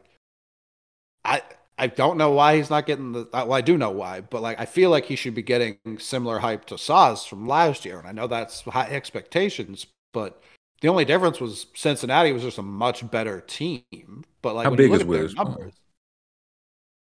I 1.24 1.42
I 1.78 1.86
don't 1.88 2.18
know 2.18 2.30
why 2.32 2.56
he's 2.56 2.70
not 2.70 2.86
getting 2.86 3.12
the. 3.12 3.28
Well, 3.32 3.52
I 3.52 3.60
do 3.60 3.78
know 3.78 3.90
why, 3.90 4.20
but 4.20 4.42
like 4.42 4.58
I 4.60 4.66
feel 4.66 4.90
like 4.90 5.06
he 5.06 5.16
should 5.16 5.34
be 5.34 5.42
getting 5.42 5.78
similar 5.98 6.38
hype 6.40 6.64
to 6.66 6.78
Sauce 6.78 7.26
from 7.26 7.46
last 7.46 7.84
year, 7.84 7.98
and 7.98 8.08
I 8.08 8.12
know 8.12 8.26
that's 8.26 8.62
high 8.62 8.88
expectations, 8.90 9.86
but 10.12 10.42
the 10.80 10.88
only 10.88 11.04
difference 11.04 11.40
was 11.40 11.66
Cincinnati 11.74 12.32
was 12.32 12.42
just 12.42 12.58
a 12.58 12.62
much 12.62 13.08
better 13.10 13.40
team. 13.40 14.24
But 14.42 14.54
like, 14.54 14.64
How 14.64 14.70
big 14.70 14.92
is 14.92 15.04
Witherspoon? 15.04 15.36
numbers, 15.36 15.74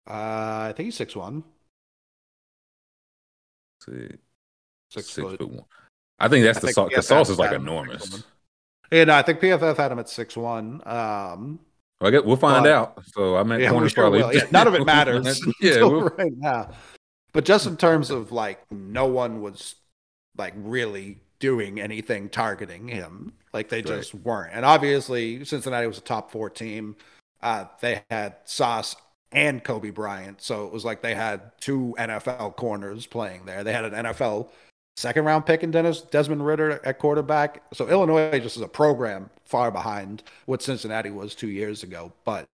uh, 0.09 0.69
I 0.71 0.75
think 0.77 0.87
he's 0.87 0.95
six 0.97 1.17
one, 1.17 1.45
Six, 3.89 4.09
six, 4.91 5.07
six 5.07 5.11
foot. 5.15 5.39
foot 5.39 5.51
one. 5.51 5.65
I 6.19 6.29
think 6.29 6.45
that's 6.45 6.59
I 6.59 6.61
the 6.61 6.67
think 6.69 6.75
sauce. 6.75 6.91
The 6.95 7.03
sauce 7.03 7.29
is 7.31 7.39
like 7.39 7.51
had 7.51 7.57
him 7.57 7.67
at 7.67 7.71
enormous. 7.73 8.25
Yeah, 8.91 9.05
no, 9.05 9.15
I 9.15 9.23
think 9.23 9.41
PFF 9.41 9.77
had 9.77 9.93
him 9.93 9.99
at 9.99 10.09
six 10.09 10.37
one. 10.37 10.81
Um, 10.87 11.59
Well, 12.01 12.09
I 12.09 12.11
guess 12.11 12.23
we'll 12.25 12.37
find 12.37 12.65
But- 12.65 12.73
out. 12.73 13.05
So 13.13 13.37
I 13.37 13.43
meant 13.43 13.63
Yeah, 13.63 13.71
corner's 13.71 13.93
sure 13.93 14.05
probably. 14.11 14.37
Yeah, 14.37 14.45
none 14.51 14.67
of 14.69 14.75
it 14.75 14.85
matters 14.87 15.41
yeah, 15.61 15.83
we'll- 15.83 16.09
right 16.19 16.33
now. 16.37 16.71
But 17.33 17.45
just 17.45 17.67
in 17.67 17.77
terms 17.77 18.11
of 18.11 18.33
like, 18.33 18.61
no 18.71 19.07
one 19.07 19.43
was 19.43 19.75
like 20.39 20.55
really 20.57 21.19
doing 21.39 21.81
anything 21.81 22.29
targeting 22.31 22.89
him. 22.89 23.33
Like 23.53 23.69
they 23.69 23.83
just 23.83 24.15
weren't. 24.15 24.53
And 24.55 24.65
obviously, 24.65 25.45
Cincinnati 25.45 25.87
was 25.87 25.99
a 25.99 26.03
top 26.03 26.31
four 26.31 26.49
team. 26.49 26.97
Uh, 27.43 27.67
they 27.81 28.03
had 28.11 28.37
Sauce 28.45 28.97
and 29.33 29.63
Coby 29.65 29.93
Bryant, 29.93 30.41
so 30.41 30.67
it 30.67 30.73
was 30.73 30.85
like 30.85 31.03
they 31.03 31.15
had 31.15 31.53
two 31.61 31.95
NFL 31.99 32.57
corners 32.57 33.07
playing 33.07 33.45
there. 33.47 33.65
They 33.65 33.73
had 33.73 33.85
an 33.85 33.93
NFL 34.07 34.49
second 34.97 35.25
round 35.25 35.45
pick 35.45 35.63
in 35.63 35.71
Dennis 35.71 36.01
Desmond 36.01 36.45
Ridder 36.47 36.81
at 36.85 36.99
quarterback. 36.99 37.63
So 37.75 37.89
Illinois 37.89 38.39
just 38.41 38.57
is 38.57 38.63
a 38.63 38.69
program 38.69 39.29
far 39.45 39.71
behind 39.71 40.23
what 40.47 40.63
Cincinnati 40.63 41.11
was 41.11 41.35
two 41.35 41.49
years 41.49 41.83
ago. 41.83 42.13
But 42.25 42.47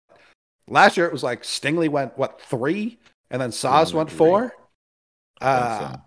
last 0.68 0.97
year 0.97 1.07
it 1.07 1.12
was 1.12 1.23
like 1.23 1.42
Stingley 1.42 1.89
went 1.89 2.17
what 2.18 2.41
three, 2.41 2.99
and 3.31 3.41
then 3.41 3.52
Sauce 3.52 3.92
went 3.94 4.09
three. 4.09 4.18
four. 4.18 4.55
Uh, 5.41 5.92
so. 5.94 6.01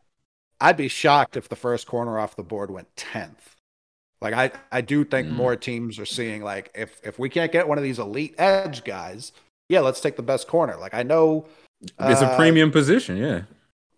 I'd 0.61 0.77
be 0.77 0.87
shocked 0.87 1.37
if 1.37 1.49
the 1.49 1.55
first 1.55 1.87
corner 1.87 2.17
off 2.19 2.35
the 2.35 2.43
board 2.43 2.71
went 2.71 2.87
tenth. 2.95 3.55
Like 4.21 4.33
I, 4.33 4.51
I 4.71 4.81
do 4.81 5.03
think 5.03 5.27
Mm. 5.27 5.33
more 5.33 5.55
teams 5.55 5.99
are 5.99 6.05
seeing 6.05 6.41
like 6.41 6.71
if 6.73 6.99
if 7.03 7.19
we 7.19 7.29
can't 7.29 7.51
get 7.51 7.67
one 7.67 7.77
of 7.77 7.83
these 7.83 7.99
elite 7.99 8.33
edge 8.37 8.83
guys, 8.83 9.33
yeah, 9.69 9.79
let's 9.79 10.01
take 10.01 10.15
the 10.15 10.23
best 10.23 10.47
corner. 10.47 10.75
Like 10.77 10.93
I 10.93 11.03
know 11.03 11.47
it's 11.81 12.21
a 12.21 12.31
uh, 12.31 12.35
premium 12.35 12.71
position. 12.71 13.17
Yeah. 13.17 13.41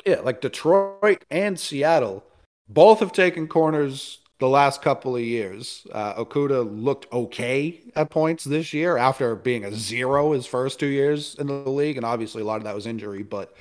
yeah, 0.06 0.20
like 0.22 0.42
Detroit 0.42 1.26
and 1.30 1.60
Seattle 1.60 2.24
both 2.70 3.00
have 3.00 3.12
taken 3.12 3.48
corners 3.48 4.20
the 4.40 4.50
last 4.50 4.82
couple 4.82 5.16
of 5.16 5.22
years. 5.22 5.88
Uh, 5.92 6.14
Okudah 6.16 6.84
looked 6.84 7.12
okay 7.12 7.80
at 7.96 8.10
points 8.10 8.44
this 8.44 8.74
year 8.74 8.98
after 8.98 9.36
being 9.36 9.66
a 9.66 9.74
zero 9.74 10.34
his 10.34 10.46
first 10.46 10.80
two 10.80 10.88
years 10.88 11.36
in 11.36 11.48
the 11.48 11.54
league, 11.54 11.98
and 11.98 12.06
obviously 12.06 12.42
a 12.42 12.46
lot 12.46 12.58
of 12.58 12.64
that 12.64 12.76
was 12.76 12.86
injury. 12.86 13.24
But 13.24 13.56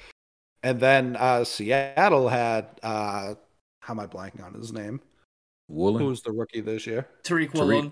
and 0.62 0.80
then 0.80 1.16
uh, 1.16 1.44
Seattle 1.44 2.28
had 2.28 2.66
uh, 2.82 3.34
how 3.80 3.94
am 3.94 4.00
I 4.00 4.06
blanking 4.06 4.44
on 4.44 4.54
his 4.54 4.72
name? 4.72 5.00
Woolen. 5.68 6.02
Who 6.02 6.08
was 6.08 6.22
the 6.22 6.32
rookie 6.32 6.60
this 6.60 6.86
year? 6.86 7.06
Tariq 7.22 7.52
Tariq. 7.52 7.90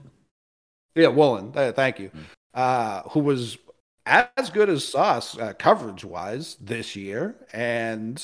Yeah, 0.95 1.09
Woolen. 1.09 1.53
Uh, 1.55 1.73
thank 1.73 1.99
you. 1.99 2.11
Mm. 2.11 2.25
Uh, 2.55 3.03
who 3.09 3.21
was 3.21 3.59
as 4.07 4.51
good 4.51 4.69
as 4.69 4.87
Sauce 4.87 5.39
uh, 5.39 5.53
coverage 5.55 6.05
wise 6.05 6.57
this 6.61 6.95
year, 6.97 7.37
and 7.53 8.23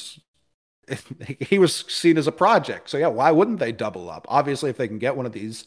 he 1.40 1.58
was 1.58 1.84
seen 1.88 2.18
as 2.18 2.26
a 2.26 2.32
project. 2.32 2.90
So 2.90 2.98
yeah, 2.98 3.08
why 3.08 3.30
wouldn't 3.30 3.58
they 3.58 3.72
double 3.72 4.10
up? 4.10 4.26
Obviously, 4.28 4.70
if 4.70 4.76
they 4.76 4.88
can 4.88 4.98
get 4.98 5.16
one 5.16 5.26
of 5.26 5.32
these 5.32 5.64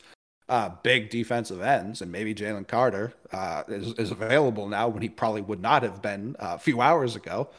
uh, 0.49 0.69
big 0.83 1.09
defensive 1.09 1.61
ends, 1.61 2.01
and 2.01 2.11
maybe 2.11 2.35
Jalen 2.35 2.67
Carter 2.67 3.13
uh, 3.31 3.63
is, 3.67 3.93
is 3.93 4.11
available 4.11 4.67
now 4.67 4.87
when 4.87 5.01
he 5.01 5.09
probably 5.09 5.41
would 5.41 5.61
not 5.61 5.83
have 5.83 6.01
been 6.01 6.35
uh, 6.39 6.53
a 6.55 6.59
few 6.59 6.81
hours 6.81 7.15
ago. 7.15 7.49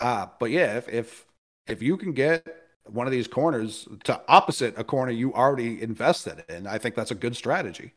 Uh, 0.00 0.26
but 0.38 0.50
yeah, 0.50 0.76
if 0.76 0.88
if 0.88 1.26
if 1.66 1.82
you 1.82 1.96
can 1.96 2.12
get 2.12 2.46
one 2.84 3.06
of 3.06 3.12
these 3.12 3.28
corners 3.28 3.86
to 4.04 4.20
opposite 4.28 4.74
a 4.76 4.84
corner 4.84 5.12
you 5.12 5.32
already 5.34 5.80
invested 5.80 6.44
in, 6.48 6.66
I 6.66 6.78
think 6.78 6.94
that's 6.94 7.10
a 7.10 7.16
good 7.16 7.36
strategy. 7.36 7.94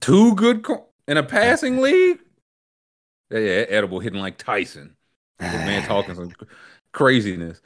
Two 0.00 0.34
good 0.34 0.62
cor- 0.64 0.86
in 1.06 1.16
a 1.16 1.22
passing 1.22 1.80
league. 1.80 2.20
Yeah, 3.34 3.40
yeah, 3.40 3.64
edible 3.68 3.98
hitting 3.98 4.20
like 4.20 4.38
Tyson. 4.38 4.94
The 5.40 5.46
man 5.46 5.82
talking 5.86 6.14
some 6.14 6.32
craziness. 6.92 7.60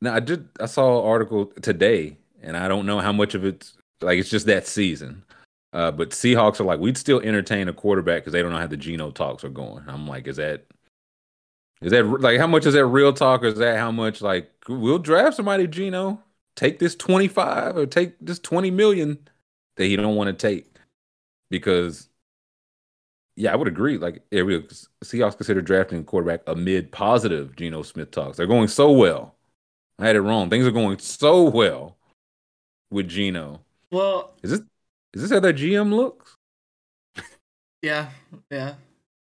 Now 0.00 0.14
I 0.14 0.20
did 0.20 0.48
I 0.60 0.66
saw 0.66 1.00
an 1.00 1.06
article 1.06 1.46
today, 1.62 2.16
and 2.40 2.56
I 2.56 2.68
don't 2.68 2.86
know 2.86 3.00
how 3.00 3.12
much 3.12 3.34
of 3.34 3.44
it's 3.44 3.74
like 4.00 4.18
it's 4.18 4.30
just 4.30 4.46
that 4.46 4.68
season. 4.68 5.24
Uh, 5.72 5.90
but 5.90 6.10
Seahawks 6.10 6.60
are 6.60 6.64
like 6.64 6.78
we'd 6.78 6.96
still 6.96 7.20
entertain 7.20 7.68
a 7.68 7.72
quarterback 7.72 8.22
because 8.22 8.32
they 8.32 8.40
don't 8.40 8.52
know 8.52 8.58
how 8.58 8.68
the 8.68 8.76
Geno 8.76 9.10
talks 9.10 9.42
are 9.42 9.48
going. 9.48 9.84
I'm 9.88 10.06
like, 10.06 10.28
is 10.28 10.36
that 10.36 10.66
is 11.82 11.90
that 11.90 12.04
like 12.04 12.38
how 12.38 12.46
much 12.46 12.64
is 12.64 12.74
that 12.74 12.86
real 12.86 13.12
talk, 13.12 13.42
or 13.42 13.48
is 13.48 13.58
that 13.58 13.78
how 13.78 13.90
much 13.90 14.22
like 14.22 14.48
we'll 14.68 14.98
draft 14.98 15.36
somebody 15.36 15.66
Geno, 15.66 16.22
take 16.54 16.78
this 16.78 16.94
25 16.94 17.76
or 17.76 17.86
take 17.86 18.14
this 18.20 18.38
20 18.38 18.70
million 18.70 19.18
that 19.76 19.86
he 19.86 19.96
don't 19.96 20.14
want 20.14 20.28
to 20.28 20.48
take 20.48 20.76
because 21.50 22.09
yeah, 23.36 23.52
I 23.52 23.56
would 23.56 23.68
agree. 23.68 23.98
Like, 23.98 24.22
yeah, 24.30 24.42
we 24.42 24.60
Seahawks 25.04 25.36
consider 25.36 25.62
drafting 25.62 26.04
quarterback 26.04 26.40
amid 26.46 26.92
positive 26.92 27.56
Geno 27.56 27.82
Smith 27.82 28.10
talks. 28.10 28.36
They're 28.36 28.46
going 28.46 28.68
so 28.68 28.90
well. 28.92 29.36
I 29.98 30.06
had 30.06 30.16
it 30.16 30.22
wrong. 30.22 30.50
Things 30.50 30.66
are 30.66 30.70
going 30.70 30.98
so 30.98 31.44
well 31.44 31.96
with 32.90 33.08
Geno. 33.08 33.60
Well, 33.90 34.32
Is 34.42 34.50
this 34.50 34.60
is 35.14 35.22
this 35.22 35.30
how 35.30 35.40
their 35.40 35.52
GM 35.52 35.92
looks? 35.92 36.36
yeah, 37.82 38.10
yeah. 38.50 38.74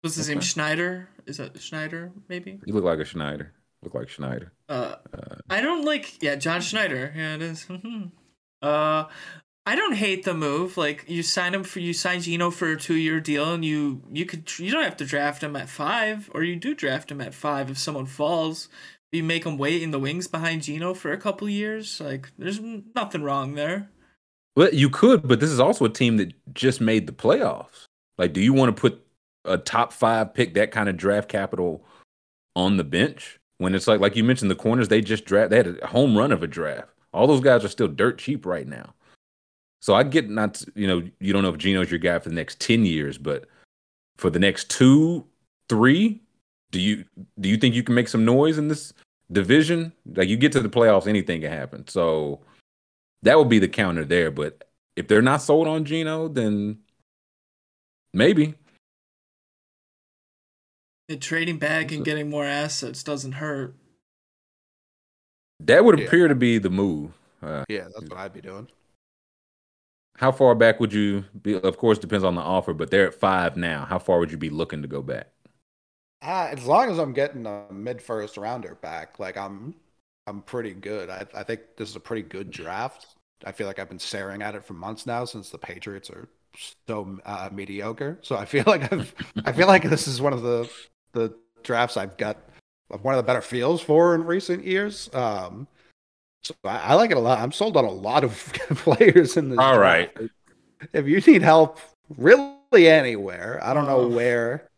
What's 0.03 0.17
his 0.17 0.28
name? 0.28 0.41
Schneider? 0.41 1.09
Is 1.27 1.39
that 1.39 1.61
Schneider? 1.61 2.12
Maybe. 2.28 2.59
You 2.65 2.75
look 2.75 2.85
like 2.85 2.99
a 3.01 3.05
Schneider. 3.05 3.53
Look 3.83 3.95
like 3.95 4.09
Schneider. 4.09 4.53
Uh, 4.69 4.97
Uh, 5.12 5.37
I 5.51 5.61
don't 5.61 5.85
like. 5.85 6.23
Yeah, 6.23 6.37
John 6.37 6.61
Schneider. 6.61 7.12
Yeah, 7.17 7.35
it 7.37 7.43
is. 7.43 7.67
uh, 8.62 9.05
I 9.69 9.75
don't 9.75 9.97
hate 9.97 10.25
the 10.25 10.33
move. 10.33 10.79
Like 10.79 11.05
you 11.09 11.23
sign 11.23 11.53
him 11.53 11.63
for 11.63 11.81
you 11.81 11.93
sign 11.93 12.23
Geno 12.23 12.51
for 12.51 12.73
a 12.73 12.79
two 12.79 12.95
year 12.95 13.21
deal, 13.21 13.53
and 13.53 13.63
you 13.63 14.01
you 14.11 14.25
could 14.25 14.59
you 14.59 14.71
don't 14.71 14.83
have 14.83 14.97
to 14.97 15.05
draft 15.05 15.43
him 15.43 15.55
at 15.57 15.69
five, 15.69 16.31
or 16.33 16.43
you 16.43 16.57
do 16.57 16.75
draft 16.75 17.13
him 17.13 17.21
at 17.21 17.35
five 17.35 17.69
if 17.71 17.77
someone 17.77 18.07
falls. 18.07 18.71
you 19.13 19.23
make 19.23 19.45
him 19.45 19.59
wait 19.59 19.83
in 19.83 19.91
the 19.91 19.99
wings 19.99 20.27
behind 20.27 20.63
Geno 20.63 20.95
for 20.95 21.13
a 21.13 21.19
couple 21.19 21.51
years. 21.51 22.01
Like, 22.01 22.31
there's 22.39 22.61
nothing 22.95 23.23
wrong 23.23 23.57
there. 23.57 23.91
Well, 24.57 24.73
you 24.73 24.89
could, 24.89 25.29
but 25.29 25.39
this 25.39 25.51
is 25.51 25.61
also 25.61 25.85
a 25.85 25.91
team 25.91 26.17
that 26.17 26.33
just 26.55 26.81
made 26.81 27.07
the 27.07 27.13
playoffs. 27.13 27.85
Like, 28.17 28.33
do 28.33 28.41
you 28.41 28.55
want 28.55 28.75
to 28.75 28.81
put 28.81 29.05
a 29.45 29.59
top 29.59 29.93
five 29.93 30.33
pick, 30.33 30.55
that 30.55 30.71
kind 30.71 30.89
of 30.89 30.97
draft 30.97 31.29
capital, 31.29 31.85
on 32.57 32.79
the 32.79 32.85
bench 32.85 33.39
when 33.59 33.75
it's 33.75 33.87
like, 33.87 34.01
like 34.01 34.17
you 34.17 34.25
mentioned, 34.25 34.51
the 34.51 34.57
corners 34.57 34.89
they 34.89 35.03
just 35.03 35.27
draft, 35.27 35.51
they 35.51 35.59
had 35.59 35.79
a 35.83 35.89
home 35.89 36.17
run 36.17 36.33
of 36.33 36.43
a 36.43 36.47
draft. 36.47 36.89
All 37.13 37.27
those 37.27 37.41
guys 37.41 37.67
are 37.67 37.69
still 37.69 37.89
dirt 37.89 38.19
cheap 38.19 38.47
right 38.47 38.67
now. 38.67 38.95
So 39.81 39.95
I 39.95 40.03
get 40.03 40.29
not, 40.29 40.63
you 40.75 40.87
know, 40.87 41.09
you 41.21 41.33
don't 41.33 41.43
know 41.43 41.51
if 41.51 41.59
Geno's 41.59 41.91
your 41.91 41.99
guy 42.01 42.19
for 42.19 42.29
the 42.29 42.35
next 42.35 42.61
ten 42.61 42.85
years, 42.85 43.17
but 43.19 43.47
for 44.17 44.31
the 44.31 44.39
next 44.39 44.71
two, 44.71 45.25
three, 45.69 46.21
do 46.71 46.81
you 46.81 47.05
do 47.41 47.49
you 47.49 47.57
think 47.57 47.75
you 47.75 47.83
can 47.83 47.95
make 47.95 48.09
some 48.09 48.25
noise 48.25 48.59
in 48.59 48.69
this 48.69 48.93
division? 49.31 49.93
Like 50.15 50.29
you 50.29 50.37
get 50.37 50.53
to 50.53 50.61
the 50.61 50.69
playoffs, 50.69 51.07
anything 51.07 51.41
can 51.41 51.53
happen. 51.53 51.87
So 51.87 52.41
that 53.23 53.39
would 53.39 53.49
be 53.49 53.59
the 53.59 53.69
counter 53.69 54.05
there. 54.05 54.31
But 54.31 54.65
if 54.97 55.07
they're 55.07 55.23
not 55.23 55.43
sold 55.43 55.69
on 55.69 55.85
Gino, 55.85 56.29
then 56.29 56.79
maybe. 58.13 58.55
And 61.09 61.23
trading 61.23 61.59
back 61.59 61.91
and 61.93 62.05
getting 62.05 62.29
more 62.29 62.45
assets 62.45 63.03
doesn't 63.03 63.33
hurt. 63.33 63.75
That 65.61 65.85
would 65.85 65.99
Yeah. 65.99 66.07
appear 66.07 66.29
to 66.29 66.35
be 66.35 66.59
the 66.59 66.71
move. 66.71 67.13
Uh, 67.41 67.65
Yeah, 67.69 67.85
that's 67.85 68.11
what 68.11 68.19
I'd 68.19 68.33
be 68.33 68.41
doing. 68.41 68.69
How 70.19 70.33
far 70.33 70.55
back 70.57 70.81
would 70.81 70.93
you 70.93 71.25
be? 71.43 71.55
Of 71.55 71.79
course, 71.79 71.99
depends 71.99 72.25
on 72.25 72.35
the 72.35 72.41
offer, 72.41 72.75
but 72.75 72.91
they're 72.91 73.07
at 73.07 73.15
five 73.15 73.57
now. 73.57 73.85
How 73.85 74.01
far 74.01 74.19
would 74.19 74.33
you 74.33 74.37
be 74.37 74.51
looking 74.51 74.83
to 74.83 74.89
go 74.89 75.01
back? 75.01 75.29
Uh, 76.21 76.49
as 76.51 76.65
long 76.65 76.91
as 76.91 76.99
I'm 76.99 77.13
getting 77.13 77.47
a 77.47 77.67
mid 77.73 78.03
first 78.03 78.37
rounder 78.37 78.75
back, 78.75 79.21
like 79.21 79.37
I'm, 79.37 79.75
I'm 80.27 80.43
pretty 80.43 80.75
good. 80.75 81.09
I, 81.09 81.25
I 81.35 81.45
think 81.45 81.61
this 81.77 81.89
is 81.89 81.97
a 81.97 82.01
pretty 82.01 82.23
good 82.23 82.51
draft. 82.51 83.07
I 83.45 83.53
feel 83.53 83.69
like 83.69 83.79
I've 83.79 83.89
been 83.89 84.01
staring 84.01 84.43
at 84.43 84.57
it 84.57 84.65
for 84.65 84.75
months 84.75 85.07
now 85.07 85.25
since 85.25 85.51
the 85.51 85.59
Patriots 85.59 86.11
are 86.11 86.29
so 86.89 87.19
uh, 87.25 87.49
mediocre. 87.53 88.19
So 88.23 88.37
I 88.37 88.45
feel 88.45 88.65
like 88.67 88.93
I've, 88.93 89.15
I 89.45 89.53
feel 89.53 89.69
like 89.69 89.85
this 89.85 90.09
is 90.09 90.21
one 90.21 90.33
of 90.33 90.43
the 90.43 90.69
the 91.13 91.35
drafts 91.63 91.97
I've 91.97 92.17
got 92.17 92.39
one 92.89 93.15
of 93.15 93.19
the 93.19 93.23
better 93.27 93.41
feels 93.41 93.81
for 93.81 94.15
in 94.15 94.25
recent 94.25 94.65
years. 94.65 95.09
Um, 95.13 95.69
so 96.42 96.55
I, 96.65 96.78
I 96.78 96.94
like 96.94 97.10
it 97.10 97.17
a 97.17 97.20
lot. 97.20 97.39
I'm 97.39 97.52
sold 97.52 97.76
on 97.76 97.84
a 97.84 97.91
lot 97.91 98.25
of 98.25 98.33
players 98.70 99.36
in 99.36 99.50
this. 99.50 99.58
All 99.58 99.76
draft. 99.76 100.17
right. 100.18 100.31
If 100.92 101.07
you 101.07 101.20
need 101.20 101.42
help, 101.42 101.78
really 102.17 102.89
anywhere, 102.89 103.60
I 103.62 103.75
don't 103.75 103.86
know 103.86 104.00
Oh. 104.02 104.08
where, 104.08 104.68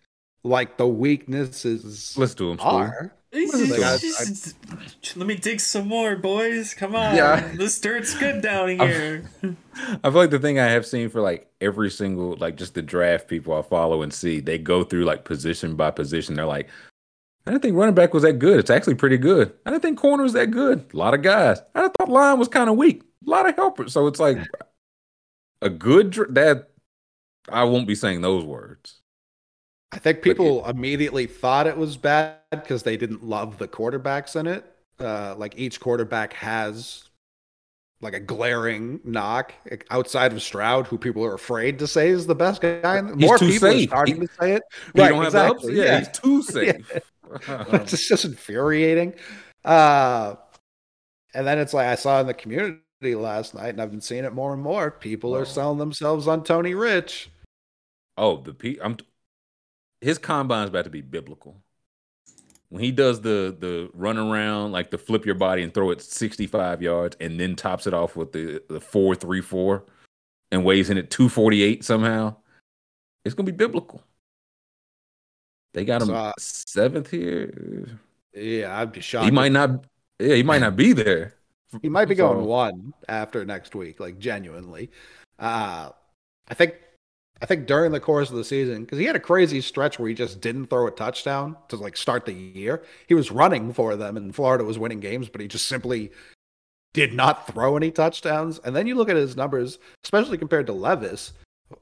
like 0.45 0.77
the 0.79 0.87
weaknesses 0.89 2.15
Let's 2.17 2.35
do 2.35 2.49
them. 2.49 2.59
School. 2.59 2.71
are. 2.71 3.13
Let 3.33 3.55
I- 5.23 5.25
me 5.25 5.37
dig 5.37 5.61
some 5.61 5.87
more, 5.87 6.17
boys. 6.17 6.75
Come 6.75 6.97
on. 6.97 7.15
Yeah. 7.15 7.53
This 7.55 7.79
dirt's 7.81 8.17
good 8.19 8.43
down 8.43 8.69
I'm- 8.81 8.89
here. 8.89 9.25
I 10.03 10.11
feel 10.11 10.13
like 10.19 10.31
the 10.31 10.39
thing 10.41 10.59
I 10.59 10.65
have 10.67 10.85
seen 10.87 11.09
for 11.11 11.21
like 11.21 11.49
every 11.61 11.91
single 11.91 12.37
like 12.37 12.57
just 12.57 12.75
the 12.75 12.83
draft 12.83 13.29
people 13.29 13.55
I 13.57 13.63
follow 13.63 14.03
and 14.03 14.13
see, 14.13 14.41
they 14.41 14.59
go 14.59 14.83
through 14.83 15.05
like 15.05 15.25
position 15.25 15.77
by 15.77 15.91
position. 15.93 16.35
They're 16.35 16.45
like, 16.47 16.69
I 17.47 17.51
didn't 17.53 17.63
think 17.63 17.77
running 17.77 17.95
back 17.95 18.13
was 18.15 18.23
that 18.23 18.39
good. 18.39 18.59
It's 18.59 18.71
actually 18.71 18.95
pretty 18.97 19.17
good. 19.19 19.53
I 19.65 19.71
didn't 19.71 19.83
think 19.83 19.99
corner 19.99 20.23
was 20.23 20.35
that 20.35 20.51
good. 20.51 20.85
A 20.93 20.97
lot 20.97 21.15
of 21.15 21.23
guys. 21.23 21.61
I 21.75 21.89
thought 21.89 22.09
line 22.09 22.39
was 22.39 22.49
kind 22.49 22.69
of 22.71 22.77
weak. 22.77 23.03
A 23.27 23.31
lot 23.31 23.49
of 23.49 23.57
helpers. 23.57 23.93
So 23.93 24.07
it's 24.07 24.21
like 24.21 24.39
a 25.63 25.71
good 25.71 26.11
dr- 26.11 26.35
that 26.35 26.71
I 27.49 27.65
won't 27.65 27.87
be 27.89 27.95
saying 27.95 28.21
those 28.21 28.45
words. 28.45 29.01
I 29.93 29.99
think 29.99 30.23
people 30.23 30.65
immediately 30.69 31.27
thought 31.27 31.67
it 31.67 31.77
was 31.77 31.97
bad 31.97 32.37
because 32.51 32.85
they 32.85 32.97
didn't 32.97 33.25
love 33.25 33.59
the 33.59 33.67
quarterbacks 33.67 34.39
in 34.39 34.47
it. 34.47 34.65
Uh, 35.01 35.35
like 35.37 35.55
each 35.59 35.81
quarterback 35.81 36.35
has 36.35 37.05
like 38.03 38.15
a 38.15 38.21
glaring 38.21 39.01
knock 39.03 39.53
outside 39.91 40.33
of 40.33 40.41
Stroud, 40.43 40.87
who 40.87 40.97
people 40.97 41.25
are 41.25 41.35
afraid 41.35 41.79
to 41.81 41.87
say 41.87 42.09
is 42.09 42.27
the 42.27 42.35
best 42.35 42.61
guy. 42.63 43.01
More 43.01 43.37
people 43.39 43.59
safe. 43.59 43.89
are 43.89 43.91
starting 43.91 44.21
He- 44.21 44.27
to 44.27 44.33
say 44.41 44.53
it. 44.53 44.63
Right, 44.95 45.09
don't 45.09 45.19
have 45.25 45.27
exactly? 45.27 45.77
Yeah, 45.77 45.85
yeah. 45.85 45.99
he's 45.99 46.09
too 46.09 46.43
safe. 46.45 46.93
it's 47.49 48.09
just 48.09 48.25
infuriating. 48.25 49.15
Uh, 49.65 50.35
and 51.35 51.47
then 51.47 51.59
it's 51.59 51.73
like 51.75 51.87
I 51.87 51.95
saw 51.95 52.21
in 52.21 52.27
the 52.27 52.35
community 52.35 52.81
last 53.15 53.55
night, 53.55 53.69
and 53.71 53.81
I've 53.81 53.91
been 53.91 54.01
seeing 54.01 54.25
it 54.25 54.33
more 54.33 54.53
and 54.53 54.63
more. 54.63 54.91
People 54.91 55.35
Oh. 55.35 55.39
are 55.39 55.45
selling 55.45 55.79
themselves 55.79 56.27
on 56.27 56.45
Tony 56.45 56.75
Rich. 56.75 57.31
Oh, 58.17 58.39
the 58.39 58.53
P. 58.55 58.79
I'm. 58.83 58.97
His 60.01 60.19
combine's 60.19 60.71
about 60.71 60.85
to 60.85 60.91
be 60.91 61.03
biblical. 61.03 61.63
When 62.71 62.83
he 62.83 62.91
does 62.93 63.21
the 63.21 63.55
the 63.59 63.91
run 63.95 64.17
around, 64.19 64.73
like 64.73 64.91
the 64.91 64.99
flip 64.99 65.27
your 65.27 65.35
body 65.35 65.63
and 65.63 65.73
throw 65.75 65.91
it 65.91 66.01
65 66.01 66.81
yards, 66.83 67.17
and 67.21 67.39
then 67.39 67.57
tops 67.57 67.87
it 67.87 67.95
off 67.95 68.17
with 68.17 68.33
the 68.33 68.63
the 68.69 68.81
four 68.81 69.15
three 69.15 69.41
four, 69.41 69.85
and 70.51 70.65
weighs 70.65 70.89
in 70.91 70.97
at 70.99 71.11
248 71.11 71.85
somehow, 71.85 72.35
it's 73.25 73.35
gonna 73.35 73.47
be 73.47 73.53
biblical. 73.53 74.03
They 75.73 75.85
got 75.85 76.03
him 76.03 76.09
So, 76.09 76.33
seventh 76.39 77.11
here. 77.11 77.99
Yeah, 78.35 78.79
I'd 78.79 78.93
be 78.93 79.01
shocked. 79.01 79.25
He 79.27 79.31
might 79.31 79.53
not. 79.53 79.85
Yeah, 80.19 80.35
he 80.35 80.43
might 80.43 80.61
not 80.61 80.77
be 80.77 80.93
there. 80.93 81.35
He 81.83 81.89
might 81.89 82.09
be 82.09 82.15
going 82.15 82.45
one 82.45 82.93
after 83.09 83.45
next 83.45 83.75
week, 83.75 84.01
like 84.01 84.19
genuinely. 84.19 84.91
Uh, 85.39 85.91
I 86.49 86.55
think, 86.55 86.75
I 87.41 87.47
think 87.47 87.67
during 87.67 87.93
the 87.93 88.01
course 88.01 88.29
of 88.29 88.37
the 88.37 88.45
season, 88.45 88.83
because 88.83 88.99
he 88.99 89.05
had 89.05 89.15
a 89.15 89.21
crazy 89.21 89.61
stretch 89.61 89.99
where 89.99 90.09
he 90.09 90.15
just 90.15 90.41
didn't 90.41 90.67
throw 90.67 90.89
a 90.89 90.91
touchdown 90.91 91.57
to 91.69 91.77
like 91.77 91.97
start 91.97 92.27
the 92.27 92.33
year. 92.33 92.83
He 93.07 93.15
was 93.15 93.31
running 93.31 93.73
for 93.73 93.95
them, 93.95 94.17
and 94.17 94.35
Florida 94.35 94.65
was 94.65 94.79
winning 94.79 95.01
games, 95.01 95.29
but 95.29 95.41
he 95.41 95.47
just 95.49 95.67
simply 95.67 96.11
did 96.93 97.15
not 97.15 97.47
throw 97.47 97.77
any 97.77 97.93
touchdowns. 97.93 98.59
And 98.65 98.75
then 98.75 98.89
you 98.89 98.97
look 98.97 99.09
at 99.09 99.17
his 99.17 99.37
numbers, 99.37 99.79
especially 100.05 100.39
compared 100.39 100.67
to 100.67 100.73
Levis, 100.73 101.33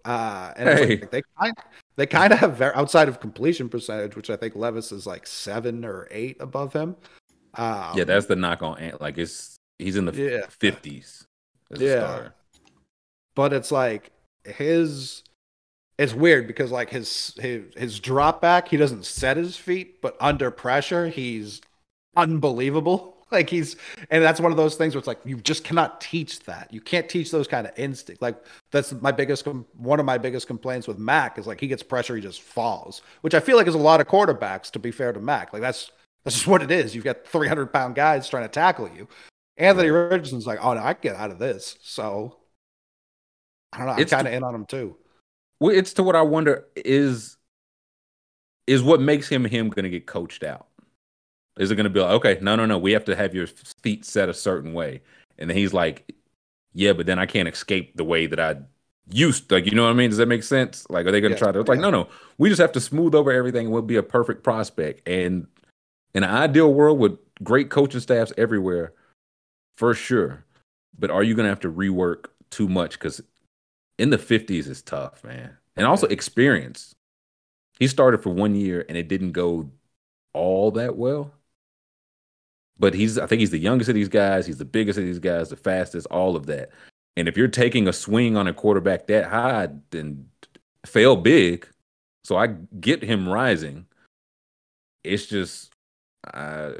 uh, 0.05 0.53
and 0.55 0.69
Hey. 0.69 0.87
like 1.01 1.11
they 1.11 1.23
kind 1.41 1.55
they 1.99 2.07
kind 2.07 2.33
of 2.33 2.39
have 2.39 2.57
very, 2.57 2.73
outside 2.75 3.09
of 3.09 3.19
completion 3.21 3.69
percentage, 3.69 4.15
which 4.17 4.31
I 4.31 4.37
think 4.37 4.55
Levis 4.55 4.93
is 4.93 5.05
like 5.07 5.27
seven 5.27 5.85
or 5.85 6.07
eight 6.13 6.37
above 6.41 6.73
him. 6.73 6.95
Um, 7.55 7.93
yeah, 7.97 8.05
that's 8.05 8.27
the 8.27 8.37
knock 8.37 8.63
on 8.63 8.79
Ant. 8.79 9.01
Like 9.01 9.19
it's 9.19 9.57
he's 9.79 9.97
in 9.97 10.05
the 10.07 10.13
Yeah. 10.15 10.47
fifties. 10.49 11.27
as 11.73 11.81
a 11.81 11.85
Yeah. 11.85 12.29
but 13.35 13.53
it's 13.53 13.71
like 13.73 14.13
his 14.45 15.23
it's 15.99 16.15
weird 16.15 16.47
because 16.47 16.71
like 16.71 16.89
his 16.89 17.35
his 17.41 17.65
his 17.77 18.01
drop 18.01 18.41
back 18.41 18.69
he 18.69 18.77
doesn't 18.79 19.05
set 19.05 19.37
his 19.37 19.57
feet 19.57 20.01
but 20.01 20.17
under 20.21 20.51
pressure 20.51 21.09
he's 21.09 21.61
unbelievable 22.17 23.18
like 23.33 23.51
he's 23.51 23.77
and 24.11 24.23
that's 24.23 24.41
one 24.41 24.51
of 24.51 24.57
those 24.57 24.77
things 24.77 24.95
where 24.95 24.99
it's 24.99 25.07
like 25.07 25.21
you 25.25 25.37
just 25.37 25.65
cannot 25.65 26.01
teach 26.01 26.41
that. 26.41 26.73
You 26.73 26.81
can't 26.81 27.09
teach 27.09 27.31
those 27.31 27.49
kind 27.49 27.67
of 27.67 27.79
instinct. 27.79 28.23
Like 28.23 28.37
that's 28.71 28.93
my 28.93 29.13
biggest 29.13 29.47
one 29.47 30.01
of 30.01 30.07
my 30.07 30.19
biggest 30.19 30.47
complaints 30.47 30.89
with 30.89 30.99
mac 30.99 31.39
is 31.39 31.47
like 31.47 31.61
he 31.61 31.69
gets 31.69 31.83
pressure 31.83 32.17
he 32.17 32.23
just 32.23 32.43
falls 32.43 33.03
which 33.21 33.35
i 33.35 33.41
feel 33.41 33.57
like 33.57 33.67
is 33.67 33.75
a 33.75 33.79
lot 33.79 34.01
of 34.01 34.07
quarterbacks 34.07 34.71
to 34.71 34.79
be 34.79 34.91
fair 34.91 35.13
to 35.13 35.21
mac. 35.21 35.53
Like 35.53 35.63
that's 35.63 35.91
that's 36.25 36.37
just 36.37 36.47
what 36.47 36.63
it 36.63 36.71
is. 36.71 36.95
You've 36.95 37.05
got 37.05 37.27
300 37.27 37.73
pound 37.73 37.95
guys 37.95 38.29
trying 38.29 38.45
to 38.45 38.49
tackle 38.49 38.89
you. 38.89 39.09
Anthony 39.57 39.91
richardson's 39.91 40.47
like 40.47 40.65
oh 40.65 40.75
no 40.75 40.81
i 40.81 40.95
can 40.95 41.13
get 41.13 41.17
out 41.17 41.31
of 41.31 41.39
this. 41.39 41.77
So 41.83 42.37
I 43.73 43.79
don't 43.79 43.87
know. 43.87 43.93
I'm 43.93 44.01
It's 44.01 44.13
kind 44.13 44.27
of 44.27 44.33
in 44.33 44.45
on 44.45 44.55
him 44.55 44.67
too. 44.67 44.97
Well, 45.61 45.75
it's 45.75 45.93
to 45.95 46.03
what 46.03 46.17
I 46.17 46.23
wonder 46.23 46.67
is 46.77 47.37
is 48.67 48.83
what 48.83 49.01
makes 49.01 49.29
him 49.29 49.45
him 49.45 49.71
going 49.71 49.85
to 49.85 49.91
get 49.91 50.07
coached 50.07 50.45
out. 50.45 50.68
Is 51.59 51.71
it 51.71 51.77
going 51.77 51.85
to 51.85 51.91
be 51.91 52.01
like, 52.01 52.13
okay, 52.13 52.39
no, 52.43 52.57
no, 52.57 52.67
no, 52.67 52.79
we 52.79 52.93
have 52.93 53.05
to 53.07 53.17
have 53.17 53.35
your 53.35 53.47
feet 53.83 54.05
set 54.05 54.29
a 54.29 54.35
certain 54.35 54.73
way, 54.73 55.03
and 55.39 55.51
then 55.51 55.57
he's 55.57 55.73
like, 55.75 56.15
yeah, 56.75 56.93
but 56.93 57.07
then 57.07 57.19
I 57.19 57.27
can't 57.27 57.49
escape 57.49 57.97
the 57.97 58.05
way 58.05 58.27
that 58.27 58.41
I 58.41 58.57
used. 59.11 59.51
Like, 59.51 59.67
you 59.67 59.73
know 59.73 59.85
what 59.85 59.91
I 59.91 59.95
mean? 59.95 60.11
Does 60.11 60.19
that 60.19 60.29
make 60.29 60.43
sense? 60.45 60.87
Like, 60.91 61.07
are 61.07 61.13
they 61.13 61.21
going 61.21 61.33
to 61.33 61.39
Yeah, 61.39 61.39
try 61.39 61.53
to? 61.53 61.61
It's 61.61 61.69
like, 61.69 61.79
yeah. 61.79 61.81
no, 61.81 61.91
no, 61.91 62.09
we 62.39 62.49
just 62.49 62.61
have 62.61 62.73
to 62.73 62.81
smooth 62.81 63.15
over 63.15 63.33
everything, 63.33 63.67
and 63.67 63.73
we'll 63.73 63.83
be 63.83 63.97
a 63.97 64.03
perfect 64.03 64.45
prospect. 64.45 65.07
And 65.09 65.47
in 66.15 66.25
an 66.25 66.31
ideal 66.31 66.73
world 66.73 66.99
with 66.99 67.19
great 67.43 67.71
coaching 67.71 68.01
staffs 68.01 68.33
everywhere, 68.39 68.95
for 69.77 69.95
sure. 69.95 70.45
But 70.99 71.11
are 71.11 71.23
you 71.23 71.35
going 71.35 71.45
to 71.45 71.51
have 71.51 71.61
to 71.61 71.73
rework 71.73 72.27
too 72.51 72.69
much? 72.69 72.93
Because 72.99 73.21
in 73.99 74.11
the 74.11 74.19
50s 74.19 74.69
is 74.69 74.83
tough, 74.83 75.25
man. 75.25 75.57
And 75.77 75.87
also 75.87 76.07
experience. 76.09 76.95
He 77.79 77.89
started 77.89 78.23
for 78.23 78.31
one 78.31 78.55
year 78.55 78.85
and 78.89 78.99
it 78.99 79.09
didn't 79.09 79.33
go 79.33 79.71
all 80.35 80.73
that 80.73 80.97
well. 80.97 81.33
But 82.79 82.95
he's 82.95 83.19
I 83.19 83.27
think 83.27 83.41
he's 83.41 83.51
the 83.51 83.59
youngest 83.59 83.89
of 83.89 83.95
these 83.95 84.09
guys, 84.09 84.47
he's 84.47 84.59
the 84.59 84.65
biggest 84.65 84.99
of 84.99 85.05
these 85.05 85.19
guys, 85.19 85.49
the 85.49 85.57
fastest, 85.57 86.07
all 86.11 86.37
of 86.37 86.47
that. 86.47 86.71
And 87.17 87.27
if 87.27 87.37
you're 87.37 87.49
taking 87.49 87.89
a 87.89 87.93
swing 87.93 88.37
on 88.37 88.47
a 88.47 88.55
quarterback 88.55 89.09
that 89.09 89.25
high, 89.25 89.69
then 89.91 90.29
fail 90.87 91.17
big. 91.17 91.67
So 92.25 92.37
I 92.37 92.49
get 92.81 93.03
him 93.03 93.29
rising. 93.29 93.87
It's 95.03 95.27
just 95.27 95.73
uh, 96.33 96.73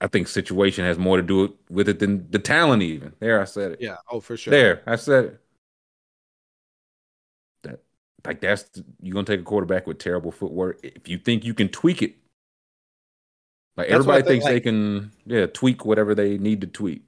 I 0.00 0.06
think 0.08 0.28
situation 0.28 0.84
has 0.84 0.98
more 0.98 1.16
to 1.16 1.22
do 1.22 1.56
with 1.70 1.88
it 1.88 1.98
than 1.98 2.30
the 2.30 2.38
talent 2.38 2.82
even. 2.82 3.12
There 3.18 3.40
I 3.40 3.44
said 3.44 3.72
it. 3.72 3.80
Yeah. 3.80 3.96
Oh, 4.10 4.20
for 4.20 4.36
sure. 4.36 4.50
There, 4.50 4.82
I 4.86 4.96
said 4.96 5.24
it. 5.24 5.40
That 7.62 7.80
like 8.24 8.40
that's 8.40 8.70
you're 9.00 9.14
gonna 9.14 9.24
take 9.24 9.40
a 9.40 9.44
quarterback 9.44 9.86
with 9.86 9.98
terrible 9.98 10.30
footwork. 10.30 10.78
If 10.82 11.08
you 11.08 11.18
think 11.18 11.44
you 11.44 11.54
can 11.54 11.68
tweak 11.68 12.02
it, 12.02 12.16
Like 13.76 13.88
That's 13.88 13.94
everybody 13.94 14.22
think, 14.22 14.28
thinks 14.42 14.46
they 14.46 14.60
can, 14.60 15.12
yeah, 15.26 15.46
tweak 15.46 15.84
whatever 15.84 16.14
they 16.14 16.38
need 16.38 16.62
to 16.62 16.66
tweak. 16.66 17.02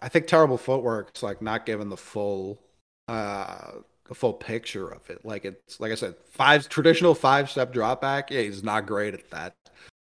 I 0.00 0.08
think 0.08 0.26
terrible 0.26 0.58
footwork's 0.58 1.22
like 1.22 1.42
not 1.42 1.66
given 1.66 1.88
the 1.88 1.96
full 1.96 2.60
uh 3.08 3.72
the 4.08 4.14
full 4.14 4.34
picture 4.34 4.88
of 4.88 5.08
it. 5.10 5.24
Like 5.24 5.44
it's 5.44 5.80
like 5.80 5.92
I 5.92 5.96
said, 5.96 6.14
five 6.30 6.68
traditional 6.68 7.14
five 7.14 7.50
step 7.50 7.72
drop 7.72 8.00
back. 8.00 8.30
Yeah, 8.30 8.42
he's 8.42 8.62
not 8.62 8.86
great 8.86 9.14
at 9.14 9.30
that. 9.30 9.54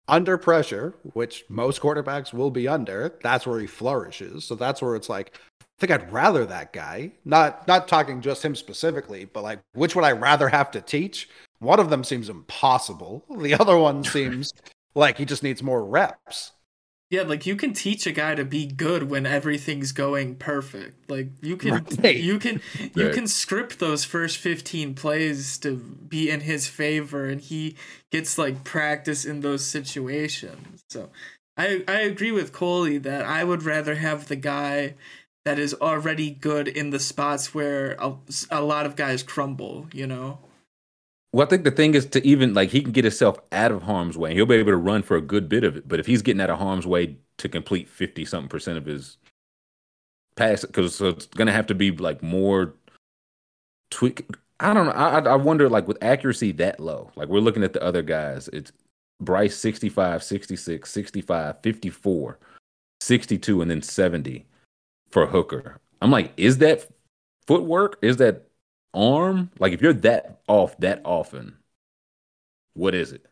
Under 0.07 0.37
pressure, 0.39 0.95
which 1.13 1.45
most 1.49 1.81
quarterbacks 1.81 2.33
will 2.33 2.49
be 2.49 2.67
under, 2.67 3.13
that's 3.21 3.45
where 3.45 3.59
he 3.59 3.67
flourishes. 3.67 4.43
So 4.43 4.55
that's 4.55 4.81
where 4.81 4.95
it's 4.95 5.07
like, 5.07 5.37
I 5.61 5.65
think 5.79 5.91
I'd 5.91 6.11
rather 6.11 6.47
that 6.47 6.73
guy. 6.73 7.11
Not 7.25 7.67
not 7.67 7.87
talking 7.87 8.21
just 8.21 8.43
him 8.43 8.55
specifically, 8.55 9.25
but 9.25 9.43
like 9.43 9.59
which 9.73 9.95
would 9.95 10.05
I 10.05 10.13
rather 10.13 10.49
have 10.49 10.71
to 10.71 10.81
teach? 10.81 11.29
One 11.59 11.79
of 11.79 11.89
them 11.89 12.03
seems 12.03 12.29
impossible. 12.29 13.23
The 13.37 13.53
other 13.53 13.77
one 13.77 14.03
seems 14.15 14.51
like 14.99 15.17
he 15.17 15.25
just 15.25 15.43
needs 15.43 15.63
more 15.63 15.83
reps. 15.83 16.51
Yeah, 17.09 17.23
like 17.23 17.47
you 17.47 17.55
can 17.55 17.73
teach 17.73 18.05
a 18.05 18.11
guy 18.11 18.35
to 18.35 18.45
be 18.45 18.67
good 18.67 19.09
when 19.09 19.25
everything's 19.25 19.91
going 19.91 20.35
perfect. 20.35 21.09
Like 21.09 21.29
you 21.41 21.57
can 21.57 21.83
Right. 22.03 22.17
you 22.17 22.37
can 22.37 22.61
you 22.93 23.05
Right. 23.05 23.13
can 23.13 23.27
script 23.27 23.79
those 23.79 24.03
first 24.05 24.37
15 24.37 24.93
plays 24.93 25.57
to 25.59 25.75
be 25.75 26.29
in 26.29 26.41
his 26.41 26.67
favor 26.67 27.25
and 27.25 27.41
he 27.41 27.75
gets 28.11 28.37
like 28.37 28.63
practice 28.63 29.25
in 29.25 29.41
those 29.41 29.65
situations. 29.65 30.83
So 30.91 31.09
I 31.57 31.83
I 31.87 32.01
agree 32.01 32.31
with 32.31 32.53
Coley 32.53 32.99
that 32.99 33.25
I 33.25 33.43
would 33.43 33.63
rather 33.63 33.95
have 33.95 34.27
the 34.27 34.35
guy 34.35 34.93
that 35.45 35.57
is 35.57 35.73
already 35.75 36.29
good 36.29 36.67
in 36.67 36.91
the 36.91 36.99
spots 36.99 37.55
where 37.55 37.93
a, 37.93 38.13
a 38.51 38.61
lot 38.61 38.85
of 38.85 38.95
guys 38.95 39.23
crumble, 39.23 39.87
you 39.91 40.05
know. 40.05 40.37
Well, 41.31 41.45
I 41.45 41.49
think 41.49 41.63
the 41.63 41.71
thing 41.71 41.93
is 41.93 42.05
to 42.07 42.25
even 42.25 42.53
like 42.53 42.69
he 42.69 42.81
can 42.81 42.91
get 42.91 43.03
himself 43.03 43.39
out 43.51 43.71
of 43.71 43.83
harm's 43.83 44.17
way. 44.17 44.33
He'll 44.33 44.45
be 44.47 44.55
able 44.55 44.71
to 44.71 44.77
run 44.77 45.03
for 45.03 45.15
a 45.15 45.21
good 45.21 45.47
bit 45.47 45.63
of 45.63 45.77
it. 45.77 45.87
But 45.87 45.99
if 45.99 46.05
he's 46.07 46.21
getting 46.23 46.41
out 46.41 46.49
of 46.49 46.57
harm's 46.57 46.87
way 46.87 47.17
to 47.37 47.49
complete 47.49 47.87
fifty 47.87 48.25
something 48.25 48.49
percent 48.49 48.77
of 48.77 48.85
his 48.85 49.17
pass, 50.35 50.65
because 50.65 50.95
so 50.95 51.09
it's 51.09 51.27
gonna 51.27 51.51
have 51.51 51.67
to 51.67 51.75
be 51.75 51.91
like 51.91 52.23
more 52.23 52.73
tweak. 53.91 54.27
I 54.59 54.73
don't 54.73 54.87
know. 54.87 54.91
I- 54.91 55.19
I 55.19 55.35
wonder 55.35 55.69
like 55.69 55.87
with 55.87 56.03
accuracy 56.03 56.51
that 56.53 56.79
low. 56.79 57.11
Like 57.15 57.29
we're 57.29 57.39
looking 57.39 57.63
at 57.63 57.73
the 57.73 57.83
other 57.83 58.01
guys. 58.01 58.49
It's 58.51 58.71
Bryce 59.21 59.55
65, 59.55 60.23
66, 60.23 60.89
65, 60.89 61.61
54, 61.61 62.39
62, 63.01 63.61
and 63.61 63.69
then 63.71 63.81
70 63.81 64.45
for 65.09 65.27
Hooker. 65.27 65.79
I'm 66.01 66.11
like, 66.11 66.33
is 66.37 66.57
that 66.59 66.87
footwork? 67.45 67.99
Is 68.01 68.17
that 68.17 68.48
arm? 68.93 69.51
Like 69.59 69.73
if 69.73 69.81
you're 69.81 69.93
that 69.93 70.41
off 70.47 70.77
that 70.79 71.01
often, 71.05 71.57
what 72.73 72.95
is 72.95 73.11
it? 73.11 73.25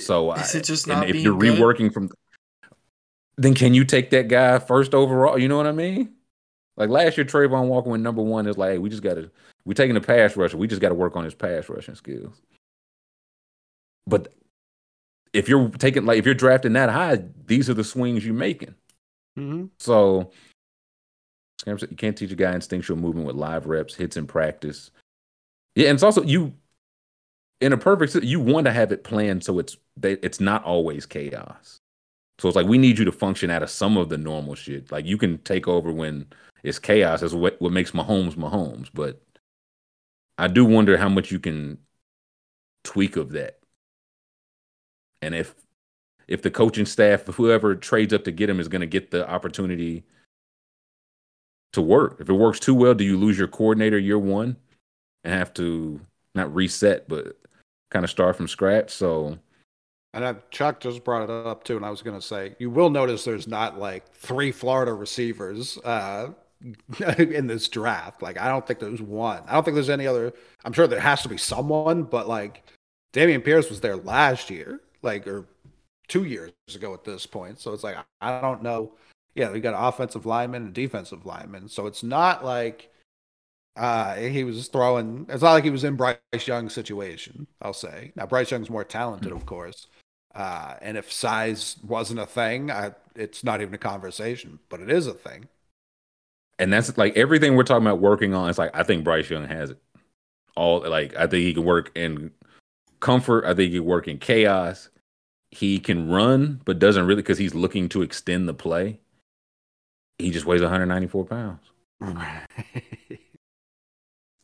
So 0.00 0.32
is 0.32 0.54
I- 0.54 0.58
it 0.58 0.64
just 0.64 0.86
and 0.86 1.00
not 1.00 1.08
if 1.08 1.12
being 1.14 1.24
you're 1.24 1.38
good? 1.38 1.58
reworking 1.58 1.92
from 1.92 2.10
then 3.38 3.54
can 3.54 3.74
you 3.74 3.84
take 3.84 4.10
that 4.10 4.28
guy 4.28 4.58
first 4.58 4.94
overall? 4.94 5.38
You 5.38 5.48
know 5.48 5.56
what 5.56 5.66
I 5.66 5.72
mean? 5.72 6.14
Like 6.76 6.90
last 6.90 7.16
year, 7.16 7.24
Travon 7.26 7.66
Walker 7.66 7.90
went 7.90 8.02
number 8.02 8.22
one. 8.22 8.46
Is 8.46 8.58
like, 8.58 8.72
hey, 8.72 8.78
we 8.78 8.88
just 8.88 9.02
got 9.02 9.14
to 9.14 9.30
we're 9.64 9.74
taking 9.74 9.96
a 9.96 10.00
pass 10.00 10.36
rusher. 10.36 10.56
We 10.56 10.66
just 10.66 10.80
got 10.80 10.90
to 10.90 10.94
work 10.94 11.16
on 11.16 11.24
his 11.24 11.34
pass 11.34 11.68
rushing 11.68 11.94
skills. 11.94 12.40
But 14.06 14.32
if 15.32 15.48
you're 15.48 15.68
taking 15.70 16.04
like 16.04 16.18
if 16.18 16.26
you're 16.26 16.34
drafting 16.34 16.74
that 16.74 16.90
high, 16.90 17.24
these 17.46 17.68
are 17.70 17.74
the 17.74 17.84
swings 17.84 18.24
you're 18.24 18.34
making. 18.34 18.74
Mm-hmm. 19.38 19.66
So 19.78 20.30
Scam 20.30 20.30
said, 20.30 20.51
you 21.66 21.96
can't 21.96 22.16
teach 22.16 22.32
a 22.32 22.36
guy 22.36 22.54
instinctual 22.54 22.96
movement 22.96 23.26
with 23.26 23.36
live 23.36 23.66
reps, 23.66 23.94
hits 23.94 24.16
in 24.16 24.26
practice. 24.26 24.90
Yeah, 25.74 25.88
and 25.88 25.96
it's 25.96 26.02
also 26.02 26.22
you 26.22 26.54
in 27.60 27.72
a 27.72 27.78
perfect 27.78 28.14
you 28.24 28.40
want 28.40 28.66
to 28.66 28.72
have 28.72 28.90
it 28.90 29.04
planned 29.04 29.44
so 29.44 29.58
it's 29.58 29.76
they, 29.96 30.12
it's 30.14 30.40
not 30.40 30.64
always 30.64 31.06
chaos. 31.06 31.78
So 32.38 32.48
it's 32.48 32.56
like 32.56 32.66
we 32.66 32.78
need 32.78 32.98
you 32.98 33.04
to 33.04 33.12
function 33.12 33.50
out 33.50 33.62
of 33.62 33.70
some 33.70 33.96
of 33.96 34.08
the 34.08 34.18
normal 34.18 34.54
shit. 34.54 34.90
Like 34.90 35.06
you 35.06 35.16
can 35.16 35.38
take 35.38 35.68
over 35.68 35.92
when 35.92 36.26
it's 36.62 36.78
chaos. 36.78 37.20
That's 37.20 37.34
what 37.34 37.60
what 37.60 37.72
makes 37.72 37.92
Mahomes 37.92 38.34
Mahomes. 38.34 38.88
But 38.92 39.22
I 40.38 40.48
do 40.48 40.64
wonder 40.64 40.96
how 40.96 41.08
much 41.08 41.30
you 41.30 41.38
can 41.38 41.78
tweak 42.84 43.16
of 43.16 43.30
that. 43.32 43.60
And 45.20 45.34
if 45.34 45.54
if 46.26 46.42
the 46.42 46.50
coaching 46.50 46.86
staff, 46.86 47.26
whoever 47.26 47.74
trades 47.74 48.12
up 48.12 48.24
to 48.24 48.32
get 48.32 48.50
him, 48.50 48.58
is 48.58 48.68
going 48.68 48.80
to 48.80 48.86
get 48.86 49.10
the 49.10 49.28
opportunity 49.28 50.04
to 51.72 51.82
work. 51.82 52.18
If 52.20 52.28
it 52.28 52.34
works 52.34 52.60
too 52.60 52.74
well, 52.74 52.94
do 52.94 53.04
you 53.04 53.16
lose 53.16 53.38
your 53.38 53.48
coordinator 53.48 53.98
year 53.98 54.18
one 54.18 54.56
and 55.24 55.32
have 55.32 55.52
to 55.54 56.00
not 56.34 56.54
reset, 56.54 57.08
but 57.08 57.36
kind 57.90 58.04
of 58.04 58.10
start 58.10 58.36
from 58.36 58.48
scratch? 58.48 58.90
So 58.90 59.38
And 60.14 60.24
uh, 60.24 60.34
Chuck 60.50 60.80
just 60.80 61.04
brought 61.04 61.24
it 61.24 61.30
up 61.30 61.64
too, 61.64 61.76
and 61.76 61.84
I 61.84 61.90
was 61.90 62.02
going 62.02 62.18
to 62.18 62.26
say 62.26 62.54
you 62.58 62.70
will 62.70 62.90
notice 62.90 63.24
there's 63.24 63.48
not 63.48 63.78
like 63.78 64.12
three 64.14 64.52
Florida 64.52 64.92
receivers 64.92 65.78
uh, 65.78 66.30
in 67.18 67.46
this 67.46 67.68
draft. 67.68 68.22
Like 68.22 68.38
I 68.38 68.48
don't 68.48 68.66
think 68.66 68.78
there's 68.78 69.02
one. 69.02 69.42
I 69.46 69.52
don't 69.52 69.64
think 69.64 69.74
there's 69.74 69.90
any 69.90 70.06
other. 70.06 70.32
I'm 70.64 70.72
sure 70.72 70.86
there 70.86 71.00
has 71.00 71.22
to 71.22 71.28
be 71.28 71.38
someone, 71.38 72.04
but 72.04 72.28
like 72.28 72.64
Dameon 73.12 73.44
Pierce 73.44 73.68
was 73.68 73.80
there 73.80 73.96
last 73.96 74.50
year, 74.50 74.80
like 75.02 75.26
or 75.26 75.46
two 76.08 76.24
years 76.24 76.52
ago 76.74 76.92
at 76.94 77.04
this 77.04 77.26
point. 77.26 77.58
So 77.58 77.72
it's 77.72 77.84
like 77.84 77.96
I 78.20 78.40
don't 78.40 78.62
know. 78.62 78.92
Yeah, 79.34 79.50
we 79.52 79.60
got 79.60 79.74
offensive 79.76 80.26
linemen 80.26 80.64
and 80.64 80.74
defensive 80.74 81.26
linemen, 81.26 81.68
so 81.68 81.86
it's 81.86 82.02
not 82.02 82.44
like 82.44 82.90
uh, 83.76 84.14
he 84.16 84.44
was 84.44 84.68
throwing. 84.68 85.26
It's 85.28 85.42
not 85.42 85.52
like 85.52 85.64
he 85.64 85.70
was 85.70 85.84
in 85.84 85.96
Bryce 85.96 86.18
Young's 86.46 86.74
situation. 86.74 87.46
I'll 87.62 87.72
say 87.72 88.12
now 88.16 88.26
Bryce 88.26 88.50
Young's 88.50 88.70
more 88.70 88.84
talented, 88.84 89.32
of 89.32 89.46
course. 89.46 89.86
Uh, 90.34 90.76
and 90.82 90.96
if 90.98 91.12
size 91.12 91.76
wasn't 91.86 92.20
a 92.20 92.26
thing, 92.26 92.70
I, 92.70 92.92
it's 93.14 93.44
not 93.44 93.60
even 93.62 93.74
a 93.74 93.78
conversation, 93.78 94.58
but 94.68 94.80
it 94.80 94.90
is 94.90 95.06
a 95.06 95.14
thing. 95.14 95.48
and 96.58 96.72
that's 96.72 96.96
like 96.98 97.16
everything 97.16 97.56
we're 97.56 97.64
talking 97.64 97.86
about 97.86 98.00
working 98.00 98.34
on. 98.34 98.48
It's 98.48 98.58
like 98.58 98.70
I 98.74 98.82
think 98.84 99.04
Bryce 99.04 99.30
Young 99.30 99.46
has 99.48 99.70
it 99.70 99.78
all. 100.56 100.80
Like 100.88 101.14
I 101.16 101.26
think 101.26 101.42
he 101.42 101.54
can 101.54 101.64
work 101.64 101.90
in 101.96 102.30
comfort. 103.00 103.44
I 103.44 103.54
think 103.54 103.72
he 103.72 103.78
can 103.78 103.86
work 103.86 104.08
in 104.08 104.18
chaos. 104.18 104.88
He 105.50 105.78
can 105.80 106.08
run, 106.10 106.60
but 106.64 106.78
doesn't 106.78 107.06
really 107.06 107.22
because 107.22 107.38
he's 107.38 107.54
looking 107.54 107.88
to 107.90 108.02
extend 108.02 108.48
the 108.48 108.54
play. 108.54 109.00
He 110.22 110.30
just 110.30 110.46
weighs 110.46 110.62
194 110.62 111.24
pounds. 111.26 111.60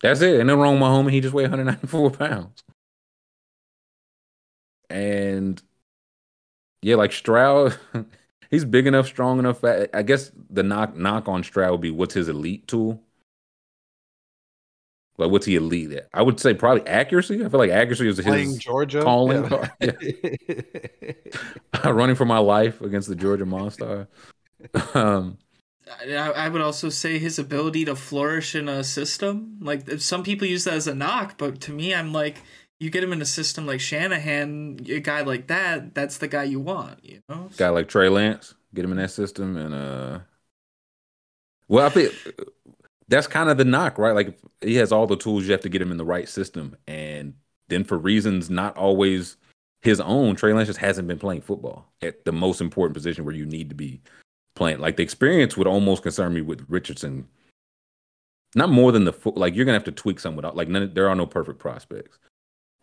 That's 0.01 0.21
it. 0.21 0.37
Ain't 0.39 0.47
nothing 0.47 0.61
wrong 0.61 0.75
with 0.75 0.81
my 0.81 0.89
homie. 0.89 1.11
He 1.13 1.21
just 1.21 1.35
weighs 1.35 1.49
194 1.49 2.11
pounds. 2.13 2.63
And 4.91 5.61
yeah, 6.83 6.95
like 6.97 7.13
Stroud, 7.13 7.77
he's 8.51 8.65
big 8.65 8.87
enough, 8.87 9.07
strong 9.07 9.39
enough. 9.39 9.63
I 9.65 9.89
I 9.93 10.03
guess 10.03 10.31
the 10.51 10.63
knock 10.63 10.97
knock 10.97 11.29
on 11.29 11.43
Stroud 11.43 11.73
would 11.73 11.81
be 11.81 11.91
what's 11.91 12.15
his 12.15 12.29
elite 12.29 12.67
tool? 12.69 13.03
Like 15.19 15.31
what's 15.33 15.47
he 15.47 15.57
elite 15.57 15.91
at? 15.93 16.09
I 16.15 16.23
would 16.23 16.39
say 16.39 16.55
probably 16.55 16.87
accuracy. 16.87 17.45
I 17.45 17.49
feel 17.49 17.59
like 17.59 17.71
accuracy 17.71 18.09
is 18.09 18.21
Playing 18.21 18.51
his 18.51 18.59
Georgia, 18.59 19.03
calling 19.03 19.43
Yeah. 19.43 19.49
card. 19.49 19.97
running 21.97 22.15
for 22.17 22.25
my 22.25 22.39
life 22.39 22.81
against 22.81 23.09
the 23.09 23.17
Georgia 23.17 23.45
Monster. 23.45 24.07
Um, 24.95 25.39
I, 25.91 26.49
would 26.49 26.61
also 26.61 26.89
say 26.89 27.19
his 27.19 27.39
ability 27.39 27.85
to 27.87 27.97
flourish 27.97 28.55
in 28.55 28.69
a 28.69 28.85
system. 28.85 29.59
Like 29.61 29.91
some 30.01 30.23
people 30.23 30.47
use 30.47 30.65
that 30.65 30.75
as 30.75 30.87
a 30.87 30.95
knock, 30.95 31.39
but 31.39 31.61
to 31.63 31.73
me, 31.73 31.95
I'm 31.95 32.13
like, 32.13 32.43
you 32.81 32.91
get 32.91 33.03
him 33.03 33.13
in 33.13 33.21
a 33.21 33.27
system 33.27 33.67
like 33.67 33.81
Shanahan, 33.81 34.81
a 34.89 35.01
guy 35.01 35.23
like 35.23 35.49
that, 35.49 35.95
that's 35.95 36.19
the 36.19 36.29
guy 36.29 36.45
you 36.45 36.61
want. 36.61 37.05
You 37.05 37.21
know, 37.29 37.49
guy 37.57 37.69
like 37.71 37.89
Trey 37.89 38.09
Lance, 38.09 38.55
get 38.75 38.85
him 38.85 38.93
in 38.93 38.99
that 38.99 39.11
system, 39.11 39.57
and 39.57 39.75
uh, 39.75 40.21
well, 41.67 41.87
I 41.87 41.91
think 41.91 42.15
that's 43.09 43.27
kind 43.27 43.51
of 43.51 43.59
the 43.59 43.65
knock, 43.65 43.99
right? 43.99 44.15
Like 44.15 44.39
he 44.61 44.77
has 44.77 44.93
all 44.93 45.07
the 45.07 45.17
tools, 45.17 45.45
you 45.45 45.53
have 45.53 45.61
to 45.63 45.69
get 45.69 45.83
him 45.83 45.91
in 45.91 45.97
the 45.97 46.05
right 46.05 46.29
system, 46.29 46.77
and 46.87 47.35
then 47.69 47.85
for 47.85 47.99
reasons 47.99 48.49
not 48.49 48.77
always 48.77 49.37
his 49.83 50.01
own, 50.01 50.37
Trey 50.37 50.53
Lance 50.53 50.69
just 50.69 50.81
hasn't 50.81 51.09
been 51.09 51.19
playing 51.19 51.41
football 51.41 51.93
at 52.03 52.25
the 52.25 52.33
most 52.33 52.61
important 52.61 52.95
position 52.95 53.25
where 53.25 53.35
you 53.35 53.47
need 53.47 53.69
to 53.69 53.75
be 53.75 54.01
playing. 54.59 54.81
Like 54.81 54.97
the 54.97 55.03
experience 55.03 55.57
would 55.57 55.67
almost 55.67 56.03
concern 56.03 56.35
me 56.35 56.43
with 56.43 56.67
Richardson. 56.69 57.27
Not 58.55 58.71
more 58.71 58.93
than 58.93 59.05
the 59.05 59.15
like 59.37 59.55
you're 59.55 59.65
gonna 59.65 59.79
have 59.79 59.85
to 59.85 59.93
tweak 59.93 60.21
some 60.21 60.37
without 60.37 60.57
like 60.57 60.69
none, 60.69 60.93
there 60.93 61.09
are 61.09 61.15
no 61.15 61.27
perfect 61.27 61.59
prospects, 61.59 62.19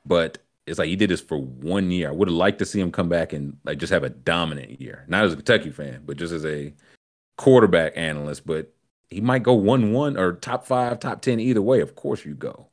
but 0.06 0.40
it's 0.66 0.80
like 0.80 0.88
he 0.88 0.95
did 0.95 1.10
this 1.10 1.22
for 1.22 1.38
one 1.38 1.92
year. 1.92 2.10
I 2.10 2.12
would 2.12 2.28
have 2.28 2.38
liked 2.38 2.60
to 2.60 2.66
see 2.66 2.80
him 2.80 2.92
come 2.92 3.10
back 3.10 3.34
and 3.34 3.58
like 3.66 3.78
just 3.78 3.94
have 3.94 4.04
a 4.04 4.10
dominant 4.10 4.82
year. 4.82 5.06
Not 5.08 5.26
as 5.26 5.34
a 5.34 5.36
Kentucky 5.36 5.70
fan, 5.70 6.02
but 6.06 6.18
just 6.18 6.34
as 6.34 6.45
a 6.45 6.74
quarterback 7.38 7.94
analyst. 7.95 8.48
But 8.48 8.72
he 9.10 9.22
might 9.22 9.44
go 9.44 9.54
one 9.54 9.92
one 9.92 10.18
or 10.18 10.34
top 10.34 10.66
five, 10.66 11.00
top 11.00 11.22
ten 11.22 11.40
either 11.40 11.62
way. 11.62 11.82
Of 11.82 11.95
course 11.95 12.26
you 12.26 12.34
go. 12.36 12.70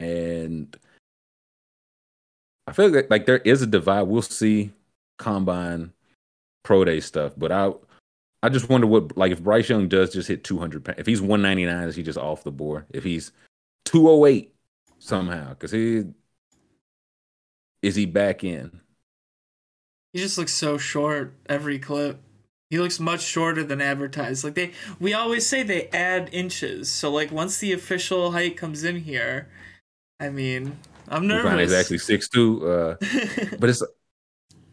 And 0.00 0.76
I 2.66 2.72
feel 2.72 2.88
like, 2.88 3.10
like 3.10 3.26
there 3.26 3.38
is 3.38 3.62
a 3.62 3.66
divide. 3.66 4.02
We'll 4.02 4.22
see 4.22 4.72
combine 5.18 5.92
pro 6.62 6.84
day 6.84 7.00
stuff, 7.00 7.32
but 7.36 7.52
I 7.52 7.72
I 8.42 8.48
just 8.48 8.68
wonder 8.68 8.86
what 8.86 9.16
like 9.16 9.32
if 9.32 9.42
Bryce 9.42 9.68
Young 9.68 9.88
does 9.88 10.12
just 10.12 10.28
hit 10.28 10.44
200 10.44 10.84
pa- 10.84 10.94
if 10.96 11.06
he's 11.06 11.20
199 11.20 11.88
is 11.88 11.96
he 11.96 12.02
just 12.02 12.18
off 12.18 12.44
the 12.44 12.50
board? 12.50 12.86
If 12.90 13.04
he's 13.04 13.32
208 13.84 14.54
somehow 14.98 15.54
cuz 15.54 15.70
he 15.72 16.04
is 17.82 17.94
he 17.94 18.06
back 18.06 18.44
in? 18.44 18.80
He 20.12 20.20
just 20.20 20.38
looks 20.38 20.52
so 20.52 20.76
short 20.76 21.34
every 21.46 21.78
clip. 21.78 22.20
He 22.68 22.78
looks 22.78 23.00
much 23.00 23.22
shorter 23.22 23.64
than 23.64 23.80
advertised. 23.80 24.44
Like 24.44 24.54
they, 24.54 24.72
we 25.00 25.12
always 25.12 25.46
say 25.46 25.62
they 25.62 25.88
add 25.88 26.28
inches. 26.32 26.90
So 26.90 27.10
like 27.10 27.32
once 27.32 27.58
the 27.58 27.72
official 27.72 28.32
height 28.32 28.56
comes 28.56 28.84
in 28.84 28.96
here, 28.96 29.48
I 30.20 30.30
mean, 30.30 30.78
I'm 31.08 31.26
nervous. 31.26 31.60
he's 31.60 31.72
actually 31.72 31.98
six 31.98 32.28
two. 32.28 32.66
Uh, 32.66 32.96
but 33.58 33.70
it's 33.70 33.82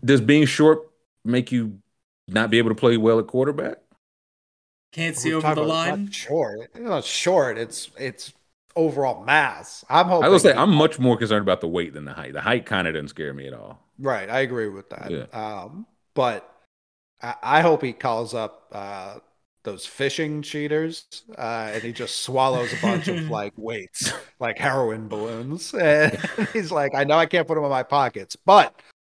does 0.03 0.21
being 0.21 0.45
short 0.45 0.89
make 1.27 1.51
you 1.51 1.79
not 2.27 2.49
be 2.49 2.57
able 2.57 2.69
to 2.69 2.75
play 2.75 2.97
well 2.97 3.19
at 3.19 3.27
quarterback? 3.27 3.77
Can't 4.91 5.15
see 5.15 5.29
We're 5.29 5.37
over 5.37 5.47
talking 5.47 5.63
the 5.63 5.69
line. 5.69 6.05
Not 6.05 6.13
short. 6.13 6.59
It's 6.61 6.79
not 6.79 7.03
short. 7.03 7.57
It's 7.57 7.91
it's 7.97 8.33
overall 8.75 9.23
mass. 9.23 9.83
I'm 9.89 10.07
hoping. 10.07 10.25
I 10.25 10.29
will 10.29 10.39
say 10.39 10.53
I'm 10.53 10.73
much 10.73 10.99
more 10.99 11.17
concerned 11.17 11.41
about 11.41 11.61
the 11.61 11.67
weight 11.67 11.93
than 11.93 12.05
the 12.05 12.13
height. 12.13 12.33
The 12.33 12.41
height 12.41 12.65
kind 12.65 12.87
of 12.87 12.93
doesn't 12.93 13.09
scare 13.09 13.33
me 13.33 13.47
at 13.47 13.53
all. 13.53 13.83
right. 13.99 14.29
I 14.29 14.39
agree 14.39 14.69
with 14.69 14.89
that. 14.89 15.11
Yeah. 15.11 15.25
Um, 15.33 15.85
but 16.13 16.49
I, 17.21 17.35
I 17.43 17.61
hope 17.61 17.83
he 17.83 17.93
calls 17.93 18.33
up 18.33 18.67
uh, 18.71 19.15
those 19.63 19.85
fishing 19.85 20.41
cheaters 20.41 21.05
uh, 21.37 21.71
and 21.73 21.83
he 21.83 21.91
just 21.91 22.21
swallows 22.21 22.71
a 22.71 22.81
bunch 22.81 23.09
of 23.09 23.29
like 23.29 23.53
weights, 23.57 24.13
like 24.39 24.57
heroin 24.57 25.07
balloons. 25.09 25.73
And 25.77 26.17
he's 26.53 26.71
like, 26.71 26.95
I 26.95 27.03
know 27.03 27.17
I 27.17 27.25
can't 27.25 27.47
put 27.47 27.55
them 27.55 27.65
in 27.65 27.69
my 27.69 27.83
pockets, 27.83 28.35
but 28.35 28.73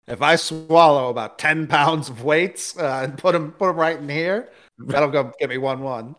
if 0.08 0.22
I 0.22 0.36
swallow 0.36 1.08
about 1.10 1.38
ten 1.38 1.66
pounds 1.66 2.08
of 2.08 2.22
weights 2.24 2.76
uh, 2.76 3.02
and 3.04 3.16
put 3.18 3.32
them 3.32 3.52
put 3.52 3.66
them 3.68 3.76
right 3.76 3.98
in 3.98 4.08
here, 4.08 4.50
that'll 4.78 5.10
go 5.10 5.32
get 5.38 5.48
me 5.48 5.58
one 5.58 5.82
one. 5.82 6.16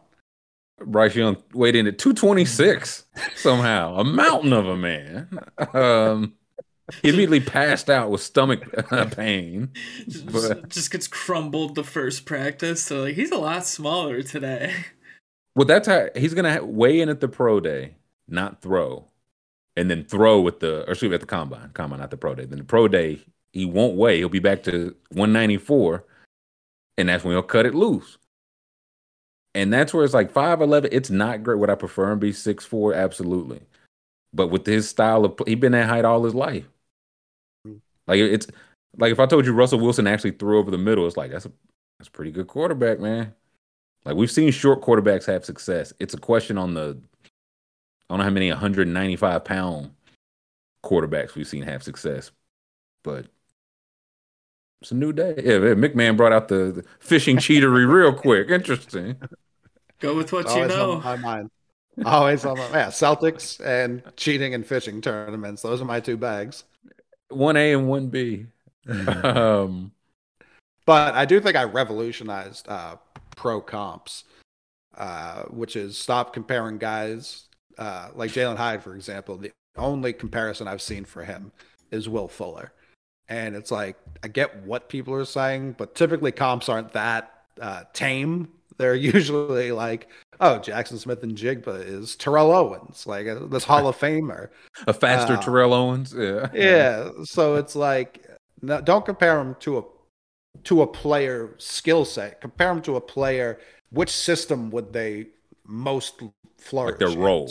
Bryce 0.85 1.15
Young 1.15 1.37
weighed 1.53 1.75
in 1.75 1.87
at 1.87 1.97
226 1.99 3.05
somehow, 3.35 3.95
a 3.95 4.03
mountain 4.03 4.51
of 4.51 4.67
a 4.67 4.75
man. 4.75 5.39
Um, 5.73 6.33
he 7.01 7.09
immediately 7.09 7.39
passed 7.39 7.89
out 7.89 8.09
with 8.09 8.21
stomach 8.21 8.63
pain. 9.11 9.71
Just, 10.09 10.25
But- 10.25 10.69
just 10.69 10.91
gets 10.91 11.07
crumbled 11.07 11.75
the 11.75 11.83
first 11.83 12.25
practice. 12.25 12.83
So 12.83 13.03
like 13.03 13.15
he's 13.15 13.31
a 13.31 13.37
lot 13.37 13.65
smaller 13.65 14.23
today. 14.23 14.73
Well, 15.55 15.65
that's 15.65 15.87
how 15.87 16.07
he's 16.15 16.33
gonna 16.33 16.65
weigh 16.65 16.99
in 16.99 17.09
at 17.09 17.21
the 17.21 17.27
pro 17.27 17.59
day, 17.59 17.95
not 18.27 18.61
throw, 18.61 19.09
and 19.77 19.89
then 19.89 20.03
throw 20.03 20.41
with 20.41 20.59
the 20.59 20.83
or 20.87 20.91
excuse 20.91 21.09
me 21.09 21.15
at 21.15 21.21
the 21.21 21.27
combine, 21.27 21.69
combine 21.73 21.99
not 21.99 22.09
the 22.11 22.17
pro 22.17 22.33
day. 22.33 22.45
Then 22.45 22.57
the 22.57 22.65
pro 22.65 22.87
day 22.87 23.19
he 23.53 23.65
won't 23.65 23.95
weigh. 23.95 24.17
He'll 24.17 24.29
be 24.29 24.39
back 24.39 24.63
to 24.63 24.95
194, 25.09 26.03
and 26.97 27.09
that's 27.09 27.23
when 27.23 27.33
he'll 27.33 27.43
cut 27.43 27.65
it 27.65 27.75
loose. 27.75 28.17
And 29.55 29.71
that's 29.71 29.93
where 29.93 30.03
it's 30.03 30.15
like 30.15 30.33
5'11. 30.33 30.89
It's 30.91 31.11
not 31.11 31.43
great. 31.43 31.59
Would 31.59 31.69
I 31.69 31.75
prefer 31.75 32.11
him 32.11 32.19
be 32.19 32.31
6'4? 32.31 32.95
Absolutely. 32.95 33.61
But 34.33 34.47
with 34.47 34.65
his 34.65 34.89
style 34.89 35.23
of 35.25 35.37
play, 35.37 35.51
he's 35.51 35.59
been 35.59 35.73
that 35.73 35.87
height 35.87 36.05
all 36.05 36.23
his 36.23 36.33
life. 36.33 36.65
Like 38.07 38.19
it's 38.19 38.47
like 38.97 39.11
if 39.11 39.19
I 39.19 39.25
told 39.25 39.45
you 39.45 39.53
Russell 39.53 39.79
Wilson 39.79 40.07
actually 40.07 40.31
threw 40.31 40.59
over 40.59 40.71
the 40.71 40.77
middle, 40.77 41.07
it's 41.07 41.17
like 41.17 41.31
that's 41.31 41.45
a 41.45 41.51
that's 41.99 42.09
a 42.09 42.11
pretty 42.11 42.31
good 42.31 42.47
quarterback, 42.47 42.99
man. 42.99 43.33
Like 44.05 44.15
we've 44.15 44.31
seen 44.31 44.51
short 44.51 44.81
quarterbacks 44.81 45.25
have 45.27 45.45
success. 45.45 45.93
It's 45.99 46.13
a 46.13 46.17
question 46.17 46.57
on 46.57 46.73
the 46.73 46.99
I 47.23 47.29
don't 48.09 48.17
know 48.17 48.23
how 48.25 48.29
many 48.29 48.49
195 48.49 49.45
pound 49.45 49.91
quarterbacks 50.83 51.35
we've 51.35 51.47
seen 51.47 51.63
have 51.63 51.83
success, 51.83 52.31
but 53.03 53.27
it's 54.83 54.91
a 54.91 54.95
new 54.95 55.13
day. 55.13 55.33
Yeah, 55.37 55.53
yeah, 55.53 55.73
McMahon 55.75 56.17
brought 56.17 56.33
out 56.33 56.49
the, 56.49 56.71
the 56.71 56.85
fishing 56.99 57.37
cheatery 57.37 57.91
real 57.91 58.13
quick. 58.25 58.49
Interesting. 58.49 59.15
Go 59.99 60.15
with 60.15 60.31
what 60.33 60.45
It's 60.45 60.55
you 60.55 60.63
always 60.63 60.75
know. 60.75 60.91
on 60.93 61.03
my 61.03 61.15
mind. 61.15 61.49
Always 62.05 62.43
on 62.43 62.57
my 62.57 62.69
yeah, 62.69 62.87
Celtics 62.87 63.63
and 63.63 64.03
cheating 64.17 64.53
and 64.53 64.65
fishing 64.65 64.99
tournaments. 64.99 65.61
Those 65.61 65.81
are 65.81 65.85
my 65.85 65.99
two 66.01 66.17
bags. 66.17 66.65
One 67.29 67.55
A 67.55 67.73
and 67.73 67.87
one 67.87 68.07
B. 68.09 68.47
Um, 69.23 69.93
But 70.85 71.13
I 71.13 71.23
do 71.23 71.39
think 71.39 71.55
I 71.55 71.63
revolutionized 71.63 72.67
uh, 72.67 72.97
pro 73.37 73.61
comps, 73.61 74.25
uh, 74.97 75.43
which 75.43 75.77
is 75.77 75.97
stop 75.97 76.33
comparing 76.33 76.77
guys 76.77 77.45
uh, 77.77 78.09
like 78.13 78.31
Jalin 78.31 78.57
Hyatt, 78.57 78.83
for 78.83 78.95
example. 78.95 79.37
The 79.37 79.51
only 79.77 80.11
comparison 80.11 80.67
I've 80.67 80.81
seen 80.81 81.05
for 81.05 81.23
him 81.23 81.53
is 81.91 82.09
Will 82.09 82.27
Fuller. 82.27 82.73
And 83.33 83.55
it's 83.55 83.71
like, 83.71 83.97
I 84.23 84.27
get 84.27 84.63
what 84.63 84.89
people 84.89 85.15
are 85.15 85.25
saying, 85.25 85.75
but 85.77 85.95
typically 85.95 86.31
comps 86.31 86.69
aren't 86.69 86.93
that 86.93 87.33
uh, 87.59 87.83
tame. 87.93 88.49
They're 88.77 88.95
usually 89.15 89.71
like, 89.71 90.07
oh, 90.39 90.59
Jaxon 90.59 90.99
Smith-Njigba 90.99 91.85
is 91.85 92.15
Terrell 92.15 92.51
Owens, 92.51 93.07
like 93.07 93.27
uh, 93.27 93.45
this 93.47 93.63
Hall 93.63 93.87
of 93.87 93.97
Famer. 93.97 94.49
a 94.87 94.93
faster 94.93 95.33
Uh, 95.33 95.41
Terrell 95.41 95.73
Owens. 95.73 96.13
Yeah. 96.15 96.47
Yeah, 96.53 97.09
so 97.23 97.55
it's 97.55 97.75
like 97.75 98.25
no, 98.61 98.79
don't 98.81 99.05
compare 99.05 99.39
him 99.39 99.55
to 99.61 99.79
a 99.79 99.83
to 100.65 100.83
a 100.83 100.87
player 100.87 101.55
skill 101.57 102.05
set. 102.05 102.39
Compare 102.39 102.71
him 102.71 102.81
to 102.83 102.95
a 102.95 103.01
player. 103.01 103.59
Which 103.89 104.11
system 104.11 104.71
would 104.71 104.93
they 104.93 105.27
most 105.65 106.21
flourish? 106.57 106.99
their 106.99 107.09
in? 107.09 107.19
role. 107.19 107.49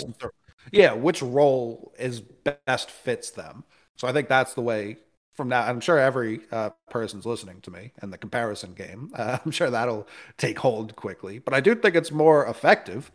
Yeah, 0.71 0.93
which 0.93 1.23
role 1.23 1.93
is 1.99 2.21
best 2.21 2.91
fits 2.91 3.31
them. 3.31 3.65
So 3.97 4.09
I 4.09 4.13
think 4.13 4.29
that's 4.29 4.55
the 4.55 4.63
way. 4.63 4.99
From 5.35 5.49
now, 5.49 5.63
I'm 5.63 5.81
sure 5.81 5.99
every 5.99 6.41
uh, 6.51 6.71
person's 6.91 7.25
listening 7.25 7.61
to 7.63 7.71
me, 7.71 7.93
and 8.01 8.13
the 8.13 8.19
comparison 8.19 8.75
game. 8.75 9.11
Uh, 9.15 9.39
I'm 9.45 9.51
sure 9.51 9.71
that'll 9.71 10.07
take 10.37 10.59
hold 10.59 10.95
quickly. 10.97 11.39
But 11.39 11.55
I 11.55 11.61
do 11.61 11.75
think 11.75 11.95
it's 11.95 12.13
more 12.13 12.47
effective. 12.47 13.11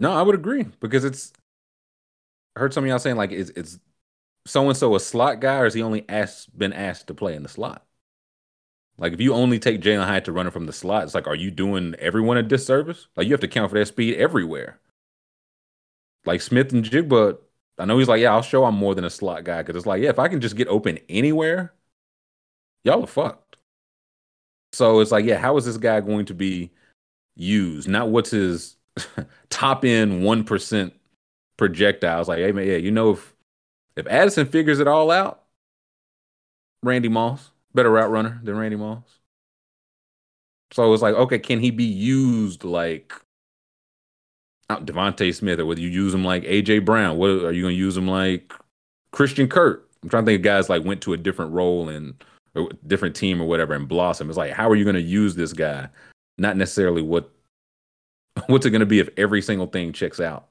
No, 0.00 0.12
I 0.12 0.22
would 0.22 0.34
agree 0.34 0.66
because 0.80 1.04
it's. 1.04 1.32
I 2.56 2.60
heard 2.60 2.74
some 2.74 2.84
of 2.84 2.88
y'all 2.88 2.98
saying 2.98 3.16
like 3.16 3.30
it's 3.30 3.50
it's 3.50 3.78
so 4.46 4.68
and 4.68 4.76
so 4.76 4.94
a 4.94 5.00
slot 5.00 5.40
guy, 5.40 5.58
or 5.58 5.66
is 5.66 5.74
he 5.74 5.82
only 5.82 6.04
asked 6.08 6.56
been 6.58 6.72
asked 6.72 7.06
to 7.06 7.14
play 7.14 7.34
in 7.34 7.44
the 7.44 7.48
slot? 7.48 7.86
Like 8.98 9.12
if 9.12 9.20
you 9.20 9.34
only 9.34 9.58
take 9.58 9.80
Jalin 9.80 10.04
Hyatt 10.04 10.24
to 10.26 10.32
run 10.32 10.46
it 10.46 10.52
from 10.52 10.66
the 10.66 10.72
slot, 10.72 11.04
it's 11.04 11.14
like 11.14 11.26
are 11.26 11.34
you 11.34 11.50
doing 11.50 11.94
everyone 11.98 12.36
a 12.36 12.42
disservice? 12.42 13.08
Like 13.16 13.26
you 13.26 13.32
have 13.32 13.40
to 13.40 13.48
count 13.48 13.70
for 13.70 13.74
their 13.74 13.84
speed 13.84 14.16
everywhere. 14.16 14.78
Like 16.24 16.40
Smith-Njigba, 16.40 17.38
I 17.78 17.84
know 17.86 17.98
he's 17.98 18.08
like, 18.08 18.20
yeah, 18.20 18.32
I'll 18.32 18.42
show 18.42 18.64
I'm 18.64 18.74
more 18.76 18.94
than 18.94 19.04
a 19.04 19.10
slot 19.10 19.44
guy 19.44 19.62
because 19.62 19.76
it's 19.76 19.86
like, 19.86 20.02
yeah, 20.02 20.10
if 20.10 20.18
I 20.18 20.28
can 20.28 20.40
just 20.40 20.56
get 20.56 20.68
open 20.68 20.98
anywhere, 21.08 21.74
y'all 22.84 23.02
are 23.02 23.06
fucked. 23.06 23.56
So 24.72 25.00
it's 25.00 25.10
like, 25.12 25.24
yeah, 25.24 25.38
how 25.38 25.56
is 25.56 25.64
this 25.64 25.76
guy 25.76 26.00
going 26.00 26.26
to 26.26 26.34
be 26.34 26.70
used? 27.36 27.88
Not 27.88 28.10
what's 28.10 28.30
his 28.30 28.76
top 29.50 29.84
end 29.84 30.24
one 30.24 30.44
percent 30.44 30.94
projectiles. 31.58 32.28
Like, 32.28 32.38
hey 32.40 32.52
man, 32.52 32.66
yeah, 32.66 32.76
you 32.76 32.90
know 32.90 33.12
if 33.12 33.34
if 33.96 34.06
Addison 34.08 34.46
figures 34.46 34.80
it 34.80 34.88
all 34.88 35.10
out, 35.10 35.44
Randy 36.82 37.08
Moss 37.08 37.50
better 37.74 37.90
route 37.90 38.10
runner 38.10 38.40
than 38.44 38.56
Randy 38.56 38.76
Moss. 38.76 39.18
So 40.72 40.92
it's 40.92 41.02
like, 41.02 41.14
okay, 41.14 41.38
can 41.38 41.60
he 41.60 41.70
be 41.70 41.84
used 41.84 42.64
like 42.64 43.12
not 44.72 44.86
DeVonta 44.86 45.34
Smith, 45.34 45.60
or 45.60 45.66
whether 45.66 45.80
you 45.80 45.88
use 45.88 46.14
him 46.14 46.24
like 46.24 46.44
AJ 46.44 46.84
Brown? 46.84 47.18
What 47.18 47.30
are 47.30 47.52
you 47.52 47.62
going 47.62 47.74
to 47.74 47.78
use 47.78 47.96
him 47.96 48.08
like 48.08 48.52
Christian 49.12 49.48
Kirk? 49.48 49.88
I'm 50.02 50.08
trying 50.08 50.24
to 50.24 50.30
think 50.30 50.40
of 50.40 50.44
guys 50.44 50.68
like 50.68 50.84
went 50.84 51.00
to 51.02 51.12
a 51.12 51.16
different 51.16 51.52
role 51.52 51.88
and 51.88 52.14
or 52.54 52.70
different 52.86 53.16
team 53.16 53.40
or 53.40 53.46
whatever 53.46 53.74
and 53.74 53.88
blossom. 53.88 54.28
It's 54.28 54.38
like, 54.38 54.52
how 54.52 54.68
are 54.68 54.76
you 54.76 54.84
going 54.84 54.94
to 54.94 55.02
use 55.02 55.34
this 55.34 55.52
guy? 55.52 55.88
Not 56.38 56.56
necessarily 56.56 57.02
what 57.02 57.30
what's 58.46 58.66
it 58.66 58.70
going 58.70 58.80
to 58.80 58.86
be 58.86 58.98
if 58.98 59.08
every 59.16 59.42
single 59.42 59.66
thing 59.66 59.92
checks 59.92 60.20
out 60.20 60.48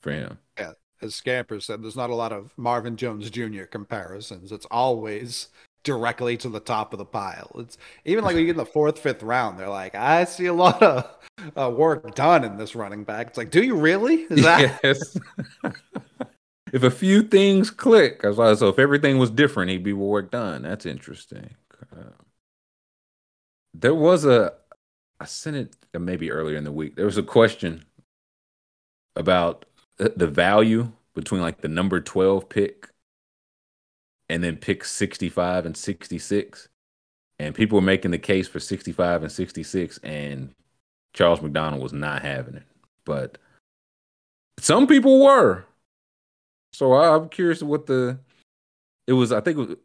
for 0.00 0.12
him. 0.12 0.38
Yeah, 0.58 0.72
as 1.02 1.14
Scamper 1.14 1.60
said, 1.60 1.82
there's 1.82 1.96
not 1.96 2.10
a 2.10 2.14
lot 2.14 2.32
of 2.32 2.52
Marvin 2.56 2.96
Jones 2.96 3.28
Jr. 3.30 3.64
comparisons. 3.64 4.52
It's 4.52 4.66
always 4.70 5.48
directly 5.84 6.36
to 6.38 6.48
the 6.48 6.60
top 6.60 6.92
of 6.92 6.98
the 6.98 7.04
pile. 7.04 7.50
It's 7.58 7.78
even 8.04 8.24
like 8.24 8.34
when 8.34 8.40
you 8.42 8.46
get 8.46 8.52
in 8.52 8.56
the 8.58 8.66
fourth, 8.66 8.98
fifth 8.98 9.22
round, 9.22 9.58
they're 9.58 9.68
like, 9.68 9.94
I 9.94 10.24
see 10.24 10.46
a 10.46 10.54
lot 10.54 10.82
of 10.82 11.10
uh, 11.56 11.70
work 11.70 12.14
done 12.14 12.44
in 12.44 12.56
this 12.56 12.74
running 12.74 13.04
back. 13.04 13.28
It's 13.28 13.38
like, 13.38 13.50
do 13.50 13.62
you 13.62 13.76
really? 13.76 14.22
Is 14.30 14.42
that 14.42 14.68
Yes. 14.84 15.16
if 16.72 16.82
a 16.82 16.90
few 16.90 17.22
things 17.22 17.70
click, 17.70 18.22
that's 18.22 18.36
why. 18.36 18.54
So 18.54 18.68
if 18.68 18.78
everything 18.78 19.18
was 19.18 19.30
different, 19.30 19.70
he'd 19.70 19.84
be 19.84 19.92
work 19.92 20.30
done. 20.30 20.62
That's 20.62 20.86
interesting. 20.86 21.54
Uh, 21.92 22.10
there 23.72 23.94
was 23.94 24.24
a, 24.24 24.54
I 25.20 25.26
sent 25.26 25.56
it 25.56 25.76
uh, 25.94 25.98
maybe 25.98 26.30
earlier 26.30 26.56
in 26.56 26.64
the 26.64 26.72
week. 26.72 26.96
There 26.96 27.06
was 27.06 27.18
a 27.18 27.22
question 27.22 27.84
about 29.16 29.64
the 29.96 30.12
the 30.16 30.26
value 30.26 30.92
between 31.14 31.40
like 31.40 31.60
the 31.60 31.68
number 31.68 32.00
twelve 32.00 32.48
pick 32.48 32.88
and 34.28 34.42
then 34.42 34.56
pick 34.56 34.84
sixty 34.84 35.28
five 35.28 35.66
and 35.66 35.76
sixty 35.76 36.18
six, 36.18 36.68
and 37.38 37.54
people 37.54 37.76
were 37.76 37.82
making 37.82 38.10
the 38.10 38.18
case 38.18 38.48
for 38.48 38.60
sixty 38.60 38.92
five 38.92 39.22
and 39.22 39.32
sixty 39.32 39.62
six, 39.62 39.98
and 40.02 40.54
Charles 41.12 41.42
McDonald 41.42 41.82
was 41.82 41.92
not 41.92 42.22
having 42.22 42.56
it, 42.56 42.66
but. 43.04 43.38
Some 44.60 44.86
people 44.86 45.24
were. 45.24 45.64
So 46.72 46.94
I'm 46.94 47.28
curious 47.28 47.62
what 47.62 47.86
the 47.86 48.18
it 49.06 49.12
was. 49.12 49.32
I 49.32 49.40
think 49.40 49.58
it 49.58 49.68
was 49.68 49.76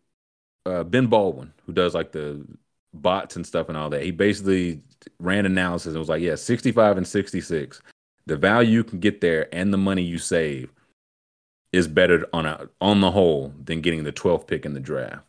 uh, 0.66 0.84
Ben 0.84 1.08
Baldwin 1.08 1.53
who 1.66 1.74
does 1.74 1.93
like 1.93 2.11
the 2.11 2.45
bots 2.93 3.35
and 3.35 3.45
stuff 3.45 3.69
and 3.69 3.77
all 3.77 3.90
that. 3.90 4.03
He 4.03 4.11
basically 4.11 4.82
ran 5.19 5.45
analysis 5.45 5.92
and 5.92 6.00
was 6.00 6.09
like, 6.09 6.22
yeah, 6.22 6.35
65 6.35 6.98
and 6.98 7.08
66. 7.08 7.82
The 8.26 8.38
value 8.38 8.72
you 8.72 8.84
can 8.84 9.00
get 9.00 9.22
there 9.22 9.53
and 9.53 9.74
the 9.74 9.77
money 9.77 10.01
you 10.01 10.18
save 10.18 10.72
is 11.72 11.88
better 11.88 12.27
on 12.33 12.45
a 12.45 12.69
on 12.81 13.01
the 13.01 13.11
whole 13.11 13.53
than 13.64 13.81
getting 13.81 14.03
the 14.03 14.11
12th 14.11 14.48
pick 14.48 14.65
in 14.65 14.73
the 14.73 14.80
draft. 14.80 15.25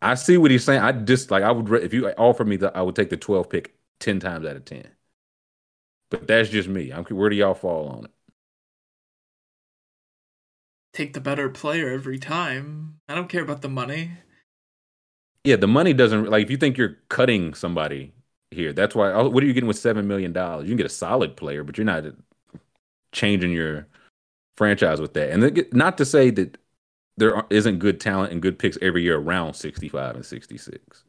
I 0.00 0.14
see 0.14 0.36
what 0.36 0.50
he's 0.50 0.64
saying. 0.64 0.80
I 0.80 0.92
just 0.92 1.30
like 1.30 1.42
I 1.42 1.52
would 1.52 1.82
if 1.82 1.94
you 1.94 2.08
offer 2.10 2.44
me 2.44 2.56
that 2.56 2.76
I 2.76 2.82
would 2.82 2.96
take 2.96 3.10
the 3.10 3.16
12th 3.16 3.50
pick 3.50 3.74
10 4.00 4.20
times 4.20 4.46
out 4.46 4.56
of 4.56 4.64
10. 4.64 4.88
But 6.10 6.26
that's 6.26 6.48
just 6.48 6.68
me. 6.68 6.92
I'm 6.92 7.04
where 7.04 7.30
do 7.30 7.36
y'all 7.36 7.54
fall 7.54 7.88
on 7.88 8.04
it? 8.04 8.10
Take 10.92 11.14
the 11.14 11.20
better 11.20 11.48
player 11.48 11.90
every 11.90 12.18
time. 12.18 12.96
I 13.08 13.14
don't 13.14 13.28
care 13.28 13.42
about 13.42 13.62
the 13.62 13.68
money. 13.68 14.10
Yeah, 15.44 15.56
the 15.56 15.66
money 15.66 15.92
doesn't 15.92 16.28
like 16.28 16.44
if 16.44 16.50
you 16.50 16.56
think 16.56 16.76
you're 16.76 16.98
cutting 17.08 17.54
somebody 17.54 18.12
here. 18.50 18.72
That's 18.72 18.94
why. 18.94 19.10
Oh, 19.12 19.28
what 19.28 19.42
are 19.42 19.46
you 19.46 19.54
getting 19.54 19.68
with 19.68 19.78
seven 19.78 20.06
million 20.06 20.32
dollars? 20.32 20.64
You 20.64 20.70
can 20.70 20.76
get 20.76 20.86
a 20.86 20.90
solid 20.90 21.36
player, 21.36 21.64
but 21.64 21.78
you're 21.78 21.84
not 21.84 22.04
changing 23.12 23.52
your 23.52 23.86
franchise 24.56 25.00
with 25.00 25.14
that. 25.14 25.30
And 25.30 25.66
not 25.72 25.98
to 25.98 26.04
say 26.04 26.30
that 26.30 26.58
there 27.16 27.44
isn't 27.50 27.78
good 27.78 28.00
talent 28.00 28.32
and 28.32 28.40
good 28.40 28.58
picks 28.58 28.78
every 28.80 29.02
year 29.02 29.18
around 29.18 29.54
65 29.54 30.16
and 30.16 30.24
66. 30.26 31.04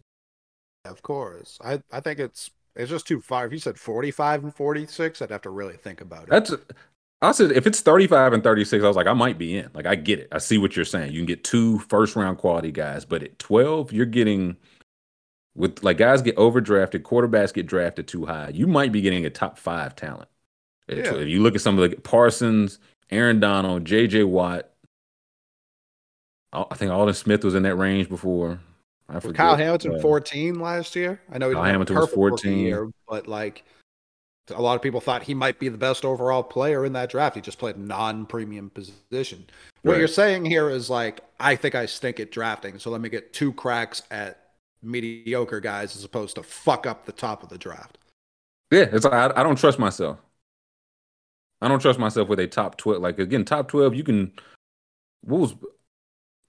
Of 0.86 1.02
course, 1.02 1.58
I 1.64 1.82
I 1.92 2.02
think 2.02 2.20
it's 2.20 2.52
it's 2.76 2.90
just 2.90 3.08
too 3.08 3.22
far. 3.22 3.46
If 3.46 3.54
you 3.54 3.60
said 3.60 3.78
45 3.78 4.44
and 4.44 4.56
46, 4.56 5.22
I'd 5.22 5.32
have 5.32 5.42
to 5.44 5.50
really 5.50 5.78
think 5.78 6.02
about 6.02 6.24
it. 6.24 6.30
That's 6.30 6.54
I 7.22 7.32
said 7.32 7.52
if 7.54 7.66
it's 7.66 7.80
35 7.80 8.34
and 8.34 8.44
36, 8.44 8.84
I 8.84 8.88
was 8.88 8.98
like, 8.98 9.08
I 9.08 9.14
might 9.14 9.38
be 9.38 9.58
in. 9.58 9.70
Like 9.74 9.86
I 9.86 9.96
get 9.96 10.20
it. 10.20 10.28
I 10.32 10.40
see 10.40 10.58
what 10.58 10.76
you're 10.76 10.84
saying. 10.84 11.14
You 11.14 11.20
can 11.20 11.26
get 11.26 11.46
two 11.46 11.80
first 11.80 12.18
round 12.18 12.38
quality 12.38 12.72
guys, 12.72 13.06
but 13.06 13.24
at 13.24 13.40
12, 13.40 13.94
you're 13.94 14.06
getting 14.06 14.58
with 15.56 15.84
like 15.84 15.98
guys 15.98 16.22
get 16.22 16.36
overdrafted, 16.36 17.04
quarterbacks 17.04 17.54
get 17.54 17.66
drafted 17.66 18.08
too 18.08 18.26
high. 18.26 18.50
You 18.50 18.68
might 18.68 18.92
be 18.92 19.02
getting 19.02 19.26
a 19.26 19.30
top 19.30 19.58
five 19.58 19.96
talent. 19.96 20.28
Yeah. 20.90 21.16
If 21.16 21.30
you 21.30 21.42
look 21.42 21.56
at 21.56 21.62
some 21.62 21.80
of 21.80 21.90
the 21.90 21.96
Parsons, 21.98 22.80
Aaron 23.12 23.40
Donald, 23.40 23.86
JJ 23.86 24.28
Watt, 24.28 24.70
I 26.54 26.76
think 26.76 26.92
Aldon 26.92 27.16
Smith 27.16 27.44
was 27.44 27.56
in 27.56 27.64
that 27.64 27.76
range 27.76 28.10
before. 28.10 28.60
I 29.10 29.20
forget. 29.20 29.38
Kyle 29.38 29.56
Hamilton 29.56 29.96
uh, 29.96 30.00
14 30.00 30.60
last 30.60 30.96
year. 30.96 31.20
I 31.32 31.38
know 31.38 31.50
he 31.50 31.56
Kyle 31.56 31.64
Hamilton 31.64 31.96
was 31.98 32.10
14 32.12 32.58
year, 32.58 32.90
but 33.08 33.28
like 33.28 33.64
a 34.50 34.62
lot 34.62 34.76
of 34.76 34.82
people 34.82 35.02
thought 35.02 35.24
he 35.24 35.34
might 35.34 35.60
be 35.60 35.70
the 35.70 35.78
best 35.78 36.06
overall 36.06 36.44
player 36.44 36.86
in 36.86 36.94
that 36.94 37.10
draft. 37.10 37.36
He 37.36 37.42
just 37.42 37.58
played 37.58 37.78
non-premium 37.78 38.70
position. 38.70 39.46
What 39.82 39.94
right. 39.94 40.00
you're 40.00 40.08
saying 40.08 40.46
here 40.46 40.70
is 40.70 40.90
like, 40.90 41.22
I 41.40 41.56
think 41.56 41.76
I 41.76 41.86
stink 41.86 42.20
at 42.20 42.32
drafting, 42.32 42.80
so 42.80 42.90
let 42.90 43.02
me 43.02 43.10
get 43.10 43.34
two 43.34 43.54
cracks 43.54 44.02
at 44.12 44.40
mediocre 44.82 45.60
guys 45.60 45.96
as 45.96 46.04
opposed 46.04 46.36
to 46.36 46.44
fuck 46.44 46.86
up 46.86 47.06
the 47.06 47.12
top 47.12 47.42
of 47.44 47.50
the 47.50 47.58
draft. 47.58 47.98
Yeah, 48.72 48.90
it's 48.92 49.06
like 49.06 49.14
I, 49.14 49.32
I 49.40 49.44
don't 49.44 49.58
trust 49.58 49.80
myself. 49.80 50.18
I 51.64 51.70
don't 51.70 51.82
trust 51.82 51.98
myself 51.98 52.28
with 52.28 52.40
a 52.40 52.48
top 52.48 52.78
twelve. 52.78 53.02
Like 53.02 53.20
again, 53.20 53.46
top 53.46 53.70
twelve, 53.70 53.96
you 53.96 54.04
can. 54.04 54.34
What 55.22 55.40
was 55.40 55.56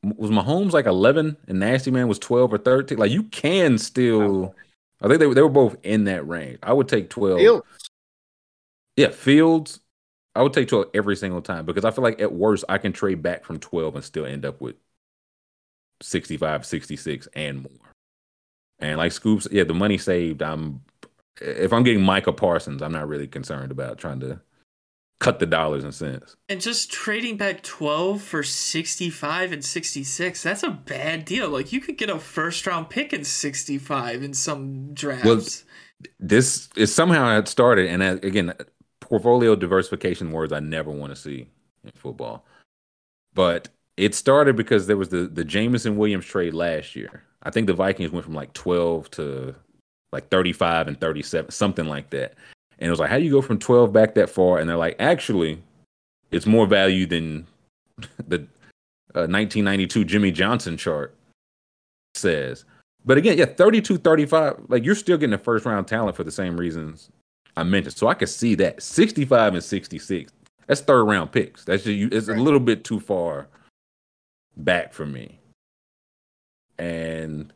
was 0.03 0.31
Mahomes 0.31 0.73
like 0.73 0.87
eleven 0.87 1.37
and 1.47 1.61
Nasty 1.61 1.91
Man 1.91 2.09
was 2.09 2.19
twelve 2.19 2.53
or 2.53 2.59
thirteen? 2.59 2.99
Like 2.99 3.13
you 3.13 3.23
can 3.25 3.79
still. 3.79 4.55
I 5.01 5.07
think 5.09 5.21
they 5.21 5.33
they 5.33 5.43
were 5.43 5.49
both 5.49 5.77
in 5.85 6.05
that 6.05 6.27
range. 6.27 6.59
I 6.63 6.73
would 6.73 6.89
take 6.89 7.11
twelve. 7.11 7.39
Fields. 7.39 7.91
Yeah, 8.97 9.11
Fields. 9.11 9.81
I 10.35 10.43
would 10.43 10.53
take 10.53 10.69
twelve 10.69 10.87
every 10.95 11.15
single 11.15 11.43
time 11.43 11.65
because 11.65 11.85
I 11.85 11.93
feel 11.93 12.03
like 12.03 12.21
at 12.21 12.33
worst 12.33 12.65
I 12.69 12.79
can 12.79 12.93
trade 12.93 13.23
back 13.23 13.45
from 13.45 13.61
twelve 13.61 13.95
and 13.95 14.05
still 14.05 14.27
end 14.27 14.45
up 14.45 14.61
with 14.61 14.75
65, 16.03 16.67
66 16.67 17.29
and 17.35 17.63
more. 17.63 17.93
And 18.81 18.99
like 18.99 19.13
Scoops, 19.13 19.47
yeah, 19.53 19.63
the 19.63 19.75
money 19.75 19.97
saved. 19.97 20.43
I'm 20.43 20.83
if 21.41 21.73
I'm 21.73 21.85
getting 21.85 22.03
Micah 22.03 22.33
Parsons, 22.33 22.83
I'm 22.83 22.93
not 22.93 23.09
really 23.09 23.29
concerned 23.29 23.71
about 23.71 23.99
trying 23.99 24.21
to 24.21 24.41
cut 25.21 25.39
the 25.39 25.47
dollars 25.47 25.85
and 25.85 25.95
cents. 25.95 26.37
And 26.49 26.61
just 26.61 26.91
trading 26.91 27.37
back 27.37 27.63
12 27.63 28.21
for 28.21 28.43
65 28.43 29.53
and 29.53 29.65
66, 29.65 30.43
that's 30.43 30.63
a 30.63 30.71
bad 30.71 31.25
deal. 31.25 31.49
Like 31.49 31.73
you 31.73 31.81
could 31.81 31.97
get 31.97 32.11
a 32.11 32.19
first 32.19 32.67
round 32.67 32.91
pick 32.91 33.13
in 33.13 33.25
65 33.25 34.23
in 34.23 34.35
some 34.35 34.93
drafts. 34.95 35.25
Well, 35.25 35.43
this 36.19 36.69
is 36.77 36.95
somehow 36.95 37.39
it 37.39 37.49
started 37.49 37.87
and 37.87 38.03
uh, 38.03 38.19
again, 38.23 38.53
portfolio 39.01 39.55
diversification 39.55 40.33
words 40.33 40.53
I 40.53 40.61
never 40.61 40.91
want 40.91 41.15
to 41.15 41.21
see 41.21 41.49
in 41.85 41.91
football. 41.95 42.45
But 43.33 43.69
it 43.97 44.15
started 44.15 44.57
because 44.57 44.87
there 44.87 44.97
was 44.97 45.11
the 45.11 45.27
the 45.27 45.45
Jameson 45.45 45.97
Williams 45.97 46.27
trade 46.27 46.55
last 46.55 46.97
year. 46.97 47.23
I 47.43 47.51
think 47.51 47.67
the 47.67 47.75
Vikings 47.75 48.11
went 48.11 48.25
from 48.25 48.35
like 48.35 48.53
12 48.55 49.11
to 49.13 49.55
like 50.13 50.31
35 50.31 50.89
and 50.89 51.01
37, 51.01 51.51
something 51.51 51.87
like 51.87 52.11
that. 52.11 52.35
And 52.79 52.89
it 52.89 52.91
was 52.91 53.01
like, 53.01 53.11
how 53.11 53.19
do 53.19 53.25
you 53.25 53.31
go 53.31 53.43
from 53.43 53.59
12 53.59 53.93
back 53.93 54.15
that 54.15 54.31
far? 54.31 54.59
And 54.59 54.69
they're 54.69 54.77
like, 54.77 54.97
actually, 54.99 55.63
it's 56.31 56.47
more 56.47 56.67
value 56.67 57.07
than 57.07 57.47
the 58.27 58.41
uh, 59.15 59.31
1992 59.31 60.05
Jimmy 60.05 60.31
Johnson 60.31 60.77
chart 60.77 61.15
says. 62.15 62.65
But 63.05 63.19
again, 63.19 63.39
yeah, 63.39 63.45
32 63.45 63.99
35, 63.99 64.65
like 64.69 64.85
you're 64.85 64.95
still 64.95 65.19
getting 65.19 65.35
a 65.35 65.39
first 65.39 65.65
round 65.67 65.87
talent 65.87 66.17
for 66.17 66.25
the 66.25 66.31
same 66.31 66.57
reasons 66.57 67.11
I 67.57 67.63
mentioned. 67.63 67.97
So 67.97 68.09
I 68.09 68.15
could 68.15 68.29
see 68.29 68.55
that 68.57 68.83
65 68.83 69.55
and 69.55 69.63
66. 69.63 70.33
That's 70.67 70.81
third 70.81 71.05
round 71.05 71.31
picks. 71.31 71.65
That's 71.65 71.85
just, 71.85 72.13
it's 72.13 72.29
a 72.29 72.35
little 72.35 72.61
bit 72.61 72.85
too 72.85 72.99
far 72.99 73.49
back 74.57 74.93
for 74.93 75.05
me 75.05 75.39
and 76.79 77.53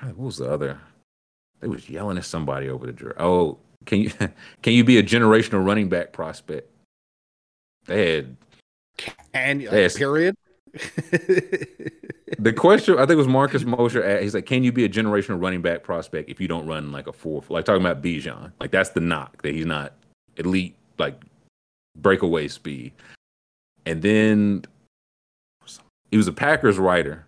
what 0.00 0.16
was 0.16 0.36
the 0.38 0.50
other? 0.50 0.80
They 1.62 1.68
was 1.68 1.88
yelling 1.88 2.18
at 2.18 2.24
somebody 2.24 2.68
over 2.68 2.86
the 2.86 2.92
draft. 2.92 3.20
Oh, 3.20 3.58
can 3.86 4.00
you 4.00 4.10
can 4.62 4.72
you 4.74 4.84
be 4.84 4.98
a 4.98 5.02
generational 5.02 5.64
running 5.64 5.88
back 5.88 6.12
prospect? 6.12 6.68
They 7.86 8.16
had 8.16 8.36
can 8.98 9.58
they 9.58 9.82
had, 9.84 9.94
period. 9.94 10.36
the 12.38 12.52
question 12.56 12.98
I 12.98 13.06
think 13.06 13.16
was 13.16 13.28
Marcus 13.28 13.64
Mosher. 13.64 14.20
He's 14.20 14.34
like, 14.34 14.46
"Can 14.46 14.64
you 14.64 14.72
be 14.72 14.84
a 14.84 14.88
generational 14.88 15.40
running 15.40 15.62
back 15.62 15.84
prospect 15.84 16.28
if 16.28 16.40
you 16.40 16.48
don't 16.48 16.66
run 16.66 16.90
like 16.92 17.06
a 17.06 17.12
four? 17.12 17.42
Like 17.48 17.64
talking 17.64 17.82
about 17.82 18.02
Bijan. 18.02 18.52
Like 18.58 18.72
that's 18.72 18.90
the 18.90 19.00
knock 19.00 19.42
that 19.42 19.54
he's 19.54 19.66
not 19.66 19.94
elite 20.36 20.76
like 20.98 21.22
breakaway 21.96 22.48
speed." 22.48 22.92
And 23.86 24.02
then 24.02 24.64
he 26.10 26.16
was 26.16 26.28
a 26.28 26.32
Packers 26.32 26.78
writer, 26.78 27.26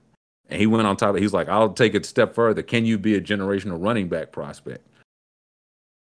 and 0.55 0.61
he 0.61 0.69
went 0.69 0.87
on 0.87 0.97
top. 0.97 1.17
Of 1.17 1.21
he's 1.21 1.33
like, 1.33 1.49
I'll 1.49 1.73
take 1.73 1.97
it 1.97 2.07
a 2.07 2.09
step 2.09 2.33
further. 2.33 2.63
Can 2.63 2.87
you 2.87 2.97
be 2.97 3.17
a 3.17 3.21
generational 3.21 3.83
running 3.85 4.09
back 4.09 4.31
prospect? 4.31 4.87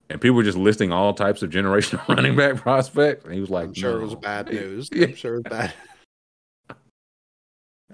And 0.09 0.19
people 0.19 0.35
were 0.35 0.43
just 0.43 0.57
listing 0.57 0.91
all 0.91 1.13
types 1.13 1.41
of 1.41 1.51
generational 1.51 2.05
running 2.13 2.35
back 2.35 2.57
prospects. 2.57 3.23
And 3.23 3.33
he 3.33 3.39
was 3.39 3.49
like, 3.49 3.67
I'm 3.67 3.73
sure 3.73 3.93
no. 3.93 3.99
it 3.99 4.01
was 4.01 4.15
bad 4.15 4.47
news. 4.51 4.89
Yeah. 4.91 5.05
I'm 5.05 5.15
sure 5.15 5.35
it 5.35 5.43
was 5.45 5.49
bad. 5.49 5.73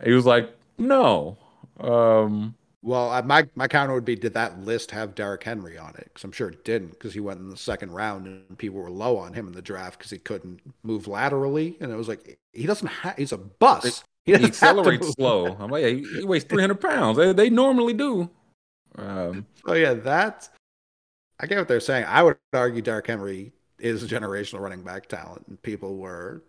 he 0.03 0.13
was 0.13 0.25
like, 0.25 0.49
no. 0.79 1.37
Um, 1.79 2.55
well, 2.81 3.21
my 3.21 3.47
my 3.53 3.67
counter 3.67 3.93
would 3.93 4.05
be: 4.05 4.15
Did 4.15 4.33
that 4.33 4.59
list 4.61 4.89
have 4.89 5.13
Derrick 5.13 5.43
Henry 5.43 5.77
on 5.77 5.91
it? 5.91 6.05
Because 6.05 6.23
I'm 6.23 6.31
sure 6.31 6.49
it 6.49 6.65
didn't, 6.65 6.89
because 6.89 7.13
he 7.13 7.19
went 7.19 7.39
in 7.39 7.49
the 7.51 7.57
second 7.57 7.91
round 7.91 8.25
and 8.25 8.57
people 8.57 8.79
were 8.79 8.89
low 8.89 9.17
on 9.17 9.33
him 9.33 9.45
in 9.45 9.53
the 9.53 9.61
draft 9.61 9.99
because 9.99 10.09
he 10.09 10.17
couldn't 10.17 10.61
move 10.81 11.07
laterally, 11.07 11.77
and 11.79 11.91
it 11.91 11.95
was 11.95 12.07
like 12.07 12.39
he 12.51 12.65
doesn't 12.65 12.87
have. 12.87 13.15
He's 13.15 13.31
a 13.31 13.37
bus. 13.37 14.03
He, 14.25 14.35
he 14.38 14.45
accelerates 14.45 15.09
slow. 15.14 15.56
I'm 15.59 15.69
like, 15.69 15.83
yeah, 15.83 15.90
he, 15.90 16.03
he 16.19 16.25
weighs 16.25 16.43
300 16.43 16.80
pounds. 16.80 17.17
They, 17.17 17.33
they 17.33 17.50
normally 17.50 17.93
do. 17.93 18.30
Um, 18.98 19.45
oh 19.66 19.74
yeah, 19.74 19.93
that's. 19.93 20.50
I 21.40 21.48
get 21.48 21.58
what 21.58 21.67
they're 21.67 21.80
saying. 21.80 22.06
I 22.08 22.22
would 22.22 22.38
argue 22.53 22.82
Derrick 22.82 23.08
Henry 23.08 23.51
is 23.80 24.03
a 24.03 24.08
generational 24.08 24.59
running 24.59 24.83
back 24.83 25.08
talent, 25.08 25.45
and 25.48 25.61
people 25.61 25.98
were 25.98 26.43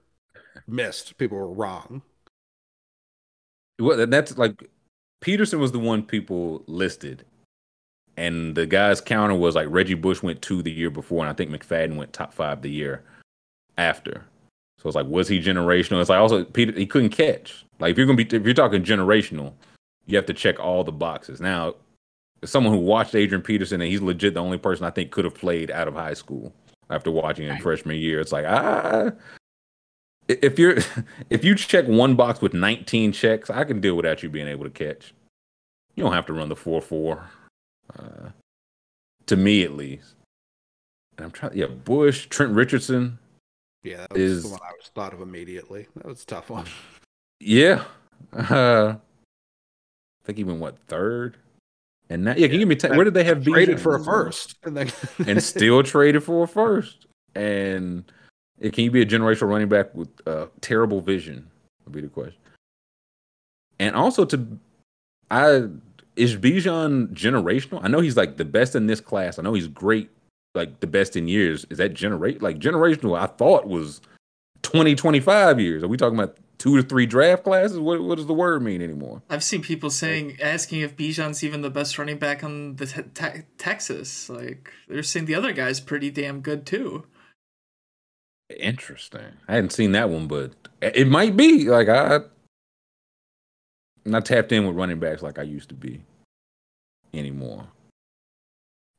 missed. 0.67 1.17
People 1.17 1.39
were 1.39 1.52
wrong. 1.52 2.02
Well, 3.78 4.07
that's 4.07 4.36
like 4.36 4.68
Peterson 5.20 5.60
was 5.60 5.73
the 5.73 5.78
one 5.78 6.02
people 6.02 6.62
listed, 6.67 7.25
and 8.17 8.55
the 8.55 8.67
guy's 8.67 9.01
counter 9.01 9.34
was 9.34 9.55
like 9.55 9.68
Reggie 9.70 9.94
Bush 9.94 10.23
went 10.23 10.42
two 10.42 10.62
the 10.62 10.73
year 10.73 10.91
before, 10.91 11.25
and 11.25 11.31
I 11.31 11.33
think 11.33 11.51
McFadden 11.51 11.97
went 11.97 12.12
top 12.12 12.34
five 12.34 12.60
the 12.60 12.70
year 12.70 13.02
after. 13.78 14.26
So 14.82 14.88
it's 14.88 14.96
like, 14.96 15.06
was 15.06 15.28
he 15.28 15.40
generational? 15.40 16.00
It's 16.00 16.10
like 16.10 16.18
also 16.18 16.44
Peter 16.44 16.72
he 16.72 16.86
couldn't 16.86 17.10
catch. 17.10 17.64
Like 17.78 17.92
if 17.92 17.98
you're 17.98 18.06
gonna 18.06 18.16
be 18.16 18.36
if 18.36 18.44
you're 18.44 18.52
talking 18.52 18.82
generational, 18.82 19.52
you 20.06 20.16
have 20.16 20.26
to 20.26 20.34
check 20.34 20.58
all 20.58 20.82
the 20.82 20.90
boxes. 20.90 21.40
Now, 21.40 21.76
as 22.42 22.50
someone 22.50 22.74
who 22.74 22.80
watched 22.80 23.14
Adrian 23.14 23.42
Peterson 23.42 23.80
and 23.80 23.88
he's 23.88 24.02
legit 24.02 24.34
the 24.34 24.40
only 24.40 24.58
person 24.58 24.84
I 24.84 24.90
think 24.90 25.12
could 25.12 25.24
have 25.24 25.36
played 25.36 25.70
out 25.70 25.86
of 25.86 25.94
high 25.94 26.14
school 26.14 26.52
after 26.90 27.12
watching 27.12 27.46
him 27.46 27.58
freshman 27.58 27.96
year, 27.96 28.18
it's 28.18 28.32
like 28.32 28.44
ah. 28.44 29.12
If 30.26 30.58
you're 30.58 30.78
if 31.30 31.44
you 31.44 31.54
check 31.54 31.86
one 31.86 32.16
box 32.16 32.40
with 32.40 32.52
19 32.52 33.12
checks, 33.12 33.50
I 33.50 33.62
can 33.62 33.80
deal 33.80 33.94
without 33.94 34.24
you 34.24 34.30
being 34.30 34.48
able 34.48 34.64
to 34.64 34.70
catch. 34.70 35.14
You 35.94 36.02
don't 36.02 36.12
have 36.12 36.26
to 36.26 36.32
run 36.32 36.48
the 36.48 36.56
four 36.56 36.80
four. 36.80 37.30
Uh, 37.96 38.30
to 39.26 39.36
me, 39.36 39.62
at 39.62 39.76
least. 39.76 40.14
And 41.16 41.26
I'm 41.26 41.30
trying. 41.30 41.56
Yeah, 41.56 41.66
Bush, 41.66 42.26
Trent 42.26 42.52
Richardson. 42.52 43.20
Yeah, 43.82 43.98
that 43.98 44.12
was 44.12 44.20
is, 44.20 44.42
the 44.44 44.50
one 44.50 44.60
I 44.62 44.72
was 44.72 44.90
thought 44.94 45.12
of 45.12 45.20
immediately. 45.20 45.88
That 45.96 46.06
was 46.06 46.22
a 46.22 46.26
tough 46.26 46.50
one. 46.50 46.66
Yeah. 47.40 47.84
Uh, 48.32 48.94
I 48.96 50.24
think 50.24 50.38
he 50.38 50.44
went 50.44 50.60
what 50.60 50.78
third? 50.86 51.36
And 52.08 52.24
now, 52.24 52.34
yeah, 52.36 52.46
can 52.46 52.54
you 52.54 52.58
give 52.60 52.68
me 52.68 52.76
t- 52.76 52.88
where 52.88 53.04
did 53.04 53.14
they 53.14 53.24
have 53.24 53.44
traded 53.44 53.80
for 53.80 53.96
a 53.96 54.04
first 54.04 54.56
and, 54.64 54.76
then 54.76 54.92
and 55.26 55.42
still 55.42 55.82
traded 55.82 56.22
for 56.22 56.44
a 56.44 56.48
first? 56.48 57.06
And 57.34 58.04
it, 58.60 58.72
can 58.72 58.84
you 58.84 58.90
be 58.90 59.02
a 59.02 59.06
generational 59.06 59.48
running 59.48 59.68
back 59.68 59.94
with 59.94 60.08
uh, 60.26 60.46
terrible 60.60 61.00
vision? 61.00 61.50
Would 61.84 61.92
be 61.92 62.00
the 62.02 62.08
question. 62.08 62.38
And 63.80 63.96
also 63.96 64.24
to, 64.26 64.46
I 65.30 65.64
is 66.14 66.36
Bijan 66.36 67.08
generational? 67.14 67.80
I 67.82 67.88
know 67.88 68.00
he's 68.00 68.16
like 68.16 68.36
the 68.36 68.44
best 68.44 68.76
in 68.76 68.86
this 68.86 69.00
class. 69.00 69.38
I 69.38 69.42
know 69.42 69.54
he's 69.54 69.66
great, 69.66 70.10
like 70.55 70.81
the 70.81 70.86
best 70.86 71.16
in 71.16 71.28
years. 71.28 71.66
Is 71.70 71.78
that 71.78 71.94
generate 71.94 72.42
like 72.42 72.58
generational? 72.58 73.18
I 73.18 73.26
thought 73.26 73.66
was 73.66 74.00
20, 74.62 74.94
25 74.94 75.60
years. 75.60 75.82
Are 75.82 75.89
we 75.89 75.97
talking 75.97 76.18
about 76.18 76.36
two 76.58 76.76
to 76.76 76.82
three 76.82 77.06
draft 77.06 77.44
classes? 77.44 77.78
What 77.78 78.02
what 78.02 78.16
does 78.16 78.26
the 78.26 78.34
word 78.34 78.62
mean 78.62 78.82
anymore? 78.82 79.22
I've 79.28 79.44
seen 79.44 79.62
people 79.62 79.90
saying, 79.90 80.39
asking 80.40 80.81
if 80.81 80.97
Bijan's 80.97 81.42
even 81.42 81.62
the 81.62 81.70
best 81.70 81.98
running 81.98 82.18
back 82.18 82.44
on 82.44 82.76
the 82.76 82.86
te- 82.86 83.02
te- 83.14 83.42
Texas. 83.58 84.28
Like 84.28 84.72
they're 84.89 85.02
saying 85.02 85.26
the 85.26 85.34
other 85.34 85.52
guy's 85.52 85.81
pretty 85.81 86.10
damn 86.10 86.40
good 86.40 86.66
too. 86.66 87.05
Interesting. 88.58 89.39
I 89.48 89.55
hadn't 89.55 89.72
seen 89.72 89.92
that 89.92 90.10
one, 90.10 90.26
but 90.28 90.52
it 90.81 91.08
might 91.08 91.36
be. 91.36 91.64
Like 91.64 91.89
I, 91.89 92.16
I'm 92.16 92.22
not 94.05 94.26
tapped 94.26 94.52
in 94.52 94.66
with 94.66 94.76
running 94.76 95.00
backs 95.00 95.22
like 95.22 95.39
I 95.39 95.42
used 95.42 95.70
to 95.70 95.74
be 95.74 96.02
anymore. 97.14 97.66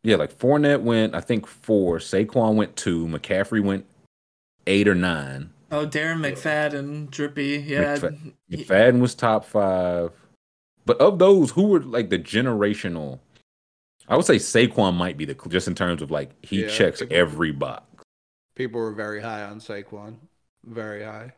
Yeah, 0.03 0.17
like 0.17 0.37
Fournette 0.37 0.81
went, 0.81 1.15
I 1.15 1.21
think 1.21 1.47
four. 1.47 1.97
Saquon 1.99 2.55
went 2.55 2.75
two. 2.75 3.07
McCaffrey 3.07 3.63
went 3.63 3.85
eight 4.67 4.87
or 4.87 4.95
nine. 4.95 5.51
Oh, 5.71 5.87
Darren 5.87 6.19
McFadden, 6.19 7.09
Drippy, 7.09 7.63
yeah. 7.65 7.95
McFa- 7.97 8.33
McFadden 8.51 8.99
was 8.99 9.15
top 9.15 9.45
five. 9.45 10.11
But 10.85 10.99
of 10.99 11.19
those, 11.19 11.51
who 11.51 11.63
were 11.67 11.79
like 11.79 12.09
the 12.09 12.19
generational? 12.19 13.19
I 14.09 14.17
would 14.17 14.25
say 14.25 14.35
Saquon 14.35 14.95
might 14.95 15.17
be 15.17 15.23
the 15.25 15.35
just 15.47 15.67
in 15.69 15.75
terms 15.75 16.01
of 16.01 16.11
like 16.11 16.31
he 16.45 16.63
Yeah, 16.63 16.67
checks 16.67 16.99
people- 16.99 17.15
every 17.15 17.51
box. 17.53 17.85
People 18.55 18.81
were 18.81 18.91
very 18.91 19.21
high 19.21 19.43
on 19.43 19.59
Saquon. 19.59 20.15
Very 20.65 21.03
high. 21.03 21.33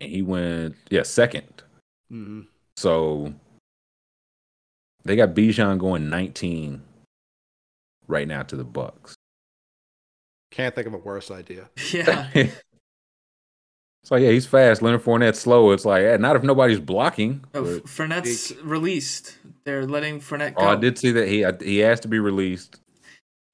And 0.00 0.10
he 0.10 0.22
went, 0.22 0.76
yeah, 0.90 1.02
second. 1.02 1.62
hmm 2.08 2.42
So 2.76 3.34
they 5.04 5.16
got 5.16 5.34
Bijan 5.34 5.78
going 5.78 6.08
19 6.08 6.82
right 8.08 8.26
now 8.26 8.42
to 8.42 8.56
the 8.56 8.64
Bucs. 8.64 9.14
Can't 10.50 10.74
think 10.74 10.86
of 10.86 10.94
a 10.94 10.98
worse 10.98 11.30
idea. 11.30 11.68
yeah. 11.92 12.28
it's 12.34 14.10
like, 14.10 14.22
yeah, 14.22 14.30
he's 14.30 14.46
fast. 14.46 14.80
Leonard 14.82 15.02
Fournette's 15.02 15.40
slow. 15.40 15.72
It's 15.72 15.84
like, 15.84 16.02
yeah, 16.02 16.16
not 16.16 16.36
if 16.36 16.42
nobody's 16.42 16.80
blocking. 16.80 17.44
Oh, 17.54 17.62
but- 17.62 17.84
Fournette's 17.84 18.54
released. 18.62 19.36
They're 19.64 19.86
letting 19.86 20.20
Fournette 20.20 20.54
go. 20.54 20.62
oh, 20.62 20.68
I 20.68 20.76
did 20.76 20.96
see 20.98 21.10
that 21.12 21.28
he 21.28 21.44
he 21.64 21.82
asked 21.82 22.02
to 22.02 22.08
be 22.08 22.20
released. 22.20 22.80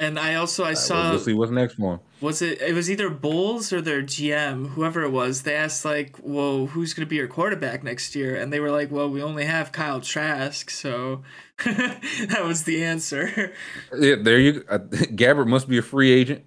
And 0.02 0.18
I 0.18 0.34
also 0.34 0.64
I 0.64 0.72
Uh, 0.72 0.74
saw 0.74 1.10
we'll 1.10 1.18
see 1.20 1.32
what's 1.32 1.52
next 1.52 1.74
for 1.74 1.94
him. 1.94 2.00
was 2.20 2.42
it 2.42 2.60
it 2.60 2.74
was 2.74 2.90
either 2.90 3.08
Bowles 3.10 3.72
or 3.72 3.80
their 3.80 4.02
GM, 4.02 4.70
whoever 4.70 5.02
it 5.02 5.10
was. 5.10 5.42
They 5.42 5.54
asked 5.54 5.84
like, 5.84 6.16
"Well, 6.22 6.66
who's 6.66 6.94
going 6.94 7.06
to 7.06 7.10
be 7.10 7.16
your 7.16 7.28
quarterback 7.28 7.82
next 7.84 8.14
year?" 8.14 8.34
And 8.36 8.52
they 8.52 8.60
were 8.60 8.70
like, 8.70 8.90
"Well, 8.90 9.08
we 9.08 9.22
only 9.22 9.44
have 9.44 9.72
Kyle 9.72 10.00
Trask." 10.00 10.70
So 10.70 11.22
that 11.64 12.42
was 12.44 12.64
the 12.64 12.82
answer. 12.84 13.52
Yeah, 13.96 14.16
there 14.20 14.38
you. 14.38 14.64
Uh, 14.68 14.78
Gabbert 15.14 15.46
must 15.46 15.68
be 15.68 15.78
a 15.78 15.82
free 15.82 16.10
agent. 16.12 16.44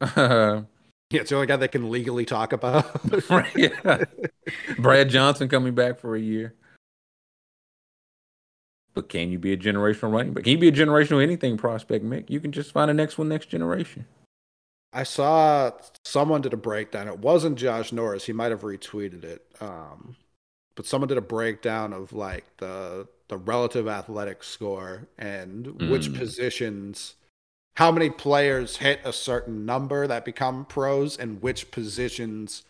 Uh, 0.00 0.62
Yeah, 1.10 1.20
it's 1.20 1.30
the 1.30 1.36
only 1.36 1.46
guy 1.46 1.56
that 1.56 1.70
can 1.70 1.90
legally 1.90 2.24
talk 2.24 2.52
about. 2.52 2.84
right, 3.30 3.52
yeah. 3.54 4.04
Brad 4.78 5.10
Johnson 5.10 5.48
coming 5.48 5.72
back 5.74 6.00
for 6.00 6.16
a 6.16 6.20
year. 6.20 6.54
But 8.94 9.08
can 9.08 9.30
you 9.30 9.38
be 9.38 9.52
a 9.52 9.56
generational 9.56 10.12
running 10.12 10.32
back? 10.32 10.44
Can 10.44 10.52
you 10.52 10.58
be 10.58 10.68
a 10.68 10.72
generational 10.72 11.22
anything 11.22 11.56
prospect, 11.56 12.04
Mick? 12.04 12.30
You 12.30 12.40
can 12.40 12.52
just 12.52 12.72
find 12.72 12.88
the 12.88 12.94
next 12.94 13.18
one 13.18 13.28
next 13.28 13.46
generation. 13.48 14.06
I 14.92 15.02
saw 15.02 15.72
someone 16.04 16.40
did 16.40 16.52
a 16.52 16.56
breakdown. 16.56 17.08
It 17.08 17.18
wasn't 17.18 17.58
Josh 17.58 17.92
Norris. 17.92 18.26
He 18.26 18.32
might 18.32 18.52
have 18.52 18.60
retweeted 18.60 19.24
it. 19.24 19.44
Um, 19.60 20.14
but 20.76 20.86
someone 20.86 21.08
did 21.08 21.18
a 21.18 21.22
breakdown 21.22 21.92
of 21.92 22.12
like 22.12 22.44
the 22.58 23.08
the 23.28 23.36
relative 23.38 23.88
athletic 23.88 24.44
score 24.44 25.08
and 25.18 25.88
which 25.90 26.12
Mm. 26.12 26.18
positions, 26.18 27.14
how 27.76 27.90
many 27.90 28.10
players 28.10 28.76
hit 28.76 29.00
a 29.02 29.12
certain 29.14 29.64
number 29.64 30.06
that 30.06 30.24
become 30.24 30.66
pros, 30.66 31.16
and 31.16 31.42
which 31.42 31.70
positions 31.70 32.64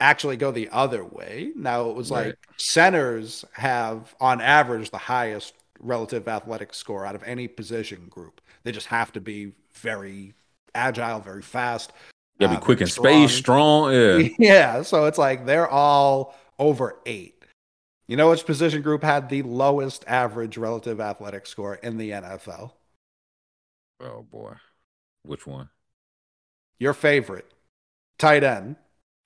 actually 0.00 0.36
go 0.36 0.50
the 0.50 0.68
other 0.70 1.04
way. 1.04 1.52
Now 1.54 1.90
it 1.90 1.96
was 1.96 2.10
like 2.10 2.36
centers 2.56 3.44
have 3.52 4.14
on 4.20 4.40
average 4.40 4.90
the 4.90 4.98
highest 4.98 5.54
relative 5.80 6.28
athletic 6.28 6.74
score 6.74 7.06
out 7.06 7.14
of 7.14 7.22
any 7.24 7.48
position 7.48 8.06
group. 8.08 8.40
They 8.64 8.72
just 8.72 8.86
have 8.86 9.12
to 9.12 9.20
be 9.20 9.52
very 9.74 10.34
agile, 10.74 11.20
very 11.20 11.42
fast. 11.42 11.92
You 12.38 12.46
gotta 12.46 12.56
uh, 12.56 12.60
be 12.60 12.64
quick 12.64 12.80
in 12.80 12.86
strong. 12.86 13.28
space, 13.28 13.36
strong. 13.36 13.92
Yeah. 13.92 14.28
Yeah, 14.38 14.82
so 14.82 15.06
it's 15.06 15.18
like 15.18 15.46
they're 15.46 15.68
all 15.68 16.34
over 16.58 16.96
eight. 17.06 17.44
You 18.08 18.16
know 18.16 18.30
which 18.30 18.44
position 18.44 18.82
group 18.82 19.02
had 19.02 19.28
the 19.28 19.42
lowest 19.42 20.04
average 20.06 20.58
relative 20.58 21.00
athletic 21.00 21.46
score 21.46 21.76
in 21.76 21.98
the 21.98 22.10
NFL? 22.10 22.72
Oh 24.00 24.22
boy. 24.22 24.54
Which 25.24 25.46
one? 25.46 25.68
Your 26.78 26.94
favorite, 26.94 27.46
tight 28.18 28.42
end. 28.42 28.76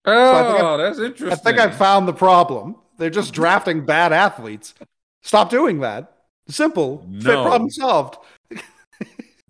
Oh, 0.07 0.35
I 0.35 0.53
think 0.53 0.65
I- 0.65 0.77
that's 0.77 0.99
interesting. 0.99 1.33
I 1.33 1.35
think 1.37 1.59
I 1.59 1.71
found 1.71 2.07
the 2.09 2.13
problem. 2.13 2.77
They're 2.99 3.11
just 3.11 3.35
drafting 3.35 3.85
bad 3.85 4.13
athletes. 4.13 4.75
Stop 5.23 5.51
doing 5.51 5.81
that. 5.81 6.13
Simple. 6.49 7.05
No. 7.09 7.43
problem 7.45 7.71
solved. 7.71 8.19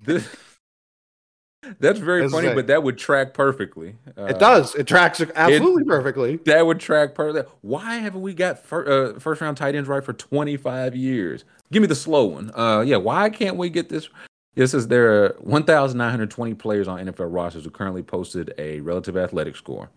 This- 0.02 0.28
that's 1.80 1.98
very 1.98 2.22
That's 2.22 2.32
funny, 2.32 2.54
but 2.54 2.68
that 2.68 2.82
would 2.82 2.96
track 2.96 3.34
perfectly. 3.34 3.96
Uh, 4.16 4.26
it 4.26 4.38
does. 4.38 4.74
It 4.74 4.86
tracks 4.86 5.20
absolutely 5.34 5.84
perfectly. 5.84 6.36
That 6.46 6.64
would 6.66 6.80
track 6.80 7.14
perfectly. 7.14 7.52
Why 7.62 7.96
haven't 7.96 8.22
we 8.22 8.34
got 8.34 8.58
fir- 8.64 9.14
uh, 9.16 9.18
first 9.18 9.40
round 9.40 9.56
tight 9.56 9.74
ends 9.74 9.88
right 9.88 10.02
for 10.04 10.12
25 10.12 10.94
years? 10.96 11.44
Give 11.72 11.80
me 11.82 11.88
the 11.88 11.94
slow 11.96 12.24
one. 12.26 12.50
Uh, 12.54 12.82
yeah, 12.86 12.96
why 12.96 13.28
can't 13.30 13.56
we 13.56 13.68
get 13.68 13.88
this? 13.88 14.08
This 14.54 14.72
is 14.72 14.88
there 14.88 15.24
are 15.24 15.36
1,920 15.40 16.54
players 16.54 16.88
on 16.88 17.04
NFL 17.04 17.32
rosters 17.32 17.64
who 17.64 17.70
currently 17.70 18.02
posted 18.02 18.54
a 18.58 18.80
relative 18.80 19.16
athletic 19.16 19.56
score. 19.56 19.90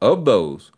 Of 0.00 0.24
those, 0.24 0.72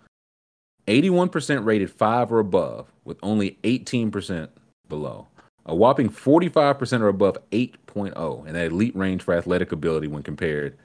81% 0.89 1.65
rated 1.65 1.91
five 1.91 2.33
or 2.33 2.39
above, 2.41 2.92
with 3.05 3.18
only 3.23 3.59
18% 3.62 4.49
below. 4.89 5.28
A 5.67 5.75
whopping 5.75 6.09
45% 6.10 7.01
are 7.01 7.09
above 7.09 7.39
8.0 7.52 8.47
in 8.47 8.55
that 8.55 8.67
elite 8.73 8.97
range 8.97 9.23
for 9.23 9.34
athletic 9.34 9.70
ability 9.70 10.09
when 10.09 10.23
compared 10.25 10.76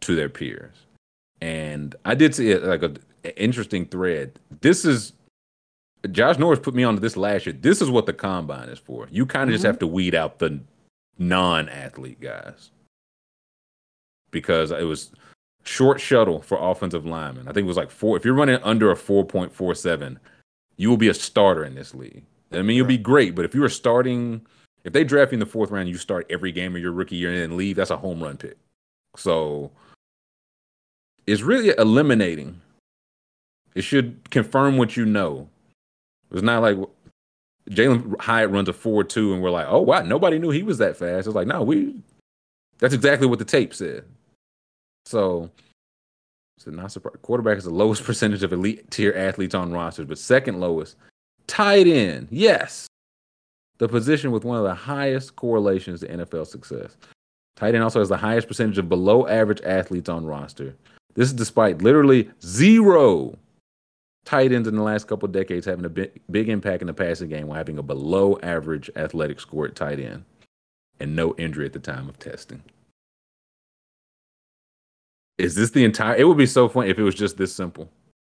to 0.00 0.14
their 0.14 0.28
peers. 0.28 0.74
And 1.40 1.94
I 2.04 2.14
did 2.14 2.34
see 2.34 2.50
it 2.50 2.62
like 2.62 2.82
a, 2.82 2.94
a 3.24 3.42
interesting 3.42 3.86
thread. 3.86 4.38
This 4.60 4.84
is 4.84 5.14
Josh 6.10 6.36
Norris 6.36 6.58
put 6.58 6.74
me 6.74 6.84
onto 6.84 7.00
this 7.00 7.16
last 7.16 7.46
year. 7.46 7.56
This 7.58 7.80
is 7.80 7.88
what 7.88 8.06
the 8.06 8.12
combine 8.12 8.68
is 8.68 8.78
for. 8.78 9.06
You 9.10 9.24
kind 9.24 9.48
of 9.48 9.54
just 9.54 9.64
Mhm. 9.64 9.68
have 9.68 9.78
to 9.78 9.86
weed 9.86 10.14
out 10.14 10.40
the 10.40 10.60
non-athlete 11.18 12.20
guys 12.20 12.70
because 14.30 14.70
it 14.72 14.82
was 14.84 15.10
short 15.64 16.00
shuttle 16.00 16.42
for 16.42 16.58
offensive 16.58 17.06
linemen. 17.06 17.48
I 17.48 17.52
think 17.52 17.64
it 17.64 17.68
was 17.68 17.76
like 17.76 17.90
four. 17.90 18.16
If 18.16 18.24
you're 18.24 18.34
running 18.34 18.60
under 18.62 18.90
a 18.90 18.96
4.47, 18.96 20.18
you 20.76 20.90
will 20.90 20.96
be 20.96 21.08
a 21.08 21.14
starter 21.14 21.64
in 21.64 21.74
this 21.74 21.94
league. 21.94 22.24
I 22.52 22.62
mean, 22.62 22.76
you'll 22.76 22.86
be 22.86 22.98
great, 22.98 23.34
but 23.34 23.44
if 23.44 23.54
you 23.54 23.60
were 23.60 23.68
starting, 23.68 24.44
if 24.84 24.92
they 24.92 25.04
draft 25.04 25.32
you 25.32 25.36
in 25.36 25.40
the 25.40 25.46
fourth 25.46 25.70
round, 25.70 25.88
you 25.88 25.96
start 25.96 26.26
every 26.28 26.52
game 26.52 26.74
of 26.74 26.82
your 26.82 26.92
rookie 26.92 27.16
year 27.16 27.30
and 27.30 27.38
then 27.38 27.56
leave. 27.56 27.76
That's 27.76 27.90
a 27.90 27.96
home 27.96 28.22
run 28.22 28.36
pick. 28.36 28.58
So 29.16 29.70
it's 31.26 31.42
really 31.42 31.74
eliminating. 31.78 32.60
It 33.74 33.82
should 33.82 34.30
confirm 34.30 34.76
what 34.76 34.96
you 34.96 35.06
know. 35.06 35.48
It's 36.30 36.42
not 36.42 36.62
like 36.62 36.78
Jalin 37.70 38.20
Hyatt 38.20 38.50
runs 38.50 38.68
a 38.68 38.72
four 38.72 39.04
two, 39.04 39.32
and 39.32 39.42
we're 39.42 39.50
like, 39.50 39.66
oh 39.68 39.80
wow, 39.80 40.02
nobody 40.02 40.38
knew 40.38 40.50
he 40.50 40.62
was 40.62 40.78
that 40.78 40.96
fast. 40.96 41.26
It's 41.26 41.36
like, 41.36 41.46
no, 41.46 41.62
we. 41.62 41.94
That's 42.78 42.94
exactly 42.94 43.28
what 43.28 43.38
the 43.38 43.44
tape 43.44 43.72
said. 43.72 44.04
So, 45.04 45.50
so 46.58 46.70
not 46.70 46.92
surprised. 46.92 47.22
Quarterback 47.22 47.58
is 47.58 47.64
the 47.64 47.70
lowest 47.70 48.04
percentage 48.06 48.42
of 48.42 48.52
elite 48.52 48.90
tier 48.90 49.12
athletes 49.12 49.54
on 49.54 49.72
rosters, 49.72 50.06
but 50.06 50.18
second 50.18 50.60
lowest. 50.60 50.96
Tight 51.46 51.86
end, 51.86 52.28
yes, 52.30 52.86
the 53.78 53.88
position 53.88 54.30
with 54.30 54.44
one 54.44 54.58
of 54.58 54.64
the 54.64 54.74
highest 54.74 55.36
correlations 55.36 56.00
to 56.00 56.08
NFL 56.08 56.46
success. 56.46 56.96
Tight 57.56 57.74
end 57.74 57.84
also 57.84 57.98
has 57.98 58.08
the 58.08 58.16
highest 58.16 58.48
percentage 58.48 58.78
of 58.78 58.88
below 58.88 59.26
average 59.26 59.60
athletes 59.62 60.08
on 60.08 60.24
roster. 60.24 60.74
This 61.14 61.28
is 61.28 61.34
despite 61.34 61.82
literally 61.82 62.30
zero 62.42 63.36
tight 64.24 64.52
ends 64.52 64.68
in 64.68 64.76
the 64.76 64.82
last 64.82 65.08
couple 65.08 65.28
decades 65.28 65.66
having 65.66 65.84
a 65.84 65.88
big, 65.88 66.20
big 66.30 66.48
impact 66.48 66.80
in 66.80 66.86
the 66.86 66.94
passing 66.94 67.28
game 67.28 67.48
while 67.48 67.56
having 67.56 67.78
a 67.78 67.82
below 67.82 68.38
average 68.42 68.90
athletic 68.96 69.40
score 69.40 69.66
at 69.66 69.74
tight 69.74 69.98
end 69.98 70.24
and 71.00 71.16
no 71.16 71.34
injury 71.36 71.66
at 71.66 71.72
the 71.72 71.78
time 71.78 72.08
of 72.08 72.18
testing. 72.18 72.62
Is 75.42 75.54
this 75.54 75.70
the 75.70 75.84
entire? 75.84 76.14
It 76.16 76.24
would 76.24 76.36
be 76.38 76.46
so 76.46 76.68
fun 76.68 76.86
if 76.86 76.98
it 76.98 77.02
was 77.02 77.14
just 77.14 77.36
this 77.36 77.54
simple. 77.54 77.90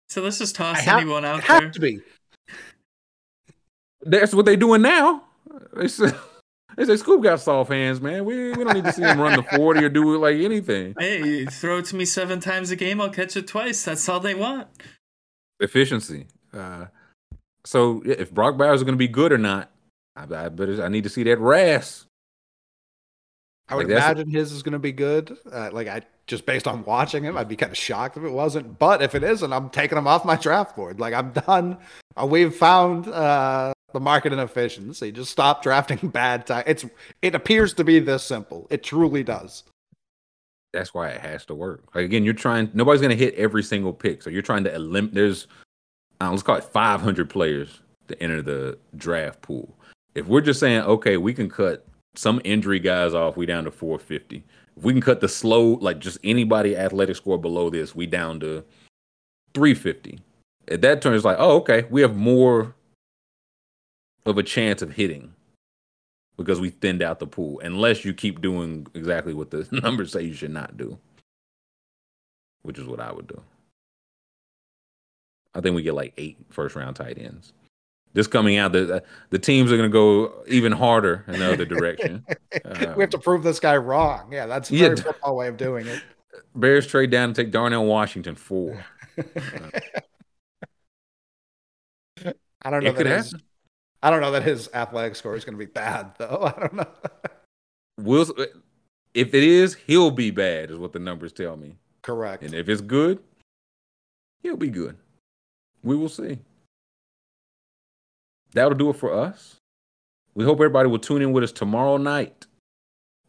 So 0.09 0.21
let's 0.21 0.37
just 0.37 0.55
toss 0.55 0.79
have- 0.81 0.99
anyone 1.01 1.25
out 1.25 1.39
it 1.39 1.43
had 1.45 1.63
there. 1.63 1.69
to 1.71 1.79
be. 1.79 1.99
That's 4.01 4.33
what 4.33 4.45
they're 4.45 4.55
doing 4.55 4.81
now. 4.81 5.23
They 5.75 5.87
say, 5.87 6.11
they 6.77 6.85
say 6.85 6.95
Scoop 6.97 7.23
got 7.23 7.39
soft 7.39 7.71
hands, 7.71 7.99
man. 7.99 8.25
We, 8.25 8.51
we 8.51 8.63
don't 8.63 8.73
need 8.73 8.83
to 8.85 8.93
see 8.93 9.01
him 9.01 9.19
run 9.19 9.35
the 9.35 9.43
40 9.55 9.83
or 9.83 9.89
do 9.89 10.13
it 10.15 10.19
like 10.19 10.37
anything. 10.37 10.93
Hey, 10.97 11.45
throw 11.45 11.79
it 11.79 11.85
to 11.85 11.95
me 11.95 12.05
seven 12.05 12.39
times 12.39 12.71
a 12.71 12.75
game, 12.75 13.01
I'll 13.01 13.09
catch 13.09 13.35
it 13.35 13.47
twice. 13.47 13.83
That's 13.83 14.07
all 14.07 14.19
they 14.19 14.35
want. 14.35 14.67
Efficiency. 15.59 16.27
Uh, 16.53 16.85
so 17.65 18.01
yeah, 18.05 18.15
if 18.19 18.31
Brock 18.31 18.57
Bowers 18.57 18.79
is 18.79 18.83
going 18.83 18.93
to 18.93 18.97
be 18.97 19.07
good 19.07 19.31
or 19.31 19.37
not, 19.37 19.71
I, 20.15 20.23
I 20.23 20.49
better. 20.49 20.83
I 20.83 20.87
need 20.89 21.03
to 21.03 21.09
see 21.09 21.23
that 21.23 21.39
RAS. 21.39 22.05
I 23.67 23.75
would 23.75 23.87
Like, 23.87 23.97
imagine 23.97 24.29
his 24.29 24.51
is 24.53 24.63
going 24.63 24.73
to 24.73 24.79
be 24.79 24.93
good. 24.93 25.35
Uh, 25.51 25.69
like 25.73 25.87
I 25.87 26.01
just 26.27 26.45
based 26.45 26.67
on 26.67 26.83
watching 26.83 27.23
him, 27.23 27.37
I'd 27.37 27.47
be 27.47 27.55
kind 27.55 27.71
of 27.71 27.77
shocked 27.77 28.17
if 28.17 28.23
it 28.23 28.31
wasn't. 28.31 28.77
But 28.77 29.01
if 29.01 29.15
it 29.15 29.23
isn't, 29.23 29.51
I'm 29.51 29.69
taking 29.69 29.97
him 29.97 30.07
off 30.07 30.25
my 30.25 30.35
draft 30.35 30.75
board. 30.75 30.99
Like 30.99 31.13
I'm 31.13 31.31
done. 31.31 31.77
Uh, 32.15 32.25
we've 32.25 32.53
found 32.53 33.07
uh, 33.07 33.73
the 33.93 33.99
market 33.99 34.33
inefficiency. 34.33 35.11
Just 35.11 35.31
stop 35.31 35.63
drafting 35.63 35.97
bad 36.09 36.45
time. 36.45 36.63
It's 36.67 36.85
it 37.21 37.33
appears 37.33 37.73
to 37.75 37.83
be 37.83 37.99
this 37.99 38.23
simple. 38.23 38.67
It 38.69 38.83
truly 38.83 39.23
does. 39.23 39.63
That's 40.73 40.93
why 40.93 41.09
it 41.09 41.21
has 41.21 41.45
to 41.45 41.55
work. 41.55 41.95
Like 41.95 42.05
again, 42.05 42.23
you're 42.23 42.33
trying. 42.33 42.69
Nobody's 42.73 43.01
going 43.01 43.17
to 43.17 43.23
hit 43.23 43.33
every 43.35 43.63
single 43.63 43.93
pick, 43.93 44.21
so 44.21 44.29
you're 44.29 44.41
trying 44.41 44.65
to 44.65 44.75
eliminate. 44.75 45.15
There's, 45.15 45.47
let's 46.19 46.43
call 46.43 46.57
it 46.57 46.63
500 46.65 47.29
players 47.29 47.79
to 48.09 48.21
enter 48.21 48.41
the 48.41 48.77
draft 48.97 49.41
pool. 49.41 49.73
If 50.13 50.27
we're 50.27 50.41
just 50.41 50.59
saying, 50.59 50.81
okay, 50.81 51.17
we 51.17 51.33
can 51.33 51.49
cut 51.49 51.85
some 52.15 52.41
injury 52.43 52.79
guys 52.79 53.13
off, 53.13 53.37
we 53.37 53.45
down 53.45 53.63
to 53.65 53.71
450. 53.71 54.43
If 54.77 54.83
we 54.83 54.93
can 54.93 55.01
cut 55.01 55.21
the 55.21 55.27
slow, 55.27 55.73
like 55.81 55.99
just 55.99 56.19
anybody 56.23 56.77
athletic 56.77 57.15
score 57.15 57.39
below 57.39 57.69
this, 57.69 57.95
we 57.95 58.05
down 58.05 58.39
to 58.41 58.63
350. 59.53 60.19
At 60.69 60.81
that 60.81 61.01
turn, 61.01 61.15
it's 61.15 61.25
like, 61.25 61.37
oh, 61.39 61.57
okay, 61.57 61.85
we 61.89 62.01
have 62.01 62.15
more 62.15 62.75
of 64.25 64.37
a 64.37 64.43
chance 64.43 64.81
of 64.81 64.91
hitting 64.91 65.33
because 66.35 66.59
we 66.59 66.69
thinned 66.69 67.01
out 67.01 67.17
the 67.19 67.25
pool, 67.25 67.59
unless 67.61 68.05
you 68.05 68.13
keep 68.13 68.41
doing 68.41 68.85
exactly 68.93 69.33
what 69.33 69.49
the 69.49 69.67
numbers 69.83 70.11
say 70.11 70.21
you 70.21 70.33
should 70.33 70.51
not 70.51 70.77
do, 70.77 70.97
which 72.61 72.77
is 72.77 72.85
what 72.85 72.99
I 72.99 73.11
would 73.11 73.27
do. 73.27 73.41
I 75.55 75.61
think 75.61 75.75
we 75.75 75.81
get 75.81 75.95
like 75.95 76.13
eight 76.17 76.37
first 76.49 76.75
round 76.75 76.95
tight 76.97 77.17
ends. 77.17 77.53
This 78.13 78.25
coming 78.27 78.57
out, 78.57 78.71
the 78.71 79.03
the 79.29 79.39
teams 79.39 79.71
are 79.71 79.77
going 79.77 79.89
to 79.89 79.93
go 79.93 80.43
even 80.47 80.71
harder 80.71 81.23
in 81.27 81.39
the 81.39 81.51
other 81.53 81.65
direction. 81.75 82.25
we 82.95 83.03
have 83.03 83.09
to 83.11 83.19
prove 83.19 83.43
this 83.43 83.59
guy 83.59 83.77
wrong. 83.77 84.31
Yeah, 84.31 84.47
that's 84.47 84.71
a 84.71 84.75
Yeah. 84.75 84.95
football 84.95 85.35
way 85.35 85.47
of 85.47 85.57
doing 85.57 85.85
it. 85.87 86.01
Bears 86.55 86.87
trade 86.87 87.11
down 87.11 87.25
and 87.25 87.35
take 87.35 87.51
Darnell 87.51 87.85
Washington 87.85 88.35
four. 88.35 88.83
I 92.63 92.69
don't 92.69 92.83
know 92.83 92.89
It 92.89 92.97
that 92.97 93.05
his. 93.05 93.35
I 94.03 94.09
don't 94.09 94.21
know 94.21 94.31
that 94.31 94.43
his 94.43 94.69
athletic 94.73 95.15
score 95.15 95.35
is 95.35 95.43
going 95.45 95.57
to 95.57 95.63
be 95.65 95.71
bad 95.71 96.13
though. 96.17 96.51
I 96.55 96.59
don't 96.59 96.73
know. 96.73 96.87
Will 97.99 98.25
if 99.13 99.33
it 99.33 99.43
is, 99.43 99.73
he'll 99.75 100.11
be 100.11 100.29
bad, 100.31 100.69
is 100.69 100.77
what 100.77 100.93
the 100.93 100.99
numbers 100.99 101.33
tell 101.33 101.57
me. 101.57 101.77
Correct. 102.03 102.43
And 102.43 102.53
if 102.53 102.69
it's 102.69 102.81
good, 102.81 103.19
he'll 104.43 104.57
be 104.57 104.69
good. 104.69 104.97
We 105.83 105.95
will 105.95 106.09
see. 106.09 106.39
That'll 108.53 108.77
do 108.77 108.89
it 108.89 108.95
for 108.95 109.13
us. 109.13 109.55
We 110.33 110.43
hope 110.45 110.57
everybody 110.57 110.87
will 110.89 110.99
tune 110.99 111.21
in 111.21 111.31
with 111.31 111.43
us 111.43 111.51
tomorrow 111.51 111.97
night, 111.97 112.45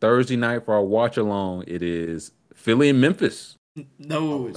Thursday 0.01 0.37
night 0.37 0.65
for 0.65 0.75
our 0.75 0.83
watch 0.83 1.17
along. 1.17 1.65
It 1.67 1.83
is 1.83 2.33
Philly 2.55 2.89
and 2.91 3.01
Memphis. 3.01 3.57
No, 3.99 4.53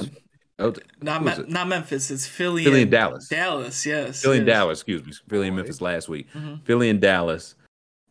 Oh, 0.60 0.74
not 1.02 1.22
who 1.24 1.28
is 1.30 1.38
Me- 1.40 1.46
not 1.48 1.68
Memphis. 1.68 2.12
It's 2.12 2.28
Philly. 2.28 2.64
Philly 2.64 2.84
and 2.84 2.92
Dallas. 2.92 3.28
Dallas, 3.28 3.84
yes. 3.86 4.22
Philly 4.22 4.38
and. 4.40 4.46
Dallas, 4.46 4.80
excuse 4.80 5.04
me. 5.04 5.12
Philly 5.28 5.48
and 5.48 5.56
Memphis 5.56 5.82
last 5.82 6.08
week. 6.08 6.28
Mhm. 6.34 6.64
Philly 6.66 6.90
and 6.90 7.02
Dallas 7.02 7.56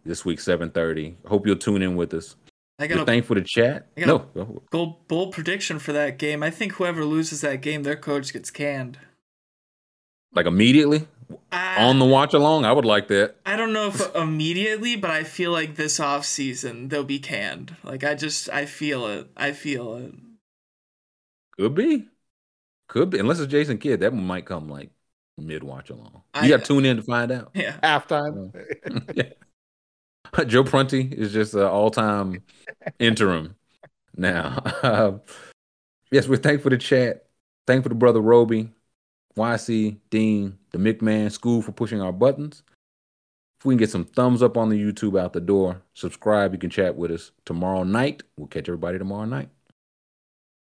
this 0.04 0.24
week, 0.24 0.40
7:30. 0.40 1.16
Hope 1.26 1.46
you'll 1.46 1.54
tune 1.56 1.80
in 1.82 1.94
with 1.94 2.12
us. 2.12 2.34
I 2.80 2.84
We're 2.84 2.88
got 2.88 3.02
a 3.02 3.04
thankful 3.06 3.36
to 3.36 3.42
chat. 3.42 3.86
I 3.96 4.00
got 4.00 4.06
No, 4.06 4.16
a- 4.42 4.44
go- 4.44 4.62
bold, 4.72 5.06
bold 5.06 5.32
prediction 5.34 5.78
for 5.78 5.92
that 5.92 6.18
game. 6.18 6.42
I 6.42 6.50
think 6.50 6.72
whoever 6.72 7.04
loses 7.04 7.40
that 7.42 7.60
game, 7.60 7.82
their 7.84 7.94
coach 7.96 8.32
gets 8.32 8.50
canned. 8.50 8.98
like 10.32 10.46
immediately 10.46 11.06
I, 11.52 11.84
on 11.84 11.98
the 11.98 12.04
watch 12.04 12.34
along. 12.34 12.64
I 12.64 12.72
would 12.72 12.84
like 12.84 13.08
that. 13.08 13.36
I 13.46 13.56
don't 13.56 13.72
know 13.72 13.88
if 13.88 14.14
immediately, 14.14 14.96
but 14.96 15.10
I 15.10 15.24
feel 15.24 15.52
like 15.52 15.76
this 15.76 16.00
off 16.00 16.24
season 16.24 16.88
they'll 16.88 17.04
be 17.04 17.18
canned. 17.18 17.76
Like 17.84 18.04
I 18.04 18.14
just 18.14 18.48
I 18.50 18.66
feel 18.66 19.06
it. 19.06 19.28
I 19.36 19.52
feel 19.52 19.94
it. 19.96 20.14
Could 21.58 21.74
be. 21.74 22.08
Could 22.88 23.10
be. 23.10 23.18
Unless 23.18 23.40
it's 23.40 23.50
Jason 23.50 23.78
Kidd, 23.78 24.00
that 24.00 24.12
one 24.12 24.26
might 24.26 24.46
come 24.46 24.68
like 24.68 24.90
mid 25.38 25.62
watch 25.62 25.90
along. 25.90 26.22
You 26.36 26.40
I- 26.42 26.48
got 26.48 26.60
to 26.60 26.66
tune 26.66 26.84
in 26.84 26.96
to 26.96 27.02
find 27.02 27.30
out. 27.30 27.50
Yeah. 27.54 27.76
Halftime. 27.82 28.52
yeah. 29.14 29.24
Joe 30.46 30.64
Prunty 30.64 31.08
is 31.10 31.32
just 31.32 31.54
an 31.54 31.62
all 31.62 31.90
time 31.90 32.42
interim 32.98 33.56
now. 34.16 34.58
Um, 34.82 35.20
yes, 36.10 36.28
we're 36.28 36.36
thankful 36.36 36.70
to 36.70 36.78
chat. 36.78 37.26
Thankful 37.66 37.90
to 37.90 37.94
Brother 37.94 38.20
Roby, 38.20 38.70
YC, 39.36 39.98
Dean, 40.10 40.58
the 40.70 40.78
McMahon 40.78 41.30
School 41.30 41.62
for 41.62 41.72
pushing 41.72 42.00
our 42.00 42.12
buttons. 42.12 42.62
If 43.58 43.66
we 43.66 43.74
can 43.74 43.78
get 43.78 43.90
some 43.90 44.04
thumbs 44.04 44.42
up 44.42 44.56
on 44.56 44.70
the 44.70 44.80
YouTube 44.80 45.20
out 45.20 45.34
the 45.34 45.40
door, 45.40 45.82
subscribe. 45.94 46.52
You 46.52 46.58
can 46.58 46.70
chat 46.70 46.96
with 46.96 47.10
us 47.10 47.32
tomorrow 47.44 47.84
night. 47.84 48.22
We'll 48.36 48.48
catch 48.48 48.68
everybody 48.68 48.98
tomorrow 48.98 49.26
night. 49.26 49.50